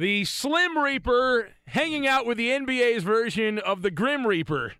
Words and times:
The 0.00 0.24
Slim 0.24 0.78
Reaper 0.78 1.50
hanging 1.66 2.06
out 2.06 2.24
with 2.24 2.38
the 2.38 2.48
NBA's 2.48 3.04
version 3.04 3.58
of 3.58 3.82
the 3.82 3.90
Grim 3.90 4.26
Reaper. 4.26 4.72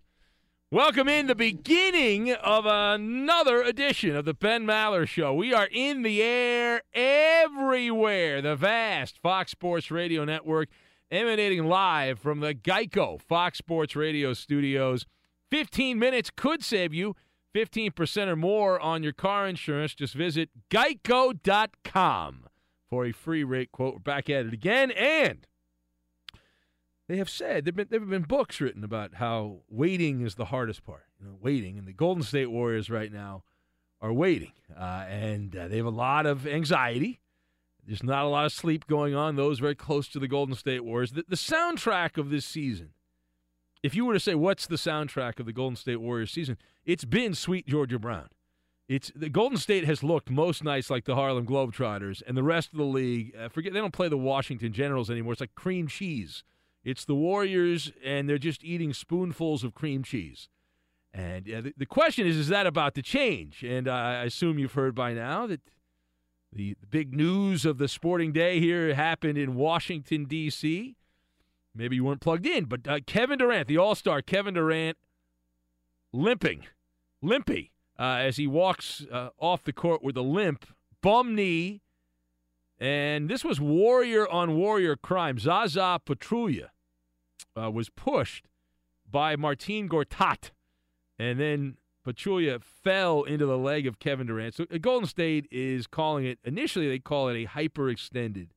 Welcome 0.71 1.07
in 1.07 1.27
the 1.27 1.35
beginning 1.35 2.31
of 2.31 2.65
another 2.65 3.61
edition 3.61 4.15
of 4.15 4.25
the 4.25 4.33
Ben 4.33 4.65
Maller 4.65 5.07
Show. 5.07 5.31
We 5.35 5.53
are 5.53 5.67
in 5.71 6.01
the 6.01 6.23
air 6.23 6.81
everywhere. 6.95 8.41
The 8.41 8.55
vast 8.55 9.19
Fox 9.19 9.51
Sports 9.51 9.91
Radio 9.91 10.25
Network 10.25 10.69
emanating 11.11 11.65
live 11.65 12.17
from 12.17 12.39
the 12.39 12.55
Geico 12.55 13.21
Fox 13.21 13.59
Sports 13.59 13.95
Radio 13.95 14.33
studios. 14.33 15.05
15 15.51 15.99
minutes 15.99 16.31
could 16.35 16.63
save 16.63 16.95
you 16.95 17.15
15% 17.53 18.27
or 18.27 18.35
more 18.35 18.79
on 18.79 19.03
your 19.03 19.13
car 19.13 19.47
insurance. 19.47 19.93
Just 19.93 20.15
visit 20.15 20.49
geico.com 20.71 22.47
for 22.91 23.05
a 23.05 23.13
free 23.13 23.43
rate 23.43 23.71
quote. 23.71 23.93
We're 23.93 23.99
back 23.99 24.29
at 24.29 24.45
it 24.45 24.53
again. 24.53 24.91
And 24.91 25.47
they 27.07 27.17
have 27.17 27.29
said 27.29 27.63
there 27.63 27.71
have 27.71 27.75
been, 27.75 27.87
there 27.89 27.99
have 28.01 28.09
been 28.09 28.23
books 28.23 28.59
written 28.59 28.83
about 28.83 29.15
how 29.15 29.61
waiting 29.69 30.21
is 30.21 30.35
the 30.35 30.45
hardest 30.45 30.83
part. 30.85 31.05
You 31.19 31.27
know, 31.27 31.37
waiting. 31.41 31.77
And 31.77 31.87
the 31.87 31.93
Golden 31.93 32.21
State 32.21 32.51
Warriors 32.51 32.89
right 32.89 33.11
now 33.11 33.43
are 34.01 34.11
waiting. 34.11 34.51
Uh, 34.77 35.05
and 35.09 35.55
uh, 35.55 35.69
they 35.69 35.77
have 35.77 35.85
a 35.85 35.89
lot 35.89 36.25
of 36.25 36.45
anxiety. 36.45 37.21
There's 37.87 38.03
not 38.03 38.25
a 38.25 38.27
lot 38.27 38.45
of 38.45 38.51
sleep 38.51 38.85
going 38.87 39.15
on. 39.15 39.37
Those 39.37 39.59
very 39.59 39.75
close 39.75 40.09
to 40.09 40.19
the 40.19 40.27
Golden 40.27 40.53
State 40.53 40.83
Warriors. 40.83 41.13
The, 41.13 41.23
the 41.27 41.37
soundtrack 41.37 42.17
of 42.17 42.29
this 42.29 42.45
season, 42.45 42.89
if 43.81 43.95
you 43.95 44.05
were 44.05 44.13
to 44.13 44.19
say 44.19 44.35
what's 44.35 44.67
the 44.67 44.75
soundtrack 44.75 45.39
of 45.39 45.45
the 45.45 45.53
Golden 45.53 45.77
State 45.77 46.01
Warriors 46.01 46.31
season, 46.31 46.57
it's 46.83 47.05
been 47.05 47.35
Sweet 47.35 47.67
Georgia 47.67 47.97
Brown. 47.97 48.27
It's 48.91 49.09
the 49.15 49.29
Golden 49.29 49.57
State 49.57 49.85
has 49.85 50.03
looked 50.03 50.29
most 50.29 50.65
nice 50.65 50.89
like 50.89 51.05
the 51.05 51.15
Harlem 51.15 51.47
Globetrotters, 51.47 52.21
and 52.27 52.35
the 52.35 52.43
rest 52.43 52.73
of 52.73 52.77
the 52.77 52.83
league. 52.83 53.33
Uh, 53.33 53.47
forget 53.47 53.71
they 53.71 53.79
don't 53.79 53.93
play 53.93 54.09
the 54.09 54.17
Washington 54.17 54.73
Generals 54.73 55.09
anymore. 55.09 55.31
It's 55.31 55.39
like 55.39 55.55
cream 55.55 55.87
cheese. 55.87 56.43
It's 56.83 57.05
the 57.05 57.15
Warriors, 57.15 57.93
and 58.03 58.27
they're 58.27 58.37
just 58.37 58.65
eating 58.65 58.91
spoonfuls 58.91 59.63
of 59.63 59.73
cream 59.73 60.03
cheese. 60.03 60.49
And 61.13 61.49
uh, 61.49 61.61
the, 61.61 61.73
the, 61.77 61.85
question 61.85 62.27
is, 62.27 62.35
is 62.35 62.49
that 62.49 62.67
about 62.67 62.93
to 62.95 63.01
change? 63.01 63.63
And 63.63 63.87
uh, 63.87 63.93
I 63.93 64.23
assume 64.25 64.59
you've 64.59 64.73
heard 64.73 64.93
by 64.93 65.13
now 65.13 65.47
that 65.47 65.61
the, 66.51 66.75
the 66.81 66.87
big 66.87 67.13
news 67.13 67.63
of 67.63 67.77
the 67.77 67.87
sporting 67.87 68.33
day 68.33 68.59
here 68.59 68.93
happened 68.93 69.37
in 69.37 69.55
Washington 69.55 70.25
D.C. 70.25 70.97
Maybe 71.73 71.95
you 71.95 72.03
weren't 72.03 72.19
plugged 72.19 72.45
in, 72.45 72.65
but 72.65 72.85
uh, 72.85 72.99
Kevin 73.07 73.39
Durant, 73.39 73.69
the 73.69 73.77
All 73.77 73.95
Star 73.95 74.21
Kevin 74.21 74.55
Durant, 74.55 74.97
limping, 76.11 76.65
limpy 77.21 77.71
uh, 78.01 78.15
as 78.15 78.37
he 78.37 78.47
walks 78.47 79.05
uh, 79.11 79.29
off 79.37 79.63
the 79.63 79.71
court 79.71 80.03
with 80.03 80.17
a 80.17 80.23
limp, 80.23 80.65
bum 81.03 81.35
knee. 81.35 81.81
And 82.79 83.29
this 83.29 83.45
was 83.45 83.61
warrior 83.61 84.27
on 84.27 84.55
warrior 84.55 84.95
crime. 84.95 85.37
Zaza 85.37 86.01
Pachulia 86.03 86.69
uh, 87.55 87.69
was 87.69 87.89
pushed 87.89 88.47
by 89.09 89.35
Marcin 89.35 89.87
Gortat. 89.87 90.49
And 91.19 91.39
then 91.39 91.77
Pachulia 92.03 92.59
fell 92.63 93.21
into 93.21 93.45
the 93.45 93.57
leg 93.57 93.85
of 93.85 93.99
Kevin 93.99 94.25
Durant. 94.25 94.55
So 94.55 94.65
uh, 94.73 94.79
Golden 94.79 95.07
State 95.07 95.47
is 95.51 95.85
calling 95.85 96.25
it, 96.25 96.39
initially, 96.43 96.89
they 96.89 96.97
call 96.97 97.29
it 97.29 97.43
a 97.43 97.45
hyperextended 97.45 98.47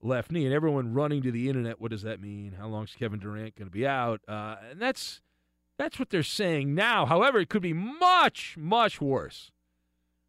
left 0.00 0.32
knee. 0.32 0.46
And 0.46 0.54
everyone 0.54 0.94
running 0.94 1.20
to 1.24 1.30
the 1.30 1.50
internet, 1.50 1.78
what 1.78 1.90
does 1.90 2.04
that 2.04 2.22
mean? 2.22 2.54
How 2.58 2.68
long 2.68 2.84
is 2.84 2.94
Kevin 2.98 3.18
Durant 3.18 3.56
going 3.56 3.68
to 3.68 3.70
be 3.70 3.86
out? 3.86 4.22
Uh, 4.26 4.56
and 4.70 4.80
that's 4.80 5.20
that's 5.78 5.98
what 5.98 6.10
they're 6.10 6.22
saying 6.22 6.74
now. 6.74 7.06
However, 7.06 7.38
it 7.38 7.48
could 7.48 7.62
be 7.62 7.72
much, 7.72 8.56
much 8.58 9.00
worse. 9.00 9.50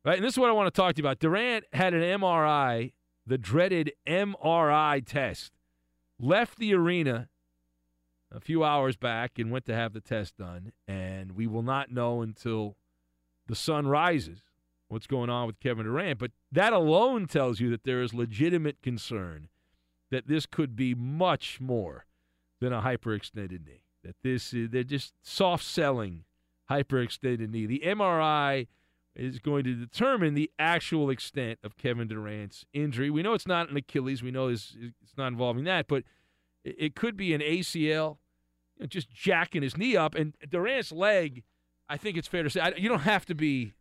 Right? 0.04 0.18
And 0.18 0.24
this 0.24 0.34
is 0.34 0.40
what 0.40 0.50
I 0.50 0.54
want 0.54 0.74
to 0.74 0.82
talk 0.82 0.96
to 0.96 1.02
you 1.02 1.08
about. 1.08 1.20
Durant 1.20 1.66
had 1.74 1.94
an 1.94 2.02
MRI, 2.02 2.94
the 3.26 3.38
dreaded 3.38 3.94
MRI 4.06 5.06
test, 5.06 5.54
left 6.20 6.58
the 6.58 6.74
arena 6.74 7.30
a 8.32 8.40
few 8.40 8.64
hours 8.64 8.98
back 8.98 9.40
and 9.40 9.52
went 9.52 9.66
to 9.66 9.76
have 9.76 9.94
the 9.94 10.02
test 10.02 10.38
done. 10.38 10.72
And 10.88 11.34
we 11.34 11.48
will 11.48 11.64
not 11.64 11.92
know 11.92 12.22
until 12.22 12.76
the 13.48 13.56
sun 13.56 13.88
rises 13.88 14.44
what's 14.90 15.08
going 15.08 15.30
on 15.30 15.48
with 15.48 15.60
Kevin 15.60 15.86
Durant. 15.86 16.20
But 16.20 16.32
that 16.52 16.74
alone 16.74 17.28
tells 17.28 17.60
you 17.60 17.70
that 17.72 17.84
there 17.84 18.02
is 18.02 18.14
legitimate 18.14 18.82
concern 18.82 19.48
that 20.10 20.28
this 20.28 20.46
could 20.46 20.76
be 20.76 20.94
much 20.96 21.60
more 21.60 22.06
than 22.60 22.74
a 22.74 22.82
hyperextended 22.82 23.66
knee 23.66 23.87
that 24.08 24.16
this 24.24 24.54
is, 24.54 24.70
they're 24.70 24.84
just 24.84 25.14
soft 25.22 25.66
selling 25.66 26.24
hyperextended 26.72 27.50
knee. 27.50 27.66
The 27.66 27.84
MRI 27.86 28.68
is 29.16 29.40
going 29.40 29.66
to 29.66 29.74
determine 29.74 30.34
the 30.34 30.50
actual 30.58 31.10
extent 31.10 31.60
of 31.64 31.76
Kevin 31.76 32.08
Durant's 32.08 32.66
injury. 32.74 33.10
We 33.10 33.22
know 33.22 33.34
it's 33.34 33.48
not 33.48 33.70
an 33.70 33.76
Achilles. 33.76 34.24
We 34.24 34.32
know 34.32 34.48
it's, 34.48 34.76
it's 34.80 35.18
not 35.18 35.28
involving 35.28 35.66
that, 35.66 35.88
but 35.88 36.04
it, 36.64 36.76
it 36.80 36.96
could 36.96 37.18
be 37.18 37.34
an 37.34 37.42
ACL, 37.42 38.18
you 38.78 38.82
know, 38.82 38.86
just 38.88 39.12
jacking 39.12 39.62
his 39.62 39.76
knee 39.76 39.98
up. 39.98 40.16
And 40.16 40.36
Durant's 40.50 40.94
leg, 40.94 41.44
I 41.90 41.98
think 41.98 42.16
it's 42.16 42.28
fair 42.28 42.44
to 42.44 42.50
say, 42.50 42.62
I, 42.62 42.74
you 42.78 42.88
don't 42.88 43.00
have 43.00 43.26
to 43.26 43.36
be 43.36 43.74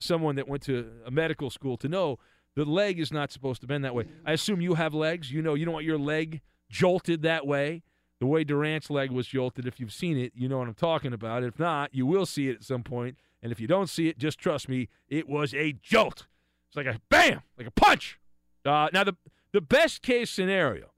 someone 0.00 0.34
that 0.36 0.48
went 0.48 0.62
to 0.64 0.90
a 1.06 1.10
medical 1.10 1.50
school 1.50 1.76
to 1.76 1.88
know 1.88 2.18
the 2.56 2.64
leg 2.64 2.98
is 2.98 3.12
not 3.12 3.30
supposed 3.30 3.60
to 3.60 3.68
bend 3.68 3.84
that 3.84 3.94
way. 3.94 4.06
I 4.26 4.32
assume 4.32 4.60
you 4.60 4.74
have 4.74 4.92
legs. 4.92 5.30
You 5.30 5.42
know, 5.42 5.54
you 5.54 5.64
don't 5.64 5.74
want 5.74 5.86
your 5.86 5.98
leg 5.98 6.40
jolted 6.68 7.22
that 7.22 7.46
way. 7.46 7.82
The 8.20 8.26
way 8.26 8.42
Durant's 8.44 8.90
leg 8.90 9.12
was 9.12 9.28
jolted, 9.28 9.66
if 9.66 9.78
you've 9.78 9.92
seen 9.92 10.18
it, 10.18 10.32
you 10.34 10.48
know 10.48 10.58
what 10.58 10.68
I'm 10.68 10.74
talking 10.74 11.12
about. 11.12 11.44
If 11.44 11.58
not, 11.58 11.94
you 11.94 12.04
will 12.04 12.26
see 12.26 12.48
it 12.48 12.56
at 12.56 12.64
some 12.64 12.82
point. 12.82 13.16
and 13.42 13.52
if 13.52 13.60
you 13.60 13.68
don't 13.68 13.88
see 13.88 14.08
it, 14.08 14.18
just 14.18 14.38
trust 14.38 14.68
me, 14.68 14.88
it 15.08 15.28
was 15.28 15.54
a 15.54 15.72
jolt. 15.80 16.26
It's 16.68 16.76
like 16.76 16.86
a 16.86 17.00
bam, 17.08 17.42
like 17.56 17.68
a 17.68 17.70
punch. 17.70 18.18
Uh, 18.64 18.88
now, 18.92 19.04
the, 19.04 19.16
the 19.52 19.60
best 19.60 20.02
case 20.02 20.30
scenario, 20.30 20.90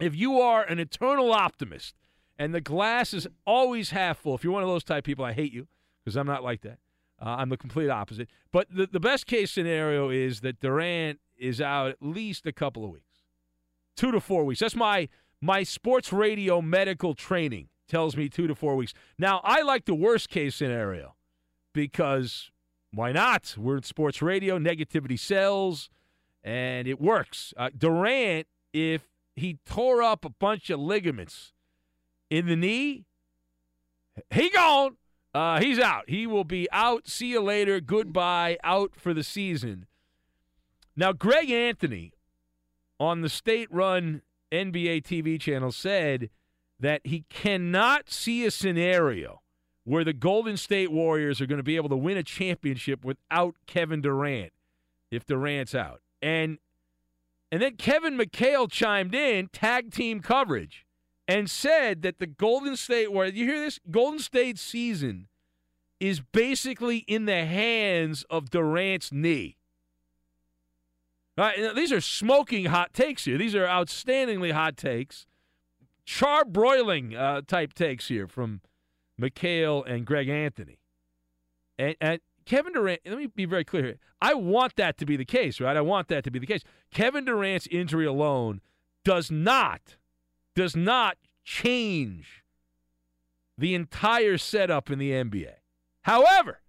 if 0.00 0.14
you 0.14 0.40
are 0.40 0.62
an 0.62 0.78
eternal 0.78 1.32
optimist 1.32 1.94
and 2.38 2.54
the 2.54 2.60
glass 2.60 3.12
is 3.12 3.26
always 3.44 3.90
half 3.90 4.18
full, 4.18 4.36
if 4.36 4.44
you're 4.44 4.52
one 4.52 4.62
of 4.62 4.68
those 4.68 4.84
type 4.84 5.04
people, 5.04 5.24
I 5.24 5.32
hate 5.32 5.52
you 5.52 5.66
because 6.04 6.16
I'm 6.16 6.26
not 6.26 6.44
like 6.44 6.62
that. 6.62 6.78
Uh, 7.20 7.36
I'm 7.38 7.48
the 7.48 7.56
complete 7.56 7.88
opposite. 7.88 8.28
But 8.52 8.68
the, 8.70 8.86
the 8.86 9.00
best 9.00 9.26
case 9.26 9.50
scenario 9.50 10.10
is 10.10 10.40
that 10.40 10.60
Durant 10.60 11.18
is 11.36 11.60
out 11.60 11.90
at 11.90 11.96
least 12.00 12.46
a 12.46 12.52
couple 12.52 12.84
of 12.84 12.90
weeks, 12.90 13.24
two 13.96 14.12
to 14.12 14.20
four 14.20 14.44
weeks. 14.44 14.60
That's 14.60 14.76
my 14.76 15.08
my 15.40 15.62
sports 15.62 16.12
radio 16.12 16.60
medical 16.60 17.14
training 17.14 17.68
tells 17.88 18.16
me 18.16 18.28
two 18.28 18.46
to 18.46 18.54
four 18.54 18.76
weeks. 18.76 18.94
Now 19.18 19.40
I 19.44 19.62
like 19.62 19.84
the 19.84 19.94
worst 19.94 20.28
case 20.28 20.54
scenario 20.54 21.14
because 21.72 22.50
why 22.92 23.12
not? 23.12 23.54
We're 23.58 23.76
in 23.76 23.82
sports 23.82 24.22
radio, 24.22 24.58
negativity 24.58 25.18
sells, 25.18 25.90
and 26.42 26.88
it 26.88 27.00
works. 27.00 27.52
Uh, 27.56 27.70
Durant, 27.76 28.46
if 28.72 29.02
he 29.34 29.58
tore 29.66 30.02
up 30.02 30.24
a 30.24 30.30
bunch 30.30 30.70
of 30.70 30.80
ligaments 30.80 31.52
in 32.30 32.46
the 32.46 32.56
knee, 32.56 33.04
he 34.30 34.48
gone. 34.50 34.96
Uh, 35.34 35.60
he's 35.60 35.78
out. 35.78 36.08
He 36.08 36.26
will 36.26 36.44
be 36.44 36.66
out. 36.72 37.06
See 37.08 37.26
you 37.26 37.42
later. 37.42 37.80
Goodbye. 37.80 38.56
Out 38.64 38.92
for 38.96 39.12
the 39.12 39.22
season. 39.22 39.84
Now, 40.96 41.12
Greg 41.12 41.50
Anthony 41.50 42.14
on 42.98 43.20
the 43.20 43.28
state 43.28 43.70
run 43.70 44.22
NBA 44.52 45.02
TV 45.02 45.40
channel 45.40 45.72
said 45.72 46.30
that 46.78 47.00
he 47.04 47.24
cannot 47.30 48.10
see 48.10 48.44
a 48.44 48.50
scenario 48.50 49.42
where 49.84 50.04
the 50.04 50.12
Golden 50.12 50.56
State 50.56 50.90
Warriors 50.90 51.40
are 51.40 51.46
going 51.46 51.58
to 51.58 51.62
be 51.62 51.76
able 51.76 51.88
to 51.88 51.96
win 51.96 52.16
a 52.16 52.22
championship 52.22 53.04
without 53.04 53.54
Kevin 53.66 54.00
Durant 54.00 54.52
if 55.10 55.24
Durant's 55.24 55.74
out. 55.74 56.00
And 56.20 56.58
and 57.52 57.62
then 57.62 57.76
Kevin 57.76 58.18
McHale 58.18 58.70
chimed 58.70 59.14
in, 59.14 59.48
tag 59.48 59.92
team 59.92 60.20
coverage, 60.20 60.84
and 61.28 61.48
said 61.48 62.02
that 62.02 62.18
the 62.18 62.26
Golden 62.26 62.76
State 62.76 63.12
Warriors, 63.12 63.34
you 63.34 63.46
hear 63.46 63.60
this? 63.60 63.78
Golden 63.88 64.18
State 64.18 64.58
season 64.58 65.28
is 66.00 66.20
basically 66.20 66.98
in 67.06 67.26
the 67.26 67.44
hands 67.44 68.24
of 68.28 68.50
Durant's 68.50 69.12
knee. 69.12 69.55
Right, 71.36 71.74
these 71.74 71.92
are 71.92 72.00
smoking 72.00 72.66
hot 72.66 72.94
takes 72.94 73.26
here. 73.26 73.36
These 73.36 73.54
are 73.54 73.66
outstandingly 73.66 74.52
hot 74.52 74.76
takes, 74.76 75.26
charbroiling 76.06 77.14
uh, 77.14 77.42
type 77.46 77.74
takes 77.74 78.08
here 78.08 78.26
from– 78.26 78.62
McHale 79.20 79.84
and 79.86 80.04
Greg 80.04 80.28
Anthony. 80.28 80.78
And, 81.78 81.96
and 82.00 82.20
Kevin 82.44 82.72
Durant, 82.72 83.00
let 83.06 83.18
me 83.18 83.26
be 83.26 83.44
very 83.44 83.64
clear 83.64 83.84
here. 83.84 83.98
I 84.20 84.34
want 84.34 84.76
that 84.76 84.98
to 84.98 85.06
be 85.06 85.16
the 85.16 85.24
case, 85.24 85.60
right? 85.60 85.76
I 85.76 85.80
want 85.80 86.08
that 86.08 86.24
to 86.24 86.30
be 86.30 86.38
the 86.38 86.46
case. 86.46 86.62
Kevin 86.92 87.24
Durant's 87.24 87.66
injury 87.68 88.06
alone 88.06 88.60
does 89.04 89.30
not, 89.30 89.96
does 90.54 90.76
not 90.76 91.16
change 91.44 92.44
the 93.58 93.74
entire 93.74 94.38
setup 94.38 94.90
in 94.90 94.98
the 94.98 95.10
NBA. 95.12 95.54
However, 96.02 96.60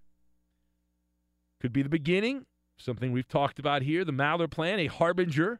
could 1.59 1.73
be 1.73 1.81
the 1.81 1.89
beginning, 1.89 2.45
something 2.77 3.11
we've 3.11 3.27
talked 3.27 3.59
about 3.59 3.81
here, 3.81 4.05
the 4.05 4.11
Maller 4.11 4.49
plan, 4.49 4.79
a 4.79 4.87
harbinger 4.87 5.59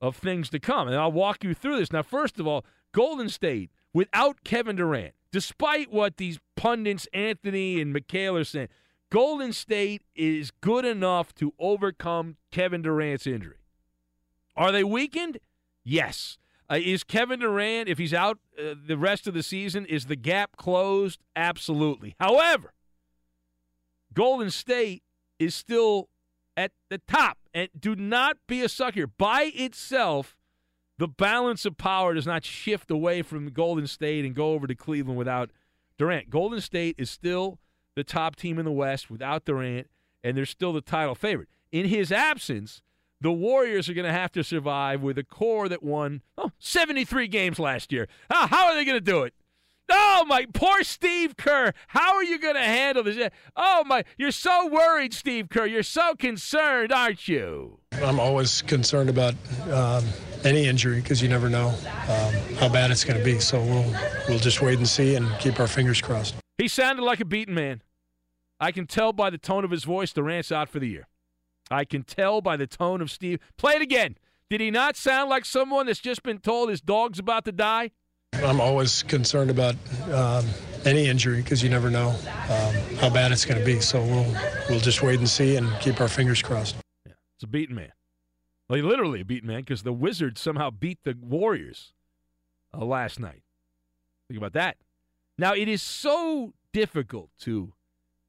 of 0.00 0.16
things 0.16 0.48
to 0.50 0.58
come. 0.58 0.88
And 0.88 0.96
I'll 0.96 1.12
walk 1.12 1.44
you 1.44 1.54
through 1.54 1.78
this. 1.78 1.92
Now, 1.92 2.02
first 2.02 2.38
of 2.38 2.46
all, 2.46 2.64
Golden 2.92 3.28
State, 3.28 3.70
without 3.92 4.44
Kevin 4.44 4.76
Durant, 4.76 5.14
despite 5.32 5.92
what 5.92 6.16
these 6.16 6.38
pundits, 6.56 7.08
Anthony 7.12 7.80
and 7.80 7.94
McHale, 7.94 8.40
are 8.40 8.44
saying, 8.44 8.68
Golden 9.10 9.52
State 9.52 10.02
is 10.14 10.50
good 10.50 10.84
enough 10.84 11.34
to 11.36 11.52
overcome 11.58 12.36
Kevin 12.50 12.82
Durant's 12.82 13.26
injury. 13.26 13.56
Are 14.56 14.72
they 14.72 14.84
weakened? 14.84 15.38
Yes. 15.84 16.38
Uh, 16.70 16.78
is 16.82 17.04
Kevin 17.04 17.40
Durant, 17.40 17.88
if 17.88 17.98
he's 17.98 18.14
out 18.14 18.38
uh, 18.58 18.74
the 18.86 18.96
rest 18.96 19.26
of 19.26 19.34
the 19.34 19.42
season, 19.42 19.84
is 19.86 20.06
the 20.06 20.16
gap 20.16 20.56
closed? 20.56 21.20
Absolutely. 21.36 22.14
However, 22.18 22.72
Golden 24.14 24.50
State 24.50 25.02
is 25.38 25.54
still 25.54 26.08
at 26.56 26.72
the 26.90 26.98
top. 26.98 27.38
And 27.52 27.68
do 27.78 27.94
not 27.94 28.36
be 28.46 28.62
a 28.62 28.68
sucker. 28.68 29.06
By 29.06 29.52
itself, 29.54 30.36
the 30.98 31.08
balance 31.08 31.64
of 31.64 31.76
power 31.76 32.14
does 32.14 32.26
not 32.26 32.44
shift 32.44 32.90
away 32.90 33.22
from 33.22 33.50
Golden 33.50 33.86
State 33.86 34.24
and 34.24 34.34
go 34.34 34.52
over 34.52 34.66
to 34.66 34.74
Cleveland 34.74 35.18
without 35.18 35.50
Durant. 35.98 36.30
Golden 36.30 36.60
State 36.60 36.96
is 36.98 37.10
still 37.10 37.58
the 37.96 38.04
top 38.04 38.36
team 38.36 38.58
in 38.58 38.64
the 38.64 38.72
West 38.72 39.10
without 39.10 39.44
Durant, 39.44 39.88
and 40.22 40.36
they're 40.36 40.46
still 40.46 40.72
the 40.72 40.80
title 40.80 41.14
favorite. 41.14 41.48
In 41.72 41.86
his 41.86 42.12
absence, 42.12 42.82
the 43.20 43.32
Warriors 43.32 43.88
are 43.88 43.94
going 43.94 44.06
to 44.06 44.12
have 44.12 44.32
to 44.32 44.44
survive 44.44 45.02
with 45.02 45.18
a 45.18 45.24
core 45.24 45.68
that 45.68 45.82
won 45.82 46.22
oh, 46.36 46.50
73 46.58 47.28
games 47.28 47.58
last 47.58 47.92
year. 47.92 48.08
Oh, 48.30 48.46
how 48.46 48.66
are 48.66 48.74
they 48.74 48.84
going 48.84 48.98
to 48.98 49.00
do 49.00 49.22
it? 49.22 49.34
Oh 49.90 50.24
my 50.26 50.46
poor 50.52 50.82
Steve 50.82 51.36
Kerr. 51.36 51.72
How 51.88 52.14
are 52.14 52.24
you 52.24 52.38
going 52.38 52.54
to 52.54 52.60
handle 52.60 53.02
this? 53.02 53.30
Oh 53.54 53.84
my, 53.86 54.04
you're 54.16 54.30
so 54.30 54.66
worried, 54.66 55.12
Steve 55.12 55.48
Kerr. 55.48 55.66
You're 55.66 55.82
so 55.82 56.14
concerned, 56.14 56.92
aren't 56.92 57.28
you? 57.28 57.80
I'm 57.92 58.18
always 58.18 58.62
concerned 58.62 59.10
about 59.10 59.34
um, 59.70 60.04
any 60.44 60.66
injury 60.66 61.00
because 61.00 61.22
you 61.22 61.28
never 61.28 61.50
know 61.50 61.68
um, 62.08 62.34
how 62.58 62.68
bad 62.68 62.90
it's 62.90 63.04
going 63.04 63.18
to 63.18 63.24
be. 63.24 63.38
So 63.38 63.60
we'll 63.60 63.94
we'll 64.28 64.38
just 64.38 64.62
wait 64.62 64.78
and 64.78 64.88
see 64.88 65.16
and 65.16 65.28
keep 65.38 65.60
our 65.60 65.68
fingers 65.68 66.00
crossed. 66.00 66.34
He 66.58 66.68
sounded 66.68 67.02
like 67.02 67.20
a 67.20 67.24
beaten 67.24 67.54
man. 67.54 67.82
I 68.60 68.72
can 68.72 68.86
tell 68.86 69.12
by 69.12 69.30
the 69.30 69.38
tone 69.38 69.64
of 69.64 69.70
his 69.70 69.84
voice 69.84 70.12
Durant's 70.12 70.52
out 70.52 70.68
for 70.68 70.78
the 70.78 70.88
year. 70.88 71.08
I 71.70 71.84
can 71.84 72.02
tell 72.02 72.40
by 72.40 72.56
the 72.56 72.66
tone 72.66 73.00
of 73.00 73.10
Steve. 73.10 73.40
Play 73.56 73.74
it 73.74 73.82
again. 73.82 74.16
Did 74.48 74.60
he 74.60 74.70
not 74.70 74.96
sound 74.96 75.30
like 75.30 75.44
someone 75.44 75.86
that's 75.86 75.98
just 76.00 76.22
been 76.22 76.38
told 76.38 76.68
his 76.68 76.80
dog's 76.80 77.18
about 77.18 77.44
to 77.46 77.52
die? 77.52 77.90
I'm 78.44 78.60
always 78.60 79.02
concerned 79.02 79.50
about 79.50 79.74
um, 80.12 80.44
any 80.84 81.06
injury 81.06 81.42
because 81.42 81.62
you 81.62 81.70
never 81.70 81.90
know 81.90 82.08
um, 82.10 82.74
how 82.98 83.08
bad 83.10 83.32
it's 83.32 83.44
going 83.44 83.58
to 83.58 83.64
be. 83.64 83.80
So 83.80 84.02
we'll 84.02 84.26
we'll 84.68 84.80
just 84.80 85.02
wait 85.02 85.18
and 85.18 85.28
see 85.28 85.56
and 85.56 85.68
keep 85.80 86.00
our 86.00 86.08
fingers 86.08 86.42
crossed. 86.42 86.76
Yeah, 87.06 87.12
it's 87.36 87.44
a 87.44 87.46
beaten 87.46 87.74
man. 87.74 87.92
Like 88.68 88.82
literally 88.82 89.20
a 89.20 89.24
beaten 89.24 89.48
man 89.48 89.60
because 89.60 89.82
the 89.82 89.92
Wizards 89.92 90.40
somehow 90.40 90.70
beat 90.70 90.98
the 91.04 91.16
Warriors 91.20 91.92
uh, 92.76 92.84
last 92.84 93.18
night. 93.18 93.42
Think 94.28 94.38
about 94.38 94.52
that. 94.54 94.76
Now 95.38 95.54
it 95.54 95.68
is 95.68 95.82
so 95.82 96.52
difficult 96.72 97.30
to 97.40 97.72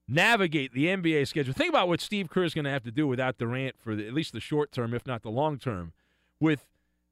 navigate 0.07 0.73
the 0.73 0.85
NBA 0.85 1.27
schedule. 1.27 1.53
Think 1.53 1.69
about 1.69 1.87
what 1.87 1.99
Steve 1.99 2.29
Kerr 2.29 2.43
is 2.43 2.53
going 2.53 2.65
to 2.65 2.71
have 2.71 2.83
to 2.83 2.91
do 2.91 3.07
without 3.07 3.37
Durant 3.37 3.75
for 3.79 3.95
the, 3.95 4.07
at 4.07 4.13
least 4.13 4.33
the 4.33 4.39
short 4.39 4.71
term, 4.71 4.93
if 4.93 5.05
not 5.05 5.23
the 5.23 5.29
long 5.29 5.57
term. 5.57 5.93
With 6.39 6.65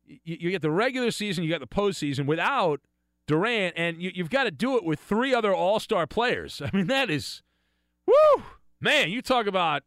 you, 0.05 0.37
you 0.39 0.51
get 0.51 0.61
the 0.61 0.71
regular 0.71 1.11
season, 1.11 1.43
you 1.43 1.49
got 1.49 1.61
the 1.61 1.67
postseason 1.67 2.25
without 2.25 2.81
Durant, 3.27 3.73
and 3.77 4.01
you, 4.01 4.11
have 4.17 4.29
got 4.29 4.43
to 4.43 4.51
do 4.51 4.77
it 4.77 4.83
with 4.83 4.99
three 4.99 5.33
other 5.33 5.53
All 5.53 5.79
Star 5.79 6.05
players. 6.05 6.61
I 6.61 6.75
mean, 6.75 6.87
that 6.87 7.09
is, 7.09 7.41
whoo, 8.05 8.43
man! 8.81 9.09
You 9.09 9.21
talk 9.21 9.47
about 9.47 9.83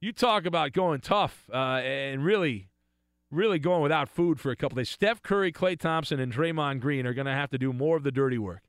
you 0.00 0.12
talk 0.12 0.46
about 0.46 0.72
going 0.72 1.00
tough 1.00 1.48
uh, 1.52 1.80
and 1.82 2.24
really, 2.24 2.70
really 3.30 3.58
going 3.58 3.82
without 3.82 4.08
food 4.08 4.40
for 4.40 4.50
a 4.50 4.56
couple 4.56 4.76
days. 4.76 4.88
Steph 4.88 5.22
Curry, 5.22 5.52
Klay 5.52 5.78
Thompson, 5.78 6.18
and 6.18 6.32
Draymond 6.32 6.80
Green 6.80 7.06
are 7.06 7.14
going 7.14 7.26
to 7.26 7.32
have 7.32 7.50
to 7.50 7.58
do 7.58 7.72
more 7.72 7.96
of 7.96 8.02
the 8.02 8.10
dirty 8.10 8.38
work. 8.38 8.62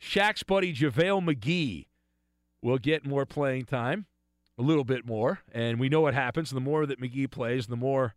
Shaq's 0.00 0.42
buddy 0.42 0.74
JaVale 0.74 1.24
McGee 1.24 1.86
will 2.62 2.78
get 2.78 3.06
more 3.06 3.24
playing 3.24 3.64
time, 3.64 4.04
a 4.58 4.62
little 4.62 4.84
bit 4.84 5.06
more, 5.06 5.40
and 5.50 5.80
we 5.80 5.88
know 5.88 6.02
what 6.02 6.12
happens. 6.12 6.50
The 6.50 6.60
more 6.60 6.84
that 6.84 7.00
McGee 7.00 7.30
plays, 7.30 7.68
the 7.68 7.76
more 7.76 8.14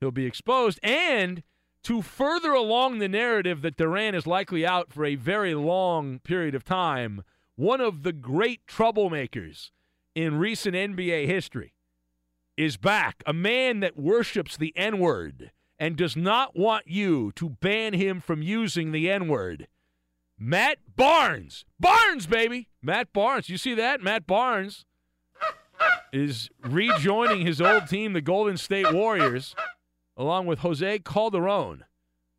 he'll 0.00 0.10
be 0.10 0.26
exposed. 0.26 0.80
And 0.82 1.44
to 1.84 2.02
further 2.02 2.52
along 2.52 2.98
the 2.98 3.08
narrative 3.08 3.62
that 3.62 3.76
Durant 3.76 4.16
is 4.16 4.26
likely 4.26 4.64
out 4.64 4.92
for 4.92 5.04
a 5.04 5.16
very 5.16 5.54
long 5.54 6.20
period 6.20 6.54
of 6.54 6.64
time, 6.64 7.22
one 7.56 7.80
of 7.80 8.02
the 8.02 8.12
great 8.12 8.66
troublemakers 8.66 9.70
in 10.14 10.38
recent 10.38 10.74
NBA 10.74 11.26
history 11.26 11.74
is 12.56 12.76
back. 12.76 13.22
A 13.26 13.32
man 13.32 13.80
that 13.80 13.96
worships 13.96 14.56
the 14.56 14.72
N 14.76 14.98
word 14.98 15.50
and 15.78 15.96
does 15.96 16.16
not 16.16 16.56
want 16.56 16.86
you 16.86 17.32
to 17.32 17.50
ban 17.50 17.94
him 17.94 18.20
from 18.20 18.42
using 18.42 18.92
the 18.92 19.10
N 19.10 19.28
word. 19.28 19.66
Matt 20.38 20.78
Barnes. 20.96 21.64
Barnes, 21.78 22.26
baby. 22.26 22.68
Matt 22.82 23.12
Barnes. 23.12 23.48
You 23.48 23.58
see 23.58 23.74
that? 23.74 24.00
Matt 24.00 24.26
Barnes 24.26 24.84
is 26.12 26.50
rejoining 26.62 27.46
his 27.46 27.60
old 27.60 27.88
team, 27.88 28.12
the 28.12 28.20
Golden 28.20 28.56
State 28.56 28.92
Warriors, 28.92 29.54
along 30.22 30.46
with 30.46 30.60
Jose 30.60 31.00
Calderon. 31.00 31.84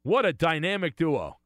What 0.04 0.25
a 0.25 0.32
dynamic 0.32 0.96
duo. 0.96 1.40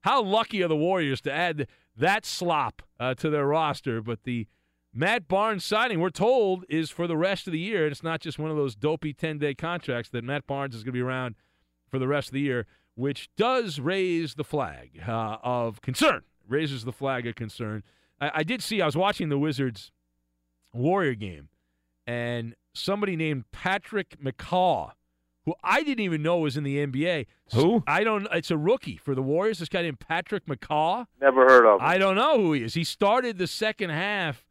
How 0.00 0.22
lucky 0.22 0.62
are 0.62 0.68
the 0.68 0.74
Warriors 0.76 1.20
to 1.20 1.32
add 1.32 1.68
that 1.96 2.24
slop 2.24 2.82
uh, 2.98 3.14
to 3.14 3.28
their 3.28 3.46
roster? 3.46 4.00
But 4.00 4.24
the 4.24 4.46
Matt 4.94 5.28
Barnes 5.28 5.64
signing, 5.64 6.00
we're 6.00 6.10
told, 6.10 6.64
is 6.68 6.90
for 6.90 7.06
the 7.06 7.16
rest 7.16 7.46
of 7.46 7.52
the 7.52 7.58
year. 7.58 7.84
And 7.84 7.92
It's 7.92 8.02
not 8.02 8.20
just 8.20 8.38
one 8.38 8.50
of 8.50 8.56
those 8.56 8.74
dopey 8.74 9.12
10 9.12 9.38
day 9.38 9.54
contracts 9.54 10.10
that 10.10 10.24
Matt 10.24 10.46
Barnes 10.46 10.74
is 10.74 10.82
going 10.82 10.92
to 10.92 10.98
be 10.98 11.02
around 11.02 11.34
for 11.88 11.98
the 11.98 12.08
rest 12.08 12.28
of 12.28 12.34
the 12.34 12.40
year, 12.40 12.66
which 12.94 13.28
does 13.36 13.78
raise 13.78 14.34
the 14.34 14.44
flag 14.44 15.02
uh, 15.06 15.36
of 15.42 15.82
concern. 15.82 16.22
Raises 16.48 16.84
the 16.84 16.92
flag 16.92 17.26
of 17.26 17.34
concern. 17.34 17.82
I, 18.18 18.30
I 18.36 18.42
did 18.44 18.62
see, 18.62 18.80
I 18.80 18.86
was 18.86 18.96
watching 18.96 19.28
the 19.28 19.38
Wizards 19.38 19.92
Warrior 20.72 21.14
game, 21.14 21.50
and 22.06 22.54
somebody 22.74 23.14
named 23.14 23.44
Patrick 23.52 24.16
McCaw, 24.22 24.92
who 25.44 25.54
I 25.62 25.82
didn't 25.82 26.04
even 26.04 26.22
know 26.22 26.38
was 26.38 26.56
in 26.56 26.64
the 26.64 26.78
NBA. 26.86 27.26
Who? 27.54 27.82
I 27.86 28.04
don't. 28.04 28.26
It's 28.32 28.50
a 28.50 28.56
rookie 28.56 28.96
for 28.96 29.14
the 29.14 29.22
Warriors. 29.22 29.58
This 29.58 29.68
guy 29.68 29.82
named 29.82 30.00
Patrick 30.00 30.46
McCaw. 30.46 31.06
Never 31.20 31.44
heard 31.44 31.66
of 31.66 31.80
him. 31.80 31.86
I 31.86 31.98
don't 31.98 32.16
know 32.16 32.38
who 32.38 32.52
he 32.52 32.62
is. 32.62 32.74
He 32.74 32.84
started 32.84 33.38
the 33.38 33.46
second 33.46 33.90
half 33.90 34.44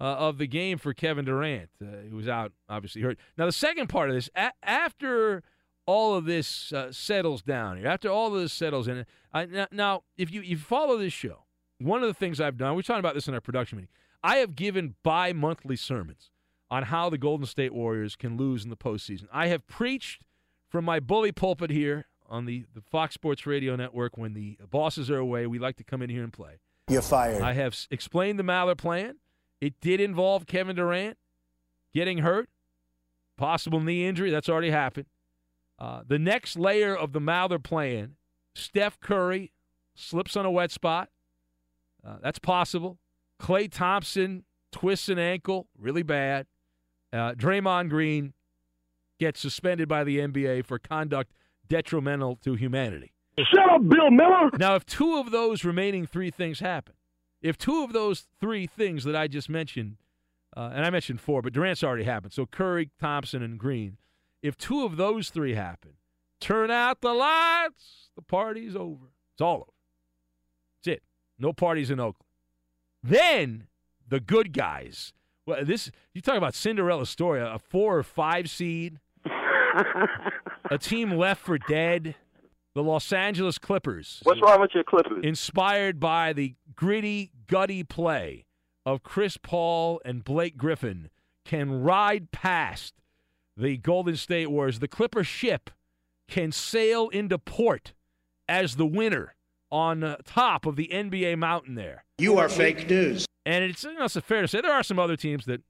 uh, 0.00 0.04
of 0.04 0.38
the 0.38 0.46
game 0.46 0.78
for 0.78 0.94
Kevin 0.94 1.24
Durant. 1.24 1.70
Uh, 1.82 2.02
he 2.08 2.14
was 2.14 2.28
out, 2.28 2.52
obviously 2.68 3.02
hurt. 3.02 3.18
Now 3.36 3.46
the 3.46 3.52
second 3.52 3.88
part 3.88 4.10
of 4.10 4.14
this, 4.14 4.30
a- 4.36 4.52
after 4.62 5.42
all 5.86 6.14
of 6.14 6.24
this 6.24 6.72
uh, 6.72 6.92
settles 6.92 7.42
down, 7.42 7.78
here, 7.78 7.88
after 7.88 8.08
all 8.08 8.28
of 8.34 8.40
this 8.40 8.52
settles 8.52 8.86
in, 8.86 9.06
I, 9.32 9.46
now, 9.46 9.66
now 9.72 10.02
if 10.16 10.30
you 10.32 10.40
you 10.40 10.56
follow 10.56 10.98
this 10.98 11.12
show, 11.12 11.44
one 11.78 12.02
of 12.02 12.08
the 12.08 12.14
things 12.14 12.40
I've 12.40 12.56
done, 12.56 12.76
we're 12.76 12.82
talking 12.82 13.00
about 13.00 13.14
this 13.14 13.26
in 13.28 13.34
our 13.34 13.40
production 13.40 13.78
meeting. 13.78 13.90
I 14.22 14.36
have 14.36 14.54
given 14.56 14.94
bi-monthly 15.02 15.76
sermons 15.76 16.30
on 16.70 16.84
how 16.84 17.08
the 17.08 17.18
Golden 17.18 17.46
State 17.46 17.72
Warriors 17.72 18.14
can 18.16 18.36
lose 18.36 18.64
in 18.64 18.70
the 18.70 18.76
postseason. 18.76 19.26
I 19.32 19.46
have 19.48 19.66
preached 19.66 20.22
from 20.68 20.84
my 20.84 21.00
bully 21.00 21.32
pulpit 21.32 21.70
here 21.70 22.06
on 22.28 22.44
the, 22.44 22.64
the 22.74 22.80
Fox 22.80 23.14
Sports 23.14 23.46
Radio 23.46 23.74
Network 23.76 24.16
when 24.18 24.34
the 24.34 24.58
bosses 24.70 25.10
are 25.10 25.18
away. 25.18 25.46
We 25.46 25.58
like 25.58 25.76
to 25.76 25.84
come 25.84 26.02
in 26.02 26.10
here 26.10 26.22
and 26.22 26.32
play. 26.32 26.60
You're 26.88 27.02
fired. 27.02 27.42
I 27.42 27.54
have 27.54 27.76
explained 27.90 28.38
the 28.38 28.42
Maller 28.44 28.76
plan. 28.76 29.16
It 29.60 29.80
did 29.80 30.00
involve 30.00 30.46
Kevin 30.46 30.76
Durant 30.76 31.16
getting 31.92 32.18
hurt, 32.18 32.48
possible 33.36 33.80
knee 33.80 34.06
injury. 34.06 34.30
That's 34.30 34.48
already 34.48 34.70
happened. 34.70 35.06
Uh, 35.78 36.02
the 36.06 36.18
next 36.18 36.58
layer 36.58 36.94
of 36.96 37.12
the 37.12 37.20
Maller 37.20 37.62
plan, 37.62 38.16
Steph 38.54 39.00
Curry 39.00 39.52
slips 39.94 40.36
on 40.36 40.46
a 40.46 40.50
wet 40.50 40.70
spot. 40.70 41.08
Uh, 42.06 42.16
that's 42.22 42.38
possible. 42.38 42.98
Klay 43.40 43.70
Thompson 43.70 44.44
twists 44.72 45.08
an 45.08 45.18
ankle, 45.18 45.68
really 45.78 46.02
bad. 46.02 46.46
Uh, 47.12 47.32
Draymond 47.32 47.88
Green 47.88 48.34
gets 49.18 49.40
suspended 49.40 49.88
by 49.88 50.04
the 50.04 50.18
NBA 50.18 50.64
for 50.64 50.78
conduct 50.78 51.32
detrimental 51.68 52.36
to 52.36 52.54
humanity. 52.54 53.12
Shut 53.38 53.70
up, 53.70 53.88
Bill 53.88 54.10
Miller. 54.10 54.50
Now, 54.58 54.74
if 54.74 54.84
two 54.84 55.18
of 55.18 55.30
those 55.30 55.64
remaining 55.64 56.06
three 56.06 56.30
things 56.30 56.60
happen, 56.60 56.94
if 57.40 57.56
two 57.56 57.84
of 57.84 57.92
those 57.92 58.26
three 58.40 58.66
things 58.66 59.04
that 59.04 59.14
I 59.14 59.28
just 59.28 59.48
mentioned, 59.48 59.96
uh, 60.56 60.70
and 60.74 60.84
I 60.84 60.90
mentioned 60.90 61.20
four, 61.20 61.40
but 61.40 61.52
Durant's 61.52 61.84
already 61.84 62.04
happened, 62.04 62.32
so 62.32 62.46
Curry, 62.46 62.90
Thompson, 62.98 63.42
and 63.42 63.58
Green, 63.58 63.98
if 64.42 64.56
two 64.56 64.84
of 64.84 64.96
those 64.96 65.30
three 65.30 65.54
happen, 65.54 65.92
turn 66.40 66.70
out 66.70 67.00
the 67.00 67.12
lights, 67.12 68.10
the 68.16 68.22
party's 68.22 68.74
over. 68.74 69.06
It's 69.34 69.40
all 69.40 69.56
over. 69.56 69.72
That's 70.84 70.96
it. 70.96 71.02
No 71.38 71.52
parties 71.52 71.90
in 71.90 72.00
Oakland. 72.00 72.26
Then 73.02 73.68
the 74.08 74.20
good 74.20 74.52
guys. 74.52 75.12
Well, 75.46 75.64
this 75.64 75.90
you 76.12 76.20
talk 76.20 76.36
about 76.36 76.54
Cinderella 76.54 77.06
story, 77.06 77.40
a 77.40 77.58
four 77.58 77.98
or 77.98 78.02
five 78.02 78.50
seed, 78.50 78.98
a 80.70 80.78
team 80.78 81.12
left 81.12 81.44
for 81.44 81.58
dead. 81.58 82.14
The 82.74 82.82
Los 82.82 83.12
Angeles 83.12 83.58
Clippers. 83.58 84.20
What's 84.22 84.40
wrong 84.40 84.60
with 84.60 84.70
your 84.72 84.84
Clippers? 84.84 85.24
Inspired 85.24 85.98
by 85.98 86.32
the 86.32 86.54
gritty, 86.76 87.32
gutty 87.48 87.82
play 87.82 88.44
of 88.86 89.02
Chris 89.02 89.36
Paul 89.36 90.00
and 90.04 90.22
Blake 90.22 90.56
Griffin, 90.56 91.10
can 91.44 91.82
ride 91.82 92.30
past 92.30 92.94
the 93.56 93.76
Golden 93.78 94.16
State 94.16 94.50
Warriors. 94.50 94.78
The 94.78 94.86
Clipper 94.86 95.24
ship 95.24 95.70
can 96.28 96.52
sail 96.52 97.08
into 97.08 97.38
port 97.38 97.94
as 98.48 98.76
the 98.76 98.86
winner 98.86 99.34
on 99.70 100.04
uh, 100.04 100.16
top 100.24 100.64
of 100.64 100.76
the 100.76 100.88
NBA 100.92 101.36
mountain 101.38 101.74
there. 101.74 102.04
You 102.18 102.38
are 102.38 102.48
fake 102.48 102.88
news. 102.88 103.26
And 103.44 103.64
it's, 103.64 103.82
you 103.84 103.94
know, 103.94 104.04
it's 104.04 104.16
fair 104.20 104.42
to 104.42 104.48
say 104.48 104.60
there 104.60 104.72
are 104.72 104.82
some 104.82 104.98
other 104.98 105.16
teams 105.16 105.46
that 105.46 105.62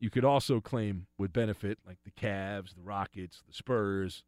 you 0.00 0.10
could 0.10 0.24
also 0.24 0.60
claim 0.60 1.06
would 1.18 1.32
benefit, 1.32 1.78
like 1.86 1.98
the 2.04 2.10
Cavs, 2.10 2.74
the 2.74 2.82
Rockets, 2.82 3.42
the 3.46 3.52
Spurs. 3.52 4.22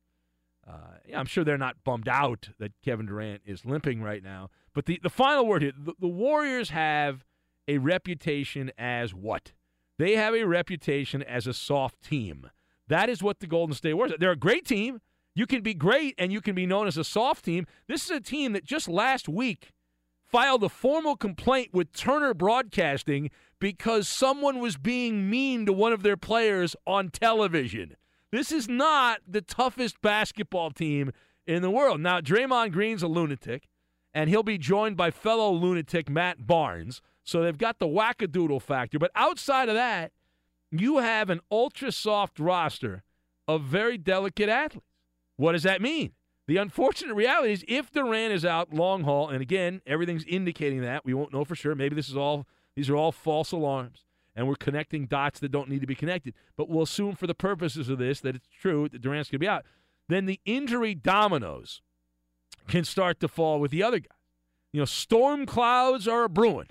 Uh, 0.68 0.98
I'm 1.16 1.26
sure 1.26 1.44
they're 1.44 1.58
not 1.58 1.82
bummed 1.84 2.08
out 2.08 2.50
that 2.58 2.72
Kevin 2.84 3.06
Durant 3.06 3.42
is 3.46 3.64
limping 3.64 4.02
right 4.02 4.22
now. 4.22 4.50
But 4.74 4.86
the, 4.86 5.00
the 5.02 5.10
final 5.10 5.46
word 5.46 5.62
here 5.62 5.72
the, 5.76 5.94
the 5.98 6.08
Warriors 6.08 6.70
have 6.70 7.24
a 7.66 7.78
reputation 7.78 8.70
as 8.78 9.14
what? 9.14 9.52
They 9.98 10.16
have 10.16 10.34
a 10.34 10.44
reputation 10.44 11.22
as 11.22 11.46
a 11.46 11.54
soft 11.54 12.02
team. 12.02 12.50
That 12.88 13.08
is 13.08 13.22
what 13.22 13.40
the 13.40 13.46
Golden 13.46 13.74
State 13.74 13.94
Warriors 13.94 14.14
are. 14.14 14.18
They're 14.18 14.32
a 14.32 14.36
great 14.36 14.66
team. 14.66 15.00
You 15.34 15.46
can 15.46 15.62
be 15.62 15.74
great 15.74 16.14
and 16.18 16.32
you 16.32 16.40
can 16.40 16.54
be 16.54 16.66
known 16.66 16.88
as 16.88 16.96
a 16.96 17.04
soft 17.04 17.44
team. 17.44 17.66
This 17.86 18.04
is 18.04 18.10
a 18.10 18.20
team 18.20 18.52
that 18.52 18.64
just 18.64 18.88
last 18.88 19.28
week 19.28 19.70
filed 20.24 20.62
a 20.64 20.68
formal 20.68 21.16
complaint 21.16 21.70
with 21.72 21.92
Turner 21.92 22.34
Broadcasting 22.34 23.30
because 23.60 24.08
someone 24.08 24.58
was 24.58 24.76
being 24.76 25.30
mean 25.30 25.66
to 25.66 25.72
one 25.72 25.92
of 25.92 26.02
their 26.02 26.16
players 26.16 26.74
on 26.86 27.10
television. 27.10 27.96
This 28.32 28.50
is 28.50 28.68
not 28.68 29.20
the 29.28 29.42
toughest 29.42 30.00
basketball 30.00 30.70
team 30.70 31.12
in 31.46 31.62
the 31.62 31.70
world. 31.70 32.00
Now, 32.00 32.20
Draymond 32.20 32.72
Green's 32.72 33.02
a 33.02 33.08
lunatic, 33.08 33.68
and 34.14 34.30
he'll 34.30 34.42
be 34.42 34.58
joined 34.58 34.96
by 34.96 35.10
fellow 35.10 35.52
lunatic 35.52 36.08
Matt 36.08 36.46
Barnes. 36.46 37.02
So 37.22 37.42
they've 37.42 37.58
got 37.58 37.78
the 37.78 37.86
wackadoodle 37.86 38.62
factor. 38.62 38.98
But 38.98 39.10
outside 39.14 39.68
of 39.68 39.74
that, 39.74 40.12
you 40.70 40.98
have 40.98 41.28
an 41.30 41.40
ultra 41.50 41.92
soft 41.92 42.38
roster 42.38 43.02
of 43.46 43.62
very 43.62 43.98
delicate 43.98 44.48
athletes. 44.48 44.86
What 45.36 45.52
does 45.52 45.64
that 45.64 45.82
mean? 45.82 46.12
The 46.46 46.56
unfortunate 46.56 47.14
reality 47.14 47.52
is 47.52 47.64
if 47.68 47.90
Durant 47.90 48.32
is 48.32 48.44
out 48.44 48.72
long 48.72 49.02
haul, 49.02 49.28
and 49.28 49.42
again, 49.42 49.82
everything's 49.86 50.24
indicating 50.24 50.82
that, 50.82 51.04
we 51.04 51.14
won't 51.14 51.32
know 51.32 51.44
for 51.44 51.54
sure. 51.54 51.74
Maybe 51.74 51.94
this 51.94 52.08
is 52.08 52.16
all 52.16 52.46
these 52.76 52.88
are 52.88 52.96
all 52.96 53.12
false 53.12 53.52
alarms 53.52 54.04
and 54.34 54.46
we're 54.46 54.56
connecting 54.56 55.06
dots 55.06 55.40
that 55.40 55.50
don't 55.50 55.68
need 55.68 55.80
to 55.80 55.86
be 55.86 55.94
connected. 55.94 56.34
But 56.56 56.68
we'll 56.68 56.82
assume 56.82 57.14
for 57.14 57.26
the 57.26 57.34
purposes 57.34 57.88
of 57.88 57.98
this 57.98 58.20
that 58.20 58.36
it's 58.36 58.48
true 58.48 58.88
that 58.88 59.02
Durant's 59.02 59.30
going 59.30 59.38
to 59.38 59.44
be 59.44 59.48
out. 59.48 59.64
Then 60.08 60.26
the 60.26 60.40
injury 60.44 60.94
dominoes 60.94 61.82
can 62.68 62.84
start 62.84 63.20
to 63.20 63.28
fall 63.28 63.60
with 63.60 63.70
the 63.70 63.82
other 63.82 63.98
guys. 63.98 64.16
You 64.72 64.80
know, 64.80 64.86
storm 64.86 65.46
clouds 65.46 66.06
are 66.06 66.24
a 66.24 66.28
brewing. 66.28 66.68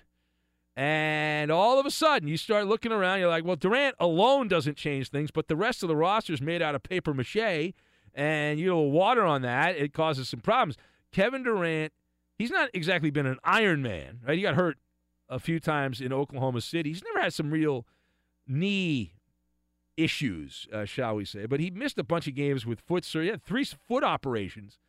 And 0.75 1.51
all 1.51 1.79
of 1.79 1.85
a 1.85 1.91
sudden, 1.91 2.29
you 2.29 2.37
start 2.37 2.67
looking 2.67 2.91
around. 2.93 3.19
You're 3.19 3.29
like, 3.29 3.43
well, 3.43 3.57
Durant 3.57 3.95
alone 3.99 4.47
doesn't 4.47 4.77
change 4.77 5.09
things, 5.09 5.29
but 5.29 5.49
the 5.49 5.55
rest 5.57 5.83
of 5.83 5.89
the 5.89 5.95
roster 5.95 6.31
is 6.31 6.41
made 6.41 6.61
out 6.61 6.73
of 6.73 6.83
paper 6.83 7.13
mache, 7.13 7.73
and 8.15 8.59
you 8.59 8.67
know, 8.67 8.79
water 8.79 9.25
on 9.25 9.41
that 9.41 9.75
it 9.75 9.93
causes 9.93 10.29
some 10.29 10.39
problems. 10.39 10.77
Kevin 11.11 11.43
Durant, 11.43 11.91
he's 12.37 12.49
not 12.49 12.69
exactly 12.73 13.09
been 13.09 13.25
an 13.25 13.39
Iron 13.43 13.81
Man, 13.81 14.21
right? 14.25 14.37
He 14.37 14.41
got 14.41 14.55
hurt 14.55 14.77
a 15.29 15.39
few 15.39 15.59
times 15.59 16.01
in 16.01 16.11
Oklahoma 16.11 16.61
City. 16.61 16.89
He's 16.89 17.03
never 17.03 17.21
had 17.21 17.33
some 17.33 17.51
real 17.51 17.85
knee 18.47 19.13
issues, 19.95 20.67
uh, 20.73 20.85
shall 20.85 21.15
we 21.15 21.25
say? 21.25 21.45
But 21.45 21.59
he 21.59 21.69
missed 21.69 21.97
a 21.97 22.03
bunch 22.03 22.27
of 22.27 22.35
games 22.35 22.65
with 22.65 22.79
foot 22.79 23.05
surgery. 23.05 23.25
He 23.25 23.31
had 23.31 23.43
three 23.43 23.65
foot 23.65 24.03
operations 24.03 24.79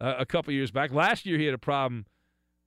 uh, 0.00 0.14
a 0.18 0.26
couple 0.26 0.52
years 0.52 0.70
back. 0.70 0.92
Last 0.92 1.26
year, 1.26 1.38
he 1.38 1.44
had 1.44 1.54
a 1.54 1.58
problem 1.58 2.06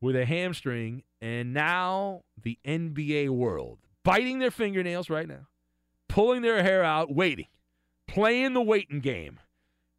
with 0.01 0.15
a 0.15 0.25
hamstring, 0.25 1.03
and 1.21 1.53
now 1.53 2.21
the 2.41 2.59
NBA 2.65 3.29
world 3.29 3.79
biting 4.03 4.39
their 4.39 4.51
fingernails 4.51 5.09
right 5.09 5.27
now, 5.27 5.47
pulling 6.07 6.41
their 6.41 6.61
hair 6.61 6.83
out, 6.83 7.13
waiting, 7.13 7.47
playing 8.07 8.53
the 8.53 8.61
waiting 8.61 8.99
game, 8.99 9.39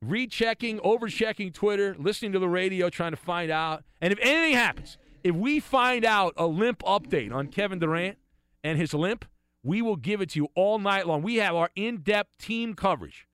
rechecking, 0.00 0.78
overchecking 0.78 1.52
Twitter, 1.52 1.96
listening 1.98 2.32
to 2.32 2.38
the 2.38 2.48
radio, 2.48 2.88
trying 2.88 3.10
to 3.10 3.16
find 3.16 3.50
out. 3.50 3.84
And 4.00 4.12
if 4.12 4.18
anything 4.22 4.54
happens, 4.54 4.96
if 5.26 5.34
we 5.34 5.58
find 5.58 6.04
out 6.04 6.34
a 6.36 6.46
limp 6.46 6.84
update 6.84 7.32
on 7.32 7.48
Kevin 7.48 7.80
Durant 7.80 8.16
and 8.62 8.78
his 8.78 8.94
limp, 8.94 9.24
we 9.64 9.82
will 9.82 9.96
give 9.96 10.20
it 10.20 10.30
to 10.30 10.38
you 10.38 10.48
all 10.54 10.78
night 10.78 11.04
long. 11.04 11.20
We 11.20 11.36
have 11.36 11.56
our 11.56 11.68
in 11.74 11.96
depth 11.96 12.38
team 12.38 12.74
coverage. 12.74 13.26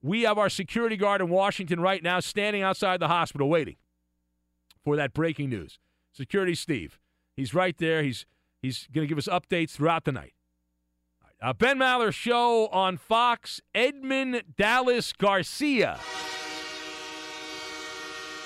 We 0.00 0.22
have 0.22 0.38
our 0.38 0.48
security 0.48 0.96
guard 0.96 1.20
in 1.20 1.28
Washington 1.28 1.80
right 1.80 2.04
now 2.04 2.20
standing 2.20 2.62
outside 2.62 3.00
the 3.00 3.08
hospital 3.08 3.48
waiting 3.48 3.74
for 4.84 4.94
that 4.94 5.12
breaking 5.12 5.50
news. 5.50 5.80
Security 6.12 6.54
Steve. 6.54 7.00
He's 7.36 7.52
right 7.52 7.76
there. 7.78 8.04
He's 8.04 8.26
he's 8.62 8.86
going 8.92 9.04
to 9.04 9.08
give 9.08 9.18
us 9.18 9.26
updates 9.26 9.70
throughout 9.70 10.04
the 10.04 10.12
night. 10.12 10.34
Uh, 11.42 11.52
ben 11.52 11.80
Maller 11.80 12.14
show 12.14 12.68
on 12.68 12.96
Fox. 12.96 13.60
Edmund 13.74 14.44
Dallas 14.56 15.12
Garcia, 15.12 15.98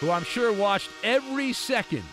who 0.01 0.11
I'm 0.11 0.25
sure 0.25 0.55
watched 0.55 0.89
every 1.05 1.53
second 1.53 2.05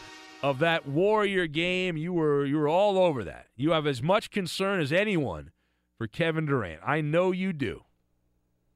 of 0.49 0.59
that 0.59 0.87
Warrior 0.87 1.47
game. 1.47 1.97
You 1.97 2.13
were 2.13 2.45
you 2.45 2.57
were 2.57 2.67
all 2.67 2.97
over 2.97 3.23
that. 3.23 3.47
You 3.55 3.71
have 3.71 3.87
as 3.87 4.01
much 4.03 4.29
concern 4.29 4.79
as 4.79 4.91
anyone 4.93 5.51
for 5.97 6.07
Kevin 6.07 6.45
Durant. 6.45 6.81
I 6.85 7.01
know 7.01 7.31
you 7.31 7.51
do. 7.53 7.81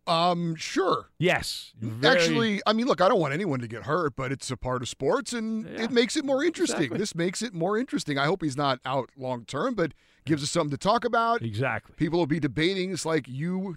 Um, 0.07 0.55
sure. 0.55 1.09
Yes. 1.19 1.73
very- 1.79 2.15
Actually, 2.17 2.61
I 2.65 2.73
mean, 2.73 2.88
look, 2.88 2.99
I 2.99 3.07
don't 3.07 3.19
want 3.19 3.33
anyone 3.35 3.59
to 3.59 3.67
get 3.67 3.83
hurt, 3.83 4.15
but 4.15 4.31
it's 4.31 4.49
a 4.49 4.57
part 4.57 4.81
of 4.81 4.89
sports, 4.89 5.33
and 5.33 5.67
it 5.67 5.91
makes 5.91 6.17
it 6.17 6.25
more 6.25 6.43
interesting. 6.43 6.77
Exactly. 6.77 6.97
This 6.97 7.13
makes 7.13 7.43
it 7.43 7.53
more 7.53 7.77
interesting. 7.77 8.17
I 8.17 8.25
hope 8.25 8.41
he's 8.41 8.57
not 8.57 8.79
out 8.85 9.11
long 9.15 9.45
term, 9.45 9.75
but 9.75 9.91
gives 10.25 10.41
us 10.41 10.49
something 10.49 10.71
to 10.71 10.77
talk 10.77 11.05
about. 11.05 11.43
Exactly. 11.43 11.93
People 11.95 12.17
will 12.17 12.25
be 12.25 12.39
debating. 12.39 12.91
It's 12.91 13.05
like 13.05 13.27
you 13.27 13.75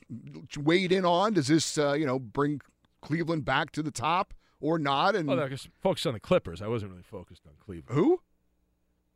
weighed 0.56 0.90
in 0.92 1.04
on. 1.04 1.34
Does 1.34 1.48
this, 1.48 1.76
uh, 1.76 1.92
you 1.92 2.06
know, 2.06 2.18
bring 2.18 2.62
Cleveland 3.02 3.44
back 3.44 3.70
to 3.72 3.82
the 3.82 3.90
top 3.90 4.32
or 4.62 4.78
not? 4.78 5.14
And 5.14 5.28
Well, 5.28 5.40
I 5.40 5.48
was 5.48 5.68
focused 5.82 6.06
on 6.06 6.14
the 6.14 6.20
Clippers. 6.20 6.62
I 6.62 6.68
wasn't 6.68 6.92
really 6.92 7.02
focused 7.02 7.42
on 7.46 7.52
Cleveland. 7.62 7.98
who? 7.98 8.20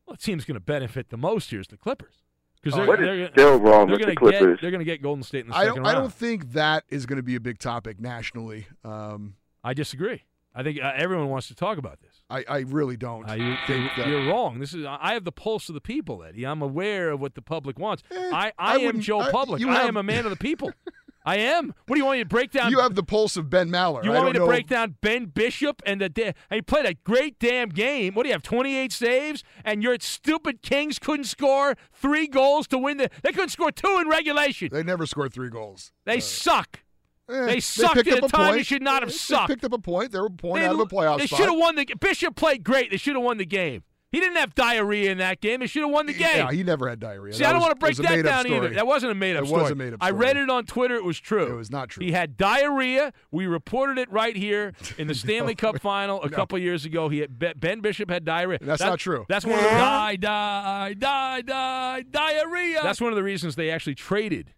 Well, 0.07 0.17
the 0.17 0.23
team's 0.23 0.45
going 0.45 0.55
to 0.57 0.61
benefit 0.61 1.09
the 1.09 1.17
most 1.17 1.51
here 1.51 1.61
is 1.61 1.69
the 1.69 1.77
Clippers 1.77 2.15
because 2.63 2.79
Oh. 2.79 2.85
they're, 2.87 2.97
they're, 3.17 3.29
still 3.31 3.59
wrong 3.59 3.87
they're 3.89 3.97
with 3.97 4.07
the 4.07 4.15
gonna 4.15 4.31
get 4.33 4.61
they're 4.61 4.71
going 4.71 4.79
to 4.81 4.85
get 4.85 5.03
Golden 5.03 5.23
State 5.23 5.45
in 5.45 5.51
the 5.51 5.57
I 5.57 5.65
second 5.65 5.77
don't. 5.83 5.87
I 5.87 5.93
don't 5.95 6.13
think 6.13 6.53
that 6.53 6.85
is 6.91 7.07
going 7.07 7.17
to 7.17 7.23
be 7.23 7.35
a 7.37 7.41
big 7.41 7.59
topic 7.59 7.99
nationally. 8.01 8.67
Um, 8.85 9.35
I 9.65 9.75
disagree. 9.75 10.25
I 10.55 10.63
think 10.63 10.81
uh, 10.83 10.93
everyone 10.97 11.29
wants 11.29 11.49
to 11.49 11.55
talk 11.55 11.77
about 11.77 12.01
this. 12.01 12.23
I, 12.31 12.45
I 12.49 12.59
really 12.61 12.97
don't 12.97 13.29
Uh, 13.29 13.35
you, 13.35 13.57
think 13.67 13.91
that. 13.97 14.07
you're 14.09 14.27
wrong. 14.27 14.59
This 14.59 14.73
is 14.75 14.87
I 14.87 15.13
have 15.13 15.25
the 15.25 15.33
pulse 15.33 15.69
of 15.69 15.75
the 15.75 15.81
people, 15.83 16.25
Eddie. 16.25 16.47
I'm 16.47 16.63
aware 16.63 17.11
of 17.11 17.21
what 17.21 17.35
the 17.35 17.43
public 17.43 17.79
wants. 17.79 18.03
I, 18.11 18.17
Eh, 18.17 18.31
I 18.33 18.53
I, 18.59 18.77
am 18.79 19.01
Joe 19.01 19.21
I- 19.21 19.31
Public. 19.31 19.63
I 19.65 19.73
have- 19.75 19.89
am 19.89 19.97
a 19.99 20.03
man 20.03 20.25
of 20.25 20.31
the 20.31 20.37
people. 20.37 20.73
I 21.29 21.39
am. 21.39 21.75
What 21.87 21.97
do 21.97 21.99
you 21.99 22.05
want 22.05 22.19
me 22.19 22.23
to 22.23 22.29
break 22.29 22.53
down? 22.53 22.71
You 22.71 22.79
have 22.79 22.95
the 22.95 23.03
pulse 23.03 23.37
of 23.37 23.51
Ben 23.51 23.69
Maller. 23.69 24.05
You 24.05 24.13
want 24.13 24.27
me 24.27 24.33
to 24.35 24.39
know- 24.39 24.47
break 24.47 24.69
down 24.69 24.95
Ben 25.01 25.25
Bishop 25.27 25.83
and 25.85 26.01
the 26.01 26.09
da- 26.09 26.27
and 26.27 26.35
he 26.59 26.63
played 26.63 26.87
a 26.87 26.95
great 26.95 27.39
damn 27.41 27.69
game. 27.69 28.15
What 28.15 28.23
do 28.23 28.29
you 28.29 28.33
have? 28.33 28.43
28 28.45 28.93
saves, 28.93 29.43
and 29.65 29.83
your 29.83 29.97
stupid 30.01 30.63
Kings 30.63 31.01
couldn't 31.01 31.25
score 31.25 31.75
three 31.93 32.29
goals 32.29 32.69
to 32.69 32.79
win 32.79 32.99
the. 32.99 33.11
They 33.25 33.33
couldn't 33.33 33.49
score 33.49 33.73
two 33.73 33.99
in 34.01 34.09
regulation. 34.09 34.69
They 34.71 34.85
never 34.85 35.05
scored 35.05 35.35
three 35.35 35.51
goals. 35.51 35.91
They 36.05 36.21
suck. 36.21 36.81
Eh, 37.29 37.45
they 37.47 37.59
sucked 37.59 37.95
picked 37.97 38.07
at 38.07 38.23
a 38.25 38.29
time 38.29 38.55
they 38.55 38.63
should 38.63 38.83
not 38.83 39.03
have 39.03 39.11
They 39.11 39.17
sucked. 39.17 39.49
picked 39.49 39.65
up 39.65 39.73
a 39.73 39.79
point. 39.79 40.13
They 40.13 40.21
were 40.21 40.27
a 40.27 40.31
point 40.31 40.61
They- 40.63 40.67
out 40.69 40.75
of 40.75 40.81
a 40.81 40.87
playoff 40.87 41.19
They 41.19 41.27
should 41.27 41.41
have 41.49 41.59
won 41.59 41.75
the. 41.75 41.85
Game 41.85 41.97
Bishop 41.99 42.37
played 42.37 42.63
great. 42.63 42.93
They 42.93 42.99
should 42.99 43.17
have 43.17 43.25
won 43.25 43.39
the 43.39 43.45
game. 43.47 43.83
He 44.13 44.21
didn't 44.21 44.37
have 44.37 44.55
diarrhea 44.55 45.11
in 45.11 45.19
that 45.19 45.41
game. 45.41 45.61
He 45.61 45.67
should 45.67 45.83
have 45.83 45.91
won 45.91 46.07
the 46.07 46.13
game. 46.15 46.29
Yeah, 46.37 46.51
he 46.53 46.63
never 46.63 46.89
had 46.89 47.01
diarrhea. 47.01 47.35
See, 47.35 47.41
That 47.43 47.49
I 47.49 47.53
don't 47.53 47.59
was- 47.61 47.67
want 47.69 47.75
to 47.75 47.81
break 47.81 47.93
it 47.95 47.99
was 47.99 47.99
a 47.99 48.03
that 48.03 48.23
down 48.23 48.45
story. 48.45 48.57
either. 48.57 48.69
That 48.75 48.87
wasn't 48.87 49.13
a 49.13 49.15
made 49.17 49.37
up 49.37 49.43
It 49.45 49.47
story. 49.49 49.63
was 49.63 49.71
a 49.73 49.75
made-up 49.75 49.99
I 50.03 50.11
read 50.11 50.37
it 50.37 50.49
on 50.49 50.65
Twitter. 50.65 50.95
It 50.95 51.05
was 51.05 51.19
true. 51.19 51.53
It 51.53 51.57
was 51.57 51.71
not 51.71 51.89
true. 51.89 52.05
He 52.07 52.13
had 52.13 52.37
diarrhea. 52.37 53.13
We 53.33 53.47
reported 53.47 53.99
it 53.99 54.11
right 54.11 54.37
here 54.37 54.73
in 54.99 55.09
the 55.09 55.15
Stanley 55.15 55.55
Cup 55.57 55.81
final 55.81 56.23
a 56.23 56.31
no. 56.31 56.37
couple 56.37 56.57
years 56.59 56.85
ago. 56.85 57.09
He 57.09 57.19
had, 57.19 57.39
Ben 57.61 57.81
Bishop 57.81 58.09
had 58.09 58.25
diarrhea. 58.25 58.59
That's 58.63 58.81
That- 58.81 58.89
not 58.91 59.01
true. 59.01 59.27
That's 59.29 59.45
one 59.45 59.59
of 59.59 59.65
the 59.65 59.71
die, 59.71 60.17
die, 60.17 60.95
die, 60.95 61.41
die, 61.43 62.03
diarrhea. 62.09 62.81
That's 62.85 63.01
one 63.01 63.11
of 63.13 63.17
the 63.17 63.25
reasons 63.25 63.57
they 63.57 63.71
actually 63.71 63.97
traded 63.97 64.55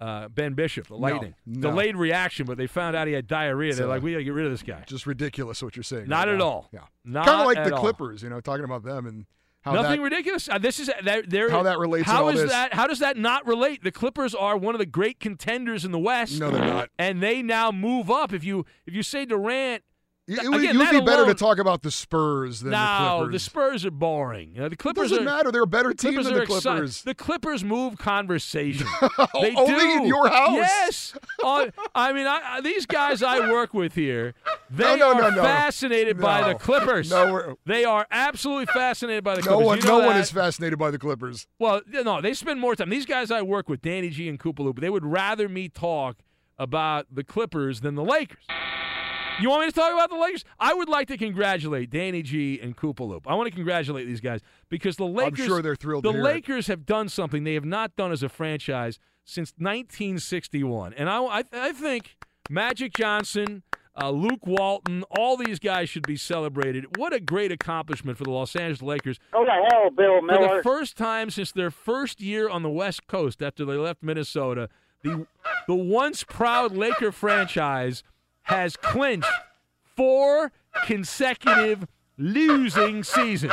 uh, 0.00 0.28
Ben 0.28 0.52
Bishop, 0.54 0.88
the 0.88 0.96
Lightning. 0.96 1.34
no. 1.46 1.70
Delayed 1.70 1.96
reaction, 1.96 2.44
but 2.46 2.58
they 2.58 2.66
found 2.66 2.94
out 2.96 3.06
he 3.06 3.14
had 3.14 3.26
diarrhea. 3.26 3.74
They're 3.74 3.84
So- 3.84 3.88
like, 3.88 4.02
we 4.02 4.12
got 4.12 4.18
to 4.18 4.24
get 4.24 4.32
rid 4.34 4.44
of 4.46 4.52
this 4.52 4.62
guy. 4.62 4.84
Just 4.86 5.06
ridiculous 5.06 5.62
what 5.62 5.74
you're 5.76 5.82
saying. 5.82 6.08
Not 6.08 6.26
right 6.26 6.34
at 6.34 6.38
now. 6.38 6.44
all. 6.44 6.68
Yeah. 6.72 6.80
Not 7.04 7.26
Kind 7.26 7.40
of 7.40 7.46
like 7.46 7.64
the 7.68 7.74
all. 7.74 7.80
Clippers, 7.80 8.22
you 8.22 8.28
know, 8.28 8.40
talking 8.40 8.64
about 8.64 8.82
them 8.82 9.06
and 9.06 9.26
how 9.62 9.72
Nothing 9.72 9.96
that, 9.98 10.02
ridiculous. 10.02 10.48
Uh, 10.48 10.58
this 10.58 10.78
is 10.78 10.90
that, 11.02 11.28
there. 11.28 11.50
How 11.50 11.62
that 11.64 11.78
relates 11.78 12.06
How 12.06 12.28
is 12.28 12.40
this. 12.40 12.50
that? 12.50 12.72
How 12.74 12.86
does 12.86 13.00
that 13.00 13.16
not 13.16 13.46
relate? 13.48 13.82
The 13.82 13.90
Clippers 13.90 14.32
are 14.32 14.56
one 14.56 14.74
of 14.74 14.78
the 14.78 14.86
great 14.86 15.18
contenders 15.18 15.84
in 15.84 15.90
the 15.90 15.98
West. 15.98 16.38
No, 16.38 16.50
they're 16.52 16.64
not. 16.64 16.90
And 16.98 17.20
they 17.22 17.42
now 17.42 17.72
move 17.72 18.08
up. 18.10 18.32
If 18.32 18.44
you 18.44 18.64
if 18.86 18.94
you 18.94 19.02
say 19.02 19.24
Durant, 19.24 19.82
It, 20.28 20.40
again, 20.40 20.74
it 20.74 20.76
would 20.76 20.90
be 20.90 21.00
better 21.00 21.22
alone- 21.22 21.28
to 21.28 21.34
talk 21.34 21.58
about 21.58 21.82
the 21.82 21.90
Spurs 21.90 22.60
than 22.60 22.72
the 22.72 22.76
no, 22.76 23.16
Clippers. 23.18 23.32
the 23.32 23.38
Spurs 23.38 23.84
are 23.86 23.90
boring. 23.92 24.54
The 24.54 24.64
it 24.64 24.78
Clippers 24.78 25.10
doesn't 25.10 25.22
are, 25.22 25.30
matter. 25.30 25.52
They're 25.52 25.62
a 25.62 25.66
better 25.68 25.94
team 25.94 26.14
Clippers 26.14 26.26
than 26.26 26.34
the 26.40 26.46
Clippers. 26.46 27.02
The 27.02 27.14
Clippers 27.14 27.62
move 27.62 27.96
conversation. 27.96 28.88
they 29.40 29.54
Only 29.54 29.74
do. 29.74 29.90
in 29.98 30.06
your 30.06 30.28
house. 30.28 30.54
Yes. 30.56 31.14
Uh, 31.44 31.66
I 31.94 32.12
mean, 32.12 32.26
I, 32.26 32.60
these 32.60 32.86
guys 32.86 33.22
I 33.22 33.52
work 33.52 33.72
with 33.72 33.94
here, 33.94 34.34
they 34.68 34.96
no, 34.96 35.12
are 35.12 35.20
no, 35.20 35.30
no. 35.30 35.42
fascinated 35.42 36.18
by 36.18 36.52
the 36.52 36.58
Clippers. 36.58 37.08
No, 37.08 37.56
they 37.64 37.84
are 37.84 38.04
absolutely 38.10 38.66
fascinated 38.66 39.22
by 39.22 39.36
the 39.36 39.42
no 39.42 39.58
Clippers. 39.58 39.66
one, 39.66 39.78
You 39.78 39.84
know 39.84 39.98
no 40.00 40.06
one 40.08 40.16
is 40.16 40.32
fascinated 40.32 40.78
by 40.78 40.90
the 40.90 40.98
Clippers. 40.98 41.46
Well, 41.60 41.82
no, 41.88 42.20
they 42.20 42.34
spend 42.34 42.58
more 42.60 42.74
time. 42.74 42.90
These 42.90 43.06
guys 43.06 43.30
I 43.30 43.42
work 43.42 43.68
with, 43.68 43.80
Danny 43.80 44.08
G 44.10 44.28
and 44.28 44.40
Koopaloop, 44.40 44.80
they 44.80 44.90
would 44.90 45.04
rather 45.04 45.48
me 45.48 45.68
talk 45.68 46.16
about 46.58 47.06
the 47.14 47.22
Clippers 47.22 47.82
than 47.82 47.94
the 47.94 48.02
Lakers. 48.02 48.42
You 49.40 49.50
want 49.50 49.62
me 49.62 49.66
to 49.66 49.72
talk 49.72 49.92
about 49.92 50.08
the 50.08 50.16
Lakers? 50.16 50.44
I 50.58 50.72
would 50.72 50.88
like 50.88 51.08
to 51.08 51.18
congratulate 51.18 51.90
Danny 51.90 52.22
G 52.22 52.58
and 52.60 52.76
Koopaloop. 52.76 53.22
I 53.26 53.34
want 53.34 53.48
to 53.48 53.54
congratulate 53.54 54.06
these 54.06 54.20
guys 54.20 54.40
because 54.70 54.96
the 54.96 55.04
Lakers. 55.04 55.40
I'm 55.40 55.46
sure 55.46 55.62
they're 55.62 55.76
thrilled 55.76 56.04
The 56.04 56.12
to 56.12 56.18
hear 56.18 56.22
it. 56.22 56.34
Lakers 56.34 56.66
have 56.68 56.86
done 56.86 57.08
something 57.08 57.44
they 57.44 57.54
have 57.54 57.64
not 57.64 57.94
done 57.96 58.12
as 58.12 58.22
a 58.22 58.28
franchise 58.30 58.98
since 59.24 59.52
1961, 59.58 60.94
and 60.94 61.10
I, 61.10 61.18
I, 61.22 61.44
I 61.52 61.72
think 61.72 62.16
Magic 62.48 62.92
Johnson. 62.94 63.62
Uh, 63.98 64.10
Luke 64.10 64.46
Walton, 64.46 65.04
all 65.08 65.38
these 65.38 65.58
guys 65.58 65.88
should 65.88 66.06
be 66.06 66.16
celebrated. 66.16 66.98
What 66.98 67.14
a 67.14 67.18
great 67.18 67.50
accomplishment 67.50 68.18
for 68.18 68.24
the 68.24 68.30
Los 68.30 68.54
Angeles 68.54 68.82
Lakers 68.82 69.18
Go 69.32 69.42
to 69.42 69.50
hell, 69.70 69.88
Bill 69.88 70.20
Miller. 70.20 70.48
for 70.48 70.56
the 70.56 70.62
first 70.62 70.98
time 70.98 71.30
since 71.30 71.50
their 71.50 71.70
first 71.70 72.20
year 72.20 72.46
on 72.46 72.62
the 72.62 72.68
West 72.68 73.06
Coast 73.06 73.42
after 73.42 73.64
they 73.64 73.72
left 73.76 74.02
Minnesota, 74.02 74.68
the 75.02 75.26
the 75.66 75.74
once 75.74 76.24
proud 76.24 76.76
Laker 76.76 77.10
franchise 77.10 78.02
has 78.46 78.76
clinched 78.76 79.28
four 79.96 80.52
consecutive 80.84 81.86
losing 82.16 83.02
seasons. 83.02 83.52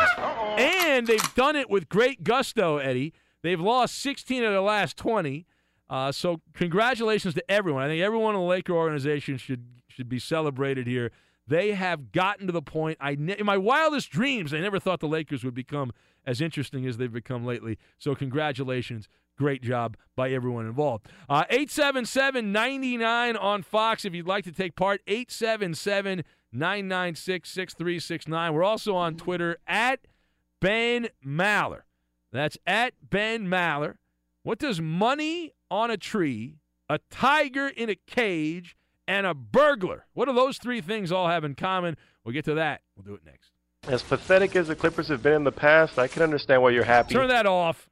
And 0.58 1.08
they've 1.08 1.36
done 1.36 1.56
it 1.56 1.70
with 1.70 1.90
great 1.90 2.24
gusto, 2.24 2.78
Eddie. 2.78 3.14
They've 3.42 3.60
lost 3.60 4.00
16 4.00 4.44
of 4.44 4.52
their 4.52 4.62
last 4.62 4.96
20. 4.98 5.46
Uh, 5.90 6.12
so 6.12 6.42
congratulations 6.54 7.34
to 7.34 7.52
everyone. 7.52 7.84
I 7.84 7.88
think 7.88 8.02
everyone 8.02 8.36
in 8.36 8.42
the 8.42 8.48
Laker 8.48 8.74
organization 8.74 9.38
should 9.38 9.66
should 9.88 10.10
be 10.10 10.18
celebrated 10.18 10.88
here. 10.88 11.12
They 11.46 11.74
have 11.74 12.12
gotten 12.12 12.48
to 12.48 12.54
the 12.54 12.62
point. 12.62 12.98
I 13.02 13.16
ne- 13.16 13.38
in 13.38 13.46
my 13.46 13.58
wildest 13.58 14.10
dreams, 14.10 14.54
I 14.54 14.60
never 14.60 14.80
thought 14.80 15.00
the 15.00 15.08
Lakers 15.08 15.44
would 15.44 15.54
become 15.54 15.92
as 16.26 16.42
interesting 16.42 16.86
as 16.86 16.98
they've 16.98 17.12
become 17.12 17.46
lately. 17.46 17.78
So 17.98 18.16
congratulations. 18.16 19.10
Great 19.38 19.62
job 19.62 19.98
by 20.16 20.30
everyone 20.30 20.66
involved. 20.66 21.08
Uh, 21.28 21.44
877 21.50 22.52
99 22.52 23.36
on 23.36 23.64
Fox 23.64 24.06
if 24.06 24.14
you'd 24.14 24.28
like 24.28 24.44
to 24.46 24.52
take 24.52 24.76
part. 24.76 25.02
877 25.08 26.24
996 26.52 27.50
6369. 27.50 28.54
We're 28.54 28.64
also 28.64 28.96
on 28.96 29.16
Twitter 29.16 29.58
at 29.68 30.02
Ben 30.62 31.10
Maller. 31.26 31.82
That's 32.32 32.58
at 32.66 32.94
Ben 33.10 33.48
Maller. 33.48 33.96
What 34.44 34.60
does 34.60 34.80
money 34.80 35.52
on 35.72 35.90
a 35.90 35.98
tree, 35.98 36.58
a 36.90 37.00
tiger 37.10 37.68
in 37.68 37.90
a 37.90 37.96
cage, 37.96 38.76
and 39.08 39.26
a 39.26 39.34
burglar? 39.34 40.06
What 40.14 40.26
do 40.26 40.34
those 40.34 40.58
three 40.58 40.82
things 40.82 41.12
all 41.12 41.28
have 41.28 41.44
in 41.44 41.56
common? 41.56 41.98
We'll 42.24 42.34
get 42.34 42.46
to 42.46 42.54
that. 42.56 42.82
We'll 42.96 43.06
do 43.06 43.16
it 43.16 43.26
next. 43.26 43.52
As 43.88 44.02
pathetic 44.02 44.56
as 44.56 44.70
the 44.70 44.76
Clippers 44.76 45.10
have 45.10 45.22
been 45.22 45.34
in 45.34 45.44
the 45.44 45.52
past, 45.52 46.00
I 46.00 46.08
can 46.08 46.24
understand 46.24 46.62
why 46.62 46.70
you're 46.70 46.86
happy. 46.86 47.14
Turn 47.14 47.28
that 47.28 47.46
off. 47.46 47.90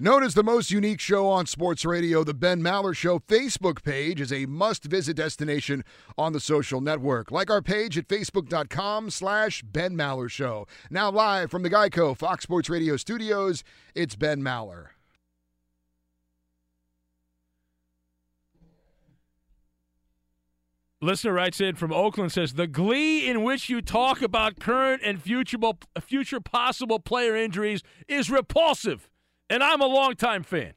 Known 0.00 0.22
as 0.22 0.34
the 0.34 0.44
most 0.44 0.70
unique 0.70 1.00
show 1.00 1.26
on 1.26 1.46
sports 1.46 1.84
radio, 1.84 2.22
the 2.22 2.32
Ben 2.32 2.62
Maller 2.62 2.94
Show 2.94 3.18
Facebook 3.18 3.82
page 3.82 4.20
is 4.20 4.32
a 4.32 4.46
must-visit 4.46 5.16
destination 5.16 5.82
on 6.16 6.32
the 6.32 6.38
social 6.38 6.80
network. 6.80 7.32
Like 7.32 7.50
our 7.50 7.60
page 7.60 7.98
at 7.98 8.06
facebook.com 8.06 9.10
slash 9.10 9.62
Ben 9.62 9.96
Maller 9.96 10.30
Show. 10.30 10.68
Now 10.88 11.10
live 11.10 11.50
from 11.50 11.64
the 11.64 11.70
Geico 11.70 12.16
Fox 12.16 12.44
Sports 12.44 12.70
Radio 12.70 12.96
studios, 12.96 13.64
it's 13.96 14.14
Ben 14.14 14.40
Maller. 14.40 14.90
Listener 21.00 21.32
writes 21.32 21.60
in 21.60 21.76
from 21.76 21.92
Oakland 21.92 22.32
says 22.32 22.54
the 22.54 22.66
glee 22.66 23.28
in 23.28 23.44
which 23.44 23.68
you 23.68 23.80
talk 23.80 24.20
about 24.20 24.58
current 24.58 25.00
and 25.04 25.22
future 25.22 25.56
future 26.00 26.40
possible 26.40 26.98
player 26.98 27.36
injuries 27.36 27.82
is 28.08 28.30
repulsive, 28.30 29.08
and 29.48 29.62
I'm 29.62 29.80
a 29.80 29.86
longtime 29.86 30.42
fan. 30.42 30.74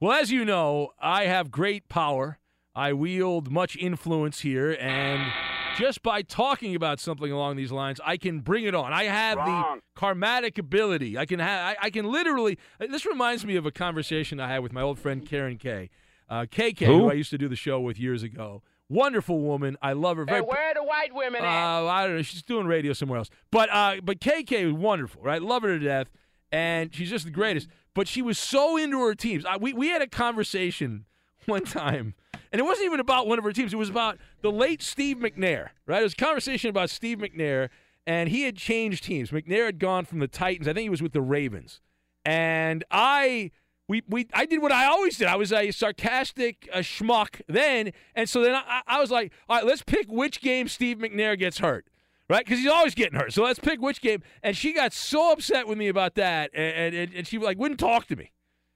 Well, 0.00 0.12
as 0.12 0.30
you 0.30 0.46
know, 0.46 0.92
I 0.98 1.26
have 1.26 1.50
great 1.50 1.90
power. 1.90 2.38
I 2.74 2.94
wield 2.94 3.50
much 3.50 3.76
influence 3.76 4.40
here, 4.40 4.72
and 4.80 5.30
just 5.76 6.02
by 6.02 6.22
talking 6.22 6.74
about 6.74 6.98
something 6.98 7.30
along 7.30 7.56
these 7.56 7.72
lines, 7.72 8.00
I 8.04 8.16
can 8.16 8.40
bring 8.40 8.64
it 8.64 8.74
on. 8.74 8.94
I 8.94 9.04
have 9.04 9.36
Wrong. 9.36 9.80
the 9.94 10.00
karmatic 10.00 10.56
ability. 10.56 11.18
I 11.18 11.26
can 11.26 11.40
have. 11.40 11.76
I, 11.76 11.86
I 11.86 11.90
can 11.90 12.10
literally. 12.10 12.58
This 12.78 13.04
reminds 13.04 13.44
me 13.44 13.56
of 13.56 13.66
a 13.66 13.70
conversation 13.70 14.40
I 14.40 14.48
had 14.48 14.62
with 14.62 14.72
my 14.72 14.80
old 14.80 14.98
friend 14.98 15.26
Karen 15.26 15.58
Kay. 15.58 15.90
Uh, 16.28 16.46
KK, 16.50 16.86
who? 16.86 16.98
Who? 17.00 17.10
I 17.10 17.12
used 17.12 17.30
to 17.30 17.38
do 17.38 17.48
the 17.48 17.56
show 17.56 17.78
with 17.80 17.98
years 18.00 18.22
ago. 18.22 18.62
Wonderful 18.88 19.40
woman. 19.40 19.76
I 19.82 19.94
love 19.94 20.16
her. 20.16 20.24
Hey, 20.26 20.34
Very. 20.34 20.42
where 20.42 20.70
are 20.70 20.74
the 20.74 20.84
white 20.84 21.14
women 21.14 21.44
at? 21.44 21.80
Uh, 21.80 21.86
I 21.86 22.06
don't 22.06 22.16
know. 22.16 22.22
She's 22.22 22.42
doing 22.42 22.66
radio 22.66 22.92
somewhere 22.92 23.18
else. 23.18 23.30
But 23.50 23.68
uh, 23.70 23.96
but 24.02 24.20
KK 24.20 24.52
is 24.52 24.72
wonderful, 24.72 25.22
right? 25.22 25.42
Love 25.42 25.62
her 25.62 25.78
to 25.78 25.84
death, 25.84 26.08
and 26.52 26.94
she's 26.94 27.10
just 27.10 27.24
the 27.24 27.30
greatest. 27.30 27.68
But 27.94 28.06
she 28.06 28.22
was 28.22 28.38
so 28.38 28.76
into 28.76 29.00
her 29.00 29.14
teams. 29.14 29.44
I, 29.44 29.56
we 29.56 29.72
we 29.72 29.88
had 29.88 30.02
a 30.02 30.06
conversation 30.06 31.06
one 31.46 31.64
time, 31.64 32.14
and 32.52 32.60
it 32.60 32.64
wasn't 32.64 32.86
even 32.86 33.00
about 33.00 33.26
one 33.26 33.38
of 33.38 33.44
her 33.44 33.52
teams. 33.52 33.72
It 33.72 33.76
was 33.76 33.90
about 33.90 34.18
the 34.42 34.52
late 34.52 34.82
Steve 34.82 35.16
McNair, 35.16 35.70
right? 35.86 36.00
It 36.00 36.04
was 36.04 36.12
a 36.12 36.16
conversation 36.16 36.70
about 36.70 36.90
Steve 36.90 37.18
McNair 37.18 37.70
and 38.06 38.28
he 38.28 38.42
had 38.42 38.56
changed 38.56 39.04
teams. 39.04 39.30
McNair 39.30 39.66
had 39.66 39.78
gone 39.78 40.04
from 40.04 40.20
the 40.20 40.28
Titans. 40.28 40.68
I 40.68 40.72
think 40.72 40.84
he 40.84 40.88
was 40.88 41.02
with 41.02 41.12
the 41.12 41.20
Ravens, 41.22 41.80
and 42.24 42.84
I. 42.90 43.50
We, 43.88 44.02
we 44.08 44.26
I 44.34 44.46
did 44.46 44.60
what 44.60 44.72
I 44.72 44.86
always 44.86 45.16
did. 45.16 45.28
I 45.28 45.36
was 45.36 45.52
a 45.52 45.70
sarcastic 45.70 46.68
a 46.72 46.80
schmuck 46.80 47.40
then, 47.48 47.92
and 48.14 48.28
so 48.28 48.42
then 48.42 48.54
I, 48.54 48.82
I 48.86 49.00
was 49.00 49.10
like, 49.10 49.32
all 49.48 49.56
right, 49.56 49.64
let's 49.64 49.82
pick 49.82 50.06
which 50.08 50.40
game 50.40 50.66
Steve 50.68 50.98
McNair 50.98 51.38
gets 51.38 51.58
hurt 51.58 51.86
right? 52.28 52.44
Because 52.44 52.58
he's 52.58 52.68
always 52.68 52.94
getting 52.94 53.18
hurt. 53.18 53.32
So 53.32 53.42
let's 53.42 53.58
pick 53.58 53.80
which 53.80 54.00
game. 54.00 54.22
And 54.42 54.56
she 54.56 54.72
got 54.72 54.92
so 54.92 55.32
upset 55.32 55.66
with 55.66 55.78
me 55.78 55.88
about 55.88 56.14
that, 56.16 56.50
and 56.54 56.94
and, 56.94 57.14
and 57.14 57.26
she 57.26 57.38
like 57.38 57.58
wouldn't 57.58 57.80
talk 57.80 58.06
to 58.06 58.16
me 58.16 58.32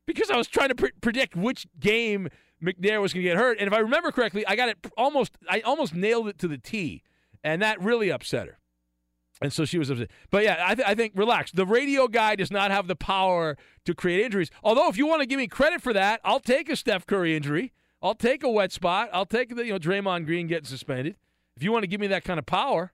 because 0.06 0.30
I 0.30 0.36
was 0.36 0.48
trying 0.48 0.68
to 0.68 0.74
pre- 0.74 0.92
predict 1.00 1.36
which 1.36 1.66
game 1.78 2.28
McNair 2.62 3.00
was 3.00 3.12
going 3.12 3.24
to 3.24 3.30
get 3.30 3.36
hurt. 3.36 3.58
And 3.58 3.66
if 3.66 3.72
I 3.72 3.78
remember 3.78 4.12
correctly, 4.12 4.46
I 4.46 4.56
got 4.56 4.68
it 4.68 4.78
almost. 4.96 5.32
I 5.48 5.60
almost 5.60 5.94
nailed 5.94 6.28
it 6.28 6.38
to 6.38 6.48
the 6.48 6.58
T, 6.58 7.02
and 7.42 7.62
that 7.62 7.80
really 7.80 8.10
upset 8.10 8.46
her. 8.46 8.58
And 9.40 9.52
so 9.52 9.64
she 9.64 9.78
was 9.78 9.88
upset. 9.88 10.10
But 10.30 10.44
yeah, 10.44 10.62
I, 10.66 10.74
th- 10.74 10.86
I 10.86 10.94
think 10.94 11.12
relax. 11.16 11.50
The 11.50 11.64
radio 11.64 12.08
guy 12.08 12.36
does 12.36 12.50
not 12.50 12.70
have 12.70 12.88
the 12.88 12.96
power 12.96 13.56
to 13.86 13.94
create 13.94 14.24
injuries. 14.24 14.50
Although, 14.62 14.88
if 14.88 14.98
you 14.98 15.06
want 15.06 15.22
to 15.22 15.26
give 15.26 15.38
me 15.38 15.46
credit 15.46 15.80
for 15.80 15.92
that, 15.94 16.20
I'll 16.24 16.40
take 16.40 16.68
a 16.68 16.76
Steph 16.76 17.06
Curry 17.06 17.34
injury. 17.34 17.72
I'll 18.02 18.14
take 18.14 18.42
a 18.42 18.50
wet 18.50 18.70
spot. 18.72 19.08
I'll 19.12 19.26
take 19.26 19.56
the 19.56 19.64
you 19.64 19.72
know 19.72 19.78
Draymond 19.78 20.26
Green 20.26 20.46
getting 20.46 20.66
suspended. 20.66 21.16
If 21.56 21.62
you 21.62 21.72
want 21.72 21.84
to 21.84 21.86
give 21.86 22.00
me 22.00 22.06
that 22.08 22.24
kind 22.24 22.38
of 22.38 22.46
power, 22.46 22.92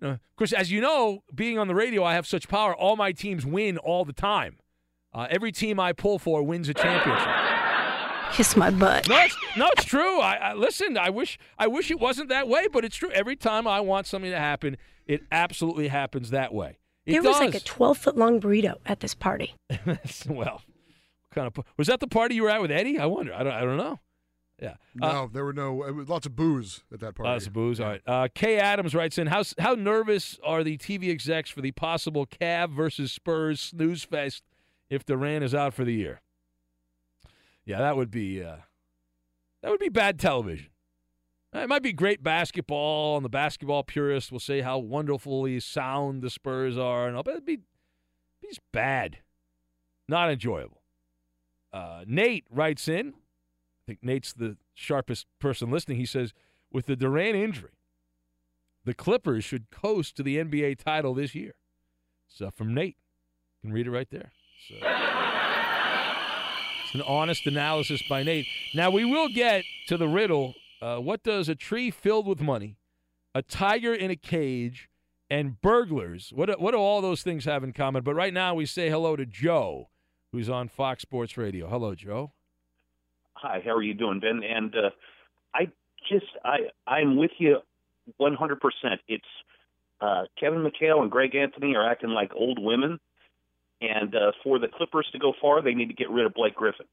you 0.00 0.08
know, 0.08 0.14
of 0.14 0.36
course, 0.36 0.52
as 0.52 0.70
you 0.70 0.80
know, 0.80 1.22
being 1.34 1.58
on 1.58 1.68
the 1.68 1.74
radio, 1.74 2.02
I 2.04 2.14
have 2.14 2.26
such 2.26 2.48
power. 2.48 2.74
All 2.74 2.96
my 2.96 3.12
teams 3.12 3.46
win 3.46 3.78
all 3.78 4.04
the 4.04 4.12
time. 4.12 4.58
Uh, 5.14 5.26
every 5.30 5.52
team 5.52 5.78
I 5.78 5.92
pull 5.92 6.18
for 6.18 6.42
wins 6.42 6.68
a 6.68 6.74
championship. 6.74 7.51
Kiss 8.32 8.56
my 8.56 8.70
butt. 8.70 9.08
No, 9.08 9.18
it's, 9.20 9.36
no, 9.56 9.68
it's 9.76 9.84
true. 9.84 10.20
I, 10.20 10.34
I 10.36 10.54
listen. 10.54 10.96
I 10.96 11.10
wish 11.10 11.38
I 11.58 11.66
wish 11.66 11.90
it 11.90 12.00
wasn't 12.00 12.28
that 12.30 12.48
way, 12.48 12.66
but 12.72 12.84
it's 12.84 12.96
true. 12.96 13.10
Every 13.10 13.36
time 13.36 13.66
I 13.66 13.80
want 13.80 14.06
something 14.06 14.30
to 14.30 14.38
happen, 14.38 14.76
it 15.06 15.22
absolutely 15.30 15.88
happens 15.88 16.30
that 16.30 16.54
way. 16.54 16.78
It 17.04 17.12
there 17.12 17.22
was 17.22 17.32
does. 17.32 17.40
like 17.40 17.54
a 17.54 17.60
12 17.60 17.98
foot 17.98 18.16
long 18.16 18.40
burrito 18.40 18.76
at 18.86 19.00
this 19.00 19.14
party. 19.14 19.54
well, 20.28 20.62
kind 21.34 21.46
of 21.46 21.64
was 21.76 21.88
that 21.88 22.00
the 22.00 22.06
party 22.06 22.34
you 22.36 22.44
were 22.44 22.50
at 22.50 22.62
with 22.62 22.70
Eddie? 22.70 22.98
I 22.98 23.06
wonder. 23.06 23.34
I 23.34 23.42
don't. 23.42 23.52
I 23.52 23.60
don't 23.60 23.76
know. 23.76 24.00
Yeah. 24.60 24.74
Uh, 25.00 25.12
No, 25.12 25.30
there 25.32 25.44
were 25.44 25.52
no 25.52 25.72
was 25.74 26.08
lots 26.08 26.24
of 26.24 26.36
booze 26.36 26.84
at 26.92 27.00
that 27.00 27.14
party. 27.16 27.28
Lots 27.28 27.46
of 27.48 27.52
booze. 27.52 27.80
All 27.80 27.88
right. 27.88 28.02
Uh, 28.06 28.28
Kay 28.34 28.58
Adams 28.58 28.94
writes 28.94 29.18
in: 29.18 29.26
How 29.26 29.42
how 29.58 29.74
nervous 29.74 30.38
are 30.44 30.62
the 30.62 30.78
TV 30.78 31.10
execs 31.10 31.50
for 31.50 31.60
the 31.60 31.72
possible 31.72 32.26
Cav 32.26 32.70
versus 32.70 33.12
Spurs 33.12 33.60
snooze 33.60 34.04
fest 34.04 34.44
if 34.88 35.04
Durant 35.04 35.44
is 35.44 35.54
out 35.54 35.74
for 35.74 35.84
the 35.84 35.94
year? 35.94 36.20
Yeah, 37.64 37.78
that 37.78 37.96
would 37.96 38.10
be 38.10 38.42
uh, 38.42 38.56
that 39.62 39.70
would 39.70 39.80
be 39.80 39.88
bad 39.88 40.18
television. 40.18 40.68
It 41.54 41.68
might 41.68 41.82
be 41.82 41.92
great 41.92 42.22
basketball, 42.22 43.16
and 43.16 43.24
the 43.24 43.28
basketball 43.30 43.82
purists 43.82 44.32
will 44.32 44.40
say 44.40 44.62
how 44.62 44.78
wonderfully 44.78 45.60
sound 45.60 46.22
the 46.22 46.30
Spurs 46.30 46.78
are, 46.78 47.06
and 47.06 47.14
all, 47.14 47.22
but 47.22 47.32
it'd 47.32 47.44
be, 47.44 47.56
be 47.56 48.48
just 48.48 48.60
bad, 48.72 49.18
not 50.08 50.30
enjoyable. 50.30 50.80
Uh, 51.72 52.04
Nate 52.06 52.46
writes 52.50 52.88
in. 52.88 53.08
I 53.08 53.84
think 53.86 53.98
Nate's 54.02 54.32
the 54.32 54.56
sharpest 54.72 55.26
person 55.40 55.70
listening. 55.70 55.98
He 55.98 56.06
says, 56.06 56.32
with 56.70 56.86
the 56.86 56.96
Durant 56.96 57.36
injury, 57.36 57.72
the 58.84 58.94
Clippers 58.94 59.44
should 59.44 59.70
coast 59.70 60.16
to 60.16 60.22
the 60.22 60.38
NBA 60.38 60.78
title 60.82 61.12
this 61.12 61.34
year. 61.34 61.54
So 62.28 62.50
from 62.50 62.72
Nate, 62.72 62.96
you 63.62 63.68
can 63.68 63.74
read 63.74 63.86
it 63.86 63.90
right 63.90 64.08
there. 64.10 64.32
So 64.68 64.76
an 66.94 67.02
honest 67.02 67.46
analysis 67.46 68.02
by 68.08 68.22
Nate. 68.22 68.46
Now 68.74 68.90
we 68.90 69.04
will 69.04 69.28
get 69.28 69.64
to 69.88 69.96
the 69.96 70.08
riddle. 70.08 70.54
Uh, 70.80 70.98
what 70.98 71.22
does 71.22 71.48
a 71.48 71.54
tree 71.54 71.90
filled 71.90 72.26
with 72.26 72.40
money, 72.40 72.76
a 73.34 73.42
tiger 73.42 73.94
in 73.94 74.10
a 74.10 74.16
cage, 74.16 74.88
and 75.30 75.60
burglars? 75.60 76.32
What 76.34 76.60
what 76.60 76.72
do 76.72 76.78
all 76.78 77.00
those 77.00 77.22
things 77.22 77.44
have 77.44 77.64
in 77.64 77.72
common? 77.72 78.02
But 78.02 78.14
right 78.14 78.34
now 78.34 78.54
we 78.54 78.66
say 78.66 78.90
hello 78.90 79.16
to 79.16 79.24
Joe, 79.24 79.88
who's 80.32 80.50
on 80.50 80.68
Fox 80.68 81.02
Sports 81.02 81.36
Radio. 81.36 81.68
Hello, 81.68 81.94
Joe. 81.94 82.32
Hi, 83.34 83.62
how 83.64 83.72
are 83.72 83.82
you 83.82 83.94
doing, 83.94 84.20
Ben? 84.20 84.42
And 84.48 84.74
uh, 84.74 84.90
I 85.54 85.66
just 86.08 86.26
I 86.44 86.68
I'm 86.86 87.16
with 87.16 87.32
you 87.38 87.58
100%. 88.20 88.58
It's 89.08 89.24
uh, 90.00 90.24
Kevin 90.38 90.64
McHale 90.64 91.00
and 91.00 91.10
Greg 91.10 91.34
Anthony 91.34 91.74
are 91.76 91.88
acting 91.88 92.10
like 92.10 92.32
old 92.34 92.58
women, 92.60 92.98
and 93.82 94.14
uh, 94.14 94.32
for 94.42 94.58
the 94.58 94.68
Clippers 94.68 95.08
to 95.12 95.18
go 95.18 95.32
far, 95.40 95.62
they 95.62 95.74
need 95.74 95.88
to 95.88 95.94
get 95.94 96.10
rid 96.10 96.26
of 96.26 96.34
Blake 96.34 96.54
Griffin. 96.54 96.86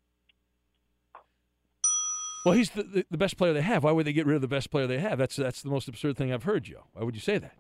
Well, 2.46 2.56
he's 2.56 2.70
the, 2.72 2.84
the, 2.84 3.06
the 3.12 3.18
best 3.18 3.38
player 3.38 3.54
they 3.54 3.62
have. 3.62 3.84
Why 3.84 3.92
would 3.92 4.06
they 4.06 4.14
get 4.14 4.26
rid 4.26 4.36
of 4.36 4.42
the 4.42 4.48
best 4.48 4.72
player 4.72 4.88
they 4.88 5.00
have? 5.00 5.18
That's 5.18 5.36
that's 5.36 5.62
the 5.62 5.70
most 5.70 5.88
absurd 5.88 6.18
thing 6.18 6.32
I've 6.34 6.44
heard, 6.44 6.64
Joe. 6.64 6.86
Why 6.94 7.04
would 7.04 7.16
you 7.16 7.22
say 7.22 7.38
that? 7.38 7.56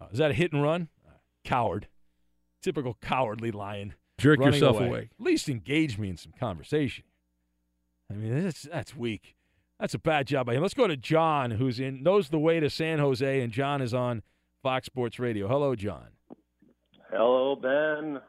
Uh, 0.00 0.06
is 0.12 0.18
that 0.18 0.30
a 0.30 0.34
hit 0.34 0.52
and 0.52 0.62
run? 0.62 0.88
Uh, 1.06 1.12
coward. 1.44 1.88
Typical 2.60 2.98
cowardly 3.00 3.50
lion. 3.52 3.94
Jerk 4.18 4.40
running 4.40 4.54
yourself 4.54 4.80
away. 4.80 5.10
At 5.18 5.24
least 5.24 5.48
engage 5.48 5.98
me 5.98 6.08
in 6.08 6.16
some 6.16 6.32
conversation. 6.38 7.04
I 8.10 8.14
mean, 8.14 8.42
that's 8.42 8.62
that's 8.62 8.96
weak. 8.96 9.36
That's 9.78 9.94
a 9.94 9.98
bad 9.98 10.26
job 10.26 10.46
by 10.46 10.54
him. 10.54 10.62
Let's 10.62 10.74
go 10.74 10.86
to 10.86 10.96
John, 10.96 11.52
who's 11.52 11.80
in 11.80 12.02
knows 12.02 12.28
the 12.28 12.38
way 12.38 12.60
to 12.60 12.70
San 12.70 12.98
Jose, 12.98 13.40
and 13.40 13.52
John 13.52 13.82
is 13.82 13.94
on 13.94 14.22
Fox 14.62 14.86
Sports 14.86 15.18
Radio. 15.18 15.48
Hello, 15.48 15.74
John. 15.74 16.08
Hello, 17.16 17.54
Ben. 17.54 18.20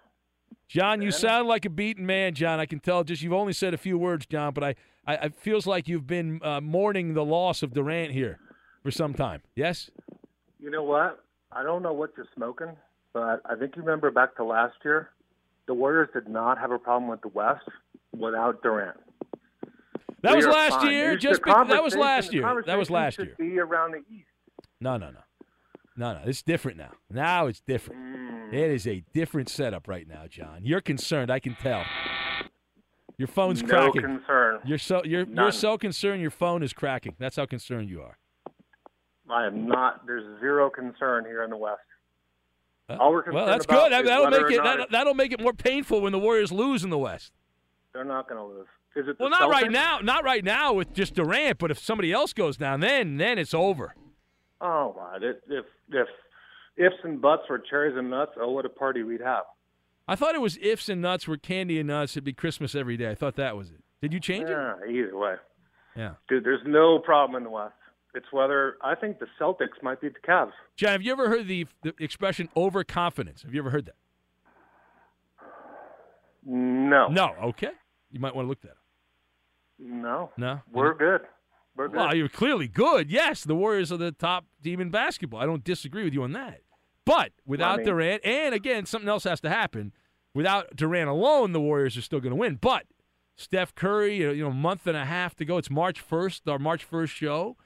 John, 0.67 1.02
you 1.02 1.12
sound 1.12 1.48
like 1.48 1.65
a 1.65 1.69
beaten 1.69 2.06
man, 2.06 2.34
John. 2.36 2.60
I 2.60 2.65
can 2.65 2.80
tell. 2.80 3.04
Just 3.04 3.21
you've 3.21 3.34
only 3.34 3.54
said 3.54 3.74
a 3.74 3.78
few 3.78 3.98
words, 3.98 4.26
John, 4.26 4.54
but 4.54 4.63
I, 4.63 4.76
I 5.08 5.13
it 5.15 5.36
feels 5.36 5.65
like 5.65 5.88
you've 5.88 6.08
been 6.08 6.39
uh, 6.43 6.62
mourning 6.62 7.13
the 7.13 7.24
loss 7.26 7.63
of 7.63 7.74
Durant 7.74 8.12
here 8.12 8.39
for 8.84 8.91
some 8.91 9.13
time. 9.13 9.41
Yes. 9.56 9.89
You 10.60 10.69
know 10.69 10.84
what? 10.84 11.24
I 11.52 11.63
don't 11.63 11.82
know 11.82 11.93
what 11.93 12.12
you're 12.17 12.28
smoking, 12.36 12.76
but 13.13 13.41
I 13.45 13.56
think 13.56 13.76
you 13.76 13.82
remember 13.82 14.12
back 14.12 14.36
to 14.38 14.43
last 14.43 14.76
year. 14.84 15.10
The 15.67 15.74
Warriors 15.74 16.10
did 16.13 16.28
not 16.28 16.60
have 16.60 16.71
a 16.71 16.78
problem 16.78 17.10
with 17.10 17.21
the 17.21 17.30
West 17.30 17.67
without 18.15 18.62
Durant. 18.62 18.98
That 20.21 20.32
We 20.32 20.38
was 20.38 20.45
last 20.48 20.74
fine. 20.82 20.91
year. 20.91 21.15
Just 21.17 21.43
be- 21.43 21.52
that 21.52 21.84
was 21.84 21.95
last 21.95 22.34
year. 22.34 22.63
That 22.65 22.78
was 22.78 22.89
last 22.89 23.17
year. 23.17 23.36
Be 23.38 23.60
around 23.60 23.91
the 23.93 24.04
East. 24.13 24.28
No, 24.82 24.98
no, 24.98 25.10
no, 25.10 25.19
no, 25.95 26.13
no. 26.13 26.21
It's 26.25 26.41
different 26.41 26.77
now. 26.77 26.91
Now 27.10 27.47
it's 27.47 27.62
different. 27.62 28.01
Mm. 28.01 28.53
It 28.53 28.71
is 28.71 28.86
a 28.88 29.03
different 29.13 29.49
setup 29.49 29.88
right 29.88 30.08
now, 30.08 30.27
John. 30.29 30.60
You're 30.63 30.81
concerned. 30.81 31.31
I 31.31 31.39
can 31.39 31.55
tell. 31.55 31.84
Your 33.17 33.27
phone's 33.27 33.63
No 33.63 33.69
cracking. 33.69 34.01
concern. 34.01 34.60
You're 34.65 34.77
so 34.77 35.01
you're 35.05 35.25
you're 35.25 35.51
so 35.51 35.77
concerned. 35.77 36.21
Your 36.21 36.31
phone 36.31 36.62
is 36.63 36.73
cracking. 36.73 37.15
That's 37.17 37.38
how 37.38 37.45
concerned 37.45 37.89
you 37.89 38.01
are. 38.01 38.17
I 39.29 39.47
am 39.47 39.67
not. 39.67 40.05
There's 40.05 40.39
zero 40.39 40.69
concern 40.69 41.25
here 41.25 41.43
in 41.43 41.49
the 41.49 41.58
West. 41.58 41.79
All 42.89 43.12
we're 43.12 43.23
concerned 43.23 43.36
Well, 43.38 43.45
that's 43.47 43.65
about 43.65 43.86
good. 43.86 43.91
That, 43.93 44.03
is 44.03 44.10
that'll 44.10 44.29
make 44.29 44.51
it 44.51 44.63
that, 44.63 44.91
that'll 44.91 45.13
make 45.15 45.31
it 45.31 45.41
more 45.41 45.53
painful 45.53 46.01
when 46.01 46.12
the 46.12 46.19
Warriors 46.19 46.51
lose 46.51 46.84
in 46.84 46.89
the 46.91 46.97
West. 46.97 47.31
They're 47.93 48.03
not 48.03 48.27
going 48.29 48.39
to 48.39 48.45
lose. 48.45 48.67
Is 48.95 49.08
it 49.08 49.17
Well, 49.19 49.29
not 49.29 49.49
right 49.49 49.71
now. 49.71 49.99
Not 50.03 50.23
right 50.23 50.43
now 50.43 50.73
with 50.73 50.93
just 50.93 51.15
Durant. 51.15 51.58
But 51.58 51.71
if 51.71 51.79
somebody 51.79 52.12
else 52.12 52.34
goes 52.34 52.58
down, 52.58 52.81
then 52.81 53.17
then 53.17 53.39
it's 53.39 53.53
over. 53.53 53.95
Oh, 54.62 54.94
my! 54.98 55.18
If 55.22 55.38
if 55.48 55.65
if 55.89 56.08
ifs 56.78 56.96
and 57.04 57.22
buts 57.22 57.44
were 57.50 57.60
cherries 57.60 57.96
and 57.98 58.10
nuts, 58.10 58.32
oh, 58.39 58.52
what 58.52 58.65
a 58.65 58.70
party 58.70 59.04
we'd 59.04 59.22
have. 59.22 59.44
I 60.08 60.15
thought 60.15 60.36
it 60.36 60.41
was 60.41 60.58
ifs 60.62 60.88
and 60.89 61.02
nuts 61.02 61.28
were 61.28 61.38
candy 61.38 61.80
and 61.80 61.88
nuts. 61.88 62.13
It'd 62.13 62.24
be 62.24 62.34
Christmas 62.34 62.76
every 62.76 62.96
day. 62.98 63.10
I 63.10 63.15
thought 63.15 63.36
that 63.38 63.58
was 63.58 63.72
it. 63.72 63.82
Did 64.02 64.13
you 64.13 64.20
change 64.20 64.48
it? 64.50 64.52
Yeah, 64.52 64.76
either 64.88 65.18
way, 65.18 65.36
Yeah. 65.96 66.13
dude. 66.30 66.44
There's 66.44 66.62
no 66.65 67.00
problem 67.00 67.36
in 67.38 67.44
the 67.44 67.50
West. 67.50 67.74
It's 68.13 68.28
whether 68.32 68.78
I 68.84 68.96
think 68.96 69.20
the 69.20 69.28
Celtics 69.39 69.82
might 69.82 70.00
beat 70.00 70.13
the 70.13 70.20
Cavs. 70.26 70.52
John, 70.78 70.91
have 70.91 71.02
you 71.02 71.12
ever 71.12 71.28
heard 71.28 71.48
the, 71.48 71.65
the 71.84 71.94
expression 72.00 72.50
overconfidence? 72.56 73.41
Have 73.41 73.54
you 73.54 73.60
ever 73.62 73.72
heard 73.72 73.88
that? 73.88 73.96
No. 76.46 77.08
No. 77.08 77.34
Okay. 77.46 77.72
You 78.12 78.20
might 78.20 78.36
want 78.36 78.46
to 78.46 78.50
look 78.50 78.62
that 78.62 78.72
up. 78.72 78.78
No. 79.80 80.32
No. 80.38 80.62
We're 80.72 80.94
good. 80.94 81.22
We're 81.76 81.88
good. 81.90 81.98
Well, 81.98 82.16
you're 82.16 82.30
clearly 82.30 82.68
good. 82.68 83.12
Yes, 83.12 83.44
the 83.44 83.56
Warriors 83.56 83.92
are 83.92 83.98
the 83.98 84.12
top 84.12 84.46
team 84.64 84.80
in 84.80 84.90
basketball. 84.90 85.40
I 85.42 85.46
don't 85.46 85.64
disagree 85.64 86.04
with 86.04 86.14
you 86.14 86.24
on 86.24 86.32
that. 86.34 86.62
But 87.06 87.32
without 87.46 87.78
mean- 87.78 87.86
Durant, 87.86 88.26
and 88.26 88.56
again, 88.56 88.86
something 88.86 89.10
else 89.10 89.26
has 89.26 89.40
to 89.42 89.50
happen. 89.50 89.92
Without 90.34 90.76
Durant 90.76 91.10
alone, 91.10 91.52
the 91.54 91.62
Warriors 91.62 91.96
are 91.98 92.02
still 92.02 92.20
going 92.20 92.32
to 92.32 92.36
win. 92.36 92.56
But 92.60 92.86
Steph 93.36 93.76
Curry, 93.76 94.18
you 94.18 94.28
know, 94.28 94.32
you 94.34 94.44
know, 94.44 94.50
a 94.50 94.54
month 94.54 94.88
and 94.88 94.98
a 94.98 95.06
half 95.06 95.36
to 95.36 95.46
go. 95.46 95.58
It's 95.58 95.70
March 95.70 96.02
1st, 96.06 96.50
our 96.52 96.60
March 96.60 96.90
1st 96.90 97.10
show, 97.10 97.58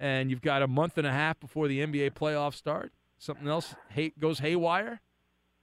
and 0.00 0.30
you've 0.30 0.42
got 0.42 0.62
a 0.62 0.66
month 0.68 0.98
and 0.98 1.06
a 1.06 1.12
half 1.12 1.38
before 1.38 1.68
the 1.68 1.80
NBA 1.80 2.10
playoffs 2.10 2.54
start. 2.54 2.92
Something 3.18 3.48
else 3.48 3.74
hay- 3.90 4.12
goes 4.18 4.38
haywire. 4.40 5.00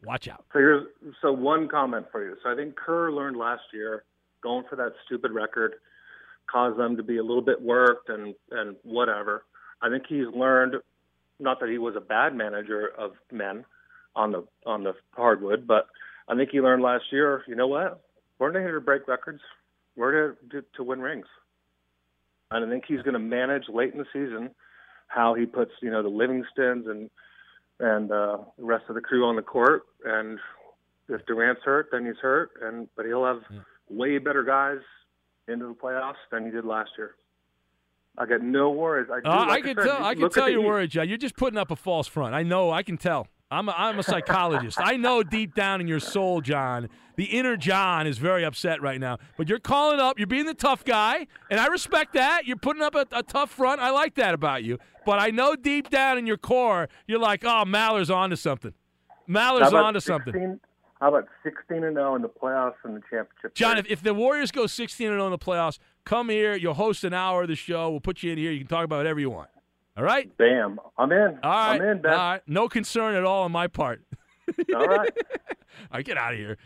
Watch 0.04 0.28
out. 0.28 0.46
So 0.54 0.60
here's 0.60 0.88
so 1.22 1.32
one 1.32 1.68
comment 1.68 2.06
for 2.12 2.24
you. 2.24 2.36
So 2.44 2.50
I 2.52 2.56
think 2.56 2.76
Kerr 2.76 3.12
learned 3.12 3.38
last 3.38 3.63
year 3.74 4.04
going 4.41 4.65
for 4.70 4.76
that 4.76 4.94
stupid 5.06 5.32
record 5.32 5.76
caused 6.51 6.77
them 6.77 6.97
to 6.97 7.03
be 7.03 7.17
a 7.17 7.23
little 7.23 7.41
bit 7.41 7.62
worked 7.62 8.10
and 8.10 8.36
and 8.51 8.75
whatever. 8.84 9.43
I 9.81 9.89
think 9.89 10.05
he's 10.08 10.27
learned 10.34 10.75
not 11.39 11.60
that 11.60 11.69
he 11.69 11.77
was 11.77 11.95
a 11.95 12.01
bad 12.01 12.36
manager 12.36 12.88
of 12.97 13.12
men 13.31 13.65
on 14.15 14.31
the 14.31 14.45
on 14.65 14.84
the 14.84 14.93
hardwood, 15.12 15.67
but 15.67 15.88
I 16.27 16.36
think 16.36 16.49
he 16.51 16.62
learned 16.62 16.84
last 16.84 17.05
year. 17.12 17.43
You 17.47 17.55
know 17.55 17.67
what? 17.67 18.01
We're 18.39 18.51
not 18.51 18.60
here 18.60 18.75
to 18.75 18.81
break 18.81 19.08
records. 19.08 19.41
We're 19.95 20.12
here 20.12 20.38
to, 20.51 20.65
to 20.75 20.84
win 20.84 21.01
rings. 21.01 21.27
And 22.51 22.65
I 22.65 22.69
think 22.69 22.86
he's 22.88 23.01
going 23.01 23.13
to 23.13 23.19
manage 23.19 23.63
late 23.69 23.93
in 23.93 23.99
the 23.99 24.05
season 24.13 24.51
how 25.08 25.34
he 25.34 25.45
puts 25.45 25.71
you 25.81 25.91
know 25.91 26.03
the 26.03 26.10
Livingstons 26.10 26.89
and 26.89 27.10
and 27.79 28.12
uh, 28.12 28.38
the 28.58 28.63
rest 28.63 28.86
of 28.89 28.95
the 28.95 29.01
crew 29.01 29.25
on 29.25 29.36
the 29.36 29.41
court. 29.41 29.84
And 30.05 30.39
if 31.10 31.25
Durant's 31.25 31.63
hurt, 31.63 31.89
then 31.91 32.05
he's 32.05 32.17
hurt. 32.21 32.51
And 32.62 32.88
but 32.95 33.05
he'll 33.05 33.25
have 33.25 33.41
way 33.89 34.17
better 34.17 34.43
guys 34.43 34.79
into 35.47 35.67
the 35.67 35.73
playoffs 35.73 36.15
than 36.31 36.45
he 36.45 36.51
did 36.51 36.65
last 36.65 36.91
year. 36.97 37.15
I 38.17 38.25
got 38.25 38.41
no 38.41 38.69
worries. 38.69 39.10
I, 39.12 39.19
do, 39.19 39.29
Uh, 39.29 39.45
like 39.47 39.49
I 39.49 39.73
can 39.73 39.75
tell. 39.75 40.03
I 40.03 40.15
can 40.15 40.29
tell 40.29 40.49
you're 40.49 40.62
worried, 40.62 40.91
John. 40.91 41.10
You're 41.10 41.17
just 41.17 41.36
putting 41.36 41.58
up 41.58 41.69
a 41.71 41.75
false 41.75 42.08
front. 42.08 42.34
I 42.34 42.43
know. 42.43 42.71
I 42.71 42.81
can 42.81 42.97
tell. 42.97 43.27
I'm 43.51 43.69
a, 43.69 43.75
I'm 43.77 43.99
a 43.99 44.03
psychologist. 44.03 44.79
I 44.81 44.97
know 44.97 45.21
deep 45.21 45.53
down 45.53 45.79
in 45.79 45.88
your 45.88 45.99
soul, 45.99 46.41
John, 46.41 46.89
the 47.15 47.25
inner 47.25 47.55
John 47.55 48.08
is 48.08 48.17
very 48.17 48.43
upset 48.43 48.81
right 48.81 48.99
now. 48.99 49.17
But 49.38 49.49
you're 49.49 49.60
calling 49.60 49.99
up. 49.99 50.17
You're 50.17 50.27
being 50.27 50.45
the 50.45 50.53
tough 50.55 50.84
guy, 50.84 51.27
and 51.51 51.60
I 51.60 51.67
respect 51.67 52.13
that. 52.13 52.47
You're 52.47 52.58
putting 52.58 52.81
up 52.81 52.95
a, 52.95 53.05
a 53.12 53.21
tough 53.21 53.51
front. 53.51 53.81
I 53.81 53.91
like 53.91 54.15
that 54.15 54.34
about 54.34 54.63
you. 54.63 54.79
But 55.05 55.19
I 55.19 55.29
know 55.29 55.55
deep 55.55 55.89
down 55.89 56.17
in 56.17 56.25
your 56.25 56.38
core, 56.38 56.89
you're 57.08 57.19
like, 57.19 57.43
oh, 57.45 57.65
Maller's 57.65 58.10
onto 58.10 58.36
something. 58.36 58.73
Maller's 59.27 59.67
about 59.67 59.86
onto 59.86 59.99
something. 59.99 60.60
16 60.95 61.01
How 61.01 61.10
about 61.10 61.27
16 61.43 61.84
and 61.84 61.95
0 61.95 62.15
in 62.15 62.21
the 62.21 62.29
playoffs 62.29 62.75
and 62.84 62.95
the 62.95 63.01
championship? 63.01 63.53
John, 63.53 63.77
if, 63.77 63.86
if 63.89 64.01
the 64.01 64.13
Warriors 64.13 64.51
go 64.51 64.67
16 64.67 65.08
and 65.08 65.15
0 65.15 65.25
in 65.25 65.31
the 65.31 65.38
playoffs, 65.38 65.79
come 66.05 66.29
here. 66.29 66.55
You'll 66.55 66.73
host 66.73 67.03
an 67.03 67.13
hour 67.13 67.43
of 67.43 67.47
the 67.47 67.55
show. 67.55 67.89
We'll 67.89 67.99
put 67.99 68.23
you 68.23 68.31
in 68.31 68.38
here. 68.38 68.51
You 68.51 68.60
can 68.60 68.67
talk 68.67 68.86
about 68.86 68.97
whatever 68.97 69.19
you 69.19 69.29
want. 69.29 69.49
All 69.97 70.03
right? 70.03 70.36
Bam. 70.38 70.79
I'm 70.97 71.12
in. 71.12 71.39
All 71.43 71.51
right. 71.51 71.81
I'm 71.81 71.81
in, 71.81 72.01
Ben. 72.01 72.12
All 72.12 72.17
right. 72.17 72.41
No 72.47 72.67
concern 72.67 73.15
at 73.15 73.23
all 73.23 73.43
on 73.43 73.51
my 73.51 73.67
part. 73.67 74.01
All 74.73 74.86
right. 74.86 75.10
All 75.91 75.97
right, 75.97 76.05
get 76.05 76.17
out 76.17 76.34
of 76.34 76.39
here. 76.39 76.58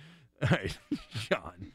All 0.43 0.49
right, 0.51 0.77
John. 1.29 1.71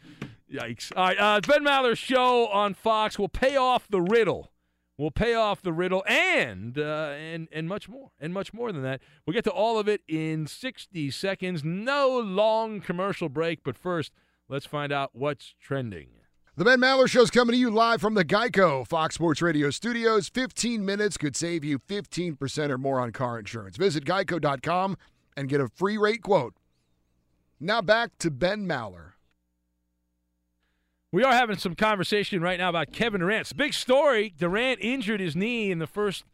Yikes. 0.53 0.93
All 0.97 1.05
right, 1.05 1.19
uh, 1.19 1.41
Ben 1.47 1.65
Maller's 1.65 1.99
show 1.99 2.47
on 2.47 2.75
Fox 2.75 3.19
will 3.19 3.29
pay 3.29 3.57
off 3.57 3.89
the 3.89 4.01
riddle. 4.01 4.51
We'll 4.97 5.11
pay 5.11 5.35
off 5.35 5.61
the 5.61 5.73
riddle 5.73 6.05
and 6.07 6.79
uh, 6.79 7.15
and 7.17 7.49
and 7.51 7.69
much 7.69 7.89
more 7.89 8.11
and 8.21 8.33
much 8.33 8.55
more 8.55 8.71
than 8.71 8.83
that. 8.83 9.01
We'll 9.27 9.35
get 9.35 9.45
to 9.45 9.51
all 9.51 9.79
of 9.79 9.89
it 9.89 10.03
in 10.07 10.47
60 10.47 11.11
seconds. 11.11 11.65
No 11.65 12.19
long 12.19 12.81
commercial 12.81 13.29
break, 13.29 13.65
but 13.65 13.77
first, 13.77 14.13
let's 14.49 14.67
find 14.67 14.93
out 14.93 15.11
what's 15.13 15.55
trending. 15.61 16.09
The 16.57 16.65
Ben 16.65 16.79
Maller 16.79 17.09
Show 17.09 17.23
is 17.23 17.33
coming 17.33 17.55
to 17.55 17.59
you 17.59 17.69
live 17.69 18.01
from 18.01 18.15
the 18.15 18.25
Geico 18.25 18.87
Fox 18.87 19.17
Sports 19.17 19.43
Radio 19.43 19.71
studios. 19.71 20.29
15 20.29 20.85
minutes 20.85 21.17
could 21.17 21.35
save 21.35 21.65
you 21.65 21.81
15% 21.81 22.71
or 22.71 22.79
more 22.79 23.01
on 23.01 23.11
car 23.11 23.41
insurance. 23.41 23.77
Visit 23.77 24.05
geico.com 24.05 24.97
and 25.37 25.49
get 25.49 25.61
a 25.61 25.67
free 25.67 25.99
rate 25.99 26.23
quote. 26.23 26.55
Now 27.59 27.83
back 27.83 28.17
to 28.19 28.31
Ben 28.31 28.69
Maller. 28.69 29.14
We 31.15 31.23
are 31.23 31.33
having 31.33 31.59
some 31.59 31.77
conversation 31.77 32.43
right 32.43 32.59
now 32.59 32.71
about 32.71 32.91
Kevin 32.91 33.21
Durant. 33.21 33.43
It's 33.43 33.53
a 33.53 33.55
big 33.55 33.73
story. 33.73 34.35
Durant 34.37 34.81
injured 34.81 35.21
his 35.21 35.37
knee 35.37 35.71
in 35.71 35.79
the 35.79 35.87
first 35.87 36.25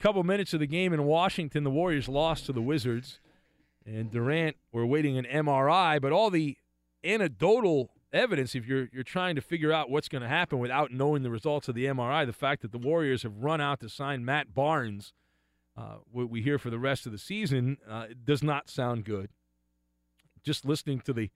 couple 0.00 0.24
minutes 0.24 0.52
of 0.52 0.58
the 0.58 0.66
game 0.66 0.92
in 0.92 1.04
Washington. 1.04 1.62
The 1.62 1.70
Warriors 1.70 2.08
lost 2.08 2.46
to 2.46 2.52
the 2.52 2.60
Wizards. 2.60 3.20
And 3.86 4.10
Durant, 4.10 4.56
we're 4.72 4.86
waiting 4.86 5.16
an 5.16 5.24
MRI, 5.24 6.02
but 6.02 6.10
all 6.10 6.30
the 6.30 6.56
anecdotal 7.04 7.90
evidence, 8.12 8.56
if 8.56 8.66
you're 8.66 8.88
you're 8.92 9.04
trying 9.04 9.36
to 9.36 9.40
figure 9.40 9.72
out 9.72 9.88
what's 9.88 10.08
going 10.08 10.22
to 10.22 10.28
happen 10.28 10.58
without 10.58 10.90
knowing 10.90 11.22
the 11.22 11.30
results 11.30 11.68
of 11.68 11.76
the 11.76 11.84
MRI, 11.84 12.26
the 12.26 12.32
fact 12.32 12.62
that 12.62 12.72
the 12.72 12.78
Warriors 12.78 13.22
have 13.22 13.36
run 13.36 13.60
out 13.60 13.78
to 13.82 13.88
sign 13.88 14.24
Matt 14.24 14.52
Barnes, 14.52 15.12
uh, 15.76 15.98
what 16.10 16.28
we 16.28 16.42
hear 16.42 16.58
for 16.58 16.70
the 16.70 16.80
rest 16.80 17.06
of 17.06 17.12
the 17.12 17.18
season, 17.18 17.78
uh, 17.88 18.06
does 18.24 18.42
not 18.42 18.68
sound 18.68 19.04
good. 19.04 19.28
Just 20.42 20.64
listening 20.64 20.98
to 21.02 21.12
the 21.12 21.30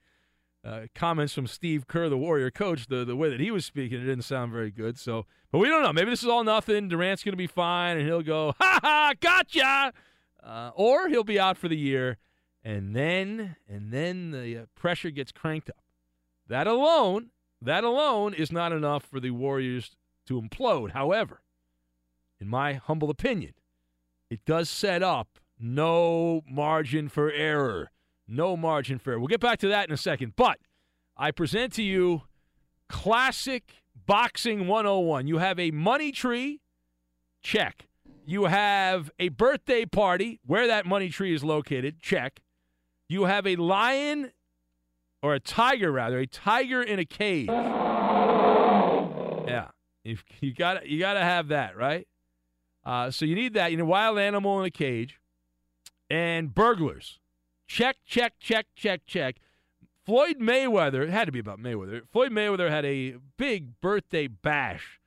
uh, 0.64 0.82
comments 0.94 1.32
from 1.32 1.46
Steve 1.46 1.86
Kerr, 1.86 2.08
the 2.08 2.18
Warrior 2.18 2.50
coach, 2.50 2.86
the 2.88 3.04
the 3.04 3.16
way 3.16 3.30
that 3.30 3.40
he 3.40 3.50
was 3.50 3.64
speaking, 3.64 4.00
it 4.00 4.04
didn't 4.04 4.24
sound 4.24 4.52
very 4.52 4.70
good. 4.70 4.98
So, 4.98 5.26
but 5.52 5.58
we 5.58 5.68
don't 5.68 5.82
know. 5.82 5.92
Maybe 5.92 6.10
this 6.10 6.22
is 6.22 6.28
all 6.28 6.44
nothing. 6.44 6.88
Durant's 6.88 7.22
going 7.22 7.32
to 7.32 7.36
be 7.36 7.46
fine, 7.46 7.96
and 7.98 8.06
he'll 8.06 8.22
go, 8.22 8.54
"Ha 8.60 8.78
ha, 8.82 9.12
gotcha," 9.20 9.92
uh, 10.42 10.70
or 10.74 11.08
he'll 11.08 11.24
be 11.24 11.38
out 11.38 11.56
for 11.56 11.68
the 11.68 11.76
year, 11.76 12.18
and 12.64 12.94
then 12.94 13.56
and 13.68 13.92
then 13.92 14.30
the 14.32 14.58
uh, 14.58 14.66
pressure 14.74 15.10
gets 15.10 15.32
cranked 15.32 15.70
up. 15.70 15.76
That 16.48 16.66
alone, 16.66 17.30
that 17.62 17.84
alone 17.84 18.34
is 18.34 18.50
not 18.50 18.72
enough 18.72 19.04
for 19.04 19.20
the 19.20 19.30
Warriors 19.30 19.96
to 20.26 20.40
implode. 20.40 20.90
However, 20.90 21.42
in 22.40 22.48
my 22.48 22.74
humble 22.74 23.10
opinion, 23.10 23.54
it 24.30 24.44
does 24.44 24.68
set 24.68 25.02
up 25.02 25.38
no 25.58 26.42
margin 26.48 27.08
for 27.08 27.30
error. 27.30 27.90
No 28.28 28.56
margin 28.56 28.98
for 28.98 29.10
error. 29.12 29.18
We'll 29.18 29.28
get 29.28 29.40
back 29.40 29.58
to 29.60 29.68
that 29.68 29.88
in 29.88 29.94
a 29.94 29.96
second. 29.96 30.34
But 30.36 30.58
I 31.16 31.30
present 31.30 31.72
to 31.74 31.82
you 31.82 32.22
classic 32.88 33.82
boxing 34.06 34.66
101. 34.66 35.26
You 35.26 35.38
have 35.38 35.58
a 35.58 35.70
money 35.70 36.12
tree, 36.12 36.60
check. 37.42 37.86
You 38.26 38.44
have 38.44 39.10
a 39.18 39.30
birthday 39.30 39.86
party, 39.86 40.38
where 40.44 40.66
that 40.66 40.84
money 40.84 41.08
tree 41.08 41.34
is 41.34 41.42
located, 41.42 42.00
check. 42.00 42.42
You 43.08 43.24
have 43.24 43.46
a 43.46 43.56
lion 43.56 44.32
or 45.22 45.34
a 45.34 45.40
tiger 45.40 45.90
rather, 45.90 46.18
a 46.18 46.26
tiger 46.26 46.82
in 46.82 46.98
a 46.98 47.06
cage. 47.06 47.48
Yeah. 49.48 49.68
You, 50.04 50.54
got 50.54 50.86
you 50.86 50.98
got 50.98 51.14
to 51.14 51.20
have 51.20 51.48
that, 51.48 51.76
right? 51.76 52.06
Uh, 52.84 53.10
so 53.10 53.24
you 53.24 53.34
need 53.34 53.54
that. 53.54 53.72
You 53.72 53.80
a 53.80 53.84
wild 53.84 54.18
animal 54.18 54.60
in 54.60 54.66
a 54.66 54.70
cage 54.70 55.18
and 56.08 56.54
burglars. 56.54 57.18
Check, 57.68 57.96
check, 58.06 58.32
check, 58.40 58.66
check, 58.74 59.02
check. 59.06 59.36
Floyd 60.04 60.38
Mayweather, 60.40 61.02
it 61.02 61.10
had 61.10 61.26
to 61.26 61.32
be 61.32 61.38
about 61.38 61.60
Mayweather. 61.60 62.00
Floyd 62.10 62.32
Mayweather 62.32 62.70
had 62.70 62.86
a 62.86 63.16
big 63.36 63.78
birthday 63.82 64.26
bash 64.26 65.00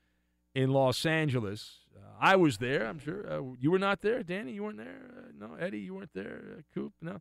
in 0.54 0.70
Los 0.72 1.04
Angeles. 1.04 1.80
Uh, 1.98 2.02
I 2.22 2.36
was 2.36 2.60
there, 2.60 2.86
I'm 2.86 3.00
sure. 3.00 3.26
Uh, 3.28 3.56
you 3.60 3.72
were 3.72 3.80
not 3.80 4.02
there, 4.02 4.22
Danny? 4.22 4.52
You 4.52 4.64
weren't 4.64 4.78
there? 4.78 5.02
Uh, 5.18 5.22
no, 5.40 5.56
Eddie, 5.56 5.80
you 5.80 5.96
weren't 5.96 6.14
there? 6.14 6.42
Uh, 6.56 6.62
Coop? 6.72 6.94
No? 7.02 7.20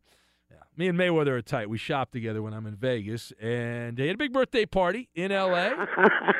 Yeah. 0.51 0.57
Me 0.77 0.87
and 0.89 0.97
Mayweather 0.97 1.29
are 1.29 1.41
tight. 1.41 1.71
We 1.71 1.79
shop 1.79 2.11
together 2.11 2.43
when 2.43 2.53
I'm 2.53 2.67
in 2.67 2.75
Vegas. 2.75 3.33
And 3.41 3.97
they 3.97 4.05
had 4.05 4.15
a 4.15 4.19
big 4.19 4.33
birthday 4.33 4.67
party 4.67 5.09
in 5.15 5.31
L.A. 5.31 5.73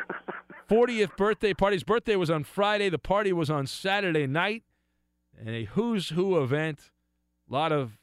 40th 0.70 1.16
birthday 1.16 1.54
party. 1.54 1.74
His 1.74 1.82
birthday 1.82 2.14
was 2.14 2.30
on 2.30 2.44
Friday. 2.44 2.88
The 2.88 2.98
party 2.98 3.32
was 3.32 3.50
on 3.50 3.66
Saturday 3.66 4.28
night. 4.28 4.62
And 5.36 5.48
a 5.48 5.64
who's 5.64 6.10
who 6.10 6.40
event. 6.40 6.92
A 7.50 7.52
lot 7.52 7.72
of 7.72 7.98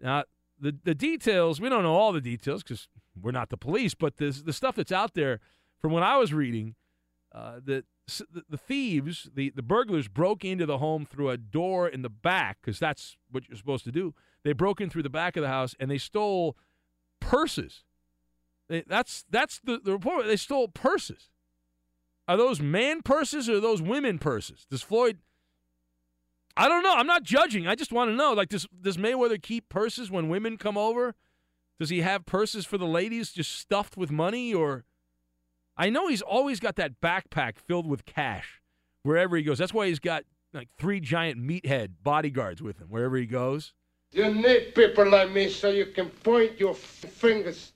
Now, 0.00 0.24
the, 0.60 0.76
the 0.84 0.94
details, 0.94 1.60
we 1.60 1.68
don't 1.68 1.82
know 1.82 1.94
all 1.94 2.12
the 2.12 2.20
details 2.20 2.62
because 2.62 2.88
we're 3.20 3.32
not 3.32 3.48
the 3.48 3.56
police, 3.56 3.94
but 3.94 4.16
the, 4.16 4.30
the 4.30 4.52
stuff 4.52 4.76
that's 4.76 4.92
out 4.92 5.14
there 5.14 5.40
from 5.78 5.92
when 5.92 6.02
I 6.02 6.16
was 6.16 6.32
reading, 6.32 6.74
uh, 7.32 7.60
the, 7.64 7.84
the, 8.32 8.42
the 8.50 8.56
thieves, 8.56 9.28
the, 9.34 9.50
the 9.50 9.62
burglars 9.62 10.08
broke 10.08 10.44
into 10.44 10.66
the 10.66 10.78
home 10.78 11.06
through 11.06 11.30
a 11.30 11.36
door 11.36 11.88
in 11.88 12.02
the 12.02 12.10
back 12.10 12.58
because 12.60 12.78
that's 12.78 13.16
what 13.30 13.48
you're 13.48 13.56
supposed 13.56 13.84
to 13.84 13.92
do. 13.92 14.14
They 14.44 14.52
broke 14.52 14.80
in 14.80 14.90
through 14.90 15.02
the 15.02 15.10
back 15.10 15.36
of 15.36 15.42
the 15.42 15.48
house 15.48 15.74
and 15.78 15.90
they 15.90 15.98
stole 15.98 16.56
purses. 17.20 17.84
They, 18.68 18.84
that's 18.86 19.24
that's 19.30 19.60
the, 19.64 19.80
the 19.82 19.92
report. 19.92 20.26
They 20.26 20.36
stole 20.36 20.68
purses. 20.68 21.30
Are 22.26 22.36
those 22.36 22.60
man 22.60 23.02
purses 23.02 23.48
or 23.48 23.60
those 23.60 23.80
women 23.80 24.18
purses? 24.18 24.66
Does 24.70 24.82
Floyd? 24.82 25.18
I 26.56 26.68
don't 26.68 26.82
know. 26.82 26.94
I'm 26.94 27.06
not 27.06 27.22
judging. 27.22 27.66
I 27.66 27.74
just 27.74 27.92
want 27.92 28.10
to 28.10 28.14
know. 28.16 28.32
Like, 28.32 28.48
does 28.48 28.66
does 28.80 28.96
Mayweather 28.96 29.40
keep 29.40 29.68
purses 29.68 30.10
when 30.10 30.28
women 30.28 30.56
come 30.58 30.76
over? 30.76 31.14
Does 31.78 31.90
he 31.90 32.00
have 32.00 32.26
purses 32.26 32.66
for 32.66 32.76
the 32.76 32.86
ladies 32.86 33.32
just 33.32 33.56
stuffed 33.56 33.96
with 33.96 34.10
money? 34.10 34.52
Or 34.52 34.84
I 35.76 35.88
know 35.88 36.08
he's 36.08 36.22
always 36.22 36.60
got 36.60 36.76
that 36.76 37.00
backpack 37.00 37.58
filled 37.58 37.86
with 37.86 38.04
cash 38.04 38.60
wherever 39.04 39.36
he 39.36 39.42
goes. 39.42 39.58
That's 39.58 39.72
why 39.72 39.86
he's 39.86 40.00
got 40.00 40.24
like 40.52 40.68
three 40.78 41.00
giant 41.00 41.38
meathead 41.38 41.92
bodyguards 42.02 42.60
with 42.60 42.78
him 42.78 42.88
wherever 42.88 43.16
he 43.16 43.26
goes. 43.26 43.72
You 44.10 44.34
need 44.34 44.74
people 44.74 45.08
like 45.08 45.30
me 45.30 45.50
so 45.50 45.70
you 45.70 45.86
can 45.86 46.08
point 46.08 46.58
your 46.58 46.72
f- 46.72 46.78
fingers. 46.78 47.72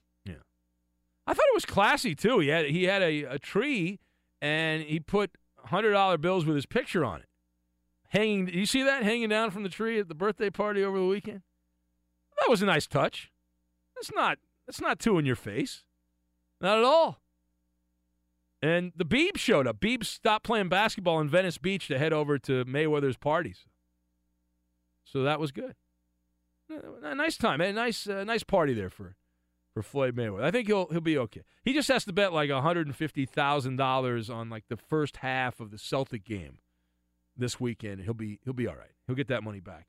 I 1.27 1.35
thought 1.35 1.45
it 1.53 1.55
was 1.55 1.65
classy 1.65 2.15
too. 2.15 2.41
He 2.41 2.49
had 2.49 2.67
he 2.67 2.85
had 2.85 3.03
a, 3.03 3.23
a 3.25 3.39
tree 3.39 4.01
and 4.41 4.83
he 4.83 5.01
put 5.01 5.31
hundred 5.67 5.93
dollar 5.93 6.19
bills 6.19 6.45
with 6.45 6.57
his 6.57 6.67
picture 6.67 7.05
on 7.05 7.21
it. 7.21 7.29
Hanging 8.09 8.49
you 8.49 8.67
see 8.67 8.83
that 8.83 9.03
hanging 9.03 9.29
down 9.29 9.51
from 9.51 9.63
the 9.63 9.69
tree 9.69 9.99
at 9.99 10.09
the 10.09 10.15
birthday 10.15 10.51
party 10.51 10.83
over 10.83 10.99
the 10.99 11.07
weekend? 11.07 11.43
That 12.39 12.51
was 12.51 12.63
a 12.63 12.67
nice 12.67 12.87
touch. 12.87 13.31
That's 13.95 14.13
not 14.13 14.39
that's 14.67 14.81
not 14.81 14.99
too 14.99 15.19
in 15.19 15.27
your 15.27 15.37
face. 15.37 15.85
Not 16.61 16.79
at 16.79 16.85
all. 16.85 17.21
And 18.61 18.93
the 18.95 19.05
Beebs 19.05 19.39
showed 19.39 19.67
up. 19.67 19.81
Beebs 19.81 20.07
stopped 20.07 20.45
playing 20.45 20.69
basketball 20.69 21.21
in 21.21 21.29
Venice 21.29 21.59
Beach 21.59 21.89
to 21.89 21.99
head 21.99 22.13
over 22.13 22.39
to 22.39 22.65
Mayweather's 22.65 23.17
parties. 23.17 23.67
So 25.05 25.25
that 25.25 25.41
was 25.41 25.51
good. 25.51 25.75
A 27.03 27.15
nice 27.15 27.37
time, 27.37 27.61
a 27.61 27.73
nice 27.73 28.07
uh, 28.07 28.25
nice 28.25 28.45
party 28.45 28.73
there 28.73 28.89
for 28.89 29.17
for 29.73 29.83
Floyd 29.83 30.15
Mayweather. 30.17 30.45
I 30.45 30.51
think 30.51 30.67
he'll 30.67 30.87
he'll 30.87 31.01
be 31.01 31.19
okay. 31.19 31.43
He 31.65 31.73
just 31.73 31.89
has 31.89 32.05
to 32.05 32.13
bet 32.13 32.33
like 32.33 32.51
hundred 32.51 32.87
and 32.87 32.97
fifty 32.97 33.27
thousand 33.27 33.77
dollars 33.77 34.29
on 34.29 34.51
like 34.51 34.65
the 34.69 34.77
first 34.77 35.19
half 35.19 35.61
of 35.61 35.71
the 35.71 35.79
Celtic 35.79 36.25
game 36.25 36.59
this 37.37 37.59
weekend. 37.59 38.03
He'll 38.03 38.15
be 38.15 38.41
he'll 38.45 38.53
be 38.53 38.67
all 38.67 38.77
right. 38.77 38.91
He'll 39.07 39.17
get 39.17 39.29
that 39.29 39.43
money 39.43 39.61
back. 39.61 39.87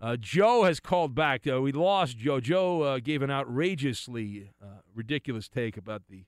Uh, 0.00 0.16
Joe 0.18 0.64
has 0.64 0.80
called 0.80 1.14
back. 1.14 1.46
Uh, 1.46 1.60
we 1.60 1.70
lost 1.70 2.18
Joe. 2.18 2.40
Joe 2.40 2.82
uh, 2.82 2.98
gave 2.98 3.22
an 3.22 3.30
outrageously 3.30 4.50
uh, 4.60 4.80
ridiculous 4.94 5.48
take 5.48 5.76
about 5.76 6.02
the 6.08 6.24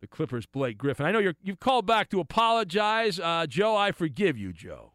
the 0.00 0.06
Clippers' 0.06 0.46
Blake 0.46 0.78
Griffin. 0.78 1.06
I 1.06 1.12
know 1.12 1.18
you're 1.18 1.36
you've 1.42 1.60
called 1.60 1.86
back 1.86 2.10
to 2.10 2.20
apologize, 2.20 3.18
uh, 3.18 3.46
Joe. 3.48 3.76
I 3.76 3.92
forgive 3.92 4.36
you, 4.36 4.52
Joe. 4.52 4.92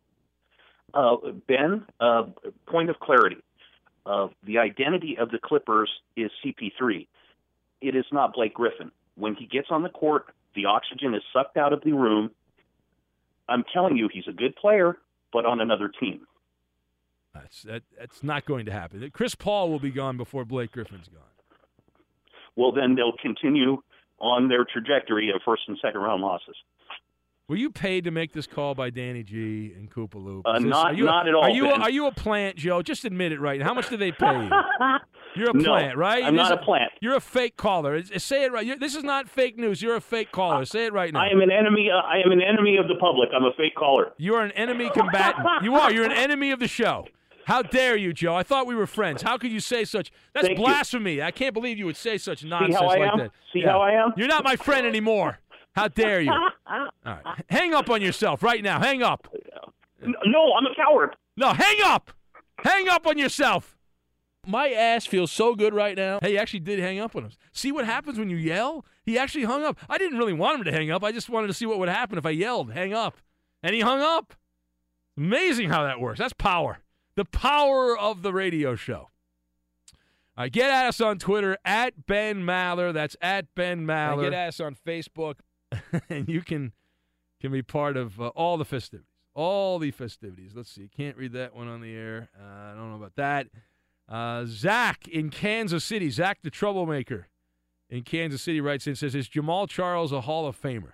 Uh, 0.93 1.15
ben, 1.47 1.85
point 2.67 2.89
of 2.89 2.99
clarity. 2.99 3.37
Uh, 4.07 4.27
the 4.43 4.57
identity 4.57 5.17
of 5.19 5.31
the 5.31 5.37
Clippers 5.37 5.89
is 6.15 6.31
CP3. 6.43 7.07
It 7.81 7.95
is 7.95 8.05
not 8.11 8.33
Blake 8.33 8.53
Griffin. 8.53 8.91
When 9.15 9.35
he 9.35 9.45
gets 9.45 9.67
on 9.69 9.83
the 9.83 9.89
court, 9.89 10.27
the 10.55 10.65
oxygen 10.65 11.13
is 11.13 11.21
sucked 11.33 11.57
out 11.57 11.73
of 11.73 11.81
the 11.83 11.91
room. 11.91 12.31
I'm 13.49 13.63
telling 13.73 13.97
you, 13.97 14.09
he's 14.11 14.27
a 14.27 14.31
good 14.31 14.55
player, 14.55 14.97
but 15.33 15.45
on 15.45 15.59
another 15.59 15.91
team. 15.99 16.21
That's 17.33 17.63
that, 17.63 17.83
that's 17.99 18.23
not 18.23 18.45
going 18.45 18.65
to 18.65 18.71
happen. 18.71 19.09
Chris 19.11 19.35
Paul 19.35 19.69
will 19.69 19.79
be 19.79 19.91
gone 19.91 20.15
before 20.15 20.45
Blake 20.45 20.71
Griffin's 20.71 21.07
gone. 21.07 21.23
Well, 22.55 22.71
then 22.71 22.95
they'll 22.95 23.17
continue 23.21 23.83
on 24.19 24.47
their 24.47 24.65
trajectory 24.65 25.29
of 25.35 25.41
first 25.43 25.63
and 25.67 25.77
second 25.81 26.01
round 26.01 26.21
losses. 26.21 26.55
Were 27.49 27.55
you 27.55 27.69
paid 27.69 28.03
to 28.03 28.11
make 28.11 28.33
this 28.33 28.45
call 28.45 28.75
by 28.75 28.89
Danny 28.89 29.23
G 29.23 29.71
and 29.73 29.89
Koopa 29.89 30.15
Loop? 30.21 30.45
Uh, 30.45 30.59
this- 30.59 30.63
not- 30.65 30.97
you, 30.97 31.05
not 31.05 31.29
at 31.29 31.33
all, 31.33 31.43
Are 31.45 31.49
you 31.49 31.63
Ben. 31.63 31.81
are 31.81 31.89
you 31.89 32.05
a 32.07 32.11
plant, 32.11 32.57
Joe? 32.57 32.81
Just 32.81 33.05
admit 33.05 33.31
it 33.31 33.39
right 33.39 33.57
now. 33.59 33.67
How 33.67 33.73
much 33.73 33.89
do 33.89 33.95
they 33.95 34.11
pay 34.11 34.43
you? 34.43 34.49
You're 35.35 35.51
a 35.51 35.53
No, 35.53 35.63
plant, 35.63 35.97
right? 35.97 36.25
I'm 36.25 36.35
not 36.35 36.51
a 36.51 36.57
plant. 36.57 36.91
You're 36.99 37.15
a 37.15 37.21
fake 37.21 37.55
caller. 37.55 38.03
Say 38.03 38.43
it 38.43 38.51
right. 38.51 38.65
You're, 38.65 38.75
this 38.77 38.95
is 38.95 39.03
not 39.03 39.29
fake 39.29 39.57
news. 39.57 39.81
You're 39.81 39.95
a 39.95 40.01
fake 40.01 40.31
caller. 40.33 40.65
Say 40.65 40.87
it 40.87 40.93
right 40.93 41.13
now. 41.13 41.21
I 41.21 41.27
am 41.27 41.39
an 41.39 41.51
enemy. 41.51 41.89
Uh, 41.89 41.95
I 41.97 42.17
am 42.25 42.31
an 42.31 42.41
enemy 42.41 42.75
of 42.75 42.89
the 42.89 42.95
public. 42.95 43.29
I'm 43.33 43.43
a 43.45 43.53
fake 43.55 43.75
caller. 43.75 44.11
You 44.17 44.35
are 44.35 44.43
an 44.43 44.51
enemy 44.51 44.89
combatant. 44.89 45.47
you 45.61 45.75
are. 45.75 45.93
You're 45.93 46.05
an 46.05 46.11
enemy 46.11 46.51
of 46.51 46.59
the 46.59 46.67
show. 46.67 47.05
How 47.45 47.61
dare 47.61 47.95
you, 47.95 48.11
Joe? 48.11 48.35
I 48.35 48.43
thought 48.43 48.67
we 48.67 48.75
were 48.75 48.87
friends. 48.87 49.21
How 49.21 49.37
could 49.37 49.51
you 49.53 49.61
say 49.61 49.85
such? 49.85 50.11
That's 50.33 50.47
Thank 50.47 50.59
you. 50.59 50.65
blasphemy. 50.65 51.21
I 51.21 51.31
can't 51.31 51.53
believe 51.53 51.77
you 51.77 51.85
would 51.85 51.95
say 51.95 52.17
such 52.17 52.43
nonsense 52.43 52.75
how 52.75 52.87
I 52.87 52.97
like 52.97 53.11
am? 53.13 53.17
that. 53.19 53.31
See 53.53 53.61
how 53.61 53.79
I 53.79 53.91
am? 53.91 54.11
You're 54.17 54.27
not 54.27 54.43
my 54.43 54.57
friend 54.57 54.85
anymore. 54.85 55.39
How 55.77 55.87
dare 55.87 56.21
you? 56.21 56.31
All 56.67 56.89
right. 57.05 57.43
Hang 57.49 57.75
up 57.75 57.89
on 57.89 58.01
yourself 58.01 58.41
right 58.41 58.63
now. 58.63 58.79
Hang 58.79 59.03
up. 59.03 59.27
No, 60.01 60.53
I'm 60.57 60.65
a 60.65 60.75
coward. 60.75 61.15
No, 61.37 61.53
hang 61.53 61.77
up. 61.85 62.11
Hang 62.63 62.89
up 62.89 63.05
on 63.05 63.19
yourself. 63.19 63.77
My 64.47 64.69
ass 64.69 65.05
feels 65.05 65.31
so 65.31 65.53
good 65.53 65.75
right 65.75 65.95
now. 65.95 66.19
Hey, 66.21 66.31
he 66.31 66.37
actually 66.37 66.61
did 66.61 66.79
hang 66.79 66.99
up 66.99 67.15
on 67.15 67.25
us. 67.25 67.37
See 67.51 67.71
what 67.71 67.85
happens 67.85 68.17
when 68.17 68.29
you 68.29 68.37
yell? 68.37 68.85
He 69.05 69.19
actually 69.19 69.43
hung 69.43 69.63
up. 69.63 69.77
I 69.87 69.99
didn't 69.99 70.17
really 70.17 70.33
want 70.33 70.59
him 70.59 70.65
to 70.65 70.71
hang 70.71 70.89
up. 70.89 71.03
I 71.03 71.11
just 71.11 71.29
wanted 71.29 71.47
to 71.47 71.53
see 71.53 71.65
what 71.67 71.77
would 71.77 71.89
happen 71.89 72.17
if 72.17 72.25
I 72.25 72.31
yelled, 72.31 72.71
hang 72.71 72.93
up. 72.93 73.17
And 73.61 73.75
he 73.75 73.81
hung 73.81 74.01
up. 74.01 74.33
Amazing 75.15 75.69
how 75.69 75.83
that 75.83 75.99
works. 75.99 76.19
That's 76.19 76.33
power. 76.33 76.79
The 77.15 77.25
power 77.25 77.97
of 77.97 78.23
the 78.23 78.33
radio 78.33 78.75
show. 78.75 79.09
All 80.37 80.43
right, 80.43 80.51
get 80.51 80.71
at 80.71 80.85
us 80.85 81.01
on 81.01 81.17
Twitter 81.17 81.57
at 81.65 82.05
Ben 82.05 82.43
Maller. 82.43 82.93
That's 82.93 83.15
at 83.21 83.53
Ben 83.55 83.85
Maller. 83.85 84.13
And 84.13 84.21
get 84.21 84.33
at 84.33 84.47
us 84.49 84.59
on 84.59 84.75
Facebook, 84.75 85.37
and 86.09 86.27
you 86.27 86.41
can 86.41 86.73
can 87.41 87.51
be 87.51 87.61
part 87.61 87.97
of 87.97 88.19
uh, 88.19 88.27
all 88.29 88.57
the 88.57 88.65
festivities. 88.65 89.07
All 89.33 89.77
the 89.77 89.91
festivities. 89.91 90.53
Let's 90.55 90.71
see. 90.71 90.89
Can't 90.95 91.15
read 91.15 91.33
that 91.33 91.55
one 91.55 91.67
on 91.67 91.81
the 91.81 91.93
air. 91.93 92.29
Uh, 92.39 92.71
I 92.71 92.75
don't 92.75 92.89
know 92.89 92.95
about 92.95 93.15
that. 93.15 93.47
Uh, 94.09 94.45
Zach 94.47 95.07
in 95.07 95.29
Kansas 95.29 95.83
City. 95.83 96.09
Zach 96.09 96.39
the 96.41 96.49
troublemaker 96.49 97.27
in 97.89 98.03
Kansas 98.03 98.41
City 98.41 98.61
writes 98.61 98.87
in 98.87 98.95
says, 98.95 99.13
"Is 99.13 99.29
Jamaal 99.29 99.69
Charles 99.69 100.11
a 100.11 100.21
Hall 100.21 100.47
of 100.47 100.59
Famer?" 100.59 100.93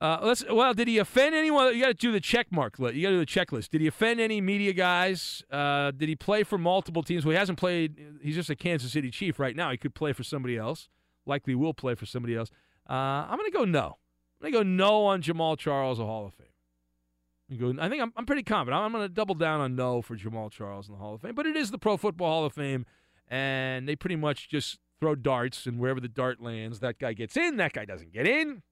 Uh, 0.00 0.18
let's. 0.22 0.44
Well, 0.50 0.74
did 0.74 0.88
he 0.88 0.98
offend 0.98 1.34
anyone? 1.34 1.74
You 1.74 1.80
got 1.80 1.88
to 1.88 1.94
do 1.94 2.12
the 2.12 2.20
check 2.20 2.48
mark. 2.50 2.78
You 2.78 2.84
got 2.84 2.92
to 2.92 3.00
do 3.02 3.18
the 3.20 3.26
checklist. 3.26 3.70
Did 3.70 3.80
he 3.80 3.86
offend 3.86 4.20
any 4.20 4.40
media 4.40 4.72
guys? 4.72 5.42
Uh, 5.50 5.92
did 5.92 6.08
he 6.08 6.16
play 6.16 6.42
for 6.42 6.58
multiple 6.58 7.02
teams? 7.02 7.24
Well, 7.24 7.32
he 7.32 7.38
hasn't 7.38 7.58
played. 7.58 8.18
He's 8.20 8.34
just 8.34 8.50
a 8.50 8.56
Kansas 8.56 8.92
City 8.92 9.10
Chief 9.10 9.38
right 9.38 9.56
now. 9.56 9.70
He 9.70 9.76
could 9.78 9.94
play 9.94 10.12
for 10.12 10.24
somebody 10.24 10.58
else. 10.58 10.88
Likely 11.26 11.54
will 11.54 11.74
play 11.74 11.94
for 11.94 12.06
somebody 12.06 12.36
else. 12.36 12.50
Uh, 12.88 12.92
I'm 12.92 13.38
going 13.38 13.50
to 13.50 13.56
go 13.56 13.64
no. 13.64 13.98
I'm 14.40 14.50
going 14.50 14.52
to 14.52 14.58
go 14.58 14.62
no 14.62 15.06
on 15.06 15.22
Jamaal 15.22 15.58
Charles, 15.58 15.98
a 15.98 16.04
Hall 16.04 16.26
of 16.26 16.34
Fame. 16.34 17.78
I 17.80 17.88
think 17.88 18.02
I'm, 18.02 18.12
I'm 18.16 18.26
pretty 18.26 18.42
confident. 18.42 18.78
I'm, 18.78 18.86
I'm 18.86 18.92
going 18.92 19.04
to 19.04 19.14
double 19.14 19.34
down 19.34 19.60
on 19.60 19.76
no 19.76 20.02
for 20.02 20.16
Jamaal 20.16 20.50
Charles 20.50 20.88
in 20.88 20.94
the 20.94 20.98
Hall 20.98 21.14
of 21.14 21.22
Fame. 21.22 21.34
But 21.34 21.46
it 21.46 21.56
is 21.56 21.70
the 21.70 21.78
Pro 21.78 21.96
Football 21.96 22.28
Hall 22.28 22.44
of 22.44 22.52
Fame, 22.52 22.84
and 23.28 23.88
they 23.88 23.96
pretty 23.96 24.16
much 24.16 24.48
just 24.48 24.78
throw 25.00 25.14
darts, 25.14 25.66
and 25.66 25.78
wherever 25.78 26.00
the 26.00 26.08
dart 26.08 26.40
lands, 26.40 26.80
that 26.80 26.98
guy 26.98 27.12
gets 27.12 27.36
in, 27.36 27.56
that 27.56 27.72
guy 27.72 27.84
doesn't 27.84 28.12
get 28.12 28.26
in 28.26 28.62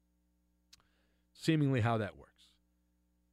seemingly 1.43 1.81
how 1.81 1.99
that 1.99 2.17
works. 2.17 2.29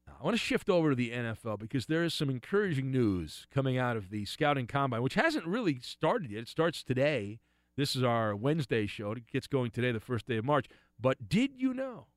Now, 0.08 0.14
I 0.20 0.24
want 0.24 0.34
to 0.34 0.40
shift 0.40 0.70
over 0.70 0.90
to 0.90 0.96
the 0.96 1.12
NFL 1.12 1.60
because 1.60 1.86
there 1.86 2.04
is 2.04 2.14
some 2.14 2.30
encouraging 2.30 2.92
news 2.92 3.48
coming 3.54 3.78
out 3.78 3.96
of 3.96 4.10
the 4.10 4.26
scouting 4.26 4.68
combine, 4.68 5.02
which 5.02 5.14
hasn't 5.14 5.46
really 5.46 5.80
started 5.82 6.32
yet. 6.32 6.42
It 6.42 6.48
starts 6.48 6.84
today. 6.84 7.40
This 7.80 7.96
is 7.96 8.04
our 8.04 8.36
Wednesday 8.36 8.88
show. 8.88 9.14
It 9.14 9.28
gets 9.32 9.48
going 9.48 9.72
today, 9.72 9.94
the 9.94 10.02
first 10.02 10.28
day 10.28 10.36
of 10.36 10.44
March. 10.44 10.66
But 11.00 11.30
did 11.30 11.52
you 11.56 11.74
know 11.74 12.08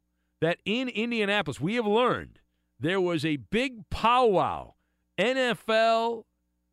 that 0.40 0.58
in 0.64 0.88
Indianapolis, 0.88 1.60
we 1.60 1.76
have 1.76 1.86
learned 1.86 2.40
there 2.80 3.00
was 3.00 3.24
a 3.24 3.36
big 3.36 3.88
powwow? 3.88 4.74
NFL 5.16 6.24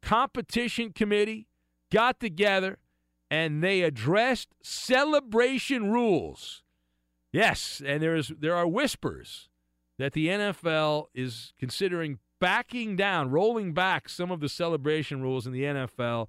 competition 0.02 0.91
committee 0.91 1.45
got 1.91 2.19
together 2.19 2.80
and 3.30 3.63
they 3.63 3.84
addressed 3.84 4.56
celebration 4.63 5.91
rules. 5.91 6.63
Yes, 7.32 7.84
and 7.86 8.02
there 8.02 8.15
is 8.15 8.32
there 8.39 8.56
are 8.56 8.67
whispers 8.67 9.49
that 9.99 10.13
the 10.13 10.30
NFL 10.30 11.10
is 11.13 11.54
considering 11.60 12.17
backing 12.41 12.95
down, 12.95 13.30
rolling 13.30 13.71
back 13.71 14.10
some 14.10 14.32
of 14.32 14.39
the 14.39 14.49
celebration 14.49 15.21
rules 15.21 15.45
in 15.45 15.54
the 15.54 15.62
NFL. 15.62 16.28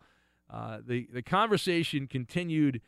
Uh, 0.52 0.78
the 0.84 1.06
the 1.12 1.22
conversation 1.22 2.06
continued 2.06 2.80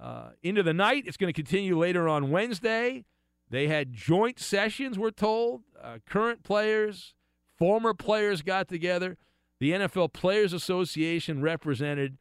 uh, 0.00 0.30
into 0.42 0.62
the 0.62 0.72
night. 0.72 1.04
It's 1.06 1.16
going 1.16 1.32
to 1.32 1.36
continue 1.36 1.78
later 1.78 2.08
on 2.08 2.30
Wednesday. 2.30 3.04
They 3.50 3.68
had 3.68 3.92
joint 3.92 4.40
sessions. 4.40 4.98
We're 4.98 5.10
told 5.10 5.62
uh, 5.80 5.98
current 6.08 6.42
players, 6.42 7.14
former 7.58 7.92
players 7.92 8.40
got 8.42 8.66
together. 8.66 9.18
The 9.60 9.72
NFL 9.72 10.12
Players 10.12 10.52
Association 10.52 11.40
represented, 11.40 12.18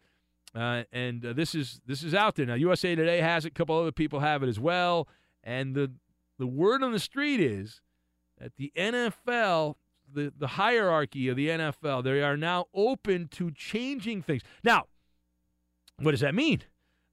uh, 0.53 0.83
and 0.91 1.25
uh, 1.25 1.33
this 1.33 1.55
is 1.55 1.81
this 1.87 2.03
is 2.03 2.13
out 2.13 2.35
there 2.35 2.45
now. 2.45 2.53
USA 2.53 2.93
Today 2.93 3.21
has 3.21 3.45
it. 3.45 3.49
A 3.49 3.51
couple 3.51 3.79
other 3.79 3.91
people 3.91 4.19
have 4.19 4.43
it 4.43 4.49
as 4.49 4.59
well. 4.59 5.07
And 5.43 5.73
the 5.73 5.91
the 6.37 6.45
word 6.45 6.83
on 6.83 6.91
the 6.91 6.99
street 6.99 7.39
is 7.39 7.81
that 8.37 8.57
the 8.57 8.71
NFL, 8.75 9.75
the, 10.14 10.34
the 10.38 10.47
hierarchy 10.47 11.28
of 11.30 11.36
the 11.36 11.49
NFL, 11.49 12.03
they 12.03 12.22
are 12.22 12.38
now 12.38 12.66
open 12.74 13.28
to 13.30 13.51
changing 13.51 14.22
things. 14.22 14.41
Now, 14.64 14.86
what 15.99 16.12
does 16.12 16.22
that 16.22 16.36
mean? 16.36 16.64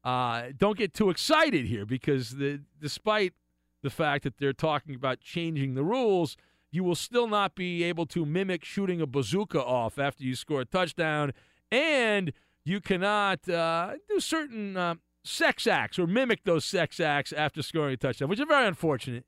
Uh, 0.05 0.47
don't 0.57 0.79
get 0.79 0.95
too 0.95 1.11
excited 1.11 1.67
here 1.67 1.85
because 1.85 2.31
the, 2.31 2.61
despite 2.81 3.35
the 3.83 3.91
fact 3.91 4.25
that 4.25 4.39
they're 4.39 4.53
talking 4.53 4.95
about 4.95 5.21
changing 5.21 5.75
the 5.75 5.85
rules, 5.85 6.37
you 6.71 6.85
will 6.85 6.95
still 6.95 7.27
not 7.27 7.55
be 7.55 7.83
able 7.83 8.07
to 8.07 8.25
mimic 8.25 8.65
shooting 8.65 9.01
a 9.01 9.07
bazooka 9.07 9.63
off 9.63 9.99
after 9.99 10.25
you 10.25 10.35
score 10.35 10.63
a 10.63 10.65
touchdown, 10.65 11.33
and 11.71 12.33
you 12.65 12.81
cannot 12.81 13.49
uh, 13.49 13.93
do 14.09 14.21
certain 14.21 14.77
uh, 14.77 14.95
sex 15.25 15.67
acts 15.67 15.99
or 15.99 16.07
mimic 16.07 16.45
those 16.45 16.65
sex 16.65 17.01
acts 17.01 17.33
after 17.33 17.63
scoring 17.63 17.95
a 17.95 17.97
touchdown, 17.97 18.29
which 18.29 18.41
is 18.41 18.47
very 18.49 18.67
unfortunate. 18.67 19.25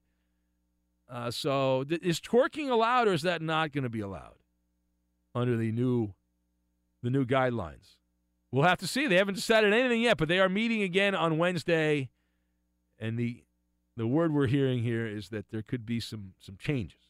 Uh, 1.11 1.31
so 1.31 1.85
th- 1.85 2.03
is 2.03 2.21
twerking 2.21 2.71
allowed, 2.71 3.09
or 3.09 3.13
is 3.13 3.23
that 3.23 3.43
not 3.43 3.73
going 3.73 3.85
to 3.85 3.91
be 3.91 4.01
allowed 4.01 4.37
under 5.35 5.57
the 5.57 5.73
new 5.73 6.15
the 7.03 7.11
new 7.11 7.25
guidelines? 7.27 7.97
We'll 8.53 8.65
have 8.65 8.79
to 8.79 8.87
see. 8.87 9.07
They 9.07 9.17
haven't 9.17 9.35
decided 9.35 9.73
anything 9.73 10.03
yet, 10.03 10.19
but 10.19 10.29
they 10.29 10.39
are 10.39 10.49
meeting 10.49 10.83
again 10.83 11.15
on 11.15 11.39
Wednesday, 11.39 12.11
and 12.99 13.19
the 13.19 13.43
the 13.97 14.07
word 14.07 14.33
we're 14.33 14.47
hearing 14.47 14.83
here 14.83 15.07
is 15.07 15.31
that 15.31 15.51
there 15.51 15.63
could 15.63 15.85
be 15.85 15.99
some 15.99 16.35
some 16.39 16.57
changes, 16.57 17.01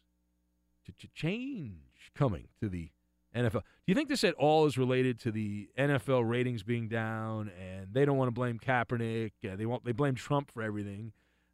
change 1.15 2.11
coming 2.15 2.49
to 2.61 2.69
the 2.69 2.91
NFL. 3.35 3.53
Do 3.53 3.61
you 3.87 3.95
think 3.95 4.09
this 4.09 4.25
at 4.25 4.35
all 4.35 4.67
is 4.67 4.79
related 4.79 5.21
to 5.21 5.31
the 5.31 5.69
NFL 5.79 6.29
ratings 6.29 6.63
being 6.63 6.89
down, 6.89 7.51
and 7.61 7.89
they 7.93 8.05
don't 8.05 8.17
want 8.17 8.29
to 8.29 8.33
blame 8.33 8.59
Kaepernick? 8.59 9.33
Uh, 9.45 9.57
they 9.57 9.67
want 9.67 9.85
they 9.85 9.93
blame 9.93 10.15
Trump 10.15 10.51
for 10.51 10.63
everything, 10.63 11.13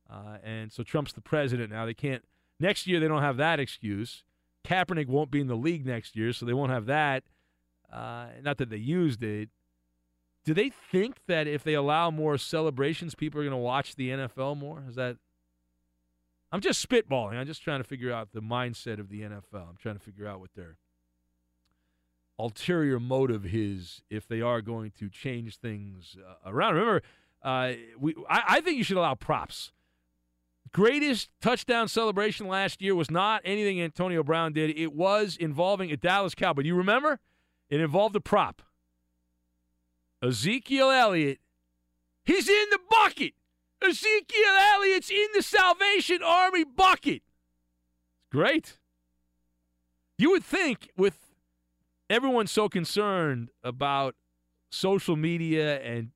uh, 0.08 0.38
and 0.44 0.72
so 0.72 0.84
Trump's 0.84 1.12
the 1.12 1.20
president 1.20 1.70
now. 1.72 1.84
They 1.86 1.94
can't 1.94 2.24
next 2.60 2.86
year. 2.86 3.00
They 3.00 3.08
don't 3.08 3.22
have 3.22 3.36
that 3.36 3.60
excuse. 3.60 4.24
Kaepernick 4.64 5.06
won't 5.06 5.30
be 5.30 5.40
in 5.40 5.46
the 5.46 5.56
league 5.56 5.86
next 5.86 6.16
year, 6.16 6.32
so 6.32 6.44
they 6.44 6.52
won't 6.52 6.72
have 6.72 6.86
that. 6.86 7.24
Uh, 7.92 8.26
not 8.42 8.58
that 8.58 8.70
they 8.70 8.76
used 8.76 9.22
it. 9.22 9.48
Do 10.44 10.54
they 10.54 10.70
think 10.70 11.18
that 11.26 11.46
if 11.46 11.64
they 11.64 11.74
allow 11.74 12.10
more 12.10 12.38
celebrations, 12.38 13.14
people 13.14 13.40
are 13.40 13.44
going 13.44 13.50
to 13.52 13.56
watch 13.56 13.96
the 13.96 14.10
NFL 14.10 14.56
more? 14.56 14.84
Is 14.88 14.94
that? 14.96 15.16
I'm 16.52 16.60
just 16.60 16.86
spitballing. 16.88 17.34
I'm 17.34 17.46
just 17.46 17.62
trying 17.62 17.80
to 17.80 17.84
figure 17.84 18.12
out 18.12 18.32
the 18.32 18.40
mindset 18.40 19.00
of 19.00 19.08
the 19.08 19.22
NFL. 19.22 19.68
I'm 19.68 19.76
trying 19.80 19.96
to 19.96 20.00
figure 20.00 20.26
out 20.26 20.38
what 20.40 20.54
their 20.54 20.76
ulterior 22.38 23.00
motive 23.00 23.46
is 23.46 24.02
if 24.10 24.28
they 24.28 24.40
are 24.40 24.60
going 24.60 24.92
to 24.98 25.08
change 25.08 25.58
things 25.58 26.16
uh, 26.24 26.50
around. 26.50 26.74
Remember, 26.74 27.02
uh, 27.42 27.72
we 27.98 28.14
I, 28.28 28.42
I 28.48 28.60
think 28.60 28.78
you 28.78 28.84
should 28.84 28.96
allow 28.96 29.14
props. 29.14 29.72
Greatest 30.76 31.30
touchdown 31.40 31.88
celebration 31.88 32.48
last 32.48 32.82
year 32.82 32.94
was 32.94 33.10
not 33.10 33.40
anything 33.46 33.80
Antonio 33.80 34.22
Brown 34.22 34.52
did. 34.52 34.78
It 34.78 34.92
was 34.92 35.34
involving 35.34 35.90
a 35.90 35.96
Dallas 35.96 36.34
Cowboy. 36.34 36.64
Do 36.64 36.68
you 36.68 36.74
remember? 36.74 37.18
It 37.70 37.80
involved 37.80 38.14
a 38.14 38.20
prop. 38.20 38.60
Ezekiel 40.22 40.90
Elliott, 40.90 41.40
he's 42.26 42.46
in 42.46 42.66
the 42.70 42.78
bucket. 42.90 43.32
Ezekiel 43.80 44.54
Elliott's 44.74 45.08
in 45.08 45.28
the 45.32 45.40
Salvation 45.40 46.18
Army 46.22 46.64
bucket. 46.64 47.22
Great. 48.30 48.76
You 50.18 50.32
would 50.32 50.44
think, 50.44 50.90
with 50.94 51.16
everyone 52.10 52.48
so 52.48 52.68
concerned 52.68 53.48
about 53.64 54.14
social 54.68 55.16
media 55.16 55.80
and 55.80 56.10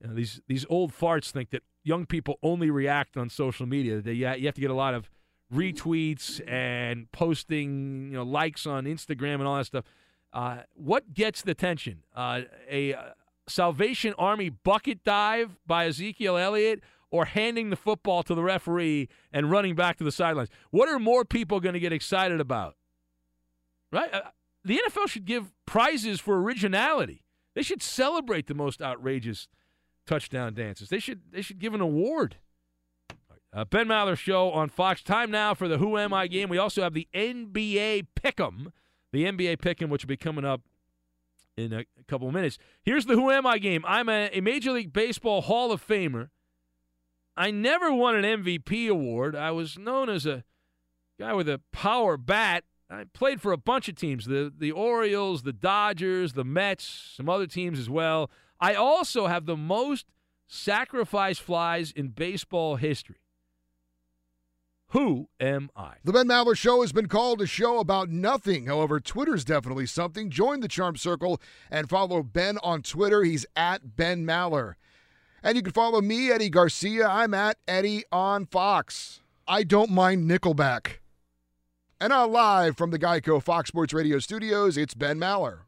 you 0.00 0.08
know, 0.08 0.14
these 0.14 0.40
these 0.48 0.66
old 0.68 0.92
farts 0.92 1.30
think 1.30 1.50
that 1.50 1.62
young 1.82 2.06
people 2.06 2.38
only 2.42 2.70
react 2.70 3.16
on 3.16 3.28
social 3.28 3.66
media. 3.66 4.00
That 4.00 4.14
you 4.14 4.26
have 4.26 4.54
to 4.54 4.60
get 4.60 4.70
a 4.70 4.74
lot 4.74 4.94
of 4.94 5.10
retweets 5.52 6.40
and 6.48 7.10
posting, 7.12 8.10
you 8.10 8.16
know, 8.16 8.22
likes 8.22 8.66
on 8.66 8.84
Instagram 8.84 9.34
and 9.34 9.46
all 9.46 9.56
that 9.56 9.66
stuff. 9.66 9.84
Uh, 10.32 10.58
what 10.74 11.12
gets 11.12 11.42
the 11.42 11.50
attention? 11.50 12.02
Uh, 12.14 12.42
a 12.68 12.94
uh, 12.94 13.02
Salvation 13.48 14.14
Army 14.16 14.48
bucket 14.48 15.02
dive 15.04 15.58
by 15.66 15.86
Ezekiel 15.86 16.36
Elliott 16.36 16.80
or 17.10 17.24
handing 17.24 17.70
the 17.70 17.76
football 17.76 18.22
to 18.22 18.34
the 18.34 18.42
referee 18.42 19.08
and 19.32 19.50
running 19.50 19.74
back 19.74 19.96
to 19.98 20.04
the 20.04 20.12
sidelines? 20.12 20.48
What 20.70 20.88
are 20.88 20.98
more 20.98 21.24
people 21.24 21.60
going 21.60 21.72
to 21.72 21.80
get 21.80 21.92
excited 21.92 22.40
about? 22.40 22.76
Right? 23.92 24.12
Uh, 24.14 24.20
the 24.64 24.80
NFL 24.88 25.08
should 25.08 25.24
give 25.24 25.52
prizes 25.66 26.20
for 26.20 26.40
originality. 26.40 27.24
They 27.54 27.62
should 27.62 27.82
celebrate 27.82 28.46
the 28.46 28.54
most 28.54 28.80
outrageous 28.80 29.48
touchdown 30.10 30.54
dances. 30.54 30.88
They 30.88 30.98
should 30.98 31.20
they 31.30 31.40
should 31.40 31.60
give 31.60 31.72
an 31.72 31.80
award. 31.80 32.36
Uh, 33.52 33.64
ben 33.64 33.86
Maller 33.86 34.16
show 34.16 34.50
on 34.50 34.68
Fox. 34.68 35.02
Time 35.02 35.30
now 35.30 35.54
for 35.54 35.68
the 35.68 35.78
Who 35.78 35.96
Am 35.96 36.12
I 36.12 36.26
game. 36.26 36.48
We 36.48 36.58
also 36.58 36.82
have 36.82 36.94
the 36.94 37.08
NBA 37.14 38.06
Pick'em, 38.20 38.72
the 39.12 39.24
NBA 39.24 39.58
Pick'em, 39.58 39.88
which 39.88 40.04
will 40.04 40.08
be 40.08 40.16
coming 40.16 40.44
up 40.44 40.62
in 41.56 41.72
a, 41.72 41.80
a 41.80 42.04
couple 42.08 42.28
of 42.28 42.34
minutes. 42.34 42.58
Here's 42.82 43.06
the 43.06 43.14
Who 43.14 43.30
Am 43.30 43.46
I 43.46 43.58
game. 43.58 43.84
I'm 43.86 44.08
a, 44.08 44.30
a 44.32 44.40
Major 44.40 44.72
League 44.72 44.92
Baseball 44.92 45.42
Hall 45.42 45.72
of 45.72 45.84
Famer. 45.86 46.28
I 47.36 47.50
never 47.50 47.92
won 47.92 48.16
an 48.16 48.42
MVP 48.42 48.88
award. 48.88 49.34
I 49.34 49.52
was 49.52 49.78
known 49.78 50.08
as 50.08 50.26
a 50.26 50.44
guy 51.18 51.32
with 51.34 51.48
a 51.48 51.60
power 51.72 52.16
bat. 52.16 52.64
I 52.88 53.04
played 53.12 53.40
for 53.40 53.52
a 53.52 53.56
bunch 53.56 53.88
of 53.88 53.94
teams 53.94 54.26
the, 54.26 54.52
the 54.56 54.72
Orioles, 54.72 55.42
the 55.42 55.52
Dodgers, 55.52 56.32
the 56.32 56.44
Mets, 56.44 57.12
some 57.16 57.28
other 57.28 57.46
teams 57.46 57.78
as 57.78 57.88
well. 57.88 58.30
I 58.60 58.74
also 58.74 59.26
have 59.26 59.46
the 59.46 59.56
most 59.56 60.06
sacrifice 60.46 61.38
flies 61.38 61.90
in 61.92 62.08
baseball 62.08 62.76
history. 62.76 63.16
Who 64.88 65.28
am 65.38 65.70
I? 65.76 65.94
The 66.02 66.12
Ben 66.12 66.26
Maller 66.26 66.56
Show 66.56 66.80
has 66.80 66.90
been 66.90 67.06
called 67.06 67.40
a 67.40 67.46
show 67.46 67.78
about 67.78 68.08
nothing. 68.08 68.66
However, 68.66 68.98
Twitter's 68.98 69.44
definitely 69.44 69.86
something. 69.86 70.30
Join 70.30 70.58
the 70.58 70.66
Charm 70.68 70.96
Circle 70.96 71.40
and 71.70 71.88
follow 71.88 72.24
Ben 72.24 72.58
on 72.64 72.82
Twitter. 72.82 73.22
He's 73.22 73.46
at 73.54 73.94
Ben 73.94 74.26
Maller. 74.26 74.74
And 75.44 75.56
you 75.56 75.62
can 75.62 75.72
follow 75.72 76.00
me, 76.00 76.32
Eddie 76.32 76.50
Garcia. 76.50 77.06
I'm 77.06 77.34
at 77.34 77.56
Eddie 77.68 78.02
on 78.10 78.46
Fox. 78.46 79.20
I 79.46 79.62
don't 79.62 79.90
mind 79.90 80.28
Nickelback. 80.28 80.98
And 82.00 82.10
now 82.10 82.26
live 82.26 82.76
from 82.76 82.90
the 82.90 82.98
Geico 82.98 83.40
Fox 83.40 83.68
Sports 83.68 83.92
Radio 83.92 84.18
studios, 84.18 84.76
it's 84.76 84.94
Ben 84.94 85.18
Maller. 85.18 85.60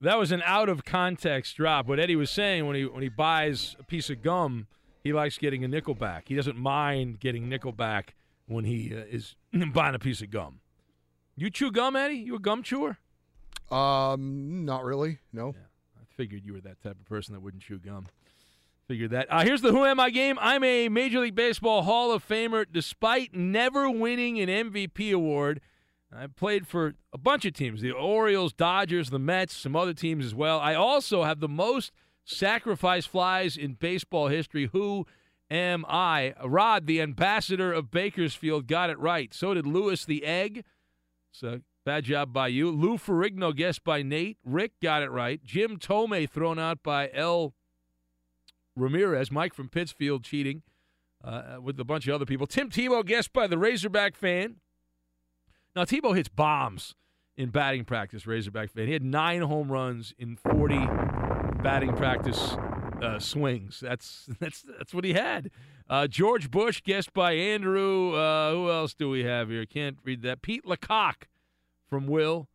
That 0.00 0.18
was 0.18 0.30
an 0.30 0.42
out 0.44 0.68
of 0.68 0.84
context 0.84 1.56
drop. 1.56 1.86
What 1.86 1.98
Eddie 1.98 2.16
was 2.16 2.30
saying 2.30 2.66
when 2.66 2.76
he 2.76 2.86
when 2.86 3.02
he 3.02 3.08
buys 3.08 3.76
a 3.80 3.82
piece 3.82 4.10
of 4.10 4.22
gum, 4.22 4.68
he 5.02 5.12
likes 5.12 5.38
getting 5.38 5.64
a 5.64 5.68
nickel 5.68 5.94
back. 5.94 6.28
He 6.28 6.36
doesn't 6.36 6.56
mind 6.56 7.18
getting 7.18 7.48
nickel 7.48 7.72
back 7.72 8.14
when 8.46 8.64
he 8.64 8.94
uh, 8.94 9.04
is 9.10 9.34
buying 9.72 9.94
a 9.94 9.98
piece 9.98 10.22
of 10.22 10.30
gum. 10.30 10.60
You 11.36 11.50
chew 11.50 11.70
gum, 11.70 11.96
Eddie? 11.96 12.16
You 12.16 12.36
a 12.36 12.38
gum 12.38 12.62
chewer? 12.62 12.98
Um, 13.70 14.64
not 14.64 14.84
really. 14.84 15.18
No. 15.32 15.48
Yeah, 15.48 16.00
I 16.00 16.04
figured 16.16 16.44
you 16.44 16.54
were 16.54 16.60
that 16.60 16.80
type 16.82 16.98
of 16.98 17.04
person 17.04 17.34
that 17.34 17.40
wouldn't 17.40 17.62
chew 17.62 17.78
gum. 17.78 18.06
Figured 18.86 19.10
that. 19.10 19.26
Uh, 19.30 19.42
here's 19.42 19.60
the 19.60 19.70
Who 19.70 19.84
Am 19.84 20.00
I 20.00 20.10
game. 20.10 20.38
I'm 20.40 20.64
a 20.64 20.88
Major 20.88 21.20
League 21.20 21.34
Baseball 21.34 21.82
Hall 21.82 22.10
of 22.10 22.26
Famer. 22.26 22.64
Despite 22.70 23.34
never 23.34 23.90
winning 23.90 24.40
an 24.40 24.48
MVP 24.48 25.12
award, 25.12 25.60
I 26.14 26.26
played 26.26 26.66
for 26.66 26.94
a 27.12 27.18
bunch 27.18 27.44
of 27.44 27.52
teams 27.52 27.80
the 27.80 27.92
Orioles, 27.92 28.52
Dodgers, 28.52 29.10
the 29.10 29.18
Mets, 29.18 29.54
some 29.54 29.76
other 29.76 29.92
teams 29.92 30.24
as 30.24 30.34
well. 30.34 30.58
I 30.58 30.74
also 30.74 31.24
have 31.24 31.40
the 31.40 31.48
most 31.48 31.92
sacrifice 32.24 33.06
flies 33.06 33.56
in 33.56 33.74
baseball 33.74 34.28
history. 34.28 34.70
Who 34.72 35.06
am 35.50 35.84
I? 35.88 36.34
Rod, 36.44 36.86
the 36.86 37.00
ambassador 37.00 37.72
of 37.72 37.90
Bakersfield, 37.90 38.66
got 38.66 38.90
it 38.90 38.98
right. 38.98 39.34
So 39.34 39.54
did 39.54 39.66
Lewis 39.66 40.04
the 40.04 40.24
Egg. 40.24 40.64
So 41.30 41.60
bad 41.84 42.04
job 42.04 42.32
by 42.32 42.48
you. 42.48 42.70
Lou 42.70 42.96
Ferrigno 42.96 43.54
guessed 43.54 43.84
by 43.84 44.02
Nate. 44.02 44.38
Rick 44.44 44.72
got 44.82 45.02
it 45.02 45.10
right. 45.10 45.44
Jim 45.44 45.78
Thome 45.78 46.28
thrown 46.28 46.58
out 46.58 46.82
by 46.82 47.10
L. 47.12 47.54
Ramirez. 48.76 49.30
Mike 49.30 49.54
from 49.54 49.68
Pittsfield 49.68 50.24
cheating 50.24 50.62
uh, 51.22 51.56
with 51.62 51.78
a 51.78 51.84
bunch 51.84 52.08
of 52.08 52.14
other 52.14 52.26
people. 52.26 52.46
Tim 52.46 52.70
Tebow 52.70 53.04
guessed 53.04 53.32
by 53.32 53.46
the 53.46 53.58
Razorback 53.58 54.16
fan. 54.16 54.56
Now, 55.76 55.84
Tebow 55.84 56.16
hits 56.16 56.28
bombs 56.28 56.94
in 57.36 57.50
batting 57.50 57.84
practice, 57.84 58.26
Razorback 58.26 58.70
fan. 58.70 58.86
He 58.86 58.92
had 58.92 59.04
nine 59.04 59.42
home 59.42 59.70
runs 59.70 60.14
in 60.18 60.36
40 60.36 60.76
batting 61.62 61.94
practice 61.94 62.56
uh, 63.02 63.18
swings. 63.18 63.80
That's 63.80 64.28
that's 64.40 64.62
that's 64.62 64.92
what 64.92 65.04
he 65.04 65.14
had. 65.14 65.50
Uh, 65.88 66.06
George 66.06 66.50
Bush, 66.50 66.82
guessed 66.82 67.14
by 67.14 67.32
Andrew. 67.32 68.14
Uh, 68.14 68.52
who 68.52 68.70
else 68.70 68.92
do 68.92 69.08
we 69.08 69.24
have 69.24 69.48
here? 69.48 69.64
Can't 69.64 69.98
read 70.04 70.22
that. 70.22 70.42
Pete 70.42 70.66
Lecoq 70.66 71.28
from 71.88 72.06
Will. 72.06 72.48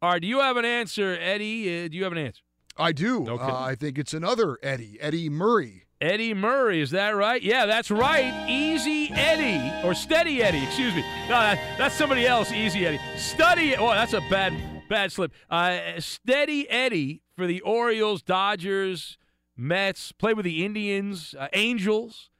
All 0.00 0.12
right, 0.12 0.22
do 0.22 0.26
you 0.26 0.40
have 0.40 0.56
an 0.56 0.64
answer, 0.64 1.18
Eddie? 1.20 1.84
Uh, 1.84 1.88
do 1.88 1.96
you 1.96 2.04
have 2.04 2.12
an 2.12 2.18
answer? 2.18 2.42
I 2.78 2.92
do. 2.92 3.28
Okay. 3.28 3.42
Uh, 3.42 3.60
I 3.60 3.74
think 3.74 3.98
it's 3.98 4.14
another 4.14 4.58
Eddie, 4.62 4.96
Eddie 5.00 5.28
Murray. 5.28 5.84
Eddie 6.00 6.32
Murray, 6.32 6.80
is 6.80 6.92
that 6.92 7.10
right? 7.10 7.42
Yeah, 7.42 7.66
that's 7.66 7.90
right. 7.90 8.46
Easy 8.48 9.10
Eddie, 9.12 9.86
or 9.86 9.94
Steady 9.94 10.42
Eddie, 10.42 10.64
excuse 10.64 10.94
me. 10.94 11.02
No, 11.28 11.38
that, 11.38 11.58
that's 11.76 11.94
somebody 11.94 12.26
else, 12.26 12.50
Easy 12.50 12.86
Eddie. 12.86 12.98
Study, 13.18 13.76
oh, 13.76 13.90
that's 13.90 14.14
a 14.14 14.20
bad, 14.30 14.54
bad 14.88 15.12
slip. 15.12 15.32
Uh, 15.50 15.78
Steady 15.98 16.68
Eddie 16.70 17.22
for 17.36 17.46
the 17.46 17.60
Orioles, 17.60 18.22
Dodgers, 18.22 19.18
Mets, 19.58 20.10
played 20.12 20.36
with 20.36 20.44
the 20.44 20.64
Indians, 20.64 21.34
uh, 21.38 21.48
Angels, 21.52 22.30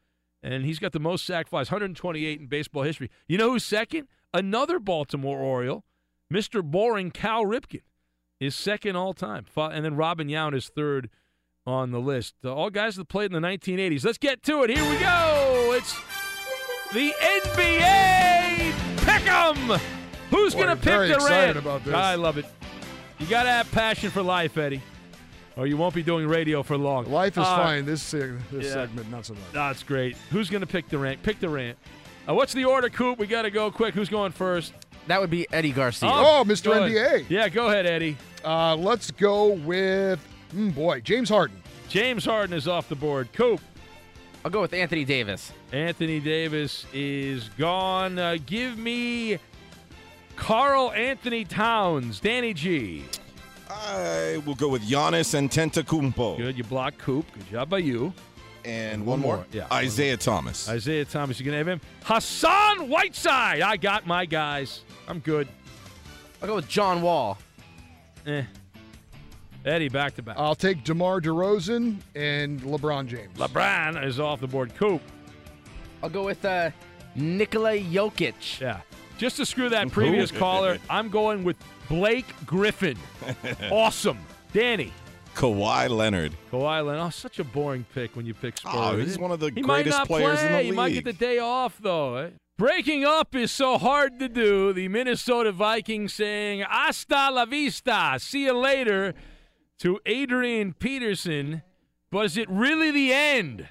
and 0.42 0.64
he's 0.64 0.78
got 0.78 0.92
the 0.92 1.00
most 1.00 1.26
sack 1.26 1.46
flies, 1.48 1.70
128 1.70 2.40
in 2.40 2.46
baseball 2.46 2.84
history. 2.84 3.10
You 3.28 3.36
know 3.36 3.50
who's 3.50 3.64
second? 3.64 4.08
Another 4.32 4.78
Baltimore 4.78 5.38
Oriole, 5.38 5.84
Mr. 6.32 6.62
Boring 6.62 7.10
Cal 7.10 7.44
Ripken, 7.44 7.82
is 8.40 8.54
second 8.54 8.96
all 8.96 9.12
time. 9.12 9.44
And 9.54 9.84
then 9.84 9.96
Robin 9.96 10.28
Yount 10.28 10.54
is 10.54 10.68
third 10.68 11.10
on 11.66 11.90
the 11.90 12.00
list. 12.00 12.34
Uh, 12.44 12.54
all 12.54 12.70
guys 12.70 12.96
that 12.96 13.08
played 13.08 13.32
in 13.32 13.40
the 13.40 13.46
1980s. 13.46 14.04
Let's 14.04 14.18
get 14.18 14.42
to 14.44 14.62
it. 14.62 14.70
Here 14.70 14.90
we 14.90 14.98
go. 14.98 15.72
It's 15.76 15.94
the 16.92 17.12
NBA 17.20 18.72
Pick'em. 18.96 19.78
Who's 20.30 20.54
going 20.54 20.68
to 20.68 20.76
pick 20.76 20.84
very 20.84 21.10
excited 21.10 21.52
Durant? 21.54 21.56
about 21.58 21.84
this. 21.84 21.94
I 21.94 22.14
love 22.14 22.38
it. 22.38 22.46
You 23.18 23.26
got 23.26 23.42
to 23.44 23.50
have 23.50 23.70
passion 23.72 24.10
for 24.10 24.22
life, 24.22 24.56
Eddie, 24.56 24.80
or 25.56 25.66
you 25.66 25.76
won't 25.76 25.94
be 25.94 26.02
doing 26.02 26.26
radio 26.26 26.62
for 26.62 26.78
long. 26.78 27.10
Life 27.10 27.32
is 27.36 27.44
Uh, 27.44 27.56
fine. 27.56 27.84
This, 27.84 28.14
uh, 28.14 28.32
this 28.50 28.66
yeah. 28.66 28.72
segment, 28.72 29.10
not 29.10 29.26
so 29.26 29.34
much. 29.34 29.42
That's 29.52 29.82
great. 29.82 30.16
Who's 30.30 30.48
going 30.48 30.62
to 30.62 30.66
pick 30.66 30.88
Durant? 30.88 31.22
Pick 31.22 31.40
Durant. 31.40 31.76
Uh, 32.28 32.34
what's 32.34 32.52
the 32.52 32.64
order, 32.64 32.88
Coop? 32.88 33.18
We 33.18 33.26
got 33.26 33.42
to 33.42 33.50
go 33.50 33.70
quick. 33.70 33.94
Who's 33.94 34.08
going 34.08 34.32
first? 34.32 34.72
That 35.08 35.20
would 35.20 35.30
be 35.30 35.46
Eddie 35.52 35.72
Garcia. 35.72 36.08
Oh, 36.12 36.44
Mr. 36.46 36.64
go 36.64 36.72
NBA. 36.82 37.26
Yeah, 37.28 37.48
go 37.48 37.66
ahead, 37.68 37.86
Eddie. 37.86 38.16
Uh, 38.44 38.76
let's 38.76 39.10
go 39.10 39.48
with, 39.52 40.20
mm, 40.54 40.74
boy, 40.74 41.00
James 41.00 41.28
Harden. 41.28 41.62
James 41.88 42.24
Harden 42.24 42.56
is 42.56 42.68
off 42.68 42.88
the 42.88 42.94
board. 42.94 43.32
Coop. 43.32 43.60
I'll 44.44 44.50
go 44.50 44.60
with 44.62 44.72
Anthony 44.72 45.04
Davis. 45.04 45.52
Anthony 45.72 46.18
Davis 46.20 46.86
is 46.94 47.48
gone. 47.58 48.18
Uh, 48.18 48.38
give 48.46 48.78
me 48.78 49.38
Karl-Anthony 50.36 51.44
Towns. 51.44 52.20
Danny 52.20 52.54
G. 52.54 53.04
I 53.68 54.42
will 54.46 54.54
go 54.54 54.68
with 54.68 54.82
Giannis 54.82 55.34
Antetokounmpo. 55.38 56.38
Good. 56.38 56.56
You 56.56 56.64
block 56.64 56.96
Coop. 56.98 57.26
Good 57.32 57.50
job 57.50 57.68
by 57.68 57.78
you. 57.78 58.12
And 58.64 59.06
one, 59.06 59.20
more. 59.20 59.44
Yeah. 59.52 59.66
Isaiah 59.72 60.16
Thomas. 60.16 60.68
Isaiah 60.68 61.04
Thomas. 61.04 61.38
You 61.38 61.44
going 61.46 61.52
to 61.52 61.58
have 61.58 61.68
him? 61.68 61.80
Hassan 62.04 62.88
Whiteside. 62.88 63.62
I 63.62 63.76
got 63.76 64.06
my 64.06 64.26
guys. 64.26 64.82
I'm 65.06 65.18
good. 65.20 65.48
I'll 66.40 66.48
go 66.48 66.56
with 66.56 66.68
John 66.68 67.02
Wall. 67.02 67.38
Eh. 68.26 68.42
Eddie, 69.64 69.88
back 69.88 70.14
to 70.16 70.22
back. 70.22 70.36
I'll 70.38 70.54
take 70.54 70.84
DeMar 70.84 71.20
DeRozan 71.20 71.96
and 72.14 72.60
LeBron 72.62 73.06
James. 73.06 73.36
LeBron 73.36 74.02
is 74.04 74.18
off 74.18 74.40
the 74.40 74.46
board. 74.46 74.74
Coop. 74.74 75.02
I'll 76.02 76.08
go 76.08 76.24
with 76.24 76.42
uh, 76.44 76.70
Nikola 77.14 77.72
Jokic. 77.76 78.60
Yeah. 78.60 78.80
Just 79.18 79.36
to 79.36 79.44
screw 79.44 79.68
that 79.68 79.90
previous 79.90 80.30
caller, 80.30 80.78
I'm 80.88 81.10
going 81.10 81.44
with 81.44 81.56
Blake 81.90 82.24
Griffin. 82.46 82.96
awesome. 83.70 84.18
Danny. 84.54 84.92
Kawhi 85.34 85.90
Leonard. 85.90 86.32
Kawhi 86.50 86.84
Leonard. 86.84 87.02
Oh, 87.06 87.10
such 87.10 87.38
a 87.38 87.44
boring 87.44 87.84
pick 87.94 88.16
when 88.16 88.24
you 88.24 88.32
pick 88.32 88.56
Spurs. 88.56 88.72
Oh, 88.74 88.96
he's 88.96 89.18
one 89.18 89.30
of 89.30 89.40
the 89.40 89.52
he 89.54 89.60
might 89.62 89.82
greatest 89.84 89.98
not 89.98 90.06
players 90.06 90.38
play. 90.38 90.46
in 90.46 90.52
the 90.52 90.62
He 90.62 90.70
might 90.72 90.92
get 90.92 91.04
the 91.04 91.12
day 91.12 91.38
off, 91.38 91.78
though. 91.80 92.16
eh? 92.16 92.30
Breaking 92.56 93.04
up 93.04 93.34
is 93.34 93.50
so 93.50 93.78
hard 93.78 94.18
to 94.20 94.28
do. 94.28 94.72
The 94.72 94.88
Minnesota 94.88 95.52
Vikings 95.52 96.14
saying, 96.14 96.60
hasta 96.68 97.30
la 97.30 97.44
vista. 97.44 98.16
See 98.18 98.44
you 98.44 98.52
later 98.56 99.14
to 99.80 99.98
Adrian 100.06 100.74
Peterson. 100.74 101.62
But 102.10 102.26
is 102.26 102.36
it 102.36 102.48
really 102.50 102.90
the 102.90 103.12
end 103.12 103.68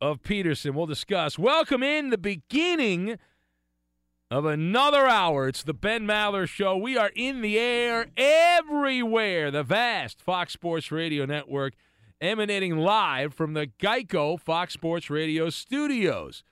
of 0.00 0.22
Peterson? 0.22 0.74
We'll 0.74 0.86
discuss. 0.86 1.38
Welcome 1.38 1.82
in 1.82 2.10
the 2.10 2.18
beginning 2.18 3.18
of 4.30 4.44
another 4.44 5.06
hour. 5.06 5.48
It's 5.48 5.62
the 5.62 5.74
Ben 5.74 6.06
Maller 6.06 6.48
Show. 6.48 6.76
We 6.76 6.96
are 6.96 7.10
in 7.14 7.40
the 7.40 7.58
air 7.58 8.06
everywhere. 8.16 9.50
The 9.50 9.62
vast 9.62 10.20
Fox 10.20 10.52
Sports 10.52 10.90
Radio 10.90 11.24
Network 11.24 11.74
emanating 12.20 12.76
live 12.76 13.32
from 13.32 13.54
the 13.54 13.66
Geico 13.66 14.38
Fox 14.38 14.72
Sports 14.72 15.08
Radio 15.08 15.50
studios. 15.50 16.42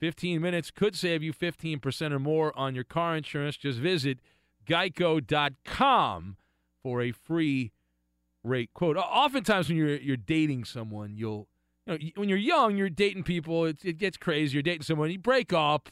15 0.00 0.40
minutes 0.40 0.70
could 0.70 0.94
save 0.94 1.22
you 1.22 1.32
15% 1.32 2.12
or 2.12 2.18
more 2.20 2.56
on 2.56 2.74
your 2.74 2.84
car 2.84 3.16
insurance. 3.16 3.56
Just 3.56 3.80
visit 3.80 4.18
geico.com 4.66 6.36
for 6.82 7.02
a 7.02 7.10
free 7.10 7.72
rate 8.48 8.70
quote. 8.74 8.96
Oftentimes 8.96 9.68
when 9.68 9.78
you're 9.78 9.96
you're 9.96 10.16
dating 10.16 10.64
someone, 10.64 11.16
you'll 11.16 11.48
you 11.86 11.92
know, 11.92 11.98
when 12.16 12.28
you're 12.28 12.38
young, 12.38 12.76
you're 12.76 12.90
dating 12.90 13.24
people, 13.24 13.64
it, 13.64 13.78
it 13.84 13.98
gets 13.98 14.16
crazy. 14.16 14.54
You're 14.54 14.62
dating 14.62 14.82
someone, 14.82 15.10
you 15.10 15.18
break 15.18 15.52
up, 15.52 15.88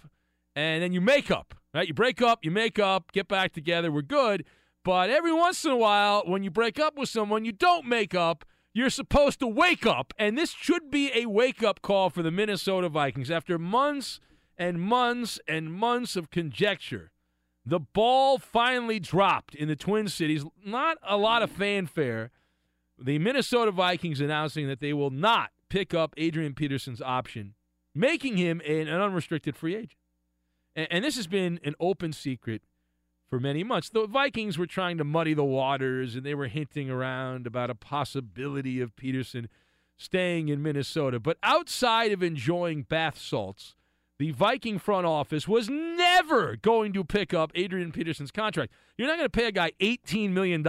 and 0.55 0.83
then 0.83 0.93
you 0.93 1.01
make 1.01 1.31
up, 1.31 1.55
right? 1.73 1.89
You 1.89 1.95
break 1.95 2.21
up, 2.21 2.41
you 2.43 2.51
make 2.51 2.79
up, 2.79 3.13
get 3.13 3.29
back 3.29 3.53
together, 3.53 3.91
we're 3.91 4.03
good. 4.03 4.45
But 4.85 5.11
every 5.11 5.33
once 5.33 5.65
in 5.65 5.71
a 5.71 5.77
while, 5.77 6.23
when 6.27 6.43
you 6.43 6.51
break 6.51 6.79
up 6.79 6.97
with 6.97 7.09
someone, 7.09 7.45
you 7.45 7.53
don't 7.53 7.87
make 7.87 8.15
up. 8.15 8.45
You're 8.73 8.91
supposed 8.91 9.41
to 9.41 9.47
wake 9.47 9.87
up, 9.87 10.13
and 10.19 10.37
this 10.37 10.51
should 10.51 10.91
be 10.91 11.11
a 11.15 11.27
wake 11.27 11.63
up 11.63 11.81
call 11.81 12.11
for 12.11 12.23
the 12.23 12.31
Minnesota 12.31 12.91
Vikings. 12.91 13.31
After 13.31 13.59
months 13.59 14.21
and 14.59 14.81
months 14.81 15.41
and 15.49 15.73
months 15.73 16.15
of 16.15 16.31
conjecture, 16.31 17.11
the 17.65 17.81
ball 17.81 18.39
finally 18.39 19.01
dropped 19.01 19.55
in 19.55 19.67
the 19.67 19.77
Twin 19.77 20.09
Cities. 20.09 20.45
Not 20.65 20.99
a 21.03 21.17
lot 21.17 21.43
of 21.43 21.51
fanfare. 21.51 22.31
The 22.99 23.19
Minnesota 23.19 23.71
Vikings 23.71 24.21
announcing 24.21 24.69
that 24.69 24.81
they 24.81 24.93
will 24.93 25.11
not 25.11 25.51
pick 25.69 25.93
up 25.93 26.15
Adrian 26.17 26.55
Peterson's 26.55 27.03
option, 27.03 27.55
making 27.95 28.37
him 28.37 28.61
an, 28.67 28.89
unrestricted 28.89 29.57
free 29.57 29.75
agent. 29.75 29.99
And, 30.75 30.89
and 30.91 31.05
this 31.05 31.17
has 31.17 31.27
been 31.27 31.61
an 31.65 31.75
open 31.79 32.13
secret 32.13 32.63
for 33.29 33.41
many 33.41 33.65
months. 33.65 33.91
The 33.91 34.07
Vikings 34.07 34.57
were 34.57 34.67
trying 34.67 34.99
to 34.99 35.05
muddy 35.05 35.35
the 35.35 35.45
waters 35.45 36.15
and 36.15 36.25
they 36.25 36.35
were 36.35 36.47
hinting 36.47 36.91
around 36.91 37.47
about 37.47 37.71
a 37.71 37.75
possibility 37.75 38.81
of 38.81 38.97
Peterson 38.97 39.49
staying 39.97 40.49
in 40.49 40.63
Minnesota. 40.63 41.19
But 41.19 41.39
outside 41.43 42.13
of 42.13 42.23
enjoying 42.23 42.83
bath 42.83 43.19
salts, 43.19 43.75
the 44.19 44.31
Viking 44.31 44.79
front 44.79 45.07
office 45.07 45.47
was 45.47 45.69
never 45.69 46.57
going 46.57 46.93
to 46.95 47.05
pick 47.05 47.35
up 47.35 47.51
Adrian 47.55 47.93
Peterson's 47.93 48.31
contract. 48.31 48.73
You're 48.97 49.09
not 49.09 49.19
going 49.19 49.27
to 49.27 49.31
pay 49.31 49.47
a 49.47 49.53
guy 49.53 49.73
$18 49.81 50.31
million 50.31 50.63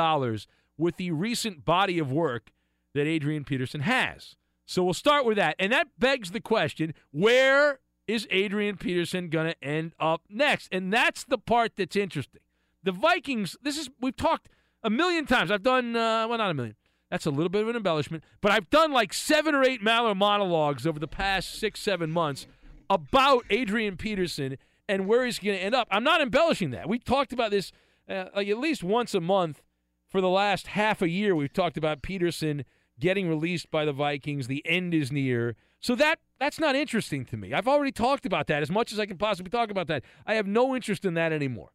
with 0.78 0.98
the 0.98 1.12
recent 1.12 1.66
body 1.66 2.00
of 2.00 2.12
work 2.12 2.52
that 2.94 3.08
Adrian 3.08 3.44
Peterson 3.44 3.82
has. 3.82 4.36
So 4.66 4.84
we'll 4.84 4.94
start 4.94 5.26
with 5.26 5.38
that. 5.38 5.56
And 5.60 5.72
that 5.72 5.88
begs 5.98 6.32
the 6.32 6.42
question 6.42 6.94
where 7.12 7.80
is 8.08 8.28
Adrian 8.32 8.78
Peterson 8.78 9.30
going 9.30 9.48
to 9.48 9.64
end 9.64 9.94
up 10.00 10.22
next? 10.30 10.70
And 10.72 10.92
that's 10.92 11.24
the 11.24 11.38
part 11.38 11.74
that's 11.78 11.96
interesting. 11.96 12.42
The 12.84 12.92
Vikings, 12.92 13.58
this 13.62 13.78
is, 13.78 13.90
we've 14.02 14.16
talked 14.16 14.50
a 14.84 14.90
million 14.90 15.26
times. 15.26 15.52
I've 15.52 15.64
done, 15.64 15.96
uh, 15.96 16.28
well, 16.28 16.38
not 16.38 16.52
a 16.52 16.54
million. 16.54 16.76
That's 17.10 17.26
a 17.26 17.32
little 17.32 17.50
bit 17.50 17.62
of 17.62 17.70
an 17.70 17.78
embellishment, 17.78 18.24
but 18.42 18.52
I've 18.52 18.70
done 18.70 18.92
like 18.92 19.14
seven 19.14 19.56
or 19.56 19.64
eight 19.64 19.82
Maller 19.82 20.16
monologues 20.16 20.86
over 20.86 21.00
the 21.00 21.08
past 21.08 21.58
six, 21.58 21.80
seven 21.80 22.12
months 22.12 22.48
about 22.90 23.46
Adrian 23.50 23.96
Peterson 23.96 24.58
and 24.90 25.08
where 25.08 25.26
he's 25.26 25.40
going 25.40 25.58
to 25.58 25.64
end 25.64 25.76
up. 25.76 25.88
I'm 25.90 26.04
not 26.04 26.20
embellishing 26.22 26.72
that. 26.72 26.90
We 26.90 27.00
talked 27.00 27.32
about 27.32 27.52
this 27.52 27.72
uh, 28.10 28.26
like 28.36 28.48
at 28.48 28.58
least 28.58 28.84
once 28.84 29.14
a 29.14 29.22
month 29.22 29.62
for 30.08 30.22
the 30.22 30.30
last 30.30 30.68
half 30.68 31.02
a 31.02 31.10
year. 31.10 31.36
We've 31.36 31.54
talked 31.54 31.78
about 31.78 32.02
Peterson 32.02 32.66
getting 33.00 33.30
released 33.30 33.70
by 33.70 33.86
the 33.86 33.94
Vikings. 33.94 34.48
The 34.48 34.66
end 34.66 34.94
is 34.94 35.12
near. 35.12 35.56
So 35.80 35.96
that 35.96 36.20
that's 36.40 36.60
not 36.60 36.76
interesting 36.76 37.26
to 37.26 37.38
me. 37.38 37.54
I've 37.54 37.68
already 37.68 37.92
talked 37.92 38.26
about 38.26 38.48
that 38.48 38.62
as 38.62 38.72
much 38.72 38.92
as 38.92 39.00
I 39.00 39.06
can 39.06 39.18
possibly 39.18 39.50
talk 39.50 39.70
about 39.70 39.88
that. 39.88 40.04
I 40.26 40.36
have 40.36 40.48
no 40.48 40.76
interest 40.76 41.06
in 41.06 41.14
that 41.16 41.32
anymore. 41.32 41.72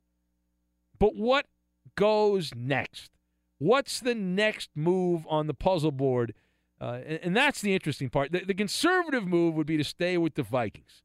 But 0.98 1.16
what 1.16 1.46
goes 1.96 2.52
next? 2.54 3.10
What's 3.58 4.00
the 4.00 4.14
next 4.14 4.70
move 4.74 5.26
on 5.28 5.46
the 5.46 5.54
puzzle 5.54 5.92
board? 5.92 6.34
Uh, 6.80 7.00
and, 7.06 7.20
and 7.22 7.36
that's 7.36 7.60
the 7.60 7.74
interesting 7.74 8.08
part. 8.08 8.32
The, 8.32 8.44
the 8.44 8.54
conservative 8.54 9.26
move 9.26 9.54
would 9.54 9.66
be 9.66 9.76
to 9.76 9.84
stay 9.84 10.18
with 10.18 10.34
the 10.34 10.42
Vikings, 10.42 11.02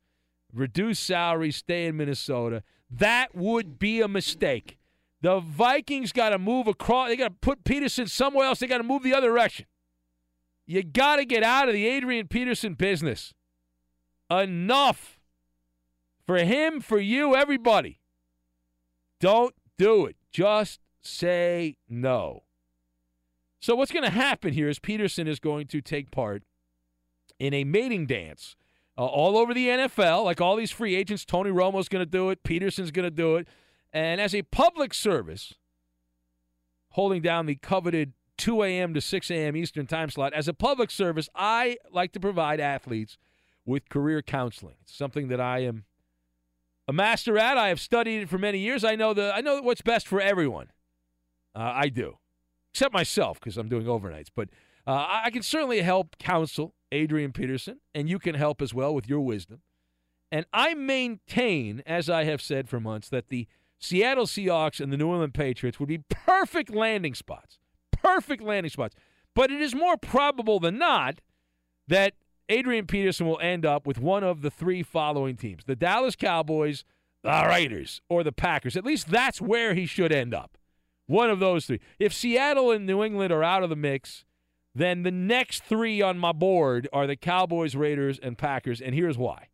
reduce 0.53 0.99
salary, 0.99 1.51
stay 1.51 1.86
in 1.86 1.97
Minnesota. 1.97 2.63
That 2.89 3.36
would 3.36 3.78
be 3.78 4.01
a 4.01 4.07
mistake. 4.07 4.78
The 5.22 5.39
Vikings 5.39 6.11
got 6.11 6.30
to 6.30 6.38
move 6.38 6.68
across. 6.68 7.09
They 7.09 7.15
got 7.15 7.30
to 7.30 7.36
put 7.41 7.63
Peterson 7.63 8.07
somewhere 8.07 8.45
else. 8.45 8.59
They 8.59 8.68
got 8.68 8.78
to 8.78 8.84
move 8.84 9.03
the 9.03 9.13
other 9.13 9.30
direction. 9.30 9.65
You 10.65 10.84
got 10.84 11.15
to 11.15 11.26
get 11.26 11.43
out 11.43 11.68
of 11.68 11.74
the 11.74 11.88
Adrian 11.88 12.28
Peterson 12.28 12.74
business. 12.74 13.34
Enough. 14.30 15.20
For 16.26 16.38
him, 16.38 16.82
for 16.82 16.99
you, 16.99 17.36
everybody. 17.36 18.01
Don't 19.20 19.55
do 19.78 20.05
it. 20.05 20.18
Just 20.32 20.82
say 21.01 21.78
no. 21.88 22.43
So, 23.59 23.76
what's 23.76 23.91
going 23.91 24.03
to 24.03 24.11
happen 24.11 24.53
here 24.53 24.70
is 24.70 24.78
Peterson 24.78 25.28
is 25.28 25.39
going 25.39 25.68
to 25.68 25.82
take 25.82 26.11
part 26.11 26.43
in 27.39 27.53
a 27.53 27.63
mating 27.63 28.05
dance 28.05 28.55
uh, 28.97 29.05
all 29.05 29.38
over 29.38 29.53
the 29.53 29.68
NFL, 29.68 30.26
like 30.26 30.41
all 30.41 30.55
these 30.55 30.72
free 30.72 30.95
agents. 30.95 31.26
Tony 31.26 31.49
Romo's 31.49 31.89
going 31.89 32.05
to 32.05 32.09
do 32.09 32.30
it, 32.30 32.43
Peterson's 32.43 32.91
going 32.91 33.05
to 33.05 33.11
do 33.11 33.38
it. 33.38 33.47
And 33.97 34.21
as 34.21 34.35
a 34.35 34.43
public 34.43 34.93
service, 34.93 35.55
holding 36.89 37.23
down 37.23 37.47
the 37.47 37.55
coveted 37.55 38.13
2 38.37 38.61
a.m. 38.61 38.93
to 38.93 39.01
6 39.01 39.31
a.m. 39.31 39.57
Eastern 39.57 39.87
time 39.87 40.11
slot, 40.11 40.33
as 40.35 40.47
a 40.47 40.53
public 40.53 40.91
service, 40.91 41.27
I 41.33 41.77
like 41.91 42.11
to 42.11 42.19
provide 42.19 42.59
athletes 42.59 43.17
with 43.65 43.89
career 43.89 44.21
counseling. 44.21 44.75
It's 44.83 44.95
something 44.95 45.29
that 45.29 45.41
I 45.41 45.63
am 45.63 45.85
a 46.87 46.93
master 46.93 47.39
at. 47.39 47.57
I 47.57 47.69
have 47.69 47.79
studied 47.79 48.21
it 48.21 48.29
for 48.29 48.37
many 48.37 48.59
years. 48.59 48.83
I 48.83 48.93
know 48.93 49.15
the 49.15 49.33
I 49.33 49.41
know 49.41 49.63
what's 49.63 49.81
best 49.81 50.07
for 50.07 50.21
everyone. 50.21 50.67
Uh, 51.55 51.71
I 51.73 51.89
do, 51.89 52.19
except 52.71 52.93
myself 52.93 53.39
because 53.39 53.57
I'm 53.57 53.67
doing 53.67 53.87
overnights. 53.87 54.29
But 54.35 54.49
uh, 54.85 55.07
I 55.23 55.31
can 55.31 55.41
certainly 55.41 55.81
help 55.81 56.19
counsel 56.19 56.75
Adrian 56.91 57.31
Peterson, 57.31 57.79
and 57.95 58.07
you 58.07 58.19
can 58.19 58.35
help 58.35 58.61
as 58.61 58.75
well 58.75 58.93
with 58.93 59.09
your 59.09 59.21
wisdom. 59.21 59.61
And 60.31 60.45
I 60.53 60.75
maintain, 60.75 61.81
as 61.87 62.11
I 62.11 62.25
have 62.25 62.43
said 62.43 62.69
for 62.69 62.79
months, 62.79 63.09
that 63.09 63.29
the 63.29 63.47
Seattle 63.80 64.25
Seahawks 64.25 64.80
and 64.80 64.91
the 64.91 64.97
New 64.97 65.11
England 65.11 65.34
Patriots 65.34 65.80
would 65.80 65.89
be 65.89 65.99
perfect 66.09 66.73
landing 66.73 67.13
spots. 67.13 67.59
Perfect 67.91 68.41
landing 68.41 68.71
spots. 68.71 68.95
But 69.36 69.51
it 69.51 69.61
is 69.61 69.75
more 69.75 69.97
probable 69.97 70.59
than 70.59 70.78
not 70.78 71.21
that 71.88 72.13
Adrian 72.49 72.88
Peterson 72.88 73.28
will 73.28 73.39
end 73.39 73.65
up 73.65 73.86
with 73.86 73.99
one 73.99 74.23
of 74.23 74.41
the 74.41 74.49
three 74.49 74.84
following 74.84 75.36
teams 75.36 75.63
the 75.65 75.75
Dallas 75.75 76.15
Cowboys, 76.15 76.84
the 77.23 77.45
Raiders, 77.47 78.01
or 78.09 78.23
the 78.23 78.32
Packers. 78.32 78.75
At 78.75 78.86
least 78.86 79.09
that's 79.09 79.41
where 79.41 79.73
he 79.73 79.86
should 79.86 80.11
end 80.11 80.34
up. 80.34 80.57
One 81.05 81.30
of 81.30 81.39
those 81.39 81.65
three. 81.65 81.80
If 81.99 82.13
Seattle 82.13 82.71
and 82.71 82.86
New 82.86 83.03
England 83.03 83.32
are 83.32 83.43
out 83.43 83.63
of 83.63 83.69
the 83.69 83.75
mix, 83.75 84.25
then 84.73 85.03
the 85.03 85.11
next 85.11 85.63
three 85.63 86.01
on 86.01 86.17
my 86.17 86.32
board 86.32 86.88
are 86.91 87.07
the 87.07 87.15
Cowboys, 87.15 87.75
Raiders, 87.75 88.19
and 88.21 88.38
Packers. 88.38 88.82
And 88.82 88.93
here's 88.93 89.17
why 89.17 89.47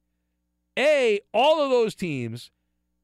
A, 0.77 1.19
all 1.33 1.63
of 1.63 1.69
those 1.69 1.95
teams 1.95 2.51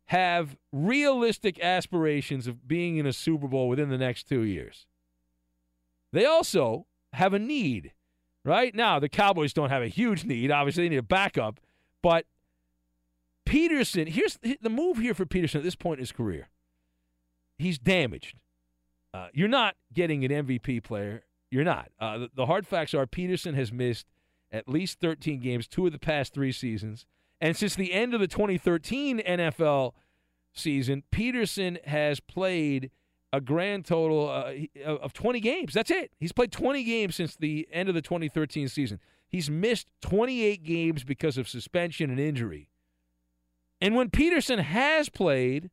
have 0.10 0.58
realistic 0.72 1.60
aspirations 1.64 2.48
of 2.48 2.68
being 2.68 2.98
in 2.98 3.06
a 3.06 3.14
Super 3.14 3.48
Bowl 3.48 3.70
within 3.70 3.90
the 3.90 3.98
next 3.98 4.28
two 4.28 4.42
years. 4.42 4.88
They 6.12 6.26
also 6.26 6.88
have 7.14 7.36
a 7.36 7.40
need, 7.40 7.94
right? 8.44 8.74
Now, 8.74 8.98
the 8.98 9.08
Cowboys 9.08 9.54
don't 9.54 9.70
have 9.70 9.84
a 9.84 9.88
huge 9.88 10.26
need. 10.26 10.50
Obviously, 10.50 10.86
they 10.86 10.90
need 10.90 10.98
a 10.98 11.04
backup. 11.04 11.60
But 12.02 12.26
Peterson, 13.46 14.08
here's 14.08 14.40
the 14.60 14.70
move 14.70 14.98
here 14.98 15.14
for 15.14 15.28
Peterson 15.28 15.60
at 15.60 15.64
this 15.64 15.76
point 15.76 16.00
in 16.00 16.02
his 16.02 16.12
career. 16.12 16.50
He's 17.60 17.78
damaged. 17.78 18.36
Uh, 19.14 19.28
you're 19.32 19.48
not 19.48 19.76
getting 19.94 20.26
an 20.26 20.32
MVP 20.32 20.82
player. 20.84 21.22
You're 21.52 21.64
not. 21.64 21.92
Uh, 22.00 22.18
the, 22.18 22.32
the 22.34 22.46
hard 22.48 22.66
facts 22.66 22.96
are 22.96 23.06
Peterson 23.06 23.54
has 23.54 23.72
missed 23.72 24.08
at 24.52 24.68
least 24.68 25.00
13 25.02 25.40
games, 25.40 25.68
two 25.68 25.86
of 25.86 25.92
the 25.92 26.00
past 26.00 26.34
three 26.34 26.52
seasons. 26.52 27.06
And 27.42 27.56
since 27.56 27.76
the 27.76 27.94
end 27.94 28.14
of 28.14 28.20
the 28.20 28.28
2013 28.28 29.20
NFL 29.20 29.94
season, 30.54 31.04
Peterson 31.12 31.78
has 31.86 32.20
played 32.20 32.92
a 33.32 33.40
grand 33.40 33.86
total 33.86 34.30
uh, 34.30 34.54
of 34.86 35.14
20 35.14 35.40
games. 35.40 35.74
That's 35.74 35.92
it. 35.92 36.12
He's 36.20 36.32
played 36.32 36.52
20 36.52 36.84
games 36.84 37.16
since 37.16 37.36
the 37.36 37.68
end 37.72 37.88
of 37.88 37.96
the 37.96 38.02
2013 38.02 38.68
season. 38.68 39.00
He's 39.28 39.50
missed 39.50 39.88
28 40.02 40.64
games 40.64 41.04
because 41.04 41.38
of 41.38 41.48
suspension 41.48 42.10
and 42.10 42.20
injury. 42.20 42.70
And 43.80 43.96
when 43.96 44.10
Peterson 44.10 44.60
has 44.60 45.08
played, 45.10 45.70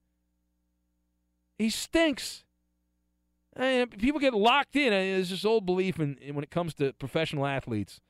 he 1.58 1.70
stinks. 1.70 2.44
I 3.56 3.60
mean, 3.60 3.86
people 3.88 4.20
get 4.20 4.34
locked 4.34 4.76
in. 4.76 4.90
There's 4.90 5.30
this 5.30 5.44
old 5.44 5.64
belief 5.64 5.98
in, 5.98 6.18
in 6.18 6.34
when 6.34 6.44
it 6.44 6.50
comes 6.50 6.74
to 6.74 6.92
professional 6.92 7.46
athletes 7.46 8.00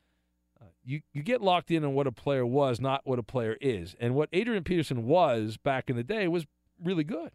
you, 0.86 1.00
you 1.12 1.22
get 1.22 1.42
locked 1.42 1.70
in 1.70 1.84
on 1.84 1.94
what 1.94 2.06
a 2.06 2.12
player 2.12 2.46
was, 2.46 2.80
not 2.80 3.02
what 3.04 3.18
a 3.18 3.22
player 3.22 3.56
is. 3.60 3.96
And 3.98 4.14
what 4.14 4.28
Adrian 4.32 4.62
Peterson 4.62 5.04
was 5.04 5.56
back 5.56 5.90
in 5.90 5.96
the 5.96 6.04
day 6.04 6.28
was 6.28 6.46
really 6.82 7.04
good. 7.04 7.32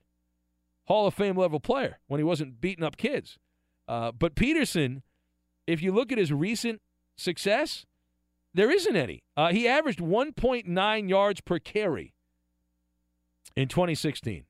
Hall 0.86 1.06
of 1.06 1.14
Fame 1.14 1.38
level 1.38 1.60
player 1.60 2.00
when 2.08 2.20
he 2.20 2.24
wasn't 2.24 2.62
beating 2.62 2.84
up 2.84 2.98
kids. 2.98 3.38
Uh, 3.88 4.12
but 4.12 4.36
Peterson, 4.36 5.04
if 5.68 5.82
you 5.82 5.92
look 5.92 6.12
at 6.12 6.18
his 6.18 6.32
recent 6.32 6.82
success, 7.18 7.86
there 8.54 8.72
isn't 8.72 8.96
any. 8.96 9.24
Uh, 9.36 9.52
he 9.52 9.68
averaged 9.68 10.00
1.9 10.00 11.10
yards 11.10 11.42
per 11.42 11.60
carry 11.60 12.14
in 13.56 13.68
2016. 13.68 14.46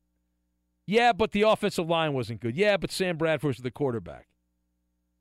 Yeah, 0.85 1.13
but 1.13 1.31
the 1.31 1.43
offensive 1.43 1.89
line 1.89 2.13
wasn't 2.13 2.39
good. 2.39 2.55
Yeah, 2.55 2.77
but 2.77 2.91
Sam 2.91 3.17
Bradford 3.17 3.49
was 3.49 3.57
the 3.57 3.71
quarterback. 3.71 4.27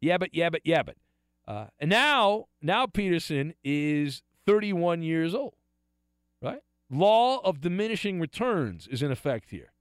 Yeah, 0.01 0.19
but, 0.19 0.35
yeah, 0.35 0.51
but, 0.51 0.63
yeah, 0.65 0.83
but. 0.83 0.97
Uh, 1.47 1.67
and 1.79 1.91
now, 1.91 2.47
now 2.63 2.87
Peterson 2.87 3.55
is 3.65 4.23
31 4.47 5.03
years 5.03 5.35
old, 5.35 5.55
right? 6.41 6.63
Law 6.91 7.39
of 7.39 7.61
diminishing 7.61 8.21
returns 8.21 8.87
is 8.87 9.03
in 9.03 9.11
effect 9.11 9.51
here. 9.51 9.73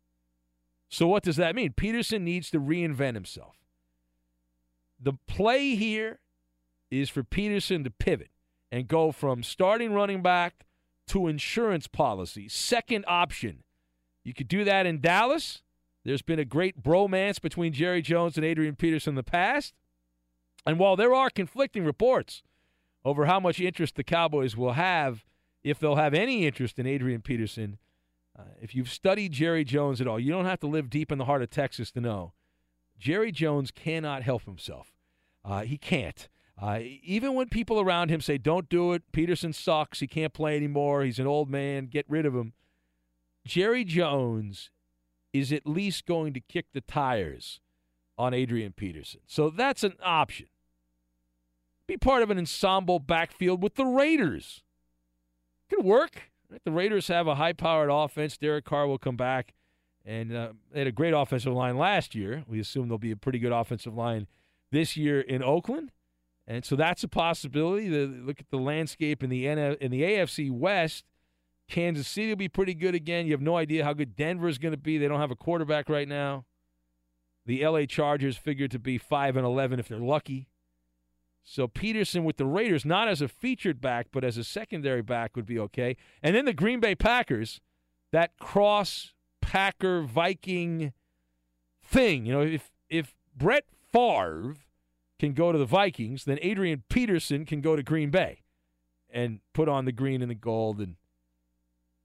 So 0.89 1.07
what 1.07 1.24
does 1.24 1.36
that 1.36 1.55
mean? 1.55 1.74
Peterson 1.74 2.24
needs 2.24 2.49
to 2.51 2.60
reinvent 2.60 3.14
himself. 3.14 3.57
The 4.99 5.14
play 5.28 5.76
here 5.76 6.20
is 6.91 7.10
for 7.10 7.24
Peterson 7.24 7.84
to 7.84 7.91
pivot 7.91 8.32
and 8.72 8.88
go 8.88 9.12
from 9.12 9.43
starting 9.43 9.93
running 9.93 10.22
back 10.22 10.66
to 11.07 11.28
insurance 11.28 11.88
policy, 11.88 12.49
second 12.49 13.05
option. 13.07 13.64
You 14.24 14.34
could 14.34 14.47
do 14.47 14.64
that 14.64 14.86
in 14.86 14.99
Dallas. 14.99 15.62
There's 16.03 16.22
been 16.22 16.39
a 16.39 16.45
great 16.45 16.82
bromance 16.82 17.41
between 17.41 17.74
Jerry 17.74 18.01
Jones 18.01 18.38
and 18.38 18.45
Adrian 18.45 18.76
Peterson 18.76 19.12
in 19.12 19.16
the 19.16 19.24
past. 19.24 19.74
And 20.66 20.80
while 20.80 20.95
there 20.95 21.14
are 21.14 21.30
conflicting 21.30 21.86
reports 21.86 22.43
over 23.05 23.26
how 23.26 23.39
much 23.39 23.60
interest 23.60 23.95
the 23.95 24.03
Cowboys 24.03 24.57
will 24.57 24.74
have, 24.74 25.24
if 25.64 25.80
they'll 25.80 25.95
have 25.95 26.14
any 26.14 26.45
interest 26.45 26.80
in 26.80 26.86
Adrian 26.86 27.22
Peterson, 27.22 27.78
uh, 28.38 28.43
if 28.62 28.76
you've 28.76 28.89
studied 28.89 29.32
Jerry 29.32 29.64
Jones 29.64 29.99
at 29.99 30.07
all, 30.07 30.20
you 30.20 30.32
don't 30.32 30.45
have 30.45 30.60
to 30.62 30.68
live 30.68 30.89
deep 30.89 31.12
in 31.12 31.18
the 31.18 31.26
heart 31.26 31.41
of 31.41 31.49
Texas 31.49 31.91
to 31.91 32.01
know. 32.01 32.34
Jerry 32.97 33.32
Jones 33.32 33.72
cannot 33.72 34.24
help 34.24 34.43
himself. 34.43 34.93
Uh, 35.43 35.62
he 35.62 35.78
can't. 35.78 36.28
Uh, 36.62 36.80
even 36.82 37.34
when 37.34 37.47
people 37.47 37.80
around 37.80 38.10
him 38.10 38.20
say, 38.20 38.38
don't 38.38 38.68
do 38.68 38.91
it, 38.91 39.03
Peterson 39.14 39.53
sucks, 39.53 40.01
he 40.01 40.07
can't 40.07 40.34
play 40.34 40.57
anymore, 40.57 41.03
he's 41.03 41.20
an 41.20 41.28
old 41.28 41.49
man, 41.49 41.86
get 41.86 42.05
rid 42.10 42.26
of 42.26 42.36
him. 42.36 42.53
Jerry 43.45 43.86
Jones 43.86 44.70
is 45.32 45.53
at 45.53 45.66
least 45.66 46.05
going 46.05 46.34
to 46.34 46.41
kick 46.41 46.68
the 46.74 46.82
tires 46.82 47.62
on 48.20 48.34
Adrian 48.34 48.74
Peterson. 48.74 49.22
So 49.26 49.49
that's 49.49 49.84
an 49.84 49.93
option. 50.03 50.47
Be 51.88 51.97
part 51.97 52.22
of 52.22 52.30
an 52.30 52.38
ensemble 52.38 52.99
backfield 52.99 53.63
with 53.63 53.76
the 53.76 53.86
Raiders. 53.86 54.61
Could 55.70 55.86
work. 55.86 56.32
The 56.65 56.72
Raiders 56.72 57.07
have 57.07 57.28
a 57.28 57.36
high 57.36 57.53
powered 57.53 57.89
offense. 57.89 58.38
Derek 58.38 58.65
Carr 58.65 58.88
will 58.88 58.97
come 58.97 59.15
back. 59.15 59.53
And 60.05 60.36
uh, 60.36 60.49
they 60.72 60.80
had 60.80 60.88
a 60.88 60.91
great 60.91 61.13
offensive 61.13 61.53
line 61.53 61.78
last 61.78 62.13
year. 62.13 62.43
We 62.45 62.59
assume 62.59 62.89
there'll 62.89 62.97
be 62.97 63.11
a 63.11 63.15
pretty 63.15 63.39
good 63.39 63.51
offensive 63.53 63.95
line 63.95 64.28
this 64.72 64.97
year 64.97 65.22
in 65.22 65.41
Oakland. 65.41 65.91
And 66.45 66.65
so 66.65 66.76
that's 66.76 67.03
a 67.03 67.07
possibility. 67.07 67.88
The, 67.88 68.05
look 68.05 68.39
at 68.39 68.49
the 68.49 68.57
landscape 68.57 69.24
in 69.24 69.30
the 69.30 69.47
in 69.47 69.91
the 69.91 70.01
AFC 70.01 70.51
West. 70.51 71.05
Kansas 71.70 72.07
City 72.07 72.30
will 72.30 72.36
be 72.36 72.49
pretty 72.49 72.74
good 72.74 72.95
again. 72.95 73.28
You 73.28 73.32
have 73.34 73.41
no 73.41 73.55
idea 73.55 73.86
how 73.86 73.93
good 73.93 74.15
Denver 74.15 74.47
is 74.47 74.57
going 74.57 74.72
to 74.72 74.78
be. 74.78 74.97
They 74.97 75.07
don't 75.07 75.20
have 75.20 75.32
a 75.32 75.36
quarterback 75.36 75.88
right 75.88 76.07
now. 76.07 76.45
The 77.50 77.66
LA 77.66 77.86
Chargers 77.86 78.38
figure 78.38 78.68
to 78.68 78.78
be 78.78 79.00
5 79.00 79.36
and 79.36 79.43
11 79.43 79.80
if 79.80 79.88
they're 79.88 79.97
lucky. 79.97 80.50
So 81.43 81.68
Peterson 81.68 82.24
with 82.24 82.38
the 82.38 82.45
Raiders, 82.45 82.86
not 82.86 83.08
as 83.08 83.24
a 83.24 83.28
featured 83.28 83.82
back, 83.82 84.10
but 84.12 84.24
as 84.24 84.38
a 84.38 84.43
secondary 84.43 85.02
back, 85.02 85.36
would 85.36 85.47
be 85.47 85.58
okay. 85.58 85.97
And 86.22 86.36
then 86.36 86.45
the 86.45 86.54
Green 86.54 86.80
Bay 86.80 86.93
Packers, 86.93 87.60
that 88.12 88.38
cross 88.38 89.16
Packer 89.41 90.04
Viking 90.04 90.93
thing. 91.84 92.28
You 92.28 92.34
know, 92.34 92.41
if 92.41 92.70
if 92.88 93.16
Brett 93.36 93.66
Favre 93.91 94.54
can 95.18 95.34
go 95.34 95.52
to 95.52 95.58
the 95.58 95.66
Vikings, 95.66 96.26
then 96.26 96.38
Adrian 96.43 96.84
Peterson 96.88 97.45
can 97.45 97.62
go 97.62 97.76
to 97.76 97.82
Green 97.82 98.12
Bay 98.12 98.43
and 99.10 99.39
put 99.56 99.68
on 99.68 99.86
the 99.86 99.91
green 99.91 100.22
and 100.22 100.30
the 100.30 100.36
gold 100.36 100.80
and 100.80 100.97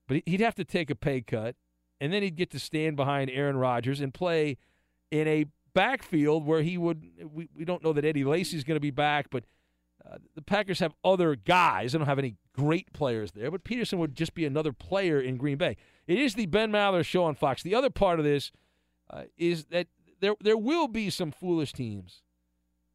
but 0.08 0.22
he'd 0.24 0.40
have 0.40 0.54
to 0.54 0.64
take 0.64 0.88
a 0.88 0.94
pay 0.94 1.20
cut 1.20 1.54
and 2.00 2.14
then 2.14 2.22
he'd 2.22 2.36
get 2.36 2.50
to 2.52 2.58
stand 2.58 2.96
behind 2.96 3.28
Aaron 3.28 3.58
Rodgers 3.58 4.00
and 4.00 4.14
play 4.14 4.56
in 5.20 5.28
a 5.28 5.46
backfield 5.74 6.46
where 6.46 6.62
he 6.62 6.76
would. 6.76 7.04
We, 7.32 7.48
we 7.56 7.64
don't 7.64 7.82
know 7.84 7.92
that 7.92 8.04
Eddie 8.04 8.24
Lacy's 8.24 8.64
going 8.64 8.76
to 8.76 8.80
be 8.80 8.90
back, 8.90 9.26
but 9.30 9.44
uh, 10.04 10.16
the 10.34 10.42
Packers 10.42 10.80
have 10.80 10.94
other 11.04 11.36
guys. 11.36 11.92
They 11.92 11.98
don't 11.98 12.08
have 12.08 12.18
any 12.18 12.36
great 12.52 12.92
players 12.92 13.32
there, 13.32 13.50
but 13.50 13.64
Peterson 13.64 13.98
would 14.00 14.14
just 14.14 14.34
be 14.34 14.44
another 14.44 14.72
player 14.72 15.20
in 15.20 15.36
Green 15.36 15.56
Bay. 15.56 15.76
It 16.06 16.18
is 16.18 16.34
the 16.34 16.46
Ben 16.46 16.70
Maller 16.72 17.04
show 17.04 17.24
on 17.24 17.34
Fox. 17.34 17.62
The 17.62 17.74
other 17.74 17.90
part 17.90 18.18
of 18.18 18.24
this 18.24 18.52
uh, 19.10 19.24
is 19.36 19.66
that 19.66 19.86
there 20.20 20.34
there 20.40 20.58
will 20.58 20.88
be 20.88 21.10
some 21.10 21.30
foolish 21.30 21.72
teams 21.72 22.22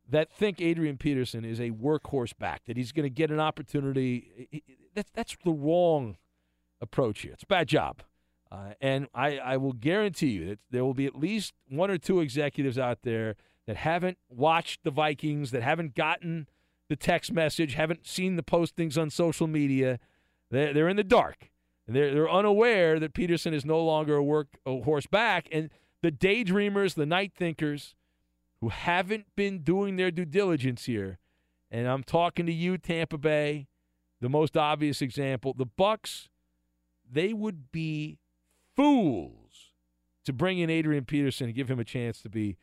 that 0.09 0.31
think 0.31 0.59
Adrian 0.59 0.97
Peterson 0.97 1.45
is 1.45 1.59
a 1.59 1.69
workhorse 1.71 2.37
back, 2.37 2.65
that 2.65 2.77
he's 2.77 2.91
going 2.91 3.03
to 3.03 3.09
get 3.09 3.31
an 3.31 3.39
opportunity. 3.39 4.63
That's 4.93 5.11
that's 5.13 5.37
the 5.43 5.51
wrong 5.51 6.17
approach 6.81 7.21
here. 7.21 7.33
It's 7.33 7.43
a 7.43 7.47
bad 7.47 7.67
job. 7.67 8.01
Uh, 8.51 8.73
and 8.81 9.07
I, 9.13 9.37
I 9.37 9.57
will 9.57 9.73
guarantee 9.73 10.29
you 10.29 10.47
that 10.47 10.59
there 10.71 10.83
will 10.83 10.95
be 10.95 11.05
at 11.05 11.15
least 11.15 11.53
one 11.67 11.91
or 11.91 11.97
two 11.97 12.19
executives 12.19 12.79
out 12.79 12.99
there 13.03 13.35
that 13.67 13.77
haven't 13.77 14.17
watched 14.27 14.83
the 14.83 14.91
Vikings, 14.91 15.51
that 15.51 15.61
haven't 15.61 15.93
gotten 15.93 16.47
the 16.89 16.95
text 16.95 17.31
message, 17.31 17.75
haven't 17.75 18.07
seen 18.07 18.35
the 18.35 18.43
postings 18.43 18.99
on 18.99 19.11
social 19.11 19.45
media. 19.45 19.99
They're, 20.49 20.73
they're 20.73 20.89
in 20.89 20.97
the 20.97 21.03
dark. 21.03 21.51
They're, 21.87 22.11
they're 22.11 22.29
unaware 22.29 22.99
that 22.99 23.13
Peterson 23.13 23.53
is 23.53 23.65
no 23.65 23.83
longer 23.83 24.15
a 24.15 24.23
work 24.23 24.47
a 24.65 24.81
horse 24.81 25.05
back. 25.05 25.47
And 25.51 25.69
the 26.01 26.11
daydreamers, 26.11 26.95
the 26.95 27.05
night 27.05 27.33
thinkers 27.35 27.93
who 28.61 28.69
haven't 28.69 29.27
been 29.35 29.59
doing 29.59 29.95
their 29.95 30.09
due 30.09 30.25
diligence 30.25 30.85
here, 30.85 31.19
and 31.69 31.87
I'm 31.87 32.03
talking 32.03 32.47
to 32.47 32.51
you, 32.51 32.79
Tampa 32.79 33.19
Bay, 33.19 33.67
the 34.21 34.29
most 34.29 34.57
obvious 34.57 35.01
example, 35.01 35.53
the 35.53 35.65
Bucks, 35.65 36.29
they 37.09 37.33
would 37.33 37.71
be 37.71 38.17
fools 38.79 39.73
to 40.23 40.31
bring 40.31 40.59
in 40.59 40.69
Adrian 40.69 41.03
Peterson 41.03 41.47
and 41.47 41.55
give 41.55 41.69
him 41.69 41.79
a 41.79 41.83
chance 41.83 42.21
to 42.21 42.29
be 42.29 42.55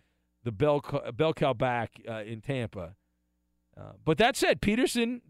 the 0.44 0.52
bell, 0.52 0.82
bell 1.14 1.34
cow 1.34 1.52
back 1.52 2.00
uh, 2.08 2.22
in 2.22 2.40
Tampa. 2.40 2.94
Uh, 3.78 3.92
but 4.02 4.16
that 4.16 4.34
said, 4.34 4.62
Peterson, 4.62 5.20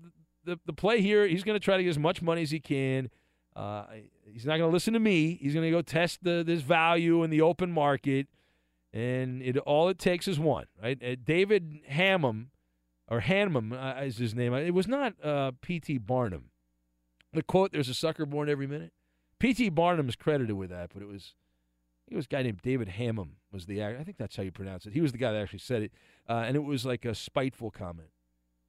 the, 0.44 0.60
the 0.64 0.72
play 0.72 1.00
here, 1.00 1.26
he's 1.26 1.42
going 1.42 1.56
to 1.56 1.64
try 1.64 1.76
to 1.76 1.82
get 1.82 1.90
as 1.90 1.98
much 1.98 2.22
money 2.22 2.42
as 2.42 2.52
he 2.52 2.60
can. 2.60 3.10
Uh, 3.56 3.84
he's 4.30 4.46
not 4.46 4.58
going 4.58 4.70
to 4.70 4.72
listen 4.72 4.92
to 4.92 5.00
me. 5.00 5.36
He's 5.42 5.54
going 5.54 5.64
to 5.64 5.72
go 5.72 5.82
test 5.82 6.22
the, 6.22 6.44
this 6.46 6.60
value 6.60 7.24
in 7.24 7.30
the 7.30 7.40
open 7.40 7.72
market, 7.72 8.28
and 8.92 9.42
it 9.42 9.56
all 9.56 9.88
it 9.88 9.98
takes 9.98 10.28
is 10.28 10.38
one. 10.38 10.66
Right? 10.80 11.02
Uh, 11.02 11.16
David 11.24 11.80
Hammam, 11.88 12.50
or 13.08 13.20
Hanman 13.20 13.72
uh, 13.72 14.02
is 14.04 14.18
his 14.18 14.36
name. 14.36 14.54
It 14.54 14.74
was 14.74 14.86
not 14.86 15.14
uh, 15.24 15.50
P.T. 15.62 15.98
Barnum. 15.98 16.50
The 17.32 17.42
quote: 17.42 17.72
"There's 17.72 17.88
a 17.88 17.94
sucker 17.94 18.24
born 18.24 18.48
every 18.48 18.68
minute." 18.68 18.92
P.T. 19.38 19.70
Barnum 19.70 20.08
is 20.08 20.16
credited 20.16 20.56
with 20.56 20.70
that, 20.70 20.90
but 20.92 21.02
it 21.02 21.08
was 21.08 21.34
it 22.08 22.14
was 22.14 22.26
a 22.26 22.28
guy 22.28 22.42
named 22.42 22.60
David 22.62 22.88
Hammam 22.88 23.36
was 23.52 23.66
the 23.66 23.82
I 23.82 24.04
think 24.04 24.16
that's 24.16 24.36
how 24.36 24.42
you 24.42 24.52
pronounce 24.52 24.86
it. 24.86 24.92
He 24.92 25.00
was 25.00 25.12
the 25.12 25.18
guy 25.18 25.32
that 25.32 25.42
actually 25.42 25.58
said 25.60 25.82
it, 25.82 25.92
uh, 26.28 26.44
and 26.46 26.56
it 26.56 26.64
was 26.64 26.86
like 26.86 27.04
a 27.04 27.14
spiteful 27.14 27.70
comment. 27.70 28.10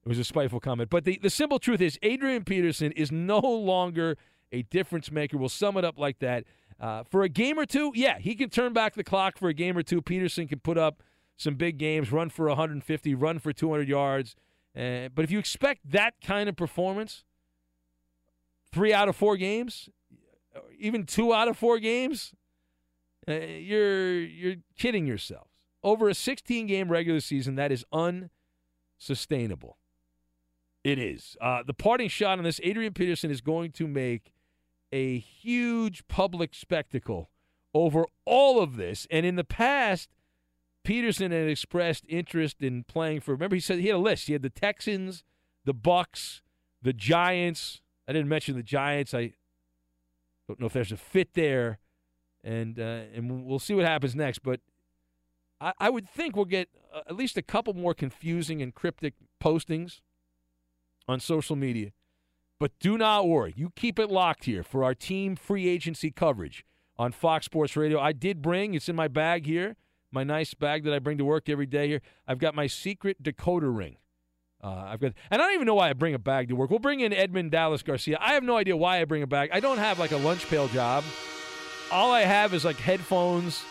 It 0.06 0.10
was 0.10 0.20
a 0.20 0.24
spiteful 0.24 0.60
comment. 0.60 0.90
But 0.90 1.04
the, 1.04 1.20
the 1.22 1.30
simple 1.30 1.60
truth 1.60 1.82
is, 1.82 2.00
Adrian 2.02 2.46
Peterson 2.46 2.94
is 2.94 3.12
no 3.12 3.40
longer 3.40 4.18
a 4.52 4.62
difference 4.64 5.12
maker. 5.12 5.38
We'll 5.38 5.50
sum 5.50 5.76
it 5.76 5.84
up 5.84 6.00
like 6.00 6.20
that. 6.20 6.46
Uh, 6.80 7.04
for 7.04 7.24
a 7.24 7.30
game 7.30 7.60
or 7.60 7.66
two, 7.66 7.92
yeah, 7.94 8.18
he 8.18 8.34
can 8.36 8.50
turn 8.50 8.72
back 8.72 8.94
the 8.94 9.04
clock 9.04 9.38
for 9.38 9.50
a 9.50 9.54
game 9.54 9.78
or 9.78 9.84
two. 9.84 10.02
Peterson 10.02 10.48
can 10.48 10.60
put 10.60 10.78
up 10.78 11.04
some 11.36 11.56
big 11.56 11.78
games, 11.78 12.12
run 12.12 12.30
for 12.30 12.48
150, 12.48 13.16
run 13.16 13.40
for 13.40 13.52
200 13.52 13.90
yards. 13.90 14.36
Uh, 14.76 15.10
but 15.14 15.24
if 15.26 15.32
you 15.32 15.40
expect 15.40 15.92
that 15.92 16.14
kind 16.24 16.48
of 16.48 16.56
performance, 16.56 17.26
three 18.72 18.94
out 18.94 19.10
of 19.10 19.16
four 19.16 19.36
games, 19.36 19.90
even 20.78 21.06
two 21.06 21.34
out 21.34 21.48
of 21.48 21.58
four 21.58 21.80
games, 21.80 22.34
uh, 23.28 23.34
you're 23.34 24.20
you're 24.20 24.56
kidding 24.78 25.06
yourselves. 25.06 25.52
Over 25.84 26.10
a 26.10 26.14
16 26.14 26.68
game 26.68 26.90
regular 26.90 27.20
season, 27.20 27.56
that 27.56 27.72
is 27.72 27.86
unsustainable. 29.00 29.78
It 30.84 31.00
is. 31.00 31.36
Uh, 31.42 31.64
the 31.66 31.74
parting 31.74 32.10
shot 32.10 32.38
on 32.38 32.44
this, 32.44 32.60
Adrian 32.64 32.94
Peterson 32.94 33.30
is 33.30 33.42
going 33.42 33.72
to 33.74 33.88
make 33.88 34.34
a 34.92 35.20
huge 35.20 36.08
public 36.08 36.56
spectacle 36.56 37.30
over 37.74 38.06
all 38.26 38.62
of 38.62 38.78
this. 38.78 39.06
And 39.12 39.26
in 39.26 39.36
the 39.36 39.44
past, 39.44 40.10
Peterson 40.84 41.32
had 41.32 41.50
expressed 41.50 42.06
interest 42.08 42.62
in 42.62 42.84
playing 42.86 43.20
for. 43.20 43.34
Remember, 43.34 43.56
he 43.56 43.60
said 43.60 43.80
he 43.80 43.88
had 43.88 43.96
a 43.96 44.00
list. 44.00 44.28
He 44.28 44.34
had 44.34 44.42
the 44.42 44.50
Texans, 44.50 45.24
the 45.66 45.74
Bucks, 45.74 46.42
the 46.82 46.94
Giants. 46.94 47.82
I 48.08 48.14
didn't 48.14 48.30
mention 48.30 48.56
the 48.56 48.64
Giants. 48.64 49.14
I 49.14 49.34
don't 50.48 50.60
know 50.60 50.68
if 50.68 50.74
there's 50.74 50.92
a 50.92 50.98
fit 50.98 51.34
there, 51.34 51.80
and 52.44 52.80
uh, 52.80 53.02
and 53.14 53.46
we'll 53.46 53.60
see 53.60 53.74
what 53.74 53.86
happens 53.86 54.16
next. 54.16 54.40
But 54.40 54.62
I, 55.60 55.74
I 55.80 55.90
would 55.90 56.08
think 56.08 56.36
we'll 56.36 56.46
get 56.46 56.70
uh, 56.94 57.02
at 57.08 57.16
least 57.16 57.38
a 57.38 57.42
couple 57.42 57.74
more 57.74 57.94
confusing 57.94 58.62
and 58.62 58.74
cryptic 58.74 59.16
postings 59.44 60.02
on 61.08 61.20
social 61.20 61.56
media. 61.56 61.92
But 62.60 62.72
do 62.80 62.98
not 62.98 63.28
worry. 63.28 63.54
You 63.56 63.72
keep 63.76 64.00
it 64.00 64.10
locked 64.10 64.46
here 64.46 64.64
for 64.64 64.84
our 64.84 64.96
team 64.96 65.36
free 65.36 65.68
agency 65.68 66.10
coverage 66.10 66.66
on 66.98 67.12
Fox 67.12 67.46
Sports 67.46 67.78
Radio. 67.78 68.00
I 68.00 68.12
did 68.14 68.42
bring, 68.42 68.74
it's 68.74 68.90
in 68.90 68.96
my 68.96 69.08
bag 69.08 69.46
here, 69.46 69.76
my 70.12 70.24
nice 70.24 70.54
bag 70.56 70.84
that 70.86 70.94
I 70.94 71.00
bring 71.00 71.20
to 71.20 71.26
work 71.26 71.50
every 71.50 71.68
day 71.68 71.88
here. 71.88 72.02
I've 72.28 72.40
got 72.40 72.56
my 72.56 72.66
secret 72.66 73.22
decoder 73.22 73.76
ring. 73.76 73.98
Uh, 74.68 74.86
I've 74.92 75.00
got, 75.00 75.14
and 75.32 75.42
I 75.42 75.46
don't 75.46 75.54
even 75.54 75.66
know 75.66 75.76
why 75.76 75.90
I 75.90 75.94
bring 75.94 76.14
a 76.14 76.20
bag 76.20 76.50
to 76.50 76.56
work. 76.56 76.70
We'll 76.70 76.80
bring 76.80 77.00
in 77.00 77.14
Edmund 77.14 77.52
Dallas 77.52 77.84
Garcia. 77.84 78.18
I 78.20 78.34
have 78.34 78.44
no 78.44 78.58
idea 78.58 78.76
why 78.76 79.00
I 79.00 79.06
bring 79.06 79.24
a 79.24 79.28
bag. 79.28 79.50
I 79.54 79.60
don't 79.62 79.78
have 79.78 79.98
like 80.00 80.12
a 80.12 80.18
lunch 80.18 80.48
pail 80.50 80.68
job. 80.68 81.04
All 81.92 82.12
I 82.12 82.22
have 82.22 82.54
is 82.54 82.66
like 82.66 82.76
headphones, 82.78 83.64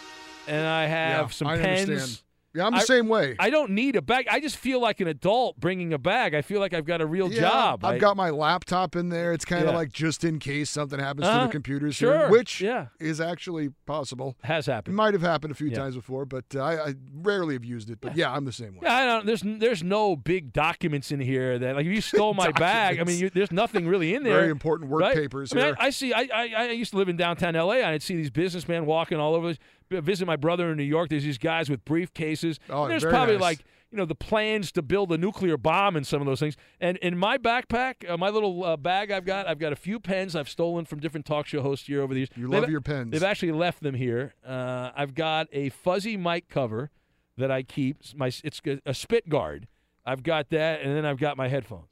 and 0.49 0.67
I 0.67 0.87
have 0.87 1.27
Yeah, 1.27 1.33
some 1.33 1.49
I 1.49 1.59
pens. 1.59 1.89
understand. 1.91 2.21
Yeah, 2.57 2.67
I'm 2.67 2.73
the 2.73 2.79
I- 2.79 2.85
same 2.85 3.09
way. 3.09 3.37
I 3.39 3.51
don't 3.51 3.71
need 3.73 3.97
a 3.97 4.03
bag. 4.03 4.27
I 4.31 4.41
just 4.41 4.57
feel 4.57 4.81
like 4.81 5.01
an 5.01 5.09
adult 5.09 5.61
bringing 5.61 5.93
a 5.93 5.99
bag. 5.99 6.35
I 6.35 6.43
feel 6.43 6.59
like 6.61 6.73
I've 6.75 6.87
got 6.87 7.01
a 7.01 7.07
real 7.07 7.31
Yeah, 7.33 7.41
job. 7.43 7.85
I've 7.85 7.97
I- 7.97 7.99
got 7.99 8.17
my 8.17 8.31
laptop 8.31 8.97
in 8.97 9.11
there. 9.11 9.33
It's 9.33 9.45
kind 9.45 9.63
of 9.65 9.71
Yeah. 9.71 9.77
like 9.77 9.93
just 9.93 10.25
in 10.25 10.39
case 10.39 10.71
something 10.71 10.99
happens 10.99 11.27
to 11.27 11.31
Uh-huh. 11.33 11.47
the 11.47 11.53
computers 11.53 11.95
Sure, 11.97 12.17
here, 12.19 12.31
which 12.31 12.61
yeah. 12.61 12.87
is 12.99 13.21
actually 13.21 13.71
possible. 13.85 14.37
Has 14.43 14.67
happened. 14.67 14.95
It 14.95 14.97
might 14.97 15.13
have 15.15 15.23
happened 15.23 15.53
a 15.53 15.55
few 15.55 15.71
times 15.71 15.95
before, 15.97 16.25
but 16.25 16.45
uh, 16.55 16.61
I, 16.63 16.89
I 16.89 16.95
rarely 17.15 17.55
have 17.55 17.65
used 17.65 17.91
it. 17.91 17.99
But 18.01 18.17
yeah, 18.17 18.33
I'm 18.33 18.45
the 18.45 18.53
same 18.53 18.75
way. 18.75 18.81
Yeah, 18.85 18.95
I 18.95 19.05
don't. 19.05 19.27
There's 19.27 19.43
there's 19.45 19.83
no 19.83 20.17
big 20.17 20.53
documents 20.53 21.13
in 21.13 21.21
here 21.21 21.59
that 21.59 21.77
like 21.77 21.87
if 21.87 21.93
you 21.93 22.01
stole 22.01 22.33
my 22.35 22.51
bag. 22.53 22.99
I 23.01 23.05
mean, 23.05 23.19
you, 23.19 23.31
there's 23.31 23.53
nothing 23.53 23.87
really 23.87 24.15
in 24.15 24.23
there. 24.23 24.35
Very 24.41 24.51
important 24.51 24.91
work 24.91 25.03
right? 25.03 25.15
papers 25.15 25.53
I 25.53 25.57
mean, 25.57 25.65
here. 25.67 25.77
I, 25.79 25.87
I 25.87 25.91
see. 25.91 26.13
I, 26.13 26.29
I 26.35 26.49
I 26.57 26.71
used 26.71 26.93
to 26.93 26.97
live 26.97 27.09
in 27.09 27.17
downtown 27.17 27.55
L.A. 27.57 27.77
and 27.79 27.87
I'd 27.87 28.03
see 28.03 28.17
these 28.17 28.31
businessmen 28.31 28.87
walking 28.87 29.19
all 29.19 29.35
over. 29.35 29.55
Visit 29.91 30.27
my 30.27 30.37
brother 30.37 30.71
in 30.71 30.77
New 30.77 30.83
York. 30.85 31.09
There's 31.11 31.25
these 31.25 31.39
guys 31.39 31.69
with 31.71 31.85
briefcases. 31.85 32.59
Oh, 32.71 32.89
there's 32.89 33.05
probably 33.05 33.35
nice. 33.35 33.43
like 33.43 33.59
you 33.91 33.99
know 33.99 34.05
the 34.05 34.15
plans 34.17 34.73
to 34.73 34.83
build 34.83 35.13
a 35.13 35.19
nuclear 35.19 35.57
bomb 35.57 35.95
and 35.97 36.07
some 36.07 36.21
of 36.21 36.27
those 36.27 36.41
things. 36.41 36.57
And 36.81 36.97
in 36.99 37.17
my 37.17 37.39
backpack, 37.39 38.09
uh, 38.09 38.17
my 38.17 38.29
little 38.31 38.65
uh, 38.65 38.77
bag 38.77 39.11
I've 39.13 39.25
got, 39.25 39.47
I've 39.47 39.59
got 39.61 39.73
a 39.73 39.77
few 39.77 40.01
pens 40.01 40.35
I've 40.35 40.49
stolen 40.49 40.85
from 40.87 40.99
different 41.01 41.25
talk 41.25 41.47
show 41.47 41.63
hosts 41.63 41.87
here 41.87 42.03
over 42.03 42.13
the 42.13 42.21
years. 42.21 42.31
You 42.35 42.49
They've- 42.49 42.61
love 42.63 42.71
your 42.71 42.81
pens. 42.81 43.13
They've 43.13 43.23
actually 43.23 43.53
left 43.53 43.83
them 43.83 43.95
here. 43.95 44.35
Uh, 44.45 44.91
I've 44.97 45.15
got 45.15 45.47
a 45.53 45.69
fuzzy 45.69 46.17
mic 46.17 46.49
cover 46.49 46.91
that 47.39 47.51
I 47.51 47.63
keep. 47.63 47.99
My 48.17 48.33
it's 48.43 48.61
a 48.85 48.93
spit 48.95 49.29
guard. 49.29 49.69
I've 50.05 50.23
got 50.23 50.51
that, 50.51 50.83
and 50.83 50.97
then 50.97 51.05
I've 51.05 51.19
got 51.19 51.37
my 51.37 51.49
headphones. 51.49 51.89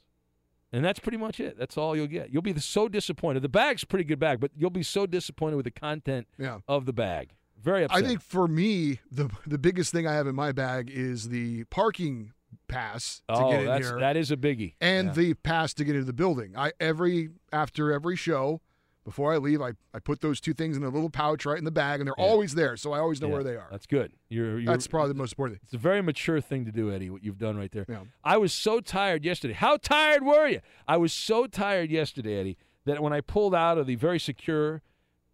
And 0.73 0.85
that's 0.85 0.99
pretty 0.99 1.19
much 1.19 1.39
it. 1.39 1.57
That's 1.57 1.79
all 1.79 1.95
you'll 1.95 2.09
get. 2.09 2.33
You'll 2.33 2.43
be 2.43 2.59
so 2.59 2.89
disappointed. 2.89 3.43
The 3.43 3.49
bag's 3.49 3.85
a 3.85 3.87
pretty 3.87 4.05
good 4.05 4.19
bag, 4.19 4.41
but 4.41 4.51
you'll 4.57 4.71
be 4.71 4.83
so 4.83 5.07
disappointed 5.07 5.55
with 5.55 5.65
the 5.65 5.71
content 5.71 6.27
Yeah. 6.37 6.59
of 6.67 6.85
the 6.87 6.93
bag. 6.93 7.31
Very 7.65 7.87
I 7.89 8.03
think 8.03 8.21
for 8.21 8.47
me, 8.47 9.01
the 9.11 9.31
the 9.47 9.59
biggest 9.59 9.91
thing 9.91 10.07
I 10.07 10.13
have 10.13 10.27
in 10.27 10.35
my 10.35 10.53
bag 10.53 10.91
is 10.91 11.31
the 11.31 11.65
parking 11.65 12.33
pass 12.69 13.23
to 13.29 13.35
oh, 13.35 13.51
get 13.51 13.61
in 13.61 13.67
that's, 13.67 13.89
here. 13.89 13.99
that 14.01 14.17
is 14.17 14.31
a 14.31 14.37
biggie. 14.37 14.75
and 14.81 15.09
Yeah. 15.09 15.13
the 15.15 15.35
pass 15.35 15.73
to 15.75 15.85
get 15.85 15.95
into 15.95 16.07
the 16.07 16.13
building. 16.13 16.55
I 16.57 16.73
every 16.79 17.31
after 17.53 17.91
every 17.93 18.17
show, 18.17 18.61
before 19.05 19.33
I 19.33 19.39
leave, 19.39 19.61
I, 19.61 19.73
I 19.93 19.99
put 19.99 20.21
those 20.21 20.41
two 20.41 20.55
things 20.55 20.77
in 20.77 20.83
a 20.83 20.89
little 20.89 21.11
pouch 21.11 21.45
right 21.47 21.59
in 21.59 21.65
the 21.65 21.71
bag, 21.71 22.01
and 22.01 22.07
they're 22.07 22.15
Yeah. 22.19 22.25
always 22.25 22.55
there, 22.55 22.77
so 22.77 22.93
I 22.93 22.99
always 23.01 23.21
know 23.21 23.29
Yeah, 23.29 23.35
where 23.35 23.45
they 23.45 23.57
are. 23.57 23.69
That's 23.71 23.87
good. 23.87 24.13
You're, 24.29 24.59
you're, 24.59 24.73
That's 24.73 24.87
probably 24.87 25.09
the 25.13 25.19
most 25.19 25.33
important 25.33 25.59
thing. 25.59 25.65
It's 25.65 25.75
a 25.75 25.79
very 25.79 26.03
mature 26.03 26.41
thing 26.41 26.65
to 26.65 26.73
do, 26.73 26.91
Eddie, 26.93 27.11
what 27.11 27.23
you've 27.25 27.39
done 27.39 27.57
right 27.57 27.71
there. 27.73 27.85
Yeah. 27.89 28.05
I 28.23 28.37
was 28.39 28.53
so 28.53 28.81
tired 28.81 29.25
yesterday. 29.25 29.55
How 29.55 29.77
tired 29.77 30.23
were 30.25 30.47
you? 30.49 30.61
I 30.89 30.97
was 30.97 31.13
so 31.13 31.47
tired 31.47 31.91
yesterday, 31.91 32.39
Eddie, 32.39 32.57
that 32.87 33.03
when 33.03 33.13
I 33.13 33.21
pulled 33.21 33.55
out 33.55 33.79
of 33.79 33.87
the 33.87 33.95
very 33.97 34.19
secure 34.19 34.81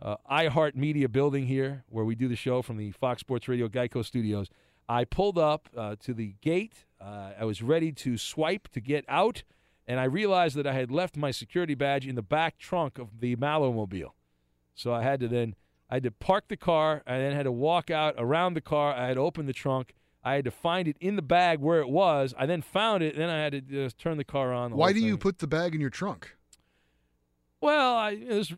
uh, 0.03 0.17
iHeart 0.31 0.75
Media 0.75 1.09
building 1.09 1.47
here, 1.47 1.85
where 1.89 2.05
we 2.05 2.15
do 2.15 2.29
the 2.29 2.37
show 2.37 2.63
from 2.63 2.77
the 2.77 2.91
Fox 2.93 3.21
Sports 3.21 3.49
Radio 3.49 3.69
Geico 3.69 4.05
studios, 4.05 4.49
I 4.89 5.05
pulled 5.05 5.39
up 5.39 5.69
uh, 5.77 5.97
to 6.01 6.15
the 6.15 6.35
gate. 6.41 6.85
Uh, 7.01 7.31
I 7.39 7.45
was 7.45 7.63
ready 7.63 7.93
to 7.93 8.19
swipe 8.19 8.69
to 8.69 8.81
get 8.81 9.05
out, 9.09 9.45
and 9.87 10.01
I 10.01 10.05
realized 10.05 10.57
that 10.57 10.67
I 10.67 10.73
had 10.73 10.91
left 10.91 11.17
my 11.17 11.31
security 11.31 11.75
badge 11.75 12.07
in 12.07 12.15
the 12.15 12.23
back 12.23 12.59
trunk 12.59 12.99
of 12.99 13.21
the 13.21 13.37
Malomobile. 13.37 14.13
So 14.75 14.93
I 14.93 15.03
had 15.03 15.21
to 15.21 15.29
then 15.29 15.55
I 15.91 15.95
had 15.95 16.03
to 16.05 16.11
park 16.11 16.45
the 16.49 16.57
car. 16.57 17.03
I 17.07 17.19
then 17.19 17.33
had 17.33 17.45
to 17.45 17.53
walk 17.53 17.91
out 17.91 18.15
around 18.17 18.55
the 18.55 18.61
car. 18.61 18.95
I 18.95 19.09
had 19.09 19.15
to 19.15 19.21
open 19.21 19.47
the 19.47 19.53
trunk. 19.53 19.95
I 20.23 20.35
had 20.35 20.45
to 20.45 20.51
find 20.51 20.87
it 20.87 20.97
in 21.01 21.17
the 21.17 21.23
bag 21.23 21.61
where 21.61 21.81
it 21.81 21.89
was. 21.89 22.35
I 22.39 22.47
then 22.47 22.63
found 22.63 23.03
it. 23.03 23.17
Then 23.17 23.31
I 23.31 23.39
had 23.39 23.53
to 23.53 23.61
just 23.61 23.99
turn 23.99 24.17
the 24.17 24.25
car 24.25 24.53
on. 24.53 24.71
the 24.71 24.77
Why 24.77 24.93
do 24.93 25.01
you 25.01 25.17
put 25.17 25.39
the 25.39 25.47
bag 25.47 25.75
in 25.75 25.81
your 25.81 25.91
trunk 25.91 26.37
Well, 27.61 27.97
I 27.97 28.11
it 28.13 28.29
was, 28.29 28.55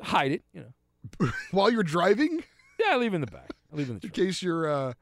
hide 0.00 0.32
it. 0.32 0.42
You 0.52 0.60
know. 0.60 0.72
while 1.50 1.70
you're 1.70 1.82
driving 1.82 2.42
Yeah, 2.78 2.86
I 2.92 2.96
leave 2.96 3.12
it 3.12 3.16
in 3.16 3.20
the 3.20 3.26
back. 3.26 3.50
I 3.72 3.76
leave 3.76 3.90
in 3.90 3.98
the 3.98 4.06
in 4.06 4.12
case 4.12 4.42
you're 4.42 4.70
uh, 4.70 4.92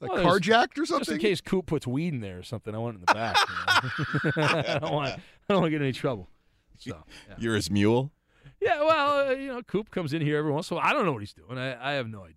like 0.00 0.12
Well, 0.12 0.24
carjacked 0.24 0.78
or 0.78 0.86
something. 0.86 1.04
Just 1.04 1.10
in 1.12 1.18
case 1.18 1.40
Coop 1.40 1.66
puts 1.66 1.86
weed 1.86 2.12
in 2.14 2.20
there 2.20 2.38
or 2.38 2.42
something, 2.42 2.74
I 2.74 2.78
want 2.78 2.96
it 2.96 3.00
in 3.00 3.04
the 3.06 3.14
back. 3.14 3.36
you 4.24 4.32
know? 4.36 4.48
I 4.76 4.78
don't 4.78 4.92
want. 4.92 5.10
I 5.10 5.20
don't 5.48 5.60
want 5.60 5.66
to 5.66 5.70
get 5.70 5.76
in 5.76 5.82
any 5.82 5.92
trouble. 5.92 6.28
So. 6.78 6.90
Yeah. 7.28 7.34
You're 7.38 7.54
his 7.54 7.70
mule. 7.70 8.10
Yeah, 8.60 8.82
well, 8.82 9.28
uh, 9.28 9.32
you 9.32 9.48
know, 9.48 9.62
Coop 9.62 9.90
comes 9.90 10.12
in 10.12 10.22
here 10.22 10.38
every 10.38 10.52
once 10.52 10.70
in 10.70 10.76
a 10.76 10.80
while. 10.80 10.88
I 10.88 10.92
don't 10.92 11.04
know 11.04 11.12
what 11.12 11.22
he's 11.22 11.32
doing. 11.32 11.58
I, 11.58 11.90
I 11.90 11.94
have 11.94 12.08
no 12.08 12.22
idea. 12.22 12.36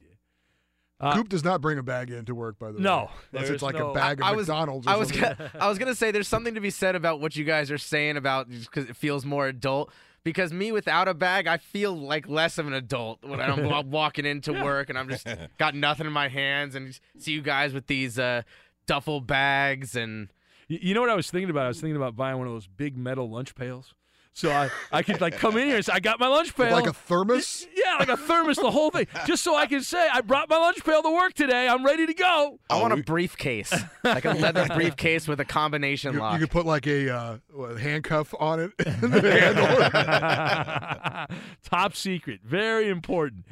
Uh, 1.00 1.14
Coop 1.14 1.30
does 1.30 1.44
not 1.44 1.62
bring 1.62 1.78
a 1.78 1.84
bag 1.84 2.10
in 2.10 2.26
to 2.26 2.34
work, 2.34 2.58
by 2.58 2.72
the 2.72 2.78
way. 2.78 2.84
No, 2.84 3.10
unless 3.34 3.50
it's 3.50 3.62
like 3.62 3.76
no- 3.76 3.92
a 3.92 3.94
bag 3.94 4.22
of 4.22 4.26
I 4.28 4.32
was, 4.32 4.48
McDonald's. 4.48 4.88
Or 4.88 4.92
I 4.92 4.96
was, 4.96 5.10
something. 5.10 5.36
gonna, 5.38 5.52
I 5.60 5.68
was 5.68 5.78
gonna 5.78 5.94
say 5.94 6.12
there's 6.12 6.28
something 6.28 6.56
to 6.56 6.62
be 6.62 6.70
said 6.70 6.96
about 6.96 7.20
what 7.20 7.36
you 7.36 7.44
guys 7.44 7.70
are 7.70 7.78
saying 7.78 8.16
about 8.18 8.50
because 8.50 8.90
it 8.90 8.96
feels 8.96 9.26
more 9.26 9.48
adult. 9.48 9.92
Because 10.26 10.52
me 10.52 10.72
without 10.72 11.08
a 11.08 11.14
bag, 11.14 11.46
I 11.46 11.58
feel 11.58 11.96
like 11.96 12.28
less 12.28 12.58
of 12.58 12.66
an 12.66 12.74
adult 12.74 13.24
when 13.24 13.40
I'm 13.40 13.90
walking 13.92 14.26
into 14.26 14.52
work 14.52 14.90
and 14.90 14.98
I'm 14.98 15.08
just 15.08 15.28
got 15.58 15.76
nothing 15.76 16.08
in 16.08 16.12
my 16.12 16.28
hands 16.28 16.74
and 16.74 17.00
see 17.20 17.32
you 17.32 17.44
guys 17.44 17.74
with 17.74 17.86
these 17.86 18.18
uh, 18.20 18.42
duffel 18.88 19.22
bags 19.22 19.96
and 19.96 20.30
you 20.68 20.96
know 20.96 21.02
what 21.02 21.12
I 21.12 21.16
was 21.16 21.30
thinking 21.30 21.52
about? 21.52 21.66
I 21.66 21.68
was 21.68 21.80
thinking 21.80 21.96
about 21.96 22.16
buying 22.16 22.40
one 22.40 22.48
of 22.48 22.54
those 22.54 22.66
big 22.66 22.98
metal 22.98 23.30
lunch 23.30 23.54
pails. 23.54 23.94
So 24.36 24.52
I, 24.52 24.70
I 24.92 25.02
could 25.02 25.22
like 25.22 25.38
come 25.38 25.56
in 25.56 25.66
here 25.66 25.78
and 25.78 25.86
say, 25.86 25.94
I 25.94 26.02
got 26.02 26.20
my 26.20 26.28
lunch 26.28 26.54
pail. 26.58 26.74
like 26.74 26.88
a 26.88 26.92
thermos. 26.94 27.66
yeah, 27.74 27.96
like 28.00 28.10
a 28.10 28.18
thermos, 28.18 28.58
the 28.58 28.70
whole 28.70 28.92
thing. 28.92 29.08
Just 29.26 29.46
so 29.46 29.56
I 29.56 29.66
can 29.66 29.80
say, 29.82 30.10
I 30.12 30.20
brought 30.20 30.50
my 30.50 30.58
lunch 30.58 30.84
pail 30.84 31.02
to 31.04 31.10
work 31.10 31.34
today. 31.34 31.70
I'm 31.70 31.86
ready 31.86 32.06
to 32.06 32.14
go. 32.14 32.60
I 32.70 32.82
want 32.82 32.92
a 32.92 32.98
briefcase, 32.98 33.74
like 34.04 34.26
a 34.26 34.34
leather 34.34 34.68
briefcase 34.76 35.26
with 35.30 35.40
a 35.40 35.46
combination 35.46 36.14
You, 36.16 36.20
lock. 36.20 36.34
you 36.34 36.40
could 36.40 36.52
put 36.52 36.66
like 36.66 36.86
a 36.86 37.10
uh, 37.16 37.38
what, 37.54 37.80
handcuff 37.80 38.34
on 38.38 38.60
it. 38.60 38.72
and 38.86 39.14
the 39.14 39.32
handle. 39.40 41.38
Top 41.64 41.96
secret. 41.96 42.42
Very 42.44 42.90
important. 42.90 43.46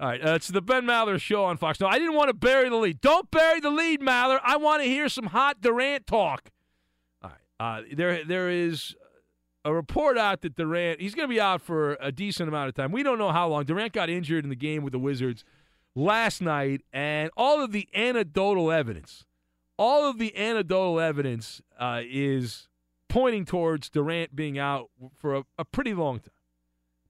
All 0.00 0.08
right, 0.08 0.24
uh, 0.24 0.34
it's 0.34 0.46
the 0.46 0.62
Ben 0.62 0.84
Maller 0.84 1.20
show 1.20 1.46
on 1.46 1.56
Fox. 1.56 1.80
No, 1.80 1.88
I 1.88 1.98
didn't 1.98 2.14
want 2.14 2.28
to 2.28 2.34
bury 2.34 2.68
the 2.68 2.76
lead. 2.76 3.00
Don't 3.00 3.28
bury 3.32 3.58
the 3.58 3.70
lead, 3.70 4.00
Maller. 4.00 4.38
I 4.44 4.56
want 4.56 4.84
to 4.84 4.88
hear 4.88 5.08
some 5.08 5.26
hot 5.26 5.60
Durant 5.60 6.06
talk. 6.06 6.50
All 7.24 7.30
right, 7.58 7.80
uh, 7.80 7.82
there 7.92 8.24
there 8.24 8.48
is 8.48 8.94
a 9.68 9.74
report 9.74 10.16
out 10.16 10.40
that 10.40 10.56
Durant 10.56 10.98
he's 11.00 11.14
going 11.14 11.28
to 11.28 11.32
be 11.32 11.40
out 11.40 11.60
for 11.60 11.98
a 12.00 12.10
decent 12.10 12.48
amount 12.48 12.70
of 12.70 12.74
time. 12.74 12.90
We 12.90 13.02
don't 13.02 13.18
know 13.18 13.30
how 13.30 13.48
long. 13.48 13.64
Durant 13.64 13.92
got 13.92 14.08
injured 14.08 14.44
in 14.44 14.50
the 14.50 14.56
game 14.56 14.82
with 14.82 14.92
the 14.92 14.98
Wizards 14.98 15.44
last 15.94 16.40
night, 16.40 16.82
and 16.90 17.30
all 17.36 17.62
of 17.62 17.72
the 17.72 17.86
anecdotal 17.94 18.72
evidence, 18.72 19.26
all 19.76 20.08
of 20.08 20.18
the 20.18 20.34
anecdotal 20.36 20.98
evidence 20.98 21.60
uh, 21.78 22.00
is 22.02 22.68
pointing 23.08 23.44
towards 23.44 23.90
Durant 23.90 24.34
being 24.34 24.58
out 24.58 24.88
for 25.14 25.36
a, 25.36 25.44
a 25.58 25.64
pretty 25.64 25.92
long 25.92 26.20
time 26.20 26.32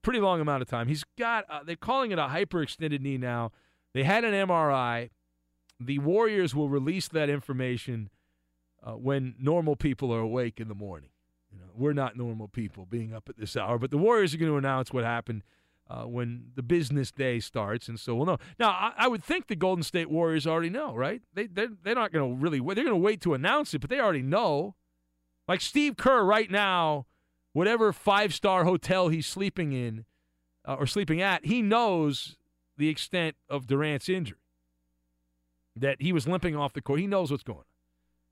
pretty 0.01 0.19
long 0.19 0.39
amount 0.39 0.61
of 0.61 0.67
time. 0.67 0.87
He's 0.87 1.03
got 1.17 1.45
uh, 1.49 1.59
they're 1.63 1.75
calling 1.75 2.11
it 2.11 2.19
a 2.19 2.27
hyperextended 2.27 3.01
knee 3.01 3.17
now. 3.17 3.51
They 3.93 4.03
had 4.03 4.23
an 4.23 4.33
MRI. 4.47 5.09
The 5.79 5.99
Warriors 5.99 6.53
will 6.53 6.69
release 6.69 7.07
that 7.09 7.29
information 7.29 8.09
uh, 8.83 8.93
when 8.93 9.35
normal 9.39 9.75
people 9.75 10.13
are 10.13 10.19
awake 10.19 10.59
in 10.59 10.67
the 10.67 10.75
morning. 10.75 11.09
We're 11.79 11.93
not 11.93 12.17
normal 12.17 12.47
people 12.47 12.85
being 12.85 13.13
up 13.13 13.29
at 13.29 13.37
this 13.37 13.55
hour. 13.55 13.79
But 13.79 13.91
the 13.91 13.97
Warriors 13.97 14.33
are 14.33 14.37
going 14.37 14.51
to 14.51 14.57
announce 14.57 14.91
what 14.91 15.03
happened 15.03 15.43
uh, 15.89 16.03
when 16.03 16.51
the 16.55 16.61
business 16.61 17.11
day 17.11 17.39
starts, 17.39 17.87
and 17.87 17.99
so 17.99 18.15
we'll 18.15 18.25
know. 18.25 18.37
Now, 18.59 18.69
I, 18.69 18.93
I 18.97 19.07
would 19.07 19.23
think 19.23 19.47
the 19.47 19.55
Golden 19.55 19.83
State 19.83 20.09
Warriors 20.09 20.45
already 20.45 20.69
know, 20.69 20.93
right? 20.93 21.21
They 21.33 21.47
they're, 21.47 21.69
they're 21.83 21.95
not 21.95 22.11
going 22.11 22.35
to 22.35 22.41
really 22.41 22.59
they're 22.59 22.83
going 22.83 22.87
to 22.87 22.95
wait 22.95 23.21
to 23.21 23.33
announce 23.33 23.73
it, 23.73 23.79
but 23.79 23.89
they 23.89 23.99
already 23.99 24.21
know. 24.21 24.75
Like 25.47 25.61
Steve 25.61 25.97
Kerr 25.97 26.23
right 26.23 26.51
now, 26.51 27.07
whatever 27.53 27.91
five 27.91 28.35
star 28.35 28.65
hotel 28.65 29.07
he's 29.07 29.25
sleeping 29.25 29.71
in 29.71 30.05
uh, 30.63 30.75
or 30.75 30.85
sleeping 30.85 31.21
at, 31.21 31.45
he 31.45 31.63
knows 31.63 32.37
the 32.77 32.87
extent 32.87 33.35
of 33.49 33.65
Durant's 33.65 34.09
injury. 34.09 34.37
That 35.75 36.01
he 36.01 36.13
was 36.13 36.27
limping 36.27 36.55
off 36.55 36.73
the 36.73 36.81
court. 36.81 36.99
He 36.99 37.07
knows 37.07 37.31
what's 37.31 37.43
going 37.43 37.59
on. 37.59 37.65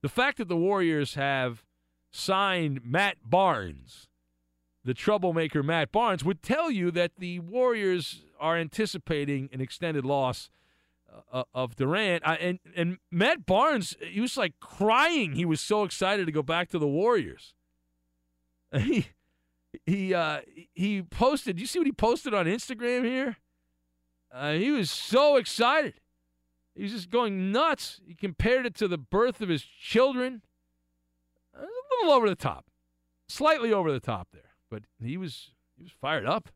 The 0.04 0.10
fact 0.10 0.38
that 0.38 0.48
the 0.48 0.58
Warriors 0.58 1.16
have 1.16 1.64
signed 2.12 2.82
Matt 2.84 3.18
Barnes, 3.26 4.08
the 4.84 4.94
troublemaker 4.94 5.64
Matt 5.64 5.92
Barnes, 5.92 6.24
would 6.24 6.42
tell 6.42 6.72
you 6.72 6.92
that 6.92 7.12
the 7.18 7.40
Warriors 7.40 8.24
are 8.40 8.58
anticipating 8.58 9.50
an 9.52 9.62
extended 9.62 10.06
loss 10.06 10.50
uh, 11.32 11.44
of 11.54 11.76
Durant. 11.76 12.28
I, 12.28 12.36
and 12.36 12.60
and 12.76 12.98
Matt 13.12 13.46
Barnes, 13.46 13.96
he 14.02 14.22
was 14.22 14.38
like 14.38 14.54
crying. 14.60 15.34
He 15.34 15.46
was 15.46 15.62
so 15.62 15.84
excited 15.84 16.26
to 16.26 16.32
go 16.32 16.44
back 16.44 16.70
to 16.70 16.80
the 16.80 16.88
Warriors. 16.88 17.54
He 18.80 19.08
he 19.86 20.14
uh, 20.14 20.42
he 20.74 21.02
posted. 21.02 21.60
You 21.60 21.66
see 21.66 21.80
what 21.80 21.86
he 21.86 21.92
posted 21.92 22.34
on 22.34 22.46
Instagram 22.46 23.06
here? 23.06 23.38
Uh, 24.32 24.54
he 24.54 24.72
was 24.72 24.92
so 24.92 25.38
excited. 25.38 25.96
He 26.76 26.84
was 26.84 26.92
just 26.92 27.10
going 27.10 27.52
nuts. 27.52 28.02
He 28.06 28.14
compared 28.14 28.66
it 28.66 28.76
to 28.76 28.88
the 28.88 28.98
birth 28.98 29.42
of 29.42 29.50
his 29.50 29.64
children. 29.64 30.42
A 31.58 32.04
little 32.04 32.16
over 32.16 32.30
the 32.30 32.36
top, 32.36 32.66
slightly 33.28 33.74
over 33.74 33.92
the 33.92 34.00
top 34.00 34.30
there, 34.32 34.52
but 34.70 34.84
he 35.02 35.18
was 35.18 35.52
he 35.76 35.84
was 35.84 35.92
fired 35.92 36.26
up. 36.26 36.50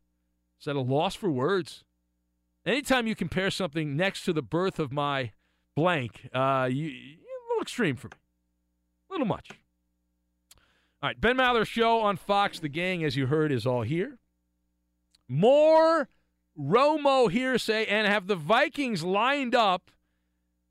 Is 0.60 0.68
at 0.68 0.76
a 0.76 0.80
loss 0.80 1.14
for 1.14 1.30
words. 1.30 1.84
Anytime 2.64 3.08
you 3.08 3.16
compare 3.16 3.50
something 3.50 3.96
next 3.96 4.24
to 4.24 4.32
the 4.32 4.42
birth 4.42 4.78
of 4.78 4.92
my 4.92 5.32
blank, 5.74 6.28
uh, 6.32 6.68
you, 6.70 6.86
a 6.86 7.50
little 7.50 7.62
extreme 7.62 7.96
for 7.96 8.06
me, 8.08 8.18
a 9.10 9.12
little 9.12 9.26
much. 9.26 9.50
All 11.02 11.08
right, 11.08 11.20
Ben 11.20 11.36
Maller 11.36 11.66
show 11.66 12.00
on 12.00 12.16
Fox. 12.16 12.60
The 12.60 12.68
gang, 12.68 13.02
as 13.02 13.16
you 13.16 13.26
heard, 13.26 13.50
is 13.50 13.66
all 13.66 13.82
here. 13.82 14.18
More 15.28 16.08
Romo 16.58 17.30
hearsay, 17.30 17.86
and 17.86 18.06
have 18.06 18.28
the 18.28 18.36
Vikings 18.36 19.02
lined 19.02 19.54
up 19.54 19.90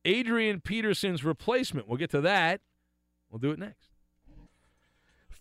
Adrian 0.06 0.62
Peterson's 0.62 1.24
replacement? 1.24 1.88
We'll 1.88 1.98
get 1.98 2.12
to 2.12 2.22
that. 2.22 2.62
We'll 3.30 3.40
do 3.40 3.52
it 3.52 3.60
next. 3.60 3.91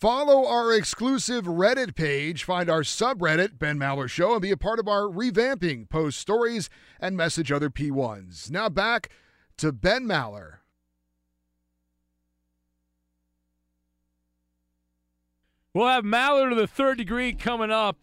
Follow 0.00 0.46
our 0.46 0.72
exclusive 0.72 1.44
Reddit 1.44 1.94
page, 1.94 2.44
find 2.44 2.70
our 2.70 2.80
subreddit, 2.80 3.58
Ben 3.58 3.78
Maller 3.78 4.08
Show, 4.08 4.32
and 4.32 4.40
be 4.40 4.50
a 4.50 4.56
part 4.56 4.78
of 4.78 4.88
our 4.88 5.02
revamping, 5.02 5.90
post 5.90 6.18
stories, 6.18 6.70
and 6.98 7.18
message 7.18 7.52
other 7.52 7.68
P1s. 7.68 8.50
Now 8.50 8.70
back 8.70 9.10
to 9.58 9.72
Ben 9.72 10.06
Maller. 10.06 10.60
We'll 15.74 15.88
have 15.88 16.04
Maller 16.04 16.48
to 16.48 16.56
the 16.56 16.66
third 16.66 16.96
degree 16.96 17.34
coming 17.34 17.70
up 17.70 17.98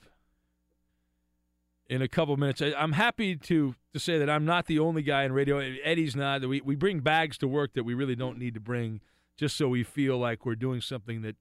in 1.89 2.03
a 2.03 2.07
couple 2.07 2.37
minutes. 2.37 2.61
I, 2.61 2.73
am 2.77 2.91
happy 2.91 3.35
to 3.35 3.73
to 3.93 3.99
say 3.99 4.19
that 4.19 4.29
I'm 4.29 4.45
not 4.45 4.67
the 4.67 4.77
only 4.77 5.01
guy 5.01 5.23
in 5.23 5.31
radio. 5.31 5.57
Eddie's 5.83 6.15
not. 6.15 6.47
We 6.47 6.61
we 6.61 6.75
bring 6.75 6.99
bags 6.99 7.39
to 7.39 7.47
work 7.47 7.73
that 7.73 7.85
we 7.85 7.95
really 7.95 8.15
don't 8.15 8.37
need 8.37 8.53
to 8.53 8.59
bring, 8.59 9.01
just 9.35 9.57
so 9.57 9.67
we 9.67 9.83
feel 9.83 10.19
like 10.19 10.45
we're 10.45 10.53
doing 10.53 10.79
something 10.79 11.23
that 11.23 11.35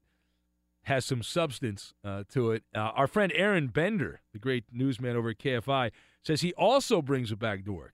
has 0.87 1.05
some 1.05 1.21
substance 1.21 1.93
uh, 2.03 2.23
to 2.31 2.51
it. 2.51 2.63
Uh, 2.73 2.79
our 2.79 3.07
friend 3.07 3.31
Aaron 3.35 3.67
Bender, 3.67 4.21
the 4.33 4.39
great 4.39 4.63
newsman 4.71 5.15
over 5.15 5.29
at 5.29 5.37
KFI, 5.37 5.91
says 6.23 6.41
he 6.41 6.53
also 6.53 7.01
brings 7.01 7.31
a 7.31 7.35
bag 7.35 7.65
to 7.65 7.73
work, 7.73 7.93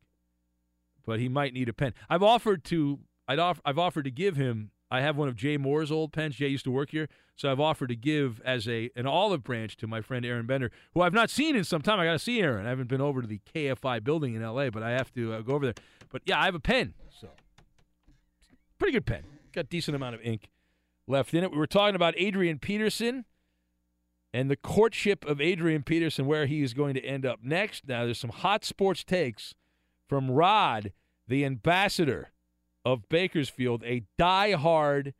but 1.06 1.20
he 1.20 1.28
might 1.28 1.54
need 1.54 1.70
a 1.70 1.74
pen. 1.74 1.94
I've 2.10 2.24
offered 2.24 2.64
to 2.66 3.00
I'd 3.28 3.39
off, 3.39 3.60
I've 3.66 3.80
offered 3.80 4.06
to 4.06 4.12
give 4.12 4.36
him. 4.36 4.72
I 4.91 5.02
have 5.02 5.18
one 5.18 5.28
of 5.28 5.36
Jay 5.36 5.58
Mohr's 5.58 5.91
old 5.91 6.14
pens. 6.14 6.36
Jay 6.36 6.48
used 6.48 6.66
to 6.66 6.72
work 6.72 6.91
here, 6.91 7.10
so 7.36 7.52
I've 7.52 7.60
offered 7.60 7.88
to 7.88 7.96
give 7.96 8.39
as 8.46 8.68
a 8.68 8.91
an 8.96 9.08
olive 9.08 9.44
branch 9.44 9.76
to 9.78 9.88
my 9.88 10.02
friend 10.02 10.24
Aaron 10.24 10.46
Bender, 10.46 10.70
who 10.94 11.02
I've 11.02 11.14
not 11.14 11.32
seen 11.32 11.56
in 11.56 11.64
some 11.64 11.82
time. 11.82 12.00
I 12.00 12.06
got 12.06 12.14
to 12.14 12.20
see 12.20 12.41
Aaron. 12.41 12.68
I 12.68 12.70
haven't 12.70 12.89
been 12.89 13.02
over 13.02 13.22
to 13.22 13.28
the 13.28 13.41
KFI 13.56 14.04
building 14.04 14.36
in 14.36 14.44
L.A., 14.44 14.70
but 14.70 14.84
I 14.84 14.91
have 14.91 15.12
to 15.14 15.34
uh, 15.34 15.41
go 15.41 15.56
over 15.56 15.66
there. 15.66 15.74
But 16.12 16.22
yeah, 16.26 16.39
I 16.39 16.46
have 16.46 16.54
a 16.54 16.60
pen, 16.60 16.94
so 17.20 17.30
pretty 18.78 18.91
good 18.91 19.08
pen. 19.08 19.24
Got 19.52 19.70
decent 19.70 19.96
amount 19.96 20.14
of 20.14 20.22
ink 20.22 20.50
left 21.08 21.34
in 21.34 21.43
it. 21.43 21.51
We 21.51 21.58
were 21.58 21.68
talking 21.68 21.95
about 21.95 22.14
Adrian 22.18 22.60
Peterson 22.60 23.26
and 24.34 24.49
the 24.49 24.56
courtship 24.56 25.26
of 25.26 25.39
Adrian 25.39 25.84
Peterson, 25.84 26.26
where 26.26 26.45
he 26.45 26.64
is 26.64 26.74
going 26.74 26.95
to 26.95 27.06
end 27.06 27.26
up 27.26 27.39
next. 27.43 27.88
Now, 27.88 28.06
there's 28.06 28.20
some 28.20 28.32
hot 28.32 28.66
sports 28.66 29.04
takes 29.04 29.54
from 30.10 30.32
Rod, 30.32 30.91
the 31.28 31.45
ambassador 31.45 32.32
of 32.84 33.08
Bakersfield, 33.10 33.84
a 33.86 34.04
die-hard 34.18 35.14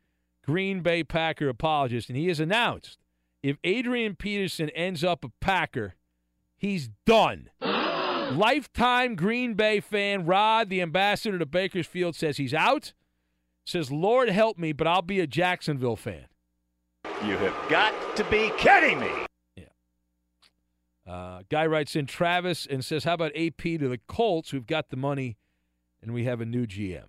Green 0.44 0.80
Bay 0.80 1.02
Packer 1.02 1.48
apologist, 1.48 2.08
and 2.08 2.18
he 2.18 2.28
has 2.28 2.40
announced 2.40 2.98
if 3.42 3.56
Adrian 3.64 4.14
Peterson 4.16 4.70
ends 4.70 5.04
up 5.04 5.24
a 5.24 5.30
Packer, 5.40 5.94
he's 6.56 6.88
done. 7.06 7.50
Lifetime 7.60 9.16
Green 9.16 9.54
Bay 9.54 9.80
fan 9.80 10.26
Rod, 10.26 10.70
the 10.70 10.82
ambassador 10.82 11.38
to 11.38 11.46
Bakersfield, 11.46 12.16
says 12.16 12.36
he's 12.36 12.54
out 12.54 12.94
says, 13.64 13.90
Lord 13.90 14.28
help 14.28 14.58
me, 14.58 14.72
but 14.72 14.86
I'll 14.86 15.02
be 15.02 15.20
a 15.20 15.26
Jacksonville 15.26 15.96
fan. 15.96 16.26
You 17.24 17.36
have 17.38 17.56
got 17.68 18.16
to 18.16 18.24
be 18.24 18.50
kidding 18.58 19.00
me. 19.00 19.10
Yeah. 19.56 19.64
Uh, 21.10 21.42
guy 21.50 21.66
writes 21.66 21.96
in 21.96 22.06
Travis 22.06 22.66
and 22.66 22.84
says, 22.84 23.04
How 23.04 23.14
about 23.14 23.32
AP 23.36 23.62
to 23.62 23.88
the 23.88 24.00
Colts? 24.06 24.52
We've 24.52 24.66
got 24.66 24.90
the 24.90 24.96
money 24.96 25.36
and 26.02 26.12
we 26.12 26.24
have 26.24 26.40
a 26.40 26.44
new 26.44 26.66
GM. 26.66 27.04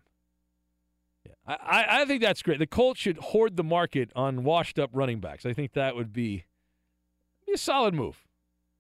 Yeah. 1.25 1.33
I, 1.45 1.85
I 2.01 2.05
think 2.05 2.21
that's 2.21 2.41
great. 2.41 2.59
The 2.59 2.67
Colts 2.67 2.99
should 2.99 3.17
hoard 3.17 3.57
the 3.57 3.63
market 3.63 4.11
on 4.15 4.43
washed 4.43 4.79
up 4.79 4.89
running 4.93 5.19
backs. 5.19 5.45
I 5.45 5.53
think 5.53 5.73
that 5.73 5.95
would 5.95 6.13
be, 6.13 6.45
be 7.45 7.53
a 7.53 7.57
solid 7.57 7.93
move. 7.93 8.25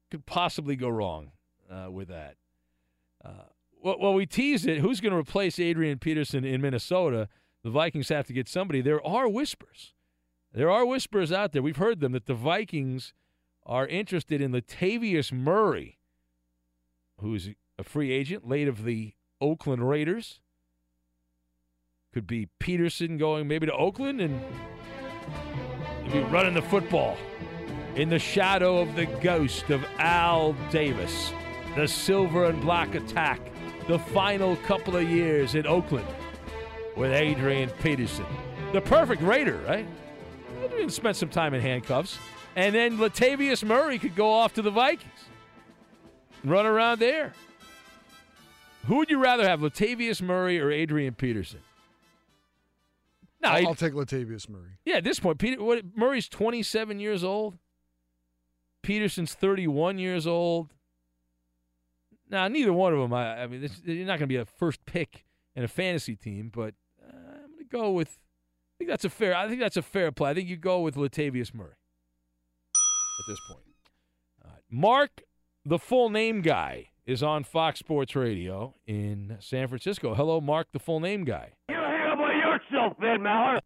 Could 0.09 0.25
possibly 0.25 0.75
go 0.75 0.87
wrong 0.87 1.31
uh, 1.69 1.91
with 1.91 2.07
that. 2.07 2.35
Uh, 3.23 3.49
well, 3.81 3.97
well, 3.99 4.13
we 4.13 4.25
teased 4.25 4.67
it. 4.67 4.79
Who's 4.79 5.01
going 5.01 5.11
to 5.11 5.17
replace 5.17 5.59
Adrian 5.59 5.99
Peterson 5.99 6.45
in 6.45 6.61
Minnesota? 6.61 7.27
The 7.65 7.71
Vikings 7.71 8.09
have 8.09 8.27
to 8.27 8.33
get 8.33 8.47
somebody. 8.47 8.79
There 8.79 9.03
are 9.03 9.27
whispers. 9.27 9.95
There 10.53 10.69
are 10.69 10.85
whispers 10.85 11.31
out 11.31 11.51
there. 11.51 11.63
We've 11.63 11.77
heard 11.77 11.99
them 11.99 12.11
that 12.11 12.27
the 12.27 12.35
Vikings 12.35 13.11
are 13.65 13.87
interested 13.87 14.39
in 14.39 14.51
Latavius 14.51 15.33
Murray, 15.33 15.97
who's 17.19 17.49
a 17.79 17.83
free 17.83 18.11
agent, 18.11 18.47
late 18.47 18.67
of 18.67 18.83
the 18.83 19.15
Oakland 19.41 19.89
Raiders. 19.89 20.41
Could 22.13 22.27
be 22.27 22.49
Peterson 22.59 23.17
going 23.17 23.47
maybe 23.47 23.65
to 23.65 23.73
Oakland 23.73 24.21
and 24.21 24.39
be 26.13 26.19
running 26.19 26.53
the 26.53 26.61
football 26.61 27.17
in 27.95 28.09
the 28.09 28.19
shadow 28.19 28.77
of 28.77 28.95
the 28.95 29.07
ghost 29.07 29.71
of 29.71 29.83
Al 29.97 30.53
Davis, 30.69 31.33
the 31.75 31.87
silver 31.87 32.45
and 32.45 32.61
black 32.61 32.93
attack, 32.93 33.41
the 33.87 33.97
final 33.97 34.55
couple 34.57 34.95
of 34.95 35.09
years 35.09 35.55
in 35.55 35.65
Oakland 35.65 36.05
with 36.95 37.11
Adrian 37.11 37.69
Peterson. 37.81 38.25
The 38.73 38.81
perfect 38.81 39.21
Raider, 39.21 39.57
right? 39.67 39.87
Adrian 40.63 40.89
spent 40.89 41.17
some 41.17 41.29
time 41.29 41.53
in 41.53 41.61
handcuffs. 41.61 42.17
And 42.55 42.73
then 42.73 42.97
Latavius 42.97 43.63
Murray 43.63 43.99
could 43.99 44.15
go 44.15 44.31
off 44.31 44.53
to 44.53 44.61
the 44.61 44.71
Vikings 44.71 45.11
run 46.45 46.65
around 46.65 46.99
there. 46.99 47.33
Who 48.85 48.97
would 48.97 49.09
you 49.09 49.19
rather 49.19 49.47
have, 49.47 49.61
Latavius 49.61 50.21
Murray 50.21 50.59
or 50.59 50.71
Adrian 50.71 51.15
Peterson? 51.15 51.61
No, 53.41 53.49
I'll, 53.49 53.69
I'll 53.69 53.75
take 53.75 53.93
Latavius 53.93 54.47
Murray. 54.47 54.77
Yeah, 54.85 54.97
at 54.97 55.03
this 55.03 55.19
point, 55.19 55.39
Peter, 55.39 55.61
what, 55.61 55.83
Murray's 55.95 56.29
27 56.29 56.99
years 56.99 57.23
old. 57.23 57.57
Peterson's 58.83 59.33
31 59.33 59.97
years 59.97 60.27
old. 60.27 60.71
Now, 62.29 62.47
neither 62.47 62.73
one 62.73 62.93
of 62.93 62.99
them. 62.99 63.13
I, 63.13 63.43
I 63.43 63.47
mean, 63.47 63.61
this, 63.61 63.81
they're 63.83 64.05
not 64.05 64.19
going 64.19 64.19
to 64.19 64.27
be 64.27 64.35
a 64.35 64.45
first 64.45 64.85
pick 64.85 65.25
in 65.55 65.63
a 65.63 65.67
fantasy 65.67 66.15
team, 66.15 66.51
but 66.53 66.75
go 67.69 67.91
with. 67.91 68.09
I 68.09 68.77
think 68.77 68.89
that's 68.89 69.05
a 69.05 69.09
fair. 69.09 69.35
I 69.35 69.47
think 69.47 69.59
that's 69.59 69.77
a 69.77 69.81
fair 69.81 70.11
play. 70.11 70.31
I 70.31 70.33
think 70.33 70.49
you 70.49 70.57
go 70.57 70.81
with 70.81 70.95
Latavius 70.95 71.53
Murray 71.53 71.69
at 71.69 73.25
this 73.27 73.39
point. 73.49 73.61
Mark, 74.69 75.21
the 75.63 75.79
full 75.79 76.09
name 76.09 76.41
guy, 76.41 76.89
is 77.05 77.21
on 77.23 77.43
Fox 77.43 77.79
Sports 77.79 78.15
Radio 78.15 78.75
in 78.87 79.37
San 79.39 79.67
Francisco. 79.67 80.15
Hello, 80.15 80.41
Mark, 80.41 80.67
the 80.73 80.79
full 80.79 80.99
name 80.99 81.23
guy. 81.23 81.53
You 81.69 81.75
hang 81.75 82.11
up 82.11 82.19
on 82.19 82.37
yourself, 82.37 82.93
Ben 82.99 83.19
Maller. 83.19 83.61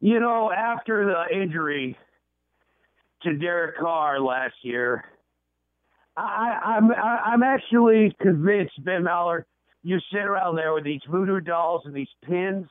You 0.00 0.18
know, 0.18 0.50
after 0.50 1.04
the 1.04 1.36
injury 1.36 1.96
to 3.22 3.36
Derek 3.36 3.78
Carr 3.78 4.20
last 4.20 4.54
year, 4.62 5.04
I, 6.16 6.58
I'm 6.76 6.90
I'm 6.92 7.42
actually 7.42 8.14
convinced, 8.20 8.82
Ben 8.84 9.02
Maller, 9.04 9.44
you 9.82 9.98
sit 10.12 10.20
around 10.22 10.56
there 10.56 10.72
with 10.74 10.84
these 10.84 11.00
voodoo 11.10 11.40
dolls 11.40 11.82
and 11.86 11.94
these 11.94 12.08
pins. 12.24 12.66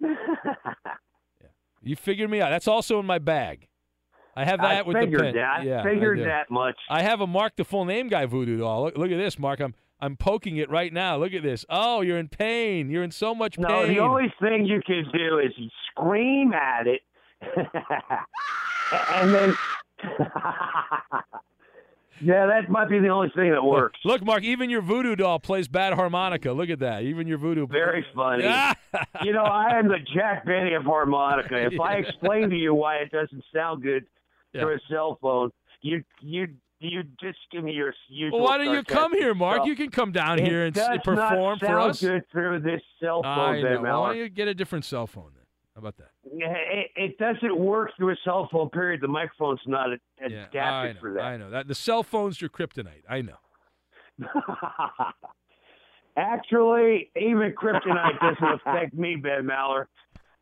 You 1.82 1.96
figured 1.96 2.28
me 2.28 2.42
out. 2.42 2.50
That's 2.50 2.68
also 2.68 3.00
in 3.00 3.06
my 3.06 3.18
bag. 3.18 3.66
I 4.36 4.44
have 4.44 4.60
I 4.60 4.74
that 4.74 4.86
with 4.86 4.96
the 4.96 5.00
figured 5.00 5.22
pen. 5.22 5.34
that. 5.36 5.60
I 5.60 5.62
Yeah, 5.64 5.82
figured 5.82 6.18
do. 6.18 6.24
that 6.24 6.50
much. 6.50 6.76
I 6.90 7.00
have 7.02 7.22
a 7.22 7.26
Mark 7.26 7.56
the 7.56 7.64
full 7.64 7.86
name 7.86 8.08
guy 8.08 8.26
voodoo 8.26 8.58
doll. 8.58 8.82
Look, 8.84 8.98
look 8.98 9.10
at 9.10 9.16
this, 9.16 9.38
Mark. 9.38 9.60
I'm 9.60 9.74
I'm 9.98 10.16
poking 10.16 10.58
it 10.58 10.68
right 10.70 10.92
now. 10.92 11.16
Look 11.16 11.32
at 11.32 11.42
this. 11.42 11.64
Oh, 11.70 12.02
you're 12.02 12.18
in 12.18 12.28
pain. 12.28 12.90
You're 12.90 13.02
in 13.02 13.10
so 13.10 13.34
much 13.34 13.56
pain. 13.56 13.62
No, 13.66 13.82
pain. 13.86 13.94
the 13.94 14.00
only 14.00 14.32
thing 14.40 14.66
you 14.66 14.82
can 14.86 15.04
do 15.12 15.38
is 15.38 15.52
scream 15.90 16.52
at 16.52 16.86
it, 16.86 17.00
and 19.14 19.34
then. 19.34 19.54
yeah, 22.20 22.46
that 22.46 22.68
might 22.70 22.88
be 22.88 22.98
the 22.98 23.08
only 23.08 23.30
thing 23.34 23.50
that 23.50 23.62
works. 23.62 23.98
Look, 24.04 24.24
Mark. 24.24 24.42
Even 24.42 24.70
your 24.70 24.82
voodoo 24.82 25.16
doll 25.16 25.38
plays 25.38 25.68
bad 25.68 25.94
harmonica. 25.94 26.52
Look 26.52 26.70
at 26.70 26.78
that. 26.80 27.02
Even 27.02 27.26
your 27.26 27.38
voodoo. 27.38 27.66
Very 27.66 28.04
funny. 28.14 28.44
You 29.22 29.32
know, 29.32 29.44
I 29.44 29.78
am 29.78 29.86
the 29.86 29.98
Jack 30.14 30.44
Benny 30.44 30.74
of 30.74 30.82
harmonica. 30.82 31.56
If 31.66 31.80
I 31.80 31.94
explain 31.98 32.50
to 32.50 32.56
you 32.56 32.74
why 32.74 32.96
it 32.96 33.12
doesn't 33.12 33.44
sound 33.54 33.82
good 33.82 34.04
through 34.52 34.74
a 34.74 34.78
cell 34.90 35.16
phone, 35.22 35.50
you 35.80 36.02
you 36.20 36.48
you 36.80 37.02
just 37.20 37.38
give 37.52 37.62
me 37.62 37.72
your 37.72 37.94
usual. 38.08 38.40
Well, 38.40 38.48
why 38.48 38.58
don't 38.58 38.74
you 38.74 38.82
come 38.82 39.12
here, 39.12 39.32
Mark? 39.34 39.58
stuff. 39.58 39.66
You 39.68 39.76
can 39.76 39.90
come 39.90 40.10
down 40.10 40.40
It 40.40 40.46
here 40.46 40.64
and 40.64 40.74
does 40.74 40.98
perform 41.04 41.58
not 41.58 41.60
for 41.60 41.66
sound 41.66 41.90
us. 41.90 42.00
good 42.00 42.24
through 42.32 42.60
this 42.60 42.80
cell 43.00 43.22
phone, 43.22 43.38
I 43.38 43.60
know. 43.60 43.80
Why 44.00 44.08
don't 44.08 44.16
you 44.16 44.28
get 44.28 44.48
a 44.48 44.54
different 44.54 44.84
cell 44.84 45.06
phone 45.06 45.30
then? 45.36 45.39
How 45.74 45.80
about 45.80 45.96
that? 45.98 46.10
It, 46.24 46.90
it 46.96 47.18
doesn't 47.18 47.56
work 47.58 47.90
through 47.96 48.12
a 48.12 48.16
cell 48.24 48.48
phone. 48.50 48.70
Period. 48.70 49.00
The 49.00 49.08
microphone's 49.08 49.60
not 49.66 49.92
ad- 49.92 50.00
Yeah, 50.20 50.46
adapted 50.46 50.56
I 50.56 50.92
know. 50.92 51.00
for 51.00 51.12
that. 51.14 51.22
I 51.22 51.36
know 51.36 51.50
that 51.50 51.68
the 51.68 51.74
cell 51.74 52.02
phone's 52.02 52.40
your 52.40 52.50
kryptonite. 52.50 53.02
I 53.08 53.22
know. 53.22 53.36
Actually, 56.16 57.10
even 57.16 57.52
kryptonite 57.52 58.18
doesn't 58.20 58.60
affect 58.66 58.94
me, 58.94 59.16
Ben 59.16 59.44
Maller. 59.44 59.86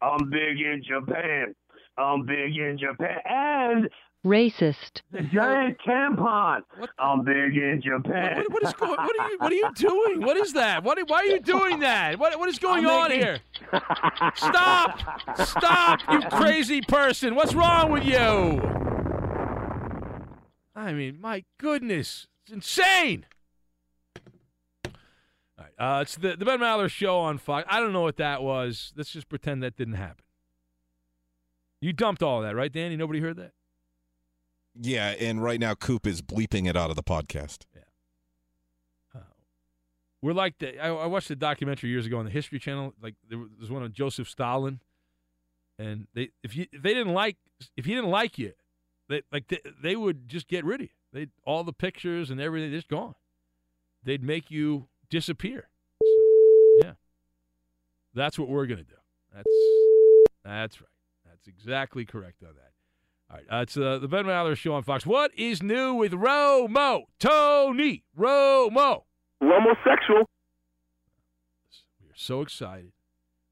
I'm 0.00 0.30
big 0.30 0.58
in 0.60 0.82
Japan. 0.86 1.54
I'm 1.98 2.24
big 2.24 2.56
in 2.56 2.78
Japan. 2.78 3.18
And 3.26 3.88
Racist. 4.26 5.02
the 5.12 5.22
giant 5.32 5.78
tampon. 5.86 6.62
I'm 6.98 7.24
big 7.24 7.56
in 7.56 7.80
Japan. 7.82 8.38
What, 8.48 8.52
what 8.52 8.62
is 8.64 8.72
going? 8.74 8.90
What 8.96 9.20
are 9.20 9.28
you? 9.30 9.38
What 9.38 9.52
are 9.52 9.54
you 9.54 9.70
doing? 9.76 10.20
What 10.22 10.36
is 10.36 10.52
that? 10.54 10.82
What? 10.82 10.98
Why 11.08 11.18
are 11.18 11.24
you 11.26 11.40
doing 11.40 11.80
that? 11.80 12.18
What? 12.18 12.36
What 12.38 12.48
is 12.48 12.58
going 12.58 12.84
I'm 12.84 12.90
on 12.90 13.08
making- 13.10 13.24
here? 13.24 13.38
Stop! 14.34 15.00
Stop! 15.36 16.00
You 16.10 16.20
crazy 16.32 16.80
person! 16.80 17.34
What's 17.36 17.54
wrong 17.54 17.90
with 17.92 18.04
you? 18.04 18.16
I 20.74 20.92
mean, 20.92 21.20
my 21.20 21.44
goodness, 21.58 22.26
it's 22.44 22.52
insane. 22.52 23.24
All 24.86 24.92
right, 25.58 25.72
uh, 25.98 26.00
it's 26.02 26.16
the 26.16 26.36
the 26.36 26.44
Ben 26.44 26.58
Maller 26.58 26.88
show 26.90 27.18
on 27.20 27.38
Fox. 27.38 27.66
I 27.70 27.78
don't 27.80 27.92
know 27.92 28.02
what 28.02 28.16
that 28.16 28.42
was. 28.42 28.92
Let's 28.96 29.10
just 29.12 29.28
pretend 29.28 29.62
that 29.62 29.76
didn't 29.76 29.94
happen. 29.94 30.24
You 31.80 31.92
dumped 31.92 32.22
all 32.22 32.38
of 32.42 32.44
that, 32.48 32.56
right, 32.56 32.72
Danny? 32.72 32.96
Nobody 32.96 33.20
heard 33.20 33.36
that. 33.36 33.52
Yeah, 34.80 35.14
and 35.18 35.42
right 35.42 35.58
now 35.58 35.74
Coop 35.74 36.06
is 36.06 36.22
bleeping 36.22 36.68
it 36.68 36.76
out 36.76 36.90
of 36.90 36.96
the 36.96 37.02
podcast. 37.02 37.66
Yeah. 37.74 37.82
Uh, 39.14 39.24
we're 40.22 40.32
like 40.32 40.58
the. 40.58 40.78
I, 40.78 40.88
I 40.88 41.06
watched 41.06 41.30
a 41.30 41.36
documentary 41.36 41.90
years 41.90 42.06
ago 42.06 42.18
on 42.18 42.24
the 42.24 42.30
History 42.30 42.58
Channel. 42.58 42.94
Like 43.02 43.14
there 43.28 43.38
was 43.58 43.70
one 43.70 43.82
on 43.82 43.92
Joseph 43.92 44.28
Stalin, 44.28 44.80
and 45.78 46.06
they 46.14 46.30
if 46.44 46.54
you 46.54 46.66
if 46.72 46.82
they 46.82 46.94
didn't 46.94 47.12
like 47.12 47.36
if 47.76 47.86
he 47.86 47.94
didn't 47.94 48.10
like 48.10 48.38
you, 48.38 48.52
they 49.08 49.22
like 49.32 49.48
they, 49.48 49.60
they 49.82 49.96
would 49.96 50.28
just 50.28 50.46
get 50.46 50.64
rid 50.64 50.80
of 50.80 50.86
you. 50.86 50.92
They 51.12 51.26
all 51.44 51.64
the 51.64 51.72
pictures 51.72 52.30
and 52.30 52.40
everything 52.40 52.70
just 52.70 52.88
gone. 52.88 53.16
They'd 54.04 54.22
make 54.22 54.50
you 54.50 54.86
disappear. 55.10 55.68
So, 56.02 56.08
yeah, 56.82 56.92
that's 58.14 58.38
what 58.38 58.48
we're 58.48 58.66
gonna 58.66 58.84
do. 58.84 58.94
That's 59.34 59.50
that's 60.44 60.80
right. 60.80 60.88
That's 61.26 61.48
exactly 61.48 62.04
correct 62.04 62.42
on 62.42 62.54
that. 62.54 62.72
All 63.30 63.36
right, 63.36 63.46
uh, 63.50 63.62
it's 63.62 63.76
uh, 63.76 63.98
the 63.98 64.08
Ben 64.08 64.24
Maller 64.24 64.56
Show 64.56 64.72
on 64.72 64.82
Fox. 64.82 65.04
What 65.04 65.32
is 65.36 65.62
new 65.62 65.92
with 65.92 66.12
Romo? 66.12 67.02
Tony 67.18 68.02
Romo. 68.18 69.02
Homosexual. 69.42 70.24
We 72.02 72.08
are 72.08 72.16
so 72.16 72.40
excited 72.40 72.92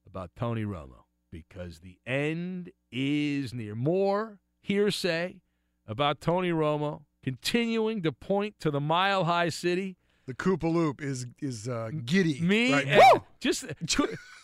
about 0.06 0.30
Tony 0.34 0.64
Romo 0.64 1.04
because 1.30 1.80
the 1.80 1.98
end 2.06 2.70
is 2.90 3.52
near. 3.52 3.74
More 3.74 4.38
hearsay 4.62 5.42
about 5.86 6.22
Tony 6.22 6.52
Romo 6.52 7.02
continuing 7.22 8.02
to 8.02 8.12
point 8.12 8.58
to 8.60 8.70
the 8.70 8.80
mile 8.80 9.24
high 9.24 9.50
city. 9.50 9.98
The 10.26 10.34
Koopa 10.34 10.72
Loop 10.72 11.00
is 11.00 11.26
is 11.40 11.68
uh, 11.68 11.90
giddy. 12.04 12.40
Me, 12.40 12.72
right 12.72 12.86
and 12.86 13.20
just 13.40 13.64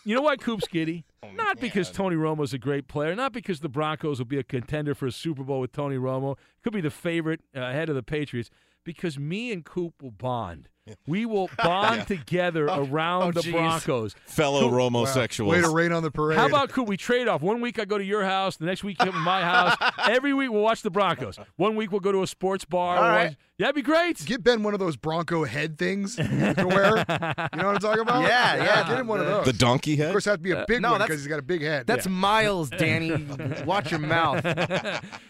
you 0.05 0.15
know 0.15 0.21
why 0.21 0.37
Coop's 0.37 0.67
giddy? 0.67 1.05
Oh, 1.23 1.31
not 1.31 1.57
because 1.57 1.89
Tony 1.89 2.17
Romo's 2.17 2.53
a 2.53 2.57
great 2.57 2.89
player, 2.89 3.15
not 3.15 3.31
because 3.31 3.61
the 3.61 3.69
Broncos 3.69 4.19
will 4.19 4.25
be 4.25 4.37
a 4.39 4.43
contender 4.43 4.93
for 4.93 5.07
a 5.07 5.11
Super 5.11 5.41
Bowl 5.41 5.61
with 5.61 5.71
Tony 5.71 5.95
Romo. 5.95 6.37
Could 6.61 6.73
be 6.73 6.81
the 6.81 6.91
favorite 6.91 7.39
uh, 7.55 7.61
ahead 7.61 7.87
of 7.87 7.95
the 7.95 8.03
Patriots. 8.03 8.49
Because 8.83 9.17
me 9.17 9.53
and 9.53 9.63
Coop 9.63 10.01
will 10.01 10.11
bond. 10.11 10.67
We 11.07 11.25
will 11.25 11.49
bond 11.63 11.97
Yeah. 11.99 12.03
together 12.17 12.69
oh, 12.69 12.85
around 12.85 13.23
oh, 13.23 13.31
the 13.31 13.41
geez. 13.41 13.53
Broncos. 13.53 14.15
Fellow 14.25 14.69
Coop- 14.69 14.73
Romosexuals. 14.73 15.47
Way 15.47 15.61
to 15.61 15.69
rain 15.69 15.91
on 15.93 16.03
the 16.03 16.11
parade. 16.11 16.37
How 16.37 16.47
about 16.47 16.69
Coop? 16.69 16.87
We 16.87 16.97
trade 16.97 17.27
off. 17.27 17.41
One 17.41 17.61
week 17.61 17.79
I 17.79 17.85
go 17.85 17.97
to 17.97 18.03
your 18.03 18.23
house. 18.25 18.57
The 18.57 18.65
next 18.65 18.83
week 18.83 18.97
you 18.99 19.05
come 19.05 19.13
to 19.13 19.19
my 19.19 19.41
house. 19.43 19.77
Every 20.09 20.33
week 20.33 20.51
we'll 20.51 20.61
watch 20.61 20.81
the 20.81 20.91
Broncos. 20.91 21.39
One 21.55 21.75
week 21.75 21.91
we'll 21.91 22.01
go 22.01 22.11
to 22.11 22.21
a 22.23 22.27
sports 22.27 22.65
bar. 22.65 22.97
All 22.97 23.03
watch- 23.03 23.37
Yeah, 23.57 23.67
that'd 23.67 23.75
be 23.75 23.81
great. 23.81 24.25
Get 24.25 24.43
Ben 24.43 24.61
one 24.63 24.73
of 24.73 24.79
those 24.81 24.97
Bronco 24.97 25.45
head 25.45 25.77
things 25.77 26.15
to 26.17 26.23
wear. 26.23 26.97
You 26.97 27.59
know 27.61 27.67
what 27.67 27.75
I'm 27.75 27.77
talking 27.77 28.01
about? 28.01 28.23
Yeah, 28.23 28.55
yeah, 28.57 28.87
Get 28.89 28.99
him 28.99 29.07
one 29.07 29.21
of 29.21 29.25
those. 29.27 29.45
The 29.45 29.53
donkey 29.53 29.95
head? 29.95 30.07
Of 30.07 30.13
course, 30.13 30.27
it 30.27 30.31
has 30.31 30.37
to 30.39 30.43
be 30.43 30.51
a 30.51 30.59
uh, 30.59 30.65
big 30.67 30.81
no, 30.81 30.91
one 30.91 31.01
because 31.01 31.19
he's 31.21 31.27
got 31.27 31.39
a 31.39 31.43
big 31.43 31.61
head. 31.61 31.87
That's 31.87 32.07
Miles, 32.09 32.69
Danny. 32.69 33.25
Watch 33.65 33.91
your 33.91 33.99
mouth. 34.01 34.43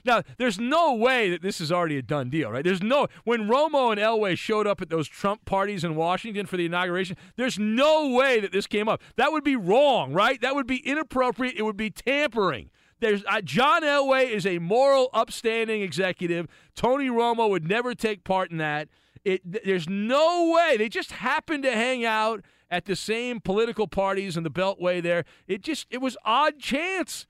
now, 0.04 0.24
there's 0.38 0.58
no 0.60 0.96
way 0.96 1.30
that 1.30 1.42
this 1.44 1.62
is 1.62 1.72
already 1.72 1.98
a 1.98 2.02
done 2.02 2.30
deal, 2.32 2.50
right? 2.50 2.64
There's 2.64 2.82
no 2.82 3.08
when 3.24 3.48
Romo 3.48 3.92
and 3.92 4.00
Elway 4.02 4.36
showed 4.38 4.66
up 4.66 4.82
at 4.82 4.90
those 4.90 5.08
Trump 5.08 5.43
parties 5.46 5.84
in 5.84 5.96
Washington 5.96 6.46
for 6.46 6.58
the 6.58 6.66
inauguration. 6.66 7.18
There's 7.36 7.60
no 7.60 8.10
way 8.10 8.40
that 8.40 8.52
this 8.52 8.68
came 8.68 8.88
up. 8.88 9.02
That 9.16 9.32
would 9.32 9.44
be 9.44 9.56
wrong, 9.56 10.14
right? 10.14 10.40
That 10.42 10.56
would 10.56 10.68
be 10.68 10.78
inappropriate. 10.78 11.56
It 11.58 11.64
would 11.64 11.78
be 11.78 11.90
tampering. 11.90 12.70
There's 13.00 13.24
uh, 13.26 13.42
John 13.42 13.84
Elway 13.84 14.30
is 14.30 14.46
a 14.46 14.60
moral, 14.60 15.10
upstanding 15.14 15.82
executive. 15.82 16.48
Tony 16.76 17.10
Romo 17.10 17.50
would 17.50 17.68
never 17.68 17.94
take 17.94 18.24
part 18.24 18.50
in 18.50 18.58
that. 18.58 18.88
It, 19.26 19.42
there's 19.66 19.90
no 19.90 20.52
way. 20.54 20.78
They 20.78 20.90
just 20.90 21.12
happened 21.12 21.64
to 21.64 21.72
hang 21.72 22.06
out 22.06 22.44
at 22.70 22.86
the 22.86 22.96
same 22.96 23.40
political 23.40 23.88
parties 23.88 24.36
in 24.38 24.44
the 24.44 24.50
Beltway 24.50 25.02
there. 25.02 25.26
It 25.48 25.62
just 25.62 25.88
it 25.90 26.00
was 26.00 26.18
odd 26.26 26.60
chance. 26.60 27.28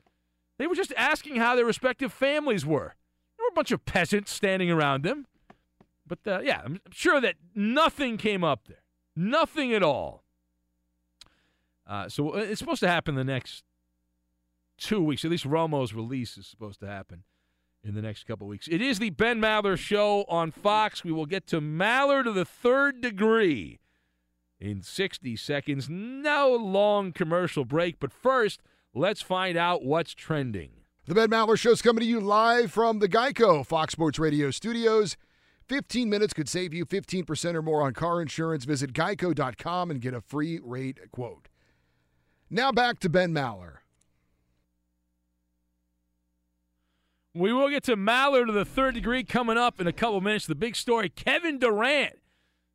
They 0.58 0.68
were 0.68 0.76
just 0.76 0.94
asking 0.96 1.38
how 1.38 1.56
their 1.56 1.66
respective 1.66 2.14
families 2.14 2.66
were. 2.66 2.96
There 3.38 3.46
were 3.46 3.52
a 3.52 3.56
bunch 3.56 3.72
of 3.72 3.84
peasants 3.86 4.32
standing 4.32 4.70
around 4.70 5.04
them. 5.04 5.26
But 6.06 6.20
uh, 6.28 6.40
yeah, 6.44 6.62
I'm 6.64 6.80
sure 6.92 7.22
that 7.22 7.36
nothing 7.56 8.18
came 8.18 8.44
up 8.44 8.68
there. 8.68 8.84
Nothing 9.16 9.74
at 9.74 9.84
all. 9.84 10.24
Uh, 11.88 12.10
so 12.10 12.36
uh, 12.36 12.38
it's 12.38 12.60
supposed 12.60 12.80
to 12.82 12.88
happen 12.88 13.16
the 13.16 13.24
next 13.24 13.64
two 14.78 15.02
weeks. 15.02 15.24
At 15.24 15.32
least 15.32 15.46
Romo's 15.46 15.94
release 15.94 16.38
is 16.38 16.48
supposed 16.48 16.80
to 16.82 16.88
happen 16.88 17.24
in 17.84 17.96
the 17.96 18.02
next 18.02 18.26
couple 18.26 18.48
weeks. 18.48 18.68
It 18.68 18.82
is 18.82 19.00
the 19.00 19.10
Ben 19.10 19.40
Maller 19.40 19.78
Show 19.78 20.26
on 20.28 20.52
Fox. 20.52 21.04
We 21.04 21.12
will 21.12 21.26
get 21.26 21.48
to 21.48 21.62
Maller 21.62 22.24
to 22.24 22.32
the 22.32 22.46
third 22.46 23.02
degree 23.02 23.80
in 24.60 24.82
60 24.82 25.36
seconds. 25.36 25.90
No 25.90 26.56
long 26.56 27.12
commercial 27.12 27.66
break, 27.66 28.00
but 28.00 28.14
first, 28.14 28.62
let's 28.94 29.22
find 29.22 29.58
out 29.58 29.84
what's 29.84 30.14
trending. 30.14 30.72
The 31.06 31.16
Ben 31.16 31.30
Maller 31.30 31.58
Show 31.58 31.72
is 31.72 31.82
coming 31.82 32.02
to 32.02 32.08
you 32.08 32.22
live 32.22 32.72
from 32.72 33.00
the 33.00 33.10
Geico 33.10 33.66
Fox 33.66 33.92
Sports 33.92 34.18
Radio 34.18 34.52
studios. 34.52 35.18
15 35.68 36.10
minutes 36.10 36.34
could 36.34 36.50
save 36.50 36.74
you 36.74 36.86
15% 36.86 37.56
or 37.56 37.62
more 37.62 37.82
on 37.82 37.94
car 37.94 38.22
insurance. 38.22 38.66
Visit 38.66 38.94
geico.com 38.94 39.92
and 39.92 40.02
get 40.02 40.14
a 40.14 40.22
free 40.22 40.60
rate 40.64 41.00
quote. 41.12 41.48
Now 42.50 42.72
back 42.72 43.00
to 43.00 43.10
Ben 43.10 43.34
Maller. 43.34 43.78
We 47.36 47.52
will 47.52 47.70
get 47.70 47.84
to 47.86 47.98
Maller 47.98 48.46
to 48.46 48.52
the 48.52 48.66
third 48.66 48.94
degree 48.94 49.24
coming 49.24 49.58
up 49.58 49.82
in 49.82 49.88
a 49.88 49.94
couple 49.94 50.22
minutes. 50.22 50.46
The 50.46 50.56
big 50.56 50.76
story 50.76 51.10
Kevin 51.10 51.58
Durant. 51.58 52.20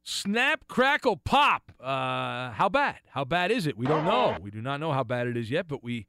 Snap, 0.02 0.66
crackle, 0.68 1.18
pop. 1.18 1.70
Uh, 1.78 2.50
how 2.52 2.70
bad? 2.72 2.96
How 3.10 3.24
bad 3.24 3.50
is 3.50 3.66
it? 3.66 3.76
We 3.76 3.86
don't 3.86 4.04
know. 4.04 4.38
We 4.40 4.50
do 4.50 4.62
not 4.62 4.80
know 4.80 4.92
how 4.92 5.04
bad 5.04 5.26
it 5.26 5.36
is 5.36 5.50
yet, 5.50 5.68
but 5.68 5.84
we 5.84 6.06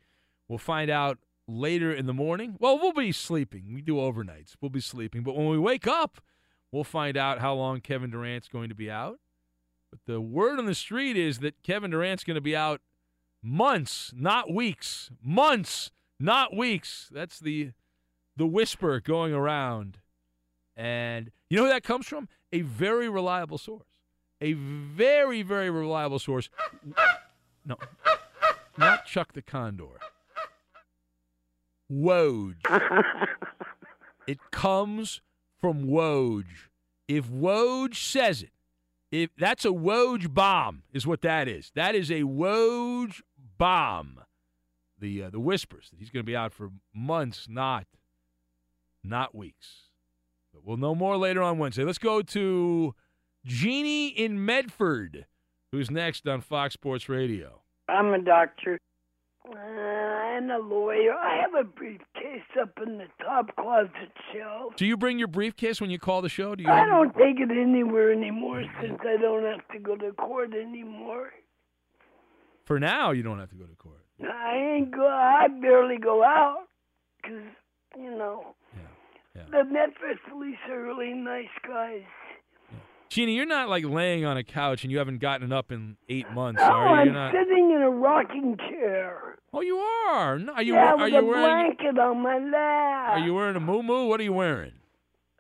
will 0.48 0.58
find 0.58 0.90
out 0.90 1.18
later 1.50 1.94
in 1.94 2.06
the 2.06 2.14
morning. 2.14 2.56
Well, 2.60 2.80
we'll 2.80 2.94
be 2.94 3.12
sleeping. 3.12 3.74
We 3.74 3.82
do 3.82 3.96
overnights. 3.96 4.56
We'll 4.62 4.70
be 4.70 4.80
sleeping. 4.80 5.24
But 5.24 5.36
when 5.36 5.48
we 5.48 5.58
wake 5.58 5.86
up, 5.86 6.22
we'll 6.72 6.84
find 6.84 7.18
out 7.18 7.40
how 7.40 7.54
long 7.54 7.82
Kevin 7.82 8.10
Durant's 8.10 8.48
going 8.48 8.70
to 8.70 8.76
be 8.76 8.90
out. 8.90 9.20
But 9.92 10.00
the 10.06 10.22
word 10.22 10.60
on 10.60 10.66
the 10.66 10.76
street 10.76 11.18
is 11.18 11.40
that 11.40 11.62
Kevin 11.64 11.92
Durant's 11.92 12.24
going 12.24 12.36
to 12.36 12.42
be 12.42 12.56
out 12.56 12.82
months, 13.42 14.12
not 14.16 14.54
weeks. 14.54 15.10
Months, 15.24 15.92
not 16.20 16.56
weeks. 16.56 17.10
That's 17.12 17.40
the 17.40 17.72
the 18.36 18.46
whisper 18.46 19.02
going 19.02 19.34
around. 19.34 19.98
And 20.78 21.32
you 21.50 21.58
know 21.58 21.64
who 21.64 21.70
that 21.70 21.84
comes 21.84 22.08
from? 22.08 22.30
A 22.54 22.62
very 22.62 23.10
reliable 23.10 23.58
source. 23.58 23.84
a 24.42 24.54
very, 24.54 25.42
very 25.42 25.70
reliable 25.70 26.20
source. 26.20 26.50
No, 27.66 27.76
not 28.78 29.06
Chuck 29.06 29.34
the 29.34 29.42
Condor. 29.42 30.00
Woj. 31.92 32.56
it 34.28 34.40
comes 34.52 35.22
from 35.60 35.86
Woj. 35.86 36.46
If 37.08 37.28
Woj 37.28 37.96
says 37.96 38.44
it, 38.44 38.52
if 39.12 39.32
that's 39.38 39.66
a 39.66 39.70
Woj 39.70 40.34
bomb, 40.34 40.84
is 40.94 41.08
what 41.08 41.22
that 41.22 41.48
is. 41.48 41.72
That 41.76 41.96
is 41.96 42.12
a 42.12 42.22
Woj 42.22 43.22
bomb. 43.58 44.22
The 45.00 45.24
uh, 45.24 45.30
the 45.30 45.40
whispers 45.40 45.90
that 45.90 46.00
he's 46.00 46.10
going 46.10 46.24
to 46.24 46.30
be 46.30 46.36
out 46.36 46.54
for 46.54 46.72
months, 46.94 47.48
not 47.50 47.86
not 49.04 49.34
weeks. 49.34 49.90
But 50.54 50.66
we'll 50.66 50.78
know 50.78 50.94
more 50.94 51.18
later 51.18 51.42
on 51.42 51.58
Wednesday. 51.58 51.84
Let's 51.84 51.98
go 51.98 52.22
to 52.22 52.96
Jeannie 53.46 54.10
in 54.10 54.44
Medford, 54.44 55.26
who's 55.72 55.90
next 55.90 56.28
on 56.28 56.42
Fox 56.42 56.74
Sports 56.74 57.08
Radio. 57.08 57.62
I'm 57.88 58.14
a 58.14 58.22
doctor 58.22 58.78
Uh, 59.52 59.58
and 60.38 60.52
a 60.52 60.60
lawyer. 60.60 61.14
I 61.14 61.42
have 61.42 61.54
a 61.60 61.68
briefcase 61.68 62.44
up 62.62 62.78
in 62.86 63.00
the 63.00 63.08
top 63.24 63.56
closet 63.56 64.12
shelf. 64.32 64.76
Do 64.76 64.86
you 64.86 64.96
bring 64.96 65.18
your 65.18 65.28
briefcase 65.28 65.82
when 65.82 65.90
you 65.90 65.98
call 65.98 66.22
the 66.22 66.30
show? 66.30 66.54
Do 66.56 66.64
you? 66.64 66.70
I 66.70 66.86
don't 66.86 67.12
take 67.14 67.40
it 67.40 67.50
anywhere 67.50 68.12
anymore 68.12 68.64
since 68.82 69.00
I 69.02 69.18
don't 69.18 69.44
have 69.44 69.68
to 69.74 69.80
go 69.80 69.96
to 69.96 70.12
court 70.14 70.54
anymore. 70.54 71.32
For 72.66 72.80
now, 72.80 73.12
you 73.12 73.24
don't 73.24 73.40
have 73.40 73.50
to 73.50 73.56
go 73.56 73.66
to 73.66 73.76
court. 73.76 74.04
I 74.22 74.76
ain't 74.76 74.92
go. 74.92 75.08
I 75.08 75.48
barely 75.48 75.98
go 75.98 76.24
out 76.24 76.68
because 77.22 77.42
you 77.98 78.12
know 78.12 78.56
the 79.52 79.64
Memphis 79.64 80.20
police 80.30 80.58
are 80.70 80.82
really 80.82 81.14
nice 81.14 81.48
guys. 81.68 82.04
Jeannie, 83.10 83.34
you're 83.36 83.46
not 83.48 83.70
like 83.70 83.84
laying 83.86 84.24
on 84.24 84.38
a 84.38 84.44
couch 84.44 84.84
and 84.84 84.92
you 84.92 85.00
haven't 85.00 85.18
gotten 85.18 85.52
up 85.52 85.72
in 85.72 85.98
eight 86.10 86.30
months, 86.32 86.62
No, 86.62 86.68
are 86.68 86.86
you? 86.88 86.94
I'm 86.94 87.06
You're 87.08 87.14
not. 87.16 87.34
sitting 87.34 87.72
in 87.76 87.82
a 87.82 87.90
rocking 87.90 88.56
chair. 88.58 89.38
Oh, 89.52 89.62
you 89.62 89.78
are. 89.78 90.38
No, 90.38 90.54
are 90.54 90.62
you? 90.62 90.74
yeah, 90.76 90.94
are 90.94 90.98
with 90.98 91.14
you 91.14 91.20
a 91.20 91.24
wearing? 91.26 91.76
blanket 91.78 92.00
on 92.00 92.22
my 92.22 92.38
lap. 92.38 93.18
Are 93.18 93.20
you 93.20 93.34
wearing 93.34 93.56
a 93.56 93.60
moo 93.60 94.06
What 94.06 94.20
are 94.20 94.24
you 94.24 94.34
wearing? 94.34 94.74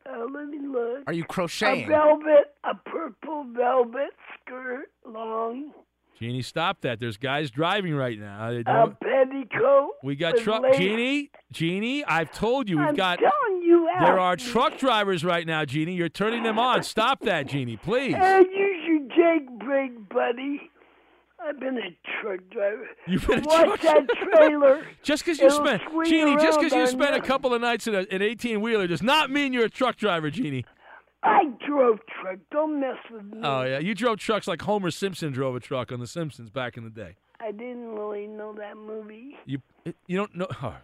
Uh, 0.10 0.26
let 0.34 0.48
me 0.48 0.58
look. 0.68 1.04
Are 1.06 1.14
you 1.14 1.24
crocheting? 1.24 1.84
A 1.84 1.88
crocheting? 1.88 2.20
velvet, 2.26 2.56
a 2.64 2.74
purple 2.90 3.46
velvet 3.56 4.10
skirt, 4.42 4.90
long, 5.06 5.72
Jeannie, 6.20 6.42
stop 6.42 6.82
that. 6.82 7.00
There's 7.00 7.16
guys 7.18 7.50
driving 7.50 7.96
right 7.96 8.20
now. 8.20 8.44
Uh, 8.48 8.50
they 8.52 8.58
a 8.60 8.64
don't- 8.64 9.00
petticoat. 9.00 9.92
we 10.04 10.16
got 10.16 10.38
truck. 10.38 10.64
Jeannie, 10.76 11.32
Jeannie, 11.52 12.04
I've 12.04 12.32
told 12.32 12.68
you 12.68 12.78
we've 12.78 12.88
I'm 12.88 12.96
got. 12.96 13.20
telling 13.20 13.62
you 13.64 13.90
There 14.00 14.20
are 14.20 14.36
truck 14.36 14.78
drivers 14.78 15.24
right 15.24 15.48
now, 15.48 15.64
Jeannie. 15.66 15.94
You're 15.96 16.10
turning 16.10 16.44
them 16.44 16.60
on. 16.60 16.84
Stop 16.84 17.22
that, 17.22 17.48
Jeannie, 17.48 17.78
please. 17.78 18.16
Hey, 18.16 18.40
use 18.40 18.86
your 18.88 19.00
Jake 19.40 19.50
brake, 19.60 20.10
buddy. 20.10 20.70
I've 21.42 21.58
been 21.60 21.78
a 21.78 22.22
truck 22.22 22.42
driver. 22.52 22.86
You've 23.08 23.26
been 23.26 23.40
a 23.40 23.44
Watch 23.48 23.80
truck 23.80 23.82
that 23.82 24.08
trailer. 24.36 24.86
Just 25.04 25.24
because 25.24 25.40
you 25.40 25.50
spent, 25.50 25.82
Jeannie, 26.06 26.36
just 26.36 26.60
because 26.60 26.74
you 26.74 26.86
spent 26.86 27.16
a 27.16 27.22
couple 27.22 27.54
of 27.54 27.62
nights 27.62 27.88
in 27.88 27.96
a, 27.96 28.00
an 28.12 28.22
18 28.22 28.60
wheeler 28.60 28.88
does 28.88 29.02
not 29.02 29.32
mean 29.32 29.54
you're 29.54 29.64
a 29.66 29.70
truck 29.70 29.96
driver, 29.96 30.30
Jeannie. 30.30 30.66
I 31.24 31.44
drove 31.68 32.00
truck. 32.22 32.40
Don't 32.52 32.80
mess 32.80 32.98
with 33.12 33.26
me. 33.26 33.40
Oh 33.44 33.64
yeah, 33.64 33.80
you 33.80 33.94
drove 33.94 34.20
trucks 34.20 34.48
like 34.48 34.62
Homer 34.62 34.92
Simpson 34.92 35.32
drove 35.32 35.56
a 35.56 35.60
truck 35.60 35.92
on 35.92 36.00
The 36.00 36.08
Simpsons 36.08 36.50
back 36.50 36.78
in 36.78 36.84
the 36.84 36.90
day. 36.90 37.16
I 37.42 37.52
didn't 37.52 37.90
really 37.96 38.28
know 38.28 38.54
that 38.58 38.78
movie. 38.78 39.36
You 39.46 39.60
you 40.08 40.18
don't 40.18 40.36
know. 40.36 40.48
Oh, 40.62 40.76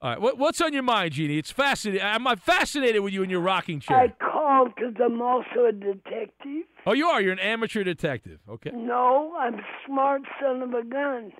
All 0.00 0.10
right, 0.10 0.20
what, 0.20 0.38
what's 0.38 0.60
on 0.60 0.72
your 0.72 0.84
mind, 0.84 1.12
Jeannie? 1.12 1.38
It's 1.38 1.50
fascinating. 1.50 2.04
I'm 2.04 2.24
fascinated 2.36 3.02
with 3.02 3.12
you 3.12 3.24
in 3.24 3.30
your 3.30 3.40
rocking 3.40 3.80
chair. 3.80 3.96
I 3.98 4.08
called 4.24 4.72
because 4.76 4.94
I'm 5.04 5.20
also 5.20 5.64
a 5.68 5.72
detective. 5.72 6.62
Oh, 6.86 6.92
you 6.92 7.08
are. 7.08 7.20
You're 7.20 7.32
an 7.32 7.40
amateur 7.40 7.82
detective. 7.82 8.38
Okay. 8.48 8.70
No, 8.72 9.34
I'm 9.36 9.54
a 9.54 9.62
smart 9.84 10.22
son 10.40 10.62
of 10.62 10.72
a 10.72 10.84
gun. 10.84 11.32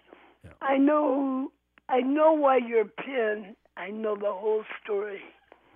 I 0.61 0.77
know. 0.77 1.53
I 1.89 2.01
know 2.01 2.33
why 2.33 2.57
you're 2.59 2.85
pinned. 2.85 3.55
I 3.77 3.91
know 3.91 4.17
the 4.17 4.33
whole 4.33 4.65
story. 4.83 5.21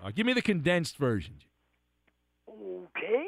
Uh, 0.05 0.11
give 0.11 0.27
me 0.27 0.33
the 0.33 0.43
condensed 0.43 0.97
version. 0.97 1.35
Okay. 2.53 3.25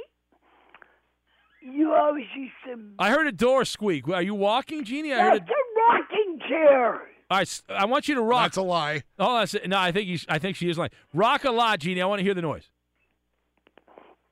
You 1.62 1.95
always 1.95 2.27
used 2.37 2.53
to. 2.66 2.79
I 2.99 3.11
heard 3.11 3.27
a 3.27 3.33
door 3.33 3.64
squeak. 3.64 4.07
Are 4.09 4.20
you 4.22 4.35
walking, 4.35 4.85
Jeannie? 4.85 5.12
I 5.14 5.20
heard 5.20 5.43
That's 5.43 5.51
a 5.51 5.81
rocking 5.93 6.39
chair. 6.49 6.95
All 7.31 7.39
right, 7.39 7.43
s- 7.43 7.62
I 7.70 7.87
want 7.87 8.07
you 8.07 8.14
to 8.16 8.20
rock. 8.20 8.43
That's 8.45 8.57
a 8.59 8.62
lie. 8.62 9.03
Oh, 9.18 9.39
that's. 9.39 9.57
No, 9.66 9.79
I 9.79 9.91
think 9.91 10.07
he's. 10.09 10.27
I 10.29 10.39
think 10.39 10.57
she 10.57 10.68
is 10.68 10.77
lying. 10.77 10.91
Rock 11.14 11.45
a 11.45 11.51
lot, 11.51 11.79
Jeannie. 11.81 12.03
I 12.03 12.07
want 12.07 12.18
to 12.20 12.22
hear 12.25 12.35
the 12.35 12.43
noise. 12.43 12.68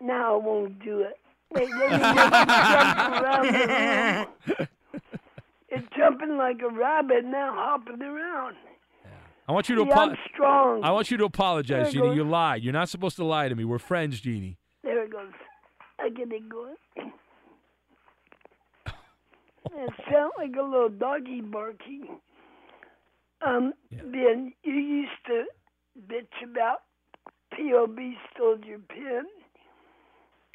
Now 0.01 0.35
I 0.35 0.45
won't 0.45 0.79
do 0.85 1.01
it. 1.01 1.15
Wait, 1.53 1.69
let 1.71 1.91
me 1.91 1.97
make 1.97 2.03
it 2.03 2.49
jump 2.49 3.23
around 3.23 3.47
the 3.47 4.27
room. 4.59 4.69
It's 5.69 5.87
jumping 5.97 6.37
like 6.37 6.61
a 6.61 6.69
rabbit 6.69 7.25
now, 7.25 7.55
hopping 7.55 8.03
around. 8.03 8.57
I 9.49 9.53
want 9.53 9.71
you 9.71 9.77
to. 9.77 9.85
See, 9.85 9.91
I'm 9.91 10.17
strong. 10.35 10.85
I 10.85 10.91
want 10.93 11.11
you 11.11 11.17
to 11.17 11.25
apologize, 11.25 11.69
There 11.85 11.89
it 11.89 11.93
Jeannie. 11.93 12.09
goes. 12.09 12.17
You 12.17 12.25
lied. 12.25 12.63
You're 12.63 12.75
not 12.75 12.91
supposed 12.91 13.17
to 13.17 13.25
lie 13.25 13.49
to 13.49 13.55
me. 13.55 13.65
We're 13.65 13.79
friends, 13.79 14.21
Jeannie. 14.21 14.59
There 14.83 15.05
it 15.05 15.13
goes. 15.13 15.33
I 16.01 16.09
get 16.09 16.33
it 16.33 16.49
going. 16.49 16.77
It 19.75 19.91
sounds 20.11 20.33
like 20.37 20.53
a 20.59 20.63
little 20.63 20.89
doggy 20.89 21.41
barking. 21.41 22.21
Um, 23.47 23.73
Ben, 23.91 24.53
you 24.63 24.75
used 24.75 25.11
to 25.27 25.45
bitch 26.09 26.51
about 26.51 26.83
POB 27.53 27.99
stole 28.35 28.59
your 28.65 28.79
pen. 28.81 29.25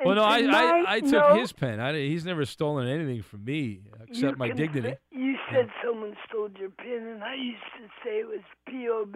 well, 0.06 0.16
no, 0.16 0.24
I, 0.24 0.40
I, 0.40 0.84
I 0.88 1.00
took 1.00 1.12
no, 1.12 1.36
his 1.36 1.52
pen. 1.52 1.80
I, 1.80 1.94
he's 1.94 2.26
never 2.26 2.46
stolen 2.46 2.88
anything 2.88 3.24
from 3.24 3.44
me 3.44 3.82
except 4.08 4.38
my 4.38 4.52
dignity. 4.52 4.96
You 5.12 5.36
said 5.52 5.70
someone 5.84 6.16
stole 6.30 6.50
your 6.60 6.70
pen, 6.70 7.08
and 7.08 7.24
I 7.24 7.36
used 7.36 7.64
to 7.80 7.88
say 8.04 8.20
it 8.20 8.28
was 8.28 8.42
POB. 8.68 9.16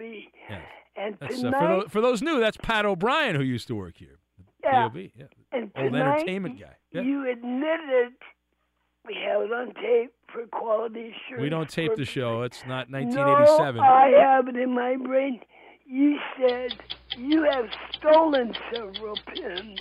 And 0.94 1.16
That's, 1.20 1.36
uh, 1.36 1.42
tonight, 1.42 1.58
for, 1.60 1.68
those, 1.68 1.90
for 1.90 2.00
those 2.00 2.22
new, 2.22 2.40
that's 2.40 2.58
Pat 2.58 2.84
O'Brien 2.84 3.34
who 3.34 3.42
used 3.42 3.66
to 3.68 3.74
work 3.74 3.96
here. 3.96 4.18
Yeah. 4.64 4.88
POB, 4.88 4.96
yeah. 4.96 5.24
and 5.52 5.70
Old 5.76 5.92
tonight, 5.92 6.20
entertainment 6.20 6.60
guy. 6.60 6.76
Yeah. 6.92 7.02
you 7.02 7.30
admitted 7.30 8.14
we 9.06 9.16
have 9.26 9.42
it 9.42 9.52
on 9.52 9.74
tape 9.74 10.12
for 10.32 10.46
quality 10.46 11.10
assurance. 11.10 11.42
We 11.42 11.48
don't 11.48 11.68
tape 11.68 11.96
the 11.96 12.04
show. 12.04 12.42
It's 12.42 12.62
not 12.66 12.88
1987. 12.90 13.76
No, 13.76 13.82
I 13.82 14.10
have 14.10 14.48
it 14.48 14.56
in 14.56 14.74
my 14.74 14.96
brain. 14.96 15.40
You 15.84 16.18
said 16.38 16.74
you 17.16 17.42
have 17.42 17.66
stolen 17.96 18.54
several 18.72 19.18
pins. 19.26 19.80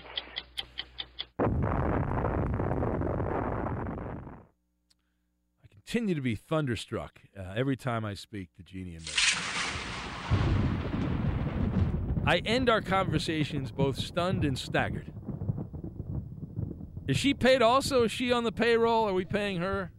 I 1.39 1.45
continue 5.69 6.15
to 6.15 6.21
be 6.21 6.35
thunderstruck 6.35 7.21
uh, 7.37 7.53
every 7.55 7.77
time 7.77 8.03
I 8.03 8.15
speak 8.15 8.55
to 8.55 8.63
Jeannie 8.63 8.95
and 8.95 9.05
Meg. 9.05 9.60
I 12.31 12.37
end 12.45 12.69
our 12.69 12.79
conversations 12.79 13.73
both 13.73 13.99
stunned 13.99 14.45
and 14.45 14.57
staggered. 14.57 15.11
Is 17.05 17.17
she 17.17 17.33
paid 17.33 17.61
also? 17.61 18.03
Is 18.03 18.11
she 18.13 18.31
on 18.31 18.45
the 18.45 18.53
payroll? 18.53 19.05
Are 19.09 19.13
we 19.13 19.25
paying 19.25 19.59
her? 19.59 19.91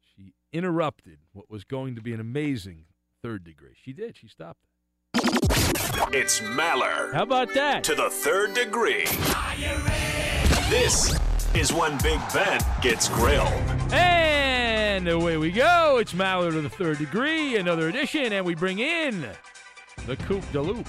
She 0.00 0.32
interrupted 0.54 1.18
what 1.34 1.50
was 1.50 1.64
going 1.64 1.96
to 1.96 2.00
be 2.00 2.14
an 2.14 2.20
amazing 2.20 2.86
third 3.22 3.44
degree. 3.44 3.74
She 3.74 3.92
did. 3.92 4.16
She 4.16 4.26
stopped. 4.26 4.60
It's 6.14 6.40
Maller. 6.40 7.12
How 7.12 7.24
about 7.24 7.52
that? 7.52 7.84
To 7.84 7.94
the 7.94 8.08
third 8.08 8.54
degree. 8.54 9.04
This 10.70 11.14
is 11.54 11.74
when 11.74 11.98
Big 11.98 12.20
Ben 12.32 12.58
gets 12.80 13.10
grilled. 13.10 13.52
And 14.96 15.08
away 15.08 15.36
we 15.36 15.50
go. 15.50 15.98
It's 15.98 16.14
Maller 16.14 16.52
to 16.52 16.62
the 16.62 16.70
third 16.70 16.96
degree, 16.96 17.56
another 17.56 17.88
edition, 17.90 18.32
and 18.32 18.46
we 18.46 18.54
bring 18.54 18.78
in 18.78 19.28
the 20.06 20.16
Coupe 20.16 20.50
de 20.52 20.62
Loop. 20.62 20.88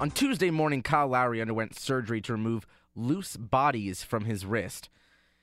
On 0.00 0.10
Tuesday 0.10 0.50
morning, 0.50 0.82
Kyle 0.82 1.06
Lowry 1.06 1.40
underwent 1.40 1.78
surgery 1.78 2.20
to 2.22 2.32
remove 2.32 2.66
loose 2.96 3.36
bodies 3.36 4.02
from 4.02 4.24
his 4.24 4.44
wrist. 4.44 4.88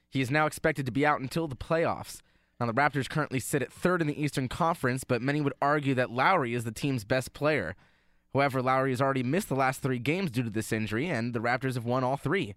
He 0.10 0.20
is 0.20 0.30
now 0.30 0.46
expected 0.46 0.86
to 0.88 0.92
be 0.92 1.06
out 1.06 1.22
until 1.22 1.48
the 1.48 1.56
playoffs. 1.56 2.20
Now, 2.60 2.66
the 2.66 2.74
Raptors 2.74 3.08
currently 3.08 3.40
sit 3.40 3.62
at 3.62 3.72
third 3.72 4.02
in 4.02 4.08
the 4.08 4.22
Eastern 4.22 4.50
Conference, 4.50 5.06
but 5.06 5.22
many 5.22 5.40
would 5.40 5.54
argue 5.62 5.96
that 5.96 6.12
Lowry 6.12 6.54
is 6.54 6.66
the 6.66 6.74
team's 6.74 7.06
best 7.06 7.32
player. 7.32 7.78
However, 8.34 8.62
Lowry 8.62 8.92
has 8.92 9.02
already 9.02 9.24
missed 9.24 9.48
the 9.48 9.56
last 9.56 9.82
three 9.82 10.00
games 10.00 10.32
due 10.32 10.44
to 10.44 10.50
this 10.50 10.74
injury, 10.74 11.08
and 11.08 11.34
the 11.34 11.40
Raptors 11.40 11.76
have 11.76 11.86
won 11.86 12.04
all 12.04 12.18
three. 12.18 12.56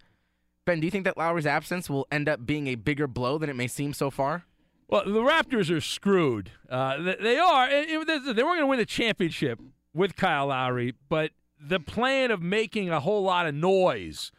Ben, 0.65 0.81
do 0.81 0.85
you 0.85 0.91
think 0.91 1.05
that 1.05 1.17
Lowry's 1.17 1.47
absence 1.47 1.89
will 1.89 2.09
end 2.11 2.29
up 2.29 2.45
being 2.45 2.67
a 2.67 2.75
bigger 2.75 3.07
blow 3.07 3.39
than 3.39 3.49
it 3.49 3.55
may 3.57 3.69
seem 3.69 3.93
so 3.93 4.11
far? 4.11 4.47
Well, 4.91 5.05
the 5.05 5.21
Raptors 5.21 5.75
are 5.75 5.81
screwed. 5.81 6.51
Uh, 6.69 7.15
they 7.21 7.39
are. 7.39 7.69
They 7.69 7.97
weren't 7.97 8.35
going 8.35 8.61
to 8.61 8.67
win 8.67 8.79
the 8.81 8.87
championship 8.87 9.61
with 9.95 10.17
Kyle 10.17 10.49
Lowry, 10.49 10.95
but 11.09 11.31
the 11.61 11.79
plan 11.79 12.33
of 12.33 12.43
making 12.43 12.91
a 12.91 12.99
whole 12.99 13.23
lot 13.23 13.47
of 13.47 13.55
noise 13.55 14.33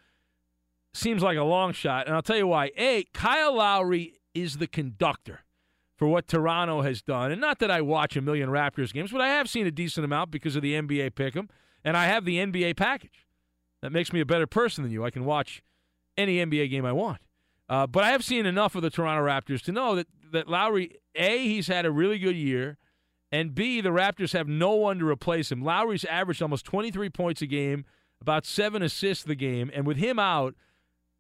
seems 0.93 1.23
like 1.23 1.37
a 1.37 1.43
long 1.43 1.71
shot. 1.71 2.05
And 2.05 2.15
I'll 2.15 2.21
tell 2.21 2.35
you 2.35 2.47
why. 2.47 2.71
A, 2.77 3.05
Kyle 3.13 3.55
Lowry 3.55 4.19
is 4.33 4.57
the 4.57 4.67
conductor 4.67 5.41
for 5.95 6.07
what 6.07 6.27
Toronto 6.27 6.81
has 6.81 7.01
done. 7.01 7.31
And 7.31 7.39
not 7.39 7.59
that 7.59 7.71
I 7.71 7.81
watch 7.81 8.17
a 8.17 8.21
million 8.21 8.49
Raptors 8.49 8.91
games, 8.91 9.11
but 9.11 9.21
I 9.21 9.29
have 9.29 9.49
seen 9.49 9.67
a 9.67 9.71
decent 9.71 10.03
amount 10.03 10.31
because 10.31 10.55
of 10.55 10.63
the 10.63 10.73
NBA 10.73 11.11
pick'em, 11.11 11.47
and 11.83 11.95
I 11.95 12.05
have 12.05 12.25
the 12.25 12.37
NBA 12.37 12.75
package. 12.75 13.27
That 13.81 13.91
makes 13.91 14.11
me 14.11 14.19
a 14.19 14.25
better 14.25 14.47
person 14.47 14.83
than 14.83 14.91
you. 14.91 15.05
I 15.05 15.11
can 15.11 15.25
watch 15.25 15.63
any 16.17 16.37
NBA 16.37 16.69
game 16.69 16.85
I 16.85 16.91
want. 16.91 17.21
Uh, 17.69 17.87
but 17.87 18.03
I 18.03 18.09
have 18.11 18.23
seen 18.23 18.45
enough 18.45 18.75
of 18.75 18.81
the 18.81 18.89
Toronto 18.89 19.23
Raptors 19.25 19.61
to 19.63 19.71
know 19.71 19.95
that, 19.95 20.07
that 20.31 20.47
Lowry, 20.47 20.97
A, 21.15 21.39
he's 21.43 21.67
had 21.67 21.85
a 21.85 21.91
really 21.91 22.19
good 22.19 22.35
year, 22.35 22.77
and 23.31 23.55
B, 23.55 23.81
the 23.81 23.89
Raptors 23.89 24.33
have 24.33 24.47
no 24.47 24.73
one 24.73 24.99
to 24.99 25.07
replace 25.07 25.51
him. 25.51 25.63
Lowry's 25.63 26.05
averaged 26.05 26.41
almost 26.41 26.65
23 26.65 27.09
points 27.09 27.41
a 27.41 27.47
game, 27.47 27.85
about 28.19 28.45
seven 28.45 28.81
assists 28.81 29.23
the 29.23 29.35
game, 29.35 29.71
and 29.73 29.87
with 29.87 29.97
him 29.97 30.19
out, 30.19 30.55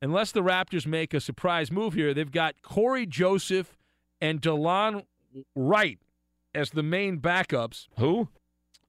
unless 0.01 0.31
the 0.31 0.41
Raptors 0.41 0.85
make 0.85 1.13
a 1.13 1.19
surprise 1.19 1.71
move 1.71 1.93
here, 1.93 2.13
they've 2.13 2.31
got 2.31 2.61
Cory 2.61 3.05
Joseph 3.05 3.77
and 4.19 4.41
Delon 4.41 5.05
Wright 5.55 5.99
as 6.53 6.71
the 6.71 6.83
main 6.83 7.19
backups. 7.19 7.87
Who? 7.97 8.27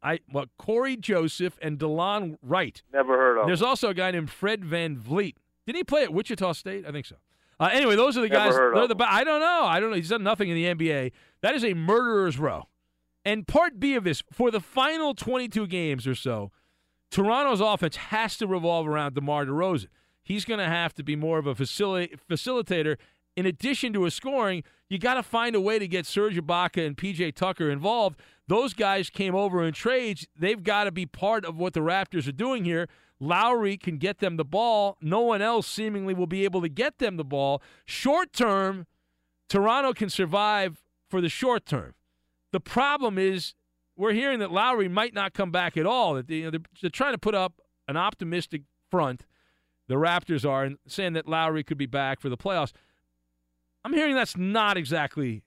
I 0.03 0.19
well, 0.33 0.47
Cory 0.59 0.97
Joseph 0.97 1.59
and 1.63 1.79
Delon 1.79 2.37
Wright. 2.43 2.83
Never 2.93 3.17
heard 3.17 3.39
of. 3.39 3.47
There's 3.47 3.63
also 3.63 3.91
a 3.91 3.95
guy 3.95 4.11
named 4.11 4.31
Fred 4.31 4.63
VanVleet. 4.63 5.35
Didn't 5.65 5.77
he 5.77 5.85
play 5.85 6.03
at 6.03 6.13
Wichita 6.13 6.53
State? 6.55 6.85
I 6.87 6.91
think 6.91 7.07
so. 7.07 7.17
Uh, 7.61 7.71
anyway, 7.73 7.97
those 7.97 8.17
are 8.17 8.23
the 8.23 8.29
Never 8.29 8.51
guys. 8.51 8.55
They're 8.75 8.89
the. 8.89 8.97
I 9.07 9.25
don't 9.25 9.41
know. 9.41 9.65
I 9.65 9.81
don't 9.81 9.91
know. 9.91 9.97
He's 9.97 10.09
done 10.09 10.23
nothing 10.23 10.49
in 10.49 10.55
the 10.55 10.65
NBA. 10.75 11.13
That 11.43 11.55
is 11.55 11.65
a 11.65 11.75
murderer's 11.75 12.39
row. 12.39 12.69
And 13.25 13.47
part 13.47 13.79
B 13.79 13.95
of 13.95 14.05
this, 14.05 14.23
for 14.33 14.51
the 14.51 14.61
final 14.61 15.15
22 15.15 15.67
games 15.69 16.07
or 16.07 16.15
so, 16.15 16.51
Toronto's 17.11 17.61
offense 17.61 17.97
has 17.97 18.37
to 18.39 18.47
revolve 18.47 18.89
around 18.89 19.15
DeMar 19.15 19.47
DeRozan. 19.47 19.87
He's 20.25 20.45
going 20.45 20.59
to 20.59 20.67
have 20.67 20.95
to 20.95 21.05
be 21.05 21.15
more 21.17 21.39
of 21.39 21.47
a 21.47 21.55
facili- 21.55 22.19
facilitator. 22.29 22.97
In 23.37 23.47
addition 23.47 23.93
to 23.95 24.05
his 24.05 24.15
scoring, 24.15 24.63
you 24.89 24.99
got 24.99 25.15
to 25.15 25.23
find 25.23 25.55
a 25.55 25.61
way 25.61 25.79
to 25.79 25.89
get 25.89 26.05
Serge 26.05 26.37
Ibaka 26.37 26.87
and 26.87 26.97
PJ 26.97 27.35
Tucker 27.35 27.71
involved. 27.71 28.21
Those 28.47 28.75
guys 28.75 29.09
came 29.09 29.35
over 29.35 29.63
in 29.63 29.73
trades. 29.73 30.27
They've 30.39 30.63
got 30.63 30.85
to 30.85 30.93
be 30.93 31.07
part 31.07 31.45
of 31.45 31.57
what 31.57 31.73
the 31.73 31.81
Raptors 31.81 32.29
are 32.29 32.33
doing 32.33 32.65
here. 32.65 32.89
Lowry 33.23 33.77
can 33.77 33.99
get 33.99 34.19
them 34.19 34.37
the 34.37 34.45
ball. 34.45 34.97
No 35.01 35.21
one 35.21 35.41
else 35.41 35.69
seemingly 35.69 36.13
will 36.13 36.27
be 36.27 36.43
able 36.43 36.61
to 36.61 36.69
get 36.69 36.99
them 36.99 37.17
the 37.17 37.25
ball. 37.25 37.63
Short 37.85 38.33
term, 38.33 38.89
Toronto 39.49 39.93
can 39.93 40.11
survive 40.11 40.83
for 41.09 41.21
the 41.21 41.29
short 41.29 41.65
term. 41.65 41.95
The 42.51 42.59
problem 42.59 43.19
is 43.19 43.55
we're 43.97 44.13
hearing 44.13 44.41
that 44.41 44.51
Lowry 44.51 44.89
might 44.89 45.15
not 45.15 45.35
come 45.35 45.53
back 45.53 45.77
at 45.77 45.87
all. 45.87 46.15
That 46.15 46.27
they're, 46.27 46.51
they're 46.51 46.91
trying 46.91 47.15
to 47.15 47.19
put 47.19 47.37
up 47.37 47.61
an 47.87 47.97
optimistic 47.97 48.63
front. 48.91 49.25
The 49.87 49.95
Raptors 49.95 50.49
are 50.49 50.65
and 50.65 50.79
saying 50.89 51.13
that 51.13 51.29
Lowry 51.29 51.63
could 51.63 51.79
be 51.79 51.87
back 51.87 52.21
for 52.21 52.29
the 52.29 52.37
playoffs. 52.37 52.73
I'm 53.85 53.93
hearing 53.93 54.17
that's 54.17 54.37
not 54.37 54.77
exactly 54.77 55.45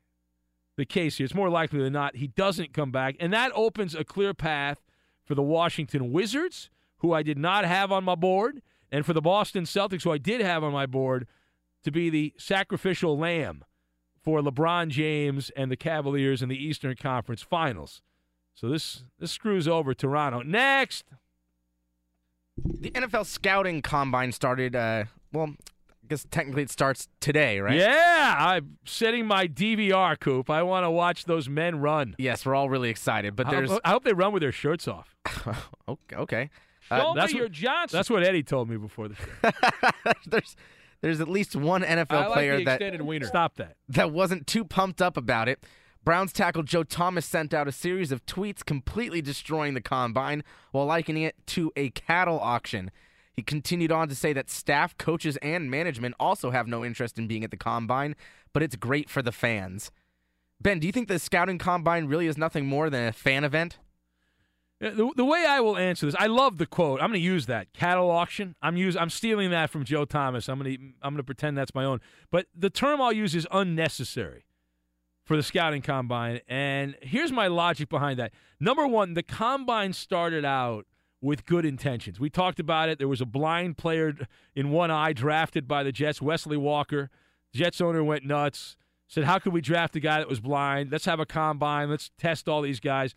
the 0.78 0.86
case 0.86 1.18
here. 1.18 1.26
It's 1.26 1.36
more 1.36 1.50
likely 1.50 1.80
than 1.80 1.92
not 1.92 2.16
he 2.16 2.28
doesn't 2.28 2.74
come 2.74 2.92
back, 2.92 3.16
and 3.20 3.34
that 3.34 3.52
opens 3.54 3.96
a 3.96 4.06
clear 4.06 4.34
path 4.34 4.82
for 5.26 5.36
the 5.36 5.42
Washington 5.42 6.14
Wizards, 6.14 6.70
who 7.06 7.14
I 7.14 7.22
did 7.22 7.38
not 7.38 7.66
have 7.66 7.92
on 7.92 8.04
my 8.04 8.16
board, 8.16 8.64
and 8.92 9.06
for 9.06 9.14
the 9.14 9.22
Boston 9.22 9.66
Celtics, 9.66 10.04
who 10.04 10.12
I 10.12 10.18
did 10.18 10.42
have 10.42 10.64
on 10.64 10.74
my 10.74 10.88
board, 10.88 11.28
to 11.84 11.92
be 11.92 12.10
the 12.10 12.34
sacrificial 12.36 13.16
lamb 13.16 13.64
for 14.24 14.40
LeBron 14.42 14.88
James 14.90 15.52
and 15.56 15.70
the 15.72 15.76
Cavaliers 15.78 16.42
in 16.42 16.50
the 16.50 16.58
Eastern 16.58 16.96
Conference 16.96 17.44
Finals. 17.44 18.02
So 18.56 18.68
this 18.70 19.04
this 19.20 19.32
screws 19.32 19.68
over 19.68 19.94
Toronto. 19.94 20.42
Next, 20.42 21.06
The 22.58 22.90
NFL 22.90 23.28
scouting 23.28 23.84
combine 23.84 24.32
started. 24.32 24.76
Uh, 24.76 25.04
well, 25.32 25.50
I 26.06 26.08
guess 26.08 26.26
technically 26.32 26.64
it 26.64 26.72
starts 26.72 27.08
today, 27.20 27.60
right? 27.60 27.78
yeah, 27.78 28.36
I'm 28.40 28.78
setting 28.86 29.28
my 29.28 29.48
DVR, 29.48 30.20
Coop. 30.20 30.50
I 30.50 30.64
want 30.64 30.86
to 30.86 30.90
watch 30.90 31.26
those 31.26 31.48
men 31.50 31.82
run. 31.82 32.16
Yes, 32.18 32.46
we're 32.46 32.56
all 32.56 32.70
really 32.70 32.90
excited, 32.90 33.36
but 33.36 33.46
I 33.48 33.52
there's 33.52 33.70
hope, 33.70 33.82
I 33.86 33.90
hope 33.92 34.04
they 34.06 34.14
run 34.14 34.32
with 34.34 34.42
their 34.42 34.52
shirts 34.52 34.88
off. 34.88 35.16
okay. 36.14 36.50
Okay. 36.92 37.02
Show 37.02 37.20
Uh, 37.20 37.26
me 37.28 37.34
your 37.34 37.50
Johnson. 37.50 37.98
That's 37.98 38.10
what 38.10 38.24
Eddie 38.24 38.44
told 38.44 38.70
me 38.70 38.78
before 38.78 39.08
the 39.08 39.16
show. 39.16 40.12
there's 40.28 40.56
there's 41.02 41.22
at 41.22 41.28
least 41.28 41.56
one 41.56 41.84
NFL 41.84 42.06
I 42.12 42.26
like 42.28 42.34
player 42.34 42.58
the 42.58 42.64
that 42.66 42.76
extended 42.82 43.02
wiener. 43.02 43.28
Stop 43.28 43.56
that. 43.58 43.76
that 43.90 44.12
wasn't 44.12 44.48
too 44.48 44.64
pumped 44.66 45.02
up 45.02 45.18
about 45.18 45.48
it. 45.50 45.64
Browns 46.04 46.32
tackle 46.32 46.64
Joe 46.64 46.84
Thomas 46.84 47.26
sent 47.26 47.54
out 47.54 47.68
a 47.68 47.72
series 47.72 48.12
of 48.12 48.26
tweets 48.28 48.64
completely 48.64 49.22
destroying 49.22 49.74
the 49.74 49.82
combine 49.82 50.44
while 50.72 50.86
likening 50.86 51.24
it 51.24 51.36
to 51.48 51.72
a 51.76 51.90
cattle 51.92 52.40
auction. 52.40 52.92
He 53.34 53.42
continued 53.42 53.92
on 53.92 54.08
to 54.10 54.16
say 54.16 54.32
that 54.34 54.50
staff, 54.50 54.98
coaches, 54.98 55.36
and 55.42 55.70
management 55.70 56.16
also 56.20 56.52
have 56.52 56.68
no 56.68 56.86
interest 56.86 57.18
in 57.18 57.28
being 57.28 57.44
at 57.44 57.52
the 57.52 57.58
combine, 57.58 58.16
but 58.54 58.62
it's 58.64 58.76
great 58.76 59.10
for 59.10 59.22
the 59.24 59.32
fans. 59.32 59.92
Ben, 60.62 60.80
do 60.80 60.88
you 60.88 60.94
think 60.94 61.08
the 61.08 61.20
scouting 61.20 61.58
combine 61.58 62.06
really 62.06 62.28
is 62.28 62.38
nothing 62.38 62.66
more 62.66 62.90
than 62.90 63.08
a 63.08 63.12
fan 63.12 63.44
event? 63.44 63.78
Yeah, 64.86 64.92
The, 64.92 65.12
the 65.16 65.26
way 65.26 65.46
I 65.48 65.60
will 65.62 65.78
answer 65.78 66.06
this, 66.06 66.16
I 66.18 66.28
love 66.28 66.58
the 66.58 66.66
quote. 66.66 67.02
I'm 67.02 67.10
going 67.10 67.20
to 67.20 67.26
use 67.26 67.48
that 67.48 67.74
cattle 67.74 68.12
auction. 68.12 68.56
I'm 68.62 68.78
use, 68.78 68.96
I'm 68.96 69.10
stealing 69.10 69.50
that 69.50 69.70
from 69.72 69.84
Joe 69.84 70.06
Thomas. 70.06 70.48
I'm 70.48 70.60
going 70.60 70.78
to 70.78 70.82
I'm 71.02 71.14
going 71.14 71.18
to 71.18 71.24
pretend 71.24 71.58
that's 71.58 71.74
my 71.74 71.84
own. 71.84 72.02
But 72.32 72.48
the 72.56 72.70
term 72.70 73.02
I'll 73.02 73.12
use 73.12 73.34
is 73.36 73.48
unnecessary 73.52 74.46
for 75.24 75.36
the 75.36 75.44
scouting 75.44 75.82
combine. 75.82 76.42
And 76.48 76.96
here's 77.02 77.32
my 77.32 77.48
logic 77.48 77.90
behind 77.90 78.20
that. 78.20 78.32
Number 78.60 78.86
one, 78.86 79.16
the 79.16 79.24
combine 79.24 79.94
started 79.94 80.46
out 80.46 80.86
with 81.20 81.46
good 81.46 81.66
intentions. 81.66 82.20
We 82.20 82.30
talked 82.30 82.60
about 82.60 82.90
it. 82.90 83.00
There 83.00 83.08
was 83.08 83.22
a 83.22 83.26
blind 83.26 83.78
player 83.78 84.14
in 84.56 84.70
one 84.70 84.92
eye 84.92 85.14
drafted 85.14 85.68
by 85.68 85.82
the 85.82 85.92
Jets, 85.92 86.22
Wesley 86.22 86.58
Walker. 86.58 87.10
Jets 87.54 87.82
owner 87.82 88.04
went 88.04 88.24
nuts. 88.24 88.78
Said, 89.08 89.24
"How 89.24 89.40
could 89.40 89.54
we 89.54 89.62
draft 89.62 89.96
a 89.96 90.00
guy 90.00 90.20
that 90.20 90.30
was 90.30 90.40
blind? 90.40 90.92
Let's 90.92 91.06
have 91.06 91.20
a 91.20 91.26
combine. 91.26 91.90
Let's 91.90 92.12
test 92.20 92.48
all 92.48 92.62
these 92.62 92.80
guys." 92.80 93.16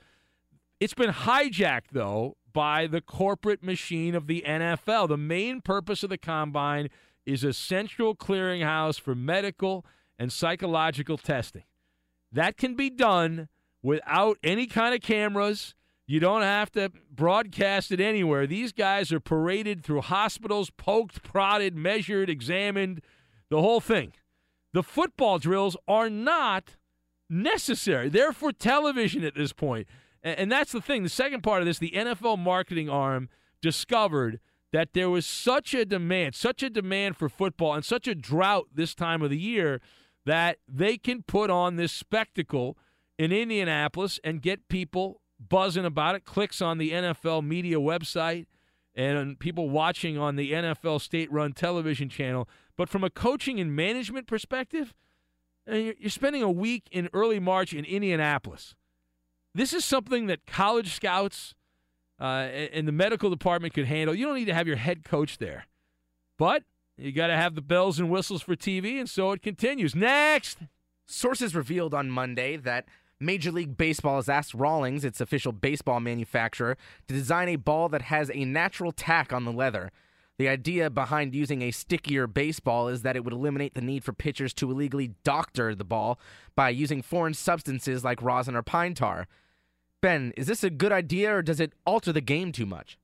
It's 0.80 0.94
been 0.94 1.10
hijacked, 1.10 1.90
though, 1.92 2.36
by 2.52 2.86
the 2.86 3.00
corporate 3.00 3.62
machine 3.62 4.14
of 4.14 4.26
the 4.26 4.44
NFL. 4.46 5.09
The 5.09 5.16
main 5.16 5.60
purpose 5.60 6.02
of 6.02 6.10
the 6.10 6.18
combine 6.18 6.88
is 7.26 7.44
a 7.44 7.52
central 7.52 8.14
clearinghouse 8.14 9.00
for 9.00 9.14
medical 9.14 9.84
and 10.18 10.32
psychological 10.32 11.18
testing. 11.18 11.64
That 12.32 12.56
can 12.56 12.74
be 12.74 12.90
done 12.90 13.48
without 13.82 14.38
any 14.42 14.66
kind 14.66 14.94
of 14.94 15.00
cameras. 15.00 15.74
You 16.06 16.20
don't 16.20 16.42
have 16.42 16.70
to 16.72 16.90
broadcast 17.10 17.92
it 17.92 18.00
anywhere. 18.00 18.46
These 18.46 18.72
guys 18.72 19.12
are 19.12 19.20
paraded 19.20 19.84
through 19.84 20.02
hospitals, 20.02 20.70
poked, 20.70 21.22
prodded, 21.22 21.76
measured, 21.76 22.30
examined, 22.30 23.02
the 23.50 23.60
whole 23.60 23.80
thing. 23.80 24.12
The 24.72 24.82
football 24.82 25.38
drills 25.38 25.76
are 25.86 26.09
not 26.09 26.76
necessary. 27.28 28.09
They're 28.09 28.32
for 28.32 28.52
television 28.52 29.24
at 29.24 29.34
this 29.34 29.52
point. 29.52 29.86
And 30.22 30.50
that's 30.50 30.72
the 30.72 30.80
thing. 30.80 31.02
The 31.02 31.08
second 31.08 31.42
part 31.42 31.60
of 31.60 31.66
this, 31.66 31.78
the 31.78 31.92
NFL 31.92 32.38
marketing 32.38 32.88
arm 32.88 33.28
discovered 33.62 34.40
that 34.72 34.92
there 34.92 35.08
was 35.08 35.24
such 35.24 35.74
a 35.74 35.84
demand, 35.84 36.34
such 36.34 36.62
a 36.62 36.70
demand 36.70 37.16
for 37.16 37.28
football, 37.28 37.74
and 37.74 37.84
such 37.84 38.06
a 38.06 38.14
drought 38.14 38.66
this 38.74 38.94
time 38.94 39.22
of 39.22 39.30
the 39.30 39.38
year 39.38 39.80
that 40.26 40.58
they 40.68 40.98
can 40.98 41.22
put 41.22 41.50
on 41.50 41.76
this 41.76 41.92
spectacle 41.92 42.76
in 43.18 43.32
Indianapolis 43.32 44.20
and 44.22 44.42
get 44.42 44.68
people 44.68 45.22
buzzing 45.40 45.84
about 45.84 46.14
it, 46.14 46.24
clicks 46.24 46.60
on 46.60 46.78
the 46.78 46.90
NFL 46.90 47.44
media 47.44 47.76
website, 47.76 48.46
and 48.94 49.38
people 49.38 49.70
watching 49.70 50.18
on 50.18 50.36
the 50.36 50.52
NFL 50.52 51.00
state 51.00 51.30
run 51.32 51.52
television 51.52 52.08
channel. 52.08 52.48
But 52.76 52.88
from 52.88 53.04
a 53.04 53.10
coaching 53.10 53.60
and 53.60 53.74
management 53.74 54.26
perspective, 54.26 54.92
eh, 55.66 55.76
you're 55.76 55.94
you're 55.98 56.10
spending 56.10 56.42
a 56.42 56.50
week 56.50 56.88
in 56.90 57.08
early 57.12 57.40
March 57.40 57.72
in 57.72 57.84
Indianapolis. 57.84 58.74
This 59.59 59.72
is 59.72 59.85
something 59.85 60.26
that 60.28 60.47
college 60.47 60.94
scouts 60.94 61.56
uh, 62.20 62.47
and 62.72 62.86
the 62.86 62.93
medical 62.93 63.28
department 63.28 63.74
could 63.74 63.86
handle. 63.86 64.14
You 64.14 64.26
don't 64.26 64.36
need 64.36 64.44
to 64.44 64.55
have 64.55 64.68
your 64.68 64.76
head 64.76 65.02
coach 65.02 65.39
there, 65.39 65.66
but 66.39 66.62
you 66.97 67.10
got 67.10 67.26
to 67.26 67.36
have 67.36 67.56
the 67.56 67.60
bells 67.60 67.98
and 67.98 68.09
whistles 68.09 68.40
for 68.43 68.55
TV, 68.55 69.01
and 69.01 69.10
so 69.10 69.32
it 69.32 69.43
continues. 69.43 69.97
Next, 69.97 70.59
Sources 71.09 71.56
revealed 71.56 71.93
on 71.93 72.09
Monday 72.09 72.56
that 72.56 72.85
Major 73.18 73.51
League 73.51 73.76
Baseball 73.76 74.16
has 74.16 74.28
asked 74.28 74.55
Rawlings, 74.55 75.05
its 75.05 75.20
official 75.20 75.51
baseball 75.51 75.98
manufacturer, 75.98 76.76
to 77.09 77.14
design 77.14 77.48
a 77.48 77.56
ball 77.56 77.89
that 77.89 78.02
has 78.02 78.30
a 78.32 78.44
natural 78.44 78.93
tack 78.93 79.32
on 79.32 79.44
the 79.44 79.52
leather. 79.52 79.90
The 80.39 80.48
idea 80.48 80.89
behind 80.89 81.35
using 81.35 81.62
a 81.62 81.72
stickier 81.72 82.28
baseball 82.28 82.86
is 82.86 83.02
that 83.02 83.16
it 83.16 83.24
would 83.24 83.32
eliminate 83.32 83.74
the 83.74 83.80
need 83.80 84.05
for 84.05 84.12
pitchers 84.12 84.55
to 84.55 84.70
illegally 84.70 85.14
doctor 85.24 85.74
the 85.74 85.82
ball 85.82 86.20
by 86.55 86.68
using 86.68 87.02
foreign 87.02 87.35
substances 87.35 88.05
like 88.05 88.22
rosin 88.22 88.55
or 88.55 88.62
pine 88.62 88.94
tar. 88.94 89.26
Ben, 90.00 90.32
is 90.36 90.46
this 90.46 90.62
a 90.62 90.70
good 90.70 90.92
idea 90.92 91.36
or 91.36 91.42
does 91.42 91.60
it 91.60 91.72
alter 91.84 92.12
the 92.12 92.20
game 92.20 92.52
too 92.52 92.66
much? 92.66 92.98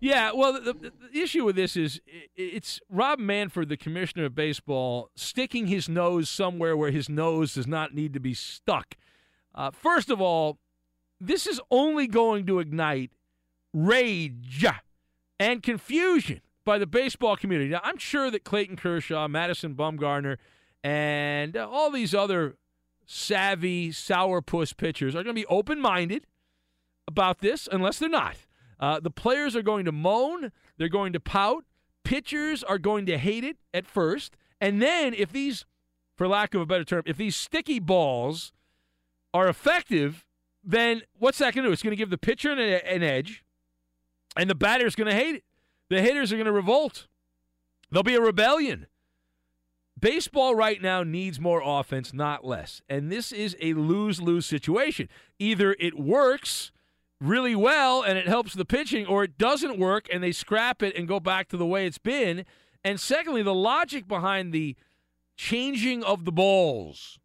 Yeah, 0.00 0.32
well, 0.34 0.54
the, 0.54 0.72
the, 0.72 0.92
issue 1.16 1.44
with 1.44 1.54
this 1.54 1.76
is 1.76 2.00
it's 2.34 2.80
Rob 2.90 3.20
Manfred, 3.20 3.68
the 3.68 3.76
commissioner 3.76 4.24
of 4.24 4.34
baseball, 4.34 5.10
sticking 5.14 5.68
his 5.68 5.88
nose 5.88 6.28
somewhere 6.28 6.76
where 6.76 6.90
his 6.90 7.08
nose 7.08 7.54
does 7.54 7.68
not 7.68 7.94
need 7.94 8.12
to 8.14 8.20
be 8.20 8.34
stuck. 8.34 8.96
Uh, 9.54 9.70
first 9.70 10.10
of 10.10 10.20
all, 10.20 10.58
this 11.20 11.46
is 11.46 11.60
only 11.70 12.08
going 12.08 12.46
to 12.46 12.58
ignite 12.58 13.12
rage 13.72 14.66
and 15.38 15.62
confusion 15.62 16.40
by 16.64 16.78
the 16.78 16.86
baseball 16.86 17.36
community. 17.36 17.70
Now, 17.70 17.80
I'm 17.84 17.98
sure 17.98 18.28
that 18.28 18.42
Clayton 18.42 18.76
Kershaw, 18.76 19.28
Madison 19.28 19.76
Bumgarner, 19.76 20.38
and 20.82 21.56
all 21.56 21.92
these 21.92 22.12
other 22.12 22.56
savvy 23.12 23.90
sourpuss 23.90 24.74
pitchers 24.74 25.14
are 25.14 25.22
going 25.22 25.36
to 25.36 25.40
be 25.40 25.46
open 25.46 25.78
minded 25.78 26.26
about 27.06 27.40
this, 27.40 27.68
unless 27.70 27.98
they're 27.98 28.08
not. 28.08 28.36
Uh, 28.80 29.00
the 29.00 29.10
players 29.10 29.54
are 29.54 29.62
going 29.62 29.84
to 29.84 29.92
moan, 29.92 30.50
they're 30.78 30.88
going 30.88 31.12
to 31.12 31.20
pout, 31.20 31.64
pitchers 32.04 32.64
are 32.64 32.78
going 32.78 33.04
to 33.06 33.18
hate 33.18 33.44
it 33.44 33.58
at 33.74 33.86
first, 33.86 34.34
and 34.60 34.80
then 34.80 35.12
if 35.12 35.30
these, 35.30 35.66
for 36.16 36.26
lack 36.26 36.54
of 36.54 36.62
a 36.62 36.66
better 36.66 36.84
term, 36.84 37.02
if 37.04 37.18
these 37.18 37.36
sticky 37.36 37.78
balls 37.78 38.52
are 39.34 39.46
effective, 39.46 40.24
then 40.64 41.02
what's 41.18 41.38
that 41.38 41.54
going 41.54 41.64
to 41.64 41.68
do? 41.68 41.72
It's 41.72 41.82
going 41.82 41.92
to 41.92 41.96
give 41.96 42.10
the 42.10 42.18
pitcher 42.18 42.50
an, 42.50 42.58
an 42.58 43.02
edge, 43.02 43.44
and 44.36 44.48
the 44.48 44.54
batter's 44.54 44.94
going 44.94 45.10
to 45.10 45.14
hate 45.14 45.36
it. 45.36 45.44
The 45.90 46.00
hitters 46.00 46.32
are 46.32 46.36
going 46.36 46.46
to 46.46 46.52
revolt. 46.52 47.08
There'll 47.90 48.04
be 48.04 48.14
a 48.14 48.20
rebellion. 48.22 48.86
Baseball 50.02 50.56
right 50.56 50.82
now 50.82 51.04
needs 51.04 51.38
more 51.38 51.62
offense, 51.64 52.12
not 52.12 52.44
less. 52.44 52.82
And 52.88 53.10
this 53.10 53.30
is 53.30 53.56
a 53.60 53.72
lose 53.74 54.20
lose 54.20 54.44
situation. 54.44 55.08
Either 55.38 55.76
it 55.78 55.96
works 55.96 56.72
really 57.20 57.54
well 57.54 58.02
and 58.02 58.18
it 58.18 58.26
helps 58.26 58.52
the 58.52 58.64
pitching, 58.64 59.06
or 59.06 59.22
it 59.22 59.38
doesn't 59.38 59.78
work 59.78 60.08
and 60.12 60.20
they 60.20 60.32
scrap 60.32 60.82
it 60.82 60.96
and 60.96 61.06
go 61.06 61.20
back 61.20 61.48
to 61.50 61.56
the 61.56 61.64
way 61.64 61.86
it's 61.86 61.98
been. 61.98 62.44
And 62.84 62.98
secondly, 62.98 63.44
the 63.44 63.54
logic 63.54 64.08
behind 64.08 64.52
the 64.52 64.74
changing 65.36 66.02
of 66.02 66.24
the 66.24 66.32
balls 66.32 67.20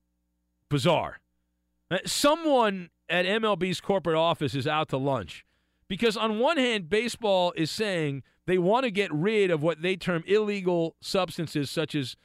bizarre. 0.70 1.20
Uh, 1.90 1.98
Someone 2.06 2.92
at 3.10 3.26
MLB's 3.26 3.82
corporate 3.82 4.18
office 4.18 4.54
is 4.54 4.68
out 4.68 4.90
to 4.90 4.98
lunch 4.98 5.46
because, 5.88 6.16
on 6.16 6.38
one 6.38 6.58
hand, 6.58 6.90
baseball 6.90 7.54
is 7.56 7.72
saying 7.72 8.22
they 8.46 8.60
want 8.60 8.84
to 8.84 8.92
get 8.92 9.12
rid 9.12 9.50
of 9.50 9.64
what 9.64 9.82
they 9.82 9.96
term 9.96 10.24
illegal 10.28 10.96
substances, 11.02 11.72
such 11.72 11.96
as, 11.96 12.16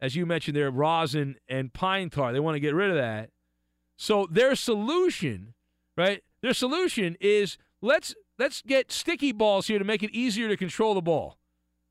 as 0.00 0.16
you 0.16 0.26
mentioned 0.26 0.56
there, 0.56 0.70
rosin 0.70 1.36
and 1.48 1.72
pine 1.72 2.10
tar. 2.10 2.32
They 2.32 2.40
want 2.40 2.54
to 2.56 2.60
get 2.60 2.74
rid 2.74 2.90
of 2.90 2.96
that. 2.96 3.30
So 3.96 4.26
their 4.30 4.54
solution, 4.54 5.54
right? 5.96 6.22
Their 6.40 6.54
solution 6.54 7.16
is 7.20 7.58
let's 7.82 8.14
let's 8.38 8.62
get 8.62 8.92
sticky 8.92 9.32
balls 9.32 9.66
here 9.66 9.78
to 9.78 9.84
make 9.84 10.02
it 10.02 10.12
easier 10.12 10.48
to 10.48 10.56
control 10.56 10.94
the 10.94 11.02
ball, 11.02 11.38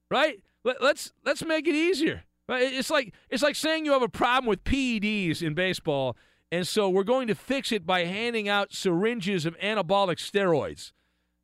right? 0.09 0.41
Let, 0.63 0.81
let's 0.81 1.11
let's 1.25 1.43
make 1.43 1.67
it 1.67 1.75
easier. 1.75 2.23
Right? 2.49 2.71
It's 2.71 2.89
like 2.89 3.13
it's 3.29 3.43
like 3.43 3.55
saying 3.55 3.85
you 3.85 3.91
have 3.91 4.01
a 4.01 4.09
problem 4.09 4.47
with 4.47 4.63
PEDs 4.63 5.41
in 5.41 5.53
baseball, 5.53 6.15
and 6.49 6.65
so 6.65 6.89
we're 6.89 7.03
going 7.03 7.27
to 7.27 7.35
fix 7.35 7.73
it 7.73 7.85
by 7.85 8.05
handing 8.05 8.47
out 8.47 8.73
syringes 8.73 9.45
of 9.45 9.57
anabolic 9.59 10.17
steroids 10.17 10.93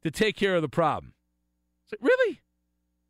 to 0.03 0.11
take 0.11 0.37
care 0.37 0.55
of 0.55 0.61
the 0.61 0.69
problem. 0.69 1.13
It's 1.83 1.91
like, 1.91 2.09
really? 2.09 2.39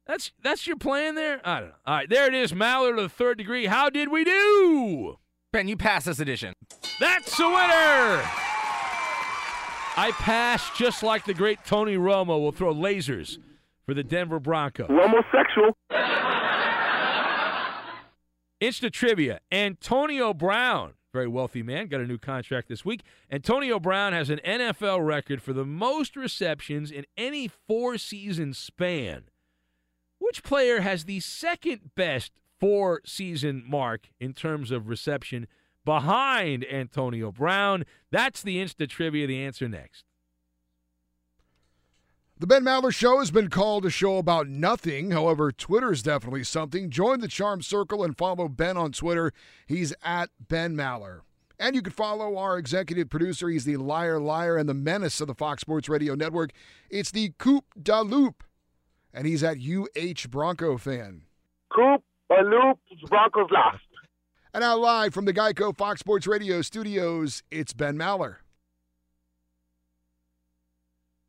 That's 0.05 0.31
that's 0.41 0.67
your 0.67 0.75
plan 0.75 1.15
there? 1.15 1.41
I 1.45 1.59
don't 1.59 1.69
know. 1.69 1.75
All 1.85 1.95
right, 1.95 2.09
there 2.09 2.27
it 2.27 2.33
is. 2.33 2.51
Maller 2.51 2.95
to 2.95 3.03
the 3.03 3.09
third 3.09 3.37
degree. 3.37 3.67
How 3.67 3.89
did 3.89 4.09
we 4.09 4.23
do? 4.23 5.17
Ben, 5.51 5.67
you 5.67 5.77
passed 5.77 6.07
this 6.07 6.19
edition. 6.19 6.53
That's 6.99 7.39
a 7.39 7.47
winner. 7.47 8.21
I 9.95 10.11
passed 10.15 10.75
just 10.75 11.03
like 11.03 11.25
the 11.25 11.33
great 11.33 11.59
Tony 11.65 11.95
Romo 11.95 12.39
will 12.39 12.51
throw 12.51 12.73
lasers 12.73 13.37
for 13.85 13.93
the 13.93 14.03
Denver 14.03 14.39
Broncos. 14.39 14.87
Homosexual. 14.89 15.77
Insta 18.59 18.91
trivia. 18.91 19.39
Antonio 19.51 20.33
Brown, 20.33 20.93
very 21.13 21.27
wealthy 21.27 21.61
man, 21.61 21.87
got 21.87 22.01
a 22.01 22.07
new 22.07 22.17
contract 22.17 22.69
this 22.69 22.83
week. 22.83 23.01
Antonio 23.31 23.79
Brown 23.79 24.13
has 24.13 24.29
an 24.29 24.39
NFL 24.43 25.05
record 25.05 25.41
for 25.41 25.53
the 25.53 25.65
most 25.65 26.15
receptions 26.15 26.89
in 26.89 27.05
any 27.17 27.47
four 27.67 27.97
season 27.97 28.53
span. 28.53 29.25
Which 30.33 30.41
player 30.41 30.81
has 30.81 31.05
the 31.05 31.19
second 31.19 31.91
best 31.93 32.31
four 32.59 33.01
season 33.05 33.63
mark 33.67 34.09
in 34.19 34.33
terms 34.33 34.71
of 34.71 34.89
reception 34.89 35.45
behind 35.85 36.65
Antonio 36.65 37.31
Brown? 37.31 37.85
That's 38.09 38.41
the 38.41 38.57
Insta 38.57 38.89
trivia. 38.89 39.27
The 39.27 39.45
answer 39.45 39.69
next. 39.69 40.05
The 42.39 42.47
Ben 42.47 42.63
Maller 42.63 42.91
Show 42.91 43.19
has 43.19 43.29
been 43.29 43.51
called 43.51 43.85
a 43.85 43.91
show 43.91 44.17
about 44.17 44.47
nothing. 44.47 45.11
However, 45.11 45.51
Twitter's 45.51 46.01
definitely 46.01 46.43
something. 46.45 46.89
Join 46.89 47.19
the 47.19 47.27
Charm 47.27 47.61
Circle 47.61 48.03
and 48.03 48.17
follow 48.17 48.47
Ben 48.47 48.75
on 48.75 48.91
Twitter. 48.91 49.33
He's 49.67 49.93
at 50.01 50.31
Ben 50.39 50.75
Maller. 50.75 51.19
And 51.59 51.75
you 51.75 51.83
can 51.83 51.93
follow 51.93 52.37
our 52.37 52.57
executive 52.57 53.07
producer. 53.07 53.49
He's 53.49 53.65
the 53.65 53.77
liar, 53.77 54.19
liar, 54.19 54.57
and 54.57 54.67
the 54.67 54.73
menace 54.73 55.21
of 55.21 55.27
the 55.27 55.35
Fox 55.35 55.61
Sports 55.61 55.87
Radio 55.89 56.15
Network. 56.15 56.53
It's 56.89 57.11
the 57.11 57.33
Coop 57.37 57.65
da 57.79 58.01
Loop. 58.01 58.43
And 59.13 59.27
he's 59.27 59.43
at 59.43 59.57
UH 59.57 60.27
Bronco 60.29 60.77
fan. 60.77 61.23
Coop, 61.71 62.03
a 62.29 62.41
loop, 62.43 62.79
Broncos 63.09 63.49
last. 63.51 63.83
And 64.53 64.61
now, 64.61 64.77
live 64.77 65.13
from 65.13 65.25
the 65.25 65.33
Geico 65.33 65.75
Fox 65.75 65.99
Sports 65.99 66.27
Radio 66.27 66.61
studios, 66.61 67.41
it's 67.49 67.73
Ben 67.73 67.97
Maller. 67.97 68.37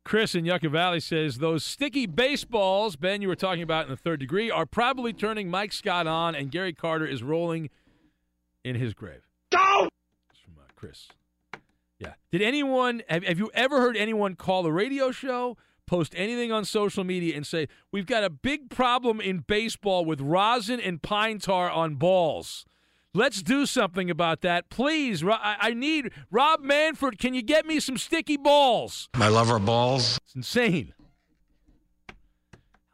Chris 0.03 0.35
in 0.35 0.45
Yucca 0.45 0.69
Valley 0.69 0.99
says 0.99 1.39
those 1.39 1.63
sticky 1.65 2.05
baseballs, 2.05 2.95
Ben, 2.95 3.23
you 3.23 3.27
were 3.27 3.35
talking 3.35 3.63
about 3.63 3.85
in 3.85 3.89
the 3.89 3.97
third 3.97 4.19
degree, 4.19 4.51
are 4.51 4.67
probably 4.67 5.11
turning 5.11 5.49
Mike 5.49 5.73
Scott 5.73 6.05
on, 6.05 6.35
and 6.35 6.51
Gary 6.51 6.73
Carter 6.73 7.07
is 7.07 7.23
rolling 7.23 7.71
in 8.63 8.75
his 8.75 8.93
grave. 8.93 9.27
Go! 9.51 9.89
That's 10.27 10.39
from 10.39 10.53
uh, 10.59 10.67
Chris. 10.75 11.07
Yeah. 11.97 12.13
Did 12.31 12.43
anyone 12.43 13.01
have, 13.09 13.23
have 13.23 13.39
you 13.39 13.49
ever 13.55 13.81
heard 13.81 13.97
anyone 13.97 14.35
call 14.35 14.61
the 14.61 14.71
radio 14.71 15.09
show, 15.09 15.57
post 15.85 16.13
anything 16.15 16.51
on 16.51 16.65
social 16.65 17.03
media, 17.03 17.35
and 17.35 17.45
say 17.45 17.67
we've 17.91 18.05
got 18.05 18.23
a 18.23 18.29
big 18.29 18.69
problem 18.69 19.19
in 19.19 19.39
baseball 19.39 20.05
with 20.05 20.21
rosin 20.21 20.79
and 20.79 21.01
pine 21.01 21.39
tar 21.39 21.69
on 21.69 21.95
balls? 21.95 22.65
Let's 23.13 23.41
do 23.41 23.65
something 23.65 24.09
about 24.09 24.41
that, 24.41 24.69
please. 24.69 25.23
I, 25.23 25.55
I 25.59 25.73
need 25.73 26.11
Rob 26.29 26.59
Manfred. 26.59 27.17
Can 27.17 27.33
you 27.33 27.41
get 27.41 27.65
me 27.65 27.79
some 27.79 27.97
sticky 27.97 28.35
balls? 28.35 29.07
My 29.15 29.29
lover 29.29 29.57
balls. 29.57 30.19
It's 30.25 30.35
insane. 30.35 30.93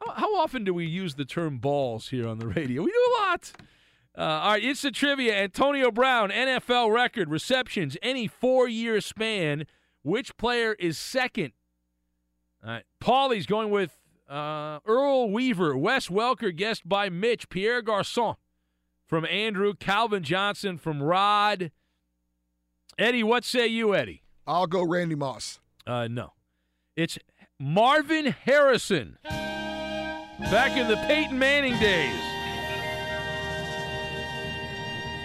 How, 0.00 0.12
how 0.12 0.36
often 0.36 0.62
do 0.62 0.72
we 0.72 0.86
use 0.86 1.16
the 1.16 1.24
term 1.24 1.58
balls 1.58 2.08
here 2.08 2.28
on 2.28 2.38
the 2.38 2.46
radio? 2.46 2.82
We 2.82 2.92
do 2.92 3.06
a 3.08 3.18
lot. 3.20 3.52
Uh, 4.16 4.20
all 4.20 4.50
right, 4.52 4.62
it's 4.62 4.82
the 4.82 4.90
trivia. 4.90 5.34
Antonio 5.34 5.90
Brown, 5.90 6.30
NFL 6.30 6.92
record 6.92 7.30
receptions, 7.30 7.96
any 8.02 8.28
four 8.28 8.68
year 8.68 9.00
span. 9.00 9.64
Which 10.02 10.36
player 10.36 10.74
is 10.78 10.98
second? 10.98 11.52
All 12.64 12.70
right, 12.70 12.84
Paulie's 13.00 13.46
going 13.46 13.70
with 13.70 13.98
uh, 14.30 14.78
Earl 14.86 15.30
Weaver, 15.30 15.76
Wes 15.76 16.08
Welker, 16.08 16.54
guest 16.54 16.88
by 16.88 17.08
Mitch, 17.08 17.48
Pierre 17.48 17.82
Garcon 17.82 18.36
from 19.06 19.26
Andrew, 19.26 19.74
Calvin 19.74 20.22
Johnson 20.22 20.78
from 20.78 21.02
Rod. 21.02 21.72
Eddie, 22.98 23.24
what 23.24 23.44
say 23.44 23.66
you, 23.66 23.94
Eddie? 23.94 24.22
I'll 24.46 24.66
go 24.66 24.82
Randy 24.84 25.14
Moss. 25.14 25.60
Uh, 25.86 26.06
no. 26.08 26.34
It's 26.96 27.18
Marvin 27.58 28.26
Harrison. 28.44 29.18
Back 29.24 30.76
in 30.76 30.88
the 30.88 30.96
Peyton 31.08 31.38
Manning 31.38 31.78
days 31.78 32.20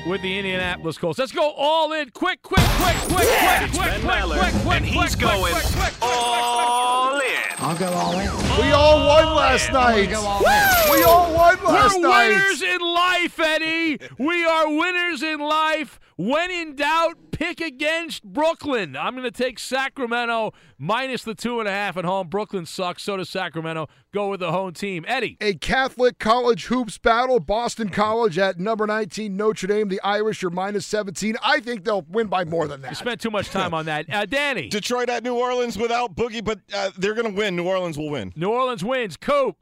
with 0.07 0.22
the 0.22 0.38
Indianapolis 0.38 0.97
Colts. 0.97 1.19
Let's 1.19 1.31
go 1.31 1.51
all 1.51 1.93
in. 1.93 2.09
Quick, 2.11 2.41
quick, 2.41 2.59
quick, 2.59 2.95
quick, 2.95 3.27
Yeah, 3.27 3.57
quick, 3.59 3.69
it's 3.69 3.77
quick, 3.77 3.91
Ben 3.91 4.01
quick, 4.01 4.11
Maller, 4.11 4.39
quick, 4.39 4.53
quick, 4.64 4.77
and 4.77 4.85
he's 4.85 5.15
quick, 5.15 5.19
going 5.19 5.53
quick, 5.53 5.65
quick, 5.65 5.76
quick, 5.76 5.93
all 6.01 7.19
in. 7.19 7.26
I'll 7.68 7.77
go 7.77 7.91
all 7.91 8.14
in. 8.14 8.61
We 8.61 8.72
all 8.72 9.06
won 9.06 9.35
last 9.35 9.73
night. 9.73 10.10
go 10.10 10.22
all 10.22 10.41
We 10.89 11.03
all 11.03 11.34
won 11.34 11.61
last 11.65 11.99
night. 11.99 12.30
We're 12.30 12.35
winners 12.38 12.61
in 12.61 12.80
life, 12.80 13.38
Eddie. 13.41 13.99
We 14.18 14.45
are 14.45 14.69
winners 14.73 15.22
in 15.22 15.41
life. 15.41 15.99
When 16.15 16.49
in 16.49 16.77
doubt, 16.77 17.26
pick 17.38 17.61
against 17.61 18.23
Brooklyn. 18.23 18.95
I'm 18.97 19.14
going 19.14 19.23
to 19.23 19.31
take 19.31 19.59
Sacramento 19.59 20.53
minus 20.80 21.23
the 21.23 21.35
two 21.35 21.59
and 21.59 21.68
a 21.69 21.72
half 21.72 21.95
at 21.95 22.03
home. 22.03 22.30
Brooklyn 22.30 22.65
sucks. 22.65 23.03
So 23.03 23.18
does 23.18 23.30
Sacramento. 23.30 23.88
Go 24.11 24.30
with 24.30 24.39
the 24.39 24.51
home 24.51 24.73
team. 24.73 25.05
Eddie. 25.07 25.38
A 25.39 25.53
Catholic 25.53 26.18
college 26.18 26.65
hoops 26.65 26.97
battle. 26.97 27.39
Boston 27.39 27.89
College 27.89 28.39
at 28.39 28.59
number 28.59 28.88
19. 28.88 29.38
Notre 29.38 29.68
Dame. 29.68 29.88
The 29.89 30.01
Irish 30.01 30.43
are 30.43 30.49
minus 30.49 30.88
17. 30.88 31.35
I 31.43 31.59
think 31.59 31.84
they'll 31.84 32.05
win 32.09 32.26
by 32.26 32.43
more 32.43 32.68
than 32.68 32.81
that. 32.81 32.89
You 32.89 32.95
spent 32.95 33.22
too 33.22 33.30
much 33.31 33.49
time 33.49 33.73
on 33.76 33.85
that. 33.85 34.11
Uh, 34.11 34.26
Danny. 34.26 34.69
Detroit 34.69 35.09
at 35.09 35.23
New 35.23 35.35
Orleans 35.35 35.77
without 35.77 36.15
Boogie, 36.15 36.43
but 36.43 36.59
uh, 36.73 36.89
they're 36.97 37.14
going 37.14 37.31
to 37.31 37.38
win. 37.38 37.55
New 37.55 37.68
Orleans 37.68 37.97
will 37.99 38.09
win. 38.09 38.34
New 38.35 38.49
Orleans 38.49 38.84
wins. 38.84 39.15
Cope. 39.15 39.57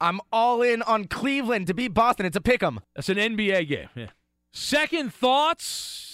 I'm 0.00 0.20
all 0.32 0.62
in 0.62 0.80
on 0.82 1.06
Cleveland 1.06 1.66
to 1.68 1.74
beat 1.74 1.94
Boston. 1.94 2.26
It's 2.26 2.36
a 2.36 2.40
pick 2.40 2.62
'em. 2.62 2.80
That's 2.94 3.08
an 3.08 3.16
NBA 3.16 3.66
game. 3.68 3.88
Yeah. 3.94 4.06
Second 4.52 5.12
thoughts 5.12 6.05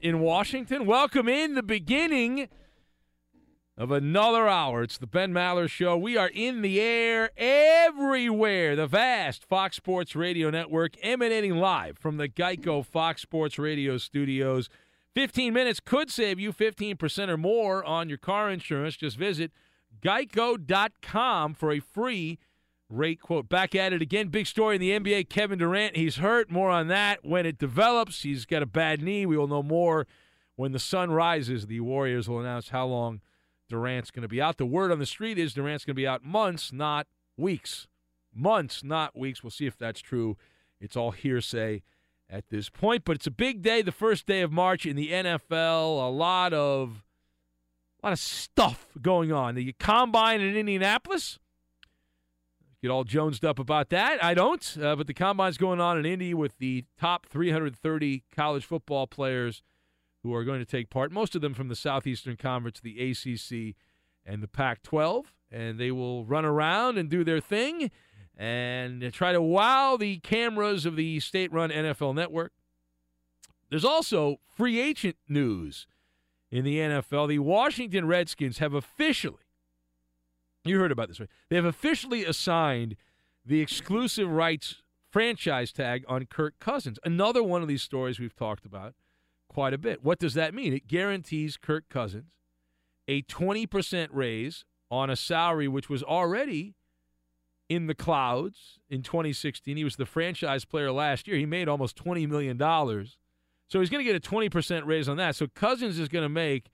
in 0.00 0.20
Washington. 0.20 0.86
Welcome 0.86 1.28
in 1.28 1.54
the 1.54 1.62
beginning 1.62 2.48
of 3.76 3.90
another 3.90 4.48
hour. 4.48 4.82
It's 4.82 4.98
the 4.98 5.06
Ben 5.06 5.32
Maller 5.32 5.68
Show. 5.68 5.96
We 5.96 6.16
are 6.16 6.30
in 6.32 6.62
the 6.62 6.80
air 6.80 7.30
everywhere. 7.36 8.74
The 8.76 8.86
vast 8.86 9.44
Fox 9.44 9.76
Sports 9.76 10.16
Radio 10.16 10.50
Network 10.50 10.94
emanating 11.02 11.56
live 11.56 11.98
from 11.98 12.16
the 12.16 12.28
Geico 12.28 12.84
Fox 12.84 13.22
Sports 13.22 13.58
Radio 13.58 13.98
studios. 13.98 14.68
15 15.14 15.52
minutes 15.52 15.80
could 15.80 16.10
save 16.10 16.38
you 16.38 16.52
15% 16.52 17.28
or 17.28 17.36
more 17.36 17.84
on 17.84 18.08
your 18.08 18.18
car 18.18 18.50
insurance. 18.50 18.96
Just 18.96 19.16
visit 19.16 19.50
geico.com 20.02 21.54
for 21.54 21.72
a 21.72 21.80
free 21.80 22.38
rate 22.88 23.20
quote. 23.20 23.48
Back 23.48 23.74
at 23.74 23.92
it 23.92 24.02
again. 24.02 24.28
Big 24.28 24.46
story 24.46 24.76
in 24.76 24.80
the 24.80 24.98
NBA. 24.98 25.28
Kevin 25.28 25.58
Durant, 25.58 25.96
he's 25.96 26.16
hurt. 26.16 26.50
More 26.50 26.70
on 26.70 26.88
that 26.88 27.24
when 27.24 27.46
it 27.46 27.58
develops. 27.58 28.22
He's 28.22 28.46
got 28.46 28.62
a 28.62 28.66
bad 28.66 29.02
knee. 29.02 29.26
We 29.26 29.36
will 29.36 29.48
know 29.48 29.62
more 29.62 30.06
when 30.56 30.72
the 30.72 30.78
sun 30.78 31.10
rises. 31.10 31.66
The 31.66 31.80
Warriors 31.80 32.28
will 32.28 32.40
announce 32.40 32.70
how 32.70 32.86
long 32.86 33.20
Durant's 33.68 34.10
going 34.10 34.22
to 34.22 34.28
be 34.28 34.40
out. 34.40 34.58
The 34.58 34.66
word 34.66 34.92
on 34.92 34.98
the 34.98 35.06
street 35.06 35.38
is 35.38 35.54
Durant's 35.54 35.84
going 35.84 35.94
to 35.94 36.00
be 36.00 36.06
out 36.06 36.24
months, 36.24 36.72
not 36.72 37.06
weeks. 37.36 37.88
Months, 38.34 38.84
not 38.84 39.16
weeks. 39.18 39.42
We'll 39.42 39.50
see 39.50 39.66
if 39.66 39.78
that's 39.78 40.00
true. 40.00 40.36
It's 40.80 40.96
all 40.96 41.10
hearsay 41.10 41.82
at 42.28 42.48
this 42.50 42.68
point, 42.68 43.04
but 43.04 43.16
it's 43.16 43.26
a 43.26 43.30
big 43.30 43.62
day, 43.62 43.82
the 43.82 43.92
first 43.92 44.26
day 44.26 44.40
of 44.42 44.52
March 44.52 44.84
in 44.84 44.96
the 44.96 45.10
NFL. 45.10 46.06
A 46.06 46.10
lot 46.10 46.52
of 46.52 47.02
a 48.02 48.06
lot 48.06 48.12
of 48.12 48.18
stuff 48.18 48.88
going 49.00 49.32
on. 49.32 49.54
The 49.54 49.72
combine 49.78 50.40
in 50.40 50.54
Indianapolis. 50.54 51.38
Get 52.82 52.90
all 52.90 53.04
jonesed 53.04 53.44
up 53.44 53.58
about 53.58 53.88
that. 53.90 54.22
I 54.22 54.34
don't, 54.34 54.76
uh, 54.80 54.96
but 54.96 55.06
the 55.06 55.14
combine's 55.14 55.56
going 55.56 55.80
on 55.80 55.98
in 55.98 56.04
Indy 56.04 56.34
with 56.34 56.58
the 56.58 56.84
top 56.98 57.26
330 57.26 58.24
college 58.34 58.64
football 58.64 59.06
players 59.06 59.62
who 60.22 60.34
are 60.34 60.44
going 60.44 60.58
to 60.58 60.66
take 60.66 60.90
part. 60.90 61.10
Most 61.10 61.34
of 61.34 61.40
them 61.40 61.54
from 61.54 61.68
the 61.68 61.76
Southeastern 61.76 62.36
Conference, 62.36 62.80
the 62.80 63.10
ACC, 63.10 63.76
and 64.26 64.42
the 64.42 64.48
Pac-12, 64.48 65.24
and 65.50 65.78
they 65.78 65.90
will 65.90 66.24
run 66.24 66.44
around 66.44 66.98
and 66.98 67.08
do 67.08 67.24
their 67.24 67.40
thing 67.40 67.90
and 68.36 69.12
try 69.12 69.32
to 69.32 69.40
wow 69.40 69.96
the 69.96 70.18
cameras 70.18 70.84
of 70.84 70.96
the 70.96 71.20
state-run 71.20 71.70
NFL 71.70 72.14
network. 72.14 72.52
There's 73.70 73.84
also 73.84 74.36
free 74.54 74.78
agent 74.80 75.16
news 75.28 75.86
in 76.50 76.64
the 76.64 76.76
NFL. 76.78 77.28
The 77.28 77.38
Washington 77.38 78.06
Redskins 78.06 78.58
have 78.58 78.74
officially, 78.74 79.45
you 80.68 80.78
heard 80.78 80.92
about 80.92 81.08
this, 81.08 81.20
right? 81.20 81.28
They 81.48 81.56
have 81.56 81.64
officially 81.64 82.24
assigned 82.24 82.96
the 83.44 83.60
exclusive 83.60 84.28
rights 84.30 84.82
franchise 85.10 85.72
tag 85.72 86.04
on 86.08 86.26
Kirk 86.26 86.58
Cousins. 86.58 86.98
Another 87.04 87.42
one 87.42 87.62
of 87.62 87.68
these 87.68 87.82
stories 87.82 88.18
we've 88.18 88.34
talked 88.34 88.66
about 88.66 88.94
quite 89.48 89.72
a 89.72 89.78
bit. 89.78 90.02
What 90.04 90.18
does 90.18 90.34
that 90.34 90.54
mean? 90.54 90.72
It 90.72 90.88
guarantees 90.88 91.56
Kirk 91.56 91.88
Cousins 91.88 92.32
a 93.08 93.22
20% 93.22 94.08
raise 94.10 94.64
on 94.90 95.10
a 95.10 95.16
salary 95.16 95.68
which 95.68 95.88
was 95.88 96.02
already 96.02 96.74
in 97.68 97.86
the 97.86 97.94
clouds 97.94 98.78
in 98.88 99.02
2016. 99.02 99.76
He 99.76 99.84
was 99.84 99.96
the 99.96 100.06
franchise 100.06 100.64
player 100.64 100.92
last 100.92 101.26
year. 101.26 101.36
He 101.36 101.46
made 101.46 101.68
almost 101.68 101.96
$20 102.02 102.28
million. 102.28 102.58
So 102.58 103.80
he's 103.80 103.90
going 103.90 104.04
to 104.04 104.12
get 104.12 104.16
a 104.16 104.28
20% 104.28 104.86
raise 104.86 105.08
on 105.08 105.16
that. 105.16 105.34
So 105.34 105.46
Cousins 105.48 105.98
is 105.98 106.08
going 106.08 106.24
to 106.24 106.28
make, 106.28 106.70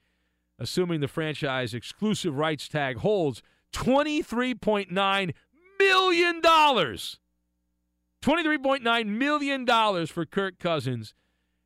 assuming 0.59 0.99
the 0.99 1.07
franchise 1.07 1.73
exclusive 1.73 2.35
rights 2.37 2.67
tag 2.67 2.97
holds, 2.97 3.41
$23.9 3.73 5.33
million. 5.79 6.41
$23.9 6.41 9.05
million 9.05 10.07
for 10.07 10.25
Kirk 10.25 10.59
Cousins 10.59 11.13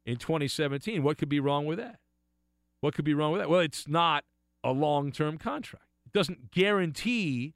in 0.05 0.17
2017. 0.17 1.03
What 1.03 1.17
could 1.17 1.29
be 1.29 1.39
wrong 1.39 1.65
with 1.65 1.77
that? 1.77 1.99
What 2.81 2.93
could 2.93 3.05
be 3.05 3.13
wrong 3.13 3.31
with 3.31 3.41
that? 3.41 3.49
Well, 3.49 3.59
it's 3.59 3.87
not 3.87 4.23
a 4.63 4.71
long 4.71 5.11
term 5.11 5.37
contract. 5.37 5.85
It 6.05 6.13
doesn't 6.13 6.51
guarantee 6.51 7.53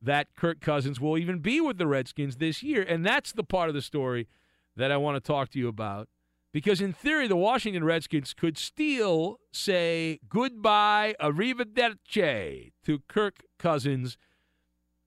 that 0.00 0.28
Kirk 0.36 0.60
Cousins 0.60 1.00
will 1.00 1.16
even 1.16 1.38
be 1.38 1.60
with 1.60 1.78
the 1.78 1.86
Redskins 1.86 2.36
this 2.36 2.62
year. 2.62 2.82
And 2.82 3.04
that's 3.04 3.32
the 3.32 3.42
part 3.42 3.68
of 3.68 3.74
the 3.74 3.82
story 3.82 4.28
that 4.76 4.92
I 4.92 4.96
want 4.96 5.16
to 5.16 5.20
talk 5.20 5.50
to 5.50 5.58
you 5.58 5.68
about. 5.68 6.08
Because 6.54 6.80
in 6.80 6.92
theory, 6.92 7.26
the 7.26 7.34
Washington 7.34 7.82
Redskins 7.82 8.32
could 8.32 8.56
still 8.56 9.40
say 9.52 10.20
goodbye, 10.28 11.16
arrivederci 11.20 12.70
to 12.84 13.00
Kirk 13.08 13.42
Cousins 13.58 14.16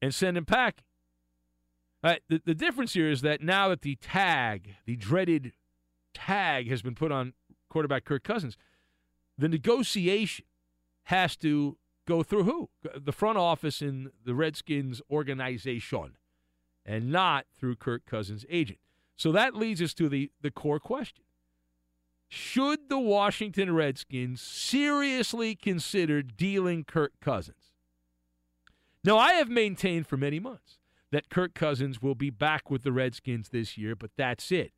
and 0.02 0.14
send 0.14 0.36
him 0.36 0.44
packing. 0.44 0.84
Uh, 2.04 2.16
the, 2.28 2.42
the 2.46 2.54
difference 2.54 2.96
here 2.96 3.10
is 3.10 3.22
that 3.22 3.42
now 3.42 3.70
that 3.70 3.82
the 3.82 3.96
tag, 3.96 4.76
the 4.86 4.98
dreaded 4.98 5.54
tag, 6.14 6.70
has 6.70 6.82
been 6.82 6.96
put 6.96 7.14
on 7.14 7.32
quarterback 7.70 8.04
Kirk 8.04 8.26
Cousins, 8.26 8.58
the 9.38 9.48
negotiation 9.48 10.44
has 11.04 11.38
to 11.38 11.78
go 12.06 12.24
through 12.24 12.44
who? 12.44 12.70
The 12.94 13.14
front 13.14 13.38
office 13.38 13.82
in 13.82 14.12
the 14.26 14.36
Redskins 14.36 15.02
organization 15.10 16.18
and 16.86 17.10
not 17.10 17.46
through 17.58 17.78
Kirk 17.78 18.06
Cousins' 18.06 18.46
agent. 18.50 18.80
So 19.16 19.32
that 19.32 19.56
leads 19.56 19.82
us 19.82 19.94
to 19.94 20.10
the, 20.10 20.30
the 20.42 20.52
core 20.52 20.82
question. 20.82 21.24
Should 22.30 22.90
the 22.90 23.00
Washington 23.00 23.74
Redskins 23.74 24.42
seriously 24.42 25.56
consider 25.56 26.22
dealing 26.22 26.84
Kirk 26.84 27.14
Cousins? 27.22 27.72
Now, 29.04 29.18
I 29.18 29.34
have 29.34 29.50
maintained 29.50 30.08
for 30.08 30.18
many 30.18 30.40
months 30.40 30.80
that 31.12 31.30
Kirk 31.30 31.54
Cousins 31.54 32.02
will 32.02 32.16
be 32.16 32.30
back 32.30 32.70
with 32.70 32.84
the 32.84 32.92
Redskins 32.92 33.50
this 33.50 33.78
year, 33.78 33.96
but 33.96 34.12
that's 34.18 34.52
it. 34.52 34.74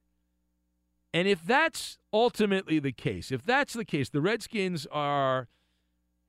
And 1.11 1.27
if 1.27 1.43
that's 1.43 1.97
ultimately 2.13 2.77
the 2.77 2.91
case, 2.91 3.31
if 3.31 3.43
that's 3.43 3.73
the 3.73 3.85
case, 3.85 4.09
the 4.09 4.21
Redskins 4.21 4.85
are 4.91 5.47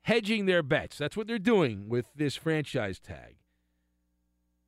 hedging 0.03 0.47
their 0.47 0.63
bets. 0.63 0.97
That's 0.97 1.19
what 1.19 1.27
they're 1.27 1.39
doing 1.39 1.89
with 1.89 2.07
this 2.17 2.37
franchise 2.37 2.99
tag. 2.99 3.37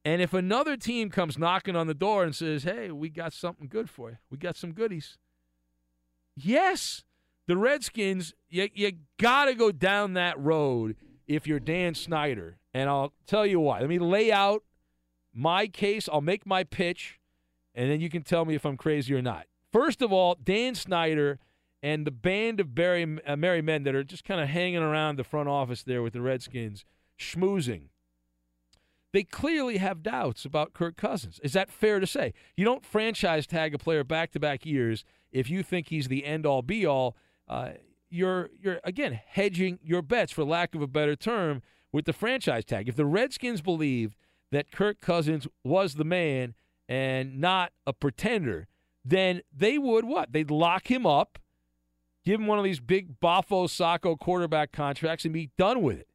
And 0.04 0.20
if 0.20 0.34
another 0.34 0.76
team 0.76 1.08
comes 1.08 1.38
knocking 1.38 1.76
on 1.76 1.86
the 1.86 1.94
door 1.94 2.24
and 2.24 2.34
says, 2.34 2.64
hey, 2.64 2.90
we 2.90 3.08
got 3.08 3.32
something 3.32 3.68
good 3.68 3.88
for 3.88 4.10
you, 4.10 4.16
we 4.30 4.36
got 4.36 4.56
some 4.56 4.72
goodies. 4.72 5.16
Yes, 6.34 7.04
the 7.46 7.56
Redskins, 7.56 8.34
you, 8.48 8.68
you 8.74 8.92
got 9.18 9.46
to 9.46 9.54
go 9.54 9.72
down 9.72 10.14
that 10.14 10.38
road 10.38 10.96
if 11.26 11.46
you're 11.46 11.60
Dan 11.60 11.94
Snyder. 11.94 12.58
And 12.74 12.88
I'll 12.88 13.12
tell 13.26 13.46
you 13.46 13.60
why. 13.60 13.80
Let 13.80 13.88
me 13.88 13.98
lay 13.98 14.32
out 14.32 14.62
my 15.34 15.66
case. 15.66 16.08
I'll 16.10 16.20
make 16.20 16.46
my 16.46 16.64
pitch, 16.64 17.20
and 17.74 17.90
then 17.90 18.00
you 18.00 18.08
can 18.08 18.22
tell 18.22 18.44
me 18.44 18.54
if 18.54 18.64
I'm 18.64 18.76
crazy 18.76 19.14
or 19.14 19.22
not. 19.22 19.46
First 19.72 20.02
of 20.02 20.12
all, 20.12 20.36
Dan 20.42 20.74
Snyder 20.74 21.38
and 21.82 22.06
the 22.06 22.10
band 22.10 22.60
of 22.60 22.74
Barry, 22.74 23.18
uh, 23.26 23.36
merry 23.36 23.60
men 23.60 23.82
that 23.82 23.94
are 23.94 24.04
just 24.04 24.24
kind 24.24 24.40
of 24.40 24.48
hanging 24.48 24.82
around 24.82 25.16
the 25.16 25.24
front 25.24 25.48
office 25.48 25.82
there 25.82 26.02
with 26.02 26.12
the 26.12 26.20
Redskins, 26.20 26.84
schmoozing. 27.18 27.88
They 29.12 29.24
clearly 29.24 29.76
have 29.76 30.02
doubts 30.02 30.44
about 30.44 30.72
Kirk 30.72 30.96
Cousins. 30.96 31.38
Is 31.42 31.52
that 31.52 31.70
fair 31.70 32.00
to 32.00 32.06
say? 32.06 32.32
You 32.56 32.64
don't 32.64 32.84
franchise 32.84 33.46
tag 33.46 33.74
a 33.74 33.78
player 33.78 34.04
back 34.04 34.30
to 34.32 34.40
back 34.40 34.64
years 34.64 35.04
if 35.32 35.50
you 35.50 35.62
think 35.62 35.88
he's 35.88 36.08
the 36.08 36.24
end 36.24 36.46
all 36.46 36.62
be 36.62 36.86
all. 36.86 37.16
Uh, 37.48 37.72
you're 38.10 38.50
you're 38.60 38.80
again 38.84 39.18
hedging 39.26 39.78
your 39.82 40.02
bets, 40.02 40.32
for 40.32 40.44
lack 40.44 40.74
of 40.74 40.82
a 40.82 40.86
better 40.86 41.16
term, 41.16 41.62
with 41.90 42.04
the 42.04 42.12
franchise 42.12 42.64
tag. 42.64 42.88
If 42.88 42.96
the 42.96 43.06
Redskins 43.06 43.62
believed 43.62 44.16
that 44.50 44.70
Kirk 44.70 45.00
Cousins 45.00 45.46
was 45.64 45.94
the 45.94 46.04
man 46.04 46.54
and 46.88 47.40
not 47.40 47.72
a 47.86 47.92
pretender, 47.92 48.66
then 49.04 49.40
they 49.54 49.78
would 49.78 50.04
what? 50.04 50.32
They'd 50.32 50.50
lock 50.50 50.90
him 50.90 51.06
up 51.06 51.38
give 52.24 52.40
him 52.40 52.46
one 52.46 52.58
of 52.58 52.64
these 52.64 52.80
big 52.80 53.20
Bafo 53.20 53.68
Sacco 53.68 54.16
quarterback 54.16 54.72
contracts 54.72 55.24
and 55.24 55.34
be 55.34 55.50
done 55.58 55.82
with 55.82 55.98
it. 55.98 56.08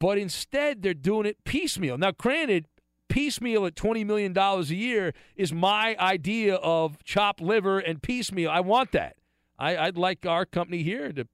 But 0.00 0.18
instead, 0.18 0.82
they're 0.82 0.94
doing 0.94 1.26
it 1.26 1.42
piecemeal. 1.44 1.98
Now, 1.98 2.12
granted, 2.12 2.66
piecemeal 3.08 3.66
at 3.66 3.74
$20 3.74 4.04
million 4.06 4.36
a 4.36 4.62
year 4.62 5.14
is 5.36 5.52
my 5.52 5.96
idea 5.98 6.56
of 6.56 7.02
chopped 7.04 7.40
liver 7.40 7.78
and 7.78 8.02
piecemeal. 8.02 8.50
I 8.50 8.60
want 8.60 8.92
that. 8.92 9.16
I, 9.58 9.86
would 9.86 9.98
like 9.98 10.24
our 10.24 10.46
company 10.46 10.82
here 10.82 11.12
to 11.12 11.26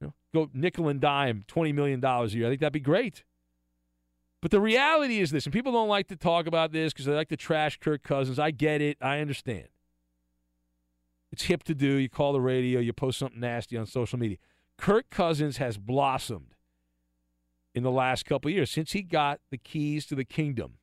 you 0.00 0.06
know, 0.08 0.14
go 0.32 0.50
nickel 0.52 0.88
and 0.88 1.00
dime 1.00 1.44
$20 1.46 1.72
million 1.72 2.04
a 2.04 2.26
year. 2.26 2.46
I 2.46 2.50
think 2.50 2.60
that'd 2.60 2.72
be 2.72 2.80
great. 2.80 3.22
But 4.42 4.50
the 4.50 4.60
reality 4.60 5.20
is 5.20 5.30
this, 5.30 5.46
and 5.46 5.52
people 5.52 5.72
don't 5.72 5.88
like 5.88 6.08
to 6.08 6.16
talk 6.16 6.46
about 6.46 6.72
this 6.72 6.92
because 6.92 7.06
they 7.06 7.14
like 7.14 7.28
to 7.28 7.36
trash 7.36 7.78
Kirk 7.78 8.02
Cousins. 8.02 8.38
I 8.38 8.50
get 8.50 8.82
it. 8.82 8.98
I 9.00 9.20
understand. 9.20 9.68
It's 11.32 11.44
hip 11.44 11.62
to 11.64 11.74
do. 11.74 11.94
You 11.94 12.08
call 12.08 12.32
the 12.32 12.40
radio, 12.40 12.80
you 12.80 12.92
post 12.92 13.18
something 13.18 13.40
nasty 13.40 13.76
on 13.76 13.86
social 13.86 14.18
media. 14.18 14.36
Kirk 14.76 15.08
Cousins 15.10 15.56
has 15.56 15.78
blossomed 15.78 16.54
in 17.74 17.82
the 17.82 17.90
last 17.90 18.26
couple 18.26 18.48
of 18.50 18.54
years 18.54 18.70
since 18.70 18.92
he 18.92 19.02
got 19.02 19.40
the 19.50 19.58
keys 19.58 20.06
to 20.06 20.14
the 20.14 20.24
kingdom 20.24 20.74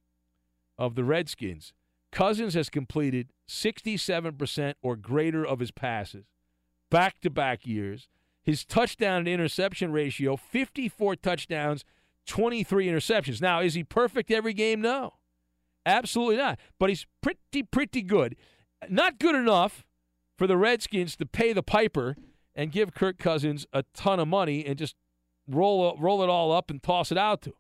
of 0.82 0.96
the 0.96 1.04
Redskins. 1.04 1.74
Cousins 2.12 2.56
has 2.56 2.70
completed 2.70 3.32
67% 3.48 4.74
or 4.82 4.96
greater 4.96 5.46
of 5.46 5.60
his 5.60 5.70
passes 5.70 6.26
back 6.90 7.22
to 7.22 7.30
back 7.30 7.68
years. 7.68 8.10
His 8.44 8.66
touchdown 8.66 9.20
and 9.20 9.28
interception 9.28 9.92
ratio 9.92 10.36
54 10.36 11.16
touchdowns, 11.18 11.86
23 12.26 12.88
interceptions. 12.88 13.42
Now, 13.42 13.62
is 13.62 13.76
he 13.76 13.84
perfect 13.84 14.32
every 14.32 14.54
game? 14.54 14.82
No. 14.82 15.14
Absolutely 15.86 16.38
not. 16.38 16.60
But 16.80 16.90
he's 16.90 17.06
pretty, 17.22 17.62
pretty 17.62 18.02
good. 18.02 18.36
Not 18.90 19.20
good 19.20 19.36
enough 19.36 19.86
for 20.36 20.48
the 20.48 20.58
Redskins 20.58 21.16
to 21.18 21.28
pay 21.28 21.54
the 21.54 21.64
piper 21.64 22.18
and 22.56 22.72
give 22.72 22.96
Kirk 22.96 23.20
Cousins 23.20 23.68
a 23.72 23.84
ton 23.94 24.20
of 24.20 24.28
money 24.28 24.66
and 24.66 24.78
just 24.80 24.96
roll 25.48 25.96
roll 26.00 26.24
it 26.24 26.30
all 26.30 26.52
up 26.52 26.72
and 26.72 26.82
toss 26.82 27.12
it 27.12 27.18
out 27.18 27.44
to 27.44 27.52
him. 27.52 27.56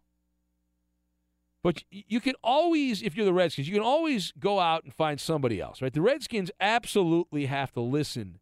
But 1.63 1.83
you 1.91 2.19
can 2.19 2.33
always, 2.43 3.03
if 3.03 3.15
you're 3.15 3.25
the 3.25 3.33
Redskins, 3.33 3.67
you 3.67 3.73
can 3.75 3.83
always 3.83 4.33
go 4.39 4.59
out 4.59 4.83
and 4.83 4.93
find 4.93 5.19
somebody 5.19 5.61
else, 5.61 5.81
right? 5.81 5.93
The 5.93 6.01
Redskins 6.01 6.49
absolutely 6.59 7.45
have 7.45 7.71
to 7.73 7.81
listen 7.81 8.39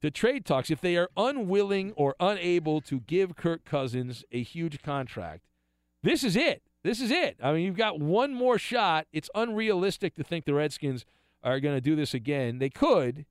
to 0.00 0.10
trade 0.10 0.46
talks. 0.46 0.70
If 0.70 0.80
they 0.80 0.96
are 0.96 1.10
unwilling 1.16 1.92
or 1.96 2.14
unable 2.18 2.80
to 2.82 3.00
give 3.00 3.36
Kirk 3.36 3.64
Cousins 3.64 4.24
a 4.32 4.42
huge 4.42 4.82
contract, 4.82 5.44
this 6.02 6.24
is 6.24 6.34
it. 6.34 6.62
This 6.82 7.00
is 7.00 7.10
it. 7.10 7.36
I 7.42 7.52
mean, 7.52 7.64
you've 7.64 7.76
got 7.76 8.00
one 8.00 8.32
more 8.32 8.58
shot. 8.58 9.06
It's 9.12 9.28
unrealistic 9.34 10.14
to 10.14 10.24
think 10.24 10.44
the 10.44 10.54
Redskins 10.54 11.04
are 11.42 11.60
going 11.60 11.76
to 11.76 11.80
do 11.80 11.96
this 11.96 12.14
again. 12.14 12.58
They 12.58 12.70
could, 12.70 13.26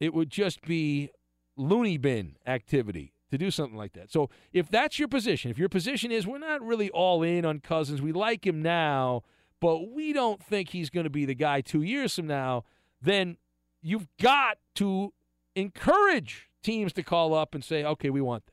it 0.00 0.14
would 0.14 0.30
just 0.30 0.62
be 0.62 1.10
loony 1.56 1.98
bin 1.98 2.36
activity 2.46 3.13
to 3.34 3.44
do 3.44 3.50
something 3.50 3.76
like 3.76 3.92
that. 3.94 4.10
So 4.10 4.30
if 4.52 4.68
that's 4.68 4.98
your 4.98 5.08
position, 5.08 5.50
if 5.50 5.58
your 5.58 5.68
position 5.68 6.10
is 6.10 6.26
we're 6.26 6.38
not 6.38 6.62
really 6.62 6.90
all 6.90 7.22
in 7.22 7.44
on 7.44 7.60
Cousins, 7.60 8.00
we 8.00 8.12
like 8.12 8.46
him 8.46 8.62
now, 8.62 9.22
but 9.60 9.90
we 9.90 10.12
don't 10.12 10.42
think 10.42 10.70
he's 10.70 10.90
going 10.90 11.04
to 11.04 11.10
be 11.10 11.24
the 11.24 11.34
guy 11.34 11.60
two 11.60 11.82
years 11.82 12.14
from 12.14 12.26
now, 12.26 12.64
then 13.00 13.36
you've 13.82 14.06
got 14.20 14.58
to 14.76 15.12
encourage 15.54 16.50
teams 16.62 16.92
to 16.94 17.02
call 17.02 17.34
up 17.34 17.54
and 17.54 17.64
say, 17.64 17.84
okay, 17.84 18.10
we 18.10 18.20
want 18.20 18.46
that. 18.46 18.52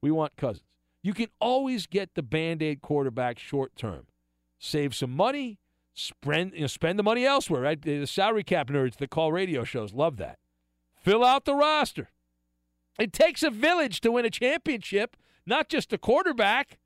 We 0.00 0.10
want 0.10 0.36
Cousins. 0.36 0.66
You 1.02 1.14
can 1.14 1.28
always 1.40 1.86
get 1.86 2.14
the 2.14 2.22
band 2.22 2.62
aid 2.62 2.80
quarterback 2.80 3.38
short 3.38 3.76
term. 3.76 4.06
Save 4.58 4.94
some 4.94 5.10
money, 5.10 5.58
spend, 5.94 6.52
you 6.54 6.62
know, 6.62 6.66
spend 6.68 6.98
the 6.98 7.02
money 7.02 7.24
elsewhere, 7.24 7.62
right? 7.62 7.80
The 7.80 8.06
salary 8.06 8.44
cap 8.44 8.68
nerds 8.68 8.96
that 8.96 9.10
call 9.10 9.32
radio 9.32 9.64
shows 9.64 9.92
love 9.92 10.16
that. 10.18 10.38
Fill 10.94 11.24
out 11.24 11.44
the 11.44 11.54
roster. 11.54 12.10
It 12.98 13.12
takes 13.12 13.42
a 13.42 13.50
village 13.50 14.00
to 14.02 14.12
win 14.12 14.24
a 14.24 14.30
championship, 14.30 15.16
not 15.46 15.68
just 15.68 15.92
a 15.92 15.98
quarterback. 15.98 16.78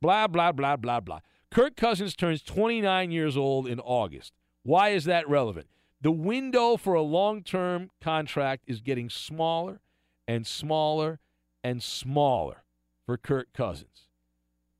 Blah, 0.00 0.26
blah, 0.26 0.52
blah, 0.52 0.76
blah, 0.76 1.00
blah. 1.00 1.20
Kirk 1.50 1.76
Cousins 1.76 2.14
turns 2.14 2.42
29 2.42 3.10
years 3.10 3.36
old 3.36 3.66
in 3.66 3.80
August. 3.80 4.32
Why 4.62 4.90
is 4.90 5.04
that 5.04 5.28
relevant? 5.28 5.68
The 6.00 6.12
window 6.12 6.76
for 6.76 6.94
a 6.94 7.02
long 7.02 7.42
term 7.42 7.90
contract 8.00 8.64
is 8.66 8.80
getting 8.80 9.08
smaller 9.08 9.80
and 10.28 10.46
smaller 10.46 11.20
and 11.64 11.82
smaller 11.82 12.64
for 13.06 13.16
Kirk 13.16 13.48
Cousins. 13.54 14.08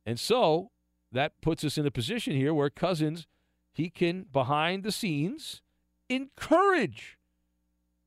And 0.05 0.21
so 0.21 0.71
that 1.13 1.41
puts 1.41 1.65
us 1.65 1.79
in 1.79 1.87
a 1.87 1.91
position 1.91 2.35
here 2.35 2.53
where 2.53 2.71
Cousins, 2.71 3.27
he 3.73 3.89
can, 3.89 4.27
behind 4.33 4.83
the 4.83 4.93
scenes, 4.93 5.63
encourage 6.09 7.19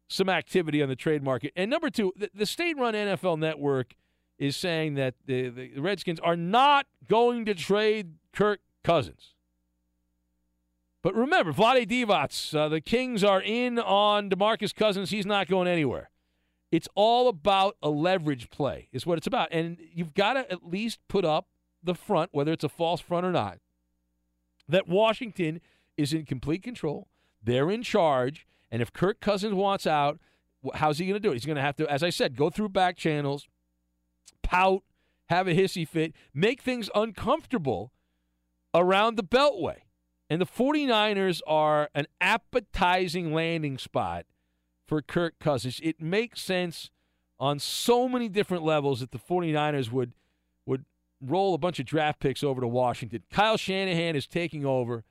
some 0.09 0.27
activity 0.27 0.81
on 0.81 0.89
the 0.89 0.95
trade 0.95 1.23
market. 1.23 1.53
And 1.55 1.69
number 1.71 1.89
two, 1.89 2.11
the, 2.17 2.29
the 2.33 2.45
state 2.45 2.77
run 2.77 2.93
NFL 2.93 3.39
network 3.39 3.93
is 4.37 4.57
saying 4.57 4.95
that 4.95 5.13
the, 5.25 5.49
the 5.49 5.79
Redskins 5.79 6.19
are 6.19 6.35
not 6.35 6.87
going 7.07 7.45
to 7.45 7.53
trade 7.53 8.15
Kirk 8.33 8.59
Cousins. 8.83 9.35
But 11.01 11.15
remember, 11.15 11.53
Vlade 11.53 11.87
Divac, 11.87 12.55
uh, 12.55 12.67
the 12.67 12.81
Kings 12.81 13.23
are 13.23 13.41
in 13.41 13.79
on 13.79 14.29
DeMarcus 14.29 14.75
Cousins. 14.75 15.11
He's 15.11 15.25
not 15.25 15.47
going 15.47 15.67
anywhere. 15.67 16.09
It's 16.71 16.87
all 16.93 17.29
about 17.29 17.77
a 17.81 17.89
leverage 17.89 18.49
play, 18.49 18.89
is 18.91 19.05
what 19.05 19.17
it's 19.17 19.27
about. 19.27 19.49
And 19.51 19.77
you've 19.93 20.13
got 20.13 20.33
to 20.33 20.51
at 20.51 20.67
least 20.67 20.99
put 21.07 21.23
up 21.23 21.47
the 21.81 21.95
front, 21.95 22.29
whether 22.33 22.51
it's 22.51 22.63
a 22.63 22.69
false 22.69 22.99
front 22.99 23.25
or 23.25 23.31
not, 23.31 23.59
that 24.67 24.87
Washington 24.87 25.61
is 25.97 26.13
in 26.13 26.25
complete 26.25 26.63
control. 26.63 27.07
They're 27.41 27.71
in 27.71 27.83
charge. 27.83 28.45
And 28.71 28.81
if 28.81 28.93
Kirk 28.93 29.19
Cousins 29.19 29.53
wants 29.53 29.87
out, 29.87 30.19
how's 30.75 30.97
he 30.97 31.05
going 31.05 31.15
to 31.15 31.19
do 31.19 31.31
it? 31.31 31.35
He's 31.35 31.45
going 31.45 31.55
to 31.55 31.61
have 31.61 31.75
to, 31.77 31.87
as 31.87 32.03
I 32.03 32.09
said, 32.09 32.35
go 32.35 32.49
through 32.49 32.69
back 32.69 32.97
channels, 32.97 33.47
pout, 34.43 34.83
have 35.29 35.47
a 35.47 35.53
hissy 35.53 35.87
fit, 35.87 36.13
make 36.33 36.61
things 36.61 36.89
uncomfortable 36.93 37.91
around 38.73 39.15
the 39.15 39.23
Beltway. 39.23 39.77
And 40.29 40.39
the 40.39 40.45
49ers 40.45 41.41
are 41.47 41.89
an 41.95 42.05
appetizing 42.21 43.33
landing 43.33 43.77
spot 43.77 44.25
for 44.85 45.01
Kirk 45.01 45.39
Cousins. 45.39 45.79
It 45.81 46.01
makes 46.01 46.41
sense 46.41 46.91
on 47.39 47.57
so 47.57 48.07
many 48.07 48.29
different 48.29 48.63
levels 48.63 48.99
that 48.99 49.11
the 49.11 49.17
49ers 49.17 49.91
would 49.91 50.13
would 50.65 50.85
roll 51.21 51.53
a 51.53 51.57
bunch 51.57 51.79
of 51.79 51.85
draft 51.85 52.19
picks 52.19 52.43
over 52.43 52.61
to 52.61 52.67
Washington. 52.67 53.23
Kyle 53.31 53.57
Shanahan 53.57 54.15
is 54.15 54.27
taking 54.27 54.65
over 54.65 55.03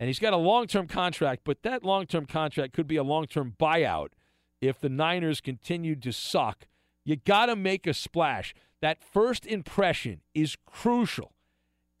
and 0.00 0.08
he's 0.08 0.18
got 0.18 0.32
a 0.32 0.38
long-term 0.38 0.86
contract, 0.88 1.42
but 1.44 1.62
that 1.62 1.84
long-term 1.84 2.24
contract 2.24 2.72
could 2.72 2.86
be 2.86 2.96
a 2.96 3.02
long-term 3.02 3.54
buyout 3.60 4.08
if 4.62 4.80
the 4.80 4.88
Niners 4.88 5.42
continue 5.42 5.94
to 5.96 6.10
suck. 6.10 6.66
You 7.04 7.16
got 7.16 7.46
to 7.46 7.54
make 7.54 7.86
a 7.86 7.92
splash. 7.92 8.54
That 8.80 9.02
first 9.02 9.44
impression 9.44 10.22
is 10.34 10.56
crucial. 10.64 11.34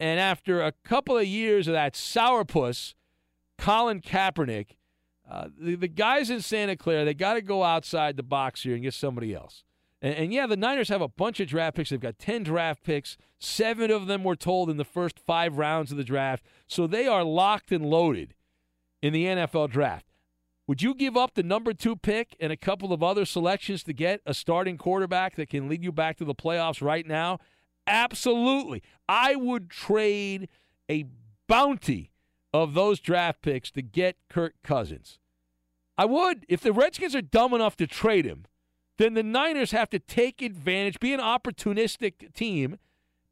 And 0.00 0.18
after 0.18 0.62
a 0.62 0.72
couple 0.82 1.18
of 1.18 1.26
years 1.26 1.68
of 1.68 1.74
that 1.74 1.92
sourpuss, 1.92 2.94
Colin 3.58 4.00
Kaepernick, 4.00 4.76
uh, 5.30 5.48
the, 5.58 5.74
the 5.74 5.88
guys 5.88 6.30
in 6.30 6.40
Santa 6.40 6.76
Clara, 6.76 7.04
they 7.04 7.12
got 7.12 7.34
to 7.34 7.42
go 7.42 7.62
outside 7.62 8.16
the 8.16 8.22
box 8.22 8.62
here 8.62 8.72
and 8.72 8.82
get 8.82 8.94
somebody 8.94 9.34
else. 9.34 9.62
And, 10.02 10.14
and, 10.14 10.32
yeah, 10.32 10.46
the 10.46 10.56
Niners 10.56 10.88
have 10.88 11.02
a 11.02 11.08
bunch 11.08 11.40
of 11.40 11.48
draft 11.48 11.76
picks. 11.76 11.90
They've 11.90 12.00
got 12.00 12.18
10 12.18 12.44
draft 12.44 12.82
picks. 12.82 13.16
Seven 13.38 13.90
of 13.90 14.06
them 14.06 14.24
were 14.24 14.36
told 14.36 14.70
in 14.70 14.76
the 14.76 14.84
first 14.84 15.18
five 15.18 15.58
rounds 15.58 15.90
of 15.90 15.98
the 15.98 16.04
draft. 16.04 16.44
So 16.66 16.86
they 16.86 17.06
are 17.06 17.24
locked 17.24 17.70
and 17.70 17.84
loaded 17.84 18.34
in 19.02 19.12
the 19.12 19.24
NFL 19.26 19.70
draft. 19.70 20.06
Would 20.66 20.82
you 20.82 20.94
give 20.94 21.16
up 21.16 21.34
the 21.34 21.42
number 21.42 21.72
two 21.74 21.96
pick 21.96 22.36
and 22.38 22.52
a 22.52 22.56
couple 22.56 22.92
of 22.92 23.02
other 23.02 23.24
selections 23.24 23.82
to 23.84 23.92
get 23.92 24.20
a 24.24 24.32
starting 24.32 24.78
quarterback 24.78 25.34
that 25.36 25.50
can 25.50 25.68
lead 25.68 25.82
you 25.82 25.90
back 25.90 26.16
to 26.18 26.24
the 26.24 26.34
playoffs 26.34 26.80
right 26.80 27.06
now? 27.06 27.38
Absolutely. 27.86 28.82
I 29.08 29.34
would 29.34 29.68
trade 29.68 30.48
a 30.88 31.06
bounty 31.48 32.12
of 32.54 32.74
those 32.74 33.00
draft 33.00 33.42
picks 33.42 33.70
to 33.72 33.82
get 33.82 34.16
Kirk 34.28 34.54
Cousins. 34.62 35.18
I 35.98 36.04
would. 36.04 36.46
If 36.48 36.60
the 36.60 36.72
Redskins 36.72 37.14
are 37.14 37.22
dumb 37.22 37.52
enough 37.52 37.76
to 37.78 37.86
trade 37.86 38.24
him, 38.24 38.46
then 39.00 39.14
the 39.14 39.22
Niners 39.22 39.70
have 39.70 39.88
to 39.90 39.98
take 39.98 40.42
advantage, 40.42 41.00
be 41.00 41.14
an 41.14 41.20
opportunistic 41.20 42.34
team, 42.34 42.76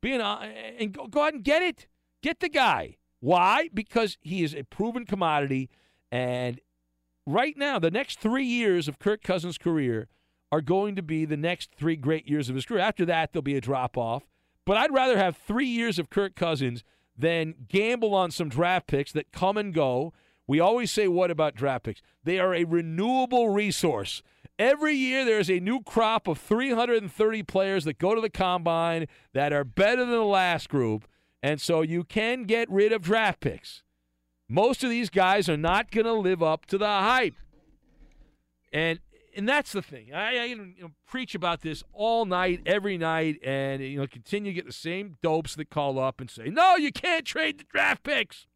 be 0.00 0.14
an, 0.14 0.22
uh, 0.22 0.50
and 0.78 0.94
go, 0.94 1.06
go 1.06 1.24
out 1.24 1.34
and 1.34 1.44
get 1.44 1.62
it. 1.62 1.86
Get 2.22 2.40
the 2.40 2.48
guy. 2.48 2.96
Why? 3.20 3.68
Because 3.74 4.16
he 4.22 4.42
is 4.42 4.54
a 4.54 4.62
proven 4.62 5.04
commodity. 5.04 5.68
And 6.10 6.58
right 7.26 7.54
now, 7.54 7.78
the 7.78 7.90
next 7.90 8.18
three 8.18 8.46
years 8.46 8.88
of 8.88 8.98
Kirk 8.98 9.22
Cousins' 9.22 9.58
career 9.58 10.08
are 10.50 10.62
going 10.62 10.96
to 10.96 11.02
be 11.02 11.26
the 11.26 11.36
next 11.36 11.74
three 11.76 11.96
great 11.96 12.26
years 12.26 12.48
of 12.48 12.54
his 12.54 12.64
career. 12.64 12.80
After 12.80 13.04
that, 13.04 13.32
there'll 13.32 13.42
be 13.42 13.56
a 13.56 13.60
drop 13.60 13.98
off. 13.98 14.22
But 14.64 14.78
I'd 14.78 14.94
rather 14.94 15.18
have 15.18 15.36
three 15.36 15.66
years 15.66 15.98
of 15.98 16.08
Kirk 16.08 16.34
Cousins 16.34 16.82
than 17.14 17.54
gamble 17.68 18.14
on 18.14 18.30
some 18.30 18.48
draft 18.48 18.86
picks 18.86 19.12
that 19.12 19.32
come 19.32 19.58
and 19.58 19.74
go. 19.74 20.14
We 20.46 20.60
always 20.60 20.90
say, 20.90 21.08
what 21.08 21.30
about 21.30 21.54
draft 21.54 21.84
picks? 21.84 22.00
They 22.24 22.38
are 22.38 22.54
a 22.54 22.64
renewable 22.64 23.50
resource. 23.50 24.22
Every 24.58 24.94
year, 24.94 25.24
there's 25.24 25.50
a 25.50 25.60
new 25.60 25.82
crop 25.82 26.26
of 26.26 26.38
330 26.38 27.42
players 27.44 27.84
that 27.84 27.98
go 27.98 28.14
to 28.14 28.20
the 28.20 28.30
combine 28.30 29.06
that 29.32 29.52
are 29.52 29.64
better 29.64 30.04
than 30.04 30.10
the 30.10 30.24
last 30.24 30.68
group. 30.68 31.06
And 31.42 31.60
so 31.60 31.82
you 31.82 32.02
can 32.02 32.42
get 32.42 32.68
rid 32.68 32.92
of 32.92 33.02
draft 33.02 33.40
picks. 33.40 33.84
Most 34.48 34.82
of 34.82 34.90
these 34.90 35.10
guys 35.10 35.48
are 35.48 35.56
not 35.56 35.92
going 35.92 36.06
to 36.06 36.12
live 36.12 36.42
up 36.42 36.66
to 36.66 36.78
the 36.78 36.86
hype. 36.86 37.34
And 38.72 38.98
and 39.36 39.48
that's 39.48 39.70
the 39.70 39.82
thing. 39.82 40.12
I, 40.12 40.36
I 40.36 40.44
you 40.46 40.56
know, 40.56 40.90
preach 41.06 41.36
about 41.36 41.60
this 41.60 41.84
all 41.92 42.24
night, 42.24 42.60
every 42.66 42.98
night, 42.98 43.38
and 43.44 43.80
you 43.80 44.00
know 44.00 44.06
continue 44.08 44.50
to 44.50 44.54
get 44.54 44.66
the 44.66 44.72
same 44.72 45.16
dopes 45.22 45.54
that 45.54 45.70
call 45.70 45.98
up 46.00 46.20
and 46.20 46.28
say, 46.28 46.48
"No, 46.48 46.74
you 46.74 46.90
can't 46.90 47.24
trade 47.24 47.58
the 47.58 47.64
draft 47.64 48.02
picks." 48.02 48.46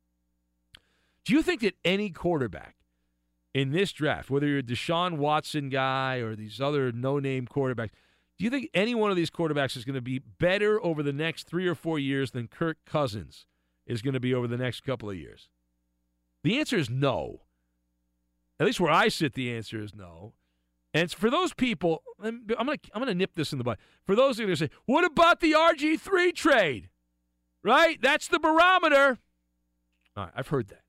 Do 1.25 1.35
you 1.35 1.43
think 1.43 1.61
that 1.61 1.77
any 1.85 2.11
quarterback 2.11 2.75
in 3.55 3.71
this 3.71 3.93
draft, 3.93 4.31
whether 4.31 4.47
you're 4.47 4.59
a 4.59 4.63
Deshaun 4.63 5.19
Watson 5.19 5.69
guy 5.69 6.17
or 6.17 6.35
these 6.35 6.61
other 6.61 6.91
no-name 6.93 7.47
quarterbacks, 7.47 7.91
do 8.39 8.45
you 8.45 8.51
think 8.51 8.71
any 8.73 8.95
one 8.95 9.11
of 9.11 9.17
these 9.17 9.31
quarterbacks 9.31 9.77
is 9.77 9.85
going 9.85 9.95
to 9.95 10.01
be 10.01 10.19
better 10.19 10.83
over 10.83 11.03
the 11.03 11.13
next 11.13 11.47
three 11.47 11.67
or 11.67 11.75
four 11.75 11.99
years 11.99 12.31
than 12.31 12.49
Kirk 12.49 12.79
Cousins 12.87 13.47
is 13.87 14.03
going 14.03 14.15
to 14.15 14.21
be 14.21 14.35
over 14.35 14.47
the 14.47 14.57
next 14.57 14.81
couple 14.81 15.11
of 15.11 15.17
years? 15.17 15.49
The 16.43 16.59
answer 16.59 16.77
is 16.77 16.89
no. 16.89 17.43
At 18.59 18.67
least 18.67 18.81
where 18.81 18.93
I 18.93 19.09
sit, 19.09 19.35
the 19.35 19.55
answer 19.55 19.83
is 19.83 19.95
no. 19.95 20.33
And 20.95 21.11
for 21.11 21.31
those 21.31 21.55
people, 21.55 22.03
I'm 22.23 22.45
gonna 22.47 22.77
I'm 22.93 23.01
gonna 23.01 23.15
nip 23.15 23.35
this 23.35 23.53
in 23.53 23.59
the 23.59 23.65
bud. 23.65 23.79
For 24.05 24.15
those 24.15 24.37
who 24.37 24.45
are 24.45 24.47
gonna 24.47 24.57
say, 24.57 24.71
"What 24.85 25.05
about 25.05 25.41
the 25.41 25.53
RG 25.53 25.99
three 25.99 26.33
trade?" 26.33 26.91
Right, 27.63 28.01
that's 28.01 28.29
the 28.29 28.39
barometer. 28.39 29.19
All 30.17 30.25
right, 30.25 30.33
I've 30.37 30.49
heard 30.49 30.69
that. 30.69 30.83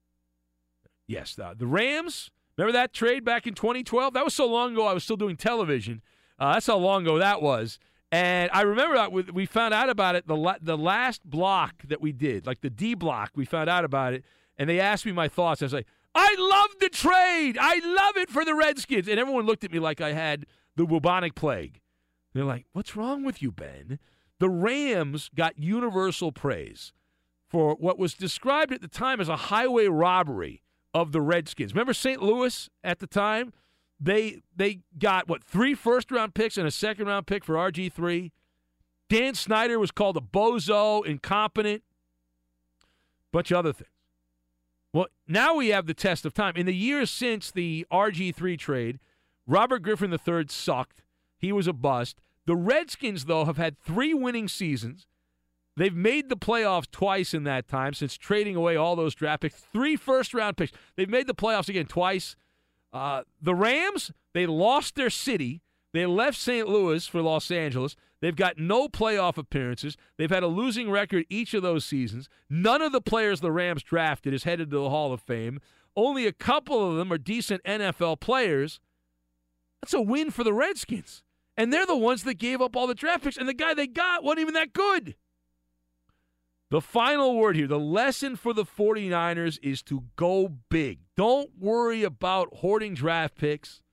Yes, 1.07 1.35
the, 1.35 1.53
the 1.57 1.68
Rams. 1.68 2.31
Remember 2.57 2.73
that 2.73 2.93
trade 2.93 3.25
back 3.25 3.47
in 3.47 3.53
2012? 3.53 4.13
That 4.13 4.23
was 4.23 4.34
so 4.34 4.47
long 4.47 4.73
ago. 4.73 4.85
I 4.85 4.93
was 4.93 5.03
still 5.03 5.17
doing 5.17 5.35
television. 5.35 6.01
Uh, 6.39 6.53
that's 6.53 6.67
how 6.67 6.77
long 6.77 7.03
ago 7.03 7.17
that 7.17 7.41
was. 7.41 7.80
And 8.11 8.51
I 8.53 8.61
remember 8.61 8.95
that 8.95 9.11
we 9.11 9.45
found 9.47 9.73
out 9.73 9.89
about 9.89 10.15
it 10.15 10.27
the 10.27 10.35
la- 10.35 10.57
the 10.61 10.77
last 10.77 11.23
block 11.27 11.81
that 11.88 11.99
we 11.99 12.11
did, 12.11 12.45
like 12.45 12.61
the 12.61 12.69
D 12.69 12.93
block. 12.93 13.31
We 13.35 13.43
found 13.43 13.69
out 13.69 13.84
about 13.84 14.13
it, 14.13 14.23
and 14.57 14.69
they 14.69 14.80
asked 14.80 15.05
me 15.05 15.11
my 15.11 15.27
thoughts. 15.27 15.63
I 15.63 15.65
was 15.65 15.73
like, 15.73 15.88
I 16.13 16.35
love 16.38 16.80
the 16.80 16.89
trade. 16.89 17.57
I 17.59 17.80
love 17.84 18.17
it 18.17 18.30
for 18.30 18.45
the 18.45 18.53
Redskins. 18.53 19.07
And 19.07 19.19
everyone 19.19 19.47
looked 19.47 19.63
at 19.63 19.71
me 19.71 19.80
like 19.80 19.99
I 19.99 20.13
had 20.13 20.45
the 20.75 20.85
bubonic 20.85 21.34
plague. 21.34 21.80
They're 22.34 22.45
like, 22.45 22.65
What's 22.73 22.95
wrong 22.95 23.23
with 23.23 23.41
you, 23.41 23.51
Ben? 23.51 23.97
The 24.39 24.49
Rams 24.49 25.30
got 25.34 25.57
universal 25.57 26.31
praise 26.31 26.93
for 27.49 27.75
what 27.75 27.97
was 27.97 28.13
described 28.13 28.73
at 28.73 28.81
the 28.81 28.88
time 28.88 29.21
as 29.21 29.30
a 29.30 29.35
highway 29.35 29.88
robbery 29.88 30.62
of 30.93 31.11
the 31.11 31.21
Redskins. 31.21 31.73
Remember 31.73 31.93
St. 31.93 32.21
Louis 32.21 32.69
at 32.83 32.99
the 32.99 33.07
time? 33.07 33.53
They 33.99 34.41
they 34.55 34.81
got 34.97 35.27
what 35.27 35.43
three 35.43 35.73
first 35.73 36.11
round 36.11 36.33
picks 36.33 36.57
and 36.57 36.67
a 36.67 36.71
second 36.71 37.07
round 37.07 37.27
pick 37.27 37.45
for 37.45 37.55
RG 37.55 37.91
three. 37.91 38.31
Dan 39.09 39.35
Snyder 39.35 39.79
was 39.79 39.91
called 39.91 40.17
a 40.17 40.21
bozo, 40.21 41.05
incompetent, 41.05 41.83
bunch 43.31 43.51
of 43.51 43.57
other 43.57 43.73
things. 43.73 43.89
Well, 44.93 45.07
now 45.27 45.55
we 45.55 45.69
have 45.69 45.87
the 45.87 45.93
test 45.93 46.25
of 46.25 46.33
time. 46.33 46.53
In 46.55 46.65
the 46.65 46.75
years 46.75 47.09
since 47.09 47.51
the 47.51 47.85
RG3 47.91 48.57
trade, 48.59 48.99
Robert 49.47 49.79
Griffin 49.79 50.13
III 50.13 50.45
sucked. 50.49 51.03
He 51.37 51.51
was 51.51 51.67
a 51.67 51.73
bust. 51.73 52.19
The 52.45 52.55
Redskins, 52.55 53.25
though, 53.25 53.45
have 53.45 53.57
had 53.57 53.77
three 53.77 54.13
winning 54.13 54.47
seasons. 54.47 55.07
They've 55.75 55.95
made 55.95 56.29
the 56.29 56.37
playoffs 56.37 56.89
twice 56.91 57.33
in 57.33 57.45
that 57.45 57.67
time 57.67 57.93
since 57.93 58.15
trading 58.15 58.55
away 58.55 58.75
all 58.75 58.95
those 58.95 59.15
draft 59.15 59.41
picks. 59.41 59.59
Three 59.59 59.95
first 59.95 60.33
round 60.33 60.57
picks. 60.57 60.71
They've 60.95 61.09
made 61.09 61.27
the 61.27 61.33
playoffs 61.33 61.69
again 61.69 61.87
twice. 61.87 62.35
Uh, 62.91 63.23
the 63.41 63.55
Rams, 63.55 64.11
they 64.33 64.45
lost 64.45 64.95
their 64.95 65.09
city. 65.09 65.61
They 65.93 66.05
left 66.05 66.37
St. 66.37 66.67
Louis 66.67 67.07
for 67.07 67.21
Los 67.21 67.49
Angeles. 67.49 67.95
They've 68.21 68.35
got 68.35 68.57
no 68.57 68.87
playoff 68.87 69.37
appearances. 69.37 69.97
They've 70.17 70.29
had 70.29 70.43
a 70.43 70.47
losing 70.47 70.89
record 70.89 71.25
each 71.29 71.53
of 71.53 71.63
those 71.63 71.85
seasons. 71.85 72.29
None 72.49 72.81
of 72.81 72.91
the 72.91 73.01
players 73.01 73.41
the 73.41 73.51
Rams 73.51 73.83
drafted 73.83 74.33
is 74.33 74.43
headed 74.43 74.69
to 74.69 74.77
the 74.77 74.89
Hall 74.89 75.11
of 75.11 75.21
Fame. 75.21 75.59
Only 75.95 76.25
a 76.25 76.31
couple 76.31 76.89
of 76.89 76.97
them 76.97 77.11
are 77.11 77.17
decent 77.17 77.63
NFL 77.63 78.19
players. 78.19 78.79
That's 79.81 79.93
a 79.93 80.01
win 80.01 80.31
for 80.31 80.43
the 80.43 80.53
Redskins. 80.53 81.23
And 81.57 81.71
they're 81.71 81.85
the 81.85 81.97
ones 81.97 82.23
that 82.23 82.35
gave 82.35 82.61
up 82.61 82.75
all 82.75 82.87
the 82.87 82.95
draft 82.95 83.23
picks, 83.25 83.37
and 83.37 83.47
the 83.47 83.53
guy 83.53 83.73
they 83.73 83.85
got 83.87 84.23
wasn't 84.23 84.41
even 84.41 84.53
that 84.55 84.73
good. 84.73 85.15
The 86.73 86.81
final 86.81 87.37
word 87.37 87.55
here, 87.55 87.67
the 87.67 87.77
lesson 87.77 88.35
for 88.35 88.51
the 88.51 88.65
49ers 88.65 89.59
is 89.61 89.83
to 89.83 90.05
go 90.15 90.49
big. 90.71 91.01
Don't 91.15 91.51
worry 91.59 92.01
about 92.01 92.51
hoarding 92.51 92.95
draft 92.95 93.37
picks. 93.37 93.83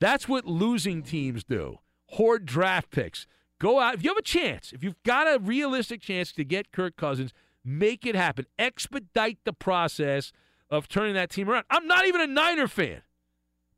That's 0.00 0.26
what 0.26 0.46
losing 0.46 1.02
teams 1.02 1.44
do. 1.44 1.76
Hoard 2.12 2.46
draft 2.46 2.90
picks. 2.90 3.26
Go 3.58 3.80
out. 3.80 3.92
If 3.92 4.02
you 4.02 4.08
have 4.08 4.16
a 4.16 4.22
chance, 4.22 4.72
if 4.72 4.82
you've 4.82 5.02
got 5.02 5.26
a 5.26 5.40
realistic 5.40 6.00
chance 6.00 6.32
to 6.32 6.42
get 6.42 6.72
Kirk 6.72 6.96
Cousins, 6.96 7.34
make 7.62 8.06
it 8.06 8.14
happen. 8.14 8.46
Expedite 8.58 9.40
the 9.44 9.52
process 9.52 10.32
of 10.70 10.88
turning 10.88 11.12
that 11.16 11.28
team 11.28 11.50
around. 11.50 11.66
I'm 11.68 11.86
not 11.86 12.06
even 12.06 12.22
a 12.22 12.26
Niner 12.26 12.66
fan. 12.66 13.02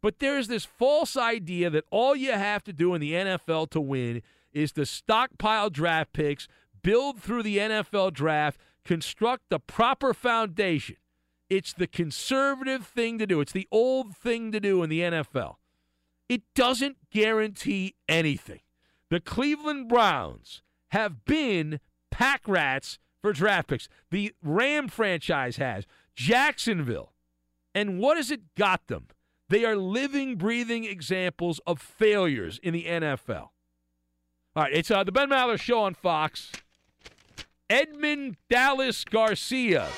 But 0.00 0.20
there's 0.20 0.46
this 0.46 0.64
false 0.64 1.16
idea 1.16 1.70
that 1.70 1.86
all 1.90 2.14
you 2.14 2.30
have 2.30 2.62
to 2.64 2.72
do 2.72 2.94
in 2.94 3.00
the 3.00 3.14
NFL 3.14 3.70
to 3.70 3.80
win 3.80 4.22
is 4.52 4.70
to 4.72 4.86
stockpile 4.86 5.70
draft 5.70 6.12
picks, 6.12 6.46
build 6.82 7.22
through 7.22 7.42
the 7.42 7.58
NFL 7.58 8.12
draft, 8.12 8.58
construct 8.84 9.44
the 9.48 9.58
proper 9.58 10.12
foundation. 10.12 10.96
It's 11.48 11.72
the 11.72 11.86
conservative 11.86 12.86
thing 12.86 13.18
to 13.18 13.26
do. 13.26 13.40
It's 13.40 13.52
the 13.52 13.68
old 13.70 14.16
thing 14.16 14.52
to 14.52 14.60
do 14.60 14.82
in 14.82 14.90
the 14.90 15.00
NFL. 15.00 15.56
It 16.28 16.42
doesn't 16.54 16.96
guarantee 17.10 17.94
anything. 18.08 18.60
The 19.10 19.20
Cleveland 19.20 19.88
Browns 19.88 20.62
have 20.88 21.24
been 21.26 21.78
pack 22.10 22.42
rats 22.46 22.98
for 23.20 23.32
draft 23.32 23.68
picks. 23.68 23.88
The 24.10 24.32
Ram 24.42 24.88
franchise 24.88 25.56
has. 25.56 25.84
Jacksonville. 26.14 27.12
And 27.74 27.98
what 27.98 28.16
has 28.16 28.30
it 28.30 28.54
got 28.54 28.86
them? 28.86 29.08
They 29.48 29.66
are 29.66 29.76
living, 29.76 30.36
breathing 30.36 30.84
examples 30.84 31.60
of 31.66 31.80
failures 31.80 32.58
in 32.62 32.72
the 32.72 32.84
NFL. 32.84 33.50
All 34.54 34.62
right, 34.64 34.72
it's 34.72 34.90
uh, 34.90 35.04
the 35.04 35.12
Ben 35.12 35.28
Maller 35.28 35.58
Show 35.58 35.80
on 35.80 35.92
Fox. 35.94 36.52
Edmund 37.72 38.36
Dallas 38.50 39.02
Garcia 39.02 39.88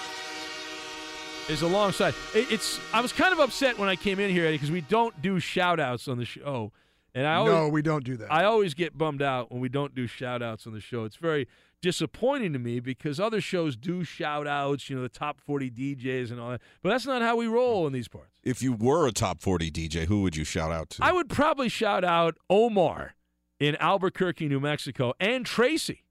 is 1.49 1.63
alongside. 1.63 2.15
It's 2.33 2.79
I 2.93 3.01
was 3.01 3.13
kind 3.13 3.33
of 3.33 3.41
upset 3.41 3.77
when 3.81 3.89
I 3.89 3.97
came 3.97 4.21
in 4.21 4.31
here, 4.31 4.47
Eddie, 4.47 4.55
because 4.55 4.71
we 4.71 4.83
don't 4.83 5.21
do 5.21 5.41
shout 5.41 5.81
outs 5.81 6.07
on 6.07 6.17
the 6.17 6.25
show. 6.25 6.71
And 7.17 7.27
I 7.27 7.35
always, 7.35 7.53
no, 7.53 7.69
we 7.69 7.83
don't 7.83 8.05
do 8.05 8.17
that. 8.19 8.33
I 8.33 8.45
always 8.45 8.75
get 8.75 8.97
bummed 8.97 9.23
out 9.23 9.51
when 9.51 9.61
we 9.61 9.69
don't 9.69 9.93
do 9.93 10.07
shout 10.07 10.41
outs 10.41 10.69
on 10.69 10.73
the 10.73 10.81
show. 10.81 11.03
It's 11.03 11.17
very 11.17 11.49
disappointing 11.83 12.53
to 12.53 12.61
me 12.61 12.79
because 12.79 13.19
other 13.19 13.41
shows 13.41 13.77
do 13.77 14.05
shout 14.05 14.47
outs, 14.47 14.89
you 14.89 14.95
know, 14.95 15.03
the 15.03 15.09
top 15.09 15.41
40 15.41 15.73
DJs 15.73 16.31
and 16.31 16.39
all 16.39 16.51
that. 16.51 16.61
But 16.81 16.91
that's 16.91 17.07
not 17.07 17.23
how 17.23 17.35
we 17.35 17.49
roll 17.49 17.89
in 17.89 17.93
these 17.93 18.07
parts. 18.07 18.39
If 18.45 18.63
you 18.63 18.73
were 18.73 19.09
a 19.09 19.13
top 19.13 19.41
40 19.41 19.73
DJ, 19.73 20.07
who 20.07 20.23
would 20.23 20.37
you 20.37 20.45
shout 20.45 20.71
out 20.71 20.91
to? 20.91 21.05
I 21.05 21.11
would 21.11 21.29
probably 21.29 21.69
shout 21.69 22.05
out 22.05 22.37
Omar 22.49 23.17
in 23.59 23.75
Albuquerque, 23.81 24.49
New 24.49 24.61
Mexico, 24.61 25.13
and 25.19 25.45
Tracy. 25.45 26.04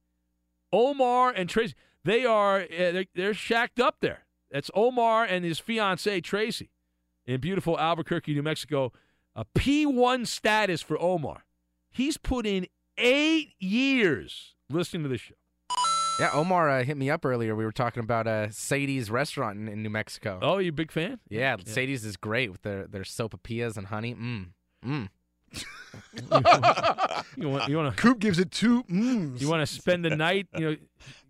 Omar 0.73 1.31
and 1.31 1.47
Tracy, 1.47 1.75
they 2.03 2.25
are 2.25 2.61
uh, 2.61 2.67
they're, 2.91 3.05
they're 3.15 3.33
shacked 3.33 3.79
up 3.79 3.97
there. 4.01 4.25
That's 4.51 4.69
Omar 4.73 5.23
and 5.23 5.45
his 5.45 5.59
fiancee 5.59 6.19
Tracy 6.19 6.69
in 7.25 7.39
beautiful 7.39 7.79
Albuquerque, 7.79 8.33
New 8.33 8.43
Mexico. 8.43 8.91
A 9.35 9.45
P1 9.57 10.27
status 10.27 10.81
for 10.81 10.99
Omar. 11.01 11.45
He's 11.89 12.17
put 12.17 12.45
in 12.45 12.67
eight 12.97 13.53
years 13.59 14.53
listening 14.69 15.03
to 15.03 15.09
this 15.09 15.21
show. 15.21 15.33
Yeah, 16.19 16.29
Omar 16.33 16.69
uh, 16.69 16.83
hit 16.83 16.97
me 16.97 17.09
up 17.09 17.25
earlier. 17.25 17.55
We 17.55 17.65
were 17.65 17.71
talking 17.71 18.03
about 18.03 18.27
uh, 18.27 18.51
Sadie's 18.51 19.09
restaurant 19.09 19.57
in, 19.57 19.67
in 19.67 19.81
New 19.81 19.89
Mexico. 19.89 20.39
Oh, 20.43 20.59
you 20.59 20.69
a 20.69 20.73
big 20.73 20.91
fan? 20.91 21.19
Yeah, 21.29 21.57
Sadie's 21.65 22.05
is 22.05 22.17
great 22.17 22.51
with 22.51 22.61
their 22.61 22.85
their 22.85 23.01
sopapillas 23.01 23.77
and 23.77 23.87
honey. 23.87 24.13
Mmm, 24.13 24.49
mmm. 24.85 25.09
you 27.37 27.49
want 27.49 27.69
you 27.69 27.77
want 27.77 27.95
to 27.95 28.01
Coop 28.01 28.19
gives 28.19 28.39
it 28.39 28.51
two 28.51 28.83
mms. 28.83 29.41
you 29.41 29.49
want 29.49 29.67
to 29.67 29.73
spend 29.73 30.05
the 30.05 30.15
night, 30.15 30.47
you 30.57 30.71
know, 30.71 30.75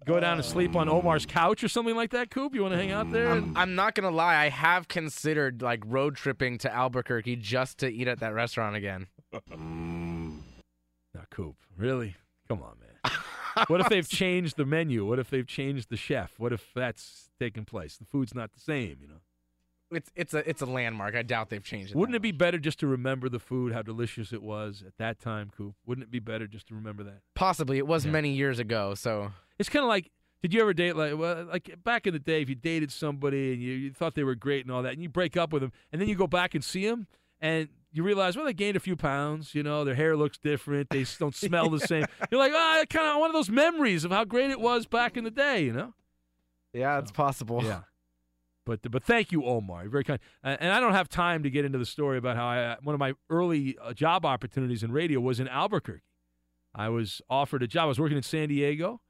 go 0.06 0.20
down 0.20 0.38
and 0.38 0.46
sleep 0.46 0.76
on 0.76 0.90
Omar's 0.90 1.26
couch 1.26 1.64
or 1.64 1.68
something 1.68 1.96
like 1.96 2.12
that, 2.12 2.30
Coop? 2.30 2.54
You 2.54 2.62
want 2.62 2.74
to 2.74 2.78
hang 2.78 2.92
out 2.92 3.12
there? 3.12 3.30
I'm, 3.30 3.56
I'm 3.56 3.76
not 3.76 3.96
gonna 3.96 4.12
lie. 4.12 4.36
I 4.36 4.50
have 4.50 4.88
considered 4.88 5.62
like 5.62 5.82
road 5.86 6.16
tripping 6.16 6.58
to 6.60 6.74
Albuquerque 6.74 7.38
just 7.38 7.78
to 7.80 7.90
eat 7.90 8.08
at 8.08 8.20
that 8.20 8.34
restaurant 8.34 8.76
again. 8.76 9.08
Now, 11.14 11.24
Coop, 11.30 11.56
really? 11.78 12.16
Come 12.48 12.62
on, 12.62 12.76
man. 12.80 13.14
what 13.68 13.82
if 13.82 13.90
they've 13.90 14.08
changed 14.08 14.58
the 14.58 14.66
menu? 14.66 15.06
What 15.06 15.20
if 15.20 15.30
they've 15.30 15.48
changed 15.48 15.90
the 15.90 15.98
chef? 15.98 16.34
What 16.38 16.52
if 16.54 16.72
that's 16.76 17.30
taken 17.40 17.66
place? 17.66 17.98
The 17.98 18.06
food's 18.06 18.34
not 18.34 18.52
the 18.54 18.60
same, 18.60 18.98
you 19.02 19.08
know. 19.08 19.22
It's 19.96 20.12
it's 20.16 20.34
a 20.34 20.48
it's 20.50 20.62
a 20.62 20.66
landmark. 20.66 21.16
I 21.16 21.22
doubt 21.24 21.50
they've 21.50 21.64
changed 21.64 21.92
it. 21.92 21.98
Wouldn't 21.98 22.16
it 22.16 22.22
be 22.22 22.32
better 22.32 22.58
just 22.58 22.80
to 22.80 22.88
remember 22.88 23.30
the 23.30 23.40
food, 23.40 23.74
how 23.74 23.82
delicious 23.82 24.34
it 24.34 24.42
was 24.42 24.84
at 24.86 24.98
that 24.98 25.20
time, 25.20 25.52
Coop? 25.56 25.76
Wouldn't 25.86 26.04
it 26.04 26.12
be 26.12 26.20
better 26.20 26.48
just 26.48 26.68
to 26.68 26.76
remember 26.76 27.04
that? 27.04 27.20
Possibly. 27.36 27.78
It 27.78 27.88
was 27.88 28.06
Yeah. 28.06 28.12
many 28.12 28.32
years 28.34 28.60
ago. 28.60 28.94
So 28.96 29.32
It's 29.60 29.70
kind 29.70 29.84
of 29.84 29.90
like, 29.90 30.10
did 30.42 30.54
you 30.54 30.62
ever 30.62 30.74
date 30.74 30.96
like, 30.96 31.18
well, 31.18 31.46
like 31.46 31.76
back 31.84 32.06
in 32.08 32.14
the 32.14 32.20
day, 32.20 32.42
if 32.42 32.50
you 32.50 32.56
dated 32.56 32.92
somebody 32.92 33.54
and 33.54 33.62
you, 33.62 33.74
you 33.74 33.92
thought 33.94 34.16
they 34.16 34.24
were 34.24 34.36
great 34.36 34.66
and 34.66 34.72
all 34.74 34.82
that, 34.84 34.94
and 34.94 35.02
you 35.02 35.10
break 35.10 35.38
up 35.38 35.54
with 35.54 35.62
them, 35.62 35.72
and 35.92 36.02
then 36.02 36.10
you 36.10 36.16
go 36.16 36.28
back 36.28 36.54
and 36.56 36.64
see 36.64 36.86
them, 36.88 37.08
and 37.40 37.70
you 37.92 38.02
realize, 38.04 38.36
well, 38.36 38.46
they 38.46 38.54
gained 38.54 38.76
a 38.76 38.80
few 38.80 38.96
pounds. 38.96 39.54
You 39.54 39.62
know, 39.62 39.84
their 39.86 39.94
hair 39.96 40.18
looks 40.18 40.38
different. 40.40 40.90
They 40.90 41.02
s- 41.04 41.18
don't 41.18 41.36
smell 41.48 41.70
the 41.70 41.80
same. 41.80 42.06
You're 42.32 42.40
like, 42.40 42.52
ah, 42.56 42.80
oh, 42.82 42.86
kind 42.90 43.08
of 43.16 43.20
one 43.20 43.30
of 43.30 43.34
those 43.36 43.50
memories 43.52 44.04
of 44.04 44.12
how 44.12 44.26
great 44.26 44.50
it 44.50 44.60
was 44.60 44.88
back 44.88 45.16
in 45.16 45.24
the 45.24 45.32
day. 45.32 45.64
You 45.64 45.74
know. 45.74 45.94
yeah, 46.74 46.98
it's 46.98 47.12
possible. 47.12 47.64
Yeah. 47.64 47.82
But 48.66 48.90
but 48.90 49.04
thank 49.04 49.32
you, 49.32 49.44
Omar. 49.44 49.84
You're 49.84 49.92
very 49.92 50.04
kind. 50.04 50.20
And 50.44 50.72
I 50.72 50.80
don't 50.80 50.94
have 50.94 51.10
time 51.10 51.44
to 51.44 51.50
get 51.50 51.66
into 51.66 51.78
the 51.78 51.86
story 51.86 52.18
about 52.18 52.38
how 52.38 52.46
I, 52.46 52.78
one 52.82 52.94
of 52.94 53.00
my 53.00 53.14
early 53.30 53.78
uh, 53.82 53.94
job 53.94 54.26
opportunities 54.26 54.84
in 54.84 54.92
radio 54.92 55.20
was 55.20 55.40
in 55.40 55.48
Albuquerque. 55.48 56.04
I 56.74 56.90
was 56.90 57.22
offered 57.30 57.62
a 57.62 57.68
job. 57.68 57.84
I 57.84 57.88
was 57.88 58.00
working 58.00 58.18
in 58.18 58.24
San 58.24 58.48
Diego. 58.48 59.02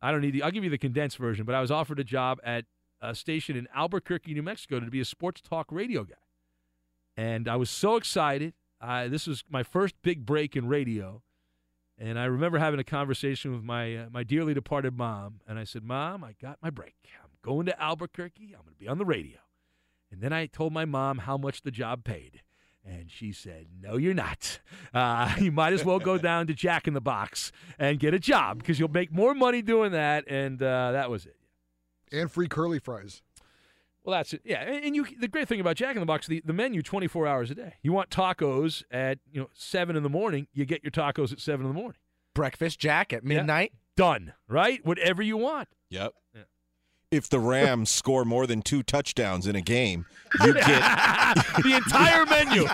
I 0.00 0.10
don't 0.10 0.20
need 0.20 0.32
the. 0.32 0.42
I'll 0.42 0.50
give 0.50 0.64
you 0.64 0.70
the 0.70 0.78
condensed 0.78 1.18
version. 1.18 1.44
But 1.44 1.54
I 1.54 1.60
was 1.60 1.70
offered 1.70 1.98
a 2.00 2.04
job 2.04 2.38
at 2.42 2.64
a 3.00 3.14
station 3.14 3.56
in 3.56 3.68
Albuquerque, 3.74 4.32
New 4.32 4.42
Mexico, 4.42 4.80
to 4.80 4.90
be 4.90 5.00
a 5.00 5.04
sports 5.04 5.40
talk 5.40 5.66
radio 5.70 6.04
guy. 6.04 6.14
And 7.16 7.48
I 7.48 7.56
was 7.56 7.70
so 7.70 7.96
excited. 7.96 8.54
Uh, 8.80 9.08
this 9.08 9.26
was 9.26 9.44
my 9.48 9.62
first 9.62 9.94
big 10.02 10.26
break 10.26 10.56
in 10.56 10.68
radio. 10.68 11.22
And 11.98 12.18
I 12.18 12.24
remember 12.26 12.58
having 12.58 12.78
a 12.78 12.84
conversation 12.84 13.52
with 13.52 13.62
my 13.62 13.96
uh, 13.96 14.06
my 14.10 14.22
dearly 14.22 14.52
departed 14.52 14.96
mom, 14.96 15.40
and 15.48 15.58
I 15.58 15.64
said, 15.64 15.82
"Mom, 15.82 16.24
I 16.24 16.34
got 16.40 16.58
my 16.62 16.70
break. 16.70 16.94
I'm 17.46 17.54
going 17.54 17.66
to 17.66 17.82
Albuquerque. 17.82 18.54
I'm 18.56 18.62
going 18.62 18.74
to 18.74 18.78
be 18.78 18.88
on 18.88 18.98
the 18.98 19.04
radio." 19.04 19.38
And 20.10 20.20
then 20.20 20.32
I 20.32 20.46
told 20.46 20.72
my 20.72 20.84
mom 20.84 21.18
how 21.18 21.36
much 21.36 21.62
the 21.62 21.70
job 21.70 22.04
paid, 22.04 22.42
and 22.84 23.10
she 23.10 23.32
said, 23.32 23.66
"No, 23.80 23.96
you're 23.96 24.14
not. 24.14 24.60
Uh, 24.94 25.34
you 25.40 25.52
might 25.52 25.72
as 25.72 25.84
well 25.84 25.98
go 25.98 26.18
down 26.18 26.46
to 26.46 26.54
Jack 26.54 26.86
in 26.86 26.94
the 26.94 27.00
Box 27.00 27.52
and 27.78 27.98
get 27.98 28.14
a 28.14 28.18
job 28.18 28.58
because 28.58 28.78
you'll 28.78 28.88
make 28.90 29.12
more 29.12 29.34
money 29.34 29.62
doing 29.62 29.92
that." 29.92 30.24
And 30.28 30.62
uh, 30.62 30.92
that 30.92 31.10
was 31.10 31.26
it. 31.26 31.36
And 32.12 32.30
free 32.30 32.48
curly 32.48 32.78
fries. 32.78 33.22
Well, 34.04 34.16
that's 34.16 34.32
it. 34.32 34.42
Yeah, 34.44 34.62
and 34.62 34.84
and 34.84 34.96
you. 34.96 35.06
The 35.18 35.28
great 35.28 35.48
thing 35.48 35.60
about 35.60 35.76
Jack 35.76 35.96
in 35.96 36.00
the 36.00 36.06
Box, 36.06 36.28
the, 36.28 36.40
the 36.44 36.52
menu, 36.52 36.80
twenty 36.80 37.08
four 37.08 37.26
hours 37.26 37.50
a 37.50 37.54
day. 37.56 37.74
You 37.82 37.92
want 37.92 38.10
tacos 38.10 38.84
at 38.90 39.18
you 39.32 39.40
know 39.40 39.50
seven 39.52 39.96
in 39.96 40.04
the 40.04 40.08
morning, 40.08 40.46
you 40.52 40.64
get 40.64 40.84
your 40.84 40.92
tacos 40.92 41.32
at 41.32 41.40
seven 41.40 41.66
in 41.66 41.72
the 41.72 41.78
morning. 41.78 41.98
Breakfast 42.32 42.78
Jack 42.78 43.12
at 43.12 43.24
midnight. 43.24 43.72
Done. 43.96 44.34
Right. 44.46 44.84
Whatever 44.84 45.22
you 45.22 45.38
want. 45.38 45.68
Yep. 45.90 46.12
If 47.16 47.28
the 47.30 47.40
Rams 47.40 47.90
score 47.90 48.24
more 48.26 48.46
than 48.46 48.60
two 48.60 48.82
touchdowns 48.82 49.46
in 49.46 49.56
a 49.56 49.62
game, 49.62 50.04
you 50.44 50.52
get 50.52 50.64
the 50.66 51.72
entire 51.82 52.26
menu. 52.26 52.60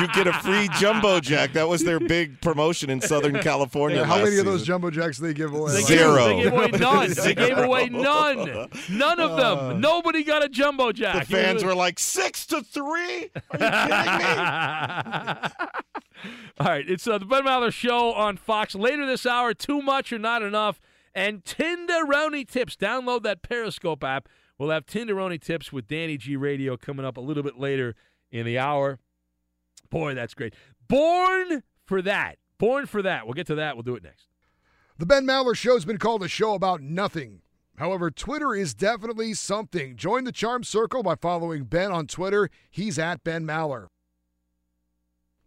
you 0.00 0.06
get 0.14 0.26
a 0.28 0.32
free 0.42 0.68
jumbo 0.78 1.18
jack. 1.20 1.52
That 1.54 1.68
was 1.68 1.82
their 1.82 1.98
big 1.98 2.40
promotion 2.40 2.88
in 2.88 3.00
Southern 3.00 3.40
California. 3.40 4.04
How 4.04 4.16
last 4.16 4.24
many 4.26 4.38
of 4.38 4.44
those 4.44 4.64
jumbo 4.64 4.90
jacks 4.90 5.18
they 5.18 5.34
give 5.34 5.52
away? 5.54 5.72
They 5.72 5.78
gave- 5.80 5.88
Zero. 5.98 6.26
They 6.28 6.42
gave 6.44 6.52
away 6.52 6.68
none. 6.68 7.10
They 7.12 7.34
gave 7.34 7.58
away 7.58 7.88
none. 7.88 8.68
None 8.90 9.20
of 9.20 9.36
them. 9.36 9.58
Uh, 9.58 9.72
Nobody 9.74 10.22
got 10.22 10.44
a 10.44 10.48
jumbo 10.48 10.92
jack. 10.92 11.26
The 11.26 11.34
fans 11.34 11.64
were 11.64 11.74
like 11.74 11.98
six 11.98 12.46
to 12.46 12.62
three. 12.62 13.30
Are 13.50 13.58
you 13.58 13.58
kidding 13.58 14.18
me? 14.18 15.50
All 16.60 16.66
right, 16.66 16.88
it's 16.88 17.06
uh, 17.06 17.18
the 17.18 17.26
Ben 17.26 17.44
Maller 17.44 17.72
Show 17.72 18.12
on 18.14 18.36
Fox 18.36 18.74
later 18.74 19.06
this 19.06 19.26
hour. 19.26 19.52
Too 19.52 19.82
much 19.82 20.12
or 20.12 20.18
not 20.18 20.42
enough, 20.42 20.80
and 21.16 21.42
Tinderoni 21.42 22.46
tips. 22.46 22.76
Download 22.76 23.22
that 23.22 23.42
Periscope 23.42 24.04
app. 24.04 24.28
We'll 24.58 24.70
have 24.70 24.86
Tinderoni 24.86 25.40
tips 25.40 25.72
with 25.72 25.88
Danny 25.88 26.18
G 26.18 26.36
Radio 26.36 26.76
coming 26.76 27.06
up 27.06 27.16
a 27.16 27.20
little 27.20 27.42
bit 27.42 27.58
later 27.58 27.96
in 28.30 28.44
the 28.44 28.58
hour. 28.58 29.00
Boy, 29.90 30.14
that's 30.14 30.34
great. 30.34 30.54
Born 30.86 31.62
for 31.84 32.02
that. 32.02 32.36
Born 32.58 32.86
for 32.86 33.02
that. 33.02 33.26
We'll 33.26 33.34
get 33.34 33.46
to 33.48 33.54
that. 33.56 33.76
We'll 33.76 33.82
do 33.82 33.96
it 33.96 34.02
next. 34.02 34.28
The 34.98 35.06
Ben 35.06 35.26
Maller 35.26 35.56
Show's 35.56 35.84
been 35.84 35.98
called 35.98 36.22
a 36.22 36.28
show 36.28 36.54
about 36.54 36.80
nothing. 36.82 37.40
However, 37.78 38.10
Twitter 38.10 38.54
is 38.54 38.74
definitely 38.74 39.34
something. 39.34 39.96
Join 39.96 40.24
the 40.24 40.32
Charm 40.32 40.64
Circle 40.64 41.02
by 41.02 41.14
following 41.14 41.64
Ben 41.64 41.92
on 41.92 42.06
Twitter. 42.06 42.50
He's 42.70 42.98
at 42.98 43.24
Ben 43.24 43.44
Maller. 43.46 43.88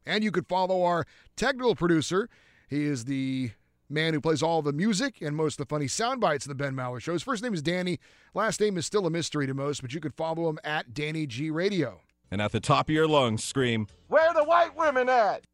And 0.06 0.24
you 0.24 0.32
could 0.32 0.48
follow 0.48 0.84
our 0.84 1.06
technical 1.36 1.76
producer. 1.76 2.30
He 2.68 2.86
is 2.86 3.06
the 3.06 3.52
man 3.90 4.14
who 4.14 4.22
plays 4.22 4.44
all 4.44 4.62
the 4.62 4.74
music 4.74 5.22
and 5.22 5.36
most 5.36 5.60
of 5.60 5.68
the 5.68 5.74
funny 5.74 5.88
sound 5.88 6.22
bites 6.22 6.46
in 6.46 6.50
the 6.50 6.56
Ben 6.56 6.76
Maller 6.76 7.02
Show. 7.02 7.14
His 7.14 7.24
first 7.24 7.44
name 7.44 7.54
is 7.54 7.62
Danny. 7.62 8.00
Last 8.34 8.60
name 8.60 8.78
is 8.78 8.86
still 8.86 9.06
a 9.06 9.10
mystery 9.10 9.48
to 9.48 9.54
most, 9.54 9.82
but 9.82 9.94
you 9.94 10.00
could 10.00 10.14
follow 10.14 10.50
him 10.50 10.60
at 10.64 10.94
Danny 10.94 11.26
G 11.26 11.50
Radio. 11.50 12.02
And 12.32 12.42
at 12.42 12.52
the 12.52 12.60
top 12.60 12.90
of 12.90 12.96
your 12.96 13.08
lungs, 13.08 13.44
scream, 13.44 13.88
Where 14.08 14.34
the 14.34 14.44
white 14.44 14.76
women 14.76 15.10
at? 15.10 15.46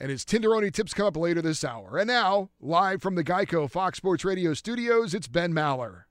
And 0.00 0.10
his 0.10 0.24
Tinderoni 0.24 0.72
tips 0.72 0.94
come 0.94 1.06
up 1.06 1.16
later 1.16 1.42
this 1.42 1.62
hour. 1.62 1.98
And 1.98 2.08
now, 2.08 2.50
live 2.60 3.02
from 3.02 3.14
the 3.14 3.22
Geico 3.22 3.70
Fox 3.70 3.98
Sports 3.98 4.24
Radio 4.24 4.54
studios, 4.54 5.14
it's 5.14 5.28
Ben 5.28 5.52
Maller. 5.52 6.04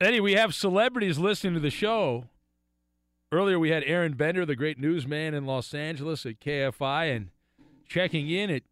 Eddie, 0.00 0.20
we 0.20 0.34
have 0.34 0.54
celebrities 0.54 1.18
listening 1.18 1.54
to 1.54 1.60
the 1.60 1.70
show. 1.70 2.26
Earlier, 3.32 3.58
we 3.58 3.70
had 3.70 3.82
Aaron 3.84 4.12
Bender, 4.12 4.44
the 4.44 4.54
great 4.54 4.78
newsman 4.78 5.34
in 5.34 5.46
Los 5.46 5.72
Angeles 5.74 6.24
at 6.26 6.38
KFI, 6.40 7.16
and 7.16 7.30
checking 7.94 8.28
in 8.28 8.50
at, 8.50 8.62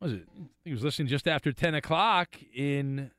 was 0.00 0.12
it? 0.12 0.26
He 0.64 0.72
was 0.72 0.82
listening 0.82 1.06
just 1.06 1.28
after 1.28 1.52
10 1.52 1.76
o'clock 1.76 2.34
in 2.52 3.12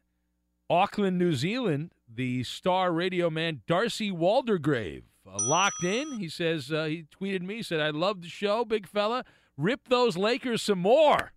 Auckland, 0.69 1.17
New 1.17 1.33
Zealand. 1.33 1.93
The 2.13 2.43
star 2.43 2.91
radio 2.91 3.29
man 3.29 3.61
Darcy 3.65 4.11
Waldegrave 4.11 5.03
uh, 5.25 5.37
locked 5.39 5.83
in. 5.85 6.19
He 6.19 6.27
says, 6.27 6.71
uh, 6.71 6.83
he 6.83 7.05
tweeted 7.17 7.41
me, 7.41 7.61
said, 7.61 7.79
I 7.79 7.91
love 7.91 8.21
the 8.21 8.27
show, 8.27 8.65
big 8.65 8.85
fella. 8.85 9.23
Rip 9.57 9.87
those 9.87 10.17
Lakers 10.17 10.61
some 10.61 10.79
more. 10.79 11.31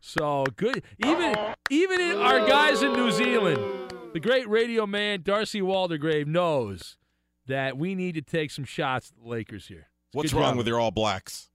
So 0.00 0.44
good. 0.56 0.82
Even 1.04 1.34
even 1.70 2.00
in 2.00 2.16
our 2.16 2.46
guys 2.46 2.82
in 2.82 2.92
New 2.92 3.10
Zealand, 3.10 3.92
the 4.12 4.20
great 4.20 4.48
radio 4.48 4.86
man 4.86 5.22
Darcy 5.22 5.60
Waldegrave 5.60 6.26
knows 6.26 6.96
that 7.46 7.76
we 7.76 7.94
need 7.94 8.14
to 8.14 8.22
take 8.22 8.50
some 8.52 8.64
shots 8.64 9.10
at 9.10 9.22
the 9.22 9.28
Lakers 9.28 9.66
here. 9.66 9.88
What's 10.12 10.32
wrong 10.32 10.52
job. 10.52 10.58
with 10.58 10.66
your 10.66 10.80
All 10.80 10.90
Blacks? 10.90 11.51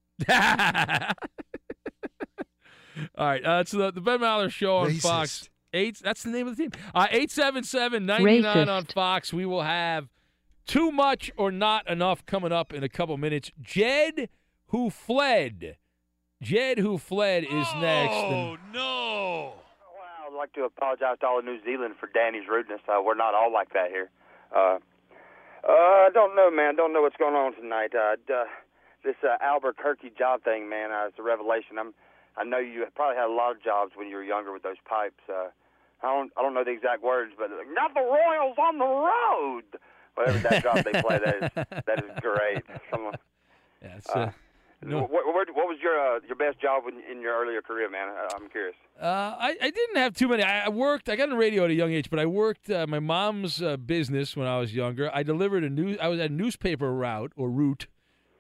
All 3.16 3.28
right, 3.28 3.46
uh, 3.46 3.60
it's 3.62 3.72
the, 3.72 3.92
the 3.92 4.02
Ben 4.02 4.20
Maller 4.20 4.50
Show 4.52 4.78
on 4.78 4.90
Racist. 4.90 5.02
Fox. 5.02 5.50
Eight. 5.74 6.00
That's 6.04 6.24
the 6.24 6.32
name 6.32 6.48
of 6.48 6.56
the 6.58 6.64
team. 6.64 6.72
Uh, 6.96 7.08
Eight 7.12 7.30
seven 7.30 7.64
seven 7.64 8.06
ninety 8.06 8.42
nine 8.42 8.66
Racist. 8.68 8.70
on 8.70 8.86
Fox. 8.86 9.32
We 9.34 9.46
will 9.46 9.62
have 9.64 10.08
too 10.66 10.92
much 10.92 11.30
or 11.38 11.52
not 11.52 11.88
enough 11.90 12.26
coming 12.26 12.52
up 12.52 12.74
in 12.74 12.84
a 12.84 12.90
couple 12.90 13.16
minutes. 13.18 13.52
Jed, 13.62 14.30
who 14.68 14.90
fled. 14.90 15.76
Jed, 16.42 16.80
who 16.80 16.98
fled, 16.98 17.44
is 17.44 17.68
next. 17.80 18.14
And- 18.16 18.58
no! 18.74 19.54
I'd 20.26 20.34
like 20.36 20.54
to 20.54 20.64
apologize 20.64 21.18
to 21.22 21.28
all 21.28 21.40
of 21.40 21.46
New 21.46 21.64
Zealand 21.64 21.96
for 22.00 22.08
Danny's 22.14 22.48
rudeness. 22.50 22.80
Uh, 22.88 23.02
we're 23.04 23.16
not 23.16 23.34
all 23.36 23.52
like 23.52 23.74
that 23.74 23.90
here. 23.90 24.10
Uh, 24.56 24.78
uh, 25.68 25.70
I 25.70 26.10
don't 26.14 26.36
know, 26.36 26.50
man. 26.52 26.76
Don't 26.76 26.94
know 26.94 27.02
what's 27.02 27.18
going 27.18 27.36
on 27.36 27.54
tonight. 27.56 27.94
Uh, 27.96 28.16
d- 28.28 28.34
uh, 28.34 28.44
this 29.08 29.16
uh, 29.24 29.40
Albuquerque 29.40 30.12
job 30.20 30.44
thing, 30.44 30.68
man, 30.68 30.92
uh, 30.92 31.08
it's 31.08 31.18
a 31.18 31.24
revelation. 31.24 31.80
I'm, 31.80 31.96
I 32.36 32.44
know 32.44 32.60
you 32.60 32.86
probably 32.94 33.16
had 33.16 33.32
a 33.32 33.34
lot 33.34 33.56
of 33.56 33.64
jobs 33.64 33.94
when 33.96 34.08
you 34.10 34.18
were 34.20 34.24
younger 34.24 34.52
with 34.52 34.64
those 34.64 34.82
pipes. 34.84 35.24
Uh, 35.30 35.48
I 36.04 36.08
don't, 36.14 36.30
I 36.38 36.42
don't 36.44 36.54
know 36.54 36.64
the 36.64 36.76
exact 36.76 37.02
words, 37.02 37.32
but 37.40 37.50
uh, 37.50 37.64
not 37.72 37.94
the 37.96 38.02
Royals 38.02 38.58
on 38.60 38.78
the 38.78 38.86
road. 38.86 39.64
Whatever 40.14 40.40
that 40.50 40.64
job 40.64 40.78
they 40.84 41.00
play, 41.00 41.20
that 41.24 41.36
is 41.36 41.50
that 41.86 42.00
is 42.04 42.12
great. 42.22 42.64
Someone. 42.92 43.14
Yeah, 43.84 43.98
it's, 43.98 44.10
uh, 44.10 44.32
no. 44.82 45.02
What, 45.02 45.12
what, 45.12 45.48
what 45.54 45.68
was 45.68 45.78
your 45.80 45.94
uh, 46.00 46.20
your 46.26 46.36
best 46.36 46.60
job 46.60 46.84
in, 46.88 46.96
in 47.12 47.22
your 47.22 47.40
earlier 47.40 47.62
career, 47.62 47.88
man? 47.88 48.10
I, 48.10 48.28
I'm 48.36 48.50
curious. 48.50 48.76
Uh, 49.00 49.36
I, 49.38 49.56
I 49.62 49.70
didn't 49.70 49.98
have 49.98 50.16
too 50.16 50.28
many. 50.28 50.42
I 50.42 50.66
I 50.66 50.70
worked. 50.70 51.08
I 51.08 51.16
got 51.16 51.30
in 51.30 51.36
radio 51.36 51.66
at 51.66 51.70
a 51.70 51.76
young 51.76 51.92
age, 51.92 52.10
but 52.10 52.18
I 52.18 52.26
worked 52.26 52.68
uh, 52.72 52.88
my 52.88 53.00
mom's 53.00 53.62
uh, 53.62 53.78
business 53.78 54.36
when 54.36 54.48
I 54.48 54.58
was 54.58 54.74
younger. 54.74 55.12
I 55.14 55.22
delivered 55.22 55.64
a 55.64 55.70
news. 55.70 56.00
I 56.02 56.08
was 56.08 56.20
at 56.20 56.32
a 56.32 56.34
newspaper 56.34 56.92
route 56.92 57.32
or 57.36 57.52
route. 57.52 57.86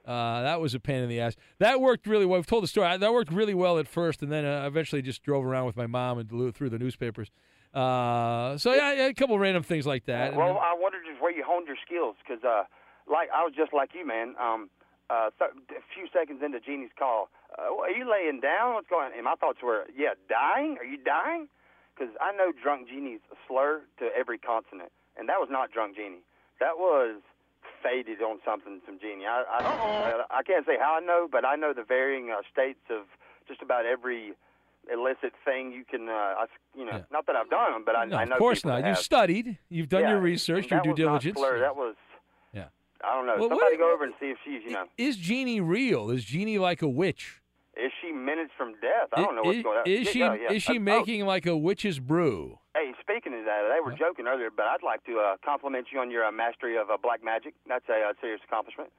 Uh, 0.08 0.42
that 0.44 0.62
was 0.62 0.74
a 0.74 0.80
pain 0.80 1.04
in 1.04 1.10
the 1.10 1.20
ass. 1.20 1.36
That 1.60 1.82
worked 1.82 2.08
really 2.08 2.26
well. 2.26 2.40
I've 2.40 2.48
told 2.48 2.64
the 2.64 2.68
story. 2.68 2.88
I, 2.88 2.96
that 2.98 3.12
worked 3.12 3.32
really 3.32 3.54
well 3.54 3.78
at 3.78 3.88
first, 3.90 4.24
and 4.24 4.32
then 4.32 4.46
uh, 4.46 4.66
eventually 4.66 5.02
just 5.02 5.22
drove 5.22 5.44
around 5.46 5.66
with 5.66 5.76
my 5.76 5.86
mom 5.88 6.18
and 6.18 6.30
through 6.56 6.70
the 6.70 6.80
newspapers. 6.80 7.30
Uh, 7.74 8.58
so 8.58 8.74
yeah, 8.74 8.94
yeah, 8.94 9.06
a 9.08 9.14
couple 9.14 9.38
random 9.38 9.64
things 9.64 9.86
like 9.86 10.06
that. 10.06 10.34
Well, 10.36 10.48
then- 10.48 10.58
I 10.58 10.74
wondered 10.80 11.04
just 11.10 11.22
where 11.22 11.32
you 11.32 11.44
honed 11.46 11.68
your 11.68 11.76
skills, 11.86 12.16
because 12.26 12.44
uh, 12.44 12.64
like 13.12 13.30
I 13.36 13.44
was 13.44 13.54
just 13.56 13.74
like 13.74 13.90
you, 13.94 14.08
man. 14.08 14.36
Um, 14.40 14.70
uh, 15.10 15.30
th- 15.40 15.52
a 15.72 15.84
few 15.94 16.08
seconds 16.12 16.42
into 16.44 16.60
Jeannie's 16.60 16.92
call, 16.98 17.30
uh, 17.58 17.72
are 17.76 17.92
you 17.92 18.10
laying 18.10 18.40
down? 18.42 18.74
What's 18.76 18.88
going? 18.88 19.08
on? 19.08 19.12
And 19.16 19.24
my 19.24 19.36
thoughts 19.36 19.60
were, 19.64 19.86
yeah, 19.96 20.16
dying. 20.28 20.78
Are 20.80 20.86
you 20.86 20.98
dying? 20.98 21.48
Because 21.96 22.14
I 22.20 22.32
know 22.36 22.52
drunk 22.52 22.88
Jeannie's 22.90 23.22
a 23.32 23.36
slur 23.48 23.82
to 24.00 24.10
every 24.18 24.38
consonant, 24.38 24.92
and 25.18 25.28
that 25.30 25.40
was 25.40 25.48
not 25.52 25.72
drunk 25.72 25.96
Jeannie. 25.96 26.24
That 26.60 26.78
was 26.78 27.22
faded 27.84 28.22
on 28.22 28.40
something 28.46 28.82
from 28.86 29.00
Jeannie. 29.00 29.26
I 29.26 29.44
I, 29.50 30.40
I 30.40 30.44
can't 30.44 30.66
say 30.66 30.78
how 30.80 30.98
I 31.02 31.06
know, 31.06 31.28
but 31.32 31.46
I 31.46 31.56
know 31.56 31.74
the 31.74 31.84
varying 31.84 32.32
uh, 32.32 32.42
states 32.52 32.80
of 32.90 33.04
just 33.48 33.62
about 33.62 33.86
every 33.86 34.34
illicit 34.92 35.34
thing 35.46 35.72
you 35.72 35.84
can. 35.90 36.10
Uh, 36.10 36.12
I, 36.12 36.46
you 36.76 36.86
know, 36.86 37.04
not 37.12 37.26
that 37.28 37.36
I've 37.36 37.50
done 37.50 37.74
them, 37.74 37.84
but 37.86 37.96
I, 37.96 38.06
no, 38.06 38.18
I 38.18 38.26
know 38.26 38.34
of 38.34 38.40
course 38.40 38.64
not. 38.66 38.86
You've 38.86 38.98
studied. 38.98 39.58
You've 39.70 39.90
done 39.90 40.02
Yeah, 40.02 40.12
your 40.12 40.20
research, 40.22 40.72
your 40.72 40.82
due 40.82 40.94
diligence. 40.96 41.40
That 41.40 41.76
was. 41.76 41.96
Yeah. 42.54 42.66
I 43.04 43.14
don't 43.16 43.26
know. 43.28 43.34
Well, 43.38 43.50
what- 43.50 43.60
Somebody 43.60 43.78
go 43.78 43.94
over 43.94 44.04
and 44.04 44.14
see 44.20 44.28
if 44.28 44.38
she's, 44.44 44.64
you 44.64 44.72
know, 44.72 44.86
Is 44.98 45.18
Jeannie 45.18 45.62
real? 45.62 46.10
Is 46.10 46.24
Jeannie 46.24 46.58
like 46.58 46.82
a 46.82 46.88
witch? 46.88 47.42
Is 47.80 47.92
she 48.02 48.12
minutes 48.12 48.52
from 48.58 48.74
death? 48.82 49.10
I 49.14 49.22
don't 49.22 49.36
know 49.36 49.44
what's 49.44 49.58
is, 49.60 49.64
going 49.64 49.78
on. 49.80 49.88
Is 49.88 50.08
she 50.10 50.20
yeah, 50.20 50.36
yeah. 50.36 50.52
is 50.54 50.64
she 50.64 50.74
Uh, 50.74 50.76
oh, 50.78 50.80
making 50.80 51.26
like 51.26 51.46
a 51.46 51.56
witch's 51.56 52.00
brew? 52.00 52.60
Hey, 52.76 52.94
speaking 53.02 53.34
of 53.34 53.46
that, 53.46 53.62
they 53.74 53.80
were 53.84 53.96
joking 53.98 54.28
earlier, 54.28 54.50
but 54.56 54.66
I'd 54.66 54.84
like 54.84 55.04
to 55.06 55.20
uh, 55.20 55.38
compliment 55.44 55.88
you 55.92 56.00
on 56.00 56.12
your 56.12 56.26
uh, 56.26 56.32
mastery 56.32 56.78
of 56.78 56.90
uh, 56.90 56.98
black 57.02 57.24
magic. 57.24 57.54
That's 57.68 57.86
a, 57.90 58.10
uh 58.10 58.14
serious 58.22 58.42
accomplishment. 58.48 58.92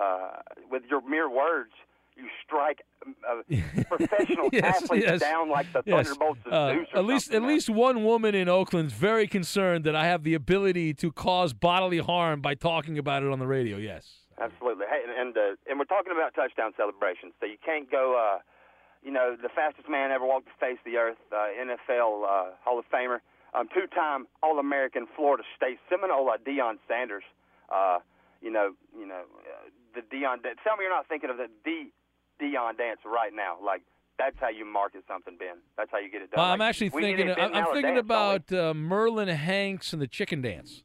Uh, 0.00 0.42
with 0.70 0.82
your 0.90 1.00
mere 1.08 1.28
words, 1.30 1.72
you 2.16 2.28
strike 2.44 2.82
uh, 3.06 3.42
professional 3.88 4.48
Yes, 4.52 4.82
athletes 4.82 5.06
yes, 5.06 5.20
down 5.20 5.50
like 5.50 5.70
the 5.72 5.82
yes. 5.84 6.06
thunderbolts 6.06 6.40
of 6.46 6.74
Zeus. 6.74 6.88
At 6.94 7.04
least 7.04 7.32
at 7.32 7.42
least 7.42 7.70
one 7.70 8.04
woman 8.04 8.34
in 8.34 8.48
Oakland's 8.48 8.92
very 8.92 9.26
concerned 9.26 9.84
that 9.84 9.94
I 9.94 10.06
have 10.06 10.22
the 10.22 10.34
ability 10.34 10.94
to 10.94 11.12
cause 11.12 11.52
bodily 11.52 11.98
harm 11.98 12.40
by 12.40 12.54
talking 12.54 12.98
about 12.98 13.22
it 13.22 13.30
on 13.30 13.38
the 13.38 13.46
radio. 13.46 13.76
Yes. 13.76 14.25
Absolutely. 14.40 14.84
Hey, 14.88 15.00
and 15.08 15.12
and, 15.28 15.36
uh, 15.36 15.56
and 15.70 15.78
we're 15.78 15.88
talking 15.88 16.12
about 16.12 16.34
touchdown 16.34 16.72
celebrations. 16.76 17.32
So 17.40 17.46
you 17.46 17.56
can't 17.64 17.90
go, 17.90 18.14
uh, 18.18 18.38
you 19.02 19.10
know, 19.10 19.36
the 19.40 19.48
fastest 19.48 19.88
man 19.88 20.10
ever 20.10 20.26
walked 20.26 20.46
the 20.46 20.58
face 20.60 20.78
of 20.78 20.84
the 20.84 20.98
earth, 20.98 21.16
uh, 21.32 21.48
NFL 21.56 22.24
uh, 22.24 22.50
Hall 22.64 22.78
of 22.78 22.84
Famer, 22.92 23.18
um, 23.54 23.68
two-time 23.72 24.26
All-American 24.42 25.06
Florida 25.16 25.42
State 25.56 25.78
Seminole, 25.88 26.28
uh, 26.28 26.36
Deion 26.36 26.76
Sanders. 26.88 27.24
Uh, 27.72 27.98
you 28.42 28.50
know, 28.50 28.74
you 28.98 29.06
know, 29.06 29.22
uh, 29.48 29.70
the 29.94 30.02
Deion. 30.02 30.42
dance. 30.42 30.58
Tell 30.62 30.76
me 30.76 30.84
you're 30.84 30.92
not 30.92 31.08
thinking 31.08 31.30
of 31.30 31.38
the 31.38 31.48
D 31.64 31.90
Deion 32.40 32.76
dance 32.76 33.00
right 33.06 33.32
now. 33.34 33.56
Like 33.64 33.82
that's 34.18 34.36
how 34.38 34.48
you 34.50 34.64
market 34.66 35.04
something, 35.08 35.36
Ben. 35.38 35.56
That's 35.76 35.90
how 35.90 35.98
you 35.98 36.10
get 36.10 36.22
it 36.22 36.30
done. 36.30 36.42
Well, 36.42 36.52
I'm 36.52 36.58
Like, 36.58 36.68
actually 36.68 36.90
thinking. 36.90 37.30
I'm, 37.30 37.54
I'm 37.54 37.64
thinking 37.72 37.94
dance, 37.94 38.00
about 38.00 38.52
uh, 38.52 38.74
Merlin 38.74 39.28
Hanks 39.28 39.92
and 39.94 40.02
the 40.02 40.06
chicken 40.06 40.42
dance. 40.42 40.84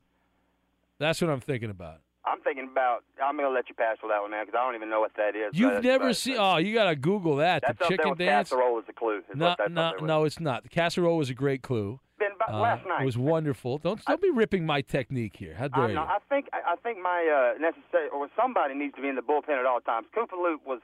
That's 1.00 1.22
what 1.22 1.30
I'm 1.30 1.42
thinking 1.42 1.70
about. 1.70 2.00
I'm 2.26 2.40
thinking 2.42 2.70
about. 2.72 3.04
I'm 3.24 3.36
gonna 3.36 3.50
let 3.50 3.68
you 3.70 3.76
pass 3.76 3.98
for 4.00 4.08
that 4.10 4.22
one, 4.22 4.32
now 4.32 4.42
because 4.46 4.58
I 4.60 4.64
don't 4.66 4.76
even 4.76 4.90
know 4.90 5.00
what 5.00 5.14
that 5.18 5.36
is. 5.36 5.58
You've 5.58 5.74
but- 5.74 5.84
never 5.84 6.08
but- 6.10 6.16
seen? 6.18 6.38
Oh, 6.38 6.58
you 6.58 6.74
gotta 6.74 6.96
Google 6.96 7.38
that. 7.38 7.64
That's 7.66 7.80
the 7.80 7.86
chicken 7.88 8.16
dance. 8.16 8.50
casserole 8.50 8.78
is 8.80 8.86
a 8.90 8.94
clue. 8.94 9.20
Is 9.20 9.24
No, 9.36 9.46
no, 9.46 9.52
up 9.52 9.58
there 9.58 9.92
with. 10.02 10.08
no, 10.08 10.24
it's 10.26 10.40
not. 10.40 10.64
The 10.64 10.70
casserole 10.70 11.18
was 11.18 11.30
a 11.30 11.34
great 11.34 11.62
clue. 11.64 12.00
But 12.20 12.54
Uh, 12.54 12.60
last 12.60 12.86
night 12.88 13.02
it 13.02 13.06
was 13.06 13.18
wonderful. 13.18 13.78
Don't 13.80 14.04
don't 14.06 14.22
be 14.22 14.30
ripping 14.32 14.66
my 14.66 14.82
technique 14.82 15.36
here. 15.38 15.56
How 15.56 15.68
dare 15.68 15.84
I'm 15.86 15.90
you? 15.92 15.98
I 16.00 16.18
think 16.30 16.48
I 16.54 16.74
I 16.74 16.76
think 16.78 17.00
my 17.00 17.26
uh, 17.26 17.60
necessary 17.60 18.10
or 18.10 18.28
somebody 18.36 18.74
needs 18.76 18.96
to 18.96 19.02
be 19.02 19.08
in 19.10 19.16
the 19.16 19.22
bullpen 19.22 19.58
at 19.60 19.66
all 19.66 19.80
times. 19.82 20.08
Cooper 20.14 20.36
Loop 20.36 20.62
was 20.66 20.82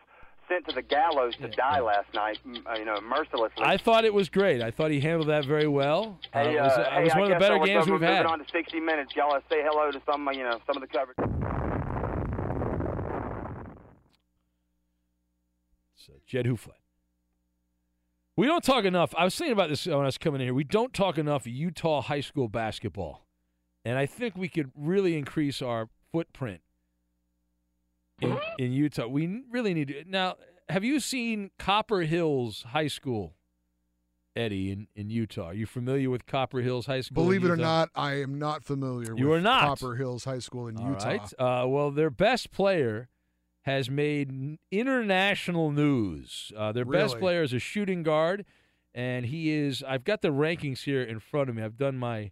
sent 0.47 0.67
to 0.67 0.75
the 0.75 0.81
gallows 0.81 1.35
to 1.41 1.47
die 1.49 1.79
last 1.79 2.13
night. 2.13 2.37
Uh, 2.45 2.73
you 2.77 2.85
know, 2.85 2.99
mercilessly. 3.01 3.63
I 3.63 3.77
thought 3.77 4.05
it 4.05 4.13
was 4.13 4.29
great. 4.29 4.61
I 4.61 4.71
thought 4.71 4.91
he 4.91 4.99
handled 4.99 5.29
that 5.29 5.45
very 5.45 5.67
well. 5.67 6.19
Uh, 6.35 6.39
it 6.39 6.61
was, 6.61 6.71
uh, 6.71 6.81
it 6.81 6.87
hey, 6.87 7.03
was 7.03 7.13
I 7.13 7.19
one 7.19 7.31
of 7.31 7.35
the 7.35 7.39
better 7.39 7.57
so. 7.59 7.65
Games 7.65 7.87
we've 7.89 8.01
had. 8.01 8.25
on 8.25 8.39
to 8.39 8.45
60 8.51 8.79
minutes. 8.79 9.15
Y'all 9.15 9.33
uh, 9.33 9.39
say 9.49 9.61
hello 9.63 9.91
to 9.91 10.01
some, 10.09 10.27
uh, 10.27 10.31
you 10.31 10.43
know, 10.43 10.59
some 10.65 10.75
of 10.75 10.81
the 10.81 10.87
coverage. 10.87 11.17
So, 15.95 16.13
Jed 16.25 16.45
who. 16.45 16.57
We 18.35 18.45
don't 18.45 18.63
talk 18.63 18.85
enough. 18.85 19.15
I 19.17 19.23
was 19.23 19.35
thinking 19.35 19.53
about 19.53 19.69
this 19.69 19.87
when 19.87 19.97
I 19.97 20.05
was 20.05 20.17
coming 20.17 20.41
in 20.41 20.47
here. 20.47 20.53
We 20.53 20.63
don't 20.63 20.93
talk 20.93 21.17
enough 21.17 21.47
Utah 21.47 22.01
high 22.01 22.21
school 22.21 22.47
basketball, 22.47 23.25
and 23.83 23.97
I 23.97 24.05
think 24.05 24.37
we 24.37 24.47
could 24.47 24.71
really 24.75 25.17
increase 25.17 25.59
our 25.61 25.89
footprint 26.11 26.61
in, 28.21 28.37
in 28.57 28.71
Utah. 28.71 29.07
We 29.07 29.43
really 29.49 29.73
need 29.73 29.87
to. 29.89 30.03
Now, 30.07 30.35
have 30.69 30.83
you 30.83 30.99
seen 30.99 31.51
Copper 31.57 32.01
Hills 32.01 32.63
High 32.69 32.87
School, 32.87 33.35
Eddie, 34.35 34.71
in, 34.71 34.87
in 34.95 35.09
Utah? 35.09 35.47
Are 35.47 35.53
you 35.53 35.65
familiar 35.65 36.09
with 36.09 36.25
Copper 36.25 36.59
Hills 36.59 36.85
High 36.85 37.01
School? 37.01 37.23
Believe 37.23 37.43
it 37.43 37.51
or 37.51 37.57
not, 37.57 37.89
I 37.95 38.21
am 38.21 38.37
not 38.39 38.63
familiar 38.63 39.15
You 39.15 39.29
with 39.29 39.39
are 39.39 39.41
not. 39.41 39.61
Copper 39.79 39.95
Hills 39.95 40.25
High 40.25 40.39
School 40.39 40.67
in 40.67 40.77
All 40.77 40.89
Utah. 40.89 41.05
right. 41.07 41.33
Uh, 41.39 41.67
well, 41.67 41.91
their 41.91 42.09
best 42.09 42.51
player 42.51 43.09
has 43.61 43.89
made 43.89 44.57
international 44.71 45.71
news. 45.71 46.51
Uh, 46.55 46.71
their 46.71 46.85
best 46.85 47.19
player 47.19 47.43
is 47.43 47.51
a 47.53 47.59
shooting 47.59 48.01
guard, 48.03 48.45
and 48.93 49.25
he 49.25 49.51
is. 49.51 49.83
I've 49.87 50.03
got 50.03 50.21
the 50.21 50.29
rankings 50.29 50.83
here 50.83 51.01
in 51.03 51.19
front 51.19 51.49
of 51.49 51.55
me. 51.55 51.63
I've 51.63 51.77
done 51.77 51.97
my 51.97 52.31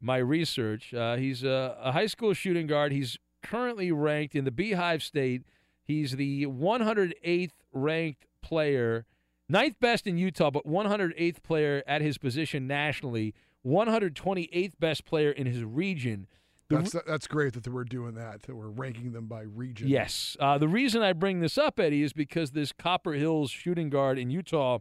my 0.00 0.16
research. 0.18 0.92
Uh, 0.92 1.16
he's 1.16 1.44
a, 1.44 1.76
a 1.80 1.92
high 1.92 2.06
school 2.06 2.34
shooting 2.34 2.66
guard. 2.66 2.92
He's 2.92 3.16
currently 3.44 3.92
ranked 3.92 4.34
in 4.34 4.44
the 4.44 4.50
Beehive 4.50 5.02
State. 5.02 5.42
He's 5.84 6.16
the 6.16 6.46
108th 6.46 7.50
ranked 7.72 8.26
player, 8.42 9.06
ninth 9.48 9.78
best 9.80 10.06
in 10.06 10.18
Utah, 10.18 10.50
but 10.50 10.66
108th 10.66 11.42
player 11.42 11.82
at 11.86 12.00
his 12.00 12.18
position 12.18 12.66
nationally. 12.66 13.34
128th 13.64 14.72
best 14.78 15.04
player 15.04 15.30
in 15.30 15.46
his 15.46 15.62
region. 15.64 16.26
The 16.68 16.78
That's 16.78 16.96
that's 17.06 17.26
great 17.26 17.52
that 17.52 17.66
we're 17.68 17.84
doing 17.84 18.14
that. 18.14 18.42
That 18.42 18.56
we're 18.56 18.68
ranking 18.68 19.12
them 19.12 19.26
by 19.26 19.42
region. 19.42 19.88
Yes. 19.88 20.36
Uh, 20.40 20.56
the 20.56 20.68
reason 20.68 21.02
I 21.02 21.12
bring 21.12 21.40
this 21.40 21.58
up, 21.58 21.78
Eddie, 21.78 22.02
is 22.02 22.12
because 22.12 22.52
this 22.52 22.72
Copper 22.72 23.12
Hills 23.12 23.50
shooting 23.50 23.90
guard 23.90 24.18
in 24.18 24.30
Utah 24.30 24.78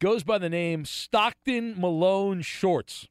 goes 0.00 0.24
by 0.24 0.38
the 0.38 0.48
name 0.48 0.84
Stockton 0.84 1.80
Malone 1.80 2.42
Shorts. 2.42 3.06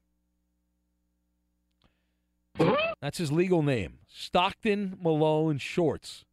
That's 3.00 3.18
his 3.18 3.32
legal 3.32 3.62
name. 3.62 3.98
Stockton 4.08 4.98
Malone 5.02 5.58
Shorts. 5.58 6.24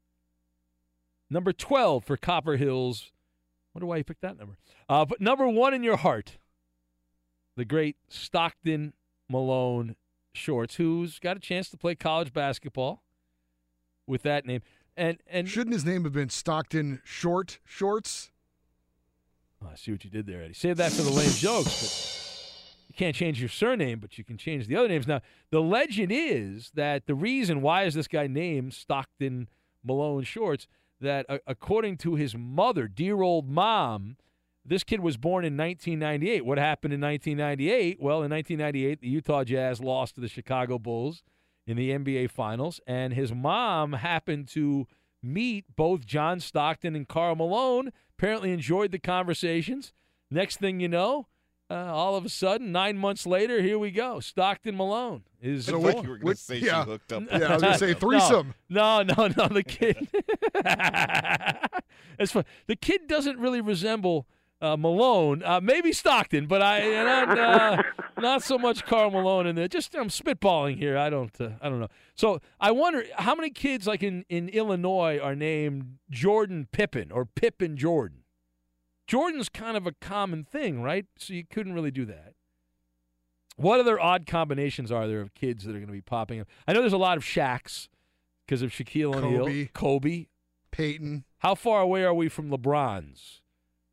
Number 1.29 1.53
12 1.53 2.03
for 2.03 2.17
Copper 2.17 2.57
Hills. 2.57 3.11
Wonder 3.73 3.85
why 3.85 3.97
you 3.97 4.03
picked 4.03 4.21
that 4.21 4.37
number. 4.37 4.57
Uh, 4.87 5.05
but 5.05 5.21
number 5.21 5.47
one 5.47 5.73
in 5.73 5.83
your 5.83 5.97
heart, 5.97 6.37
the 7.55 7.65
great 7.65 7.97
Stockton 8.07 8.93
Malone 9.29 9.95
Shorts, 10.33 10.75
who's 10.75 11.19
got 11.19 11.37
a 11.37 11.39
chance 11.39 11.69
to 11.69 11.77
play 11.77 11.95
college 11.95 12.33
basketball 12.33 13.03
with 14.07 14.23
that 14.23 14.45
name. 14.45 14.61
And 14.97 15.19
and 15.29 15.47
shouldn't 15.47 15.73
his 15.73 15.85
name 15.85 16.03
have 16.03 16.13
been 16.13 16.29
Stockton 16.29 17.01
Short 17.05 17.59
Shorts? 17.63 18.31
Oh, 19.63 19.69
I 19.71 19.75
see 19.75 19.91
what 19.91 20.03
you 20.03 20.09
did 20.09 20.25
there, 20.25 20.41
Eddie. 20.41 20.53
Save 20.53 20.77
that 20.77 20.91
for 20.91 21.03
the 21.03 21.09
lame 21.09 21.29
jokes. 21.31 21.81
But 21.81 22.28
can't 22.99 23.15
change 23.15 23.39
your 23.39 23.47
surname, 23.47 23.99
but 23.99 24.17
you 24.17 24.25
can 24.25 24.37
change 24.37 24.67
the 24.67 24.75
other 24.75 24.89
names. 24.89 25.07
Now, 25.07 25.21
the 25.51 25.61
legend 25.61 26.11
is 26.11 26.71
that 26.75 27.07
the 27.07 27.15
reason 27.15 27.61
why 27.61 27.83
is 27.83 27.93
this 27.93 28.09
guy 28.09 28.27
named 28.27 28.73
Stockton 28.73 29.47
Malone 29.85 30.23
Shorts 30.23 30.67
that 30.99 31.25
uh, 31.29 31.37
according 31.47 31.95
to 31.99 32.15
his 32.15 32.35
mother, 32.35 32.89
dear 32.89 33.21
old 33.21 33.49
mom, 33.49 34.17
this 34.65 34.83
kid 34.83 34.99
was 34.99 35.15
born 35.15 35.45
in 35.45 35.55
1998. 35.55 36.45
What 36.45 36.57
happened 36.57 36.93
in 36.93 36.99
1998? 36.99 38.01
Well, 38.01 38.21
in 38.21 38.31
1998, 38.31 38.99
the 38.99 39.07
Utah 39.07 39.45
Jazz 39.45 39.79
lost 39.79 40.15
to 40.15 40.21
the 40.21 40.27
Chicago 40.27 40.77
Bulls 40.77 41.23
in 41.65 41.77
the 41.77 41.91
NBA 41.91 42.29
Finals, 42.29 42.81
and 42.85 43.13
his 43.13 43.31
mom 43.31 43.93
happened 43.93 44.49
to 44.49 44.87
meet 45.23 45.63
both 45.73 46.05
John 46.05 46.41
Stockton 46.41 46.97
and 46.97 47.07
Karl 47.07 47.35
Malone. 47.35 47.93
Apparently, 48.17 48.51
enjoyed 48.51 48.91
the 48.91 48.99
conversations. 48.99 49.93
Next 50.29 50.57
thing 50.57 50.81
you 50.81 50.89
know, 50.89 51.27
uh, 51.69 51.73
all 51.93 52.15
of 52.15 52.25
a 52.25 52.29
sudden, 52.29 52.71
nine 52.71 52.97
months 52.97 53.25
later, 53.27 53.61
here 53.61 53.77
we 53.77 53.91
go. 53.91 54.19
Stockton 54.19 54.75
Malone 54.75 55.23
is 55.41 55.65
So 55.65 55.73
born. 55.73 55.83
what- 55.83 56.03
you 56.03 56.09
were 56.09 56.15
gonna 56.17 56.25
what- 56.25 56.37
say 56.37 56.59
she 56.59 56.65
yeah. 56.65 56.83
hooked 56.85 57.11
up 57.13 57.23
Yeah, 57.31 57.37
I 57.47 57.53
was 57.53 57.61
gonna 57.61 57.77
say 57.77 57.93
threesome. 57.93 58.53
No, 58.69 59.03
no, 59.03 59.27
no. 59.37 59.47
The 59.47 59.63
kid. 59.63 60.07
It's 62.19 62.33
fun. 62.33 62.43
The 62.67 62.75
kid 62.75 63.07
doesn't 63.07 63.39
really 63.39 63.61
resemble 63.61 64.27
uh, 64.61 64.75
Malone. 64.75 65.41
Uh, 65.41 65.61
maybe 65.61 65.93
Stockton, 65.93 66.47
but 66.47 66.61
I 66.61 66.81
not 67.01 67.39
uh, 67.39 67.83
not 68.19 68.43
so 68.43 68.57
much 68.57 68.85
Karl 68.85 69.09
Malone 69.09 69.47
in 69.47 69.55
there. 69.55 69.69
Just 69.69 69.95
I'm 69.95 70.09
spitballing 70.09 70.77
here. 70.77 70.97
I 70.97 71.09
don't 71.09 71.31
uh, 71.39 71.51
I 71.61 71.69
don't 71.69 71.79
know. 71.79 71.87
So 72.15 72.41
I 72.59 72.71
wonder 72.71 73.05
how 73.15 73.35
many 73.35 73.51
kids 73.51 73.87
like 73.87 74.03
in 74.03 74.25
in 74.27 74.49
Illinois 74.49 75.17
are 75.17 75.33
named 75.33 75.99
Jordan 76.09 76.67
Pippen 76.73 77.09
or 77.09 77.23
Pippen 77.25 77.77
Jordan. 77.77 78.18
Jordan's 79.09 79.49
kind 79.49 79.75
of 79.75 79.87
a 79.87 79.91
common 79.91 80.43
thing, 80.43 80.83
right? 80.83 81.07
So 81.17 81.33
you 81.33 81.43
couldn't 81.43 81.73
really 81.73 81.89
do 81.89 82.05
that. 82.05 82.35
What 83.57 83.79
other 83.79 83.99
odd 83.99 84.27
combinations 84.27 84.91
are 84.91 85.07
there 85.07 85.19
of 85.19 85.33
kids 85.33 85.63
that 85.63 85.71
are 85.71 85.79
going 85.79 85.87
to 85.87 85.91
be 85.91 85.99
popping 85.99 86.39
up? 86.39 86.47
I 86.67 86.73
know 86.73 86.81
there's 86.81 86.93
a 86.93 86.97
lot 86.97 87.17
of 87.17 87.23
Shaqs 87.23 87.87
because 88.45 88.61
of 88.61 88.69
Shaquille 88.69 89.15
O'Neal, 89.15 89.45
Kobe. 89.45 89.65
Kobe, 89.73 90.25
Peyton. 90.69 91.25
How 91.39 91.55
far 91.55 91.81
away 91.81 92.03
are 92.03 92.13
we 92.13 92.29
from 92.29 92.51
LeBrons? 92.51 93.39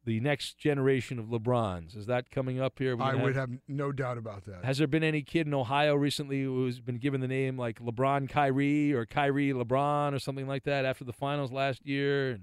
The 0.04 0.20
next 0.20 0.58
generation 0.58 1.18
of 1.18 1.26
LeBrons 1.26 1.96
is 1.96 2.04
that 2.06 2.30
coming 2.30 2.60
up 2.60 2.78
here? 2.78 2.94
I 3.00 3.14
would 3.14 3.34
have 3.34 3.50
no 3.66 3.92
doubt 3.92 4.18
about 4.18 4.44
that. 4.44 4.66
Has 4.66 4.76
there 4.76 4.86
been 4.86 5.02
any 5.02 5.22
kid 5.22 5.46
in 5.46 5.54
Ohio 5.54 5.94
recently 5.94 6.42
who's 6.42 6.78
been 6.78 6.98
given 6.98 7.22
the 7.22 7.26
name 7.26 7.56
like 7.56 7.80
LeBron 7.80 8.28
Kyrie 8.28 8.92
or 8.92 9.06
Kyrie 9.06 9.54
LeBron 9.54 10.12
or 10.12 10.18
something 10.18 10.46
like 10.46 10.64
that 10.64 10.84
after 10.84 11.04
the 11.04 11.14
finals 11.14 11.50
last 11.50 11.86
year? 11.86 12.40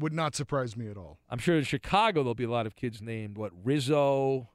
Would 0.00 0.12
not 0.12 0.34
surprise 0.34 0.76
me 0.76 0.88
at 0.88 0.96
all. 0.96 1.18
I'm 1.28 1.38
sure 1.38 1.56
in 1.56 1.64
Chicago 1.64 2.22
there'll 2.22 2.34
be 2.34 2.44
a 2.44 2.50
lot 2.50 2.66
of 2.66 2.74
kids 2.74 3.00
named 3.02 3.36
what 3.36 3.52
Rizzo, 3.64 4.48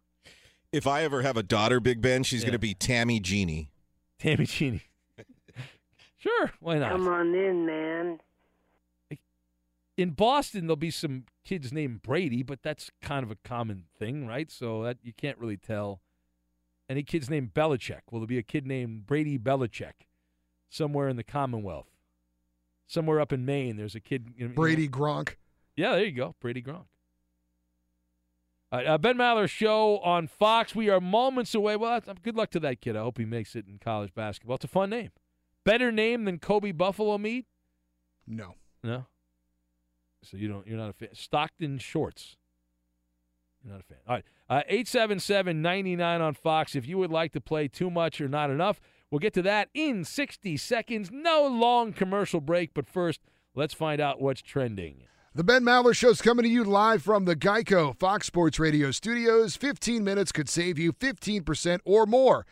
If 0.71 0.87
I 0.87 1.03
ever 1.03 1.21
have 1.21 1.37
a 1.37 1.43
daughter, 1.43 1.79
Big 1.79 2.01
Ben, 2.01 2.23
she's 2.23 2.41
Yeah. 2.41 2.47
going 2.47 2.53
to 2.53 2.59
be 2.59 2.73
Tammy 2.73 3.19
Genie. 3.19 3.69
Tammy 4.19 4.45
Genie. 4.45 4.81
sure, 6.17 6.51
why 6.59 6.77
not? 6.79 6.91
Come 6.91 7.07
on 7.07 7.33
in, 7.33 7.65
man. 7.65 8.19
in 9.97 10.09
Boston, 10.11 10.61
there'll 10.67 10.75
be 10.75 10.91
some 10.91 11.25
kids 11.45 11.71
named 11.71 12.01
Brady, 12.01 12.43
but 12.43 12.61
that's 12.63 12.91
kind 13.01 13.23
of 13.23 13.31
a 13.31 13.37
common 13.45 13.85
thing, 13.97 14.27
right? 14.27 14.51
So 14.51 14.83
that 14.83 14.97
you 15.03 15.13
can't 15.13 15.37
really 15.37 15.57
tell. 15.57 16.01
Any 16.89 17.01
kids 17.03 17.29
named 17.29 17.53
Belichick? 17.53 18.01
Will 18.11 18.19
there 18.19 18.27
be 18.27 18.37
a 18.37 18.43
kid 18.43 18.67
named 18.67 19.05
Brady 19.07 19.39
Belichick 19.39 20.05
somewhere 20.69 21.07
in 21.07 21.15
the 21.15 21.23
Commonwealth? 21.23 21.87
Somewhere 22.87 23.19
up 23.19 23.33
in 23.33 23.45
Maine, 23.45 23.77
there's 23.77 23.95
a 23.95 23.99
kid. 23.99 24.29
you 24.37 24.47
know- 24.47 24.53
Brady 24.53 24.87
Gronk. 24.87 25.35
Yeah, 25.75 25.91
there 25.93 26.05
you 26.05 26.11
go, 26.11 26.35
Brady 26.39 26.61
Gronk. 26.61 26.85
Right, 28.71 28.85
uh, 28.87 28.97
Ben 28.97 29.17
Maller 29.17 29.47
show 29.49 29.99
on 29.99 30.27
Fox. 30.27 30.75
We 30.75 30.89
are 30.89 30.99
moments 30.99 31.55
away. 31.55 31.75
Well, 31.77 31.99
that's, 31.99 32.19
good 32.21 32.35
luck 32.35 32.49
to 32.51 32.59
that 32.61 32.81
kid. 32.81 32.95
I 32.95 33.01
hope 33.01 33.17
he 33.17 33.25
makes 33.25 33.55
it 33.55 33.65
in 33.67 33.77
college 33.79 34.13
basketball. 34.13 34.55
It's 34.55 34.65
a 34.65 34.69
fun 34.69 34.89
name. 34.89 35.11
Better 35.63 35.91
name 35.91 36.25
than 36.25 36.39
Kobe 36.39 36.71
Buffalo 36.71 37.17
Meat? 37.17 37.45
No. 38.27 38.55
No. 38.83 39.05
So 40.23 40.37
you 40.37 40.47
don't. 40.47 40.65
You're 40.67 40.77
not 40.77 40.89
a 40.89 40.93
fan. 40.93 41.09
Stockton 41.13 41.77
Shorts. 41.77 42.35
You're 43.63 43.73
not 43.73 43.81
a 43.81 43.83
fan. 43.83 43.97
All 44.07 44.15
right. 44.15 44.25
Uh, 44.49 44.61
Eight 44.67 44.87
seven 44.87 45.19
seven 45.19 45.61
ninety 45.61 45.95
nine 45.95 46.21
on 46.21 46.33
Fox. 46.33 46.75
If 46.75 46.87
you 46.87 46.97
would 46.97 47.11
like 47.11 47.31
to 47.33 47.41
play 47.41 47.67
too 47.67 47.89
much 47.89 48.19
or 48.19 48.27
not 48.27 48.49
enough, 48.49 48.79
we'll 49.11 49.19
get 49.19 49.33
to 49.33 49.41
that 49.43 49.69
in 49.73 50.03
sixty 50.03 50.57
seconds. 50.57 51.09
No 51.11 51.47
long 51.47 51.93
commercial 51.93 52.41
break, 52.41 52.73
but 52.73 52.87
first, 52.87 53.21
let's 53.55 53.73
find 53.73 54.01
out 54.01 54.21
what's 54.21 54.41
trending. 54.41 55.03
The 55.35 55.43
Ben 55.43 55.63
Maller 55.63 55.93
Show's 55.93 56.21
coming 56.21 56.43
to 56.43 56.49
you 56.49 56.63
live 56.63 57.03
from 57.03 57.25
the 57.25 57.35
Geico 57.35 57.93
Fox 57.99 58.25
Sports 58.25 58.57
Radio 58.57 58.91
studios. 58.91 59.57
15 59.57 60.01
minutes 60.01 60.31
could 60.31 60.47
save 60.47 60.79
you 60.79 60.93
15% 60.93 61.79
or 61.83 62.05
more 62.05 62.45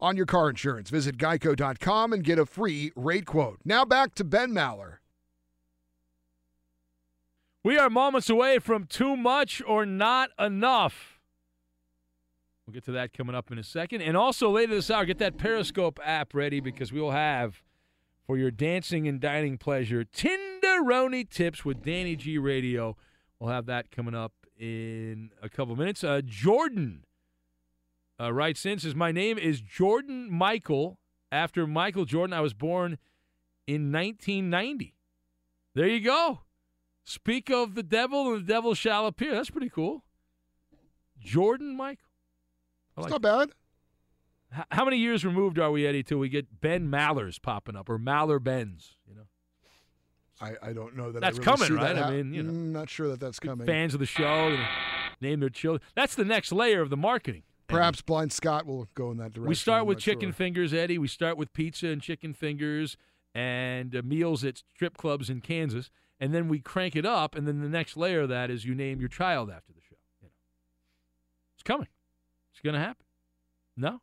on 0.00 0.16
your 0.16 0.24
car 0.24 0.48
insurance. 0.48 0.88
Visit 0.88 1.16
geico.com 1.18 2.12
and 2.12 2.22
get 2.22 2.38
a 2.38 2.46
free 2.46 2.92
rate 2.94 3.26
quote. 3.26 3.58
Now 3.64 3.84
back 3.84 4.14
to 4.14 4.22
Ben 4.24 4.52
Maller. 4.52 4.98
We 7.64 7.76
are 7.76 7.90
moments 7.90 8.30
away 8.30 8.60
from 8.60 8.84
too 8.84 9.16
much 9.16 9.60
or 9.66 9.84
not 9.84 10.30
enough. 10.38 11.17
We'll 12.68 12.74
get 12.74 12.84
to 12.84 12.92
that 12.92 13.14
coming 13.14 13.34
up 13.34 13.50
in 13.50 13.56
a 13.56 13.64
second. 13.64 14.02
And 14.02 14.14
also 14.14 14.50
later 14.50 14.74
this 14.74 14.90
hour, 14.90 15.06
get 15.06 15.16
that 15.20 15.38
Periscope 15.38 15.98
app 16.04 16.34
ready 16.34 16.60
because 16.60 16.92
we 16.92 17.00
will 17.00 17.12
have 17.12 17.62
for 18.26 18.36
your 18.36 18.50
dancing 18.50 19.08
and 19.08 19.18
dining 19.18 19.56
pleasure 19.56 20.04
Tinderoni 20.04 21.26
tips 21.30 21.64
with 21.64 21.82
Danny 21.82 22.14
G 22.14 22.36
Radio. 22.36 22.94
We'll 23.40 23.48
have 23.48 23.64
that 23.66 23.90
coming 23.90 24.14
up 24.14 24.34
in 24.54 25.30
a 25.42 25.48
couple 25.48 25.76
minutes. 25.76 26.04
Uh, 26.04 26.20
Jordan 26.22 27.04
uh, 28.20 28.34
writes 28.34 28.66
in 28.66 28.78
says, 28.78 28.94
My 28.94 29.12
name 29.12 29.38
is 29.38 29.62
Jordan 29.62 30.30
Michael. 30.30 30.98
After 31.32 31.66
Michael 31.66 32.04
Jordan, 32.04 32.34
I 32.34 32.42
was 32.42 32.52
born 32.52 32.98
in 33.66 33.90
1990. 33.90 34.94
There 35.74 35.88
you 35.88 36.00
go. 36.00 36.40
Speak 37.02 37.48
of 37.48 37.74
the 37.74 37.82
devil, 37.82 38.34
and 38.34 38.44
the 38.44 38.52
devil 38.52 38.74
shall 38.74 39.06
appear. 39.06 39.32
That's 39.32 39.48
pretty 39.48 39.70
cool. 39.70 40.04
Jordan 41.18 41.74
Michael. 41.74 42.07
I 42.98 43.04
It's 43.04 43.12
like 43.12 43.22
not 43.22 43.38
bad. 43.38 43.50
H- 44.56 44.64
How 44.70 44.84
many 44.84 44.96
years 44.98 45.24
removed 45.24 45.58
are 45.58 45.70
we, 45.70 45.86
Eddie, 45.86 46.02
till 46.02 46.18
we 46.18 46.28
get 46.28 46.60
Ben 46.60 46.88
Mallers 46.88 47.40
popping 47.40 47.76
up 47.76 47.88
or 47.88 47.98
Maller 47.98 48.42
Benz? 48.42 48.96
You 49.06 49.14
know, 49.14 49.26
I, 50.40 50.70
I 50.70 50.72
don't 50.72 50.96
know 50.96 51.12
that 51.12 51.20
That's 51.20 51.38
I 51.38 51.42
really 51.42 51.56
coming, 51.68 51.74
right? 51.74 51.94
That 51.94 52.04
I 52.04 52.10
mean, 52.10 52.32
you 52.34 52.42
know. 52.42 52.52
Mm, 52.52 52.72
not 52.72 52.88
sure 52.88 53.08
that 53.08 53.20
that's 53.20 53.38
coming. 53.38 53.66
fans 53.66 53.94
of 53.94 54.00
the 54.00 54.06
show, 54.06 54.56
name 55.20 55.40
their 55.40 55.48
children. 55.50 55.82
That's 55.94 56.14
the 56.14 56.24
next 56.24 56.52
layer 56.52 56.80
of 56.80 56.90
the 56.90 56.96
marketing. 56.96 57.42
Perhaps 57.66 58.00
Blind 58.00 58.32
Scott 58.32 58.64
will 58.64 58.88
go 58.94 59.10
in 59.10 59.18
that 59.18 59.34
direction. 59.34 59.48
We 59.48 59.54
start 59.54 59.82
I'm 59.82 59.88
with 59.88 59.98
chicken 59.98 60.30
sure. 60.30 60.34
fingers, 60.34 60.72
Eddie. 60.72 60.96
We 60.96 61.08
start 61.08 61.36
with 61.36 61.52
pizza 61.52 61.88
and 61.88 62.00
chicken 62.00 62.32
fingers 62.32 62.96
and 63.34 63.94
uh, 63.94 64.00
meals 64.02 64.42
at 64.42 64.62
strip 64.74 64.96
clubs 64.96 65.28
in 65.28 65.42
Kansas, 65.42 65.90
and 66.18 66.32
then 66.34 66.48
we 66.48 66.60
crank 66.60 66.96
it 66.96 67.04
up. 67.04 67.34
And 67.34 67.46
then 67.46 67.60
the 67.60 67.68
next 67.68 67.96
layer 67.96 68.22
of 68.22 68.30
that 68.30 68.50
is 68.50 68.64
you 68.64 68.74
name 68.74 69.00
your 69.00 69.10
child 69.10 69.50
after 69.50 69.74
the 69.74 69.82
show. 69.82 69.96
You 70.22 70.28
know, 70.28 70.32
it's 71.56 71.62
coming. 71.62 71.88
It's 72.58 72.64
going 72.64 72.74
to 72.74 72.80
happen. 72.80 73.04
No, 73.76 74.00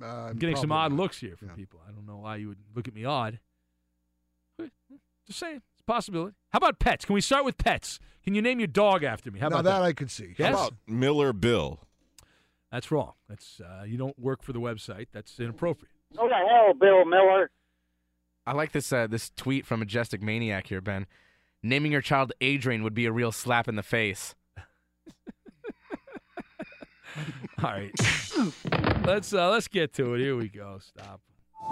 Uh, 0.00 0.28
I'm 0.30 0.36
getting 0.36 0.54
some 0.54 0.70
odd 0.70 0.92
not. 0.92 0.96
looks 1.00 1.18
here 1.18 1.36
from 1.36 1.48
people. 1.48 1.80
I 1.86 1.90
don't 1.90 2.06
know 2.06 2.18
why 2.18 2.36
you 2.36 2.46
would 2.48 2.58
look 2.76 2.86
at 2.86 2.94
me 2.94 3.04
odd. 3.04 3.40
Just 5.26 5.40
saying, 5.40 5.56
it's 5.72 5.80
a 5.80 5.84
possibility. 5.84 6.36
How 6.50 6.58
about 6.58 6.78
pets? 6.78 7.04
Can 7.04 7.14
we 7.14 7.20
start 7.20 7.44
with 7.44 7.58
pets? 7.58 7.98
Can 8.22 8.34
you 8.34 8.42
name 8.42 8.60
your 8.60 8.68
dog 8.68 9.02
after 9.02 9.32
me? 9.32 9.40
How 9.40 9.48
now 9.48 9.56
about 9.58 9.64
that 9.64 9.78
that? 9.80 9.84
I 9.84 9.92
could 9.92 10.10
see. 10.12 10.34
Yes? 10.38 10.54
How 10.54 10.66
about 10.68 10.74
Miller 10.86 11.32
Bill? 11.32 11.80
That's 12.70 12.92
wrong. 12.92 13.14
That's 13.28 13.60
uh, 13.60 13.82
you 13.84 13.98
don't 13.98 14.16
work 14.18 14.42
for 14.44 14.52
the 14.52 14.60
website. 14.60 15.06
That's 15.12 15.40
inappropriate. 15.40 15.90
Go 16.16 16.28
to 16.28 16.34
hell, 16.34 16.72
Bill 16.74 17.04
Miller. 17.04 17.50
I 18.46 18.52
like 18.52 18.70
this 18.72 18.92
uh, 18.92 19.08
this 19.08 19.30
tweet 19.36 19.66
from 19.66 19.80
Majestic 19.80 20.22
Maniac 20.22 20.68
here, 20.68 20.80
Ben. 20.80 21.06
Naming 21.64 21.90
your 21.92 22.00
child 22.00 22.32
Adrian 22.40 22.82
would 22.84 22.94
be 22.94 23.06
a 23.06 23.12
real 23.12 23.32
slap 23.32 23.66
in 23.68 23.74
the 23.76 23.82
face. 23.82 24.34
All 27.64 27.70
right, 27.70 27.92
let's 29.06 29.32
uh, 29.32 29.48
let's 29.50 29.68
get 29.68 29.92
to 29.94 30.14
it. 30.14 30.18
Here 30.20 30.34
we 30.34 30.48
go. 30.48 30.80
Stop. 30.80 31.20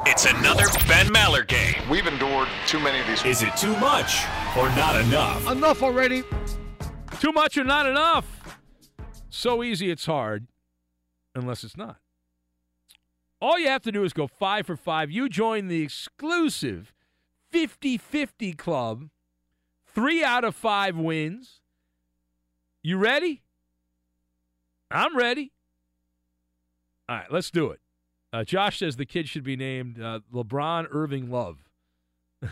It's 0.07 0.25
another 0.25 0.67
Ben 0.87 1.07
Maller 1.07 1.45
game. 1.45 1.75
We've 1.91 2.07
endured 2.07 2.47
too 2.69 2.79
many 2.79 3.01
of 3.01 3.09
these. 3.09 3.25
Is 3.25 3.43
it 3.43 3.57
too 3.57 3.77
much 3.79 4.23
or 4.57 4.69
not 4.77 5.01
enough? 5.01 5.51
Enough 5.51 5.83
already. 5.83 6.23
Too 7.19 7.33
much 7.33 7.59
or 7.59 7.65
not 7.65 7.87
enough? 7.87 8.59
So 9.31 9.65
easy 9.65 9.91
it's 9.91 10.07
hard, 10.07 10.47
unless 11.35 11.65
it's 11.65 11.77
not. 11.77 11.97
All 13.41 13.59
you 13.59 13.67
have 13.67 13.83
to 13.83 13.91
do 13.91 14.05
is 14.05 14.13
go 14.13 14.29
five 14.29 14.67
for 14.67 14.77
five. 14.77 15.11
You 15.11 15.29
join 15.29 15.67
the 15.67 15.83
exclusive 15.83 16.93
50 17.51 17.99
50 17.99 18.53
club. 18.53 19.09
Three 19.93 20.23
out 20.23 20.45
of 20.45 20.55
five 20.55 20.97
wins. 20.97 21.63
You 22.81 22.97
ready? 22.97 23.43
I'm 24.89 25.17
ready. 25.17 25.51
All 27.11 27.17
right, 27.17 27.27
let's 27.33 27.51
do 27.51 27.71
it. 27.73 27.81
Uh, 28.33 28.45
Josh 28.45 28.79
says 28.79 28.95
the 28.95 29.05
kid 29.05 29.29
should 29.29 29.43
be 29.43 29.57
named 29.57 30.01
uh, 30.01 30.21
LeBron 30.33 30.87
Irving 30.93 31.29
Love. 31.29 31.59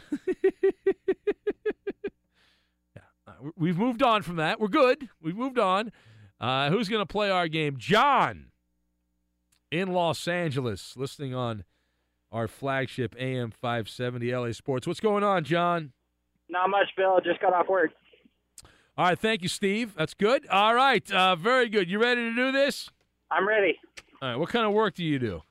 yeah, 2.96 3.02
we- 3.40 3.50
we've 3.56 3.78
moved 3.78 4.02
on 4.02 4.22
from 4.22 4.34
that. 4.36 4.60
We're 4.60 4.66
good. 4.68 5.08
We've 5.22 5.36
moved 5.36 5.58
on. 5.60 5.92
Uh, 6.40 6.70
who's 6.70 6.88
going 6.88 7.02
to 7.02 7.06
play 7.06 7.30
our 7.30 7.46
game? 7.46 7.76
John 7.78 8.46
in 9.70 9.92
Los 9.92 10.26
Angeles, 10.26 10.94
listening 10.96 11.34
on 11.34 11.62
our 12.32 12.48
flagship 12.48 13.14
AM 13.18 13.50
570 13.52 14.34
LA 14.34 14.52
Sports. 14.52 14.86
What's 14.86 15.00
going 15.00 15.22
on, 15.24 15.44
John? 15.44 15.92
Not 16.48 16.68
much, 16.70 16.88
Bill. 16.96 17.20
Just 17.22 17.40
got 17.40 17.52
off 17.52 17.68
work. 17.68 17.90
All 18.96 19.04
right, 19.06 19.18
thank 19.18 19.42
you, 19.42 19.48
Steve. 19.48 19.94
That's 19.96 20.14
good. 20.14 20.46
All 20.48 20.74
right, 20.74 21.08
uh, 21.12 21.36
very 21.36 21.68
good. 21.68 21.88
You 21.88 22.00
ready 22.00 22.22
to 22.22 22.34
do 22.34 22.50
this? 22.50 22.90
I'm 23.30 23.46
ready. 23.46 23.78
All 24.20 24.28
right, 24.28 24.36
what 24.36 24.48
kind 24.48 24.66
of 24.66 24.72
work 24.72 24.94
do 24.94 25.04
you 25.04 25.18
do? 25.18 25.42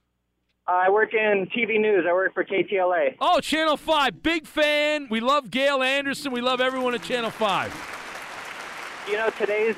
I 0.68 0.90
work 0.90 1.14
in 1.14 1.48
TV 1.56 1.80
news. 1.80 2.06
I 2.08 2.12
work 2.12 2.34
for 2.34 2.44
KTLA. 2.44 3.16
Oh, 3.22 3.40
Channel 3.40 3.78
5. 3.78 4.22
Big 4.22 4.46
fan. 4.46 5.08
We 5.10 5.22
love 5.22 5.50
Gayle 5.50 5.82
Anderson. 5.82 6.34
We 6.34 6.42
love 6.42 6.60
everyone 6.60 6.94
at 6.94 7.02
Channel 7.04 7.32
5. 7.32 9.06
You 9.10 9.14
know, 9.14 9.30
today's 9.30 9.76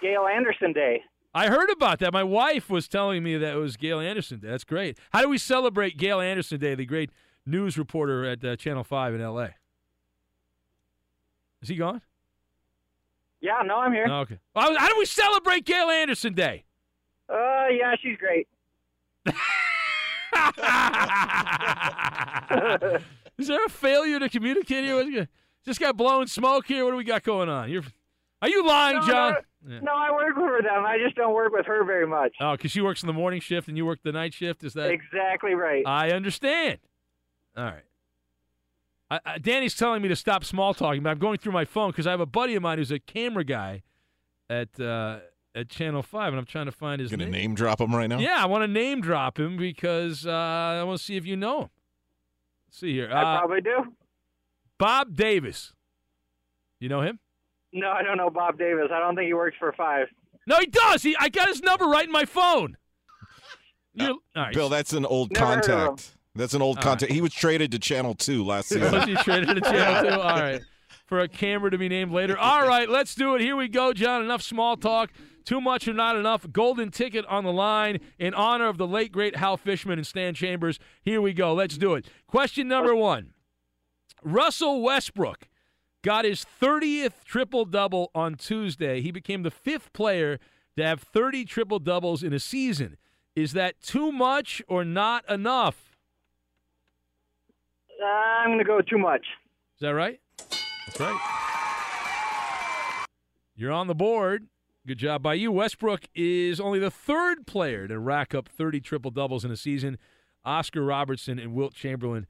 Gayle 0.00 0.26
Anderson 0.26 0.72
Day. 0.72 1.04
I 1.32 1.46
heard 1.46 1.70
about 1.70 2.00
that. 2.00 2.12
My 2.12 2.24
wife 2.24 2.68
was 2.68 2.88
telling 2.88 3.22
me 3.22 3.36
that 3.36 3.54
it 3.54 3.58
was 3.58 3.76
Gayle 3.76 4.00
Anderson 4.00 4.40
Day. 4.40 4.48
That's 4.48 4.64
great. 4.64 4.98
How 5.12 5.22
do 5.22 5.28
we 5.28 5.38
celebrate 5.38 5.96
Gayle 5.96 6.20
Anderson 6.20 6.58
Day, 6.58 6.74
the 6.74 6.86
great 6.86 7.10
news 7.46 7.78
reporter 7.78 8.24
at 8.24 8.44
uh, 8.44 8.56
Channel 8.56 8.82
5 8.82 9.14
in 9.14 9.20
L.A.? 9.20 9.54
Is 11.62 11.68
he 11.68 11.76
gone? 11.76 12.02
Yeah, 13.40 13.62
no, 13.64 13.76
I'm 13.76 13.92
here. 13.92 14.06
Oh, 14.10 14.20
okay. 14.20 14.38
How 14.56 14.88
do 14.88 14.96
we 14.98 15.04
celebrate 15.04 15.64
Gayle 15.64 15.90
Anderson 15.90 16.34
Day? 16.34 16.64
Uh, 17.28 17.66
yeah, 17.70 17.94
she's 18.02 18.16
great. 18.16 18.48
Is 23.38 23.46
there 23.46 23.64
a 23.64 23.68
failure 23.68 24.18
to 24.18 24.28
communicate 24.28 24.84
here? 24.84 25.28
Just 25.64 25.80
got 25.80 25.96
blowing 25.96 26.26
smoke 26.26 26.66
here? 26.66 26.84
What 26.84 26.92
do 26.92 26.96
we 26.96 27.04
got 27.04 27.22
going 27.22 27.48
on? 27.48 27.70
You're, 27.70 27.82
are 28.42 28.48
you 28.48 28.66
lying, 28.66 28.96
No, 28.98 29.06
John? 29.06 29.32
no, 29.62 29.74
Yeah. 29.74 29.80
No, 29.80 29.92
I 29.92 30.10
work 30.10 30.34
for 30.34 30.62
them. 30.62 30.84
I 30.86 30.98
just 31.02 31.14
don't 31.16 31.34
work 31.34 31.52
with 31.52 31.66
her 31.66 31.84
very 31.84 32.06
much. 32.06 32.32
Oh, 32.40 32.52
because 32.52 32.70
she 32.70 32.80
works 32.80 33.02
in 33.02 33.06
the 33.06 33.12
morning 33.12 33.40
shift 33.40 33.68
and 33.68 33.76
you 33.76 33.86
work 33.86 34.00
the 34.02 34.12
night 34.12 34.34
shift. 34.34 34.64
Is 34.64 34.74
that 34.74 34.90
Exactly 34.90 35.54
right. 35.54 35.84
I 35.86 36.10
understand. 36.10 36.78
All 37.56 37.64
right. 37.64 37.82
I, 39.10 39.20
I, 39.24 39.38
Danny's 39.38 39.74
telling 39.74 40.02
me 40.02 40.08
to 40.08 40.16
stop 40.16 40.44
small 40.44 40.74
talking, 40.74 41.02
but 41.02 41.10
I'm 41.10 41.18
going 41.18 41.38
through 41.38 41.52
my 41.52 41.64
phone 41.64 41.90
because 41.90 42.06
I 42.06 42.10
have 42.10 42.20
a 42.20 42.26
buddy 42.26 42.54
of 42.56 42.62
mine 42.62 42.78
who's 42.78 42.90
a 42.90 42.98
camera 42.98 43.44
guy 43.44 43.82
at 44.50 44.78
uh, 44.80 45.18
at 45.58 45.68
Channel 45.68 46.02
Five, 46.02 46.28
and 46.32 46.38
I'm 46.38 46.44
trying 46.46 46.66
to 46.66 46.72
find 46.72 47.00
his 47.00 47.10
Gonna 47.10 47.24
name. 47.24 47.32
name 47.32 47.54
drop 47.54 47.80
him 47.80 47.94
right 47.94 48.06
now? 48.08 48.18
Yeah, 48.18 48.36
I 48.38 48.46
want 48.46 48.62
to 48.62 48.68
name 48.68 49.00
drop 49.00 49.38
him 49.38 49.56
because 49.56 50.26
uh, 50.26 50.30
I 50.30 50.82
want 50.84 50.98
to 50.98 51.04
see 51.04 51.16
if 51.16 51.26
you 51.26 51.36
know 51.36 51.62
him. 51.62 51.70
Let's 52.68 52.78
see 52.80 52.92
here. 52.92 53.10
I 53.12 53.20
Uh, 53.36 53.38
probably 53.40 53.60
do. 53.62 53.94
Bob 54.78 55.14
Davis. 55.16 55.72
You 56.80 56.88
know 56.88 57.00
him? 57.00 57.18
No, 57.72 57.88
I 57.90 58.02
don't 58.02 58.16
know 58.16 58.30
Bob 58.30 58.58
Davis. 58.58 58.88
I 58.92 58.98
don't 59.00 59.16
think 59.16 59.26
he 59.26 59.34
works 59.34 59.56
for 59.58 59.72
Five. 59.72 60.06
No, 60.46 60.58
he 60.58 60.66
does. 60.66 61.02
He, 61.02 61.14
I 61.18 61.28
got 61.28 61.48
his 61.48 61.60
number 61.62 61.84
right 61.86 62.06
in 62.06 62.12
my 62.12 62.24
phone. 62.24 62.76
You, 63.94 64.20
all 64.36 64.42
right. 64.42 64.54
Bill, 64.54 64.68
that's 64.68 64.92
an 64.92 65.04
old 65.04 65.32
Never 65.32 65.46
heard 65.46 65.58
of 65.58 65.64
him. 65.70 65.76
contact. 65.88 66.10
That's 66.36 66.54
an 66.54 66.62
old 66.62 66.76
All 66.78 66.82
contact. 66.84 67.10
He 67.12 67.20
was 67.20 67.32
traded 67.32 67.72
to 67.72 67.78
Channel 67.80 68.14
2 68.14 68.44
last 68.44 68.68
season. 68.68 68.92
Was 68.92 69.04
he 69.04 69.14
traded 69.16 69.48
to 69.56 69.60
Channel 69.60 70.10
2? 70.10 70.20
All 70.20 70.38
right. 70.40 70.62
For 71.08 71.20
a 71.20 71.28
camera 71.28 71.70
to 71.70 71.78
be 71.78 71.88
named 71.88 72.12
later. 72.12 72.36
All 72.38 72.68
right, 72.68 72.88
let's 72.88 73.14
do 73.14 73.34
it. 73.34 73.40
Here 73.40 73.56
we 73.56 73.66
go, 73.66 73.94
John. 73.94 74.22
Enough 74.22 74.42
small 74.42 74.76
talk. 74.76 75.10
Too 75.44 75.58
much 75.58 75.88
or 75.88 75.94
not 75.94 76.16
enough. 76.16 76.46
Golden 76.52 76.90
ticket 76.90 77.24
on 77.24 77.44
the 77.44 77.52
line 77.52 78.00
in 78.18 78.34
honor 78.34 78.68
of 78.68 78.76
the 78.76 78.86
late, 78.86 79.10
great 79.10 79.36
Hal 79.36 79.56
Fishman 79.56 79.98
and 79.98 80.06
Stan 80.06 80.34
Chambers. 80.34 80.78
Here 81.02 81.22
we 81.22 81.32
go. 81.32 81.54
Let's 81.54 81.78
do 81.78 81.94
it. 81.94 82.06
Question 82.26 82.68
number 82.68 82.94
one 82.94 83.30
Russell 84.22 84.82
Westbrook 84.82 85.48
got 86.02 86.26
his 86.26 86.44
30th 86.60 87.24
triple 87.24 87.64
double 87.64 88.10
on 88.14 88.34
Tuesday. 88.34 89.00
He 89.00 89.10
became 89.10 89.42
the 89.42 89.50
fifth 89.50 89.90
player 89.94 90.38
to 90.76 90.84
have 90.84 91.00
30 91.00 91.46
triple 91.46 91.78
doubles 91.78 92.22
in 92.22 92.34
a 92.34 92.38
season. 92.38 92.98
Is 93.34 93.54
that 93.54 93.80
too 93.80 94.12
much 94.12 94.62
or 94.68 94.84
not 94.84 95.28
enough? 95.30 95.96
I'm 98.04 98.50
going 98.50 98.58
to 98.58 98.64
go 98.64 98.80
too 98.80 98.98
much. 98.98 99.24
Is 99.76 99.80
that 99.80 99.94
right? 99.94 100.20
That's 100.88 101.00
right. 101.00 101.20
You're 103.54 103.72
on 103.72 103.88
the 103.88 103.94
board. 103.94 104.46
Good 104.86 104.98
job 104.98 105.22
by 105.22 105.34
you. 105.34 105.52
Westbrook 105.52 106.06
is 106.14 106.60
only 106.60 106.78
the 106.78 106.90
third 106.90 107.46
player 107.46 107.86
to 107.88 107.98
rack 107.98 108.34
up 108.34 108.48
30 108.48 108.80
triple 108.80 109.10
doubles 109.10 109.44
in 109.44 109.50
a 109.50 109.56
season. 109.56 109.98
Oscar 110.46 110.82
Robertson 110.82 111.38
and 111.38 111.52
Wilt 111.52 111.74
Chamberlain 111.74 112.26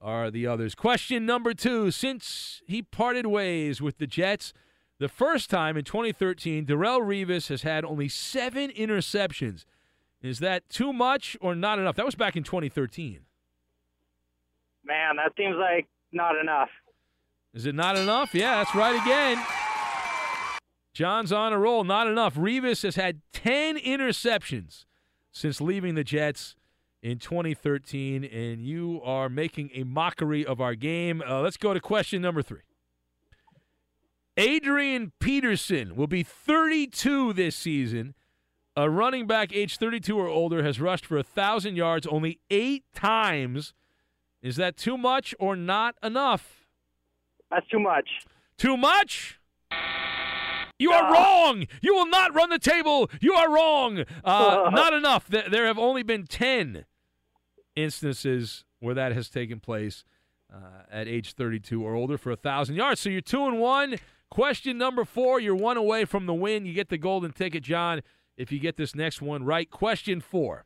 are 0.00 0.32
the 0.32 0.48
others. 0.48 0.74
Question 0.74 1.24
number 1.24 1.54
two. 1.54 1.92
Since 1.92 2.60
he 2.66 2.82
parted 2.82 3.26
ways 3.26 3.80
with 3.80 3.98
the 3.98 4.08
Jets 4.08 4.52
the 4.98 5.08
first 5.08 5.48
time 5.48 5.76
in 5.76 5.84
2013, 5.84 6.66
Darrelle 6.66 7.00
Revis 7.00 7.48
has 7.50 7.62
had 7.62 7.84
only 7.84 8.08
seven 8.08 8.70
interceptions. 8.70 9.64
Is 10.20 10.40
that 10.40 10.68
too 10.68 10.92
much 10.92 11.36
or 11.40 11.54
not 11.54 11.78
enough? 11.78 11.94
That 11.94 12.06
was 12.06 12.16
back 12.16 12.36
in 12.36 12.42
2013. 12.42 13.20
Man, 14.84 15.16
that 15.16 15.32
seems 15.36 15.56
like 15.56 15.86
not 16.10 16.34
enough. 16.36 16.68
Is 17.54 17.66
it 17.66 17.74
not 17.74 17.96
enough? 17.96 18.34
Yeah, 18.34 18.56
that's 18.56 18.74
right 18.74 19.00
again. 19.00 19.44
John's 20.94 21.32
on 21.32 21.52
a 21.52 21.58
roll. 21.58 21.84
Not 21.84 22.06
enough. 22.06 22.34
Revis 22.34 22.82
has 22.82 22.96
had 22.96 23.20
10 23.32 23.78
interceptions 23.78 24.84
since 25.30 25.60
leaving 25.60 25.94
the 25.94 26.04
Jets 26.04 26.56
in 27.02 27.18
2013, 27.18 28.24
and 28.24 28.64
you 28.64 29.00
are 29.04 29.28
making 29.28 29.70
a 29.74 29.84
mockery 29.84 30.46
of 30.46 30.60
our 30.60 30.74
game. 30.74 31.22
Uh, 31.26 31.40
let's 31.40 31.56
go 31.56 31.74
to 31.74 31.80
question 31.80 32.22
number 32.22 32.42
three. 32.42 32.60
Adrian 34.36 35.12
Peterson 35.20 35.94
will 35.94 36.06
be 36.06 36.22
32 36.22 37.32
this 37.32 37.56
season. 37.56 38.14
A 38.74 38.88
running 38.88 39.26
back 39.26 39.52
age 39.52 39.76
32 39.76 40.18
or 40.18 40.28
older 40.28 40.62
has 40.62 40.80
rushed 40.80 41.04
for 41.04 41.16
1,000 41.16 41.76
yards 41.76 42.06
only 42.06 42.40
eight 42.50 42.84
times. 42.94 43.74
Is 44.40 44.56
that 44.56 44.78
too 44.78 44.96
much 44.96 45.34
or 45.38 45.54
not 45.54 45.96
enough? 46.02 46.61
That's 47.52 47.66
too 47.68 47.80
much. 47.80 48.08
Too 48.56 48.76
much? 48.76 49.38
You 50.78 50.90
are 50.90 51.12
wrong. 51.12 51.66
You 51.80 51.94
will 51.94 52.06
not 52.06 52.34
run 52.34 52.50
the 52.50 52.58
table. 52.58 53.08
You 53.20 53.34
are 53.34 53.52
wrong. 53.52 54.04
Uh, 54.24 54.70
not 54.72 54.92
enough. 54.92 55.28
There 55.28 55.66
have 55.66 55.78
only 55.78 56.02
been 56.02 56.26
10 56.26 56.84
instances 57.76 58.64
where 58.80 58.94
that 58.94 59.12
has 59.12 59.28
taken 59.28 59.60
place 59.60 60.04
uh, 60.52 60.82
at 60.90 61.06
age 61.06 61.34
32 61.34 61.84
or 61.84 61.94
older 61.94 62.18
for 62.18 62.30
a 62.30 62.34
1,000 62.34 62.74
yards. 62.74 63.00
So 63.00 63.10
you're 63.10 63.20
2 63.20 63.46
and 63.46 63.60
1. 63.60 63.96
Question 64.32 64.78
number 64.78 65.04
four. 65.04 65.40
You're 65.40 65.54
one 65.54 65.76
away 65.76 66.06
from 66.06 66.24
the 66.24 66.32
win. 66.32 66.64
You 66.64 66.72
get 66.72 66.88
the 66.88 66.96
golden 66.96 67.32
ticket, 67.32 67.62
John, 67.62 68.00
if 68.34 68.50
you 68.50 68.58
get 68.58 68.78
this 68.78 68.94
next 68.94 69.20
one 69.20 69.44
right. 69.44 69.70
Question 69.70 70.22
four. 70.22 70.64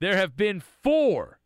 There 0.00 0.16
have 0.16 0.36
been 0.36 0.58
four 0.58 1.38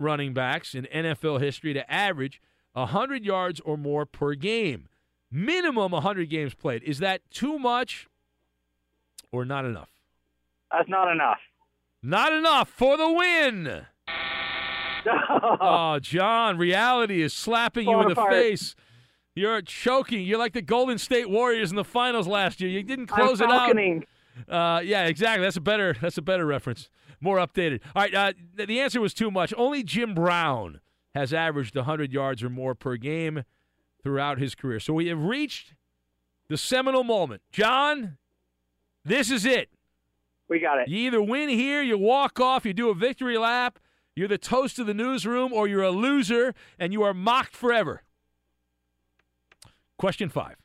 running 0.00 0.32
backs 0.32 0.74
in 0.74 0.86
NFL 0.86 1.42
history 1.42 1.74
to 1.74 1.92
average 1.92 2.40
100 2.74 3.24
yards 3.24 3.60
or 3.60 3.76
more 3.76 4.04
per 4.04 4.34
game. 4.34 4.88
Minimum 5.30 5.92
100 5.92 6.28
games 6.28 6.54
played. 6.54 6.82
Is 6.84 6.98
that 6.98 7.22
too 7.30 7.58
much 7.58 8.06
or 9.32 9.44
not 9.44 9.64
enough? 9.64 9.88
That's 10.70 10.88
not 10.88 11.10
enough. 11.10 11.38
Not 12.02 12.32
enough 12.32 12.68
for 12.68 12.96
the 12.96 13.10
win. 13.10 13.86
oh, 15.60 15.98
John, 16.00 16.58
reality 16.58 17.22
is 17.22 17.32
slapping 17.32 17.88
you 17.88 18.00
in 18.00 18.06
the 18.08 18.12
apart. 18.12 18.32
face. 18.32 18.74
You're 19.34 19.62
choking. 19.62 20.22
You're 20.22 20.38
like 20.38 20.52
the 20.52 20.62
Golden 20.62 20.98
State 20.98 21.28
Warriors 21.28 21.70
in 21.70 21.76
the 21.76 21.84
finals 21.84 22.28
last 22.28 22.60
year. 22.60 22.70
You 22.70 22.82
didn't 22.82 23.10
I'm 23.12 23.18
close 23.26 23.40
it 23.40 23.50
out. 23.50 23.76
Uh, 24.48 24.80
yeah, 24.84 25.06
exactly. 25.06 25.44
That's 25.44 25.56
a 25.56 25.60
better. 25.60 25.96
That's 26.00 26.18
a 26.18 26.22
better 26.22 26.46
reference. 26.46 26.88
More 27.20 27.38
updated. 27.38 27.80
All 27.96 28.02
right. 28.02 28.14
Uh, 28.14 28.32
the 28.56 28.80
answer 28.80 29.00
was 29.00 29.14
too 29.14 29.30
much. 29.30 29.52
Only 29.56 29.82
Jim 29.82 30.14
Brown 30.14 30.80
has 31.14 31.32
averaged 31.32 31.76
100 31.76 32.12
yards 32.12 32.42
or 32.42 32.50
more 32.50 32.74
per 32.74 32.96
game 32.96 33.44
throughout 34.02 34.38
his 34.38 34.54
career. 34.54 34.80
So 34.80 34.92
we 34.92 35.06
have 35.08 35.22
reached 35.22 35.74
the 36.48 36.56
seminal 36.56 37.04
moment. 37.04 37.42
John, 37.52 38.18
this 39.04 39.30
is 39.30 39.46
it. 39.46 39.70
We 40.48 40.58
got 40.58 40.80
it. 40.80 40.88
You 40.88 40.98
either 40.98 41.22
win 41.22 41.48
here, 41.48 41.82
you 41.82 41.96
walk 41.96 42.38
off, 42.38 42.66
you 42.66 42.74
do 42.74 42.90
a 42.90 42.94
victory 42.94 43.38
lap, 43.38 43.78
you're 44.14 44.28
the 44.28 44.38
toast 44.38 44.78
of 44.78 44.86
the 44.86 44.94
newsroom, 44.94 45.52
or 45.52 45.66
you're 45.66 45.82
a 45.82 45.90
loser 45.90 46.54
and 46.78 46.92
you 46.92 47.02
are 47.02 47.14
mocked 47.14 47.56
forever. 47.56 48.02
Question 49.96 50.28
five 50.28 50.56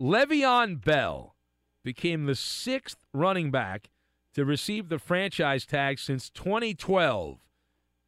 Le'Veon 0.00 0.82
Bell 0.84 1.36
became 1.84 2.24
the 2.26 2.34
sixth 2.34 2.98
running 3.12 3.50
back 3.50 3.90
to 4.34 4.44
receive 4.44 4.88
the 4.88 4.98
franchise 4.98 5.64
tag 5.64 5.98
since 5.98 6.28
2012 6.30 7.38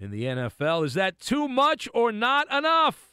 in 0.01 0.11
the 0.11 0.25
NFL. 0.25 0.85
Is 0.85 0.95
that 0.95 1.21
too 1.21 1.47
much 1.49 1.89
or 1.93 2.13
not 2.13 2.51
enough? 2.53 3.05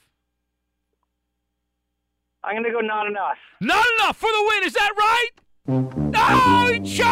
I'm 2.43 2.53
going 2.53 2.63
to 2.65 2.71
go 2.71 2.79
not 2.81 3.07
enough. 3.07 3.37
Not 3.59 3.85
enough 3.99 4.17
for 4.17 4.29
the 4.29 4.49
win. 4.51 4.63
Is 4.65 4.73
that 4.73 4.91
right? 4.97 5.29
No, 5.67 6.67
he 6.71 6.79
choked. 6.79 7.03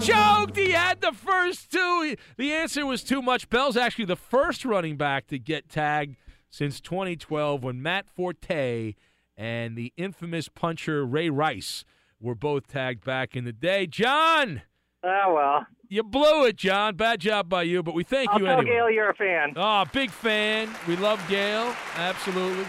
He 0.00 0.06
choked. 0.12 0.56
He 0.56 0.70
had 0.70 1.00
the 1.00 1.10
first 1.12 1.72
two. 1.72 2.14
The 2.36 2.52
answer 2.52 2.86
was 2.86 3.02
too 3.02 3.20
much. 3.20 3.48
Bell's 3.48 3.76
actually 3.76 4.04
the 4.04 4.14
first 4.14 4.64
running 4.64 4.96
back 4.96 5.26
to 5.26 5.40
get 5.40 5.68
tagged 5.68 6.14
since 6.50 6.80
2012 6.80 7.64
when 7.64 7.82
Matt 7.82 8.08
Forte 8.08 8.94
and 9.36 9.76
the 9.76 9.92
infamous 9.96 10.48
puncher 10.48 11.04
Ray 11.04 11.30
Rice 11.30 11.84
were 12.20 12.36
both 12.36 12.68
tagged 12.68 13.04
back 13.04 13.34
in 13.34 13.44
the 13.44 13.52
day. 13.52 13.88
John, 13.88 14.62
Oh, 15.04 15.32
well. 15.34 15.66
You 15.92 16.02
blew 16.02 16.46
it, 16.46 16.56
John. 16.56 16.96
Bad 16.96 17.20
job 17.20 17.50
by 17.50 17.64
you, 17.64 17.82
but 17.82 17.92
we 17.92 18.02
thank 18.02 18.30
I'll 18.30 18.38
you 18.38 18.46
tell 18.46 18.60
anyway. 18.60 18.76
Gayle 18.76 18.90
you're 18.90 19.10
a 19.10 19.14
fan. 19.14 19.52
Oh, 19.56 19.84
big 19.92 20.10
fan. 20.10 20.70
We 20.88 20.96
love 20.96 21.22
Gayle. 21.28 21.76
Absolutely. 21.96 22.64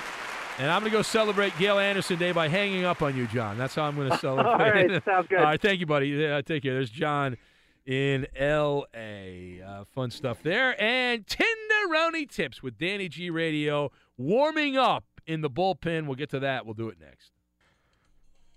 And 0.58 0.70
I'm 0.70 0.82
going 0.82 0.92
to 0.92 0.98
go 0.98 1.04
celebrate 1.04 1.58
Gayle 1.58 1.80
Anderson 1.80 2.20
Day 2.20 2.34
by 2.34 2.50
hanging 2.50 2.84
up 2.84 3.02
on 3.02 3.16
you, 3.16 3.26
John. 3.28 3.58
That's 3.58 3.76
how 3.76 3.84
I'm 3.84 3.96
going 3.96 4.10
to 4.12 4.18
celebrate. 4.18 4.52
All 4.52 4.58
right, 4.58 5.06
sounds 5.06 5.28
good. 5.30 5.40
All 5.40 5.46
right, 5.46 5.62
thank 5.62 5.80
you, 5.80 5.86
buddy. 5.86 6.08
Yeah, 6.10 6.42
take 6.42 6.64
care. 6.64 6.74
There's 6.74 6.90
John 6.90 7.38
in 7.86 8.28
L.A. 8.36 9.62
Uh, 9.66 9.86
fun 9.86 10.12
stuff 10.12 10.44
there. 10.44 10.76
And 10.82 11.26
Tenderoni 11.26 12.30
Tips 12.30 12.62
with 12.62 12.78
Danny 12.78 13.08
G 13.08 13.30
Radio 13.30 13.90
warming 14.18 14.76
up 14.76 15.06
in 15.26 15.40
the 15.40 15.50
bullpen. 15.50 16.08
We'll 16.08 16.16
get 16.16 16.30
to 16.32 16.40
that. 16.42 16.66
We'll 16.66 16.74
do 16.76 16.90
it 16.90 16.98
next. 17.00 17.32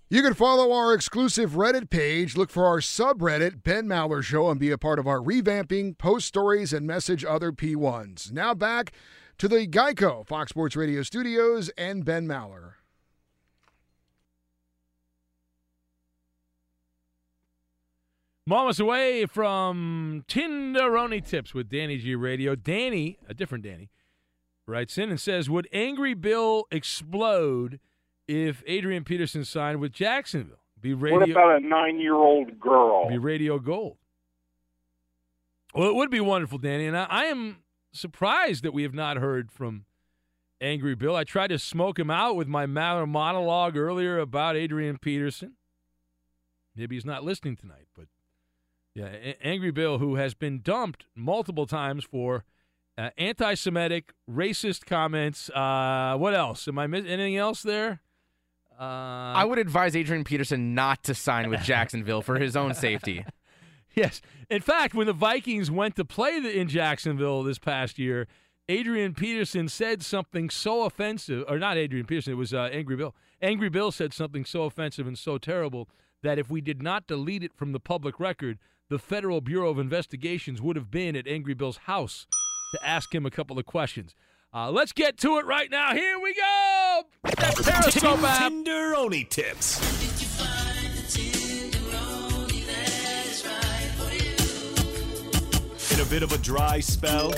You 0.09 0.21
can 0.21 0.35
follow 0.35 0.71
our 0.71 0.93
exclusive 0.93 1.51
Reddit 1.51 1.89
page, 1.89 2.37
look 2.37 2.49
for 2.49 2.65
our 2.65 2.77
subreddit, 2.77 3.61
Ben 3.61 3.87
Maller 3.87 4.23
Show, 4.23 4.49
and 4.49 4.57
be 4.57 4.71
a 4.71 4.77
part 4.77 4.99
of 4.99 5.07
our 5.07 5.19
revamping, 5.19 5.97
post 5.97 6.27
stories, 6.27 6.71
and 6.71 6.87
message 6.87 7.25
other 7.25 7.51
P1s. 7.51 8.31
Now 8.31 8.53
back 8.53 8.93
to 9.37 9.49
the 9.49 9.67
Geico 9.67 10.25
Fox 10.25 10.51
Sports 10.51 10.77
Radio 10.77 11.03
studios 11.03 11.69
and 11.77 12.05
Ben 12.05 12.25
Maller. 12.25 12.75
Moments 18.45 18.79
away 18.79 19.25
from 19.25 20.23
Tenderoni 20.29 21.19
Tips 21.19 21.53
with 21.53 21.67
Danny 21.67 21.97
G 21.97 22.15
Radio. 22.15 22.55
Danny, 22.55 23.17
a 23.27 23.33
different 23.33 23.65
Danny, 23.65 23.89
writes 24.65 24.97
in 24.97 25.09
and 25.09 25.19
says, 25.19 25.49
Would 25.49 25.67
Angry 25.73 26.13
Bill 26.13 26.63
explode 26.71 27.81
if 28.27 28.63
Adrian 28.67 29.03
Peterson 29.03 29.45
signed 29.45 29.79
with 29.79 29.91
Jacksonville? 29.91 30.57
Be 30.79 30.93
radio, 30.93 31.19
What 31.19 31.29
about 31.29 31.55
a 31.57 31.65
nine-year-old 31.65 32.59
girl? 32.59 33.09
be 33.09 33.17
radio 33.17 33.57
gold. 33.59 33.97
Well, 35.73 35.89
it 35.89 35.95
would 35.95 36.09
be 36.11 36.19
wonderful, 36.19 36.57
Danny. 36.57 36.85
And 36.87 36.97
I, 36.97 37.05
I 37.09 37.23
am 37.25 37.57
surprised 37.91 38.63
that 38.63 38.73
we 38.73 38.83
have 38.83 38.93
not 38.93 39.17
heard 39.17 39.51
from 39.51 39.85
Angry 40.61 40.95
Bill. 40.95 41.15
I 41.15 41.23
tried 41.23 41.47
to 41.47 41.59
smoke 41.59 41.99
him 41.99 42.09
out 42.09 42.35
with 42.35 42.47
my 42.47 42.65
monologue 42.65 43.75
earlier 43.77 44.17
about 44.19 44.55
Adrian 44.55 44.97
Peterson. 44.97 45.53
Maybe 46.75 46.95
he's 46.95 47.05
not 47.05 47.23
listening 47.23 47.55
tonight, 47.55 47.87
but 47.95 48.05
yeah, 48.93 49.09
Angry 49.41 49.71
Bill, 49.71 49.97
who 49.99 50.15
has 50.15 50.33
been 50.33 50.61
dumped 50.61 51.05
multiple 51.15 51.65
times 51.67 52.03
for 52.03 52.43
uh, 52.97 53.09
anti-Semitic, 53.17 54.13
racist 54.29 54.85
comments. 54.85 55.49
Uh, 55.51 56.15
what 56.17 56.33
else? 56.33 56.67
Am 56.67 56.79
I 56.79 56.87
missing 56.87 57.09
anything 57.09 57.35
else 57.37 57.61
there? 57.61 58.01
Uh, 58.79 58.83
I 58.83 59.43
would 59.43 59.57
advise 59.57 59.95
Adrian 59.95 60.23
Peterson 60.23 60.75
not 60.75 61.03
to 61.03 61.15
sign 61.15 61.49
with 61.49 61.61
Jacksonville 61.63 62.21
for 62.21 62.37
his 62.37 62.55
own 62.55 62.73
safety. 62.73 63.25
Yes. 63.95 64.21
In 64.49 64.61
fact, 64.61 64.93
when 64.93 65.07
the 65.07 65.13
Vikings 65.13 65.71
went 65.71 65.95
to 65.95 66.05
play 66.05 66.39
the, 66.39 66.55
in 66.55 66.67
Jacksonville 66.67 67.41
this 67.41 67.57
past 67.57 67.97
year, 67.97 68.27
Adrian 68.69 69.13
Peterson 69.15 69.67
said 69.67 70.03
something 70.03 70.49
so 70.49 70.83
offensive, 70.83 71.43
or 71.47 71.57
not 71.57 71.77
Adrian 71.77 72.05
Peterson, 72.05 72.33
it 72.33 72.37
was 72.37 72.53
uh, 72.53 72.69
Angry 72.71 72.95
Bill. 72.95 73.15
Angry 73.41 73.69
Bill 73.69 73.91
said 73.91 74.13
something 74.13 74.45
so 74.45 74.63
offensive 74.63 75.07
and 75.07 75.17
so 75.17 75.37
terrible 75.37 75.89
that 76.21 76.37
if 76.37 76.49
we 76.49 76.61
did 76.61 76.81
not 76.81 77.07
delete 77.07 77.43
it 77.43 77.55
from 77.55 77.71
the 77.71 77.79
public 77.79 78.19
record, 78.19 78.59
the 78.89 78.99
Federal 78.99 79.41
Bureau 79.41 79.69
of 79.69 79.79
Investigations 79.79 80.61
would 80.61 80.75
have 80.75 80.91
been 80.91 81.15
at 81.15 81.27
Angry 81.27 81.53
Bill's 81.53 81.77
house 81.77 82.27
to 82.73 82.85
ask 82.85 83.13
him 83.15 83.25
a 83.25 83.31
couple 83.31 83.57
of 83.57 83.65
questions. 83.65 84.13
Uh, 84.53 84.71
let's 84.71 84.93
get 84.93 85.17
to 85.17 85.37
it 85.37 85.45
right 85.45 85.69
now. 85.69 85.93
Here 85.93 86.17
we 86.19 86.33
go. 86.33 87.03
That 87.23 87.55
Periscope 87.55 88.23
app. 88.23 88.51
Tenderoni 88.51 89.27
tips. 89.29 89.77
In 95.91 95.99
a 95.99 96.05
bit 96.05 96.23
of 96.23 96.31
a 96.31 96.37
dry 96.37 96.79
spell, 96.79 97.33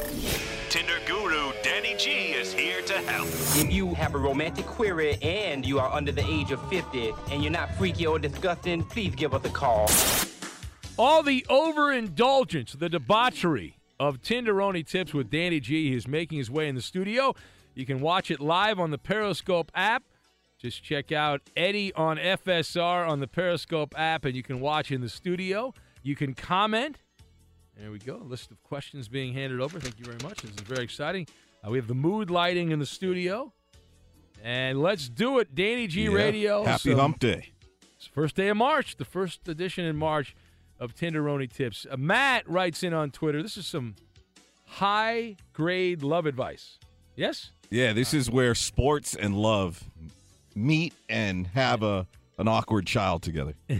Tinder 0.69 0.99
guru 1.07 1.51
Danny 1.63 1.95
G 1.97 2.33
is 2.33 2.53
here 2.53 2.81
to 2.83 2.93
help. 2.93 3.27
If 3.27 3.71
you 3.71 3.93
have 3.95 4.13
a 4.13 4.19
romantic 4.19 4.65
query 4.65 5.17
and 5.21 5.65
you 5.65 5.79
are 5.79 5.91
under 5.91 6.11
the 6.11 6.25
age 6.25 6.51
of 6.51 6.61
50 6.69 7.11
and 7.31 7.41
you're 7.41 7.51
not 7.51 7.73
freaky 7.75 8.05
or 8.05 8.19
disgusting, 8.19 8.83
please 8.83 9.15
give 9.15 9.33
us 9.33 9.43
a 9.45 9.49
call. 9.49 9.89
All 10.97 11.23
the 11.23 11.45
overindulgence, 11.49 12.73
the 12.73 12.89
debauchery 12.89 13.78
of 13.99 14.21
Tinderoni 14.21 14.85
Tips 14.85 15.13
with 15.13 15.29
Danny 15.29 15.59
G. 15.59 15.91
He's 15.91 16.07
making 16.07 16.37
his 16.37 16.49
way 16.49 16.67
in 16.67 16.75
the 16.75 16.81
studio. 16.81 17.35
You 17.75 17.85
can 17.85 17.99
watch 18.01 18.31
it 18.31 18.39
live 18.39 18.79
on 18.79 18.91
the 18.91 18.97
Periscope 18.97 19.71
app. 19.75 20.03
Just 20.59 20.83
check 20.83 21.11
out 21.11 21.41
Eddie 21.55 21.93
on 21.93 22.17
FSR 22.17 23.07
on 23.07 23.19
the 23.19 23.27
Periscope 23.27 23.93
app, 23.97 24.25
and 24.25 24.35
you 24.35 24.43
can 24.43 24.59
watch 24.59 24.91
in 24.91 25.01
the 25.01 25.07
studio. 25.09 25.73
You 26.03 26.15
can 26.15 26.33
comment. 26.33 26.97
There 27.77 27.91
we 27.91 27.99
go. 27.99 28.17
A 28.17 28.23
list 28.23 28.51
of 28.51 28.61
questions 28.63 29.07
being 29.07 29.33
handed 29.33 29.61
over. 29.61 29.79
Thank 29.79 29.99
you 29.99 30.05
very 30.05 30.17
much. 30.21 30.41
This 30.41 30.51
is 30.51 30.59
very 30.61 30.83
exciting. 30.83 31.27
Uh, 31.65 31.69
we 31.71 31.77
have 31.77 31.87
the 31.87 31.95
mood 31.95 32.29
lighting 32.29 32.71
in 32.71 32.79
the 32.79 32.85
studio. 32.85 33.53
And 34.43 34.81
let's 34.81 35.07
do 35.09 35.39
it. 35.39 35.55
Danny 35.55 35.87
G 35.87 36.03
Yeah. 36.05 36.09
Radio. 36.11 36.63
Happy 36.65 36.91
Some- 36.91 36.99
hump 36.99 37.19
day. 37.19 37.51
it's 37.95 38.07
the 38.07 38.13
first 38.13 38.35
day 38.35 38.47
of 38.49 38.57
March, 38.57 38.97
the 38.97 39.05
first 39.05 39.47
edition 39.47 39.85
in 39.85 39.95
March 39.95 40.35
of 40.79 40.95
Tenderoni 40.95 41.51
Tips. 41.51 41.85
Uh, 41.89 41.97
Matt 41.97 42.49
writes 42.49 42.83
in 42.83 42.93
on 42.93 43.11
Twitter. 43.11 43.41
This 43.43 43.57
is 43.57 43.67
some 43.67 43.95
high 44.65 45.35
grade 45.53 46.03
love 46.03 46.25
advice. 46.25 46.77
Yes? 47.15 47.51
Yeah, 47.69 47.93
this 47.93 48.13
is 48.13 48.29
where 48.31 48.55
sports 48.55 49.15
and 49.15 49.35
love 49.35 49.83
meet 50.55 50.93
and 51.09 51.47
have 51.47 51.83
a 51.83 52.07
an 52.37 52.47
awkward 52.47 52.87
child 52.87 53.21
together. 53.21 53.53
All 53.69 53.79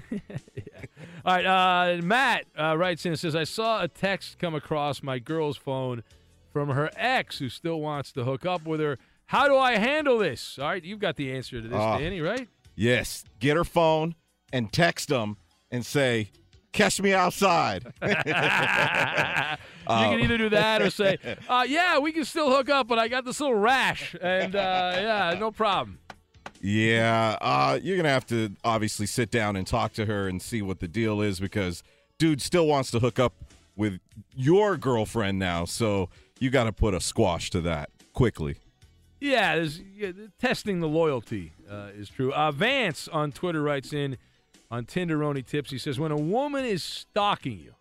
right. 1.26 1.46
Uh, 1.46 2.02
Matt 2.04 2.44
uh, 2.60 2.76
writes 2.78 3.06
in 3.06 3.14
and 3.14 3.20
says, 3.20 3.34
I 3.34 3.46
saw 3.46 3.82
a 3.82 3.88
text 3.88 4.38
come 4.38 4.54
across 4.54 5.02
my 5.02 5.18
girl's 5.18 5.56
phone 5.56 6.04
from 6.52 6.68
her 6.70 6.90
ex 6.98 7.40
who 7.40 7.48
still 7.48 7.80
wants 7.80 8.12
to 8.14 8.26
hook 8.26 8.46
up 8.46 8.66
with 8.66 8.82
her. 8.82 8.98
How 9.28 9.48
do 9.48 9.56
I 9.56 9.78
handle 9.78 10.18
this? 10.18 10.60
All 10.60 10.68
right. 10.68 10.84
You've 10.84 11.00
got 11.00 11.16
the 11.16 11.32
answer 11.32 11.62
to 11.62 11.68
this, 11.70 11.78
Ah. 11.78 11.98
Danny, 12.00 12.20
right? 12.20 12.50
Yes, 12.76 13.24
get 13.40 13.56
her 13.56 13.64
phone 13.64 14.16
and 14.52 14.74
text 14.74 15.08
them 15.08 15.38
and 15.72 15.86
say, 15.86 16.30
"Catch 16.72 17.02
me 17.02 17.14
outside." 17.14 17.86
you 18.02 18.16
can 19.88 20.20
either 20.20 20.38
do 20.38 20.50
that 20.50 20.82
or 20.82 20.90
say, 20.90 21.18
uh, 21.50 21.66
yeah, 21.68 22.00
we 22.00 22.12
can 22.12 22.26
still 22.26 22.50
hook 22.50 22.70
up, 22.70 22.88
but 22.88 23.00
I 23.00 23.08
got 23.08 23.26
this 23.26 23.40
little 23.40 23.56
rash. 23.56 24.16
And 24.22 24.56
uh, 24.56 24.94
yeah, 24.96 25.38
no 25.40 25.52
problem. 25.52 26.00
Yeah, 26.62 27.38
uh, 27.42 27.80
you're 27.82 27.98
gonna 27.98 28.10
have 28.10 28.28
to 28.28 28.56
obviously 28.64 29.06
sit 29.06 29.32
down 29.32 29.56
and 29.56 29.66
talk 29.66 29.94
to 29.94 30.06
her 30.06 30.28
and 30.28 30.42
see 30.42 30.62
what 30.62 30.80
the 30.80 30.88
deal 30.88 31.22
is 31.22 31.40
because 31.40 31.84
dude 32.18 32.42
still 32.42 32.68
wants 32.68 32.92
to 32.92 33.00
hook 33.00 33.18
up 33.18 33.34
with 33.76 34.00
your 34.36 34.76
girlfriend 34.76 35.40
now, 35.40 35.64
so 35.64 36.10
you 36.40 36.50
got 36.50 36.66
to 36.66 36.74
put 36.74 36.94
a 36.94 37.00
squash 37.00 37.50
to 37.52 37.62
that 37.62 37.90
quickly. 38.14 38.58
Yeah, 39.20 39.66
yeah 39.96 40.12
testing 40.40 40.82
the 40.82 40.88
loyalty 40.88 41.54
uh, 41.70 41.90
is 41.96 42.10
true. 42.10 42.34
Uh, 42.34 42.52
Vance 42.52 43.08
on 43.08 43.32
Twitter 43.32 43.62
writes 43.62 43.94
in 43.94 44.18
on 44.72 44.86
Tinderoni 44.86 45.46
Tips. 45.46 45.72
He 45.72 45.78
says, 45.78 46.00
"When 46.00 46.12
a 46.12 46.18
woman 46.18 46.66
is 46.66 46.84
stalking 46.84 47.60
you, 47.60 47.74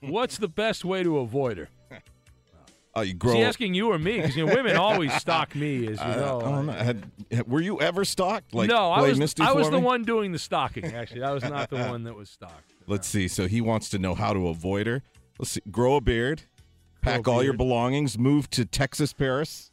what's 0.00 0.38
the 0.38 0.48
best 0.48 0.84
way 0.84 1.02
to 1.02 1.18
avoid 1.18 1.58
her?" 1.58 1.68
Oh, 2.94 3.02
you 3.02 3.12
Is 3.12 3.18
grow 3.18 3.34
he 3.34 3.42
asking 3.44 3.74
you 3.74 3.92
or 3.92 3.98
me? 3.98 4.16
Because 4.16 4.34
you 4.36 4.44
know, 4.44 4.52
women 4.54 4.74
always 4.76 5.12
stalk 5.20 5.54
me, 5.54 5.86
as 5.86 5.98
you 5.98 6.04
I- 6.04 6.16
know. 6.16 6.40
I 6.40 6.50
don't 6.50 6.66
know. 6.66 6.72
Had- 6.72 7.46
were 7.46 7.60
you 7.60 7.80
ever 7.80 8.04
stalked? 8.04 8.54
Like, 8.54 8.68
no, 8.68 8.90
I 8.90 9.02
was. 9.02 9.18
Misty 9.18 9.42
I 9.42 9.52
was 9.52 9.70
the 9.70 9.78
one 9.78 10.02
doing 10.02 10.32
the 10.32 10.38
stalking. 10.38 10.84
Actually, 10.86 11.22
I 11.22 11.30
was 11.32 11.44
not 11.44 11.70
the 11.70 11.76
one 11.76 12.02
that 12.04 12.16
was 12.16 12.28
stalked. 12.30 12.74
Let's 12.88 13.06
see. 13.06 13.28
So 13.28 13.46
he 13.46 13.60
wants 13.60 13.88
to 13.90 13.98
know 13.98 14.14
how 14.16 14.32
to 14.32 14.48
avoid 14.48 14.86
her. 14.88 15.02
Let's 15.38 15.52
see. 15.52 15.60
Grow 15.70 15.96
a 15.96 16.00
beard, 16.00 16.42
pack 17.02 17.26
a 17.26 17.30
all 17.30 17.42
your 17.44 17.52
belongings, 17.52 18.18
move 18.18 18.50
to 18.50 18.64
Texas, 18.64 19.12
Paris. 19.12 19.70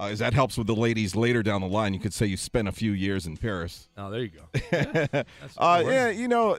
Uh, 0.00 0.06
as 0.08 0.18
that 0.20 0.32
helps 0.32 0.56
with 0.56 0.66
the 0.66 0.74
ladies 0.74 1.14
later 1.14 1.42
down 1.42 1.60
the 1.60 1.66
line. 1.68 1.92
You 1.92 2.00
could 2.00 2.14
say 2.14 2.24
you 2.24 2.38
spent 2.38 2.68
a 2.68 2.72
few 2.72 2.92
years 2.92 3.26
in 3.26 3.36
Paris. 3.36 3.88
Oh, 3.98 4.10
there 4.10 4.22
you 4.22 4.30
go. 4.30 4.48
Yeah, 4.72 5.22
Uh, 5.58 5.82
yeah, 5.86 6.08
you 6.08 6.26
know, 6.26 6.56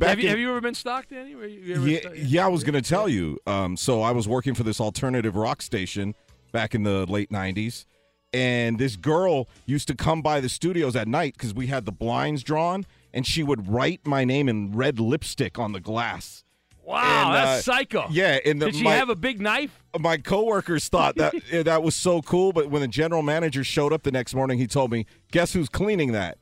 have, 0.00 0.18
you, 0.20 0.24
in- 0.26 0.30
have 0.30 0.38
you 0.38 0.50
ever 0.50 0.60
been 0.60 0.74
stalked, 0.74 1.10
Danny? 1.10 1.30
You, 1.30 1.42
you 1.42 1.74
ever 1.74 1.88
yeah, 1.88 1.98
stalked? 2.00 2.16
yeah, 2.18 2.44
I 2.44 2.48
was 2.48 2.62
going 2.62 2.80
to 2.80 2.88
tell 2.88 3.08
you. 3.08 3.38
Um, 3.46 3.76
so 3.76 4.02
I 4.02 4.12
was 4.12 4.28
working 4.28 4.54
for 4.54 4.62
this 4.62 4.80
alternative 4.80 5.34
rock 5.34 5.62
station 5.62 6.14
back 6.52 6.74
in 6.76 6.84
the 6.84 7.06
late 7.06 7.30
'90s, 7.30 7.86
and 8.32 8.78
this 8.78 8.94
girl 8.94 9.48
used 9.66 9.88
to 9.88 9.96
come 9.96 10.22
by 10.22 10.40
the 10.40 10.48
studios 10.48 10.94
at 10.94 11.08
night 11.08 11.32
because 11.34 11.52
we 11.52 11.66
had 11.66 11.86
the 11.86 11.92
blinds 11.92 12.44
drawn, 12.44 12.86
and 13.12 13.26
she 13.26 13.42
would 13.42 13.68
write 13.68 14.06
my 14.06 14.24
name 14.24 14.48
in 14.48 14.76
red 14.76 15.00
lipstick 15.00 15.58
on 15.58 15.72
the 15.72 15.80
glass. 15.80 16.44
Wow, 16.84 17.26
And, 17.26 17.34
that's 17.34 17.68
uh, 17.68 17.72
psycho. 17.72 18.06
Yeah, 18.10 18.38
and 18.44 18.60
the, 18.60 18.66
Did 18.66 18.76
she 18.76 18.82
my, 18.84 18.94
have 18.94 19.10
a 19.10 19.14
big 19.14 19.40
knife? 19.40 19.82
my 19.98 20.16
coworkers 20.16 20.88
thought 20.88 21.16
that 21.16 21.34
that 21.64 21.82
was 21.82 21.94
so 21.94 22.22
cool, 22.22 22.52
but 22.52 22.70
when 22.70 22.80
the 22.82 22.88
general 22.88 23.22
manager 23.22 23.62
showed 23.64 23.92
up 23.92 24.02
the 24.02 24.12
next 24.12 24.34
morning, 24.34 24.58
he 24.58 24.66
told 24.66 24.90
me, 24.90 25.06
"Guess 25.32 25.52
who's 25.52 25.68
cleaning 25.68 26.12
that?" 26.12 26.38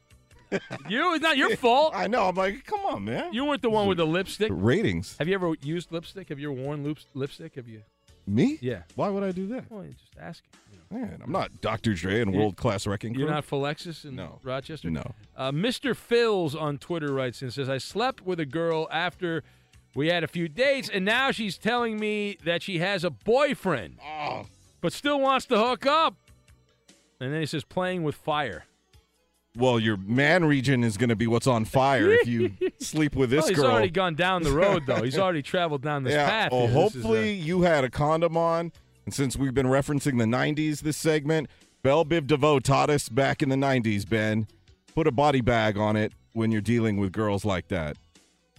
You? 0.88 1.14
It's 1.14 1.22
not 1.22 1.36
your 1.36 1.56
fault. 1.56 1.92
I 1.94 2.06
know. 2.06 2.26
I'm 2.26 2.34
like, 2.34 2.64
come 2.64 2.80
on, 2.86 3.04
man. 3.04 3.34
You 3.34 3.44
weren't 3.44 3.60
the 3.60 3.68
one 3.68 3.86
with 3.86 3.98
the 3.98 4.06
lipstick. 4.06 4.50
Ratings. 4.50 5.14
Have 5.18 5.28
you 5.28 5.34
ever 5.34 5.52
used 5.60 5.92
lipstick? 5.92 6.30
Have 6.30 6.38
you 6.38 6.50
ever 6.52 6.60
worn 6.62 6.82
loops, 6.82 7.06
lipstick? 7.12 7.56
Have 7.56 7.68
you? 7.68 7.82
Me? 8.26 8.58
Yeah. 8.62 8.82
Why 8.94 9.08
would 9.10 9.22
I 9.22 9.32
do 9.32 9.46
that? 9.48 9.70
Well, 9.70 9.84
you 9.84 9.90
just 9.92 10.14
asking. 10.18 10.48
Man, 10.90 11.20
I'm 11.22 11.32
not 11.32 11.60
Dr. 11.60 11.92
Dre 11.92 12.22
and 12.22 12.32
world 12.32 12.56
class 12.56 12.86
wrecking 12.86 13.12
crew. 13.12 13.24
You're 13.24 13.30
not 13.30 13.46
Philexis 13.46 14.06
in 14.06 14.16
No. 14.16 14.38
Rochester? 14.42 14.88
No. 14.88 15.14
Uh, 15.36 15.52
Mr. 15.52 15.94
Phils 15.94 16.58
on 16.58 16.78
Twitter 16.78 17.12
writes 17.12 17.42
and 17.42 17.52
says, 17.52 17.68
I 17.68 17.76
slept 17.76 18.24
with 18.24 18.40
a 18.40 18.46
girl 18.46 18.88
after 18.90 19.42
we 19.94 20.08
had 20.08 20.24
a 20.24 20.28
few 20.28 20.48
dates, 20.48 20.88
and 20.88 21.04
now 21.04 21.30
she's 21.30 21.58
telling 21.58 21.98
me 21.98 22.38
that 22.44 22.62
she 22.62 22.78
has 22.78 23.04
a 23.04 23.10
boyfriend, 23.10 23.98
Oh. 24.04 24.46
but 24.80 24.92
still 24.92 25.20
wants 25.20 25.46
to 25.46 25.58
hook 25.58 25.86
up. 25.86 26.16
And 27.20 27.32
then 27.32 27.40
he 27.40 27.46
says, 27.46 27.64
playing 27.64 28.04
with 28.04 28.14
fire. 28.14 28.64
Well, 29.56 29.80
your 29.80 29.96
man 29.96 30.44
region 30.44 30.84
is 30.84 30.96
going 30.96 31.08
to 31.08 31.16
be 31.16 31.26
what's 31.26 31.48
on 31.48 31.64
fire 31.64 32.12
if 32.12 32.28
you 32.28 32.52
sleep 32.78 33.16
with 33.16 33.30
this 33.30 33.40
well, 33.40 33.48
he's 33.48 33.56
girl. 33.56 33.66
already 33.72 33.90
gone 33.90 34.14
down 34.14 34.44
the 34.44 34.52
road, 34.52 34.84
though. 34.86 35.02
He's 35.02 35.18
already 35.18 35.42
traveled 35.42 35.82
down 35.82 36.04
this 36.04 36.12
yeah. 36.12 36.28
path. 36.28 36.52
Well, 36.52 36.66
here. 36.68 36.74
Hopefully 36.74 37.32
you 37.32 37.62
had 37.62 37.82
a 37.82 37.90
condom 37.90 38.36
on, 38.36 38.70
and 39.04 39.12
since 39.12 39.36
we've 39.36 39.54
been 39.54 39.66
referencing 39.66 40.18
the 40.18 40.26
'90s 40.26 40.80
this 40.82 40.96
segment, 40.96 41.48
Belle 41.82 42.04
Biv 42.04 42.28
DeVoe 42.28 42.60
taught 42.60 42.88
us 42.88 43.08
back 43.08 43.42
in 43.42 43.48
the 43.48 43.56
'90s. 43.56 44.08
Ben, 44.08 44.46
put 44.94 45.08
a 45.08 45.12
body 45.12 45.40
bag 45.40 45.76
on 45.76 45.96
it 45.96 46.12
when 46.34 46.52
you're 46.52 46.60
dealing 46.60 46.96
with 46.98 47.10
girls 47.10 47.44
like 47.44 47.66
that. 47.68 47.96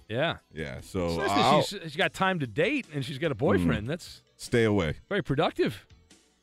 Yeah. 0.10 0.38
Yeah. 0.53 0.81
So 0.81 1.18
nice 1.18 1.68
she's, 1.69 1.80
she's 1.84 1.95
got 1.95 2.14
time 2.14 2.40
to 2.40 2.48
date 2.48 2.88
and 2.94 3.06
she's 3.06 3.18
got 3.18 3.31
a 3.31 3.36
boyfriend. 3.36 3.88
That's 3.88 4.22
stay 4.38 4.64
away. 4.64 4.95
very 5.07 5.23
productive. 5.23 5.86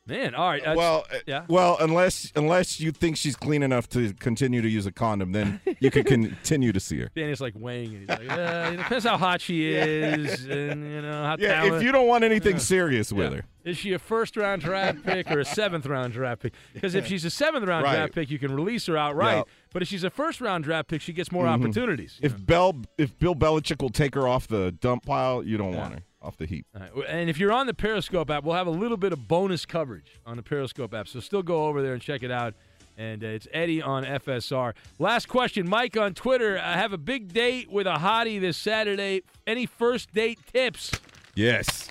Man, 0.08 0.36
all 0.36 0.48
right. 0.50 0.60
that's- 0.60 0.76
Well, 0.76 1.04
uh, 1.12 1.16
yeah. 1.26 1.46
Well, 1.48 1.78
unless 1.80 2.30
unless 2.36 2.78
you 2.78 2.92
think 2.92 3.16
she's 3.16 3.34
clean 3.34 3.64
enough 3.64 3.88
to 3.88 4.12
continue 4.14 4.62
to 4.62 4.68
use 4.68 4.86
a 4.86 4.92
condom, 4.92 5.32
then 5.32 5.60
you 5.80 5.90
can 5.90 6.04
continue 6.04 6.70
to 6.72 6.78
see 6.78 7.00
her. 7.00 7.10
Danny's 7.16 7.40
like 7.40 7.54
weighing 7.56 7.92
it. 7.92 7.98
He's 8.02 8.08
like, 8.08 8.30
uh, 8.30 8.70
it 8.72 8.76
depends 8.76 9.04
how 9.04 9.16
hot 9.18 9.40
she 9.40 9.66
is, 9.74 10.44
and 10.44 10.84
you 10.92 11.02
know 11.02 11.24
how. 11.24 11.36
Yeah, 11.40 11.54
talented- 11.56 11.78
if 11.78 11.82
you 11.82 11.90
don't 11.90 12.06
want 12.06 12.22
anything 12.22 12.52
Yeah. 12.52 12.58
serious 12.58 13.12
with 13.12 13.32
Yeah. 13.32 13.38
her. 13.38 13.44
Is 13.64 13.76
she 13.78 13.94
a 13.94 13.98
first 13.98 14.36
round 14.36 14.62
draft 14.62 15.02
pick 15.02 15.28
or 15.28 15.40
a 15.40 15.44
seventh 15.44 15.86
round 15.86 16.12
draft 16.12 16.40
pick? 16.40 16.54
Because 16.72 16.94
if 16.94 17.04
she's 17.08 17.24
a 17.24 17.30
seventh 17.30 17.66
round 17.66 17.82
Right. 17.82 17.96
draft 17.96 18.14
pick, 18.14 18.30
you 18.30 18.38
can 18.38 18.54
release 18.54 18.86
her 18.86 18.96
outright. 18.96 19.38
Yeah. 19.38 19.42
But 19.76 19.82
if 19.82 19.88
she's 19.88 20.04
a 20.04 20.08
first 20.10 20.40
round 20.40 20.64
draft 20.64 20.88
pick, 20.88 21.02
she 21.02 21.12
gets 21.12 21.30
more 21.30 21.44
Mhm. 21.44 21.48
opportunities. 21.50 22.18
If 22.22 22.46
Bell, 22.46 22.80
if 22.96 23.18
Bill 23.18 23.34
Belichick 23.34 23.82
will 23.82 23.90
take 23.90 24.14
her 24.14 24.26
off 24.26 24.48
the 24.48 24.72
dump 24.72 25.04
pile, 25.04 25.42
you 25.42 25.58
don't 25.58 25.74
want 25.76 25.92
her 25.96 26.00
off 26.22 26.38
the 26.38 26.46
heap. 26.46 26.64
Right, 26.72 26.90
And 27.06 27.28
if 27.28 27.38
you're 27.38 27.52
on 27.52 27.66
the 27.66 27.74
Periscope 27.74 28.30
app, 28.30 28.42
we'll 28.42 28.54
have 28.56 28.66
a 28.66 28.70
little 28.70 28.96
bit 28.96 29.12
of 29.12 29.28
bonus 29.28 29.66
coverage 29.66 30.18
on 30.24 30.38
the 30.38 30.42
Periscope 30.42 30.94
app. 30.94 31.08
So 31.08 31.20
still 31.20 31.42
go 31.42 31.66
over 31.66 31.82
there 31.82 31.92
and 31.92 32.00
check 32.00 32.22
it 32.22 32.30
out. 32.30 32.54
And 32.96 33.22
uh, 33.22 33.26
it's 33.26 33.46
Eddie 33.52 33.82
on 33.82 34.06
FSR. 34.06 34.72
Last 34.98 35.28
question, 35.28 35.68
Mike 35.68 35.94
on 35.98 36.14
Twitter. 36.14 36.58
I 36.58 36.72
have 36.78 36.94
a 36.94 36.98
big 36.98 37.34
date 37.34 37.70
with 37.70 37.86
a 37.86 37.96
hottie 37.96 38.40
this 38.40 38.56
Saturday. 38.56 39.24
Any 39.46 39.66
first 39.66 40.10
date 40.14 40.38
tips? 40.50 40.90
Yes. 41.34 41.90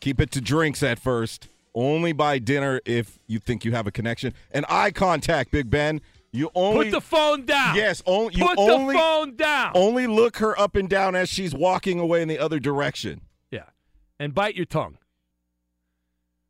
Keep 0.00 0.22
it 0.22 0.30
to 0.30 0.40
drinks 0.40 0.82
at 0.82 0.98
first. 0.98 1.50
Only 1.74 2.14
buy 2.14 2.38
dinner 2.38 2.80
if 2.86 3.18
you 3.26 3.38
think 3.38 3.62
you 3.66 3.72
have 3.72 3.86
a 3.86 3.90
connection. 3.92 4.32
And 4.52 4.64
eye 4.70 4.90
contact, 4.90 5.50
Big 5.50 5.68
Ben. 5.68 6.00
You 6.36 6.50
only 6.54 6.86
Put 6.86 6.92
the 6.92 7.00
phone 7.00 7.46
down. 7.46 7.76
Yes, 7.76 8.02
only 8.06 8.34
you 8.34 8.46
Put 8.46 8.58
only 8.58 8.94
the 8.94 9.00
phone 9.00 9.36
down. 9.36 9.72
only 9.74 10.06
look 10.06 10.36
her 10.36 10.58
up 10.58 10.76
and 10.76 10.88
down 10.88 11.14
as 11.14 11.28
she's 11.28 11.54
walking 11.54 11.98
away 11.98 12.22
in 12.22 12.28
the 12.28 12.38
other 12.38 12.58
direction. 12.58 13.22
Yeah. 13.50 13.64
And 14.18 14.34
bite 14.34 14.54
your 14.54 14.66
tongue. 14.66 14.98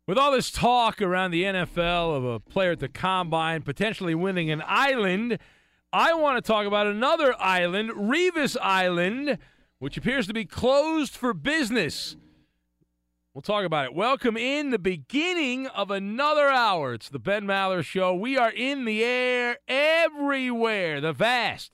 With 0.07 0.19
all 0.19 0.33
this 0.33 0.51
talk 0.51 1.03
around 1.03 1.33
the 1.33 1.43
NFL 1.43 2.17
of 2.17 2.25
a 2.25 2.39
player 2.41 2.73
at 2.73 2.81
the 2.81 2.89
combine 2.89 3.63
potentially 3.63 4.15
winning 4.15 4.51
an 4.51 4.63
island, 4.67 5.39
I 5.93 6.15
want 6.15 6.37
to 6.37 6.47
talk 6.47 6.67
about 6.67 6.87
another 6.87 7.35
island, 7.41 7.91
Revis 7.91 8.57
Island, 8.61 9.39
which 9.79 9.97
appears 9.97 10.27
to 10.29 10.33
be 10.33 10.45
closed 10.45 11.15
for 11.17 11.35
business. 11.35 12.17
We'll 13.37 13.43
talk 13.43 13.67
about 13.67 13.85
it. 13.85 13.95
Welcome 13.95 14.39
in 14.39 14.71
the 14.71 14.79
beginning 14.79 15.67
of 15.67 15.91
another 15.91 16.49
hour. 16.49 16.95
It's 16.95 17.11
the 17.11 17.19
Ben 17.19 17.45
Maller 17.45 17.85
Show. 17.85 18.15
We 18.15 18.39
are 18.39 18.51
in 18.51 18.87
the 18.87 19.05
air 19.05 19.59
everywhere. 19.69 21.03
The 21.03 21.13
vast 21.13 21.73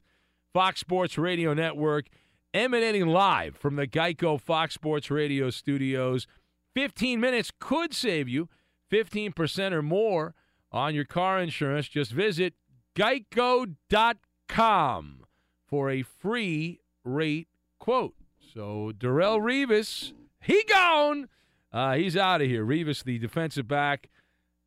Fox 0.52 0.80
Sports 0.80 1.16
Radio 1.16 1.54
Network, 1.54 2.06
emanating 2.52 3.06
live 3.06 3.56
from 3.56 3.76
the 3.76 3.86
Geico 3.86 4.40
Fox 4.40 4.74
Sports 4.74 5.08
Radio 5.08 5.50
studios. 5.50 6.26
15 6.74 7.20
minutes 7.20 7.52
could 7.60 7.94
save 7.94 8.28
you 8.28 8.48
15% 8.90 9.70
or 9.70 9.82
more 9.82 10.34
on 10.72 10.96
your 10.96 11.04
car 11.04 11.38
insurance. 11.38 11.86
Just 11.86 12.10
visit 12.10 12.54
geico.com 12.96 13.76
for 15.68 15.90
a 15.90 16.02
free 16.02 16.80
rate 17.04 17.46
quote. 17.78 18.16
So, 18.52 18.90
Darrelle 18.98 19.38
Revis, 19.38 20.12
he 20.40 20.64
gone. 20.64 21.28
Uh, 21.72 21.94
he's 21.94 22.16
out 22.16 22.42
of 22.42 22.48
here. 22.48 22.64
Revis, 22.64 23.02
the 23.02 23.18
defensive 23.18 23.66
back, 23.66 24.10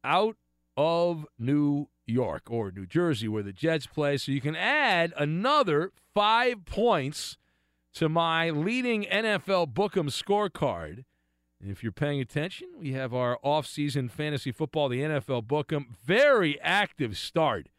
out 0.03 0.35
of 0.75 1.25
New 1.37 1.87
York 2.07 2.43
or 2.49 2.71
New 2.71 2.85
Jersey, 2.85 3.27
where 3.27 3.43
the 3.43 3.53
Jets 3.53 3.85
play. 3.85 4.17
So 4.17 4.31
you 4.31 4.41
can 4.41 4.55
add 4.55 5.13
another 5.17 5.91
five 6.13 6.65
points 6.65 7.37
to 7.93 8.09
my 8.09 8.49
leading 8.49 9.03
NFL 9.05 9.73
Book'em 9.73 10.09
scorecard. 10.09 11.05
And 11.61 11.71
if 11.71 11.81
you're 11.81 11.91
paying 11.91 12.19
attention, 12.19 12.67
we 12.77 12.91
have 12.93 13.13
our 13.13 13.39
off-season 13.41 14.09
fantasy 14.09 14.51
football, 14.51 14.89
the 14.89 15.01
NFL 15.01 15.43
Book'em, 15.43 15.85
very 16.05 16.59
active 16.61 17.17
start 17.17 17.69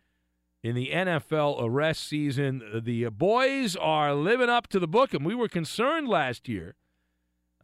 in 0.62 0.74
the 0.74 0.90
NFL 0.90 1.58
arrest 1.62 2.08
season. 2.08 2.80
The 2.82 3.08
boys 3.10 3.76
are 3.76 4.14
living 4.14 4.48
up 4.48 4.66
to 4.68 4.78
the 4.78 4.88
Book'em. 4.88 5.24
We 5.24 5.34
were 5.34 5.48
concerned 5.48 6.08
last 6.08 6.48
year. 6.48 6.74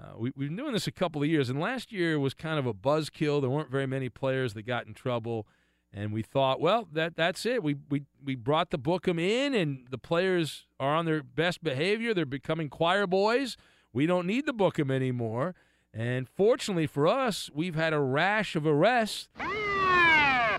Uh, 0.02 0.18
we, 0.18 0.32
we've 0.36 0.48
been 0.48 0.56
doing 0.56 0.72
this 0.72 0.86
a 0.86 0.92
couple 0.92 1.22
of 1.22 1.28
years, 1.28 1.48
and 1.48 1.60
last 1.60 1.92
year 1.92 2.18
was 2.18 2.34
kind 2.34 2.58
of 2.58 2.66
a 2.66 2.74
buzzkill. 2.74 3.40
There 3.40 3.50
weren't 3.50 3.70
very 3.70 3.86
many 3.86 4.08
players 4.08 4.54
that 4.54 4.62
got 4.62 4.86
in 4.86 4.94
trouble, 4.94 5.46
and 5.92 6.12
we 6.12 6.22
thought, 6.22 6.60
well, 6.60 6.88
that 6.92 7.14
that's 7.16 7.46
it. 7.46 7.62
We 7.62 7.76
we 7.88 8.02
we 8.24 8.34
brought 8.34 8.70
the 8.70 8.78
Book'em 8.78 9.20
in, 9.20 9.54
and 9.54 9.86
the 9.90 9.98
players 9.98 10.66
are 10.80 10.96
on 10.96 11.04
their 11.04 11.22
best 11.22 11.62
behavior. 11.62 12.14
They're 12.14 12.26
becoming 12.26 12.68
choir 12.68 13.06
boys. 13.06 13.56
We 13.92 14.06
don't 14.06 14.26
need 14.26 14.46
the 14.46 14.54
Book'em 14.54 14.90
anymore. 14.90 15.54
And 15.94 16.28
fortunately 16.28 16.86
for 16.86 17.06
us, 17.06 17.50
we've 17.52 17.74
had 17.74 17.92
a 17.92 18.00
rash 18.00 18.56
of 18.56 18.66
arrests. 18.66 19.28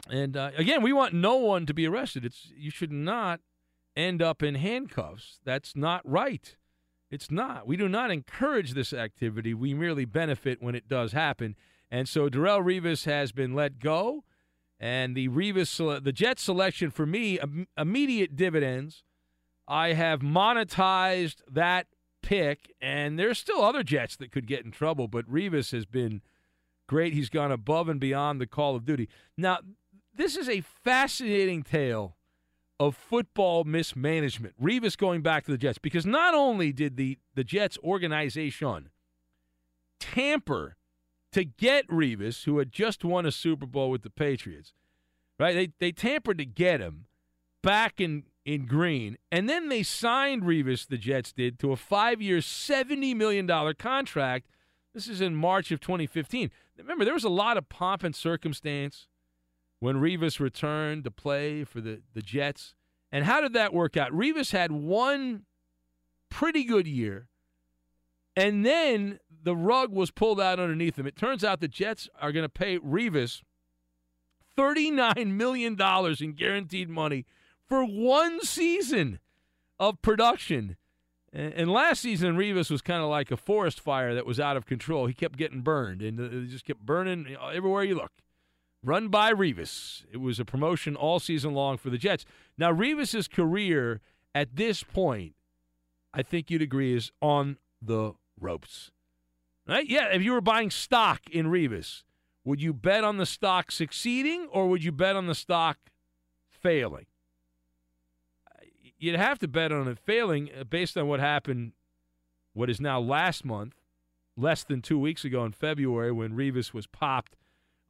And 0.10 0.38
uh, 0.38 0.52
again, 0.56 0.84
we 0.84 0.94
want 0.94 1.14
no 1.14 1.36
one 1.36 1.66
to 1.66 1.74
be 1.74 1.88
arrested. 1.88 2.24
It's 2.24 2.52
you 2.56 2.70
should 2.70 2.92
not 2.92 3.40
end 3.96 4.22
up 4.22 4.44
in 4.44 4.56
handcuffs. 4.56 5.40
That's 5.44 5.76
not 5.76 6.02
right. 6.08 6.56
It's 7.14 7.30
not. 7.30 7.68
We 7.68 7.78
do 7.78 7.88
not 7.88 8.10
encourage 8.10 8.74
this 8.74 8.92
activity. 8.92 9.54
We 9.54 9.76
merely 9.76 10.04
benefit 10.04 10.64
when 10.64 10.74
it 10.74 10.88
does 10.88 11.12
happen. 11.12 11.56
And 11.92 12.10
so 12.10 12.28
Darrelle 12.28 12.64
Revis 12.64 13.06
has 13.06 13.32
been 13.32 13.54
let 13.54 13.78
go, 13.78 14.24
and 14.80 15.16
the 15.16 15.30
Revis 15.30 16.04
the 16.04 16.12
Jet 16.12 16.40
selection 16.40 16.90
for 16.90 17.06
me 17.06 17.38
immediate 17.78 18.36
dividends. 18.36 19.04
I 19.68 19.94
have 19.94 20.22
monetized 20.22 21.42
that 21.52 21.86
pick, 22.24 22.74
and 22.82 23.20
there's 23.20 23.38
still 23.38 23.62
other 23.62 23.84
Jets 23.84 24.16
that 24.16 24.32
could 24.32 24.48
get 24.48 24.66
in 24.66 24.72
trouble, 24.72 25.08
but 25.08 25.32
Revis 25.32 25.72
has 25.72 25.86
been 25.86 26.24
great. 26.88 27.14
He's 27.14 27.30
gone 27.30 27.52
above 27.52 27.90
and 27.90 28.00
beyond 28.00 28.42
the 28.42 28.48
call 28.48 28.76
of 28.76 28.86
duty. 28.86 29.08
Now, 29.38 29.60
this 30.16 30.36
is 30.36 30.50
a 30.50 30.62
fascinating 30.62 31.62
tale 31.62 32.18
of 32.80 32.96
football 32.96 33.64
mismanagement. 33.64 34.56
Revis 34.62 34.98
going 34.98 35.22
back 35.22 35.46
to 35.46 35.52
the 35.52 35.58
Jets 35.58 35.78
because 35.78 36.06
not 36.06 36.34
only 36.34 36.72
did 36.72 36.98
the 36.98 37.18
the 37.36 37.44
Jets 37.44 37.78
organization 37.84 38.90
tamper 40.00 40.76
to 41.32 41.44
get 41.44 41.88
Revis, 41.88 42.46
who 42.46 42.60
had 42.60 42.72
just 42.72 43.04
won 43.04 43.26
a 43.26 43.32
Super 43.32 43.66
Bowl 43.66 43.90
with 43.90 44.04
the 44.04 44.10
Patriots, 44.10 44.74
right? 45.40 45.54
They 45.54 45.70
they 45.80 45.92
tampered 45.92 46.38
to 46.40 46.46
get 46.46 46.80
him 46.80 47.06
back 47.62 48.02
in 48.02 48.24
in 48.46 48.66
green, 48.66 49.18
and 49.32 49.48
then 49.48 49.70
they 49.70 49.84
signed 49.84 50.44
Revis. 50.44 50.88
The 50.88 50.98
Jets 50.98 51.32
did 51.32 51.60
to 51.60 51.72
a 51.72 51.78
five-year, 51.78 52.42
seventy 52.42 53.14
million 53.14 53.46
dollar 53.46 53.74
contract. 53.74 54.48
This 54.94 55.08
is 55.08 55.22
in 55.22 55.34
March 55.34 55.72
of 55.72 55.80
2015. 55.80 56.52
Remember, 56.78 57.04
there 57.04 57.16
was 57.16 57.24
a 57.24 57.30
lot 57.30 57.58
of 57.58 57.68
pomp 57.68 58.04
and 58.04 58.16
circumstance 58.16 59.08
when 59.84 59.98
Revis 59.98 60.40
returned 60.40 61.04
to 61.04 61.12
play 61.12 61.66
for 61.66 61.82
the, 61.82 62.00
the 62.14 62.22
Jets. 62.22 62.74
And 63.12 63.26
how 63.26 63.42
did 63.42 63.52
that 63.52 63.74
work 63.74 63.98
out? 63.98 64.14
Revis 64.14 64.54
had 64.54 64.72
one 64.72 65.44
pretty 66.30 66.64
good 66.64 66.88
year, 66.88 67.28
and 68.34 68.66
then 68.66 69.20
the 69.44 69.58
rug 69.58 69.92
was 69.92 70.10
pulled 70.10 70.40
out 70.40 70.58
underneath 70.58 70.98
him. 70.98 71.06
It 71.06 71.18
turns 71.18 71.44
out 71.44 71.60
the 71.60 71.68
Jets 71.68 72.08
are 72.22 72.32
going 72.32 72.46
to 72.46 72.50
pay 72.50 72.80
Revis 72.80 73.42
$39 74.58 75.28
million 75.28 75.78
in 75.78 76.32
guaranteed 76.32 76.88
money 76.88 77.26
for 77.68 77.84
one 77.84 78.40
season 78.42 79.20
of 79.82 80.02
production. 80.02 80.78
And, 81.34 81.70
last 81.70 82.02
season, 82.02 82.38
Revis 82.38 82.72
was 82.72 82.82
kind 82.82 83.04
of 83.04 83.10
like 83.10 83.32
a 83.32 83.38
forest 83.38 83.82
fire 83.82 84.16
that 84.16 84.26
was 84.26 84.40
out 84.40 84.56
of 84.56 84.66
control. 84.66 85.08
He 85.08 85.14
kept 85.14 85.36
getting 85.36 85.60
burned, 85.60 86.02
and 86.02 86.20
uh, 86.22 86.50
just 86.50 86.64
kept 86.64 86.86
burning 86.86 87.36
everywhere 87.54 87.84
you 87.84 87.96
look. 87.96 88.23
Run 88.84 89.08
by 89.08 89.32
Revis. 89.32 90.04
It 90.12 90.18
was 90.18 90.40
a 90.40 90.46
promotion 90.46 90.96
all 90.96 91.20
season 91.20 91.54
long 91.54 91.78
for 91.78 91.90
the 91.90 91.98
Jets. 91.98 92.26
Now, 92.58 92.72
Revis's 92.72 93.30
career 93.30 94.02
at 94.36 94.58
this 94.58 94.84
point, 94.84 95.36
I 96.14 96.22
think 96.22 96.52
you'd 96.52 96.62
agree, 96.62 96.94
is 96.94 97.12
on 97.22 97.58
the 97.82 98.14
ropes. 98.40 98.92
Right? 99.66 99.88
Yeah, 99.88 100.08
if 100.08 100.22
you 100.22 100.34
were 100.34 100.42
buying 100.42 100.70
stock 100.70 101.22
in 101.32 101.46
Revis, 101.46 102.04
would 102.44 102.62
you 102.62 102.74
bet 102.74 103.06
on 103.06 103.18
the 103.18 103.26
stock 103.26 103.72
succeeding 103.72 104.48
or 104.52 104.68
would 104.68 104.84
you 104.84 104.92
bet 104.92 105.16
on 105.16 105.28
the 105.28 105.36
stock 105.36 105.78
failing? 106.50 107.06
You'd 108.98 109.16
have 109.16 109.40
to 109.40 109.48
bet 109.48 109.72
on 109.72 109.88
it 109.88 109.98
failing 110.00 110.50
uh, 110.58 110.66
based 110.66 110.98
on 110.98 111.08
what 111.08 111.22
happened, 111.22 111.72
what 112.54 112.70
is 112.70 112.82
now 112.82 113.00
last 113.00 113.46
month, 113.46 113.76
less 114.36 114.64
than 114.64 114.82
two 114.82 115.00
weeks 115.00 115.24
ago 115.24 115.46
in 115.46 115.54
February 115.54 116.12
when 116.12 116.34
Revis 116.34 116.74
was 116.74 116.88
popped 116.88 117.38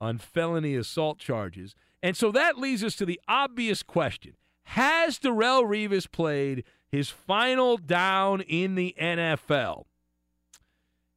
on 0.04 0.18
felony 0.18 0.76
assault 0.76 1.18
charges. 1.18 1.76
And 2.02 2.18
so 2.18 2.30
that 2.32 2.58
leads 2.58 2.84
us 2.84 2.96
to 2.98 3.06
the 3.06 3.20
obvious 3.28 3.82
question 3.82 4.34
Has 4.64 5.18
Darrelle 5.18 5.64
Revis 5.64 6.12
played 6.12 6.66
his 6.90 7.10
final 7.10 7.78
down 7.78 8.42
in 8.42 8.76
the 8.76 8.94
NFL? 9.00 9.86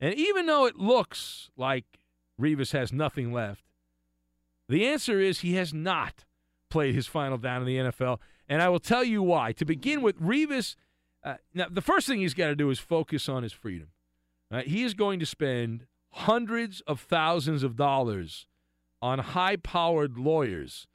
And 0.00 0.14
even 0.14 0.46
though 0.46 0.66
it 0.66 0.76
looks 0.76 1.50
like 1.56 1.84
Revis 2.40 2.72
has 2.72 2.92
nothing 2.92 3.32
left, 3.32 3.64
the 4.68 4.86
answer 4.86 5.18
is 5.18 5.40
he 5.40 5.54
has 5.54 5.74
not 5.74 6.24
played 6.70 6.94
his 6.94 7.06
final 7.06 7.38
down 7.38 7.62
in 7.62 7.66
the 7.66 7.90
NFL. 7.90 8.18
And 8.48 8.62
I 8.62 8.68
will 8.68 8.78
tell 8.78 9.02
you 9.02 9.22
why. 9.22 9.52
To 9.52 9.64
begin 9.64 10.00
with, 10.00 10.20
Revis, 10.20 10.76
uh, 11.24 11.36
now 11.54 11.66
the 11.68 11.82
first 11.82 12.06
thing 12.06 12.20
he's 12.20 12.34
got 12.34 12.48
to 12.48 12.56
do 12.56 12.70
is 12.70 12.78
focus 12.78 13.28
on 13.28 13.42
his 13.42 13.52
freedom. 13.52 13.88
Right? 14.48 14.66
He 14.66 14.84
is 14.84 14.94
going 14.94 15.18
to 15.18 15.26
spend 15.26 15.86
hundreds 16.10 16.82
of 16.82 17.00
thousands 17.00 17.64
of 17.64 17.74
dollars 17.74 18.46
on 19.00 19.18
high 19.18 19.56
powered 19.56 20.18
lawyers 20.18 20.86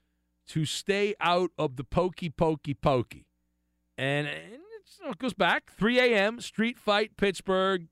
to 0.48 0.66
stay 0.66 1.16
out 1.20 1.52
of 1.58 1.78
the 1.78 1.84
pokey, 1.84 2.30
pokey, 2.30 2.74
pokey. 2.74 3.26
And, 3.98 4.28
it 4.28 5.18
goes 5.18 5.34
back 5.34 5.72
3 5.72 6.00
a.m., 6.00 6.42
street 6.42 6.78
fight, 6.78 7.16
Pittsburgh. 7.18 7.88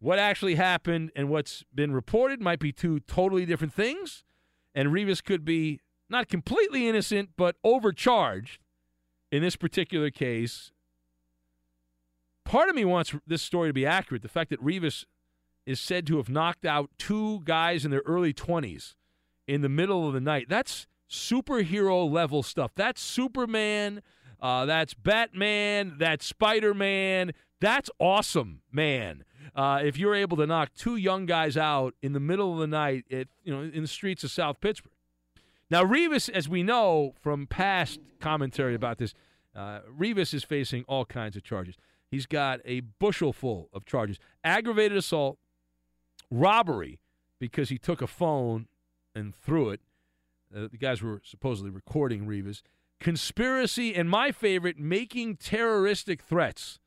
What 0.00 0.18
actually 0.18 0.56
happened 0.56 1.12
and 1.14 1.28
what's 1.28 1.64
been 1.72 1.92
reported 1.92 2.40
might 2.40 2.58
be 2.58 2.72
two 2.72 3.00
totally 3.00 3.46
different 3.46 3.72
things. 3.72 4.24
And 4.74 4.88
Revis 4.88 5.22
could 5.22 5.44
be 5.44 5.80
not 6.08 6.28
completely 6.28 6.88
innocent, 6.88 7.30
but 7.36 7.56
overcharged 7.62 8.58
in 9.30 9.42
this 9.42 9.54
particular 9.54 10.10
case. 10.10 10.72
Part 12.44 12.68
of 12.68 12.74
me 12.74 12.84
wants 12.84 13.14
this 13.26 13.42
story 13.42 13.68
to 13.68 13.72
be 13.72 13.86
accurate. 13.86 14.22
The 14.22 14.28
fact 14.28 14.50
that 14.50 14.62
Revis 14.62 15.04
is 15.64 15.80
said 15.80 16.06
to 16.08 16.16
have 16.16 16.28
knocked 16.28 16.64
out 16.64 16.90
two 16.98 17.40
guys 17.44 17.84
in 17.84 17.90
their 17.92 18.02
early 18.04 18.34
20s 18.34 18.94
in 19.52 19.60
the 19.60 19.68
middle 19.68 20.08
of 20.08 20.14
the 20.14 20.20
night. 20.20 20.46
That's 20.48 20.86
superhero 21.10 22.10
level 22.10 22.42
stuff. 22.42 22.72
That's 22.74 23.02
Superman. 23.02 24.00
Uh, 24.40 24.64
that's 24.64 24.94
Batman. 24.94 25.96
That's 25.98 26.24
Spider 26.24 26.72
Man. 26.72 27.32
That's 27.60 27.90
awesome, 27.98 28.62
man. 28.72 29.24
Uh, 29.54 29.80
if 29.84 29.98
you're 29.98 30.14
able 30.14 30.38
to 30.38 30.46
knock 30.46 30.70
two 30.74 30.96
young 30.96 31.26
guys 31.26 31.58
out 31.58 31.94
in 32.00 32.14
the 32.14 32.20
middle 32.20 32.54
of 32.54 32.60
the 32.60 32.66
night, 32.66 33.04
at, 33.10 33.28
you 33.44 33.54
know, 33.54 33.60
in 33.60 33.82
the 33.82 33.88
streets 33.88 34.24
of 34.24 34.30
South 34.30 34.58
Pittsburgh. 34.60 34.92
Now, 35.70 35.84
Revis, 35.84 36.30
as 36.30 36.48
we 36.48 36.62
know 36.62 37.12
from 37.20 37.46
past 37.46 38.00
commentary 38.20 38.74
about 38.74 38.96
this, 38.96 39.12
uh, 39.54 39.80
Revis 39.98 40.32
is 40.32 40.44
facing 40.44 40.84
all 40.88 41.04
kinds 41.04 41.36
of 41.36 41.42
charges. 41.42 41.76
He's 42.10 42.24
got 42.24 42.60
a 42.64 42.80
bushel 42.80 43.34
full 43.34 43.68
of 43.74 43.84
charges: 43.84 44.18
aggravated 44.42 44.96
assault, 44.96 45.38
robbery, 46.30 47.00
because 47.38 47.68
he 47.68 47.76
took 47.76 48.00
a 48.00 48.06
phone 48.06 48.66
and 49.14 49.34
threw 49.34 49.70
it. 49.70 49.80
Uh, 50.54 50.68
the 50.70 50.78
guys 50.78 51.02
were 51.02 51.20
supposedly 51.24 51.70
recording 51.70 52.26
Revis. 52.26 52.62
Conspiracy, 53.00 53.94
and 53.94 54.08
my 54.08 54.30
favorite, 54.30 54.78
making 54.78 55.36
terroristic 55.36 56.22
threats. 56.22 56.78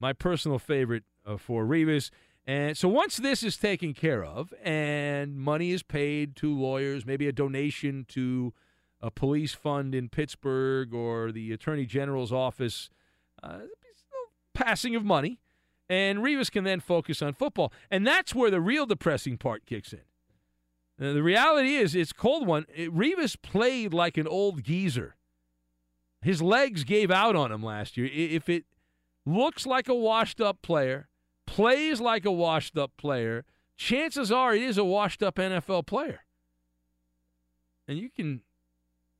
My 0.00 0.12
personal 0.12 0.58
favorite 0.58 1.04
uh, 1.26 1.36
for 1.36 1.64
Revis. 1.64 2.10
And 2.46 2.76
so 2.76 2.88
once 2.88 3.18
this 3.18 3.42
is 3.42 3.56
taken 3.56 3.94
care 3.94 4.24
of 4.24 4.52
and 4.64 5.36
money 5.38 5.72
is 5.72 5.82
paid 5.82 6.34
to 6.36 6.58
lawyers, 6.58 7.04
maybe 7.04 7.28
a 7.28 7.32
donation 7.32 8.06
to 8.08 8.54
a 9.00 9.10
police 9.10 9.52
fund 9.52 9.94
in 9.94 10.08
Pittsburgh 10.08 10.92
or 10.94 11.32
the 11.32 11.52
Attorney 11.52 11.86
General's 11.86 12.32
office, 12.32 12.90
uh, 13.42 13.60
passing 14.54 14.96
of 14.96 15.04
money, 15.04 15.38
and 15.88 16.18
Revis 16.20 16.50
can 16.50 16.64
then 16.64 16.80
focus 16.80 17.22
on 17.22 17.32
football. 17.34 17.72
And 17.90 18.06
that's 18.06 18.34
where 18.34 18.50
the 18.50 18.60
real 18.60 18.86
depressing 18.86 19.38
part 19.38 19.66
kicks 19.66 19.92
in. 19.92 20.00
Now, 21.00 21.14
the 21.14 21.22
reality 21.22 21.76
is, 21.76 21.94
it's 21.94 22.12
cold 22.12 22.46
one. 22.46 22.66
It, 22.74 22.94
Revis 22.94 23.40
played 23.40 23.94
like 23.94 24.18
an 24.18 24.28
old 24.28 24.62
geezer. 24.62 25.16
His 26.20 26.42
legs 26.42 26.84
gave 26.84 27.10
out 27.10 27.34
on 27.34 27.50
him 27.50 27.62
last 27.62 27.96
year. 27.96 28.06
If 28.12 28.50
it 28.50 28.66
looks 29.24 29.66
like 29.66 29.88
a 29.88 29.94
washed 29.94 30.42
up 30.42 30.60
player, 30.60 31.08
plays 31.46 32.02
like 32.02 32.26
a 32.26 32.30
washed 32.30 32.76
up 32.76 32.92
player, 32.98 33.46
chances 33.78 34.30
are 34.30 34.54
it 34.54 34.62
is 34.62 34.76
a 34.76 34.84
washed 34.84 35.22
up 35.22 35.36
NFL 35.36 35.86
player. 35.86 36.20
And 37.88 37.96
you 37.98 38.10
can 38.10 38.42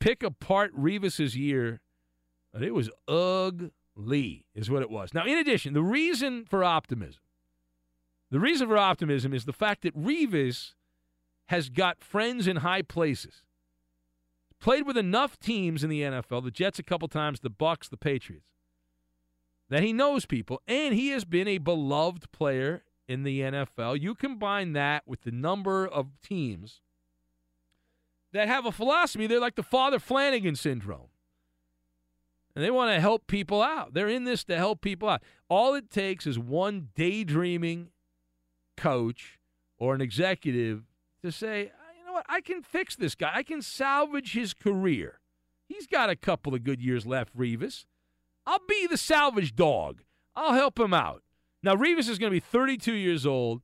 pick 0.00 0.22
apart 0.22 0.76
Revis's 0.76 1.34
year, 1.34 1.80
but 2.52 2.62
it 2.62 2.74
was 2.74 2.90
ugly, 3.08 4.44
is 4.54 4.70
what 4.70 4.82
it 4.82 4.90
was. 4.90 5.14
Now, 5.14 5.24
in 5.24 5.38
addition, 5.38 5.72
the 5.72 5.82
reason 5.82 6.44
for 6.44 6.62
optimism, 6.62 7.22
the 8.30 8.38
reason 8.38 8.68
for 8.68 8.76
optimism 8.76 9.32
is 9.32 9.46
the 9.46 9.54
fact 9.54 9.80
that 9.82 9.96
Revis 9.98 10.74
has 11.50 11.68
got 11.68 12.04
friends 12.04 12.46
in 12.46 12.58
high 12.58 12.80
places. 12.80 13.42
Played 14.60 14.86
with 14.86 14.96
enough 14.96 15.36
teams 15.40 15.82
in 15.82 15.90
the 15.90 16.02
NFL, 16.02 16.44
the 16.44 16.52
Jets 16.52 16.78
a 16.78 16.84
couple 16.84 17.08
times, 17.08 17.40
the 17.40 17.50
Bucs, 17.50 17.90
the 17.90 17.96
Patriots, 17.96 18.46
that 19.68 19.82
he 19.82 19.92
knows 19.92 20.26
people, 20.26 20.62
and 20.68 20.94
he 20.94 21.08
has 21.08 21.24
been 21.24 21.48
a 21.48 21.58
beloved 21.58 22.30
player 22.30 22.84
in 23.08 23.24
the 23.24 23.40
NFL. 23.40 24.00
You 24.00 24.14
combine 24.14 24.74
that 24.74 25.08
with 25.08 25.22
the 25.22 25.32
number 25.32 25.88
of 25.88 26.20
teams 26.22 26.82
that 28.32 28.46
have 28.46 28.64
a 28.64 28.70
philosophy, 28.70 29.26
they're 29.26 29.40
like 29.40 29.56
the 29.56 29.64
Father 29.64 29.98
Flanagan 29.98 30.54
syndrome. 30.54 31.08
And 32.54 32.64
they 32.64 32.70
want 32.70 32.94
to 32.94 33.00
help 33.00 33.26
people 33.26 33.60
out. 33.60 33.92
They're 33.92 34.08
in 34.08 34.22
this 34.22 34.44
to 34.44 34.56
help 34.56 34.82
people 34.82 35.08
out. 35.08 35.24
All 35.48 35.74
it 35.74 35.90
takes 35.90 36.28
is 36.28 36.38
one 36.38 36.90
daydreaming 36.94 37.88
coach 38.76 39.40
or 39.78 39.96
an 39.96 40.00
executive 40.00 40.84
to 41.22 41.32
say, 41.32 41.66
uh, 41.66 41.92
you 41.98 42.04
know 42.04 42.12
what, 42.12 42.26
I 42.28 42.40
can 42.40 42.62
fix 42.62 42.96
this 42.96 43.14
guy. 43.14 43.30
I 43.34 43.42
can 43.42 43.62
salvage 43.62 44.32
his 44.32 44.54
career. 44.54 45.20
He's 45.68 45.86
got 45.86 46.10
a 46.10 46.16
couple 46.16 46.54
of 46.54 46.64
good 46.64 46.80
years 46.80 47.06
left, 47.06 47.36
Revis. 47.36 47.84
I'll 48.46 48.60
be 48.68 48.86
the 48.86 48.96
salvage 48.96 49.54
dog. 49.54 50.02
I'll 50.34 50.54
help 50.54 50.78
him 50.78 50.94
out. 50.94 51.22
Now, 51.62 51.74
Revis 51.74 52.08
is 52.08 52.18
going 52.18 52.30
to 52.30 52.36
be 52.36 52.40
32 52.40 52.92
years 52.92 53.26
old, 53.26 53.62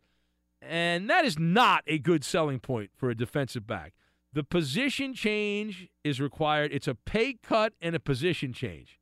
and 0.60 1.08
that 1.08 1.24
is 1.24 1.38
not 1.38 1.82
a 1.86 1.98
good 1.98 2.24
selling 2.24 2.60
point 2.60 2.90
for 2.94 3.10
a 3.10 3.14
defensive 3.14 3.66
back. 3.66 3.94
The 4.32 4.44
position 4.44 5.14
change 5.14 5.88
is 6.04 6.20
required. 6.20 6.72
It's 6.72 6.86
a 6.86 6.94
pay 6.94 7.34
cut 7.42 7.72
and 7.80 7.96
a 7.96 8.00
position 8.00 8.52
change. 8.52 9.00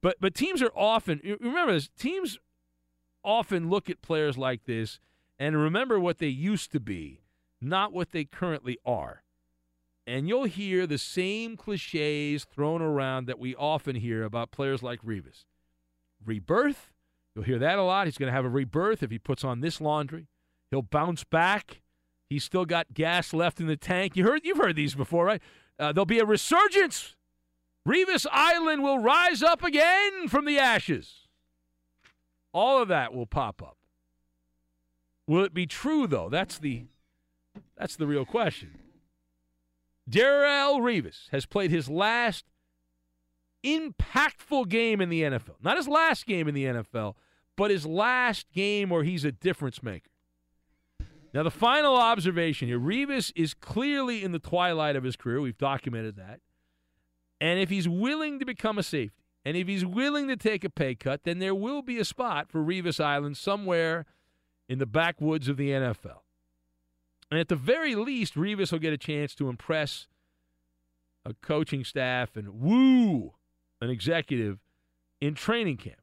But 0.00 0.16
but 0.20 0.34
teams 0.34 0.62
are 0.62 0.70
often 0.76 1.20
remember 1.40 1.72
this, 1.72 1.90
teams 1.98 2.38
often 3.24 3.68
look 3.68 3.90
at 3.90 4.00
players 4.00 4.38
like 4.38 4.64
this 4.64 5.00
and 5.38 5.56
remember 5.56 5.98
what 5.98 6.18
they 6.18 6.28
used 6.28 6.70
to 6.72 6.78
be 6.80 7.20
not 7.60 7.92
what 7.92 8.12
they 8.12 8.24
currently 8.24 8.78
are. 8.84 9.22
And 10.06 10.26
you'll 10.26 10.44
hear 10.44 10.86
the 10.86 10.98
same 10.98 11.56
cliches 11.56 12.44
thrown 12.44 12.80
around 12.80 13.26
that 13.26 13.38
we 13.38 13.54
often 13.54 13.96
hear 13.96 14.22
about 14.22 14.50
players 14.50 14.82
like 14.82 15.02
Revis. 15.02 15.44
Rebirth, 16.24 16.90
you'll 17.34 17.44
hear 17.44 17.58
that 17.58 17.78
a 17.78 17.82
lot. 17.82 18.06
He's 18.06 18.16
going 18.16 18.28
to 18.28 18.34
have 18.34 18.46
a 18.46 18.50
rebirth 18.50 19.02
if 19.02 19.10
he 19.10 19.18
puts 19.18 19.44
on 19.44 19.60
this 19.60 19.80
laundry. 19.80 20.28
He'll 20.70 20.82
bounce 20.82 21.24
back. 21.24 21.82
He's 22.28 22.44
still 22.44 22.64
got 22.64 22.94
gas 22.94 23.32
left 23.32 23.60
in 23.60 23.66
the 23.66 23.76
tank. 23.76 24.16
You 24.16 24.24
heard 24.24 24.42
you've 24.44 24.58
heard 24.58 24.76
these 24.76 24.94
before, 24.94 25.24
right? 25.24 25.42
Uh, 25.78 25.92
there'll 25.92 26.06
be 26.06 26.18
a 26.18 26.26
resurgence. 26.26 27.14
Revis 27.86 28.26
Island 28.30 28.82
will 28.82 28.98
rise 28.98 29.42
up 29.42 29.62
again 29.62 30.28
from 30.28 30.44
the 30.44 30.58
ashes. 30.58 31.28
All 32.52 32.82
of 32.82 32.88
that 32.88 33.14
will 33.14 33.26
pop 33.26 33.62
up. 33.62 33.76
Will 35.26 35.44
it 35.44 35.54
be 35.54 35.66
true 35.66 36.06
though? 36.06 36.28
That's 36.28 36.58
the 36.58 36.86
that's 37.78 37.96
the 37.96 38.06
real 38.06 38.24
question. 38.24 38.78
Darrelle 40.10 40.80
Revis 40.80 41.28
has 41.30 41.46
played 41.46 41.70
his 41.70 41.88
last 41.88 42.44
impactful 43.64 44.68
game 44.68 45.00
in 45.00 45.08
the 45.08 45.22
NFL. 45.22 45.56
Not 45.62 45.76
his 45.76 45.88
last 45.88 46.26
game 46.26 46.48
in 46.48 46.54
the 46.54 46.64
NFL, 46.64 47.14
but 47.56 47.70
his 47.70 47.86
last 47.86 48.46
game 48.52 48.90
where 48.90 49.04
he's 49.04 49.24
a 49.24 49.32
difference 49.32 49.82
maker. 49.82 50.10
Now, 51.34 51.42
the 51.42 51.50
final 51.50 51.94
observation 51.94 52.68
here 52.68 52.80
Revis 52.80 53.32
is 53.36 53.52
clearly 53.52 54.24
in 54.24 54.32
the 54.32 54.38
twilight 54.38 54.96
of 54.96 55.04
his 55.04 55.14
career. 55.14 55.40
We've 55.40 55.58
documented 55.58 56.16
that. 56.16 56.40
And 57.40 57.60
if 57.60 57.68
he's 57.68 57.88
willing 57.88 58.38
to 58.38 58.46
become 58.46 58.78
a 58.78 58.82
safety, 58.82 59.24
and 59.44 59.56
if 59.56 59.68
he's 59.68 59.84
willing 59.84 60.26
to 60.28 60.36
take 60.36 60.64
a 60.64 60.70
pay 60.70 60.94
cut, 60.94 61.24
then 61.24 61.38
there 61.38 61.54
will 61.54 61.82
be 61.82 61.98
a 61.98 62.04
spot 62.04 62.50
for 62.50 62.60
Revis 62.60 63.02
Island 63.02 63.36
somewhere 63.36 64.06
in 64.68 64.78
the 64.78 64.86
backwoods 64.86 65.48
of 65.48 65.56
the 65.56 65.70
NFL. 65.70 66.20
And 67.30 67.38
at 67.38 67.48
the 67.48 67.56
very 67.56 67.94
least, 67.94 68.34
Revis 68.34 68.72
will 68.72 68.78
get 68.78 68.92
a 68.92 68.98
chance 68.98 69.34
to 69.34 69.48
impress 69.48 70.06
a 71.24 71.34
coaching 71.34 71.84
staff 71.84 72.36
and 72.36 72.60
woo 72.60 73.34
an 73.80 73.90
executive 73.90 74.58
in 75.20 75.34
training 75.34 75.76
camp. 75.76 76.00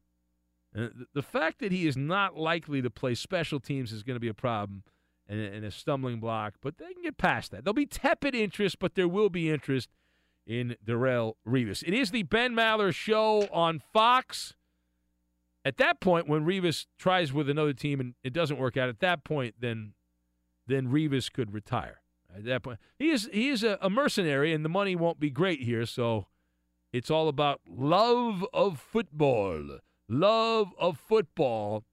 And 0.74 1.06
the 1.14 1.22
fact 1.22 1.58
that 1.60 1.72
he 1.72 1.86
is 1.86 1.96
not 1.96 2.36
likely 2.36 2.82
to 2.82 2.90
play 2.90 3.14
special 3.14 3.60
teams 3.60 3.92
is 3.92 4.02
going 4.02 4.16
to 4.16 4.20
be 4.20 4.28
a 4.28 4.34
problem 4.34 4.82
and, 5.28 5.64
a 5.64 5.70
stumbling 5.70 6.20
block, 6.20 6.54
but 6.62 6.78
they 6.78 6.92
can 6.92 7.02
get 7.02 7.18
past 7.18 7.50
that. 7.50 7.64
There'll 7.64 7.74
be 7.74 7.86
tepid 7.86 8.34
interest, 8.34 8.78
but 8.78 8.94
there 8.94 9.08
will 9.08 9.30
be 9.30 9.50
interest 9.50 9.88
in 10.46 10.76
Darrelle 10.84 11.34
Revis. 11.46 11.82
It 11.84 11.94
is 11.94 12.12
the 12.12 12.22
Ben 12.22 12.54
Maller 12.54 12.94
Show 12.94 13.48
on 13.52 13.82
Fox. 13.92 14.54
At 15.64 15.78
that 15.78 16.00
point, 16.00 16.28
when 16.28 16.44
Revis 16.44 16.86
tries 16.98 17.32
with 17.32 17.50
another 17.50 17.72
team 17.72 17.98
and 17.98 18.14
it 18.22 18.32
doesn't 18.32 18.58
work 18.58 18.76
out, 18.76 18.88
at 18.88 19.00
that 19.00 19.24
point, 19.24 19.56
then 19.58 19.94
then 20.66 20.88
Revis 20.88 21.32
could 21.32 21.52
retire. 21.52 22.00
At 22.34 22.44
that 22.44 22.62
point, 22.62 22.78
he 22.98 23.10
is 23.10 23.28
he 23.32 23.48
is 23.48 23.62
a, 23.62 23.78
a 23.80 23.88
mercenary, 23.88 24.52
and 24.52 24.64
the 24.64 24.68
money 24.68 24.94
won't 24.94 25.20
be 25.20 25.30
great 25.30 25.62
here. 25.62 25.86
So 25.86 26.26
it's 26.92 27.10
all 27.10 27.28
about 27.28 27.60
love 27.68 28.44
of 28.52 28.78
football, 28.78 29.78
love 30.08 30.72
of 30.78 30.98
football. 30.98 31.84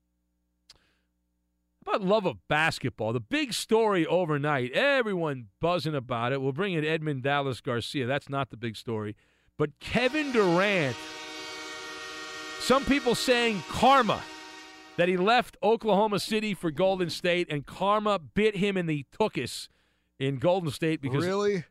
How 1.86 1.96
about 1.96 2.08
love 2.08 2.26
of 2.26 2.48
basketball? 2.48 3.14
The 3.14 3.20
big 3.20 3.54
story 3.54 4.06
overnight, 4.06 4.72
everyone 4.72 5.48
buzzing 5.60 5.96
about 5.96 6.32
it. 6.32 6.42
We'll 6.42 6.54
bring 6.54 6.74
in 6.74 6.86
Edmund 6.86 7.24
Dallas 7.24 7.60
Garcia. 7.60 8.06
That's 8.06 8.30
not 8.30 8.50
the 8.50 8.58
big 8.58 8.78
story. 8.78 9.16
But 9.58 9.80
Kevin 9.80 10.32
Durant, 10.32 10.96
some 12.60 12.86
people 12.86 13.16
saying 13.16 13.64
karma, 13.70 14.22
that 14.98 15.08
he 15.10 15.18
left 15.18 15.58
Oklahoma 15.64 16.20
City 16.20 16.54
for 16.54 16.72
Golden 16.72 17.10
State, 17.10 17.48
and 17.50 17.66
karma 17.66 18.20
bit 18.20 18.58
him 18.58 18.78
in 18.78 18.86
the 18.86 19.06
tuchus 19.18 19.68
in 20.20 20.38
Golden 20.38 20.72
State 20.72 21.02
because 21.02 21.26
Really? 21.26 21.64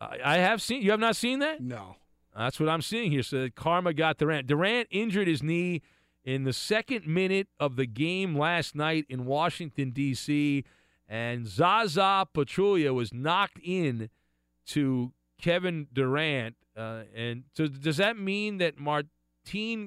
I 0.00 0.36
have 0.38 0.62
seen. 0.62 0.82
You 0.82 0.92
have 0.92 1.00
not 1.00 1.16
seen 1.16 1.40
that? 1.40 1.60
No. 1.60 1.96
That's 2.36 2.60
what 2.60 2.68
I'm 2.68 2.82
seeing 2.82 3.10
here. 3.10 3.24
So 3.24 3.48
karma 3.54 3.92
got 3.92 4.18
Durant. 4.18 4.46
Durant 4.46 4.86
injured 4.92 5.26
his 5.26 5.42
knee 5.42 5.82
in 6.24 6.44
the 6.44 6.52
second 6.52 7.06
minute 7.06 7.48
of 7.58 7.74
the 7.76 7.86
game 7.86 8.36
last 8.38 8.76
night 8.76 9.06
in 9.08 9.24
Washington 9.26 9.90
D.C. 9.90 10.64
and 11.08 11.48
Zaza 11.48 12.28
Pachulia 12.32 12.94
was 12.94 13.12
knocked 13.12 13.58
in 13.62 14.08
to 14.66 15.12
Kevin 15.40 15.88
Durant. 15.92 16.54
Uh, 16.76 17.02
and 17.12 17.42
so 17.54 17.66
does 17.66 17.96
that 17.96 18.16
mean 18.16 18.58
that 18.58 18.78
Marcin 18.78 19.08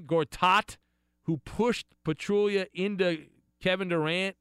Gortat, 0.06 0.76
who 1.32 1.38
pushed 1.46 1.88
Pachulia 2.06 2.68
into 2.74 3.26
Kevin 3.62 3.88
Durant, 3.90 4.36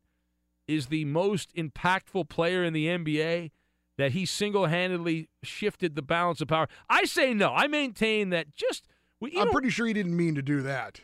is 0.67 0.87
the 0.87 1.05
most 1.05 1.55
impactful 1.55 2.29
player 2.29 2.65
in 2.65 2.73
the 2.73 2.87
NBA? 2.87 3.51
That 3.97 4.13
he 4.13 4.25
single-handedly 4.25 5.29
shifted 5.43 5.95
the 5.95 6.01
balance 6.03 6.41
of 6.41 6.49
power. 6.49 6.69
I 6.89 7.05
say 7.05 7.35
no. 7.35 7.53
I 7.55 7.67
maintain 7.67 8.31
that 8.31 8.57
just. 8.57 8.89
well, 9.21 9.31
I'm 9.37 9.51
pretty 9.51 9.69
sure 9.69 9.87
he 9.87 9.93
didn't 9.93 10.17
mean 10.17 10.35
to 10.37 10.43
do 10.43 10.63
that. 10.63 11.03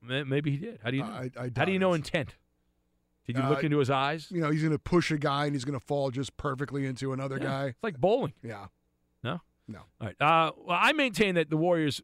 Maybe 0.00 0.50
he 0.52 0.56
did. 0.56 0.80
How 0.82 0.90
do 0.90 0.96
you 0.96 1.02
know? 1.04 1.10
I- 1.10 1.30
I 1.38 1.50
How 1.54 1.64
do 1.66 1.72
you 1.72 1.78
know 1.78 1.92
intent? 1.92 2.36
Did 3.26 3.36
you 3.36 3.42
look 3.44 3.58
Uh, 3.62 3.66
into 3.66 3.78
his 3.78 3.90
eyes? 3.90 4.30
You 4.32 4.40
know, 4.40 4.50
he's 4.50 4.62
going 4.62 4.72
to 4.72 4.78
push 4.78 5.10
a 5.12 5.18
guy 5.18 5.44
and 5.44 5.54
he's 5.54 5.64
going 5.66 5.78
to 5.78 5.84
fall 5.84 6.10
just 6.10 6.36
perfectly 6.38 6.86
into 6.86 7.12
another 7.12 7.36
Yeah, 7.36 7.44
guy. 7.44 7.66
It's 7.66 7.82
like 7.82 7.98
bowling. 8.00 8.32
Yeah. 8.42 8.66
No? 9.22 9.40
No. 9.68 9.80
All 10.00 10.06
right. 10.08 10.16
Uh, 10.20 10.52
well, 10.56 10.78
I 10.80 10.92
maintain 10.92 11.34
that 11.36 11.50
the 11.50 11.56
Warriors 11.58 12.00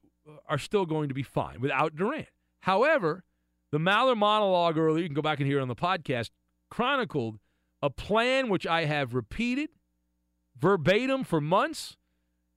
are 0.46 0.58
still 0.58 0.84
going 0.86 1.08
to 1.08 1.14
be 1.14 1.22
fine 1.24 1.60
without 1.60 1.96
Durant. 1.96 2.28
However, 2.60 3.24
the 3.72 3.78
Maller 3.78 4.16
monologue 4.16 4.76
earlier, 4.78 5.02
you 5.02 5.08
can 5.08 5.14
go 5.14 5.22
back 5.22 5.38
and 5.38 5.46
hear 5.46 5.58
it 5.58 5.62
on 5.62 5.68
the 5.68 5.76
podcast, 5.76 6.30
chronicled 6.70 7.38
a 7.82 7.90
plan 7.90 8.48
which 8.48 8.66
I 8.66 8.84
have 8.84 9.14
repeated 9.14 9.70
verbatim 10.58 11.24
for 11.24 11.40
months 11.40 11.96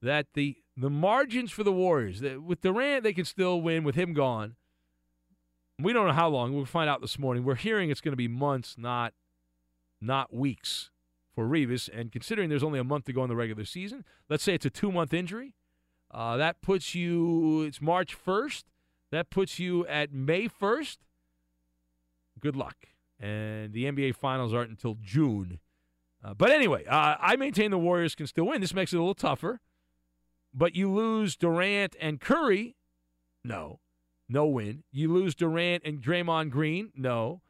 that 0.02 0.28
the 0.34 0.58
the 0.78 0.90
margins 0.90 1.52
for 1.52 1.64
the 1.64 1.72
Warriors, 1.72 2.22
that 2.22 2.42
with 2.42 2.62
Durant, 2.62 3.04
they 3.04 3.14
can 3.14 3.26
still 3.26 3.62
win 3.62 3.84
with 3.84 3.96
him 3.96 4.14
gone. 4.14 4.56
We 5.78 5.94
don't 5.94 6.08
know 6.08 6.14
how 6.14 6.30
long. 6.30 6.56
We'll 6.56 6.66
find 6.66 6.90
out 6.90 7.02
this 7.02 7.20
morning. 7.20 7.44
We're 7.44 7.56
hearing 7.56 7.90
it's 7.90 8.02
going 8.02 8.14
to 8.14 8.18
be 8.18 8.28
months, 8.28 8.76
not 8.78 9.14
not 10.00 10.34
weeks 10.34 10.90
for 11.36 11.46
Revis. 11.46 11.90
And 11.94 12.12
considering 12.12 12.50
there's 12.50 12.64
only 12.64 12.80
a 12.80 12.84
month 12.84 13.06
to 13.06 13.14
go 13.14 13.24
in 13.24 13.30
the 13.30 13.36
regular 13.36 13.66
season, 13.66 14.04
let's 14.30 14.44
say 14.44 14.56
it's 14.56 14.66
a 14.66 14.70
two 14.70 14.92
month 14.92 15.14
injury. 15.14 15.56
Uh, 16.10 16.36
that 16.38 16.62
puts 16.62 16.94
you, 16.94 17.62
it's 17.62 17.82
March 17.82 18.18
1st. 18.26 18.64
That 19.12 19.30
puts 19.30 19.60
you 19.60 19.86
at 19.88 20.14
May 20.14 20.48
1st. 20.48 20.98
Good 22.40 22.56
luck. 22.56 22.76
And 23.20 23.74
the 23.74 23.86
NBA 23.86 24.16
Finals 24.16 24.54
aren't 24.54 24.72
until 24.72 24.98
June. 25.04 25.60
Uh, 26.24 26.34
but 26.34 26.52
anyway, 26.52 26.86
uh, 26.86 27.16
I 27.20 27.36
maintain 27.36 27.72
the 27.72 27.78
Warriors 27.78 28.16
can 28.16 28.28
still 28.28 28.46
win. 28.46 28.62
This 28.62 28.74
makes 28.74 28.94
it 28.94 28.98
a 28.98 29.00
little 29.00 29.14
tougher. 29.14 29.60
But 30.54 30.76
you 30.76 30.92
lose 30.92 31.36
Durant 31.36 31.96
and 32.00 32.20
Curry. 32.20 32.76
No. 33.44 33.80
No 34.28 34.46
win. 34.46 34.84
You 34.92 35.12
lose 35.12 35.36
Durant 35.36 35.84
and 35.86 36.02
Draymond 36.02 36.50
Green. 36.50 36.92
No. 36.96 37.42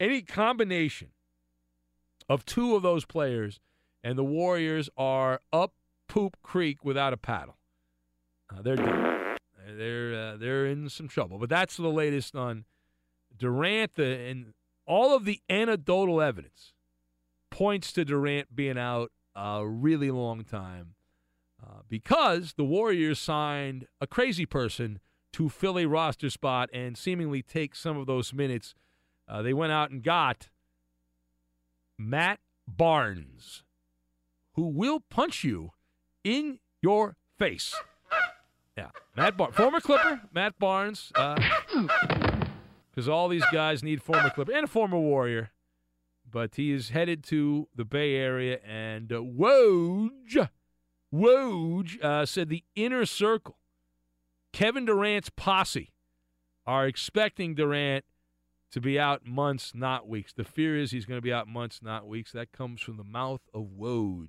Any 0.00 0.22
combination 0.22 1.08
of 2.28 2.44
two 2.44 2.74
of 2.74 2.82
those 2.82 3.04
players, 3.04 3.60
and 4.02 4.16
the 4.16 4.24
Warriors 4.24 4.88
are 4.96 5.40
up 5.52 5.74
poop 6.08 6.36
creek 6.42 6.84
without 6.84 7.12
a 7.12 7.16
paddle. 7.16 7.56
Uh, 8.50 8.62
they're 8.62 8.76
done. 8.76 9.21
They're 9.76 10.14
uh, 10.14 10.36
they're 10.36 10.66
in 10.66 10.88
some 10.88 11.08
trouble. 11.08 11.38
But 11.38 11.48
that's 11.48 11.76
the 11.76 11.88
latest 11.88 12.34
on 12.34 12.64
Durant. 13.36 13.94
The, 13.94 14.04
and 14.04 14.54
all 14.86 15.14
of 15.14 15.24
the 15.24 15.40
anecdotal 15.48 16.20
evidence 16.20 16.74
points 17.50 17.92
to 17.92 18.04
Durant 18.04 18.54
being 18.54 18.78
out 18.78 19.12
a 19.34 19.66
really 19.66 20.10
long 20.10 20.44
time 20.44 20.94
uh, 21.62 21.80
because 21.88 22.54
the 22.54 22.64
Warriors 22.64 23.18
signed 23.18 23.86
a 24.00 24.06
crazy 24.06 24.46
person 24.46 24.98
to 25.32 25.48
fill 25.48 25.78
a 25.78 25.86
roster 25.86 26.28
spot 26.28 26.68
and 26.72 26.96
seemingly 26.96 27.42
take 27.42 27.74
some 27.74 27.96
of 27.96 28.06
those 28.06 28.32
minutes. 28.32 28.74
Uh, 29.28 29.42
they 29.42 29.54
went 29.54 29.72
out 29.72 29.90
and 29.90 30.02
got 30.02 30.50
Matt 31.98 32.40
Barnes, 32.66 33.62
who 34.54 34.68
will 34.68 35.00
punch 35.00 35.44
you 35.44 35.70
in 36.24 36.58
your 36.82 37.16
face. 37.38 37.74
Yeah, 38.76 38.88
Matt 39.16 39.36
Barnes, 39.36 39.54
former 39.54 39.80
Clipper, 39.80 40.22
Matt 40.32 40.58
Barnes, 40.58 41.12
because 41.14 43.08
all 43.08 43.28
these 43.28 43.44
guys 43.52 43.82
need 43.82 44.02
former 44.02 44.30
Clipper 44.30 44.52
and 44.52 44.64
a 44.64 44.68
former 44.68 44.98
Warrior. 44.98 45.50
But 46.30 46.54
he 46.54 46.72
is 46.72 46.90
headed 46.90 47.22
to 47.24 47.68
the 47.76 47.84
Bay 47.84 48.14
Area, 48.14 48.58
and 48.66 49.12
uh, 49.12 49.16
Woj, 49.16 50.48
Woj 51.12 52.02
uh, 52.02 52.24
said 52.24 52.48
the 52.48 52.64
inner 52.74 53.04
circle, 53.04 53.58
Kevin 54.54 54.86
Durant's 54.86 55.28
posse, 55.28 55.92
are 56.66 56.86
expecting 56.86 57.54
Durant 57.54 58.06
to 58.70 58.80
be 58.80 58.98
out 58.98 59.26
months, 59.26 59.72
not 59.74 60.08
weeks. 60.08 60.32
The 60.32 60.44
fear 60.44 60.78
is 60.78 60.90
he's 60.90 61.04
going 61.04 61.18
to 61.18 61.22
be 61.22 61.32
out 61.32 61.46
months, 61.46 61.80
not 61.82 62.06
weeks. 62.06 62.32
That 62.32 62.52
comes 62.52 62.80
from 62.80 62.96
the 62.96 63.04
mouth 63.04 63.42
of 63.52 63.66
Woj, 63.78 64.28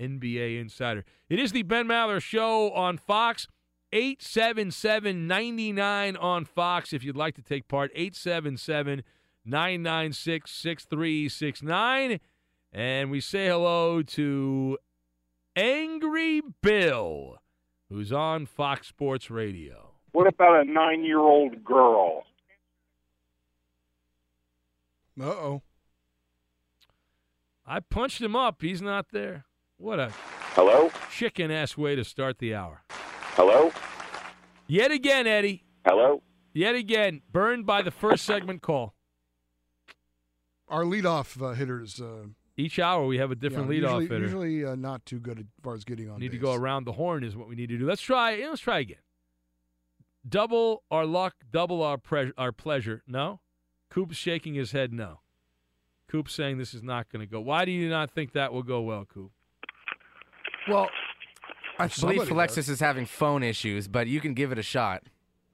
NBA 0.00 0.60
insider. 0.60 1.04
It 1.28 1.40
is 1.40 1.50
the 1.50 1.62
Ben 1.62 1.88
Maller 1.88 2.22
Show 2.22 2.70
on 2.70 2.98
Fox. 2.98 3.48
877 3.94 5.28
99 5.28 6.16
on 6.16 6.44
Fox 6.44 6.92
if 6.92 7.04
you'd 7.04 7.16
like 7.16 7.36
to 7.36 7.42
take 7.42 7.68
part. 7.68 7.92
877 7.94 9.04
996 9.44 10.50
6369. 10.50 12.18
And 12.72 13.10
we 13.12 13.20
say 13.20 13.46
hello 13.46 14.02
to 14.02 14.78
Angry 15.54 16.42
Bill, 16.60 17.36
who's 17.88 18.12
on 18.12 18.46
Fox 18.46 18.88
Sports 18.88 19.30
Radio. 19.30 19.92
What 20.10 20.26
about 20.26 20.66
a 20.66 20.70
nine 20.70 21.04
year 21.04 21.20
old 21.20 21.62
girl? 21.62 22.24
Uh 25.20 25.24
oh. 25.26 25.62
I 27.64 27.78
punched 27.78 28.20
him 28.20 28.34
up. 28.34 28.60
He's 28.60 28.82
not 28.82 29.06
there. 29.12 29.44
What 29.76 30.00
a 30.00 30.10
Hello? 30.54 30.90
chicken 31.12 31.52
ass 31.52 31.76
way 31.76 31.94
to 31.94 32.04
start 32.04 32.38
the 32.38 32.54
hour. 32.56 32.82
Hello? 33.36 33.72
Yet 34.68 34.90
again, 34.92 35.26
Eddie. 35.26 35.64
Hello? 35.84 36.22
Yet 36.52 36.76
again, 36.76 37.22
burned 37.32 37.66
by 37.66 37.82
the 37.82 37.90
first 37.90 38.24
segment 38.24 38.62
call. 38.62 38.94
Our 40.68 40.84
leadoff 40.84 41.42
uh, 41.42 41.54
hitters. 41.54 42.00
Uh, 42.00 42.26
Each 42.56 42.78
hour 42.78 43.06
we 43.06 43.18
have 43.18 43.30
a 43.32 43.34
different 43.34 43.70
yeah, 43.72 43.80
leadoff 43.80 44.00
usually, 44.02 44.06
hitter. 44.06 44.20
Usually 44.20 44.64
uh, 44.64 44.74
not 44.76 45.04
too 45.04 45.18
good 45.18 45.40
as 45.40 45.44
far 45.62 45.74
as 45.74 45.84
getting 45.84 46.08
on. 46.08 46.20
need 46.20 46.30
to 46.30 46.38
go 46.38 46.54
around 46.54 46.84
the 46.84 46.92
horn 46.92 47.24
is 47.24 47.36
what 47.36 47.48
we 47.48 47.56
need 47.56 47.68
to 47.70 47.76
do. 47.76 47.86
Let's 47.86 48.02
try. 48.02 48.36
Let's 48.36 48.60
try 48.60 48.78
again. 48.78 48.98
Double 50.26 50.84
our 50.90 51.04
luck, 51.04 51.34
double 51.50 51.82
our 51.82 51.98
pre- 51.98 52.32
our 52.38 52.52
pleasure. 52.52 53.02
No, 53.06 53.40
Coop's 53.90 54.16
shaking 54.16 54.54
his 54.54 54.72
head. 54.72 54.92
No, 54.92 55.20
Coop's 56.08 56.32
saying 56.32 56.58
this 56.58 56.72
is 56.72 56.82
not 56.82 57.10
going 57.10 57.20
to 57.20 57.30
go. 57.30 57.40
Why 57.40 57.64
do 57.64 57.72
you 57.72 57.90
not 57.90 58.10
think 58.12 58.32
that 58.32 58.52
will 58.52 58.62
go 58.62 58.80
well, 58.80 59.04
Coop? 59.04 59.32
Well, 60.66 60.88
I 61.78 61.88
believe 61.88 62.30
Alexis 62.30 62.68
is 62.68 62.80
having 62.80 63.06
phone 63.06 63.42
issues, 63.42 63.88
but 63.88 64.06
you 64.06 64.20
can 64.20 64.34
give 64.34 64.52
it 64.52 64.58
a 64.58 64.62
shot. 64.62 65.04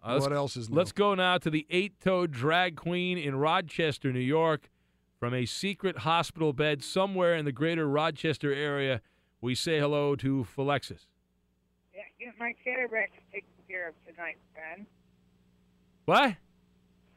Uh, 0.02 0.12
let's- 0.14 0.22
What 0.24 0.32
else 0.32 0.56
is 0.56 0.68
new? 0.70 0.76
Let's 0.76 0.92
go 0.92 1.14
now 1.14 1.38
to 1.38 1.51
the 1.51 1.66
eight-toed 1.70 2.30
drag 2.30 2.76
queen 2.76 3.18
in 3.18 3.36
Rochester, 3.36 4.12
New 4.12 4.18
York, 4.20 4.70
from 5.18 5.34
a 5.34 5.44
secret 5.47 5.98
hospital 5.98 6.52
bed 6.52 6.82
somewhere 6.82 7.34
in 7.36 7.44
the 7.44 7.52
greater 7.52 7.86
Rochester 7.88 8.52
area. 8.52 9.02
We 9.40 9.55
say 9.55 9.78
hello 9.78 10.16
to 10.16 10.44
Philexis. 10.56 11.06
Yeah, 11.94 12.02
get 12.18 12.38
my 12.38 12.55
cataracts 12.64 13.18
taken 13.32 13.48
care 13.68 13.88
of 13.88 13.94
tonight, 14.06 14.36
Ben. 14.55 14.86
What? 16.06 16.36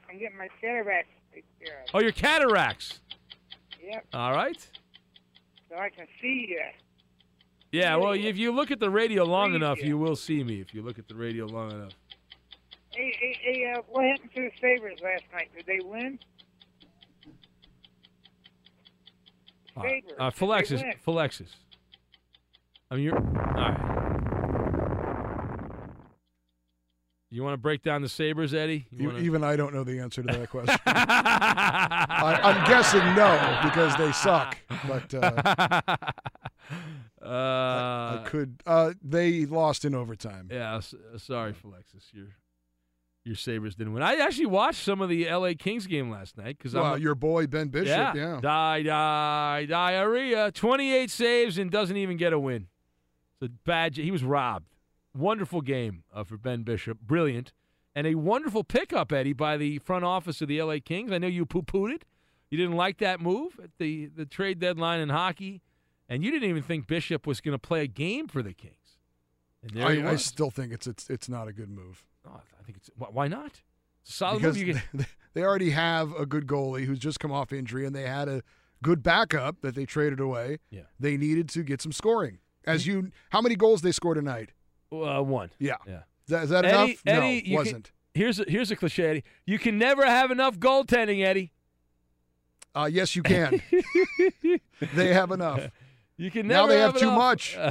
I'm 0.10 0.20
getting 0.20 0.38
my 0.38 0.50
cataracts 0.62 1.12
taken 1.34 1.50
care 1.66 1.82
of. 1.84 1.90
Oh, 1.94 2.00
your 2.02 2.12
cataracts. 2.12 3.02
Yep, 3.82 4.08
All 4.14 4.34
right. 4.34 4.70
so 5.70 5.76
I 5.78 5.90
can 5.90 6.08
see 6.22 6.46
you. 6.50 6.62
Yeah, 7.74 7.96
well, 7.96 8.12
if 8.12 8.38
you 8.38 8.52
look 8.52 8.70
at 8.70 8.80
the 8.80 8.92
radio 8.92 9.24
long 9.24 9.56
enough, 9.56 9.82
you 9.82 9.98
will 9.98 10.16
see 10.16 10.44
me. 10.44 10.62
If 10.62 10.76
you 10.76 10.84
look 10.84 11.00
at 11.00 11.08
the 11.08 11.16
radio 11.16 11.48
long 11.48 11.72
enough. 11.72 11.94
Hey, 12.92 13.12
hey, 13.20 13.36
hey 13.42 13.74
uh, 13.76 13.82
what 13.90 14.06
happened 14.06 14.30
to 14.36 14.42
the 14.42 14.52
Sabres 14.62 15.00
last 15.02 15.24
night? 15.34 15.50
Did 15.56 15.66
they 15.66 15.80
win? 15.84 16.20
Uh, 19.76 19.82
Sabres. 19.82 20.14
uh, 20.20 20.30
did 20.30 20.40
they 20.40 20.46
Philexis. 20.46 20.94
Philexis. 21.04 21.48
I 22.92 22.96
mean, 22.96 23.06
you're 23.06 23.18
all 23.18 23.24
right. 23.24 24.04
You 27.32 27.42
want 27.42 27.54
to 27.54 27.58
break 27.58 27.82
down 27.82 28.04
the 28.04 28.10
Sabres, 28.10 28.54
Eddie? 28.54 28.86
You 28.92 29.08
wanna- 29.08 29.22
Even 29.22 29.44
I 29.44 29.56
don't 29.56 29.74
know 29.74 29.84
the 29.84 30.00
answer 30.00 30.22
to 30.22 30.32
that 30.32 30.52
question. 30.52 30.80
I, 30.86 32.40
I'm 32.44 32.70
guessing 32.70 33.04
no 33.16 33.60
because 33.64 33.98
they 33.98 34.12
suck. 34.12 34.60
But 34.88 35.12
uh, 35.16 35.96
I, 37.24 37.30
I 37.30 37.32
Uh, 37.32 38.24
could. 38.26 38.62
Uh, 38.66 38.94
they 39.02 39.46
lost 39.46 39.86
in 39.86 39.96
overtime. 39.96 40.50
Yeah, 40.52 40.76
uh, 40.76 41.18
sorry, 41.18 41.54
Philexis. 41.54 42.12
Your 42.14 42.28
your 43.26 43.36
Sabres 43.36 43.76
didn't 43.76 43.94
win. 43.94 44.04
I 44.04 44.16
actually 44.16 44.48
watched 44.48 44.84
some 44.84 45.00
of 45.02 45.08
the 45.08 45.30
L.A. 45.30 45.56
Kings 45.56 45.88
game 45.88 46.10
last 46.12 46.38
night 46.38 46.58
because 46.58 46.74
Well, 46.74 46.84
I'm 46.96 47.02
your 47.02 47.16
boy 47.16 47.48
Ben 47.48 47.70
Bishop. 47.70 47.88
yeah, 47.88 48.14
Yeah. 48.14 48.40
die, 48.42 48.84
die, 48.84 49.66
diarrhea. 49.66 50.52
Twenty-eight 50.52 51.10
saves 51.10 51.58
and 51.58 51.72
doesn't 51.72 51.96
even 51.98 52.18
get 52.18 52.34
a 52.34 52.40
win. 52.40 52.68
It's 53.42 53.50
a 53.50 53.50
bad. 53.66 53.96
He 53.96 54.12
was 54.12 54.24
robbed. 54.24 54.68
Wonderful 55.16 55.62
game 55.62 56.04
uh, 56.14 56.24
for 56.24 56.38
Ben 56.38 56.64
Bishop. 56.64 57.00
Brilliant. 57.02 57.54
And 57.96 58.08
a 58.08 58.16
wonderful 58.16 58.64
pickup, 58.64 59.12
Eddie, 59.14 59.34
by 59.34 59.56
the 59.56 59.78
front 59.78 60.04
office 60.04 60.42
of 60.42 60.48
the 60.48 60.60
LA 60.62 60.78
Kings. 60.84 61.12
I 61.12 61.20
know 61.20 61.28
you 61.28 61.46
poo 61.46 61.62
pooed 61.62 61.94
it. 61.94 62.06
You 62.50 62.58
didn't 62.58 62.76
like 62.76 62.98
that 62.98 63.22
move 63.22 63.60
at 63.64 63.70
the, 63.78 64.08
the 64.08 64.26
trade 64.26 64.58
deadline 64.60 65.00
in 65.00 65.10
hockey. 65.10 65.62
And 66.10 66.24
you 66.24 66.32
didn't 66.32 66.50
even 66.50 66.64
think 66.64 66.88
Bishop 66.88 67.26
was 67.26 67.42
going 67.42 67.54
to 67.54 67.60
play 67.60 67.82
a 67.82 67.88
game 67.88 68.28
for 68.28 68.44
the 68.44 68.54
Kings. 68.54 68.76
And 69.62 69.72
there 69.72 69.88
I, 69.88 70.12
I 70.12 70.16
still 70.18 70.52
think 70.52 70.74
it's 70.74 70.88
it's 70.88 71.10
it's 71.10 71.30
not 71.30 71.48
a 71.48 71.54
good 71.54 71.70
move. 71.70 72.06
Oh, 72.28 72.32
I 72.60 72.64
think 72.64 72.78
it's 72.78 72.90
why 72.98 73.28
not? 73.28 73.62
It's 74.02 74.12
a 74.12 74.14
solid 74.14 74.40
because 74.40 74.58
move. 74.58 74.82
Get, 74.98 75.08
they, 75.34 75.44
already 75.44 75.70
have 75.70 76.12
a 76.14 76.26
good 76.26 76.48
goalie 76.48 76.86
who's 76.86 77.00
just 77.00 77.20
come 77.22 77.32
off 77.32 77.54
injury, 77.54 77.86
and 77.86 77.96
they 77.96 78.04
had 78.04 78.28
a 78.28 78.44
good 78.82 79.02
backup 79.02 79.62
that 79.62 79.76
they 79.76 79.86
traded 79.86 80.20
away. 80.20 80.60
Yeah. 80.70 80.82
They 81.00 81.16
needed 81.16 81.48
to 81.50 81.64
get 81.64 81.82
some 81.82 81.94
scoring. 81.94 82.40
As 82.66 82.86
you, 82.86 83.12
how 83.30 83.42
many 83.42 83.56
goals 83.56 83.82
they 83.82 83.92
scored 83.92 84.18
tonight? 84.18 84.52
uh, 84.92 85.22
one. 85.22 85.50
Yeah. 85.60 85.78
Yeah. 85.88 85.94
Is 85.94 86.30
that, 86.30 86.44
is 86.44 86.50
that 86.50 86.66
Eddie, 86.66 86.78
enough? 86.78 87.02
Eddie, 87.06 87.44
no, 87.48 87.56
wasn't. 87.56 87.92
here's 88.14 88.40
a, 88.40 88.46
here's 88.48 88.72
a 88.72 88.76
cliche. 88.76 89.06
Eddie. 89.06 89.24
You 89.46 89.60
can 89.60 89.78
never 89.78 90.06
have 90.06 90.32
enough 90.32 90.58
goaltending, 90.58 91.24
Eddie. 91.24 91.52
Uh, 92.76 92.90
yes, 92.92 93.16
you 93.16 93.24
can. 93.24 93.62
they 94.96 95.14
have 95.14 95.32
enough. 95.32 95.70
You 96.18 96.30
can 96.30 96.48
Now 96.48 96.68
they 96.68 96.80
have 96.80 96.94
too 96.98 97.08
enough. 97.08 97.18
much. 97.18 97.58
All 97.58 97.70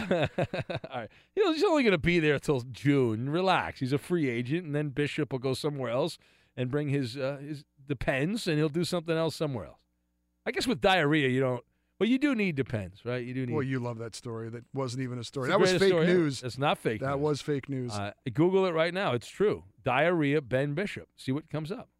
right. 0.94 1.08
He's 1.34 1.62
only 1.62 1.82
going 1.84 1.92
to 1.92 1.98
be 1.98 2.18
there 2.18 2.34
until 2.34 2.60
June. 2.72 3.30
Relax. 3.30 3.80
He's 3.80 3.92
a 3.92 3.98
free 3.98 4.28
agent, 4.28 4.66
and 4.66 4.74
then 4.74 4.88
Bishop 4.88 5.32
will 5.32 5.38
go 5.38 5.54
somewhere 5.54 5.90
else 5.90 6.18
and 6.56 6.70
bring 6.70 6.88
his 6.88 7.16
uh, 7.16 7.38
his 7.40 7.64
depends, 7.86 8.46
and 8.46 8.58
he'll 8.58 8.68
do 8.68 8.84
something 8.84 9.16
else 9.16 9.36
somewhere 9.36 9.66
else. 9.66 9.78
I 10.44 10.50
guess 10.50 10.66
with 10.66 10.80
diarrhea, 10.80 11.28
you 11.28 11.40
don't. 11.40 11.64
Well, 12.00 12.08
you 12.08 12.18
do 12.18 12.34
need 12.34 12.56
depends, 12.56 13.04
right? 13.04 13.24
You 13.24 13.32
do 13.32 13.46
need. 13.46 13.52
Well, 13.54 13.62
you 13.62 13.78
love 13.78 13.98
that 13.98 14.16
story. 14.16 14.48
That 14.48 14.64
wasn't 14.74 15.04
even 15.04 15.20
a 15.20 15.24
story. 15.24 15.48
That 15.48 15.60
was 15.60 15.70
fake 15.72 15.88
story 15.90 16.06
news. 16.06 16.42
It's 16.42 16.58
not 16.58 16.78
fake. 16.78 17.00
That 17.00 17.12
news. 17.12 17.20
was 17.20 17.40
fake 17.42 17.68
news. 17.68 17.92
Uh, 17.92 18.10
Google 18.34 18.66
it 18.66 18.72
right 18.72 18.92
now. 18.92 19.12
It's 19.12 19.28
true. 19.28 19.62
Diarrhea, 19.84 20.40
Ben 20.40 20.74
Bishop. 20.74 21.08
See 21.16 21.30
what 21.30 21.48
comes 21.48 21.70
up. 21.70 21.90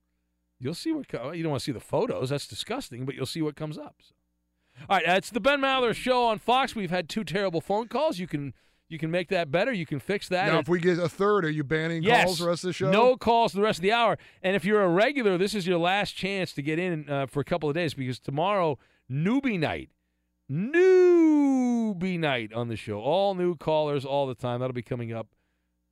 You'll 0.58 0.74
see 0.74 0.90
what 0.92 1.06
co- 1.08 1.30
you 1.30 1.44
don't 1.44 1.50
want 1.50 1.60
to 1.60 1.64
see 1.64 1.72
the 1.72 1.78
photos. 1.80 2.30
That's 2.30 2.48
disgusting, 2.48 3.04
but 3.04 3.14
you'll 3.14 3.26
see 3.26 3.42
what 3.42 3.54
comes 3.54 3.78
up. 3.78 3.96
So. 4.00 4.14
All 4.88 4.96
right, 4.96 5.16
it's 5.16 5.30
the 5.30 5.40
Ben 5.40 5.60
Maller 5.60 5.94
show 5.94 6.24
on 6.26 6.38
Fox. 6.38 6.74
We've 6.74 6.90
had 6.90 7.08
two 7.08 7.24
terrible 7.24 7.60
phone 7.60 7.88
calls. 7.88 8.18
You 8.18 8.26
can 8.26 8.54
you 8.88 8.98
can 8.98 9.10
make 9.10 9.28
that 9.28 9.50
better. 9.50 9.72
You 9.72 9.86
can 9.86 10.00
fix 10.00 10.28
that. 10.28 10.52
now, 10.52 10.58
if 10.58 10.68
we 10.68 10.78
get 10.78 10.98
a 10.98 11.08
third, 11.08 11.46
are 11.46 11.50
you 11.50 11.64
banning 11.64 12.02
yes, 12.02 12.24
calls 12.24 12.38
the 12.40 12.46
rest 12.46 12.64
of 12.64 12.68
the 12.68 12.72
show? 12.74 12.90
No 12.90 13.16
calls 13.16 13.52
the 13.52 13.62
rest 13.62 13.78
of 13.78 13.82
the 13.82 13.92
hour. 13.92 14.18
And 14.42 14.54
if 14.54 14.64
you're 14.64 14.82
a 14.82 14.88
regular, 14.88 15.38
this 15.38 15.54
is 15.54 15.66
your 15.66 15.78
last 15.78 16.12
chance 16.12 16.52
to 16.52 16.62
get 16.62 16.78
in 16.78 17.08
uh, 17.08 17.26
for 17.26 17.40
a 17.40 17.44
couple 17.44 17.68
of 17.70 17.74
days 17.74 17.94
because 17.94 18.18
tomorrow, 18.18 18.78
newbie 19.10 19.58
night, 19.58 19.90
newbie 20.50 22.18
night 22.18 22.52
on 22.52 22.68
the 22.68 22.76
show. 22.76 23.00
All 23.00 23.34
new 23.34 23.56
callers 23.56 24.04
all 24.04 24.26
the 24.26 24.34
time. 24.34 24.60
That'll 24.60 24.74
be 24.74 24.82
coming 24.82 25.12
up 25.12 25.28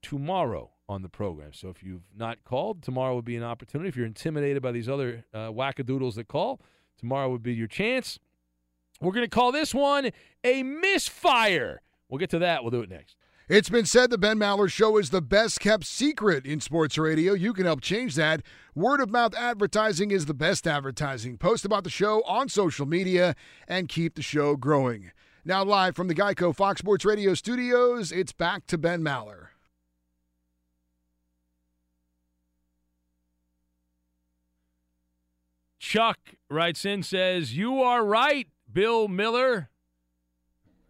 tomorrow 0.02 0.70
on 0.86 1.02
the 1.02 1.08
program. 1.08 1.52
So 1.54 1.68
if 1.68 1.82
you've 1.82 2.02
not 2.14 2.44
called, 2.44 2.82
tomorrow 2.82 3.14
would 3.14 3.24
be 3.24 3.36
an 3.36 3.44
opportunity. 3.44 3.88
If 3.88 3.96
you're 3.96 4.06
intimidated 4.06 4.62
by 4.62 4.72
these 4.72 4.88
other 4.88 5.24
uh, 5.32 5.48
wackadoodles 5.48 6.16
that 6.16 6.28
call, 6.28 6.60
tomorrow 6.98 7.30
would 7.30 7.42
be 7.42 7.54
your 7.54 7.68
chance. 7.68 8.18
We're 9.00 9.12
going 9.12 9.24
to 9.24 9.30
call 9.30 9.50
this 9.50 9.74
one 9.74 10.10
a 10.44 10.62
misfire. 10.62 11.80
We'll 12.08 12.18
get 12.18 12.30
to 12.30 12.38
that. 12.40 12.62
We'll 12.62 12.70
do 12.70 12.82
it 12.82 12.90
next. 12.90 13.16
It's 13.48 13.68
been 13.68 13.86
said 13.86 14.10
the 14.10 14.18
Ben 14.18 14.38
Maller 14.38 14.70
Show 14.70 14.96
is 14.96 15.10
the 15.10 15.20
best 15.20 15.58
kept 15.58 15.84
secret 15.84 16.46
in 16.46 16.60
sports 16.60 16.96
radio. 16.96 17.32
You 17.32 17.52
can 17.52 17.64
help 17.64 17.80
change 17.80 18.14
that. 18.14 18.42
Word 18.76 19.00
of 19.00 19.10
mouth 19.10 19.34
advertising 19.34 20.12
is 20.12 20.26
the 20.26 20.34
best 20.34 20.68
advertising. 20.68 21.36
Post 21.36 21.64
about 21.64 21.82
the 21.82 21.90
show 21.90 22.22
on 22.22 22.48
social 22.48 22.86
media 22.86 23.34
and 23.66 23.88
keep 23.88 24.14
the 24.14 24.22
show 24.22 24.54
growing. 24.54 25.10
Now, 25.44 25.64
live 25.64 25.96
from 25.96 26.06
the 26.06 26.14
Geico 26.14 26.54
Fox 26.54 26.78
Sports 26.78 27.04
Radio 27.04 27.34
studios, 27.34 28.12
it's 28.12 28.32
back 28.32 28.66
to 28.66 28.78
Ben 28.78 29.00
Maller. 29.00 29.48
Chuck 35.80 36.18
writes 36.48 36.84
in 36.84 37.02
says, 37.02 37.56
"You 37.56 37.82
are 37.82 38.04
right, 38.04 38.46
Bill 38.72 39.08
Miller." 39.08 39.70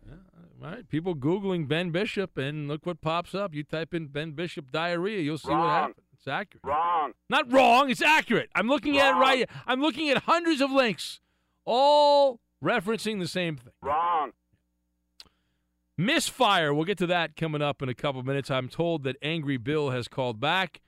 Yeah, 0.07 0.15
all 0.63 0.71
right, 0.71 0.89
people 0.89 1.15
googling 1.15 1.69
Ben 1.69 1.91
Bishop 1.91 2.37
and 2.37 2.69
look 2.69 2.87
what 2.87 3.01
pops 3.01 3.35
up. 3.35 3.55
You 3.55 3.63
type 3.65 3.95
in 3.95 4.09
Ben 4.09 4.33
Bishop 4.33 4.71
diarrhea, 4.71 5.21
you'll 5.21 5.39
see 5.39 5.51
what 5.51 5.69
happens. 5.69 6.07
It's 6.13 6.29
accurate. 6.29 6.63
Wrong. 6.65 7.13
Not 7.31 7.51
wrong. 7.51 7.89
It's 7.89 8.03
accurate. 8.03 8.51
I'm 8.55 8.69
looking 8.69 8.99
at 8.99 9.17
it 9.17 9.19
right. 9.19 9.49
I'm 9.67 9.81
looking 9.81 10.11
at 10.11 10.25
hundreds 10.25 10.61
of 10.61 10.71
links, 10.71 11.21
all 11.65 12.41
referencing 12.63 13.21
the 13.21 13.29
same 13.29 13.57
thing. 13.57 13.73
Wrong. 13.81 14.33
Misfire. 15.97 16.75
We'll 16.75 16.85
get 16.85 16.99
to 16.99 17.07
that 17.07 17.37
coming 17.37 17.63
up 17.63 17.81
in 17.81 17.89
a 17.89 17.95
couple 17.95 18.23
minutes. 18.23 18.51
I'm 18.51 18.69
told 18.69 19.03
that 19.05 19.17
Angry 19.23 19.57
Bill 19.57 19.91
has 19.91 20.09
called 20.09 20.41
back, 20.41 20.81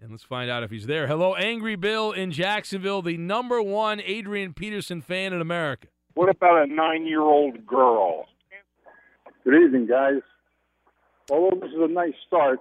and 0.00 0.10
let's 0.10 0.22
find 0.22 0.50
out 0.50 0.62
if 0.62 0.70
he's 0.70 0.86
there. 0.86 1.06
Hello, 1.06 1.34
Angry 1.34 1.76
Bill 1.76 2.12
in 2.12 2.30
Jacksonville, 2.30 3.00
the 3.00 3.16
number 3.16 3.62
one 3.62 4.00
Adrian 4.00 4.52
Peterson 4.52 5.00
fan 5.00 5.32
in 5.32 5.40
America. 5.40 5.88
What 6.14 6.28
about 6.28 6.68
a 6.68 6.72
nine-year-old 6.72 7.66
girl? 7.66 8.26
Good 9.42 9.64
evening, 9.64 9.86
guys. 9.86 10.22
Although 11.30 11.56
this 11.60 11.70
is 11.70 11.80
a 11.80 11.88
nice 11.88 12.14
start 12.26 12.60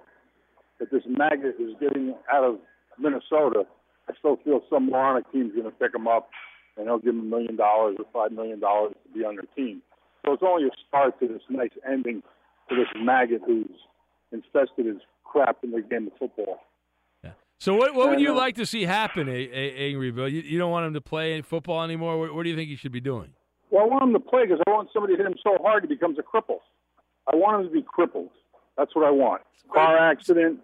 that 0.79 0.91
this 0.91 1.03
maggot 1.07 1.55
is 1.59 1.75
getting 1.79 2.15
out 2.31 2.43
of 2.43 2.57
Minnesota, 2.97 3.65
I 4.09 4.13
still 4.17 4.37
feel 4.43 4.61
some 4.69 4.89
moronic 4.89 5.31
team's 5.31 5.53
going 5.53 5.65
to 5.65 5.71
pick 5.71 5.93
him 5.93 6.07
up 6.07 6.29
and 6.77 6.87
he'll 6.87 6.97
give 6.97 7.13
him 7.13 7.19
a 7.19 7.23
million 7.23 7.55
dollars 7.55 7.97
or 7.99 8.05
five 8.11 8.35
million 8.35 8.59
dollars 8.59 8.93
to 9.03 9.17
be 9.19 9.23
on 9.23 9.35
their 9.35 9.45
team. 9.55 9.81
So 10.25 10.33
it's 10.33 10.43
only 10.43 10.65
a 10.65 10.71
start 10.87 11.19
to 11.19 11.27
this 11.27 11.41
nice 11.49 11.69
ending 11.87 12.23
to 12.69 12.75
this 12.75 12.87
maggot 12.95 13.41
who's 13.45 13.69
infested 14.31 14.87
his 14.87 14.97
crap 15.23 15.57
in 15.63 15.71
the 15.71 15.81
game 15.81 16.07
of 16.07 16.13
football. 16.17 16.59
So 17.59 17.73
what 17.75 17.95
what 17.95 18.09
would 18.09 18.19
you 18.19 18.35
like 18.35 18.55
to 18.55 18.65
see 18.65 18.83
happen, 18.83 19.29
a, 19.29 19.31
a, 19.31 19.87
Angry 19.87 20.11
Bill? 20.11 20.27
You, 20.27 20.41
you 20.41 20.59
don't 20.59 20.69
want 20.69 20.85
him 20.85 20.95
to 20.95 21.01
play 21.01 21.41
football 21.41 21.81
anymore. 21.81 22.19
What, 22.19 22.35
what 22.35 22.43
do 22.43 22.49
you 22.49 22.57
think 22.57 22.69
he 22.69 22.75
should 22.75 22.91
be 22.91 22.99
doing? 22.99 23.31
Well, 23.73 23.85
I 23.85 23.87
want 23.87 24.03
him 24.03 24.13
to 24.13 24.19
play 24.19 24.45
because 24.45 24.61
I 24.67 24.69
want 24.69 24.89
somebody 24.93 25.15
to 25.17 25.23
hit 25.23 25.25
him 25.31 25.37
so 25.43 25.57
hard 25.63 25.83
he 25.83 25.87
becomes 25.87 26.19
a 26.19 26.21
cripple. 26.21 26.59
I 27.31 27.35
want 27.35 27.59
him 27.61 27.67
to 27.69 27.73
be 27.73 27.81
crippled. 27.81 28.29
That's 28.77 28.95
what 28.95 29.03
I 29.03 29.09
want. 29.09 29.41
Car 29.73 29.97
accident, 29.97 30.59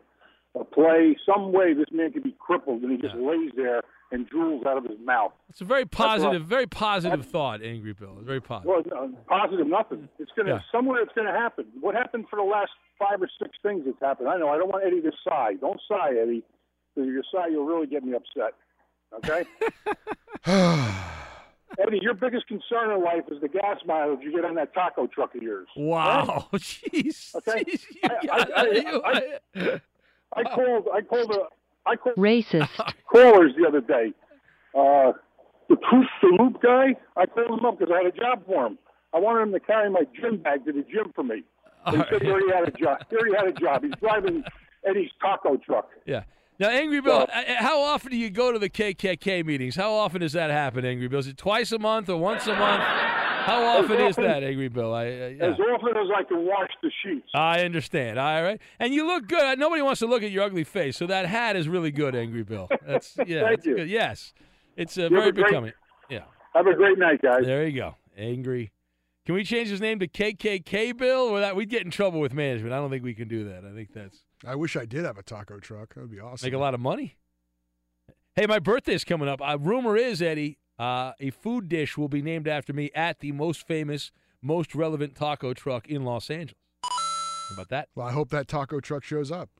a 0.53 0.63
play, 0.63 1.17
some 1.25 1.51
way 1.51 1.73
this 1.73 1.87
man 1.91 2.11
can 2.11 2.21
be 2.21 2.35
crippled 2.39 2.83
and 2.83 2.91
he 2.91 2.97
just 2.97 3.15
lays 3.15 3.49
there 3.55 3.81
and 4.11 4.29
drools 4.29 4.63
out 4.67 4.77
of 4.77 4.83
his 4.83 4.99
mouth. 5.03 5.31
It's 5.49 5.59
a 5.61 5.63
very 5.65 5.85
That's 5.85 5.97
what 5.97 6.07
I- 6.07 6.17
positive, 6.17 6.45
very 6.45 6.67
positive 6.67 7.25
thought, 7.25 7.63
Angry 7.63 7.93
Bill. 7.93 8.13
It's 8.19 8.27
very 8.27 8.41
positive. 8.41 8.69
Well, 8.69 9.07
no, 9.07 9.17
positive 9.27 9.65
nothing. 9.65 10.07
It's 10.19 10.31
gonna 10.35 10.49
Yeah. 10.55 10.59
somewhere. 10.71 11.01
It's 11.01 11.13
gonna 11.13 11.31
happen. 11.31 11.65
What 11.81 11.95
happened 11.95 12.27
for 12.29 12.35
the 12.35 12.43
last 12.43 12.71
five 12.99 13.19
or 13.23 13.29
six 13.41 13.57
things 13.63 13.85
that's 13.85 13.99
happened? 13.99 14.29
I 14.29 14.37
know. 14.37 14.49
I 14.49 14.57
don't 14.59 14.69
want 14.69 14.83
Eddie 14.85 15.01
to 15.01 15.11
sigh. 15.27 15.53
Don't 15.55 15.81
sigh, 15.87 16.11
Eddie. 16.11 16.43
Because 16.93 17.09
if 17.09 17.13
you 17.15 17.23
sigh, 17.31 17.47
you'll 17.47 17.65
really 17.65 17.87
get 17.87 18.03
me 18.03 18.13
upset. 18.13 18.53
Okay. 19.13 19.45
Eddie, 21.77 21.99
your 22.01 22.13
biggest 22.13 22.47
concern 22.47 22.91
in 22.91 23.03
life 23.03 23.23
is 23.31 23.41
the 23.41 23.47
gas 23.47 23.77
mileage 23.85 24.19
you 24.23 24.31
get 24.31 24.45
on 24.45 24.55
that 24.55 24.73
taco 24.73 25.07
truck 25.07 25.35
of 25.35 25.41
yours. 25.41 25.67
Wow, 25.75 26.47
jeez. 26.53 27.35
Okay. 27.35 27.63
I, 28.03 28.09
I, 28.31 28.45
I, 28.55 29.39
I, 29.55 29.81
I 30.35 30.43
called. 30.43 30.87
I 30.93 31.01
called 31.01 31.31
a. 31.31 31.89
I 31.89 31.95
called 31.95 32.15
Racist. 32.15 32.69
callers 33.11 33.53
the 33.57 33.67
other 33.67 33.81
day. 33.81 34.13
Uh, 34.75 35.13
the 35.69 35.75
Truth 35.89 36.07
the 36.21 36.37
Loop 36.39 36.61
guy. 36.61 36.95
I 37.15 37.25
called 37.25 37.59
him 37.59 37.65
up 37.65 37.79
because 37.79 37.93
I 37.93 38.03
had 38.03 38.13
a 38.13 38.17
job 38.17 38.45
for 38.45 38.65
him. 38.65 38.77
I 39.13 39.19
wanted 39.19 39.43
him 39.43 39.51
to 39.53 39.59
carry 39.59 39.89
my 39.89 40.03
gym 40.19 40.37
bag 40.37 40.65
to 40.65 40.71
the 40.71 40.83
gym 40.83 41.11
for 41.15 41.23
me. 41.23 41.43
He 41.91 41.97
said 41.97 42.21
he 42.21 42.29
already 42.29 42.51
had 42.53 42.67
a 42.67 42.71
job. 42.71 42.99
He 43.09 43.15
already 43.15 43.35
had 43.35 43.47
a 43.47 43.59
job. 43.59 43.83
He's 43.83 43.93
driving 43.99 44.43
Eddie's 44.87 45.09
taco 45.21 45.57
truck. 45.57 45.89
Yeah. 46.05 46.23
Now, 46.59 46.67
Angry 46.69 46.99
Bill, 46.99 47.25
uh, 47.33 47.41
how 47.57 47.79
often 47.81 48.11
do 48.11 48.17
you 48.17 48.29
go 48.29 48.51
to 48.51 48.59
the 48.59 48.69
KKK 48.69 49.45
meetings? 49.45 49.77
How 49.77 49.93
often 49.93 50.19
does 50.19 50.33
that 50.33 50.49
happen, 50.51 50.83
Angry 50.83 51.07
Bill? 51.07 51.19
Is 51.19 51.27
it 51.27 51.37
twice 51.37 51.71
a 51.71 51.79
month 51.79 52.09
or 52.09 52.17
once 52.17 52.47
a 52.47 52.55
month? 52.55 52.83
How 52.83 53.63
often 53.65 53.97
is 54.01 54.17
that, 54.17 54.43
Angry 54.43 54.67
Bill? 54.67 54.93
I, 54.93 55.05
uh, 55.05 55.09
yeah. 55.09 55.45
As 55.45 55.55
often 55.59 55.95
as 55.95 56.07
I 56.13 56.23
can 56.23 56.45
wash 56.45 56.69
the 56.83 56.91
sheets. 57.01 57.29
I 57.33 57.61
understand. 57.61 58.19
All 58.19 58.43
right, 58.43 58.59
and 58.77 58.93
you 58.93 59.07
look 59.07 59.27
good. 59.29 59.57
Nobody 59.57 59.81
wants 59.81 59.99
to 59.99 60.05
look 60.07 60.21
at 60.21 60.31
your 60.31 60.43
ugly 60.43 60.65
face, 60.65 60.97
so 60.97 61.07
that 61.07 61.25
hat 61.27 61.55
is 61.55 61.69
really 61.69 61.91
good, 61.91 62.13
Angry 62.13 62.43
Bill. 62.43 62.67
That's 62.85 63.15
yeah, 63.25 63.43
Thank 63.43 63.55
that's 63.57 63.65
you. 63.65 63.75
good. 63.77 63.89
Yes, 63.89 64.33
it's 64.75 64.97
uh, 64.97 65.07
very 65.07 65.31
great- 65.31 65.45
becoming. 65.47 65.71
Yeah. 66.09 66.23
Have 66.53 66.67
a 66.67 66.73
great 66.75 66.97
night, 66.99 67.21
guys. 67.21 67.45
There 67.45 67.65
you 67.65 67.79
go, 67.79 67.95
Angry. 68.17 68.71
Can 69.29 69.35
we 69.35 69.43
change 69.43 69.69
his 69.69 69.79
name 69.79 69.99
to 69.99 70.07
KKK 70.07 70.97
Bill, 70.97 71.19
or 71.19 71.39
that 71.39 71.55
we'd 71.55 71.69
get 71.69 71.83
in 71.83 71.91
trouble 71.91 72.19
with 72.19 72.33
management? 72.33 72.73
I 72.73 72.77
don't 72.77 72.89
think 72.89 73.03
we 73.03 73.13
can 73.13 73.27
do 73.27 73.43
that. 73.43 73.63
I 73.63 73.75
think 73.75 73.93
that's 73.93 74.23
I 74.43 74.55
wish 74.55 74.75
I 74.75 74.85
did 74.85 75.05
have 75.05 75.19
a 75.19 75.21
taco 75.21 75.59
truck. 75.59 75.93
That 75.93 76.01
would 76.01 76.09
be 76.09 76.19
awesome. 76.19 76.47
make 76.47 76.55
a 76.55 76.57
lot 76.57 76.73
of 76.73 76.79
money. 76.79 77.15
Hey, 78.33 78.47
my 78.47 78.57
birthday 78.57 78.95
is 78.95 79.03
coming 79.03 79.29
up. 79.29 79.39
Uh, 79.39 79.55
rumor 79.59 79.95
is, 79.95 80.19
Eddie, 80.19 80.57
uh, 80.79 81.11
a 81.19 81.29
food 81.29 81.69
dish 81.69 81.95
will 81.95 82.07
be 82.07 82.23
named 82.23 82.47
after 82.47 82.73
me 82.73 82.89
at 82.95 83.19
the 83.19 83.31
most 83.31 83.67
famous, 83.67 84.11
most 84.41 84.73
relevant 84.73 85.13
taco 85.13 85.53
truck 85.53 85.87
in 85.87 86.03
Los 86.03 86.31
Angeles. 86.31 86.57
How 86.83 87.53
about 87.53 87.69
that? 87.69 87.89
Well, 87.93 88.07
I 88.07 88.13
hope 88.13 88.31
that 88.31 88.47
taco 88.47 88.79
truck 88.79 89.03
shows 89.03 89.31
up. 89.31 89.51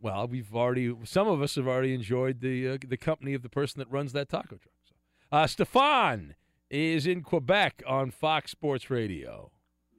Well, 0.00 0.28
we've 0.28 0.54
already, 0.54 0.94
some 1.02 1.26
of 1.26 1.42
us 1.42 1.56
have 1.56 1.66
already 1.66 1.94
enjoyed 1.94 2.42
the 2.42 2.68
uh, 2.68 2.78
the 2.86 2.96
company 2.96 3.34
of 3.34 3.42
the 3.42 3.48
person 3.48 3.80
that 3.80 3.90
runs 3.90 4.12
that 4.12 4.28
taco 4.28 4.50
truck. 4.50 4.74
So, 4.84 4.94
uh, 5.32 5.48
Stefan 5.48 6.36
is 6.70 7.06
in 7.06 7.22
Quebec 7.22 7.82
on 7.86 8.10
Fox 8.10 8.50
Sports 8.50 8.90
Radio. 8.90 9.50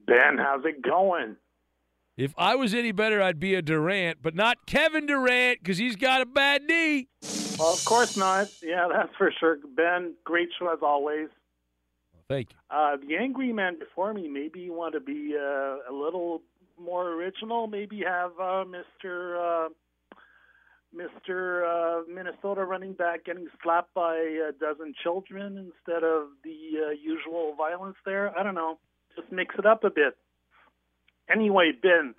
Ben, 0.06 0.38
how's 0.38 0.66
it 0.66 0.82
going? 0.82 1.36
If 2.18 2.34
I 2.38 2.56
was 2.56 2.74
any 2.74 2.92
better, 2.92 3.22
I'd 3.22 3.40
be 3.40 3.56
a 3.56 3.62
Durant, 3.62 4.22
but 4.22 4.36
not 4.36 4.66
Kevin 4.66 5.06
Durant 5.06 5.60
because 5.60 5.78
he's 5.78 5.96
got 5.96 6.22
a 6.22 6.26
bad 6.26 6.64
knee. 6.64 7.08
Well, 7.58 7.74
of 7.74 7.84
course 7.86 8.18
not. 8.18 8.50
Yeah, 8.62 8.88
that's 8.92 9.16
for 9.18 9.32
sure. 9.40 9.58
Ben, 9.76 10.16
great 10.26 10.50
show 10.58 10.72
as 10.72 10.80
always. 10.82 11.30
Thank 12.28 12.50
you. 12.52 12.58
Uh, 12.70 12.98
the 12.98 13.16
angry 13.16 13.54
man 13.54 13.80
before 13.80 14.14
me, 14.14 14.28
maybe 14.28 14.60
you 14.60 14.74
want 14.74 14.94
to 14.94 15.00
be 15.00 15.36
uh, 15.36 15.78
a 15.90 15.94
little 15.94 16.42
more 16.80 17.10
original. 17.14 17.68
Maybe 17.68 18.04
have 18.06 18.32
uh, 18.40 18.66
Mr. 18.66 19.68
Mr. 20.96 21.64
Uh, 21.64 22.04
Minnesota 22.12 22.66
running 22.66 22.94
back 22.94 23.26
getting 23.26 23.48
slapped 23.62 23.94
by 23.94 24.16
a 24.16 24.52
dozen 24.60 24.94
children 25.04 25.58
instead 25.58 26.04
of 26.04 26.30
the 26.44 26.88
uh, 26.88 26.90
usual 26.92 27.54
violence 27.56 27.98
there. 28.06 28.38
I 28.38 28.44
don't 28.44 28.56
know. 28.56 28.80
Just 29.16 29.32
mix 29.32 29.56
it 29.58 29.66
up 29.66 29.84
a 29.84 29.90
bit. 29.90 30.18
Anyway, 31.32 31.72
Ben, 31.80 32.16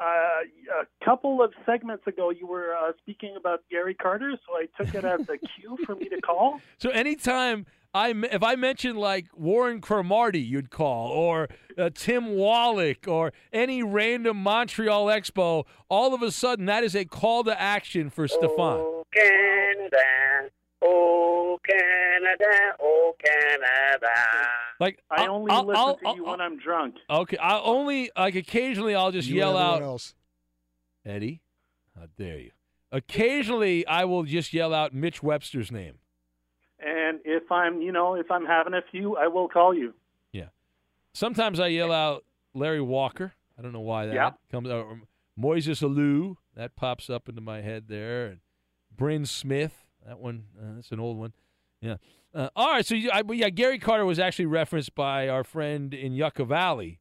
a 0.00 1.04
couple 1.04 1.42
of 1.42 1.52
segments 1.66 2.06
ago, 2.06 2.30
you 2.30 2.46
were 2.46 2.74
uh, 2.74 2.92
speaking 2.98 3.34
about 3.36 3.60
Gary 3.70 3.94
Carter, 3.94 4.32
so 4.46 4.56
I 4.56 4.66
took 4.76 4.94
it 4.94 5.04
as 5.04 5.28
a 5.28 5.38
cue 5.38 5.76
for 5.84 5.94
me 5.94 6.08
to 6.08 6.20
call. 6.20 6.60
So 6.78 6.90
anytime 6.90 7.66
I 7.94 8.10
if 8.10 8.42
I 8.42 8.56
mention 8.56 8.96
like 8.96 9.26
Warren 9.34 9.80
Cromartie, 9.80 10.40
you'd 10.40 10.70
call, 10.70 11.08
or 11.08 11.48
uh, 11.78 11.90
Tim 11.94 12.34
Wallach, 12.34 13.06
or 13.06 13.32
any 13.52 13.82
random 13.82 14.36
Montreal 14.38 15.06
Expo, 15.06 15.64
all 15.88 16.14
of 16.14 16.22
a 16.22 16.30
sudden 16.30 16.66
that 16.66 16.84
is 16.84 16.94
a 16.94 17.04
call 17.04 17.44
to 17.44 17.58
action 17.58 18.10
for 18.10 18.26
Stefan. 18.26 19.02
Canada, 19.14 20.50
oh 20.84 21.58
Canada, 21.66 22.76
oh 22.80 23.14
Canada. 23.24 24.06
Like 24.80 24.98
I 25.10 25.24
I'll- 25.24 25.34
only 25.34 25.50
I'll- 25.50 25.64
listen 25.66 25.80
I'll- 25.82 25.96
to 25.96 26.16
you 26.16 26.24
when 26.24 26.40
I'm 26.40 26.58
drunk. 26.58 26.96
Okay, 27.08 27.36
I 27.38 27.58
only 27.60 28.10
like 28.16 28.34
occasionally 28.34 28.94
I'll 28.94 29.12
just 29.12 29.28
You 29.28 29.36
yell 29.36 29.56
out, 29.56 29.82
else. 29.82 30.14
Eddie, 31.04 31.40
how 31.98 32.06
dare 32.18 32.38
you? 32.38 32.50
Occasionally 32.92 33.86
I 33.86 34.04
will 34.04 34.22
just 34.24 34.52
yell 34.52 34.72
out 34.72 34.94
Mitch 34.94 35.22
Webster's 35.22 35.70
name. 35.72 35.98
And 36.78 37.20
if 37.24 37.50
I'm, 37.50 37.80
you 37.80 37.92
know, 37.92 38.14
if 38.14 38.30
I'm 38.30 38.44
having 38.46 38.74
a 38.74 38.82
few, 38.90 39.16
I 39.16 39.26
will 39.28 39.48
call 39.48 39.74
you. 39.74 39.94
Yeah. 40.32 40.48
Sometimes 41.12 41.58
I 41.60 41.68
yell 41.68 41.92
out 41.92 42.24
Larry 42.54 42.80
Walker. 42.80 43.32
I 43.58 43.62
don't 43.62 43.72
know 43.72 43.80
why 43.80 44.06
that 44.06 44.14
Yeah. 44.14 44.30
comes 44.50 44.68
out. 44.68 44.84
Or 44.86 45.00
Moises 45.38 45.82
Alou, 45.82 46.36
that 46.54 46.76
pops 46.76 47.08
up 47.08 47.28
into 47.28 47.40
my 47.40 47.60
head 47.62 47.88
there. 47.88 48.26
And 48.26 48.40
Bryn 48.94 49.24
Smith, 49.26 49.83
that 50.06 50.18
one, 50.18 50.44
uh, 50.58 50.74
that's 50.76 50.90
an 50.90 51.00
old 51.00 51.18
one. 51.18 51.32
Yeah. 51.80 51.96
Uh, 52.34 52.48
all 52.56 52.72
right. 52.72 52.86
So, 52.86 52.94
you, 52.94 53.10
I, 53.10 53.22
yeah, 53.32 53.50
Gary 53.50 53.78
Carter 53.78 54.04
was 54.04 54.18
actually 54.18 54.46
referenced 54.46 54.94
by 54.94 55.28
our 55.28 55.44
friend 55.44 55.92
in 55.92 56.12
Yucca 56.14 56.44
Valley, 56.44 57.00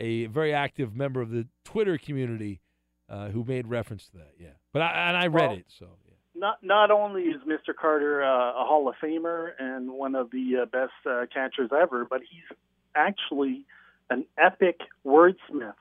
a 0.00 0.26
very 0.26 0.52
active 0.52 0.94
member 0.94 1.20
of 1.20 1.30
the 1.30 1.46
Twitter 1.64 1.96
community 1.96 2.60
uh, 3.08 3.28
who 3.28 3.44
made 3.44 3.66
reference 3.68 4.06
to 4.08 4.18
that. 4.18 4.32
Yeah. 4.38 4.48
But 4.72 4.82
I, 4.82 5.08
and 5.08 5.16
I 5.16 5.26
read 5.28 5.48
Well, 5.48 5.58
it. 5.58 5.66
So, 5.68 5.86
Not 6.34 6.58
not 6.62 6.90
only 6.90 7.22
is 7.22 7.40
Mr. 7.46 7.74
Carter 7.74 8.22
uh, 8.22 8.50
a 8.50 8.64
Hall 8.64 8.88
of 8.88 8.96
Famer 9.02 9.50
and 9.58 9.92
one 9.92 10.14
of 10.14 10.30
the 10.30 10.62
uh, 10.62 10.64
best 10.66 10.92
uh, 11.08 11.26
catchers 11.32 11.70
ever, 11.72 12.04
but 12.04 12.20
he's 12.20 12.58
actually 12.94 13.64
an 14.10 14.24
epic 14.36 14.80
wordsmith. 15.06 15.74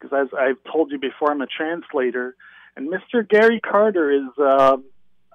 Because 0.00 0.26
as 0.26 0.28
I've 0.38 0.72
told 0.72 0.90
you 0.90 0.98
before, 0.98 1.30
I'm 1.30 1.40
a 1.42 1.46
translator, 1.46 2.36
and 2.76 2.88
Mr. 2.88 3.28
Gary 3.28 3.60
Carter 3.60 4.10
is 4.10 4.38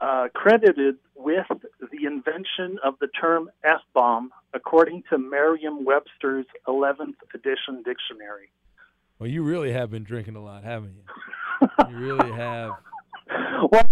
uh, 0.01 0.27
credited 0.33 0.97
with 1.15 1.47
the 1.49 2.05
invention 2.05 2.77
of 2.83 2.95
the 2.99 3.07
term 3.07 3.49
f-bomb, 3.63 4.31
according 4.53 5.03
to 5.09 5.17
Merriam-Webster's 5.17 6.45
11th 6.67 7.15
edition 7.33 7.83
dictionary. 7.83 8.49
well, 9.19 9.29
you 9.29 9.43
really 9.43 9.71
have 9.71 9.89
been 9.91 10.03
drinking 10.03 10.35
a 10.35 10.43
lot, 10.43 10.63
haven't 10.63 10.95
you? 10.95 11.67
you 11.89 11.97
really 11.97 12.31
have. 12.31 12.71
Well, 13.71 13.89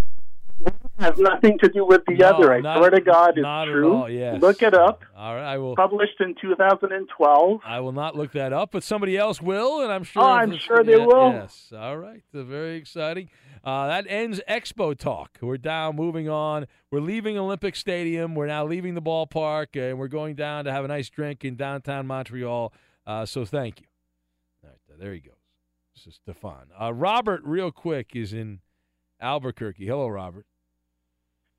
has 1.01 1.17
nothing 1.17 1.57
to 1.59 1.67
do 1.69 1.85
with 1.85 2.01
the 2.07 2.13
No, 2.15 2.27
other. 2.29 2.53
I 2.53 2.61
not- 2.61 2.77
swear 2.77 2.89
to 2.91 3.01
God, 3.01 3.37
it's 3.37 3.69
true. 3.69 3.93
all, 3.93 4.09
yes. 4.09 4.41
Look 4.41 4.61
it 4.61 4.73
up. 4.73 5.03
All 5.15 5.35
right. 5.35 5.43
I 5.53 5.57
will. 5.57 5.75
Published 5.75 6.19
in 6.21 6.35
2012. 6.41 7.61
I 7.65 7.79
will 7.79 7.91
not 7.91 8.15
look 8.15 8.31
that 8.33 8.53
up, 8.53 8.71
but 8.71 8.83
somebody 8.83 9.17
else 9.17 9.41
will, 9.41 9.81
and 9.81 9.91
I'm 9.91 10.03
sure. 10.03 10.23
Oh, 10.23 10.27
I'm 10.27 10.57
sure 10.57 10.83
they 10.83 10.97
yeah, 10.97 11.05
will. 11.05 11.31
Yes. 11.31 11.73
All 11.75 11.97
right. 11.97 12.23
Uh, 12.33 12.43
very 12.43 12.75
exciting. 12.77 13.29
Uh, 13.63 13.87
that 13.87 14.05
ends 14.07 14.41
Expo 14.49 14.97
talk. 14.97 15.37
We're 15.41 15.57
down, 15.57 15.95
moving 15.95 16.27
on. 16.29 16.65
We're 16.89 17.01
leaving 17.01 17.37
Olympic 17.37 17.75
Stadium. 17.75 18.33
We're 18.33 18.47
now 18.47 18.65
leaving 18.65 18.95
the 18.95 19.01
ballpark, 19.01 19.75
and 19.75 19.99
we're 19.99 20.07
going 20.07 20.35
down 20.35 20.65
to 20.65 20.71
have 20.71 20.83
a 20.85 20.87
nice 20.87 21.09
drink 21.09 21.45
in 21.45 21.55
downtown 21.55 22.07
Montreal. 22.07 22.73
Uh, 23.05 23.25
so 23.25 23.45
thank 23.45 23.81
you. 23.81 23.87
All 24.63 24.69
right. 24.69 24.99
There 24.99 25.13
he 25.13 25.19
goes. 25.19 25.33
This 25.95 26.07
is 26.07 26.15
Stefan. 26.15 26.67
Uh, 26.79 26.93
Robert, 26.93 27.41
real 27.43 27.71
quick, 27.71 28.15
is 28.15 28.33
in 28.33 28.61
Albuquerque. 29.19 29.85
Hello, 29.85 30.07
Robert. 30.07 30.45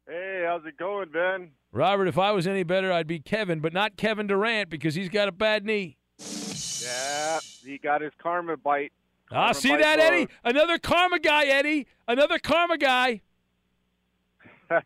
Hey, 0.09 0.45
how's 0.47 0.65
it 0.67 0.77
going, 0.77 1.11
Ben? 1.11 1.51
Robert, 1.71 2.07
if 2.07 2.19
I 2.19 2.33
was 2.33 2.47
any 2.47 2.65
better, 2.65 2.93
I'd 2.93 3.07
be 3.07 3.21
Kevin, 3.21 3.61
but 3.61 3.73
not 3.73 3.97
Kevin 3.97 4.27
Durant 4.27 4.69
because 4.69 4.95
he's 4.95 5.09
got 5.09 5.29
a 5.29 5.33
bad 5.33 5.65
knee. 5.65 5.97
Yeah, 6.19 7.39
he 7.65 7.79
got 7.79 8.01
his 8.01 8.13
karma 8.19 8.57
bite. 8.57 8.93
Ah, 9.31 9.53
see 9.53 9.71
bite 9.71 9.81
that. 9.81 9.99
Eddie? 10.01 10.29
Another 10.45 10.79
karma 10.79 11.19
guy, 11.19 11.45
Eddie. 11.45 11.87
Another 12.09 12.39
karma 12.39 12.77
guy. 12.77 13.23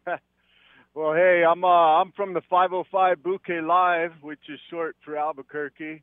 well, 0.94 1.14
hey, 1.14 1.44
I'm 1.48 1.64
uh, 1.64 2.00
I'm 2.00 2.12
from 2.12 2.34
the 2.34 2.42
505 2.50 3.22
Bouquet 3.22 3.60
Live, 3.62 4.12
which 4.20 4.40
is 4.48 4.60
short 4.70 4.96
for 5.04 5.16
Albuquerque. 5.16 6.02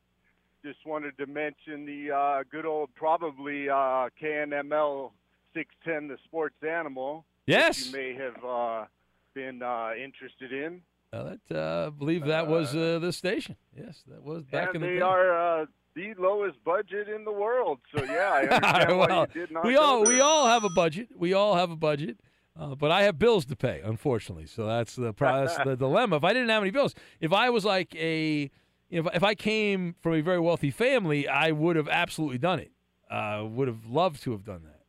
Just 0.65 0.79
wanted 0.85 1.17
to 1.17 1.27
mention 1.27 1.85
the 1.85 2.11
uh, 2.11 2.43
good 2.49 2.65
old, 2.65 2.89
probably 2.95 3.69
uh, 3.69 4.09
KNML 4.21 5.11
610, 5.53 6.07
the 6.07 6.17
sports 6.25 6.55
animal. 6.67 7.25
Yes. 7.45 7.87
You 7.87 7.91
may 7.93 8.13
have 8.15 8.43
uh, 8.43 8.85
been 9.33 9.61
uh, 9.61 9.91
interested 10.01 10.51
in. 10.51 10.81
Uh, 11.11 11.23
that, 11.23 11.39
uh, 11.55 11.87
I 11.87 11.89
believe 11.89 12.25
that 12.25 12.47
was 12.47 12.75
uh, 12.75 12.99
the 12.99 13.13
station. 13.13 13.55
Yes, 13.77 14.03
that 14.07 14.23
was 14.23 14.43
back 14.45 14.73
in 14.73 14.81
the 14.81 14.87
they 14.87 14.93
day. 14.95 15.01
are 15.01 15.61
uh, 15.61 15.65
the 15.95 16.13
lowest 16.17 16.63
budget 16.63 17.07
in 17.07 17.23
the 17.23 17.31
world. 17.31 17.79
So 17.95 18.03
yeah, 18.03 18.31
I 18.33 18.41
understand 18.47 18.97
why 18.97 19.07
well, 19.07 19.27
you 19.33 19.41
did 19.41 19.51
not. 19.51 19.65
we 19.65 19.75
all 19.75 20.03
we 20.03 20.21
all 20.21 20.47
have 20.47 20.63
a 20.63 20.69
budget. 20.69 21.09
We 21.15 21.33
all 21.33 21.55
have 21.55 21.69
a 21.71 21.75
budget. 21.75 22.17
Uh, 22.59 22.75
but 22.75 22.91
I 22.91 23.03
have 23.03 23.17
bills 23.17 23.45
to 23.45 23.55
pay, 23.55 23.81
unfortunately. 23.83 24.45
So 24.45 24.67
that's 24.67 24.95
the 24.95 25.13
that's 25.17 25.57
the 25.57 25.75
dilemma. 25.79 26.17
If 26.17 26.23
I 26.23 26.33
didn't 26.33 26.49
have 26.49 26.61
any 26.61 26.71
bills, 26.71 26.93
if 27.19 27.33
I 27.33 27.49
was 27.49 27.65
like 27.65 27.95
a, 27.95 28.51
if 28.89 29.07
if 29.13 29.23
I 29.23 29.33
came 29.33 29.95
from 30.01 30.13
a 30.13 30.21
very 30.21 30.39
wealthy 30.39 30.69
family, 30.69 31.27
I 31.27 31.51
would 31.51 31.75
have 31.75 31.87
absolutely 31.89 32.37
done 32.37 32.59
it. 32.59 32.71
Uh, 33.09 33.45
would 33.45 33.67
have 33.67 33.85
loved 33.85 34.21
to 34.23 34.31
have 34.31 34.43
done 34.43 34.63
that. 34.63 34.81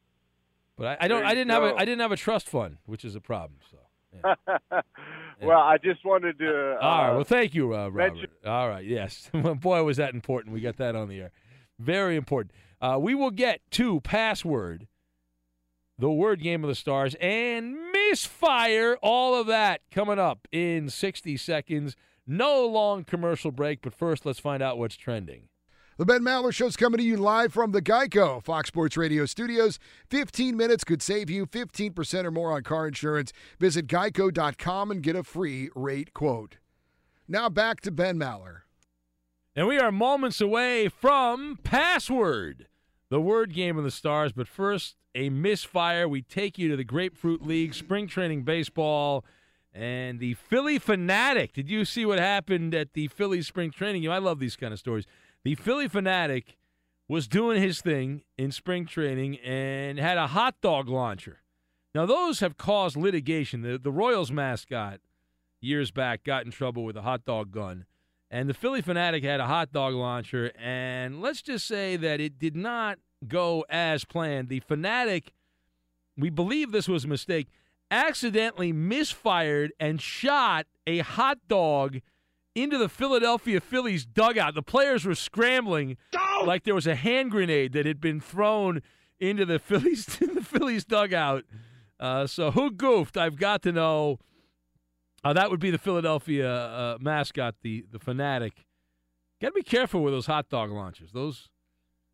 But 0.76 0.86
I, 0.86 1.04
I 1.04 1.08
don't. 1.08 1.24
I 1.24 1.34
didn't 1.34 1.50
have 1.50 1.62
a. 1.62 1.74
I 1.74 1.84
didn't 1.84 2.00
have 2.00 2.12
a 2.12 2.16
trust 2.16 2.48
fund, 2.48 2.78
which 2.84 3.04
is 3.04 3.14
a 3.14 3.20
problem. 3.20 3.60
So. 3.70 3.78
Well, 5.42 5.58
I 5.60 5.78
just 5.82 6.04
wanted 6.04 6.38
to. 6.38 6.76
Uh, 6.76 6.78
All 6.84 7.02
right. 7.08 7.14
Well, 7.14 7.24
thank 7.24 7.54
you, 7.54 7.74
uh, 7.74 7.88
Robert. 7.88 8.14
mention- 8.14 8.30
All 8.46 8.68
right. 8.68 8.84
Yes. 8.84 9.30
Boy, 9.32 9.82
was 9.82 9.96
that 9.96 10.14
important. 10.14 10.54
We 10.54 10.60
got 10.60 10.76
that 10.76 10.94
on 10.96 11.08
the 11.08 11.20
air. 11.20 11.30
Very 11.78 12.16
important. 12.16 12.52
Uh, 12.80 12.98
we 13.00 13.14
will 13.14 13.30
get 13.30 13.60
to 13.72 14.00
password, 14.00 14.86
the 15.98 16.10
word 16.10 16.42
game 16.42 16.62
of 16.64 16.68
the 16.68 16.74
stars, 16.74 17.14
and 17.20 17.76
misfire. 17.92 18.96
All 19.02 19.34
of 19.40 19.46
that 19.48 19.80
coming 19.90 20.18
up 20.18 20.46
in 20.52 20.88
60 20.90 21.36
seconds. 21.36 21.96
No 22.26 22.66
long 22.66 23.04
commercial 23.04 23.50
break, 23.50 23.82
but 23.82 23.92
first, 23.92 24.24
let's 24.24 24.38
find 24.38 24.62
out 24.62 24.78
what's 24.78 24.96
trending. 24.96 25.48
The 25.96 26.04
Ben 26.04 26.22
Maller 26.22 26.52
Show's 26.52 26.76
coming 26.76 26.98
to 26.98 27.04
you 27.04 27.16
live 27.16 27.52
from 27.52 27.70
the 27.70 27.80
Geico 27.80 28.42
Fox 28.42 28.66
Sports 28.66 28.96
Radio 28.96 29.26
studios. 29.26 29.78
15 30.10 30.56
minutes 30.56 30.82
could 30.82 31.00
save 31.00 31.30
you 31.30 31.46
15% 31.46 32.24
or 32.24 32.32
more 32.32 32.50
on 32.50 32.64
car 32.64 32.88
insurance. 32.88 33.32
Visit 33.60 33.86
geico.com 33.86 34.90
and 34.90 35.04
get 35.04 35.14
a 35.14 35.22
free 35.22 35.70
rate 35.76 36.12
quote. 36.12 36.56
Now 37.28 37.48
back 37.48 37.80
to 37.82 37.92
Ben 37.92 38.18
Maller. 38.18 38.62
And 39.54 39.68
we 39.68 39.78
are 39.78 39.92
moments 39.92 40.40
away 40.40 40.88
from 40.88 41.60
password, 41.62 42.66
the 43.08 43.20
word 43.20 43.54
game 43.54 43.78
of 43.78 43.84
the 43.84 43.92
stars. 43.92 44.32
But 44.32 44.48
first, 44.48 44.96
a 45.14 45.30
misfire. 45.30 46.08
We 46.08 46.22
take 46.22 46.58
you 46.58 46.68
to 46.70 46.76
the 46.76 46.82
Grapefruit 46.82 47.46
League, 47.46 47.72
spring 47.72 48.08
training 48.08 48.42
baseball, 48.42 49.24
and 49.72 50.18
the 50.18 50.34
Phillie 50.34 50.80
Phanatic. 50.80 51.52
Did 51.52 51.70
you 51.70 51.84
see 51.84 52.04
what 52.04 52.18
happened 52.18 52.74
at 52.74 52.94
the 52.94 53.06
Philly 53.06 53.42
spring 53.42 53.70
training? 53.70 54.02
game? 54.02 54.10
I 54.10 54.18
love 54.18 54.40
these 54.40 54.56
kind 54.56 54.72
of 54.72 54.80
stories. 54.80 55.06
The 55.44 55.54
Phillie 55.56 55.90
Phanatic 55.90 56.56
was 57.06 57.28
doing 57.28 57.60
his 57.60 57.82
thing 57.82 58.22
in 58.38 58.50
spring 58.50 58.86
training 58.86 59.36
and 59.40 59.98
had 59.98 60.16
a 60.16 60.28
hot 60.28 60.54
dog 60.62 60.88
launcher. 60.88 61.42
Now, 61.94 62.06
those 62.06 62.40
have 62.40 62.56
caused 62.56 62.96
litigation. 62.96 63.60
The, 63.60 63.78
the 63.78 63.92
Royals 63.92 64.32
mascot 64.32 65.00
years 65.60 65.90
back 65.90 66.24
got 66.24 66.46
in 66.46 66.50
trouble 66.50 66.82
with 66.82 66.96
a 66.96 67.02
hot 67.02 67.26
dog 67.26 67.50
gun. 67.50 67.84
And 68.30 68.48
the 68.48 68.54
Phillie 68.54 68.82
Phanatic 68.82 69.22
had 69.22 69.38
a 69.38 69.46
hot 69.46 69.70
dog 69.70 69.92
launcher, 69.92 70.50
and 70.58 71.20
let's 71.20 71.42
just 71.42 71.66
say 71.66 71.96
that 71.96 72.20
it 72.20 72.38
did 72.38 72.56
not 72.56 72.98
go 73.28 73.66
as 73.68 74.04
planned. 74.04 74.48
The 74.48 74.60
Phanatic, 74.60 75.28
we 76.16 76.30
believe 76.30 76.72
this 76.72 76.88
was 76.88 77.04
a 77.04 77.08
mistake, 77.08 77.48
accidentally 77.90 78.72
misfired 78.72 79.72
and 79.78 80.00
shot 80.00 80.66
a 80.86 81.00
hot 81.00 81.38
dog 81.48 82.00
into 82.54 82.78
the 82.78 82.88
Philadelphia 82.88 83.60
Phillies 83.60 84.04
dugout. 84.04 84.54
The 84.54 84.62
players 84.62 85.04
were 85.04 85.14
scrambling 85.14 85.96
like 86.44 86.64
there 86.64 86.74
was 86.74 86.86
a 86.86 86.94
hand 86.94 87.30
grenade 87.30 87.72
that 87.72 87.86
had 87.86 88.00
been 88.00 88.20
thrown 88.20 88.82
into 89.18 89.44
the 89.44 89.58
Phillies 89.60 90.06
the 90.06 90.42
Phillies 90.42 90.84
dugout. 90.84 91.44
Uh, 91.98 92.26
so 92.26 92.50
who 92.50 92.70
goofed? 92.70 93.16
I've 93.16 93.36
got 93.36 93.62
to 93.62 93.72
know. 93.72 94.18
Uh, 95.22 95.32
that 95.32 95.50
would 95.50 95.60
be 95.60 95.70
the 95.70 95.78
Philadelphia 95.78 96.52
uh, 96.52 96.98
mascot, 97.00 97.54
the 97.62 97.84
the 97.90 97.98
Phanatic. 97.98 98.52
Got 99.40 99.48
to 99.48 99.54
be 99.54 99.62
careful 99.62 100.02
with 100.02 100.12
those 100.12 100.26
hot 100.26 100.48
dog 100.48 100.70
launchers. 100.70 101.12
Those 101.12 101.48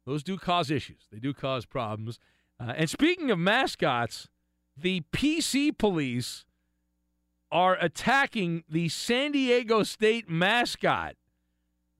those 0.07 0.23
do 0.23 0.39
cause 0.39 0.71
issues. 0.71 1.09
They 1.11 1.19
do 1.19 1.35
cause 1.35 1.67
problems. 1.67 2.19
Uh, 2.59 2.75
and 2.77 2.91
speaking 2.91 3.31
of 3.31 3.39
mascots, 3.39 4.29
the 4.77 5.03
PC 5.13 5.77
police 5.77 6.45
are 7.53 7.77
attacking 7.81 8.65
the 8.69 8.89
San 8.89 9.33
Diego 9.33 9.83
State 9.83 10.29
mascot. 10.29 11.15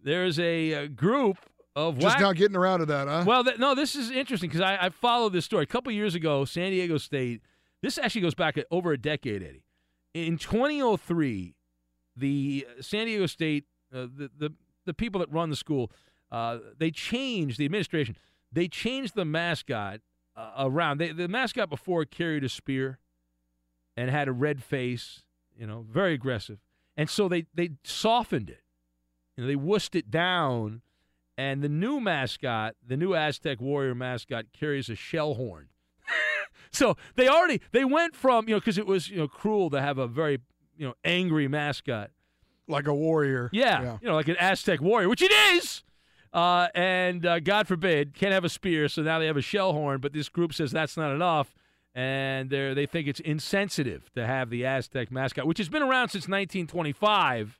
There's 0.03 0.39
a, 0.39 0.75
uh 0.75 0.87
group 0.87 1.37
of 1.77 1.99
Just 1.99 2.17
whack- 2.17 2.21
now 2.21 2.33
getting 2.33 2.57
around 2.57 2.81
to 2.81 2.87
that, 2.87 3.07
huh? 3.09 3.25
well, 3.27 3.45
th- 3.45 3.59
no, 3.59 3.75
this 3.75 3.95
is 3.95 4.11
interesting 4.11 4.49
because 4.49 4.61
I, 4.63 4.87
I 4.87 4.89
followed 4.91 5.33
this 5.33 5.45
story. 5.45 5.63
A 5.65 5.67
couple 5.67 5.93
years 5.93 6.15
ago, 6.15 6.45
San 6.45 6.71
Diego 6.71 6.99
State, 6.99 7.43
this 7.83 7.97
actually 7.99 8.23
goes 8.23 8.35
back 8.35 8.59
over 8.71 8.93
a 8.93 8.99
decade, 8.99 9.43
Eddie. 9.43 9.65
In 10.15 10.37
2003, 10.39 11.55
the 12.17 12.67
San 12.81 13.07
Diego 13.07 13.27
State, 13.27 13.65
uh, 13.95 14.03
the, 14.15 14.31
the, 14.37 14.53
the 14.85 14.95
people 14.95 15.21
that 15.21 15.31
run 15.31 15.51
the 15.51 15.57
school, 15.57 15.91
uh, 16.33 16.59
they 16.79 16.91
changed, 16.91 17.59
the 17.59 17.65
administration, 17.65 18.17
they 18.53 18.67
changed 18.69 19.15
the 19.15 19.25
mascot 19.25 20.01
uh, 20.37 20.51
around. 20.59 20.99
They, 20.99 21.13
the 21.13 21.29
mascot 21.29 21.71
before 21.71 22.05
carried 22.05 22.43
a 22.45 22.49
spear 22.49 22.99
and 23.97 24.11
had 24.11 24.27
a 24.29 24.33
red 24.33 24.63
face, 24.63 25.23
you 25.61 25.67
know, 25.67 25.87
very 25.89 26.15
aggressive. 26.15 26.59
And 26.97 27.09
so 27.09 27.29
they, 27.29 27.47
they 27.55 27.71
softened 27.85 28.51
it. 28.51 28.63
You 29.37 29.45
know, 29.45 29.49
they 29.49 29.57
wussed 29.57 29.95
it 29.95 30.11
down 30.11 30.83
and 31.41 31.63
the 31.63 31.71
new 31.71 32.01
mascot, 32.01 32.75
the 32.87 32.99
new 32.99 33.15
Aztec 33.15 33.63
Warrior 33.63 33.95
mascot, 33.95 34.47
carries 34.53 34.91
a 34.91 34.95
shell 34.95 35.35
horn. 35.35 35.69
so 36.71 36.99
they 37.17 37.29
already 37.29 37.63
they 37.73 37.83
went 37.83 38.15
from 38.15 38.47
you 38.47 38.55
know 38.55 38.61
because 38.61 38.77
it 38.77 38.87
was 38.87 39.09
you 39.09 39.17
know 39.17 39.27
cruel 39.27 39.71
to 39.71 39.81
have 39.81 39.97
a 39.97 40.07
very 40.07 40.41
you 40.77 40.87
know 40.87 40.93
angry 41.03 41.49
mascot, 41.49 42.11
like 42.69 42.87
a 42.87 42.93
warrior. 42.93 43.49
yeah, 43.55 43.97
you 44.03 44.09
know 44.09 44.17
like 44.17 44.29
an 44.29 44.37
Aztec 44.39 44.83
warrior, 44.83 45.09
which 45.09 45.23
it 45.23 45.33
is. 45.33 45.83
Uh, 46.31 46.69
and 46.75 47.25
uh, 47.25 47.41
God 47.41 47.67
forbid, 47.67 48.13
can't 48.15 48.35
have 48.35 48.45
a 48.45 48.51
spear, 48.51 48.87
so 48.89 49.01
now 49.01 49.19
they 49.19 49.27
have 49.27 49.39
a 49.39 49.43
shell 49.43 49.73
horn. 49.73 50.01
But 50.01 50.13
this 50.13 50.29
group 50.29 50.53
says 50.53 50.71
that's 50.71 50.99
not 50.99 51.11
enough, 51.11 51.57
and 51.95 52.51
they 52.51 52.75
they 52.75 52.87
think 52.87 53.09
it's 53.09 53.21
insensitive 53.21 54.11
to 54.15 54.27
have 54.27 54.51
the 54.51 54.65
Aztec 54.65 55.11
mascot, 55.11 55.47
which 55.47 55.59
has 55.59 55.69
been 55.69 55.83
around 55.83 56.09
since 56.11 56.29
1925. 56.29 57.59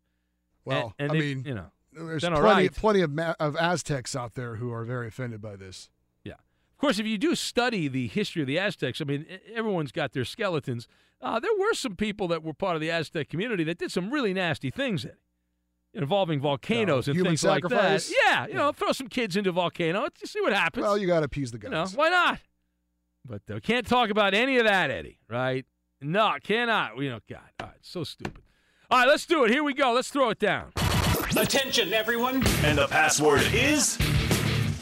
Well, 0.65 0.95
and, 0.99 1.11
and 1.11 1.11
I 1.11 1.15
they- 1.21 1.35
mean, 1.35 1.45
you 1.47 1.55
know, 1.55 1.67
There's 1.93 2.23
plenty, 2.23 2.41
right. 2.41 2.73
plenty 2.75 3.01
of, 3.01 3.11
ma- 3.11 3.35
of 3.41 3.57
Aztecs 3.57 4.15
out 4.15 4.35
there 4.35 4.57
who 4.57 4.73
are 4.73 4.85
very 4.85 5.09
offended 5.09 5.41
by 5.41 5.57
this. 5.57 5.89
Yeah. 6.25 6.35
Of 6.35 6.79
course, 6.79 6.99
if 6.99 7.07
you 7.07 7.19
do 7.19 7.35
study 7.35 7.89
the 7.89 8.07
history 8.09 8.43
of 8.43 8.49
the 8.49 8.59
Aztecs, 8.59 9.01
I 9.01 9.05
mean, 9.05 9.27
everyone's 9.55 9.91
got 9.93 10.13
their 10.13 10.25
skeletons. 10.25 10.87
Uh, 11.21 11.41
there 11.41 11.51
were 11.59 11.75
some 11.75 11.97
people 11.97 12.29
that 12.29 12.43
were 12.43 12.55
part 12.55 12.75
of 12.77 12.81
the 12.81 12.91
Aztec 12.91 13.29
community 13.29 13.65
that 13.65 13.79
did 13.79 13.91
some 13.91 14.11
really 14.11 14.33
nasty 14.33 14.71
things 14.71 15.05
in 15.05 15.13
involving 15.93 16.41
volcanoes 16.41 17.09
and 17.09 17.17
human 17.17 17.31
things 17.33 17.41
sacrifice? 17.41 18.09
like 18.09 18.17
that. 18.25 18.25
Yeah, 18.25 18.47
you 18.47 18.55
know, 18.55 18.71
throw 18.73 18.93
some 18.93 19.09
kids 19.09 19.37
into 19.37 19.51
a 19.51 19.53
volcano. 19.53 20.07
See 20.25 20.41
what 20.41 20.53
happens. 20.53 20.83
Well, 20.85 20.97
you 20.97 21.07
got 21.09 21.21
to 21.21 21.27
appease 21.27 21.51
the 21.51 21.59
You 21.59 21.69
guys. 21.69 21.93
know, 21.93 21.99
why 21.99 22.09
not? 22.11 22.39
But 23.25 23.43
uh, 23.51 23.61
can't 23.61 23.87
talk 23.87 24.11
about 24.11 24.35
any 24.35 24.59
of 24.59 24.65
that, 24.65 24.91
Eddie. 24.91 25.19
Right? 25.29 25.65
No, 26.01 26.35
cannot. 26.43 26.99
You 26.99 27.11
know, 27.11 27.21
God, 27.29 27.41
all 27.61 27.67
right, 27.67 27.77
so 27.83 28.05
stupid. 28.05 28.43
All 28.91 28.99
right, 28.99 29.09
let's 29.09 29.27
do 29.27 29.45
it. 29.45 29.51
Here 29.51 29.63
we 29.63 29.75
go. 29.75 29.93
Let's 29.93 30.09
throw 30.09 30.31
it 30.31 30.39
down. 30.39 30.73
Attention, 31.37 31.93
everyone. 31.93 32.45
And 32.65 32.77
the 32.77 32.89
password 32.89 33.43
is 33.53 33.97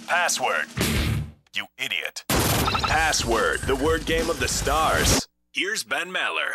password. 0.07 0.67
You 1.55 1.67
idiot. 1.77 2.25
Password, 2.29 3.61
the 3.63 3.77
word 3.77 4.07
game 4.07 4.31
of 4.31 4.41
the 4.41 4.49
stars. 4.49 5.29
Here's 5.53 5.85
Ben 5.85 6.11
Maller. 6.11 6.55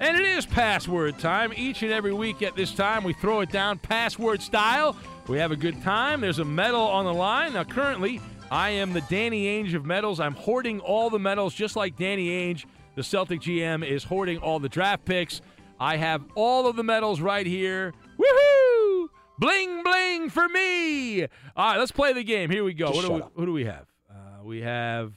And 0.00 0.16
it 0.18 0.24
is 0.26 0.44
password 0.44 1.18
time. 1.18 1.52
Each 1.56 1.82
and 1.82 1.92
every 1.92 2.12
week 2.12 2.42
at 2.42 2.56
this 2.56 2.72
time, 2.74 3.04
we 3.04 3.12
throw 3.12 3.40
it 3.40 3.50
down 3.50 3.78
password 3.78 4.42
style. 4.42 4.96
We 5.28 5.38
have 5.38 5.52
a 5.52 5.56
good 5.56 5.80
time. 5.82 6.20
There's 6.20 6.40
a 6.40 6.44
medal 6.44 6.82
on 6.82 7.04
the 7.04 7.14
line. 7.14 7.54
Now, 7.54 7.64
currently, 7.64 8.20
I 8.50 8.70
am 8.70 8.92
the 8.92 9.00
Danny 9.02 9.46
Ainge 9.46 9.74
of 9.74 9.84
medals. 9.84 10.20
I'm 10.20 10.34
hoarding 10.34 10.80
all 10.80 11.10
the 11.10 11.18
medals 11.18 11.54
just 11.54 11.76
like 11.76 11.96
Danny 11.96 12.28
Ainge, 12.28 12.66
the 12.94 13.02
Celtic 13.02 13.40
GM, 13.40 13.84
is 13.86 14.04
hoarding 14.04 14.38
all 14.38 14.58
the 14.58 14.68
draft 14.68 15.04
picks. 15.04 15.40
I 15.80 15.96
have 15.96 16.22
all 16.34 16.66
of 16.66 16.76
the 16.76 16.84
medals 16.84 17.20
right 17.20 17.46
here. 17.46 17.92
Woohoo! 18.18 19.08
Bling, 19.38 19.82
bling 19.82 20.30
for 20.30 20.48
me. 20.48 21.22
All 21.22 21.28
right, 21.56 21.78
let's 21.78 21.90
play 21.90 22.12
the 22.12 22.22
game. 22.22 22.50
Here 22.50 22.62
we 22.62 22.74
go. 22.74 22.90
What 22.90 23.04
do 23.04 23.12
we, 23.12 23.22
who 23.34 23.46
do 23.46 23.52
we 23.52 23.64
have? 23.64 23.86
Uh, 24.08 24.44
we 24.44 24.60
have 24.60 25.14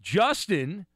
Justin 0.00 0.86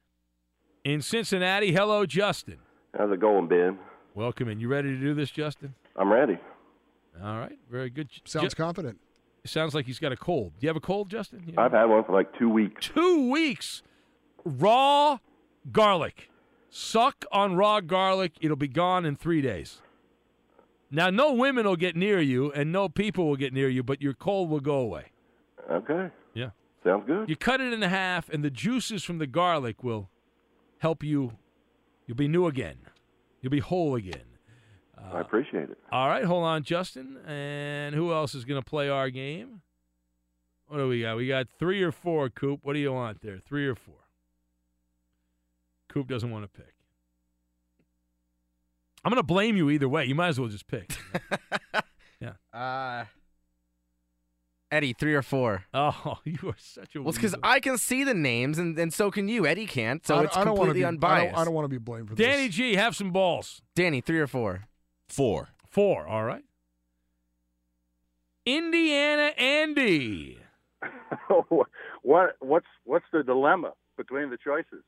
in 0.85 1.01
Cincinnati. 1.01 1.73
Hello, 1.73 2.05
Justin. 2.05 2.59
How's 2.97 3.11
it 3.11 3.19
going, 3.19 3.47
Ben? 3.47 3.77
Welcome 4.15 4.47
in. 4.47 4.59
You 4.59 4.69
ready 4.69 4.89
to 4.89 4.99
do 4.99 5.13
this, 5.13 5.31
Justin? 5.31 5.73
I'm 5.97 6.11
ready. 6.11 6.37
All 7.21 7.39
right. 7.39 7.57
Very 7.69 7.89
good. 7.89 8.09
Sounds 8.25 8.53
confident. 8.53 8.99
Sounds 9.45 9.75
like 9.75 9.85
he's 9.85 9.99
got 9.99 10.13
a 10.13 10.17
cold. 10.17 10.53
Do 10.59 10.65
you 10.65 10.69
have 10.69 10.77
a 10.77 10.81
cold, 10.81 11.09
Justin? 11.09 11.53
I've 11.57 11.73
had 11.73 11.85
one 11.85 12.03
for 12.05 12.13
like 12.13 12.37
two 12.37 12.49
weeks. 12.49 12.87
Two 12.87 13.29
weeks. 13.29 13.83
Raw 14.45 15.19
garlic. 15.71 16.29
Suck 16.69 17.25
on 17.31 17.55
raw 17.55 17.81
garlic. 17.81 18.33
It'll 18.39 18.55
be 18.55 18.69
gone 18.69 19.05
in 19.05 19.15
three 19.17 19.41
days. 19.41 19.81
Now, 20.89 21.09
no 21.09 21.33
women 21.33 21.65
will 21.65 21.75
get 21.75 21.95
near 21.95 22.21
you, 22.21 22.51
and 22.53 22.71
no 22.71 22.87
people 22.87 23.27
will 23.27 23.35
get 23.35 23.51
near 23.51 23.67
you, 23.67 23.83
but 23.83 24.01
your 24.01 24.13
cold 24.13 24.49
will 24.49 24.59
go 24.59 24.77
away. 24.77 25.11
Okay. 25.69 26.09
Yeah. 26.33 26.51
Sounds 26.83 27.03
good. 27.05 27.27
You 27.27 27.35
cut 27.35 27.59
it 27.59 27.73
in 27.73 27.81
half, 27.81 28.29
and 28.29 28.43
the 28.43 28.49
juices 28.49 29.03
from 29.03 29.17
the 29.17 29.27
garlic 29.27 29.83
will 29.83 30.09
help 30.79 31.03
you. 31.03 31.33
You'll 32.05 32.17
be 32.17 32.27
new 32.27 32.47
again. 32.47 32.77
You'll 33.41 33.51
be 33.51 33.59
whole 33.59 33.95
again. 33.95 34.32
I 34.97 35.19
appreciate 35.19 35.69
it. 35.69 35.77
All 35.91 36.07
right, 36.07 36.23
hold 36.23 36.43
on, 36.43 36.63
Justin. 36.63 37.17
And 37.25 37.95
who 37.95 38.11
else 38.13 38.35
is 38.35 38.45
going 38.45 38.61
to 38.61 38.67
play 38.67 38.89
our 38.89 39.09
game? 39.09 39.61
What 40.67 40.77
do 40.77 40.87
we 40.87 41.01
got? 41.01 41.17
We 41.17 41.27
got 41.27 41.47
three 41.59 41.83
or 41.83 41.91
four, 41.91 42.29
Coop. 42.29 42.61
What 42.63 42.73
do 42.73 42.79
you 42.79 42.91
want 42.93 43.21
there? 43.21 43.37
Three 43.39 43.67
or 43.67 43.75
four? 43.75 43.95
Coop 45.89 46.07
doesn't 46.07 46.31
want 46.31 46.43
to 46.45 46.49
pick. 46.49 46.73
I'm 49.05 49.11
going 49.11 49.19
to 49.19 49.23
blame 49.23 49.57
you 49.57 49.69
either 49.69 49.89
way. 49.89 50.05
You 50.05 50.15
might 50.15 50.29
as 50.29 50.39
well 50.39 50.49
just 50.49 50.65
pick. 50.67 50.95
yeah. 52.19 52.33
Uh, 52.53 53.05
Eddie, 54.71 54.93
three 54.93 55.13
or 55.13 55.21
four. 55.21 55.65
Oh, 55.73 56.17
you 56.23 56.37
are 56.49 56.55
such 56.57 56.95
a. 56.95 57.01
Well, 57.01 57.09
it's 57.09 57.17
because. 57.17 57.35
I 57.43 57.59
can 57.59 57.77
see 57.77 58.03
the 58.03 58.13
names, 58.15 58.57
and, 58.57 58.79
and 58.79 58.91
so 58.91 59.11
can 59.11 59.27
you. 59.27 59.45
Eddie 59.45 59.67
can't, 59.67 60.05
so 60.07 60.15
I, 60.15 60.23
it's 60.23 60.37
I 60.37 60.43
don't 60.43 60.55
completely 60.55 60.79
be, 60.79 60.85
I 60.85 60.87
unbiased. 60.87 61.33
don't, 61.33 61.41
I 61.41 61.45
don't 61.45 61.53
want 61.53 61.65
to 61.65 61.69
be 61.69 61.77
blamed 61.77 62.09
for 62.09 62.15
this. 62.15 62.25
Danny 62.25 62.49
G, 62.49 62.75
have 62.75 62.95
some 62.95 63.11
balls. 63.11 63.61
Danny, 63.75 64.01
three 64.01 64.19
or 64.19 64.25
four. 64.27 64.67
Four. 65.13 65.49
Four. 65.69 66.07
All 66.07 66.23
right. 66.23 66.43
Indiana 68.47 69.31
Andy. 69.37 70.39
what 72.01 72.35
what's 72.39 72.65
what's 72.83 73.05
the 73.13 73.21
dilemma 73.21 73.73
between 73.95 74.31
the 74.31 74.37
choices? 74.43 74.83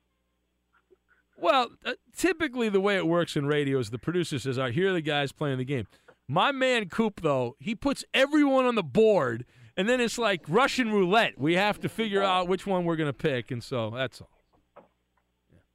Well, 1.37 1.69
uh, 1.85 1.93
typically 2.17 2.69
the 2.69 2.81
way 2.81 2.95
it 2.95 3.05
works 3.05 3.35
in 3.35 3.45
radio 3.45 3.77
is 3.77 3.91
the 3.91 3.99
producer 3.99 4.39
says, 4.39 4.57
"All 4.57 4.65
right, 4.65 4.73
here 4.73 4.89
are 4.89 4.93
the 4.93 5.01
guys 5.01 5.31
playing 5.31 5.59
the 5.59 5.65
game." 5.65 5.85
My 6.27 6.51
man 6.51 6.89
Coop, 6.89 7.21
though, 7.21 7.55
he 7.59 7.75
puts 7.75 8.03
everyone 8.11 8.65
on 8.65 8.73
the 8.73 8.83
board, 8.83 9.45
and 9.77 9.87
then 9.87 10.01
it's 10.01 10.17
like 10.17 10.41
Russian 10.47 10.91
roulette. 10.91 11.37
We 11.37 11.53
have 11.53 11.79
to 11.81 11.89
figure 11.89 12.23
out 12.23 12.47
which 12.47 12.65
one 12.65 12.83
we're 12.83 12.95
going 12.95 13.09
to 13.09 13.13
pick, 13.13 13.51
and 13.51 13.63
so 13.63 13.91
that's 13.91 14.21
all. 14.21 14.29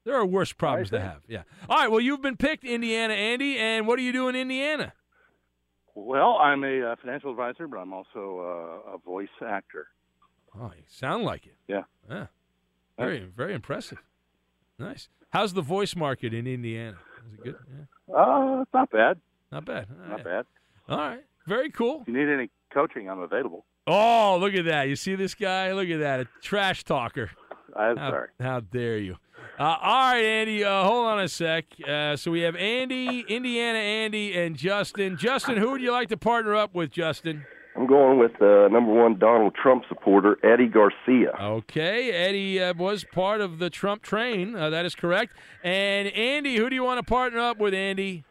There 0.04 0.14
are 0.14 0.24
worse 0.24 0.52
problems 0.52 0.90
to 0.90 1.00
have. 1.00 1.22
Yeah. 1.28 1.42
All 1.68 1.76
right. 1.76 1.90
Well, 1.90 2.00
you've 2.00 2.22
been 2.22 2.36
picked, 2.36 2.64
Indiana 2.64 3.14
Andy, 3.14 3.58
and 3.58 3.86
what 3.86 3.96
do 3.96 4.02
you 4.02 4.12
do 4.12 4.28
in 4.28 4.36
Indiana? 4.36 4.94
Well, 5.94 6.36
I'm 6.36 6.64
a 6.64 6.92
uh, 6.92 6.96
financial 7.00 7.30
advisor, 7.30 7.66
but 7.68 7.78
I'm 7.78 7.92
also 7.92 8.82
uh, 8.88 8.94
a 8.94 8.98
voice 8.98 9.28
actor. 9.46 9.88
Oh, 10.58 10.72
you 10.76 10.82
sound 10.88 11.24
like 11.24 11.46
it. 11.46 11.56
Yeah. 11.68 11.82
Yeah. 12.08 12.26
Very, 12.98 13.20
very 13.36 13.54
impressive. 13.54 13.98
Nice. 14.78 15.08
How's 15.30 15.52
the 15.52 15.62
voice 15.62 15.94
market 15.94 16.34
in 16.34 16.46
Indiana? 16.46 16.96
Is 17.26 17.34
it 17.34 17.44
good? 17.44 17.56
Yeah. 18.08 18.14
Uh, 18.14 18.62
it's 18.62 18.74
not 18.74 18.90
bad. 18.90 19.20
Not 19.52 19.64
bad. 19.64 19.86
All 19.90 20.08
Not 20.08 20.16
right. 20.16 20.24
bad. 20.24 20.44
All 20.88 20.98
right. 20.98 21.24
Very 21.46 21.70
cool. 21.70 22.02
If 22.02 22.08
you 22.08 22.14
need 22.14 22.32
any 22.32 22.50
coaching, 22.72 23.08
I'm 23.08 23.20
available. 23.20 23.64
Oh, 23.86 24.38
look 24.40 24.54
at 24.54 24.64
that. 24.66 24.88
You 24.88 24.96
see 24.96 25.14
this 25.14 25.34
guy? 25.34 25.72
Look 25.72 25.88
at 25.88 26.00
that. 26.00 26.20
A 26.20 26.28
trash 26.42 26.84
talker. 26.84 27.30
I'm 27.76 27.96
how, 27.96 28.10
sorry. 28.10 28.28
How 28.40 28.60
dare 28.60 28.98
you? 28.98 29.16
Uh, 29.58 29.76
all 29.80 30.12
right, 30.12 30.24
Andy. 30.24 30.64
Uh, 30.64 30.84
hold 30.84 31.06
on 31.06 31.20
a 31.20 31.28
sec. 31.28 31.66
Uh, 31.86 32.16
so 32.16 32.30
we 32.30 32.40
have 32.40 32.56
Andy, 32.56 33.24
Indiana 33.28 33.78
Andy, 33.78 34.36
and 34.38 34.56
Justin. 34.56 35.16
Justin, 35.16 35.56
who 35.56 35.72
would 35.72 35.82
you 35.82 35.92
like 35.92 36.08
to 36.08 36.16
partner 36.16 36.54
up 36.54 36.74
with, 36.74 36.90
Justin? 36.90 37.44
I'm 37.76 37.86
going 37.86 38.18
with 38.18 38.40
uh, 38.42 38.68
number 38.68 38.92
one 38.92 39.18
Donald 39.18 39.54
Trump 39.54 39.84
supporter 39.88 40.38
Eddie 40.42 40.66
Garcia. 40.66 41.32
Okay, 41.40 42.10
Eddie 42.10 42.60
uh, 42.60 42.74
was 42.74 43.04
part 43.04 43.40
of 43.40 43.58
the 43.58 43.70
Trump 43.70 44.02
train. 44.02 44.56
Uh, 44.56 44.70
that 44.70 44.84
is 44.84 44.94
correct. 44.94 45.34
And 45.62 46.08
Andy, 46.08 46.56
who 46.56 46.68
do 46.68 46.74
you 46.74 46.82
want 46.82 46.98
to 46.98 47.08
partner 47.08 47.38
up 47.38 47.58
with, 47.58 47.72
Andy? 47.72 48.24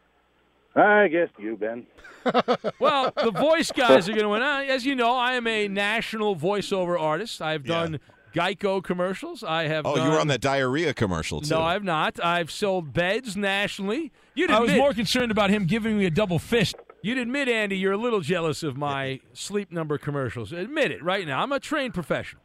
I 0.75 1.07
guess 1.07 1.29
you, 1.37 1.55
Ben. 1.55 1.85
Well, 2.79 3.11
the 3.15 3.31
voice 3.31 3.71
guys 3.71 4.07
are 4.07 4.11
going 4.11 4.23
to 4.23 4.29
win. 4.29 4.41
Uh, 4.41 4.63
As 4.67 4.85
you 4.85 4.95
know, 4.95 5.15
I 5.15 5.33
am 5.33 5.47
a 5.47 5.67
national 5.67 6.35
voiceover 6.35 6.99
artist. 6.99 7.41
I've 7.41 7.65
done 7.65 7.99
Geico 8.33 8.83
commercials. 8.83 9.43
I 9.43 9.63
have. 9.63 9.85
Oh, 9.85 9.95
done, 9.95 10.05
you 10.05 10.11
were 10.11 10.19
on 10.19 10.27
that 10.27 10.41
diarrhea 10.41 10.93
commercial 10.93 11.41
too. 11.41 11.53
No, 11.53 11.61
I've 11.61 11.83
not. 11.83 12.23
I've 12.23 12.51
sold 12.51 12.93
beds 12.93 13.35
nationally. 13.35 14.11
You'd 14.35 14.51
I 14.51 14.59
was 14.59 14.73
more 14.73 14.93
concerned 14.93 15.31
about 15.31 15.49
him 15.49 15.65
giving 15.65 15.97
me 15.97 16.05
a 16.05 16.11
double 16.11 16.39
fist. 16.39 16.75
You'd 17.01 17.17
admit, 17.17 17.47
Andy, 17.47 17.77
you're 17.77 17.93
a 17.93 17.97
little 17.97 18.19
jealous 18.19 18.61
of 18.61 18.75
my 18.77 19.21
sleep 19.33 19.71
number 19.71 19.97
commercials. 19.97 20.51
Admit 20.51 20.91
it 20.91 21.03
right 21.03 21.25
now. 21.25 21.41
I'm 21.41 21.51
a 21.51 21.59
trained 21.59 21.93
professional. 21.93 22.43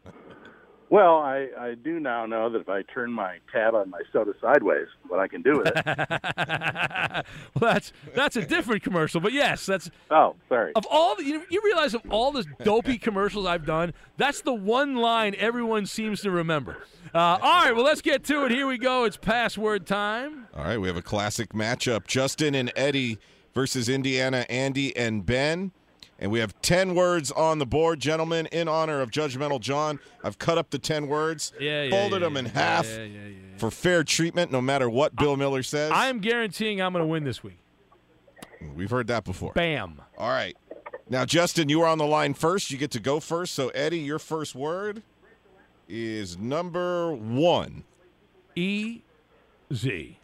Well, 0.89 1.17
I, 1.17 1.47
I 1.59 1.73
do 1.73 1.99
now 1.99 2.25
know 2.25 2.49
that 2.49 2.61
if 2.61 2.69
I 2.69 2.83
turn 2.83 3.11
my 3.11 3.39
tab 3.51 3.73
on 3.73 3.89
my 3.89 4.01
soda 4.13 4.33
sideways, 4.39 4.87
what 5.07 5.19
I 5.19 5.27
can 5.27 5.41
do 5.41 5.57
with 5.57 5.67
it. 5.75 5.85
well, 7.59 7.73
that's 7.73 7.91
that's 8.13 8.35
a 8.35 8.45
different 8.45 8.83
commercial, 8.83 9.19
but 9.19 9.33
yes, 9.33 9.65
that's. 9.65 9.89
Oh, 10.11 10.35
sorry. 10.47 10.73
Of 10.75 10.85
all 10.89 11.15
the, 11.15 11.23
you, 11.23 11.43
you 11.49 11.61
realize 11.63 11.95
of 11.95 12.03
all 12.09 12.31
the 12.31 12.45
dopey 12.63 12.99
commercials 12.99 13.47
I've 13.47 13.65
done, 13.65 13.93
that's 14.17 14.41
the 14.41 14.53
one 14.53 14.95
line 14.95 15.35
everyone 15.39 15.87
seems 15.87 16.21
to 16.21 16.29
remember. 16.29 16.77
Uh, 17.13 17.39
all 17.41 17.63
right, 17.63 17.75
well, 17.75 17.85
let's 17.85 18.01
get 18.01 18.23
to 18.25 18.45
it. 18.45 18.51
Here 18.51 18.67
we 18.67 18.77
go. 18.77 19.05
It's 19.05 19.17
password 19.17 19.87
time. 19.87 20.47
All 20.55 20.65
right, 20.65 20.77
we 20.77 20.87
have 20.87 20.97
a 20.97 21.01
classic 21.01 21.53
matchup: 21.53 22.05
Justin 22.05 22.53
and 22.53 22.71
Eddie 22.75 23.17
versus 23.55 23.89
Indiana, 23.89 24.45
Andy 24.49 24.95
and 24.95 25.25
Ben. 25.25 25.71
And 26.17 26.31
we 26.31 26.39
have 26.39 26.59
10 26.61 26.95
words 26.95 27.29
on 27.31 27.59
the 27.59 27.65
board, 27.65 27.99
gentlemen, 27.99 28.45
in 28.47 28.67
honor 28.69 29.01
of 29.01 29.11
Judgmental 29.11 29.59
John. 29.59 29.99
I've 30.23 30.39
cut 30.39 30.57
up 30.57 30.69
the 30.69 30.79
10 30.79 31.07
words, 31.07 31.51
Yeah, 31.59 31.83
yeah, 31.83 31.89
folded 31.89 32.21
yeah, 32.21 32.27
them 32.27 32.37
in 32.37 32.45
yeah, 32.45 32.51
half 32.53 32.87
yeah, 32.87 33.03
yeah, 33.03 33.25
yeah, 33.27 33.35
for 33.57 33.69
fair 33.69 34.03
treatment, 34.03 34.51
no 34.51 34.61
matter 34.61 34.89
what 34.89 35.15
Bill 35.15 35.35
Miller 35.35 35.61
says. 35.61 35.91
I 35.91 36.07
am 36.07 36.19
guaranteeing 36.19 36.81
I'm 36.81 36.93
going 36.93 37.03
to 37.03 37.07
win 37.07 37.25
this 37.25 37.43
week. 37.43 37.57
We've 38.75 38.89
heard 38.89 39.07
that 39.07 39.25
before. 39.25 39.51
Bam. 39.53 40.01
All 40.17 40.29
right. 40.29 40.55
Now, 41.09 41.25
Justin, 41.25 41.69
you 41.69 41.81
are 41.81 41.87
on 41.87 41.97
the 41.97 42.05
line 42.05 42.33
first. 42.33 42.71
You 42.71 42.77
get 42.77 42.91
to 42.91 42.99
go 42.99 43.19
first. 43.19 43.53
So, 43.53 43.69
Eddie, 43.69 43.99
your 43.99 44.17
first 44.17 44.55
word 44.55 45.03
is 45.87 46.37
number 46.37 47.13
one. 47.13 47.83
E 48.55 49.01
Z. 49.73 50.17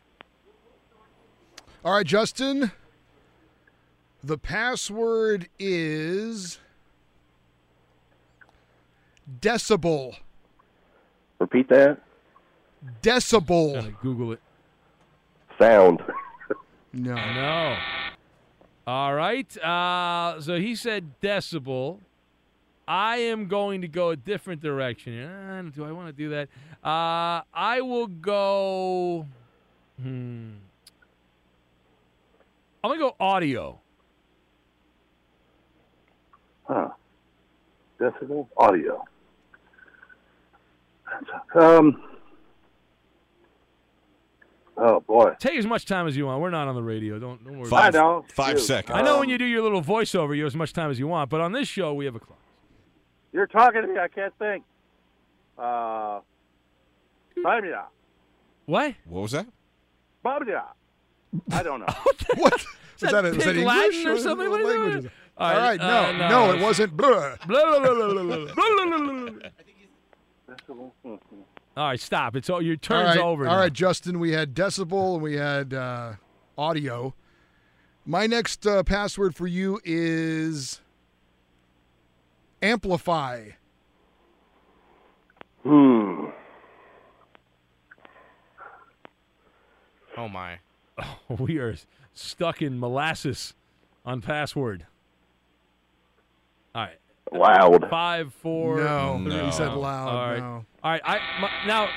All 1.84 1.94
right, 1.94 2.06
Justin. 2.06 2.72
The 4.24 4.38
password 4.38 5.50
is 5.58 6.60
decibel. 9.40 10.16
Repeat 11.40 11.70
that. 11.70 12.00
Decibel. 13.02 14.00
Google 14.02 14.34
it. 14.34 14.40
Sound. 15.58 16.02
No. 16.94 17.16
No. 17.16 17.78
All 18.86 19.14
right. 19.14 19.58
Uh, 19.58 20.42
so 20.42 20.60
he 20.60 20.76
said 20.76 21.14
decibel. 21.22 22.00
I 22.86 23.16
am 23.16 23.48
going 23.48 23.80
to 23.80 23.88
go 23.88 24.10
a 24.10 24.18
different 24.18 24.62
direction. 24.62 25.24
Uh, 25.24 25.72
do 25.74 25.86
I 25.86 25.94
want 25.94 26.08
to 26.08 26.12
do 26.14 26.30
that? 26.32 26.50
Uh, 26.84 27.44
I 27.54 27.80
will 27.80 28.08
go. 28.08 29.26
Hmm. 30.02 30.50
I'm 32.84 32.90
going 32.90 33.00
to 33.00 33.06
go 33.06 33.16
audio. 33.18 33.80
Huh. 36.72 36.90
Decibel 38.00 38.48
audio. 38.56 39.04
Um. 41.54 42.02
Oh 44.78 45.02
boy. 45.02 45.34
Take 45.40 45.58
as 45.58 45.66
much 45.66 45.86
time 45.86 46.08
as 46.08 46.16
you 46.16 46.26
want. 46.26 46.42
We're 46.42 46.50
not 46.50 46.68
on 46.70 46.76
the 46.76 46.82
radio. 46.82 47.20
Don't, 47.20 47.44
don't 47.44 47.60
worry. 47.60 47.70
Five- 47.70 47.94
I 47.96 48.00
know. 48.00 48.26
five 48.34 48.58
Shoot. 48.58 48.66
seconds. 48.66 48.98
I 48.98 49.02
know 49.02 49.16
Um, 49.16 49.20
when 49.20 49.30
you 49.30 49.38
do 49.38 49.46
your 49.46 49.62
little 49.62 49.82
voiceover, 49.82 50.36
you 50.36 50.44
have 50.44 50.52
as 50.54 50.56
much 50.56 50.72
time 50.74 50.90
as 50.90 50.98
you 50.98 51.08
want. 51.08 51.30
But 51.30 51.42
on 51.42 51.52
this 51.52 51.68
show, 51.68 51.94
we 51.94 52.06
have 52.06 52.16
a 52.16 52.20
clock. 52.20 52.40
You're 53.34 53.48
talking 53.48 53.82
to 53.82 53.88
me. 53.88 54.00
I 54.00 54.08
can't 54.08 54.34
think. 54.40 54.64
Uh. 55.58 56.22
Babia. 57.38 57.84
What? 58.66 58.96
What 59.06 59.22
was 59.24 59.32
that? 59.34 59.48
Babia. 60.24 60.64
I 61.52 61.64
don't 61.64 61.82
know. 61.82 61.86
What? 62.38 62.54
Is 62.56 62.66
Was 63.02 63.12
that, 63.14 63.26
a, 63.26 63.30
was 63.30 63.38
Pig 63.38 63.46
that 63.46 63.56
English 63.58 63.66
Latin 63.66 64.08
or 64.08 64.14
What 64.14 64.22
something? 64.22 64.50
What 64.52 64.62
is 64.62 64.68
language 64.68 65.04
that? 65.04 65.12
All 65.42 65.58
right, 65.58 65.80
no, 65.80 65.86
uh, 65.86 66.12
no, 66.12 66.30
no, 66.30 66.54
it 66.54 66.62
wasn't. 66.62 67.02
All 71.78 71.88
right, 71.88 72.00
stop. 72.00 72.36
It's 72.36 72.48
all 72.48 72.62
your 72.62 72.76
turn's 72.76 73.10
all 73.10 73.16
right, 73.16 73.18
over. 73.18 73.48
All 73.48 73.56
now. 73.56 73.62
right, 73.62 73.74
Justin, 73.74 74.20
we 74.20 74.34
had 74.34 74.54
decibel 74.54 75.16
and 75.16 75.24
we 75.24 75.38
had 75.38 75.74
uh, 75.74 76.14
audio. 76.60 77.16
My 78.06 78.28
next 78.28 78.68
uh, 78.68 78.84
password 78.84 79.34
for 79.34 79.48
you 79.48 79.82
is 79.84 80.80
amplify. 82.62 83.50
Hmm. 85.64 86.26
Oh 90.18 90.30
my. 90.30 90.60
Oh, 91.00 91.18
we 91.40 91.58
are 91.58 91.76
stuck 92.14 92.62
in 92.62 92.80
molasses 92.80 93.56
on 94.06 94.22
password. 94.22 94.86
All 96.76 96.84
right. 96.84 96.98
Loud. 97.34 97.90
Five, 97.90 98.34
four. 98.42 98.78
No, 98.78 99.20
three. 99.24 99.40
he 99.40 99.52
said 99.52 99.74
loud. 99.74 100.08
All 100.10 100.30
right. 100.32 100.40
No. 100.40 100.66
All 100.84 100.92
right. 100.92 101.02
I 101.06 101.20
my, 101.40 101.50
now, 101.66 101.90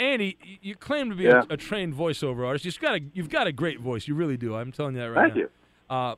Andy, 0.00 0.38
you 0.62 0.74
claim 0.76 1.10
to 1.10 1.16
be 1.16 1.24
Yeah. 1.24 1.42
a, 1.50 1.54
a 1.54 1.56
trained 1.56 1.94
voiceover 1.94 2.46
artist. 2.46 2.64
You've 2.64 2.78
got 2.80 2.94
a 2.96 3.00
you've 3.12 3.28
got 3.30 3.46
a 3.46 3.52
great 3.52 3.80
voice. 3.80 4.08
You 4.08 4.14
really 4.14 4.36
do. 4.36 4.54
I'm 4.54 4.72
telling 4.72 4.94
you 4.94 5.00
that 5.02 5.10
right 5.10 5.32
Thank 5.32 5.34
now. 5.34 5.40
Thank 5.40 5.50
you. 5.90 5.94
Uh, 5.94 6.14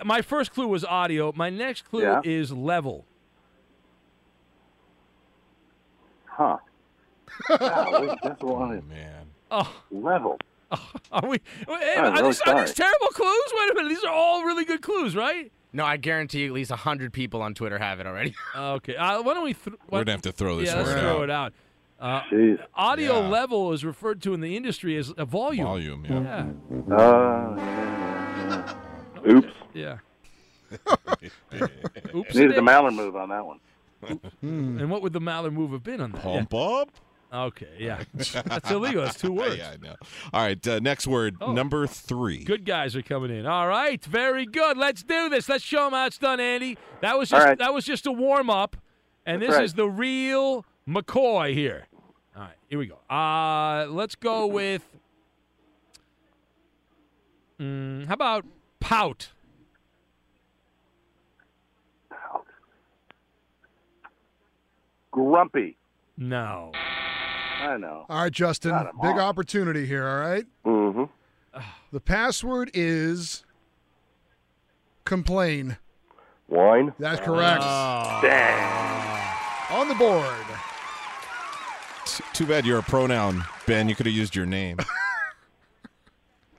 I 0.00 0.04
my 0.04 0.22
first 0.22 0.52
clue 0.52 0.68
was 0.68 0.84
audio. 0.84 1.32
My 1.36 1.50
next 1.50 1.82
clue 1.82 2.02
Yeah. 2.02 2.20
is 2.24 2.52
level. 2.52 3.04
Huh. 6.26 6.58
Golly, 7.48 8.08
decibel 8.08 8.56
audio. 8.60 8.82
Man. 8.88 9.26
Oh, 9.50 9.82
Level. 9.90 10.38
Are 11.12 11.26
we? 11.28 11.40
Are, 11.66 12.12
really 12.12 12.22
these, 12.28 12.40
are 12.42 12.60
these 12.64 12.74
terrible 12.74 13.08
clues? 13.08 13.52
Wait 13.58 13.70
a 13.72 13.74
minute. 13.74 13.88
These 13.88 14.04
are 14.04 14.12
all 14.12 14.44
really 14.44 14.64
good 14.64 14.80
clues, 14.82 15.16
right? 15.16 15.50
No, 15.72 15.84
I 15.84 15.96
guarantee 15.98 16.40
you 16.40 16.46
at 16.48 16.52
least 16.52 16.70
100 16.70 17.12
people 17.12 17.42
on 17.42 17.54
Twitter 17.54 17.78
have 17.78 18.00
it 18.00 18.06
already. 18.06 18.34
Okay. 18.56 18.96
Uh, 18.96 19.22
why 19.22 19.34
don't 19.34 19.44
we? 19.44 19.54
Th- 19.54 19.76
We're 19.90 20.00
gonna 20.00 20.12
have 20.12 20.22
to 20.22 20.32
throw 20.32 20.56
this 20.56 20.68
Yeah, 20.68 20.76
let's 20.78 20.88
word 20.90 21.00
throw 21.00 21.22
it 21.22 21.30
out. 21.30 21.52
Uh, 22.00 22.22
audio 22.74 23.20
Yeah. 23.20 23.28
level 23.28 23.72
is 23.72 23.84
referred 23.84 24.22
to 24.22 24.32
in 24.34 24.40
the 24.40 24.56
industry 24.56 24.96
as 24.96 25.12
a 25.18 25.24
volume. 25.24 25.66
Volume, 25.66 26.04
yeah. 26.08 26.46
Yeah. 26.88 26.96
Uh, 26.96 27.54
yeah, 27.56 28.74
yeah. 29.26 29.32
Oops. 29.32 29.52
Yeah. 29.74 29.98
Oops. 32.14 32.34
Needed 32.34 32.56
the 32.56 32.62
Mallard 32.62 32.94
move 32.94 33.16
on 33.16 33.28
that 33.28 33.44
one. 33.44 33.60
And 34.42 34.90
what 34.90 35.02
would 35.02 35.12
the 35.12 35.20
Mallard 35.20 35.52
move 35.52 35.72
have 35.72 35.82
been 35.82 36.00
on 36.00 36.12
that? 36.12 36.22
Pump 36.22 36.54
up. 36.54 36.90
Okay, 37.32 37.68
yeah. 37.78 38.02
That's 38.14 38.70
illegal. 38.70 39.04
That's 39.04 39.18
two 39.20 39.30
words. 39.32 39.56
yeah, 39.56 39.70
I 39.70 39.76
know. 39.76 39.94
All 40.32 40.42
right, 40.42 40.66
uh, 40.68 40.80
next 40.80 41.06
word, 41.06 41.36
Oh. 41.40 41.52
number 41.52 41.86
three. 41.86 42.42
Good 42.42 42.64
guys 42.64 42.96
are 42.96 43.02
coming 43.02 43.30
in. 43.30 43.46
All 43.46 43.68
right, 43.68 44.04
very 44.04 44.46
good. 44.46 44.76
Let's 44.76 45.02
do 45.04 45.28
this. 45.28 45.48
Let's 45.48 45.62
show 45.62 45.84
them 45.84 45.92
how 45.92 46.06
it's 46.06 46.18
done, 46.18 46.40
Andy. 46.40 46.76
That 47.02 47.16
was 47.18 47.28
just 47.30 47.46
right. 47.46 47.56
that 47.58 47.72
was 47.72 47.84
just 47.84 48.06
a 48.06 48.12
warm 48.12 48.50
up, 48.50 48.76
and 49.24 49.40
That's 49.40 49.50
this 49.52 49.56
right. 49.58 49.64
is 49.64 49.74
the 49.74 49.88
real 49.88 50.64
McCoy 50.88 51.54
here. 51.54 51.86
All 52.34 52.42
right, 52.42 52.54
here 52.68 52.78
we 52.80 52.86
go. 52.86 52.98
Uh, 53.14 53.86
let's 53.88 54.16
go 54.16 54.46
with. 54.46 54.84
Mm, 57.60 58.06
how 58.06 58.14
about 58.14 58.44
pout? 58.80 59.28
Grumpy. 65.10 65.76
No. 66.16 66.72
I 67.60 67.76
know. 67.76 68.06
All 68.08 68.22
right, 68.22 68.32
Justin. 68.32 68.70
Got 68.72 68.86
'em 68.88 68.92
Big 69.02 69.12
all. 69.12 69.20
opportunity 69.20 69.86
here, 69.86 70.06
all 70.06 70.18
right? 70.20 70.44
Mm-hmm. 70.64 71.04
The 71.92 72.00
password 72.00 72.70
is 72.72 73.44
complain. 75.04 75.76
Wine. 76.46 76.92
That's 77.00 77.20
correct. 77.20 77.62
On 79.72 79.88
the 79.88 79.94
board. 79.96 80.46
T- 82.06 82.24
Too 82.32 82.46
bad 82.46 82.64
you're 82.64 82.78
a 82.78 82.82
pronoun, 82.82 83.44
Ben. 83.66 83.88
You 83.88 83.94
could 83.96 84.06
have 84.06 84.14
used 84.14 84.36
your 84.36 84.46
name. 84.46 84.76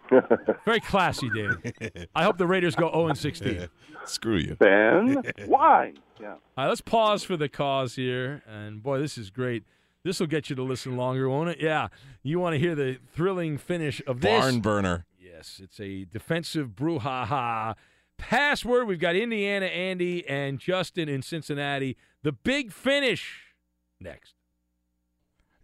Very 0.66 0.82
classy, 0.82 1.30
Dave. 1.30 2.08
I 2.16 2.24
hope 2.24 2.38
the 2.38 2.46
Raiders 2.48 2.76
go 2.76 2.90
0 2.92 3.08
and 3.08 3.18
16. 3.18 3.68
Screw 4.06 4.36
you. 4.38 4.56
Ben, 4.56 5.24
why? 5.46 5.94
Yeah. 6.20 6.32
All 6.34 6.40
right, 6.58 6.68
let's 6.68 6.82
pause 6.82 7.24
for 7.24 7.38
the 7.38 7.48
cause 7.48 7.96
here. 7.96 8.44
And 8.48 8.84
boy, 8.84 9.00
this 9.00 9.18
is 9.18 9.30
great. 9.30 9.64
This 10.04 10.20
will 10.20 10.28
get 10.28 10.50
you 10.50 10.56
to 10.56 10.64
listen 10.64 10.98
longer, 10.98 11.30
won't 11.30 11.50
it? 11.50 11.60
Yeah. 11.60 11.90
You 12.24 12.40
want 12.40 12.54
to 12.54 12.60
hear 12.60 12.76
the 12.76 12.98
thrilling 13.14 13.58
finish 13.58 14.02
of 14.08 14.22
this? 14.22 14.42
Barn 14.42 14.60
burner. 14.60 15.06
Yes, 15.20 15.60
it's 15.64 15.80
a 15.80 16.06
defensive 16.06 16.70
brouhaha. 16.70 17.76
Password. 18.18 18.88
We've 18.88 19.00
got 19.00 19.16
Indiana 19.16 19.66
Andy 19.68 20.28
and 20.28 20.60
Justin 20.60 21.10
in 21.10 21.22
Cincinnati. 21.22 21.98
The 22.24 22.32
big 22.32 22.72
finish 22.72 23.54
next. 24.00 24.34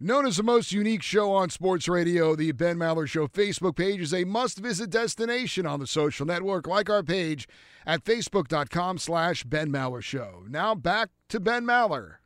Known 0.00 0.26
as 0.26 0.36
the 0.36 0.44
most 0.44 0.70
unique 0.70 1.02
show 1.02 1.32
on 1.32 1.50
sports 1.50 1.88
radio, 1.88 2.36
the 2.36 2.52
Ben 2.52 2.76
Maller 2.76 3.08
Show 3.08 3.26
Facebook 3.26 3.74
page 3.74 4.00
is 4.00 4.14
a 4.14 4.22
must-visit 4.22 4.90
destination 4.90 5.66
on 5.66 5.80
the 5.80 5.88
social 5.88 6.24
network. 6.24 6.68
Like 6.68 6.88
our 6.88 7.02
page 7.02 7.48
at 7.84 8.04
facebook.com 8.04 8.98
slash 8.98 9.42
Ben 9.42 9.70
Maller 9.72 10.02
Show. 10.02 10.44
Now 10.48 10.76
back 10.76 11.10
to 11.30 11.40
Ben 11.40 11.64
Maller. 11.64 12.17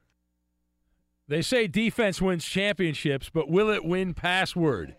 They 1.33 1.41
say 1.41 1.67
defense 1.67 2.21
wins 2.21 2.45
championships, 2.45 3.31
but 3.33 3.49
will 3.49 3.71
it 3.71 3.83
win 3.83 4.13
password? 4.13 4.95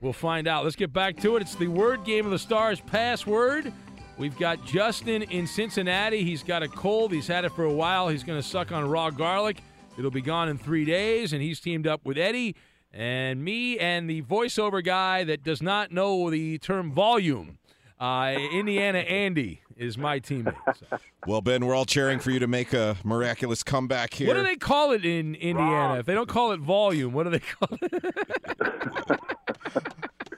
We'll 0.00 0.14
find 0.14 0.48
out. 0.48 0.64
Let's 0.64 0.74
get 0.74 0.90
back 0.90 1.18
to 1.18 1.36
it. 1.36 1.42
It's 1.42 1.54
the 1.54 1.68
word 1.68 2.02
game 2.02 2.24
of 2.24 2.30
the 2.30 2.38
stars 2.38 2.80
password. 2.80 3.70
We've 4.16 4.38
got 4.38 4.64
Justin 4.64 5.20
in 5.24 5.46
Cincinnati. 5.46 6.24
He's 6.24 6.42
got 6.42 6.62
a 6.62 6.68
cold. 6.68 7.12
He's 7.12 7.26
had 7.26 7.44
it 7.44 7.52
for 7.52 7.64
a 7.64 7.72
while. 7.74 8.08
He's 8.08 8.24
going 8.24 8.40
to 8.40 8.48
suck 8.48 8.72
on 8.72 8.88
raw 8.88 9.10
garlic. 9.10 9.58
It'll 9.98 10.10
be 10.10 10.22
gone 10.22 10.48
in 10.48 10.56
three 10.56 10.86
days. 10.86 11.34
And 11.34 11.42
he's 11.42 11.60
teamed 11.60 11.86
up 11.86 12.06
with 12.06 12.16
Eddie 12.16 12.56
and 12.90 13.44
me 13.44 13.78
and 13.78 14.08
the 14.08 14.22
voiceover 14.22 14.82
guy 14.82 15.24
that 15.24 15.42
does 15.42 15.60
not 15.60 15.92
know 15.92 16.30
the 16.30 16.56
term 16.56 16.90
volume. 16.90 17.58
Uh, 18.00 18.34
Indiana 18.50 19.00
Andy 19.00 19.60
is 19.76 19.98
my 19.98 20.18
teammate. 20.20 20.54
So. 20.90 20.98
Well, 21.26 21.40
Ben, 21.40 21.64
we're 21.66 21.74
all 21.74 21.84
cheering 21.84 22.18
for 22.18 22.30
you 22.30 22.38
to 22.38 22.46
make 22.46 22.72
a 22.72 22.96
miraculous 23.04 23.62
comeback 23.62 24.14
here. 24.14 24.26
What 24.28 24.34
do 24.34 24.42
they 24.42 24.56
call 24.56 24.92
it 24.92 25.04
in 25.04 25.34
Indiana? 25.34 25.98
If 25.98 26.06
they 26.06 26.14
don't 26.14 26.28
call 26.28 26.52
it 26.52 26.60
volume, 26.60 27.12
what 27.12 27.24
do 27.24 27.30
they 27.30 27.40
call 27.40 27.78
it? 27.82 29.20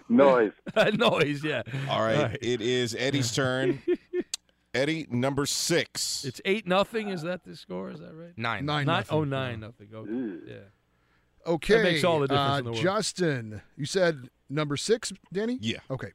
Noise. 0.08 0.52
Noise, 0.94 1.44
yeah. 1.44 1.62
All 1.88 2.02
right, 2.02 2.16
All 2.16 2.22
right. 2.24 2.38
it 2.40 2.60
is 2.60 2.94
Eddie's 2.94 3.34
turn. 3.34 3.80
Eddie, 4.74 5.06
number 5.10 5.46
six. 5.46 6.24
It's 6.24 6.40
eight 6.44 6.66
nothing. 6.66 7.08
Is 7.08 7.22
that 7.22 7.44
the 7.44 7.56
score? 7.56 7.90
Is 7.90 8.00
that 8.00 8.14
right? 8.14 8.32
Nine. 8.36 8.64
Nine 8.66 8.86
Nine- 8.86 8.96
nothing. 8.98 9.18
oh, 9.18 9.24
nine 9.24 9.60
nothing. 9.60 9.88
Okay. 9.94 10.52
Yeah. 10.52 10.56
Okay. 11.46 11.74
That 11.74 11.82
makes 11.84 12.04
all 12.04 12.20
the 12.20 12.28
difference 12.28 12.50
uh, 12.54 12.58
in 12.58 12.64
the 12.64 12.70
world. 12.72 12.82
Justin, 12.82 13.62
you 13.76 13.86
said 13.86 14.28
number 14.48 14.76
six, 14.76 15.12
Danny? 15.32 15.58
Yeah. 15.60 15.78
Okay. 15.90 16.12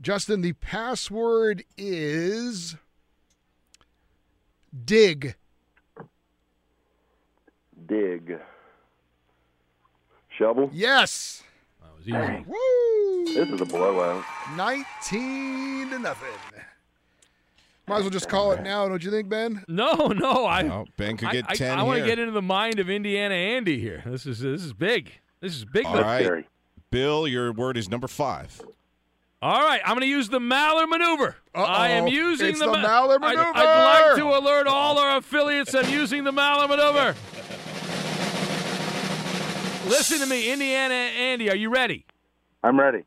Justin, 0.00 0.40
the 0.42 0.52
password 0.54 1.64
is 1.76 2.76
dig. 4.84 5.36
Dig. 7.86 8.38
Shovel. 10.36 10.70
Yes. 10.72 11.42
That 11.80 11.96
was 11.96 12.08
easy. 12.08 12.44
Woo! 12.46 13.34
This 13.34 13.48
is 13.48 13.60
a 13.60 13.64
blowout. 13.64 14.24
19 14.56 15.90
to 15.90 15.98
nothing. 15.98 16.28
Might 17.86 17.96
as 17.96 18.02
well 18.02 18.10
just 18.10 18.28
call 18.28 18.52
it 18.52 18.62
now, 18.62 18.88
don't 18.88 19.04
you 19.04 19.10
think, 19.10 19.28
Ben? 19.28 19.62
No, 19.68 20.06
no. 20.08 20.46
I 20.46 20.62
No, 20.62 20.86
Ben 20.96 21.16
could 21.16 21.30
get 21.30 21.44
I, 21.48 21.54
10 21.54 21.78
I, 21.78 21.82
want 21.82 22.00
to 22.00 22.06
get 22.06 22.18
into 22.18 22.32
the 22.32 22.42
mind 22.42 22.78
of 22.78 22.88
Indiana 22.88 23.34
Andy 23.34 23.78
here. 23.78 24.02
This 24.06 24.24
is 24.24 24.40
this 24.40 24.62
is 24.62 24.72
big. 24.72 25.12
This 25.40 25.54
is 25.54 25.64
big. 25.66 25.84
All 25.84 26.00
right. 26.00 26.46
Bill, 26.90 27.28
your 27.28 27.52
word 27.52 27.76
is 27.76 27.90
number 27.90 28.08
five. 28.08 28.60
All 29.42 29.60
right, 29.62 29.80
I'm 29.84 29.90
going 29.90 30.00
to 30.00 30.06
use 30.06 30.28
the 30.30 30.38
Maller 30.38 30.88
maneuver. 30.88 31.36
I 31.54 31.90
am 31.90 32.06
using 32.06 32.48
It's 32.48 32.60
the, 32.60 32.64
the 32.66 32.72
Ma- 32.72 32.78
Maller 32.78 33.18
I'd- 33.22 33.36
maneuver. 33.36 33.52
I'd, 33.54 34.06
like 34.08 34.16
to 34.16 34.24
alert 34.38 34.66
all 34.66 34.98
our 34.98 35.18
affiliates 35.18 35.74
I'm 35.74 35.88
using 35.90 36.24
the 36.24 36.32
Maller 36.32 36.68
maneuver. 36.68 37.14
Listen 39.90 40.20
to 40.20 40.26
me, 40.26 40.50
Indiana 40.50 40.94
Andy. 40.94 41.50
Are 41.50 41.56
you 41.56 41.68
ready? 41.68 42.06
I'm 42.62 42.80
ready. 42.80 43.04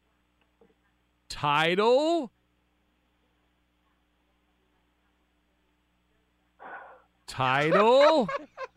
Title. 1.28 2.32
Title. 7.26 8.30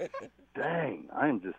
Dang, 0.57 1.09
I'm 1.15 1.41
just. 1.43 1.57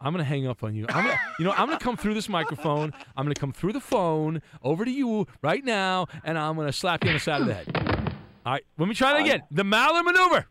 I'm 0.00 0.12
gonna 0.12 0.24
hang 0.24 0.46
up 0.46 0.64
on 0.64 0.74
you. 0.74 0.86
I'm 0.88 1.04
gonna, 1.04 1.20
you 1.38 1.44
know, 1.44 1.52
I'm 1.52 1.66
gonna 1.66 1.78
come 1.78 1.96
through 1.96 2.14
this 2.14 2.28
microphone. 2.28 2.92
I'm 3.16 3.24
gonna 3.24 3.34
come 3.34 3.52
through 3.52 3.74
the 3.74 3.80
phone 3.80 4.40
over 4.62 4.84
to 4.84 4.90
you 4.90 5.26
right 5.42 5.64
now, 5.64 6.06
and 6.24 6.38
I'm 6.38 6.56
gonna 6.56 6.72
slap 6.72 7.04
you 7.04 7.10
on 7.10 7.14
the 7.14 7.20
side 7.20 7.42
of 7.42 7.46
the 7.46 7.54
head. 7.54 8.14
All 8.46 8.52
right, 8.52 8.64
let 8.78 8.88
me 8.88 8.94
try 8.94 9.12
that 9.12 9.20
again. 9.20 9.42
The 9.50 9.62
Maller 9.62 10.02
maneuver. 10.02 10.46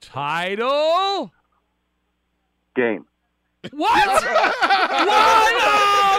Title. 0.00 1.32
Game. 2.74 3.06
What? 3.72 4.06
what? 4.22 4.54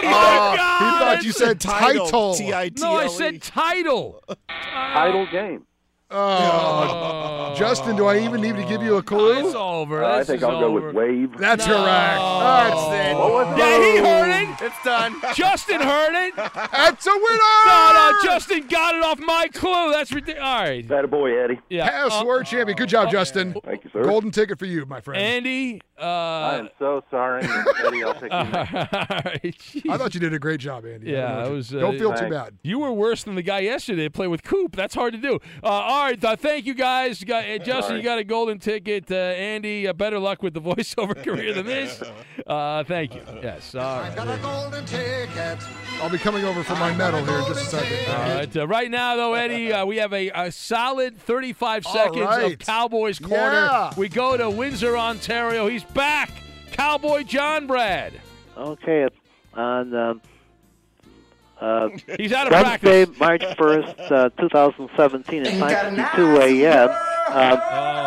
my 0.02 0.56
God! 0.56 0.78
he 0.78 1.04
thought 1.04 1.24
you 1.24 1.32
said 1.32 1.60
title. 1.60 2.34
title. 2.34 2.70
No, 2.78 2.96
I 2.96 3.06
said 3.06 3.40
title. 3.40 4.22
Title 4.48 5.26
game. 5.30 5.64
Oh, 6.10 7.54
Justin, 7.56 7.94
do 7.96 8.06
I 8.06 8.18
even 8.20 8.40
need 8.40 8.56
to 8.56 8.64
give 8.64 8.82
you 8.82 8.96
a 8.96 9.02
clue? 9.02 9.46
It's 9.46 9.54
over. 9.54 10.02
I 10.04 10.24
think 10.24 10.42
I'll 10.42 10.58
go 10.60 10.70
with 10.70 10.94
wave. 10.94 11.36
That's 11.36 11.66
correct. 11.66 11.84
That's 11.86 13.10
it. 13.10 13.16
What 13.16 13.32
was 13.32 13.54
it? 13.54 13.58
Yeah, 13.58 13.78
he 13.92 13.98
heard 13.98 14.42
it. 14.42 14.62
It's 14.62 14.84
done. 14.84 15.20
Justin 15.34 15.80
heard 15.80 16.14
it. 16.28 16.34
That's 16.36 17.06
a 17.06 17.10
winner. 17.12 17.66
No, 17.66 17.92
no, 17.94 18.18
Justin 18.24 18.66
got 18.68 18.94
it 18.94 19.02
off 19.04 19.18
my 19.18 19.48
clue. 19.52 19.92
That's 19.92 20.10
ridiculous. 20.10 20.42
All 20.48 20.62
right. 20.62 20.88
That 20.88 21.04
a 21.04 21.08
boy, 21.08 21.38
Eddie. 21.38 21.60
Yeah. 21.68 21.88
Password 21.90 22.46
champion. 22.46 22.76
Good 22.76 22.88
job, 22.88 23.10
Justin. 23.10 23.54
Thank 23.64 23.84
you, 23.84 23.90
sir. 23.92 24.02
Golden 24.04 24.30
ticket 24.30 24.58
for 24.58 24.66
you, 24.66 24.86
my 24.86 25.00
friend. 25.00 25.20
Andy. 25.22 25.80
I 26.00 26.02
Uh, 26.04 26.58
am 26.60 26.68
so 26.78 27.02
sorry, 27.10 27.42
Eddie. 27.44 28.04
I'll 28.04 28.14
take 28.14 28.22
you. 28.30 28.30
all 28.30 28.44
right. 28.44 29.56
I 29.90 29.96
thought 29.98 30.14
you 30.14 30.20
did 30.20 30.32
a 30.32 30.38
great 30.38 30.60
job, 30.60 30.86
Andy. 30.86 31.10
Yeah, 31.10 31.42
don't 31.42 31.52
it 31.52 31.54
was, 31.56 31.74
uh, 31.74 31.80
don't 31.80 31.98
feel 31.98 32.14
too 32.14 32.30
bad. 32.30 32.56
You 32.62 32.78
were 32.78 32.92
worse 32.92 33.24
than 33.24 33.34
the 33.34 33.42
guy 33.42 33.60
yesterday 33.60 34.04
to 34.04 34.10
play 34.10 34.28
with 34.28 34.44
Coop. 34.44 34.76
That's 34.76 34.94
hard 34.94 35.12
to 35.14 35.18
do. 35.18 35.40
All 35.98 36.04
right, 36.04 36.24
uh, 36.24 36.36
thank 36.36 36.64
you 36.64 36.74
guys. 36.74 37.20
You 37.20 37.26
got, 37.26 37.44
uh, 37.44 37.58
Justin, 37.64 37.96
you 37.96 38.04
got 38.04 38.20
a 38.20 38.24
golden 38.24 38.60
ticket. 38.60 39.10
Uh, 39.10 39.16
Andy, 39.16 39.88
uh, 39.88 39.92
better 39.92 40.20
luck 40.20 40.44
with 40.44 40.54
the 40.54 40.60
voiceover 40.62 41.20
career 41.24 41.52
than 41.52 41.66
this. 41.66 42.02
Uh, 42.46 42.82
thank 42.84 43.14
you. 43.14 43.20
Yes. 43.42 43.74
All 43.74 44.00
right. 44.00 44.10
I 44.10 44.14
Got 44.14 44.38
a 44.38 44.40
golden 44.40 44.82
ticket. 44.86 45.58
I'll 46.00 46.08
be 46.08 46.16
coming 46.16 46.44
over 46.46 46.62
for 46.64 46.76
my 46.76 46.94
medal 46.94 47.22
here 47.22 47.40
in 47.40 47.44
just 47.44 47.74
a 47.74 47.76
second. 47.76 48.08
All 48.08 48.34
right. 48.36 48.56
Uh, 48.56 48.66
right 48.66 48.90
now, 48.90 49.16
though, 49.16 49.34
Eddie, 49.34 49.70
uh, 49.70 49.84
we 49.84 49.98
have 49.98 50.14
a, 50.14 50.30
a 50.30 50.50
solid 50.50 51.18
35 51.18 51.84
All 51.84 51.92
seconds 51.92 52.22
of 52.22 52.26
right. 52.26 52.58
Cowboys 52.58 53.18
corner. 53.18 53.66
Yeah. 53.70 53.92
We 53.98 54.08
go 54.08 54.38
to 54.38 54.48
Windsor, 54.48 54.96
Ontario. 54.96 55.66
He's 55.66 55.84
back. 55.84 56.30
Cowboy 56.72 57.24
John 57.24 57.66
Brad. 57.66 58.14
Okay, 58.56 59.02
it's 59.02 59.16
on 59.52 59.94
um, 59.94 60.22
Uh, 61.60 61.88
He's 62.18 62.32
out 62.32 62.46
of 62.46 62.52
Wednesday, 62.52 63.04
March 63.18 63.42
1st, 63.42 64.10
uh, 64.12 64.28
2017 64.40 65.46
at 65.46 65.52
9.52 65.96 66.62
a.m. 66.64 66.88
Um, 67.28 67.58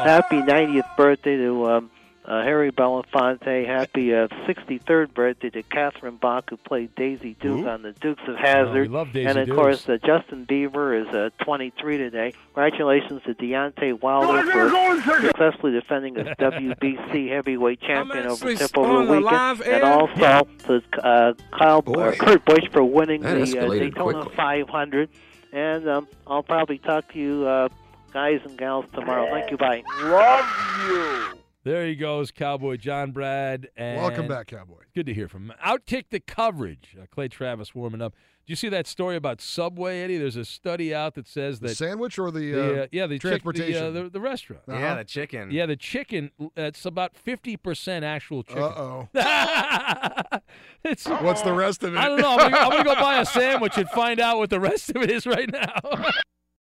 Happy 0.04 0.38
90th 0.38 0.96
birthday 0.98 1.38
to 1.38 1.70
um, 1.70 1.92
uh, 2.32 2.43
Harry 2.43 2.72
Belafonte. 2.72 3.68
Happy 3.68 4.14
uh, 4.16 4.27
63rd 4.48 5.14
birthday 5.14 5.50
to 5.50 5.64
Catherine 5.64 6.16
Bach, 6.16 6.50
who 6.50 6.56
played 6.56 6.95
Daisy 6.95 7.35
Duke 7.42 7.68
on 7.68 7.82
the 7.82 7.92
Dukes 7.92 8.22
of 8.26 8.38
Hazzard. 8.38 8.88
Oh, 8.88 8.92
love 8.92 9.11
Daisy 9.11 9.26
and 9.27 9.38
of 9.38 9.48
Dukes. 9.48 9.56
course, 9.58 9.90
uh, 9.90 9.98
Justin 10.06 10.45
Bieber 10.45 11.01
is 11.01 11.14
uh, 11.14 11.30
23 11.43 11.98
today. 11.98 12.34
Congratulations 12.53 13.22
to 13.26 13.34
Deontay 13.34 14.01
Wilder 14.01 14.50
for 14.50 15.22
successfully 15.22 15.74
defending 15.74 16.16
his 16.16 16.27
WBC 16.27 17.30
heavyweight 17.30 17.82
champion 17.82 18.26
over 18.27 18.34
actually 18.34 18.56
tip 18.56 18.77
over 18.77 19.06
the 19.06 19.14
the 19.14 19.19
weekend. 19.19 19.61
And 19.64 19.84
also 19.84 20.14
Yeah. 20.16 20.42
to 20.68 20.82
uh, 21.06 21.34
Kyle 21.58 21.84
or 21.85 22.14
Kurt 22.14 22.45
Busch 22.45 22.64
for 22.72 22.84
winning 22.84 23.22
That 23.24 23.35
the 23.35 23.42
uh, 23.60 23.64
escalated 23.64 23.80
Daytona 23.92 24.19
quickly. 24.22 24.35
500. 24.38 25.10
And 25.51 25.90
um, 25.90 26.08
I'll 26.26 26.43
probably 26.43 26.77
talk 26.77 27.11
to 27.11 27.19
you 27.19 27.45
uh, 27.45 27.68
guys 28.14 28.40
and 28.45 28.58
gals 28.58 28.85
tomorrow. 28.93 29.27
Thank 29.32 29.51
you. 29.51 29.58
Bye. 29.58 29.84
Love 30.01 30.45
you. 30.88 31.41
There 31.64 31.86
he 31.86 31.96
goes, 31.96 32.32
Cowboy 32.32 32.78
John 32.78 33.12
Brad. 33.12 33.70
And 33.78 34.02
Welcome 34.02 34.28
back, 34.28 34.48
Cowboy. 34.48 34.82
Good 34.96 35.06
to 35.06 35.14
hear 35.14 35.28
from 35.28 35.52
him. 35.52 35.54
Outkick 35.64 36.06
the 36.10 36.20
coverage. 36.20 36.98
Uh, 37.00 37.06
Clay 37.12 37.28
Travis 37.28 37.76
warming 37.76 38.02
up. 38.02 38.14
Do 38.48 38.52
you 38.52 38.56
see 38.56 38.70
that 38.70 38.88
story 38.88 39.16
about 39.16 39.40
Subway, 39.40 40.02
Eddie? 40.02 40.18
There's 40.18 40.36
a 40.36 40.44
study 40.44 40.94
out 40.96 41.14
that 41.14 41.28
says 41.28 41.60
The 41.60 41.68
that 41.68 41.78
sandwich 41.78 42.18
or 42.18 42.32
the, 42.32 42.52
the, 42.52 42.84
uh, 42.84 42.88
yeah 42.92 43.06
the 43.06 43.16
chick- 43.20 43.22
transportation? 43.44 43.94
the, 43.94 44.00
uh, 44.00 44.04
the, 44.06 44.10
the 44.10 44.20
restaurant. 44.20 44.64
Yeah, 44.68 44.74
Uh-huh. 44.74 44.96
the 44.96 45.04
chicken. 45.04 45.52
Yeah, 45.52 45.68
the 45.68 45.76
chicken. 45.76 46.32
uh, 46.42 46.48
It's 46.56 46.84
about 46.84 47.16
fifty 47.16 47.56
percent 47.56 48.04
actual 48.04 48.42
chicken. 48.42 48.64
Uh-oh. 48.64 49.08
it's 50.84 51.06
What's 51.08 51.44
the 51.44 51.54
rest 51.54 51.84
of 51.84 51.94
it? 51.94 52.00
I 52.00 52.08
don't 52.08 52.20
know. 52.20 52.32
I'm 52.32 52.52
gonna, 52.52 52.58
I'm 52.58 52.70
gonna 52.72 52.84
go 52.84 52.96
buy 52.96 53.22
a 53.22 53.26
sandwich 53.28 53.78
and 53.78 53.88
find 53.90 54.20
out 54.20 54.40
what 54.40 54.50
the 54.50 54.60
rest 54.60 54.90
of 54.90 54.98
it 55.04 55.12
is 55.12 55.28
right 55.28 55.50
now. 55.52 55.76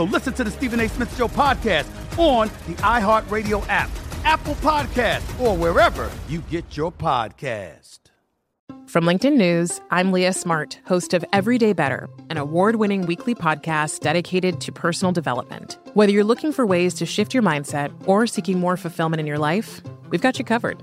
So 0.00 0.04
listen 0.04 0.32
to 0.32 0.44
the 0.44 0.50
Stephen 0.50 0.80
A. 0.80 0.88
Smith 0.88 1.14
Show 1.14 1.28
podcast 1.28 1.86
on 2.18 2.48
the 2.66 2.72
iHeartRadio 2.80 3.62
app, 3.68 3.90
Apple 4.24 4.54
Podcast, 4.54 5.38
or 5.38 5.54
wherever 5.54 6.10
you 6.26 6.40
get 6.48 6.74
your 6.74 6.90
podcast. 6.90 7.98
From 8.86 9.04
LinkedIn 9.04 9.36
News, 9.36 9.78
I'm 9.90 10.10
Leah 10.10 10.32
Smart, 10.32 10.80
host 10.86 11.12
of 11.12 11.22
Everyday 11.34 11.74
Better, 11.74 12.08
an 12.30 12.38
award 12.38 12.76
winning 12.76 13.04
weekly 13.04 13.34
podcast 13.34 14.00
dedicated 14.00 14.62
to 14.62 14.72
personal 14.72 15.12
development. 15.12 15.76
Whether 15.92 16.12
you're 16.12 16.24
looking 16.24 16.52
for 16.52 16.64
ways 16.64 16.94
to 16.94 17.04
shift 17.04 17.34
your 17.34 17.42
mindset 17.42 17.92
or 18.08 18.26
seeking 18.26 18.58
more 18.58 18.78
fulfillment 18.78 19.20
in 19.20 19.26
your 19.26 19.38
life, 19.38 19.82
we've 20.08 20.22
got 20.22 20.38
you 20.38 20.46
covered. 20.46 20.82